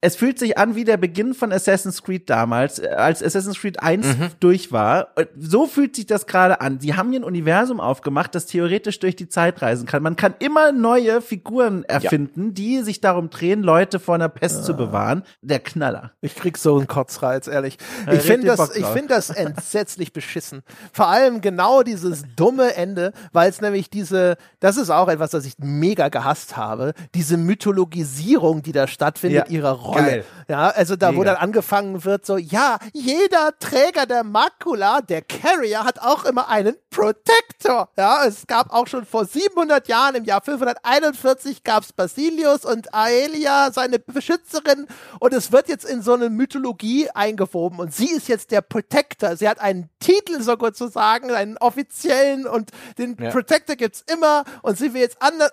es 0.00 0.14
fühlt 0.16 0.38
sich 0.38 0.56
an 0.58 0.74
wie 0.76 0.84
der 0.84 0.98
Beginn 0.98 1.34
von 1.34 1.52
Assassin's 1.52 2.02
Creed 2.02 2.28
damals, 2.30 2.78
äh, 2.78 2.88
als 2.88 3.22
Assassin's 3.22 3.58
Creed 3.58 3.82
1 3.82 4.06
Mhm. 4.06 4.28
durch 4.40 4.70
war. 4.72 5.08
So 5.38 5.66
fühlt 5.66 5.96
sich 5.96 6.06
das 6.06 6.26
gerade 6.26 6.60
an. 6.60 6.78
Sie 6.80 6.94
haben 6.94 7.10
hier 7.10 7.20
ein 7.20 7.24
Universum 7.24 7.80
aufgemacht, 7.80 8.34
das 8.34 8.46
theoretisch 8.46 8.98
durch 9.00 9.16
die 9.16 9.28
Zeit 9.28 9.62
reisen 9.62 9.86
kann. 9.86 10.02
Man 10.02 10.16
kann 10.16 10.34
immer 10.38 10.70
neue 10.72 11.20
Figuren 11.22 11.82
erfinden, 11.84 12.52
die 12.54 12.82
sich 12.82 13.00
darum 13.00 13.30
drehen, 13.30 13.62
Leute 13.62 13.98
vor 13.98 14.14
einer 14.14 14.28
Pest 14.28 14.58
Ah. 14.60 14.62
zu 14.62 14.74
bewahren. 14.76 15.22
Der 15.42 15.58
Knaller. 15.90 16.10
Ich 16.20 16.34
krieg 16.34 16.58
so 16.58 16.76
einen 16.76 16.86
Kotzreiz, 16.86 17.46
ehrlich. 17.46 17.78
Ja, 18.06 18.14
Ich 18.14 18.22
finde 18.22 18.48
das, 18.48 18.74
ich 18.76 18.86
finde 18.86 19.14
das 19.14 19.30
entsetzlich 19.30 20.12
beschissen. 20.12 20.62
Vor 20.92 21.06
allem 21.08 21.40
genau 21.40 21.82
dieses 21.82 22.24
dumme 22.36 22.74
Ende, 22.74 23.12
weil 23.32 23.48
es 23.48 23.60
nämlich 23.60 23.88
diese, 23.90 24.36
das 24.60 24.76
ist 24.76 24.90
auch 24.90 25.08
etwas, 25.08 25.30
das 25.30 25.44
ich 25.44 25.54
mega 25.58 26.08
gehasst 26.08 26.56
habe, 26.56 26.92
diese 27.14 27.36
Mythologisierung, 27.36 28.62
die 28.62 28.72
da 28.72 28.86
stattfindet, 28.86 29.46
Ja, 29.48 29.52
ihrer 29.52 29.72
Rolle. 29.72 30.02
geil. 30.02 30.24
Ja, 30.48 30.68
also 30.68 30.96
da, 30.96 31.14
wo 31.14 31.20
Mega. 31.20 31.32
dann 31.34 31.42
angefangen 31.42 32.04
wird, 32.04 32.24
so, 32.26 32.36
ja, 32.36 32.78
jeder 32.92 33.52
Träger 33.58 34.06
der 34.06 34.22
Makula, 34.24 35.00
der 35.00 35.22
Carrier, 35.22 35.84
hat 35.84 35.98
auch 36.00 36.24
immer 36.24 36.48
einen 36.48 36.76
Protector. 36.90 37.88
Ja, 37.96 38.24
es 38.24 38.46
gab 38.46 38.72
auch 38.72 38.86
schon 38.86 39.04
vor 39.04 39.24
700 39.24 39.88
Jahren, 39.88 40.14
im 40.14 40.24
Jahr 40.24 40.40
541, 40.40 41.64
gab 41.64 41.82
es 41.82 41.92
Basilius 41.92 42.64
und 42.64 42.94
Aelia, 42.94 43.70
seine 43.72 43.98
Beschützerin, 43.98 44.86
und 45.18 45.32
es 45.34 45.50
wird 45.52 45.68
jetzt 45.68 45.75
in 45.84 46.02
so 46.02 46.14
eine 46.14 46.30
Mythologie 46.30 47.08
eingewoben 47.10 47.78
und 47.78 47.92
sie 47.94 48.10
ist 48.10 48.28
jetzt 48.28 48.50
der 48.50 48.60
Protector. 48.60 49.36
Sie 49.36 49.48
hat 49.48 49.60
einen 49.60 49.88
Titel 50.00 50.40
sozusagen, 50.40 51.30
einen 51.30 51.56
offiziellen 51.58 52.46
und 52.46 52.70
den 52.98 53.16
Ja. 53.20 53.30
Protector 53.30 53.76
gibt's 53.76 54.04
immer 54.12 54.44
und 54.62 54.78
sie 54.78 54.94
will 54.94 55.00
jetzt 55.02 55.16
anders. 55.20 55.50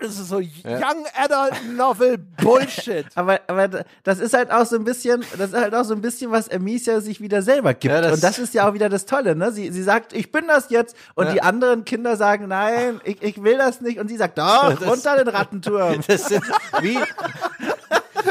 Das 0.00 0.18
ist 0.18 0.28
so 0.28 0.38
Young 0.38 1.04
Adult 1.16 1.74
Novel 1.76 2.18
Bullshit. 2.18 3.06
Aber, 3.14 3.40
aber 3.46 3.84
das 4.02 4.18
ist 4.18 4.34
halt 4.34 4.50
auch 4.50 4.64
so 4.66 4.76
ein 4.76 4.84
bisschen, 4.84 5.24
das 5.36 5.50
ist 5.50 5.56
halt 5.56 5.74
auch 5.74 5.84
so 5.84 5.94
ein 5.94 6.00
bisschen, 6.00 6.30
was 6.30 6.48
Amicia 6.50 7.00
sich 7.00 7.20
wieder 7.20 7.42
selber 7.42 7.74
gibt. 7.74 7.92
Ja, 7.94 8.00
das- 8.00 8.14
und 8.14 8.22
das 8.22 8.38
ist 8.38 8.54
ja 8.54 8.68
auch 8.68 8.74
wieder 8.74 8.88
das 8.88 9.04
Tolle, 9.06 9.36
ne? 9.36 9.52
Sie, 9.52 9.70
sie 9.70 9.82
sagt, 9.82 10.12
ich 10.12 10.32
bin 10.32 10.46
das 10.46 10.70
jetzt. 10.70 10.96
Und 11.14 11.26
Ja. 11.26 11.32
die 11.32 11.42
anderen 11.42 11.84
Kinder 11.84 12.16
sagen, 12.16 12.48
nein, 12.48 13.00
ich, 13.04 13.22
ich 13.22 13.42
will 13.42 13.58
das 13.58 13.80
nicht. 13.80 13.98
Und 13.98 14.08
sie 14.08 14.16
sagt, 14.16 14.38
doch, 14.38 14.74
Das- 14.80 14.88
runter 14.88 15.16
den 15.16 15.28
Rattenturm. 15.28 16.00
Das 16.06 16.24
sind 16.26 16.42
wie, 16.80 16.98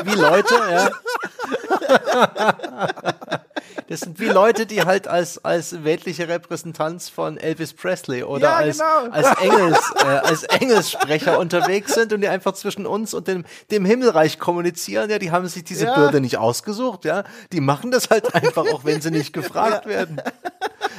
wie 0.03 0.15
Leute, 0.15 0.53
ja. 0.71 0.89
Das 3.87 4.01
sind 4.01 4.19
wie 4.19 4.27
Leute, 4.27 4.65
die 4.67 4.83
halt 4.83 5.07
als, 5.07 5.43
als 5.43 5.83
weltliche 5.83 6.27
Repräsentanz 6.27 7.09
von 7.09 7.37
Elvis 7.37 7.73
Presley 7.73 8.23
oder 8.23 8.43
Ja, 8.49 8.55
als, 8.57 8.77
genau. 8.77 9.09
als, 9.11 9.39
Engels, 9.41 9.79
äh, 9.99 10.05
als 10.05 10.43
Engelssprecher 10.43 11.39
unterwegs 11.39 11.95
sind 11.95 12.13
und 12.13 12.21
die 12.21 12.27
einfach 12.27 12.53
zwischen 12.53 12.85
uns 12.85 13.13
und 13.15 13.27
dem, 13.27 13.45
dem 13.71 13.85
Himmelreich 13.85 14.37
kommunizieren. 14.39 15.09
Ja, 15.09 15.17
die 15.17 15.31
haben 15.31 15.47
sich 15.47 15.63
diese 15.63 15.85
Ja. 15.85 15.95
Bürde 15.95 16.21
nicht 16.21 16.37
ausgesucht, 16.37 17.03
ja. 17.05 17.23
Die 17.51 17.61
machen 17.61 17.89
das 17.89 18.09
halt 18.11 18.35
einfach, 18.35 18.65
auch 18.71 18.85
wenn 18.85 19.01
sie 19.01 19.11
nicht 19.11 19.33
gefragt 19.33 19.87
werden. 19.87 20.21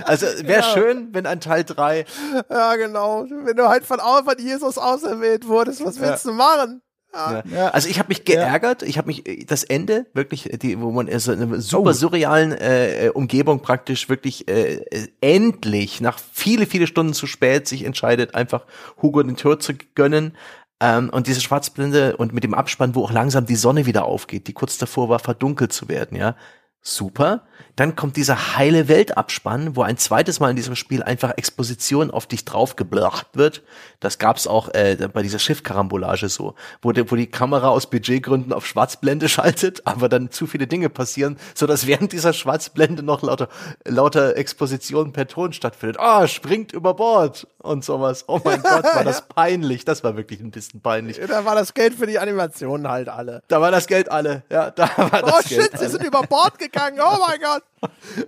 Also 0.04 0.26
wäre 0.26 0.62
Genau. 0.62 0.72
schön, 0.74 1.08
wenn 1.12 1.26
ein 1.26 1.40
Teil 1.40 1.62
3 1.64 2.04
Ja, 2.48 2.74
genau. 2.76 3.24
Wenn 3.28 3.56
du 3.56 3.68
halt 3.68 3.84
von, 3.86 4.00
von 4.00 4.38
Jesus 4.38 4.78
auserwählt 4.78 5.46
wurdest, 5.46 5.84
was 5.84 6.00
willst 6.00 6.24
du 6.24 6.32
machen? 6.32 6.82
Ja. 7.12 7.68
Also 7.70 7.88
ich 7.88 7.98
habe 7.98 8.08
mich 8.08 8.24
geärgert, 8.24 8.82
ich 8.82 8.96
habe 8.96 9.08
mich 9.08 9.26
äh, 9.26 9.44
das 9.44 9.64
Ende 9.64 10.06
wirklich, 10.14 10.52
äh, 10.52 10.58
die, 10.58 10.80
wo 10.80 10.90
man 10.92 11.08
in 11.08 11.18
so 11.18 11.32
einer 11.32 11.60
super 11.60 11.92
surrealen 11.92 12.52
äh, 12.52 13.06
äh, 13.06 13.08
Umgebung 13.10 13.62
praktisch 13.62 14.08
wirklich 14.08 14.48
äh, 14.48 14.76
äh, 14.76 15.08
endlich 15.20 16.00
nach 16.00 16.18
viele 16.32 16.66
viele 16.66 16.86
Stunden 16.86 17.12
zu 17.12 17.26
spät 17.26 17.66
sich 17.66 17.84
entscheidet, 17.84 18.34
einfach 18.34 18.64
Hugo 19.02 19.22
den 19.22 19.36
Tod 19.36 19.62
zu 19.62 19.72
gönnen. 19.94 20.36
Ähm, 20.80 21.10
und 21.10 21.26
diese 21.26 21.40
Schwarzblende 21.40 22.16
und 22.16 22.32
mit 22.32 22.44
dem 22.44 22.54
Abspann, 22.54 22.94
wo 22.94 23.04
auch 23.04 23.12
langsam 23.12 23.44
die 23.44 23.56
Sonne 23.56 23.86
wieder 23.86 24.04
aufgeht, 24.04 24.46
die 24.46 24.54
kurz 24.54 24.78
davor 24.78 25.08
war, 25.08 25.18
verdunkelt 25.18 25.72
zu 25.72 25.88
werden, 25.88 26.16
ja. 26.16 26.36
Super. 26.82 27.42
Dann 27.76 27.94
kommt 27.96 28.16
dieser 28.16 28.56
heile 28.56 28.88
Weltabspann, 28.88 29.76
wo 29.76 29.82
ein 29.82 29.96
zweites 29.96 30.40
Mal 30.40 30.50
in 30.50 30.56
diesem 30.56 30.76
Spiel 30.76 31.02
einfach 31.02 31.32
Exposition 31.36 32.10
auf 32.10 32.26
dich 32.26 32.44
draufgeblurrt 32.44 33.26
wird. 33.34 33.62
Das 34.00 34.18
gab's 34.18 34.46
auch 34.46 34.68
äh, 34.74 34.96
bei 35.12 35.22
dieser 35.22 35.38
Schiffkarambolage 35.38 36.28
so, 36.28 36.54
wo, 36.82 36.92
die- 36.92 37.10
wo 37.10 37.16
die 37.16 37.26
Kamera 37.26 37.68
aus 37.68 37.88
Budgetgründen 37.88 38.52
auf 38.52 38.66
Schwarzblende 38.66 39.28
schaltet, 39.28 39.82
aber 39.86 40.08
dann 40.08 40.30
zu 40.30 40.46
viele 40.46 40.66
Dinge 40.66 40.88
passieren, 40.90 41.38
so 41.54 41.66
dass 41.66 41.86
während 41.86 42.12
dieser 42.12 42.32
Schwarzblende 42.32 43.02
noch 43.02 43.22
lauter, 43.22 43.48
lauter 43.86 44.36
Exposition 44.36 45.12
per 45.12 45.26
Ton 45.26 45.52
stattfindet. 45.52 45.98
Ah, 46.00 46.26
springt 46.28 46.72
über 46.72 46.94
Bord 46.94 47.46
und 47.58 47.84
sowas. 47.84 48.24
Oh 48.26 48.40
mein 48.44 48.62
Gott, 48.62 48.84
war 48.84 49.04
das 49.04 49.26
peinlich. 49.28 49.84
Das 49.84 50.02
war 50.04 50.16
wirklich 50.16 50.40
ein 50.40 50.50
bisschen 50.50 50.80
peinlich. 50.80 51.20
Da 51.28 51.44
war 51.44 51.54
das 51.54 51.72
Geld 51.74 51.94
für 51.94 52.06
die 52.06 52.18
Animationen 52.18 52.88
halt 52.88 53.08
alle. 53.08 53.42
Da 53.48 53.60
war 53.60 53.70
das 53.70 53.86
Geld 53.86 54.10
alle. 54.10 54.42
Ja, 54.50 54.70
da 54.70 54.90
war 54.96 55.22
das 55.22 55.32
Oh 55.32 55.48
Geld 55.48 55.62
shit, 55.72 55.78
sie 55.78 55.88
sind 55.88 56.04
über 56.04 56.22
Bord 56.22 56.58
gegangen. 56.58 56.69
Oh 56.76 57.16
mein 57.26 57.40
Gott. 57.40 57.62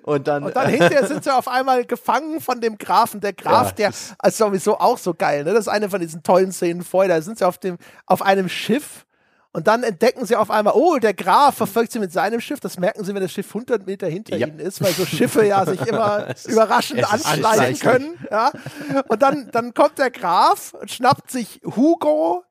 Und 0.03 0.27
dann, 0.29 0.45
Und 0.45 0.57
dann 0.57 0.69
hinterher 0.69 1.07
sind 1.09 1.25
sie 1.25 1.35
auf 1.35 1.49
einmal 1.49 1.85
gefangen 1.85 2.41
von 2.41 2.61
dem 2.61 2.79
Grafen. 2.79 3.21
Der 3.21 3.33
Graf, 3.33 3.69
Ja, 3.71 3.73
der 3.75 3.89
ist 3.91 4.39
sowieso 4.39 4.79
auch 4.79 4.99
so 4.99 5.15
geil. 5.15 5.45
Ne? 5.45 5.53
Das 5.53 5.61
ist 5.61 5.69
eine 5.69 5.89
von 5.91 6.01
diesen 6.01 6.23
tollen 6.23 6.53
Szenen 6.53 6.83
vorher. 6.83 7.17
Da 7.17 7.23
sind 7.23 7.39
sie 7.39 7.45
auf, 7.47 7.59
dem, 7.59 7.79
auf 8.07 8.23
einem 8.23 8.49
Schiff. 8.49 9.05
Und 9.55 9.67
dann 9.67 9.83
entdecken 9.83 10.25
sie 10.25 10.35
auf 10.35 10.51
einmal, 10.51 10.73
oh, 10.75 10.97
der 10.97 11.13
Graf 11.13 11.57
verfolgt 11.59 11.93
sie 11.93 11.99
mit 11.99 12.11
seinem 12.11 12.41
Schiff. 12.41 12.59
Das 12.61 12.79
merken 12.79 13.05
sie, 13.05 13.15
wenn 13.15 13.21
das 13.21 13.33
Schiff 13.33 13.49
100 13.49 13.85
Meter 13.87 14.07
hinter 14.07 14.35
Ja. 14.35 14.47
ihnen 14.47 14.59
ist, 14.59 14.83
weil 14.83 14.93
so 14.95 15.05
Schiffe 15.05 15.45
ja 15.45 15.67
sich 15.67 15.81
immer 15.87 16.29
ist- 16.29 16.47
überraschend 16.49 17.05
anschleichen 17.13 17.79
können. 17.79 18.19
Ja? 18.31 18.51
Und 19.09 19.21
dann, 19.21 19.51
dann 19.53 19.75
kommt 19.75 19.99
der 19.99 20.11
Graf 20.11 20.73
und 20.73 20.91
schnappt 20.91 21.31
sich 21.31 21.61
Hugo, 21.67 22.45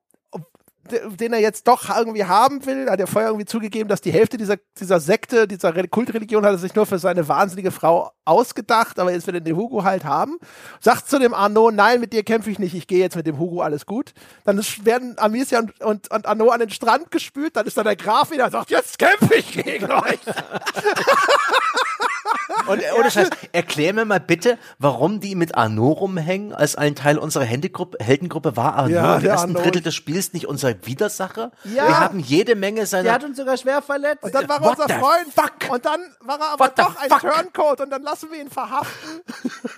den 1.20 1.32
er 1.32 1.38
jetzt 1.40 1.68
doch 1.68 1.88
irgendwie 1.96 2.24
haben 2.24 2.64
will. 2.66 2.90
Hat 2.90 2.98
er 3.00 3.06
vorher 3.06 3.30
irgendwie 3.30 3.46
zugegeben, 3.46 3.88
dass 3.88 4.00
die 4.00 4.10
Hälfte 4.12 4.36
dieser, 4.36 4.56
dieser 4.78 4.98
Sekte, 5.00 5.46
dieser 5.46 5.74
Re- 5.76 5.86
Kultreligion 5.88 6.44
hat 6.44 6.52
er 6.52 6.58
sich 6.58 6.74
nur 6.74 6.86
für 6.86 6.98
seine 6.98 7.28
wahnsinnige 7.28 7.70
Frau 7.70 8.10
ausgedacht, 8.24 8.98
aber 8.98 9.12
jetzt 9.12 9.26
will 9.26 9.34
er 9.34 9.40
den 9.40 9.56
Hugo 9.56 9.84
halt 9.84 10.04
haben. 10.04 10.38
Sagt 10.80 11.08
zu 11.08 11.18
dem 11.18 11.34
Arnaud, 11.34 11.74
nein, 11.74 12.00
mit 12.00 12.12
dir 12.12 12.22
kämpfe 12.24 12.50
ich 12.50 12.58
nicht, 12.58 12.74
ich 12.74 12.86
gehe 12.86 12.98
jetzt 12.98 13.16
mit 13.16 13.26
dem 13.26 13.38
Hugo, 13.38 13.62
alles 13.62 13.86
gut. 13.86 14.12
Dann 14.44 14.58
werden 14.82 15.14
Amicia 15.18 15.60
und, 15.60 15.80
und, 15.80 16.10
und 16.10 16.26
Arnaud 16.26 16.50
an 16.52 16.60
den 16.60 16.70
Strand 16.70 17.10
gespült, 17.10 17.56
dann 17.56 17.66
ist 17.66 17.76
da 17.76 17.82
der 17.84 17.96
Graf 17.96 18.30
wieder 18.30 18.44
und 18.46 18.50
sagt, 18.52 18.70
jetzt 18.70 18.98
kämpfe 18.98 19.34
ich 19.34 19.52
gegen 19.52 19.90
euch. 19.90 20.18
Und 22.68 22.80
äh, 22.80 22.86
ohne 22.98 23.10
Scheiß, 23.10 23.30
erklär 23.52 23.92
mir 23.92 24.04
mal 24.04 24.20
bitte, 24.20 24.58
warum 24.78 25.20
die 25.20 25.34
mit 25.34 25.54
Arno 25.56 25.90
rumhängen, 25.92 26.52
als 26.52 26.76
ein 26.76 26.94
Teil 26.94 27.18
unserer 27.18 27.44
Heldengruppe 27.44 28.56
war 28.56 28.74
Arno 28.74 28.90
Ja, 28.94 29.16
im 29.16 29.22
der 29.22 29.32
ersten 29.32 29.50
Arno. 29.56 29.60
Drittel 29.62 29.82
des 29.82 29.94
Spiels 29.94 30.32
nicht 30.32 30.46
unser 30.46 30.86
Widersacher. 30.86 31.50
Ja. 31.64 31.88
Wir 31.88 32.00
haben 32.00 32.18
jede 32.20 32.54
Menge 32.54 32.80
Der 32.80 32.86
seiner 32.86 33.12
hat 33.12 33.24
uns 33.24 33.36
sogar 33.36 33.56
schwer 33.56 33.82
verletzt. 33.82 34.22
Und 34.24 34.34
dann 34.34 34.48
war 34.48 34.56
er 34.60 34.64
What 34.64 34.78
unser 34.80 34.98
Freund. 34.98 35.26
fuck? 35.34 35.70
Und 35.72 35.84
dann 35.84 36.00
war 36.20 36.38
er 36.40 36.52
aber 36.52 36.64
What 36.66 36.78
doch 36.78 36.96
ein 36.96 37.08
fuck? 37.10 37.20
Turncoat 37.20 37.80
und 37.80 37.90
dann 37.90 38.02
lassen 38.02 38.28
wir 38.30 38.40
ihn 38.40 38.50
verhaften. 38.50 39.20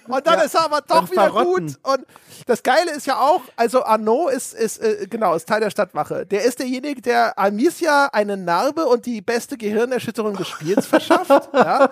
Und 0.08 0.26
dann 0.26 0.34
Ja, 0.38 0.44
ist 0.44 0.54
er 0.54 0.64
aber 0.64 0.80
doch 0.82 1.10
wieder 1.10 1.22
verrotten. 1.24 1.66
gut. 1.82 1.92
Und 1.94 2.06
das 2.46 2.62
Geile 2.62 2.90
ist 2.92 3.06
ja 3.06 3.16
auch, 3.18 3.42
also 3.56 3.84
Arnaud 3.84 4.32
ist, 4.32 4.52
ist 4.54 4.78
äh, 4.78 5.06
genau, 5.08 5.34
ist 5.34 5.48
Teil 5.48 5.60
der 5.60 5.70
Stadtwache. 5.70 6.26
Der 6.26 6.42
ist 6.44 6.58
derjenige, 6.58 7.00
der 7.00 7.38
Amicia 7.38 8.06
eine 8.12 8.36
Narbe 8.36 8.86
und 8.86 9.06
die 9.06 9.20
beste 9.22 9.56
Gehirnerschütterung 9.56 10.36
des 10.36 10.48
Spiels 10.48 10.86
verschafft. 10.86 11.48
ja. 11.54 11.90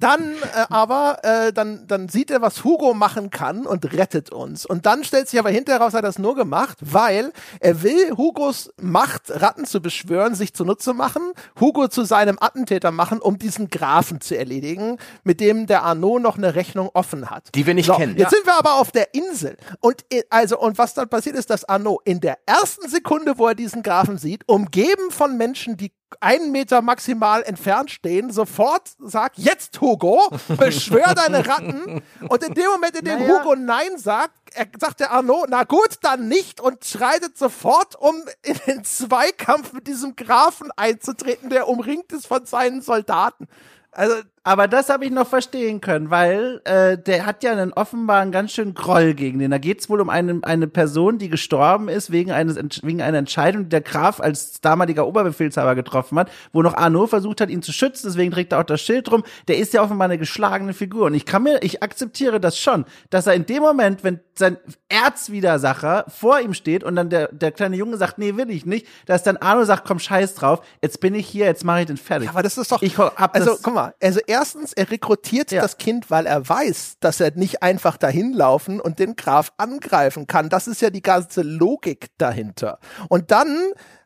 Dann 0.00 0.34
äh, 0.54 0.66
aber, 0.68 1.18
äh, 1.24 1.52
dann, 1.52 1.86
dann 1.88 2.08
sieht 2.08 2.30
er, 2.30 2.40
was 2.40 2.62
Hugo 2.62 2.94
machen 2.94 3.30
kann 3.30 3.66
und 3.66 3.92
rettet 3.92 4.30
uns. 4.30 4.64
Und 4.64 4.86
dann 4.86 5.02
stellt 5.02 5.28
sich 5.28 5.38
aber 5.40 5.50
hinterher 5.50 5.80
raus, 5.80 5.92
er 5.92 5.98
hat 5.98 6.04
das 6.04 6.18
nur 6.20 6.36
gemacht, 6.36 6.78
weil 6.80 7.32
er 7.58 7.82
will 7.82 8.16
Hugos 8.16 8.70
Macht, 8.80 9.22
Ratten 9.28 9.64
zu 9.66 9.80
beschwören, 9.82 10.36
sich 10.36 10.54
zunutze 10.54 10.94
machen, 10.94 11.32
Hugo 11.58 11.88
zu 11.88 12.04
seinem 12.04 12.38
Attentäter 12.40 12.92
machen, 12.92 13.18
um 13.18 13.38
diesen 13.38 13.70
Grafen 13.70 14.20
zu 14.20 14.38
erledigen, 14.38 14.98
mit 15.24 15.40
dem 15.40 15.66
der 15.66 15.82
Arnaud 15.82 16.22
noch 16.22 16.36
eine 16.38 16.54
Rechnung 16.54 16.90
offen 16.94 17.28
hat. 17.28 17.48
Die 17.56 17.66
wir 17.66 17.74
nicht 17.74 17.86
so, 17.86 17.94
kennen. 17.94 18.16
Jetzt 18.16 18.30
sind 18.30 18.46
wir 18.46 18.56
aber 18.56 18.74
auf 18.74 18.92
der 18.92 19.14
Insel. 19.14 19.56
Und 19.80 20.04
i- 20.12 20.22
also, 20.30 20.58
und 20.60 20.78
was 20.78 20.94
dann 20.94 21.08
passiert 21.08 21.34
ist, 21.34 21.50
dass 21.50 21.64
Arnaud 21.64 22.02
in 22.04 22.20
der 22.20 22.38
ersten 22.46 22.88
Sekunde, 22.88 23.34
wo 23.36 23.48
er 23.48 23.56
diesen 23.56 23.82
Grafen 23.82 24.16
sieht, 24.16 24.48
umgeben 24.48 25.10
von 25.10 25.36
Menschen, 25.36 25.76
die 25.76 25.90
einen 26.20 26.52
Meter 26.52 26.82
maximal 26.82 27.42
entfernt 27.42 27.90
stehen, 27.90 28.30
sofort 28.30 28.90
sagt, 28.98 29.38
jetzt 29.38 29.80
Hugo, 29.80 30.20
beschwör 30.56 31.14
deine 31.14 31.46
Ratten. 31.46 32.02
Und 32.28 32.44
in 32.44 32.54
dem 32.54 32.66
Moment, 32.66 32.96
in 32.96 33.04
dem 33.04 33.20
Naja. 33.20 33.40
Hugo 33.40 33.54
Nein 33.54 33.96
sagt, 33.96 34.32
sagt 34.80 35.00
der 35.00 35.10
Arnaud, 35.12 35.46
na 35.48 35.64
gut, 35.64 35.98
dann 36.02 36.28
nicht 36.28 36.60
und 36.60 36.84
schreitet 36.84 37.36
sofort, 37.36 37.96
um 37.96 38.14
in 38.42 38.58
den 38.66 38.84
Zweikampf 38.84 39.72
mit 39.72 39.86
diesem 39.86 40.16
Grafen 40.16 40.70
einzutreten, 40.76 41.50
der 41.50 41.68
umringt 41.68 42.12
ist 42.12 42.26
von 42.26 42.46
seinen 42.46 42.82
Soldaten. 42.82 43.46
Also, 43.90 44.14
Aber 44.48 44.66
das 44.66 44.88
habe 44.88 45.04
ich 45.04 45.10
noch 45.10 45.26
verstehen 45.26 45.82
können, 45.82 46.08
weil 46.08 46.62
äh, 46.64 46.96
der 46.96 47.26
hat 47.26 47.42
ja 47.42 47.52
einen 47.52 47.70
offenbar 47.74 48.22
einen 48.22 48.32
ganz 48.32 48.52
schönen 48.52 48.72
Groll 48.72 49.12
gegen 49.12 49.40
den. 49.40 49.50
Da 49.50 49.58
geht 49.58 49.80
es 49.82 49.90
wohl 49.90 50.00
um 50.00 50.08
eine, 50.08 50.40
eine 50.40 50.66
Person, 50.68 51.18
die 51.18 51.28
gestorben 51.28 51.90
ist 51.90 52.10
wegen, 52.12 52.32
eines, 52.32 52.56
wegen 52.82 53.02
einer 53.02 53.18
Entscheidung, 53.18 53.64
die 53.64 53.68
der 53.68 53.82
Graf 53.82 54.20
als 54.20 54.62
damaliger 54.62 55.06
Oberbefehlshaber 55.06 55.74
getroffen 55.74 56.18
hat, 56.18 56.30
wo 56.54 56.62
noch 56.62 56.72
Arnaud 56.72 57.10
versucht 57.10 57.42
hat, 57.42 57.50
ihn 57.50 57.60
zu 57.60 57.74
schützen, 57.74 58.06
deswegen 58.06 58.32
trägt 58.32 58.52
er 58.52 58.60
auch 58.60 58.64
das 58.64 58.80
Schild 58.80 59.12
rum. 59.12 59.22
Der 59.48 59.58
ist 59.58 59.74
ja 59.74 59.82
offenbar 59.82 60.06
eine 60.06 60.16
geschlagene 60.16 60.72
Figur. 60.72 61.08
Und 61.08 61.14
ich 61.14 61.26
kann 61.26 61.42
mir, 61.42 61.62
ich 61.62 61.82
akzeptiere 61.82 62.40
das 62.40 62.58
schon, 62.58 62.86
dass 63.10 63.26
er 63.26 63.34
in 63.34 63.44
dem 63.44 63.60
Moment, 63.60 64.02
wenn 64.02 64.18
sein 64.34 64.56
Erzwidersacher 64.88 66.06
vor 66.08 66.40
ihm 66.40 66.54
steht 66.54 66.84
und 66.84 66.96
dann 66.96 67.10
der, 67.10 67.28
der 67.32 67.52
kleine 67.52 67.76
Junge 67.76 67.98
sagt, 67.98 68.16
nee, 68.16 68.34
will 68.36 68.48
ich 68.48 68.64
nicht, 68.64 68.86
dass 69.04 69.22
dann 69.22 69.36
Arno 69.36 69.64
sagt, 69.64 69.86
komm, 69.86 69.98
scheiß 69.98 70.36
drauf, 70.36 70.62
jetzt 70.80 71.00
bin 71.00 71.14
ich 71.14 71.26
hier, 71.26 71.44
jetzt 71.44 71.64
mache 71.64 71.80
ich 71.80 71.86
den 71.86 71.98
fertig. 71.98 72.30
aber 72.30 72.42
das 72.42 72.56
ist 72.56 72.72
doch. 72.72 72.80
Ich 72.80 72.96
hab 72.96 73.34
also, 73.34 73.58
guck 73.62 73.74
mal, 73.74 73.94
also 74.00 74.20
erstens, 74.38 74.72
er 74.72 74.90
rekrutiert 74.90 75.50
Ja. 75.52 75.62
das 75.62 75.78
Kind, 75.78 76.10
weil 76.10 76.26
er 76.26 76.48
weiß, 76.48 76.96
dass 77.00 77.20
er 77.20 77.32
nicht 77.34 77.62
einfach 77.62 77.96
dahin 77.96 78.32
laufen 78.32 78.80
und 78.80 78.98
den 78.98 79.16
Graf 79.16 79.52
angreifen 79.56 80.26
kann. 80.26 80.48
Das 80.48 80.66
ist 80.68 80.80
ja 80.80 80.90
die 80.90 81.02
ganze 81.02 81.42
Logik 81.42 82.08
dahinter. 82.18 82.78
Und 83.08 83.30
dann 83.30 83.56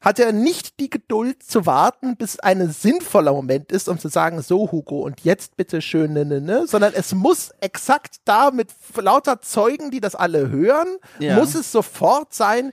hat 0.01 0.19
er 0.19 0.33
nicht 0.33 0.81
die 0.81 0.91
Geduld 0.91 1.43
zu 1.43 1.65
warten, 1.67 2.17
bis 2.17 2.39
ein 2.41 2.71
sinnvoller 2.73 3.33
Moment 3.33 3.71
ist, 3.71 3.89
um 3.89 3.99
zu 3.99 4.09
sagen, 4.09 4.43
so 4.43 4.73
Hugo 4.73 5.01
und 5.01 5.21
jetzt 5.21 5.57
bitte 5.57 5.81
schön, 5.81 6.13
ne, 6.13 6.25
ne, 6.25 6.41
ne, 6.41 6.67
sondern 6.67 6.93
es 6.95 7.15
muss 7.15 7.51
exakt 7.61 8.17
da 8.25 8.51
mit 8.51 8.71
lauter 8.97 9.41
Zeugen, 9.43 9.91
die 9.91 10.01
das 10.01 10.15
alle 10.15 10.51
hören, 10.51 10.89
Ja. 11.21 11.37
muss 11.37 11.55
es 11.55 11.71
sofort 11.71 12.35
sein. 12.35 12.73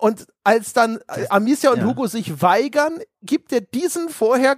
Und 0.00 0.28
als 0.44 0.72
dann 0.74 0.98
äh, 1.08 1.26
Amicia 1.28 1.72
und 1.72 1.78
ja. 1.78 1.84
Hugo 1.86 2.06
sich 2.06 2.40
weigern, 2.40 3.00
gibt 3.22 3.52
er 3.52 3.60
diesen 3.60 4.08
vorher 4.10 4.54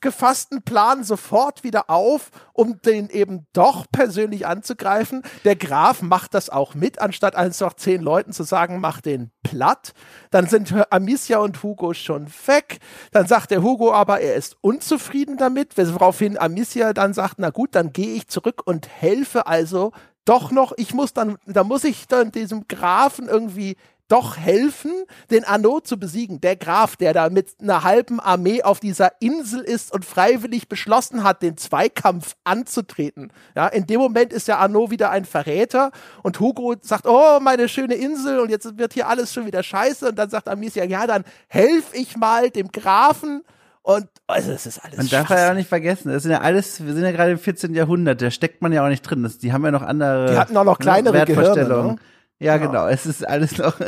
gefassten 0.00 0.62
Plan 0.62 1.04
sofort 1.04 1.64
wieder 1.64 1.90
auf, 1.90 2.30
um 2.52 2.80
den 2.82 3.10
eben 3.10 3.46
doch 3.52 3.86
persönlich 3.90 4.46
anzugreifen. 4.46 5.22
Der 5.44 5.56
Graf 5.56 6.02
macht 6.02 6.34
das 6.34 6.50
auch 6.50 6.74
mit, 6.74 7.00
anstatt 7.00 7.34
einfach 7.36 7.74
zehn 7.74 8.02
Leuten 8.02 8.32
zu 8.32 8.42
sagen, 8.42 8.80
mach 8.80 9.00
den 9.00 9.30
platt. 9.42 9.92
Dann 10.30 10.46
sind 10.46 10.74
Amicia 10.90 11.38
und 11.38 11.62
Hugo 11.62 11.94
schon 11.94 12.28
weg. 12.46 12.78
Dann 13.10 13.26
sagt 13.26 13.50
der 13.50 13.62
Hugo 13.62 13.92
aber, 13.92 14.20
er 14.20 14.34
ist 14.34 14.56
unzufrieden 14.60 15.36
damit, 15.36 15.76
woraufhin 15.76 16.38
Amicia 16.38 16.92
dann 16.92 17.14
sagt, 17.14 17.34
na 17.38 17.50
gut, 17.50 17.74
dann 17.74 17.92
gehe 17.92 18.14
ich 18.14 18.28
zurück 18.28 18.62
und 18.64 18.88
helfe 18.88 19.46
also 19.46 19.92
doch 20.24 20.52
noch, 20.52 20.72
ich 20.76 20.94
muss 20.94 21.12
dann, 21.12 21.36
da 21.46 21.64
muss 21.64 21.82
ich 21.84 22.06
dann 22.06 22.30
diesem 22.30 22.68
Grafen 22.68 23.28
irgendwie 23.28 23.76
doch 24.12 24.36
helfen, 24.36 24.92
den 25.30 25.44
Arnaud 25.44 25.86
zu 25.86 25.98
besiegen. 25.98 26.40
Der 26.42 26.56
Graf, 26.56 26.96
der 26.96 27.14
da 27.14 27.30
mit 27.30 27.54
einer 27.62 27.82
halben 27.82 28.20
Armee 28.20 28.62
auf 28.62 28.78
dieser 28.78 29.12
Insel 29.20 29.60
ist 29.60 29.90
und 29.90 30.04
freiwillig 30.04 30.68
beschlossen 30.68 31.24
hat, 31.24 31.40
den 31.40 31.56
Zweikampf 31.56 32.36
anzutreten. 32.44 33.32
Ja, 33.56 33.68
in 33.68 33.86
dem 33.86 34.00
Moment 34.00 34.34
ist 34.34 34.48
der 34.48 34.58
Arnaud 34.58 34.90
wieder 34.90 35.10
ein 35.10 35.24
Verräter 35.24 35.92
und 36.22 36.38
Hugo 36.40 36.74
sagt, 36.82 37.06
oh, 37.06 37.40
meine 37.40 37.70
schöne 37.70 37.94
Insel 37.94 38.40
und 38.40 38.50
jetzt 38.50 38.76
wird 38.76 38.92
hier 38.92 39.08
alles 39.08 39.32
schon 39.32 39.46
wieder 39.46 39.62
scheiße 39.62 40.10
und 40.10 40.18
dann 40.18 40.28
sagt 40.28 40.46
Amicia, 40.46 40.84
ja, 40.84 41.06
dann 41.06 41.24
helf 41.48 41.94
ich 41.94 42.14
mal 42.16 42.50
dem 42.50 42.70
Grafen 42.70 43.42
und 43.80 44.06
also 44.26 44.52
es 44.52 44.66
ist 44.66 44.78
alles 44.84 44.98
Man 44.98 45.08
darf 45.08 45.30
ja 45.30 45.50
auch 45.50 45.54
nicht 45.54 45.68
vergessen, 45.68 46.12
das 46.12 46.22
sind 46.22 46.32
ja 46.32 46.42
alles, 46.42 46.84
wir 46.84 46.92
sind 46.92 47.02
ja 47.02 47.12
gerade 47.12 47.32
im 47.32 47.38
14. 47.38 47.74
Jahrhundert, 47.74 48.20
da 48.20 48.30
steckt 48.30 48.60
man 48.60 48.72
ja 48.72 48.84
auch 48.84 48.88
nicht 48.88 49.02
drin. 49.02 49.22
Das, 49.22 49.38
die 49.38 49.52
haben 49.52 49.64
ja 49.64 49.70
noch 49.70 49.82
andere 49.82 50.30
Die 50.30 50.38
hatten 50.38 50.56
auch 50.56 50.64
noch 50.64 50.78
ne, 50.78 50.84
kleinere 50.84 51.14
Wertvorstellungen. 51.14 51.66
Gehirne, 51.66 51.94
ne? 51.94 52.00
Ja, 52.42 52.56
genau. 52.56 52.86
Es 52.88 53.06
ist 53.06 53.26
alles 53.26 53.56
noch 53.58 53.78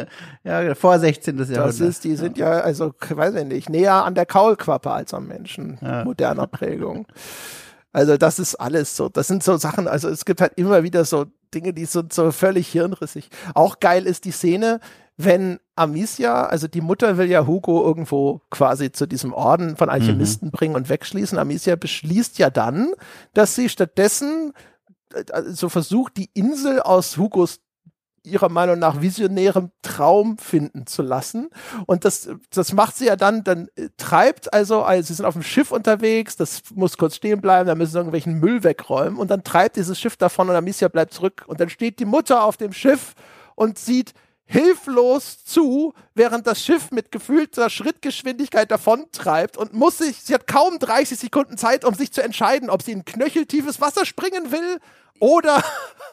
ja, 0.45 0.75
vor 0.75 0.99
16. 0.99 1.37
Jahrhundert. 1.37 1.67
Das 1.67 1.81
ist, 1.81 2.05
die 2.05 2.17
sind 2.17 2.39
ja, 2.39 2.51
also, 2.61 2.93
weiß 3.09 3.35
ich 3.35 3.45
nicht, 3.45 3.69
näher 3.69 4.05
an 4.05 4.15
der 4.15 4.27
Kaulquappe 4.27 4.91
als 4.91 5.13
am 5.13 5.27
Menschen, 5.27 5.79
moderner 6.05 6.47
Prägung. 6.47 7.07
Also, 7.93 8.17
das 8.17 8.39
ist 8.39 8.57
alles 8.57 8.97
so. 8.97 9.09
Das 9.09 9.29
sind 9.29 9.43
so 9.43 9.57
Sachen, 9.57 9.87
also 9.87 10.09
es 10.09 10.25
gibt 10.25 10.41
halt 10.41 10.53
immer 10.57 10.83
wieder 10.83 11.05
so 11.05 11.27
Dinge, 11.55 11.73
die 11.73 11.85
sind 11.85 12.13
so 12.13 12.33
völlig 12.33 12.69
hirnrissig. 12.69 13.31
Auch 13.55 13.79
geil 13.79 14.07
ist 14.07 14.25
die 14.25 14.33
Szene, 14.33 14.81
wenn 15.17 15.61
Amicia, 15.77 16.47
also 16.47 16.67
die 16.67 16.81
Mutter 16.81 17.19
will 17.19 17.31
ja 17.31 17.47
Hugo 17.47 17.85
irgendwo 17.85 18.41
quasi 18.51 18.91
zu 18.91 19.07
diesem 19.07 19.33
Orden 19.33 19.77
von 19.77 19.89
Alchemisten 19.89 20.51
bringen 20.51 20.75
und 20.75 20.89
wegschließen. 20.89 21.39
Amicia 21.39 21.77
beschließt 21.77 22.39
ja 22.39 22.51
dann, 22.51 22.93
dass 23.33 23.55
sie 23.55 23.69
stattdessen 23.69 24.53
äh, 25.15 25.43
so 25.47 25.69
versucht, 25.69 26.17
die 26.17 26.31
Insel 26.35 26.81
aus 26.81 27.17
Hugos 27.17 27.61
ihrer 28.25 28.49
Meinung 28.49 28.79
nach 28.79 29.01
visionärem 29.01 29.71
Traum 29.83 30.39
finden 30.39 30.87
zu 30.87 31.03
lassen. 31.03 31.51
Und 31.87 32.05
das, 32.05 32.29
das 32.51 32.73
macht 32.73 32.97
sie 32.97 33.07
ja 33.07 33.17
dann, 33.17 33.45
dann 33.45 33.69
äh, 33.77 33.89
treibt 33.97 34.53
also, 34.53 34.83
also 34.83 35.07
sie 35.07 35.15
sind 35.15 35.27
auf 35.27 35.35
dem 35.35 35.43
Schiff 35.43 35.71
unterwegs, 35.71 36.37
das 36.37 36.63
muss 36.75 36.97
kurz 36.97 37.17
stehen 37.17 37.41
bleiben, 37.41 37.67
da 37.67 37.75
müssen 37.75 37.93
sie 37.93 37.99
irgendwelchen 37.99 38.41
Müll 38.41 38.65
wegräumen 38.65 39.19
und 39.19 39.31
dann 39.31 39.45
treibt 39.45 39.77
dieses 39.77 40.01
Schiff 40.01 40.17
davon 40.17 40.49
und 40.49 40.57
Amicia 40.57 40.89
bleibt 40.89 41.13
zurück. 41.13 41.45
Und 41.47 41.61
dann 41.61 41.69
steht 41.69 41.99
die 41.99 42.05
Mutter 42.05 42.45
auf 42.45 42.57
dem 42.57 42.73
Schiff 42.73 43.15
und 43.55 43.79
sieht 43.79 44.15
hilflos 44.47 45.45
zu, 45.45 45.95
während 46.15 46.47
das 46.47 46.63
Schiff 46.63 46.91
mit 46.91 47.11
gefühlter 47.11 47.71
Schrittgeschwindigkeit 47.71 48.71
davontreibt 48.71 49.57
und 49.57 49.73
muss 49.73 49.99
sich, 49.99 50.23
sie 50.23 50.35
hat 50.35 50.47
kaum 50.47 50.79
30 50.79 51.19
Sekunden 51.19 51.57
Zeit, 51.57 51.85
um 51.85 51.95
sich 51.95 52.13
zu 52.13 52.23
entscheiden, 52.23 52.69
ob 52.69 52.83
sie 52.83 52.93
in 52.93 53.05
knöcheltiefes 53.05 53.81
Wasser 53.81 54.05
springen 54.05 54.53
will 54.53 54.81
oder 55.19 55.63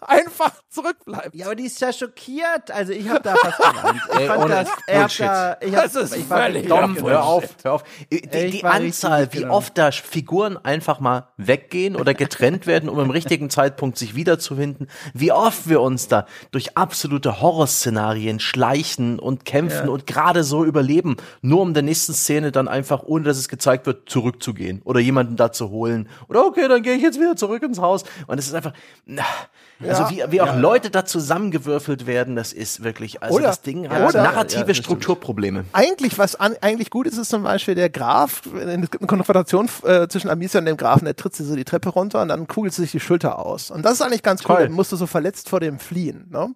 einfach 0.01 0.51
zurückbleibt. 0.69 1.35
ja, 1.35 1.45
aber 1.45 1.55
die 1.55 1.65
ist 1.65 1.79
ja 1.79 1.93
schockiert. 1.93 2.71
Also 2.71 2.91
ich 2.93 3.07
habe 3.07 3.21
da 3.21 3.35
fast 3.35 3.57
geweint. 3.57 4.01
Ich 4.13 4.19
Ey, 4.19 4.27
fand 4.27 4.43
ohne 4.43 4.53
das, 4.55 4.69
Bullshit. 4.87 5.25
da, 5.25 5.57
ich 5.61 5.75
hab, 5.75 5.83
Das 5.83 5.95
ist 5.95 6.15
ich 6.15 6.29
war 6.29 6.43
völlig 6.43 6.67
dumm. 6.67 6.97
Hör 7.01 7.23
auf, 7.23 7.43
hör 7.63 7.73
auf. 7.73 7.83
Die, 8.11 8.17
Ich 8.17 8.51
die 8.57 8.63
war 8.63 8.71
Anzahl, 8.73 9.31
wie 9.33 9.41
genau. 9.41 9.55
oft 9.55 9.77
da 9.77 9.91
Figuren 9.91 10.57
einfach 10.57 10.99
mal 10.99 11.27
weggehen 11.37 11.95
oder 11.95 12.13
getrennt 12.13 12.67
werden, 12.67 12.89
um 12.89 12.99
im 12.99 13.09
richtigen 13.09 13.49
Zeitpunkt 13.49 13.97
sich 13.97 14.15
wiederzufinden. 14.15 14.87
Wie 15.13 15.31
oft 15.31 15.69
wir 15.69 15.81
uns 15.81 16.07
da 16.07 16.25
durch 16.51 16.77
absolute 16.77 17.41
Horrorszenarien 17.41 18.39
schleichen 18.39 19.19
und 19.19 19.45
kämpfen 19.45 19.87
und 19.89 20.07
gerade 20.07 20.43
so 20.43 20.65
überleben, 20.65 21.17
nur 21.41 21.61
um 21.61 21.69
in 21.69 21.73
der 21.73 21.83
nächsten 21.83 22.13
Szene 22.13 22.51
dann 22.51 22.67
einfach, 22.67 23.03
ohne 23.03 23.23
dass 23.25 23.37
es 23.37 23.47
gezeigt 23.49 23.85
wird, 23.85 24.09
zurückzugehen 24.09 24.81
oder 24.83 24.99
jemanden 24.99 25.35
da 25.35 25.51
zu 25.51 25.69
holen. 25.69 26.09
Oder 26.27 26.45
okay, 26.45 26.67
dann 26.67 26.81
gehe 26.83 26.95
ich 26.95 27.01
jetzt 27.03 27.19
wieder 27.19 27.35
zurück 27.35 27.63
ins 27.63 27.79
Haus. 27.79 28.03
Und 28.27 28.37
es 28.39 28.47
ist 28.47 28.53
einfach, 28.53 28.73
na, 29.05 29.23
also 29.87 30.09
wie, 30.09 30.23
wie 30.29 30.41
auch 30.41 30.55
Leute 30.55 30.89
da 30.89 31.05
zusammengewürfelt 31.05 32.05
werden, 32.07 32.35
das 32.35 32.53
ist 32.53 32.83
wirklich, 32.83 33.21
also 33.23 33.35
Oder- 33.35 33.47
das 33.47 33.61
Ding 33.61 33.85
ja, 33.85 33.89
hat 33.91 34.09
oder- 34.09 34.23
narrative 34.23 34.67
ja. 34.67 34.73
Strukturprobleme. 34.73 35.65
eigentlich, 35.73 36.17
was 36.17 36.35
an, 36.35 36.55
eigentlich 36.61 36.89
gut 36.89 37.07
ist, 37.07 37.17
ist 37.17 37.29
zum 37.29 37.43
Beispiel 37.43 37.75
der 37.75 37.89
Graf, 37.89 38.41
es 38.45 38.89
gibt 38.91 39.01
eine 39.01 39.07
Konfrontation 39.07 39.69
äh, 39.83 40.07
zwischen 40.07 40.29
Amicia 40.29 40.59
und 40.59 40.65
dem 40.65 40.77
Grafen, 40.77 41.05
der 41.05 41.15
tritt 41.15 41.35
sie 41.35 41.43
so 41.43 41.55
die 41.55 41.65
Treppe 41.65 41.89
runter 41.89 42.21
und 42.21 42.27
dann 42.27 42.47
kugelt 42.47 42.73
sie 42.73 42.83
sich 42.83 42.91
die 42.91 42.99
Schulter 42.99 43.39
aus. 43.39 43.71
Und 43.71 43.83
das 43.83 43.93
ist 43.93 44.01
eigentlich 44.01 44.23
ganz 44.23 44.41
cool, 44.43 44.55
Toll. 44.55 44.63
dann 44.65 44.73
musst 44.73 44.91
du 44.91 44.95
so 44.95 45.07
verletzt 45.07 45.49
vor 45.49 45.59
dem 45.59 45.79
fliehen. 45.79 46.27
Ne? 46.31 46.49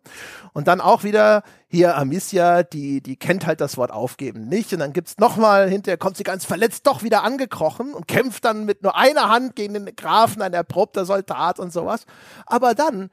Und 0.53 0.67
dann 0.67 0.81
auch 0.81 1.03
wieder, 1.03 1.43
hier 1.67 1.97
Amicia, 1.97 2.63
die, 2.63 3.01
die 3.01 3.15
kennt 3.15 3.45
halt 3.45 3.59
das 3.59 3.77
Wort 3.77 3.91
aufgeben 3.91 4.47
nicht. 4.47 4.71
Und 4.73 4.79
dann 4.79 4.93
gibt's 4.93 5.17
nochmal, 5.17 5.69
hinterher 5.69 5.97
kommt 5.97 6.17
sie 6.17 6.23
ganz 6.23 6.45
verletzt 6.45 6.87
doch 6.87 7.03
wieder 7.03 7.23
angekrochen 7.23 7.93
und 7.93 8.07
kämpft 8.07 8.45
dann 8.45 8.65
mit 8.65 8.83
nur 8.83 8.95
einer 8.95 9.29
Hand 9.29 9.55
gegen 9.55 9.73
den 9.73 9.95
Grafen, 9.95 10.41
ein 10.41 10.53
erprobter 10.53 11.05
Soldat 11.05 11.59
und 11.59 11.73
sowas. 11.73 12.05
Aber 12.45 12.75
dann 12.75 13.09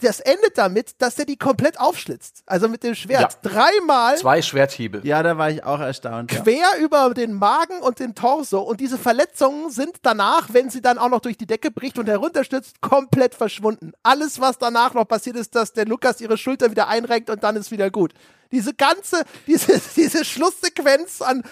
das 0.00 0.20
endet 0.20 0.58
damit, 0.58 1.00
dass 1.00 1.14
der 1.14 1.24
die 1.24 1.36
komplett 1.36 1.78
aufschlitzt. 1.78 2.42
Also 2.46 2.68
mit 2.68 2.82
dem 2.82 2.94
Schwert. 2.94 3.38
Ja. 3.44 3.50
Dreimal 3.50 4.16
Zwei 4.18 4.42
Schwerthiebe. 4.42 5.00
Ja, 5.04 5.22
da 5.22 5.38
war 5.38 5.50
ich 5.50 5.64
auch 5.64 5.80
erstaunt. 5.80 6.32
Ja. 6.32 6.42
quer 6.42 6.66
über 6.80 7.12
den 7.14 7.32
Magen 7.32 7.80
und 7.80 7.98
den 8.00 8.14
Torso. 8.14 8.60
Und 8.60 8.80
diese 8.80 8.98
Verletzungen 8.98 9.70
sind 9.70 9.96
danach, 10.02 10.48
wenn 10.52 10.70
sie 10.70 10.82
dann 10.82 10.98
auch 10.98 11.08
noch 11.08 11.20
durch 11.20 11.36
die 11.36 11.46
Decke 11.46 11.70
bricht 11.70 11.98
und 11.98 12.08
herunterstützt, 12.08 12.80
komplett 12.80 13.34
verschwunden. 13.34 13.92
Alles, 14.02 14.40
was 14.40 14.58
danach 14.58 14.94
noch 14.94 15.06
passiert 15.06 15.36
ist, 15.36 15.54
dass 15.54 15.72
der 15.72 15.86
Lukas 15.86 16.20
ihre 16.20 16.36
Schulter 16.36 16.70
wieder 16.70 16.88
einrenkt 16.88 17.30
und 17.30 17.44
dann 17.44 17.56
ist 17.56 17.70
wieder 17.70 17.90
gut. 17.90 18.12
Diese 18.52 18.74
ganze, 18.74 19.24
diese, 19.46 19.80
diese 19.96 20.24
Schlusssequenz 20.24 21.22
an, 21.22 21.42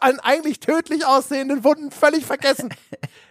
an 0.00 0.20
eigentlich 0.20 0.60
tödlich 0.60 1.06
aussehenden 1.06 1.64
Wunden 1.64 1.90
völlig 1.90 2.24
vergessen. 2.24 2.70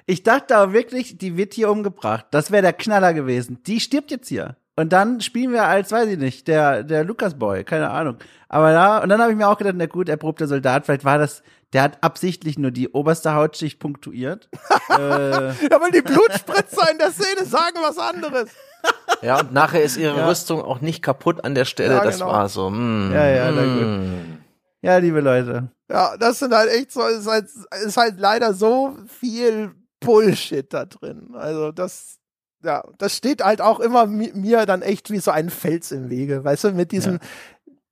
Ich 0.05 0.23
dachte 0.23 0.57
aber 0.57 0.73
wirklich, 0.73 1.17
die 1.17 1.37
wird 1.37 1.53
hier 1.53 1.71
umgebracht. 1.71 2.25
Das 2.31 2.51
wäre 2.51 2.61
der 2.61 2.73
Knaller 2.73 3.13
gewesen. 3.13 3.63
Die 3.65 3.79
stirbt 3.79 4.11
jetzt 4.11 4.27
hier. 4.27 4.57
Und 4.75 4.91
dann 4.91 5.21
spielen 5.21 5.53
wir 5.53 5.63
als, 5.63 5.93
weiß 5.93 6.09
ich 6.09 6.17
nicht, 6.17 6.49
der, 6.49 6.83
der 6.83 7.05
Lucas 7.05 7.39
Boy, 7.39 7.63
keine 7.63 7.89
Ahnung. 7.89 8.17
Aber 8.49 8.73
da, 8.73 8.97
und 8.97 9.07
dann 9.07 9.21
habe 9.21 9.31
ich 9.31 9.37
mir 9.37 9.47
auch 9.47 9.57
gedacht, 9.57 9.75
na 9.77 9.85
gut, 9.85 10.09
erprobter 10.09 10.47
Soldat, 10.47 10.85
vielleicht 10.85 11.05
war 11.05 11.19
das, 11.19 11.41
der 11.73 11.83
hat 11.83 12.03
absichtlich 12.03 12.57
nur 12.57 12.71
die 12.71 12.89
oberste 12.89 13.33
Hautschicht 13.33 13.79
punktuiert. 13.79 14.49
äh, 14.89 15.47
Ja, 15.47 15.79
weil 15.79 15.91
die 15.91 16.01
Blutspritzer 16.01 16.91
in 16.91 16.97
der 16.97 17.11
Szene 17.11 17.45
sagen 17.45 17.77
was 17.81 17.97
anderes. 17.97 18.49
Ja, 19.21 19.39
und 19.39 19.53
nachher 19.53 19.81
ist 19.81 19.95
ihre 19.95 20.17
Ja. 20.17 20.27
Rüstung 20.27 20.61
auch 20.61 20.81
nicht 20.81 21.01
kaputt 21.01 21.45
an 21.45 21.55
der 21.55 21.63
Stelle. 21.63 21.93
Ja, 21.95 22.03
das 22.03 22.15
genau. 22.19 22.27
war 22.31 22.49
so. 22.49 22.69
Mm, 22.69 23.13
Ja, 23.13 23.25
ja, 23.25 23.51
na 23.51 23.61
mm. 23.61 24.37
ja, 24.81 24.97
liebe 24.97 25.21
Leute. 25.21 25.69
Ja, 25.89 26.17
das 26.17 26.39
sind 26.39 26.53
halt 26.53 26.69
echt 26.69 26.91
so, 26.91 27.01
ist 27.07 27.27
halt, 27.27 27.45
ist 27.85 27.95
halt 27.95 28.15
leider 28.19 28.53
so 28.53 28.97
viel 29.07 29.71
Bullshit 30.01 30.73
da 30.73 30.83
drin. 30.85 31.35
Also 31.35 31.71
das, 31.71 32.17
ja, 32.63 32.83
das 32.97 33.15
steht 33.15 33.41
halt 33.45 33.61
auch 33.61 33.79
immer 33.79 34.03
mi- 34.07 34.33
mir 34.33 34.65
dann 34.65 34.81
echt 34.81 35.09
wie 35.09 35.19
so 35.19 35.31
ein 35.31 35.49
Fels 35.49 35.93
im 35.93 36.09
Wege. 36.09 36.43
Weißt 36.43 36.65
du, 36.65 36.71
mit 36.71 36.91
diesem 36.91 37.19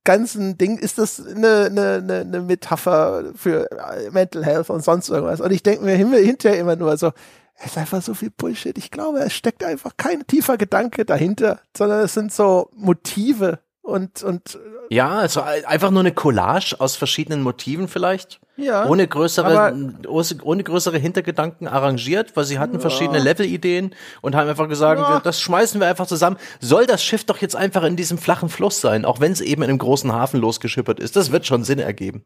ganzen 0.04 0.58
Ding 0.58 0.76
ist 0.78 0.98
das 0.98 1.24
eine, 1.24 1.66
eine, 1.70 2.20
eine, 2.20 2.40
Metapher 2.42 3.32
für 3.36 3.66
Mental 4.10 4.44
Health 4.44 4.68
und 4.68 4.84
sonst 4.84 5.08
irgendwas. 5.08 5.40
Und 5.40 5.52
ich 5.52 5.62
denke 5.62 5.84
mir 5.84 5.94
hin- 5.94 6.12
hinterher 6.12 6.58
immer 6.60 6.76
nur 6.76 6.96
so, 6.98 7.12
es 7.64 7.72
ist 7.72 7.78
einfach 7.78 8.02
so 8.02 8.14
viel 8.14 8.30
Bullshit. 8.30 8.76
Ich 8.76 8.90
glaube, 8.90 9.20
es 9.20 9.32
steckt 9.32 9.62
einfach 9.62 9.96
kein 9.96 10.26
tiefer 10.26 10.56
Gedanke 10.56 11.04
dahinter, 11.04 11.60
sondern 11.76 12.00
es 12.00 12.14
sind 12.14 12.32
so 12.32 12.68
Motive 12.74 13.60
und, 13.82 14.22
und 14.22 14.58
Ja, 14.90 15.18
also 15.18 15.42
einfach 15.42 15.90
nur 15.90 16.00
eine 16.00 16.12
Collage 16.12 16.76
aus 16.78 16.96
verschiedenen 16.96 17.42
Motiven 17.42 17.88
vielleicht. 17.88 18.40
Ja. 18.56 18.86
Ohne 18.86 19.08
größere, 19.08 19.74
ohne 20.42 20.62
größere 20.64 20.98
Hintergedanken 20.98 21.66
arrangiert, 21.66 22.36
weil 22.36 22.44
sie 22.44 22.58
hatten 22.58 22.80
verschiedene 22.80 23.18
Levelideen 23.18 23.94
und 24.20 24.34
haben 24.34 24.48
einfach 24.48 24.68
gesagt, 24.68 25.00
Ja. 25.00 25.20
das 25.20 25.40
schmeißen 25.40 25.80
wir 25.80 25.88
einfach 25.88 26.06
zusammen. 26.06 26.36
Soll 26.60 26.86
das 26.86 27.02
Schiff 27.02 27.24
doch 27.24 27.38
jetzt 27.38 27.56
einfach 27.56 27.82
in 27.84 27.96
diesem 27.96 28.18
flachen 28.18 28.48
Fluss 28.48 28.80
sein, 28.80 29.04
auch 29.04 29.20
wenn 29.20 29.32
es 29.32 29.40
eben 29.40 29.62
in 29.62 29.70
einem 29.70 29.78
großen 29.78 30.12
Hafen 30.12 30.40
losgeschippert 30.40 31.00
ist. 31.00 31.16
Das 31.16 31.32
wird 31.32 31.46
schon 31.46 31.64
Sinn 31.64 31.78
ergeben. 31.78 32.24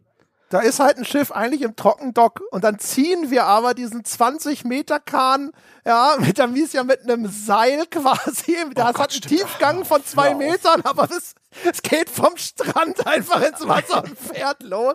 Da 0.49 0.60
ist 0.60 0.78
halt 0.78 0.97
ein 0.97 1.05
Schiff 1.05 1.33
eigentlich 1.33 1.62
im 1.62 1.75
Trockendock 1.75 2.41
und 2.52 2.62
dann 2.62 2.78
ziehen 2.78 3.31
wir 3.31 3.44
aber 3.44 3.75
diesen 3.75 4.05
20 4.05 4.65
Meter 4.65 5.00
Kahn, 5.00 5.50
ja, 5.84 6.15
mit 6.20 6.39
der 6.39 6.47
Mies 6.47 6.73
ja 6.73 6.84
mit 6.84 7.02
einem 7.02 7.28
Seil 7.28 7.86
quasi. 7.86 8.57
Das 8.75 8.86
Gott, 8.86 8.99
hat 8.99 9.10
einen 9.10 9.23
stimmt. 9.23 9.41
Tiefgang 9.41 9.84
von 9.84 10.05
zwei 10.05 10.31
auf. 10.33 10.39
Metern, 10.39 10.83
aber 10.84 11.08
es, 11.10 11.34
es 11.68 11.83
geht 11.83 12.08
vom 12.08 12.36
Strand 12.36 13.07
einfach 13.07 13.42
ins 13.42 13.66
Wasser 13.66 14.05
und 14.05 14.16
fährt 14.18 14.62
los. 14.62 14.94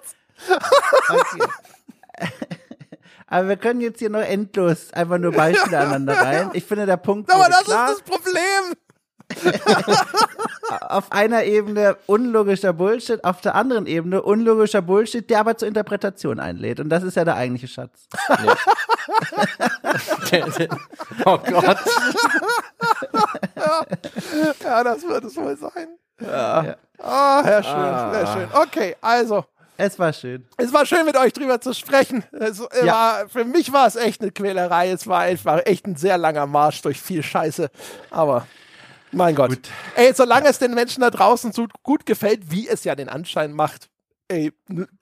Okay. 1.09 1.43
Aber 3.27 3.47
wir 3.47 3.57
können 3.57 3.79
jetzt 3.79 3.99
hier 3.99 4.09
noch 4.09 4.19
endlos 4.21 4.91
einfach 4.91 5.17
nur 5.17 5.31
Beispiele 5.31 5.77
aneinander 5.77 6.13
rein. 6.13 6.49
Ich 6.53 6.65
finde, 6.65 6.85
der 6.85 6.97
Punkt 6.97 7.31
Aber 7.31 7.47
das 7.47 7.63
klar. 7.63 7.91
ist 7.91 7.99
das 7.99 8.03
Problem. 8.03 8.73
auf 10.81 11.11
einer 11.11 11.43
Ebene 11.43 11.97
unlogischer 12.07 12.73
Bullshit, 12.73 13.23
auf 13.23 13.41
der 13.41 13.55
anderen 13.55 13.87
Ebene 13.87 14.21
unlogischer 14.21 14.81
Bullshit, 14.81 15.29
der 15.29 15.39
aber 15.41 15.57
zur 15.57 15.67
Interpretation 15.67 16.39
einlädt. 16.39 16.79
Und 16.79 16.89
das 16.89 17.03
ist 17.03 17.15
ja 17.15 17.25
der 17.25 17.35
eigentliche 17.35 17.67
Schatz. 17.67 18.07
oh 21.25 21.37
Gott. 21.37 21.77
Ja, 24.63 24.83
das 24.83 25.03
wird 25.03 25.23
es 25.25 25.35
wohl 25.35 25.57
sein. 25.57 25.87
Ja. 26.19 26.75
Ah, 26.99 27.43
sehr 27.43 27.63
schön, 27.63 28.11
sehr 28.13 28.27
schön. 28.27 28.47
Okay, 28.53 28.95
also. 29.01 29.45
Es 29.77 29.97
war 29.97 30.13
schön. 30.13 30.45
Es 30.57 30.71
war 30.71 30.85
schön, 30.85 31.05
mit 31.05 31.17
euch 31.17 31.33
drüber 31.33 31.59
zu 31.59 31.73
sprechen. 31.73 32.23
Es 32.31 32.59
äh, 32.59 32.85
Ja. 32.85 32.93
war, 32.93 33.29
für 33.29 33.45
mich 33.45 33.73
war 33.73 33.87
es 33.87 33.95
echt 33.95 34.21
eine 34.21 34.29
Quälerei. 34.29 34.91
Es 34.91 35.07
war 35.07 35.21
einfach 35.21 35.61
echt 35.65 35.87
ein 35.87 35.95
sehr 35.95 36.19
langer 36.19 36.45
Marsch 36.45 36.83
durch 36.83 37.01
viel 37.01 37.23
Scheiße. 37.23 37.71
Aber 38.11 38.45
mein 39.11 39.35
Gott. 39.35 39.59
Ey, 39.95 40.13
solange 40.13 40.47
es 40.47 40.59
den 40.59 40.73
Menschen 40.73 41.01
da 41.01 41.09
draußen 41.09 41.51
so 41.51 41.67
gut 41.83 42.05
gefällt, 42.05 42.51
wie 42.51 42.67
es 42.67 42.83
ja 42.83 42.95
den 42.95 43.09
Anschein 43.09 43.53
macht, 43.53 43.89
ey, 44.27 44.51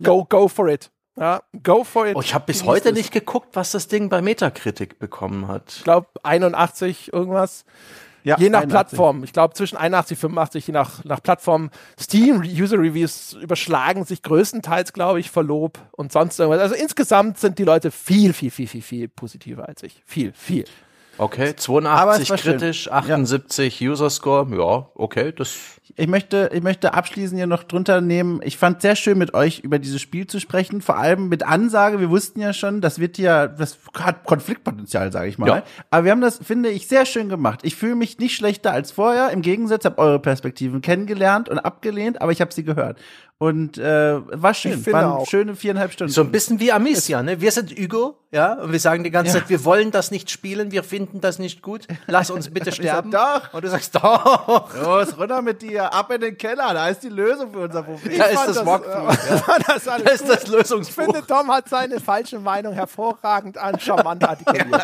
go, 0.03 0.25
go 0.25 0.47
for 0.47 0.67
it. 0.67 0.91
Ja, 1.17 1.41
go 1.63 1.83
for 1.83 2.07
it. 2.07 2.15
Oh, 2.15 2.21
ich 2.21 2.33
habe 2.33 2.45
bis 2.45 2.63
heute 2.63 2.89
es. 2.89 2.95
nicht 2.95 3.11
geguckt, 3.11 3.49
was 3.53 3.71
das 3.71 3.88
Ding 3.88 4.07
bei 4.07 4.21
Metakritik 4.21 4.99
bekommen 4.99 5.47
hat. 5.47 5.73
Ich 5.77 5.83
glaube 5.83 6.07
81 6.23 7.11
irgendwas. 7.11 7.65
Ja, 8.23 8.38
Je 8.38 8.49
nach 8.49 8.61
81. 8.61 8.69
Plattform. 8.69 9.23
Ich 9.23 9.33
glaube 9.33 9.53
zwischen 9.53 9.77
81 9.77 10.17
85, 10.17 10.67
je 10.67 10.73
nach, 10.73 11.03
nach 11.05 11.21
Plattform. 11.23 11.69
Steam 11.99 12.41
User 12.41 12.77
Reviews 12.77 13.33
überschlagen 13.33 14.03
sich 14.05 14.21
größtenteils, 14.21 14.93
glaube 14.93 15.19
ich, 15.19 15.31
vor 15.31 15.43
Lob 15.43 15.79
und 15.91 16.11
sonst 16.11 16.39
irgendwas. 16.39 16.61
Also 16.61 16.75
insgesamt 16.75 17.39
sind 17.39 17.59
die 17.59 17.63
Leute 17.63 17.91
viel, 17.91 18.33
viel, 18.33 18.51
viel, 18.51 18.67
viel, 18.67 18.81
viel 18.81 19.07
positiver 19.07 19.67
als 19.67 19.83
ich. 19.83 20.01
Viel, 20.05 20.33
viel. 20.33 20.65
Okay, 21.19 21.49
Aber 21.49 21.57
82 21.57 22.23
es 22.23 22.30
war 22.30 22.38
schön. 22.38 22.57
kritisch, 22.57 22.91
78 22.91 23.81
User 23.81 24.09
Score. 24.09 24.48
Ja, 24.56 24.88
okay, 24.95 25.33
das 25.35 25.57
Ich 25.98 26.07
möchte, 26.07 26.49
ich 26.53 26.64
möchte 26.64 26.93
abschließend 26.93 27.38
hier 27.38 27.45
noch 27.45 27.64
drunter 27.64 27.99
nehmen. 27.99 28.39
Ich 28.41 28.57
fand 28.57 28.81
sehr 28.81 28.95
schön, 28.95 29.17
mit 29.17 29.33
euch 29.33 29.59
über 29.59 29.80
dieses 29.80 29.99
Spiel 29.99 30.27
zu 30.27 30.39
sprechen. 30.39 30.81
Vor 30.81 30.98
allem 30.98 31.27
mit 31.27 31.45
Ansage. 31.45 31.99
Wir 31.99 32.09
wussten 32.09 32.39
ja 32.39 32.53
schon, 32.53 32.80
das 32.80 32.99
wird 32.99 33.17
ja, 33.17 33.48
das 33.48 33.77
hat 33.98 34.23
Konfliktpotenzial, 34.23 35.11
sage 35.11 35.27
ich 35.27 35.38
mal. 35.38 35.48
Ja. 35.48 35.64
Aber 35.89 36.06
wir 36.06 36.11
haben 36.11 36.22
das, 36.22 36.38
finde 36.38 36.69
ich, 36.69 36.88
sehr 36.88 37.06
schön 37.06 37.27
gemacht. 37.27 37.59
Ich 37.64 37.75
fühle 37.75 37.95
mich 37.95 38.17
nicht 38.19 38.35
schlechter 38.35 38.72
als 38.72 38.91
vorher. 38.91 39.31
Im 39.31 39.41
Gegensatz, 39.41 39.83
habe 39.83 39.98
eure 39.98 40.19
Perspektiven 40.19 40.80
kennengelernt 40.80 41.49
und 41.49 41.59
abgelehnt, 41.59 42.22
aber 42.22 42.31
ich 42.31 42.39
habe 42.39 42.53
sie 42.53 42.64
gehört. 42.64 42.98
Und 43.42 43.77
äh, 43.77 44.19
war 44.42 44.53
schön. 44.53 44.84
Ich 44.85 44.92
Waren 44.92 45.06
auch. 45.06 45.26
schöne 45.26 45.56
viereinhalb 45.56 45.93
Stunden. 45.93 46.11
so 46.11 46.19
ein 46.22 46.30
bisschen 46.32 46.59
wie 46.59 46.74
Amicia, 46.74 47.24
ne? 47.24 47.40
Wir 47.40 47.53
sind 47.53 47.72
Hugo, 47.72 48.18
ja, 48.32 48.56
und 48.56 48.74
wir 48.74 48.82
sagen 48.82 49.06
die 49.06 49.11
ganze 49.11 49.32
Zeit, 49.32 49.48
wir 49.50 49.64
wollen 49.64 49.92
das 49.92 50.11
nicht 50.11 50.30
spielen, 50.30 50.74
wir 50.74 50.84
finden 50.84 51.22
das 51.22 51.40
nicht 51.40 51.61
gut. 51.61 51.88
Lass 52.08 52.30
uns 52.32 52.50
bitte 52.53 52.74
sterben. 52.74 53.11
doch. 53.11 53.53
Und 53.53 53.64
du 53.64 53.69
sagst, 53.69 53.95
doch. 53.95 54.76
Los, 54.84 55.18
runter 55.18 55.42
mit 55.42 55.61
dir, 55.61 55.93
ab 55.93 56.11
in 56.11 56.19
den 56.19 56.38
Keller, 56.38 56.74
da 56.74 56.90
ist 56.90 57.01
die 57.01 57.08
Lösung 57.08 57.53
für 57.53 57.59
unser 57.59 57.82
Problem. 57.84 58.18
Da 58.18 58.26
ist 58.26 58.45
das 58.45 58.56
das, 58.58 58.66
Walkthrough. 58.66 59.14
äh, 59.30 59.48
war 59.48 59.58
das 59.68 59.88
alles 59.88 60.03
Da 60.06 60.11
ist 60.11 60.27
das 60.30 60.43
Ich 60.43 60.50
Lösungsbuch. 60.50 61.03
finde, 61.06 61.26
Tom 61.26 61.50
hat 61.50 61.69
seine 61.69 62.01
falsche 62.01 62.40
Meinung 62.40 62.74
hervorragend 62.74 63.58
an 63.58 63.80
charmant 63.80 64.22
artikuliert. 64.27 64.68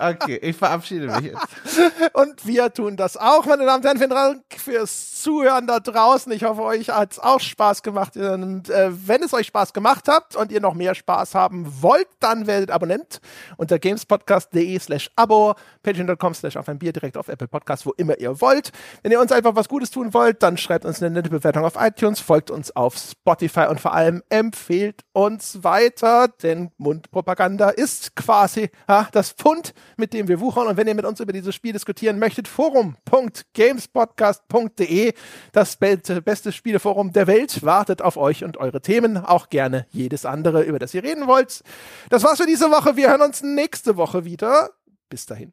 Okay, 0.00 0.36
ich 0.42 0.56
verabschiede 0.56 1.06
mich 1.06 1.20
jetzt. 1.32 2.12
Und 2.14 2.44
wir 2.44 2.72
tun 2.72 2.96
das 2.96 3.16
auch, 3.16 3.46
meine 3.46 3.64
Damen 3.64 3.78
und 3.78 3.84
Herren. 3.84 3.98
Vielen 3.98 4.10
Dank 4.10 4.42
fürs 4.56 5.22
Zuhören 5.22 5.66
da 5.68 5.78
draußen. 5.78 6.03
Ich 6.30 6.44
hoffe, 6.44 6.62
euch 6.62 6.90
hat 6.90 7.12
es 7.12 7.18
auch 7.18 7.40
Spaß 7.40 7.82
gemacht. 7.82 8.16
Und, 8.16 8.68
äh, 8.68 8.90
wenn 8.92 9.22
es 9.22 9.32
euch 9.32 9.46
Spaß 9.46 9.72
gemacht 9.72 10.06
hat 10.06 10.36
und 10.36 10.52
ihr 10.52 10.60
noch 10.60 10.74
mehr 10.74 10.94
Spaß 10.94 11.34
haben 11.34 11.66
wollt, 11.80 12.08
dann 12.20 12.46
werdet 12.46 12.70
Abonnent 12.70 13.20
unter 13.56 13.78
gamespodcast.de 13.78 14.78
slash 14.78 15.10
abo, 15.16 15.54
patreon.com 15.82 16.34
slash 16.34 16.56
auf 16.56 16.68
ein 16.68 16.78
Bier, 16.78 16.92
direkt 16.92 17.16
auf 17.16 17.28
Apple 17.28 17.48
Podcast, 17.48 17.86
wo 17.86 17.92
immer 17.96 18.18
ihr 18.18 18.40
wollt. 18.40 18.70
Wenn 19.02 19.12
ihr 19.12 19.20
uns 19.20 19.32
einfach 19.32 19.56
was 19.56 19.68
Gutes 19.68 19.90
tun 19.90 20.12
wollt, 20.12 20.42
dann 20.42 20.58
schreibt 20.58 20.84
uns 20.84 21.02
eine 21.02 21.10
nette 21.10 21.30
Bewertung 21.30 21.64
auf 21.64 21.76
iTunes, 21.78 22.20
folgt 22.20 22.50
uns 22.50 22.74
auf 22.76 22.96
Spotify 22.96 23.66
und 23.70 23.80
vor 23.80 23.94
allem 23.94 24.22
empfehlt 24.28 25.00
uns 25.12 25.64
weiter, 25.64 26.28
denn 26.42 26.70
Mundpropaganda 26.76 27.70
ist 27.70 28.14
quasi 28.14 28.70
ja, 28.88 29.08
das 29.12 29.32
Pfund, 29.32 29.72
mit 29.96 30.12
dem 30.12 30.28
wir 30.28 30.40
wuchern. 30.40 30.66
Und 30.66 30.76
wenn 30.76 30.86
ihr 30.86 30.94
mit 30.94 31.06
uns 31.06 31.20
über 31.20 31.32
dieses 31.32 31.54
Spiel 31.54 31.72
diskutieren 31.72 32.18
möchtet, 32.18 32.48
forum.gamespodcast.de, 32.48 35.14
das 35.52 35.76
be 35.96 36.22
beste 36.22 36.52
Spieleforum 36.52 37.12
der 37.12 37.26
Welt, 37.26 37.62
wartet 37.62 38.02
auf 38.02 38.16
euch 38.16 38.44
und 38.44 38.56
eure 38.56 38.80
Themen, 38.80 39.16
auch 39.16 39.48
gerne 39.48 39.86
jedes 39.90 40.26
andere, 40.26 40.62
über 40.62 40.78
das 40.78 40.94
ihr 40.94 41.02
reden 41.02 41.26
wollt. 41.26 41.62
Das 42.10 42.24
war's 42.24 42.38
für 42.38 42.46
diese 42.46 42.70
Woche. 42.70 42.96
Wir 42.96 43.10
hören 43.10 43.22
uns 43.22 43.42
nächste 43.42 43.96
Woche 43.96 44.24
wieder. 44.24 44.70
Bis 45.08 45.26
dahin. 45.26 45.52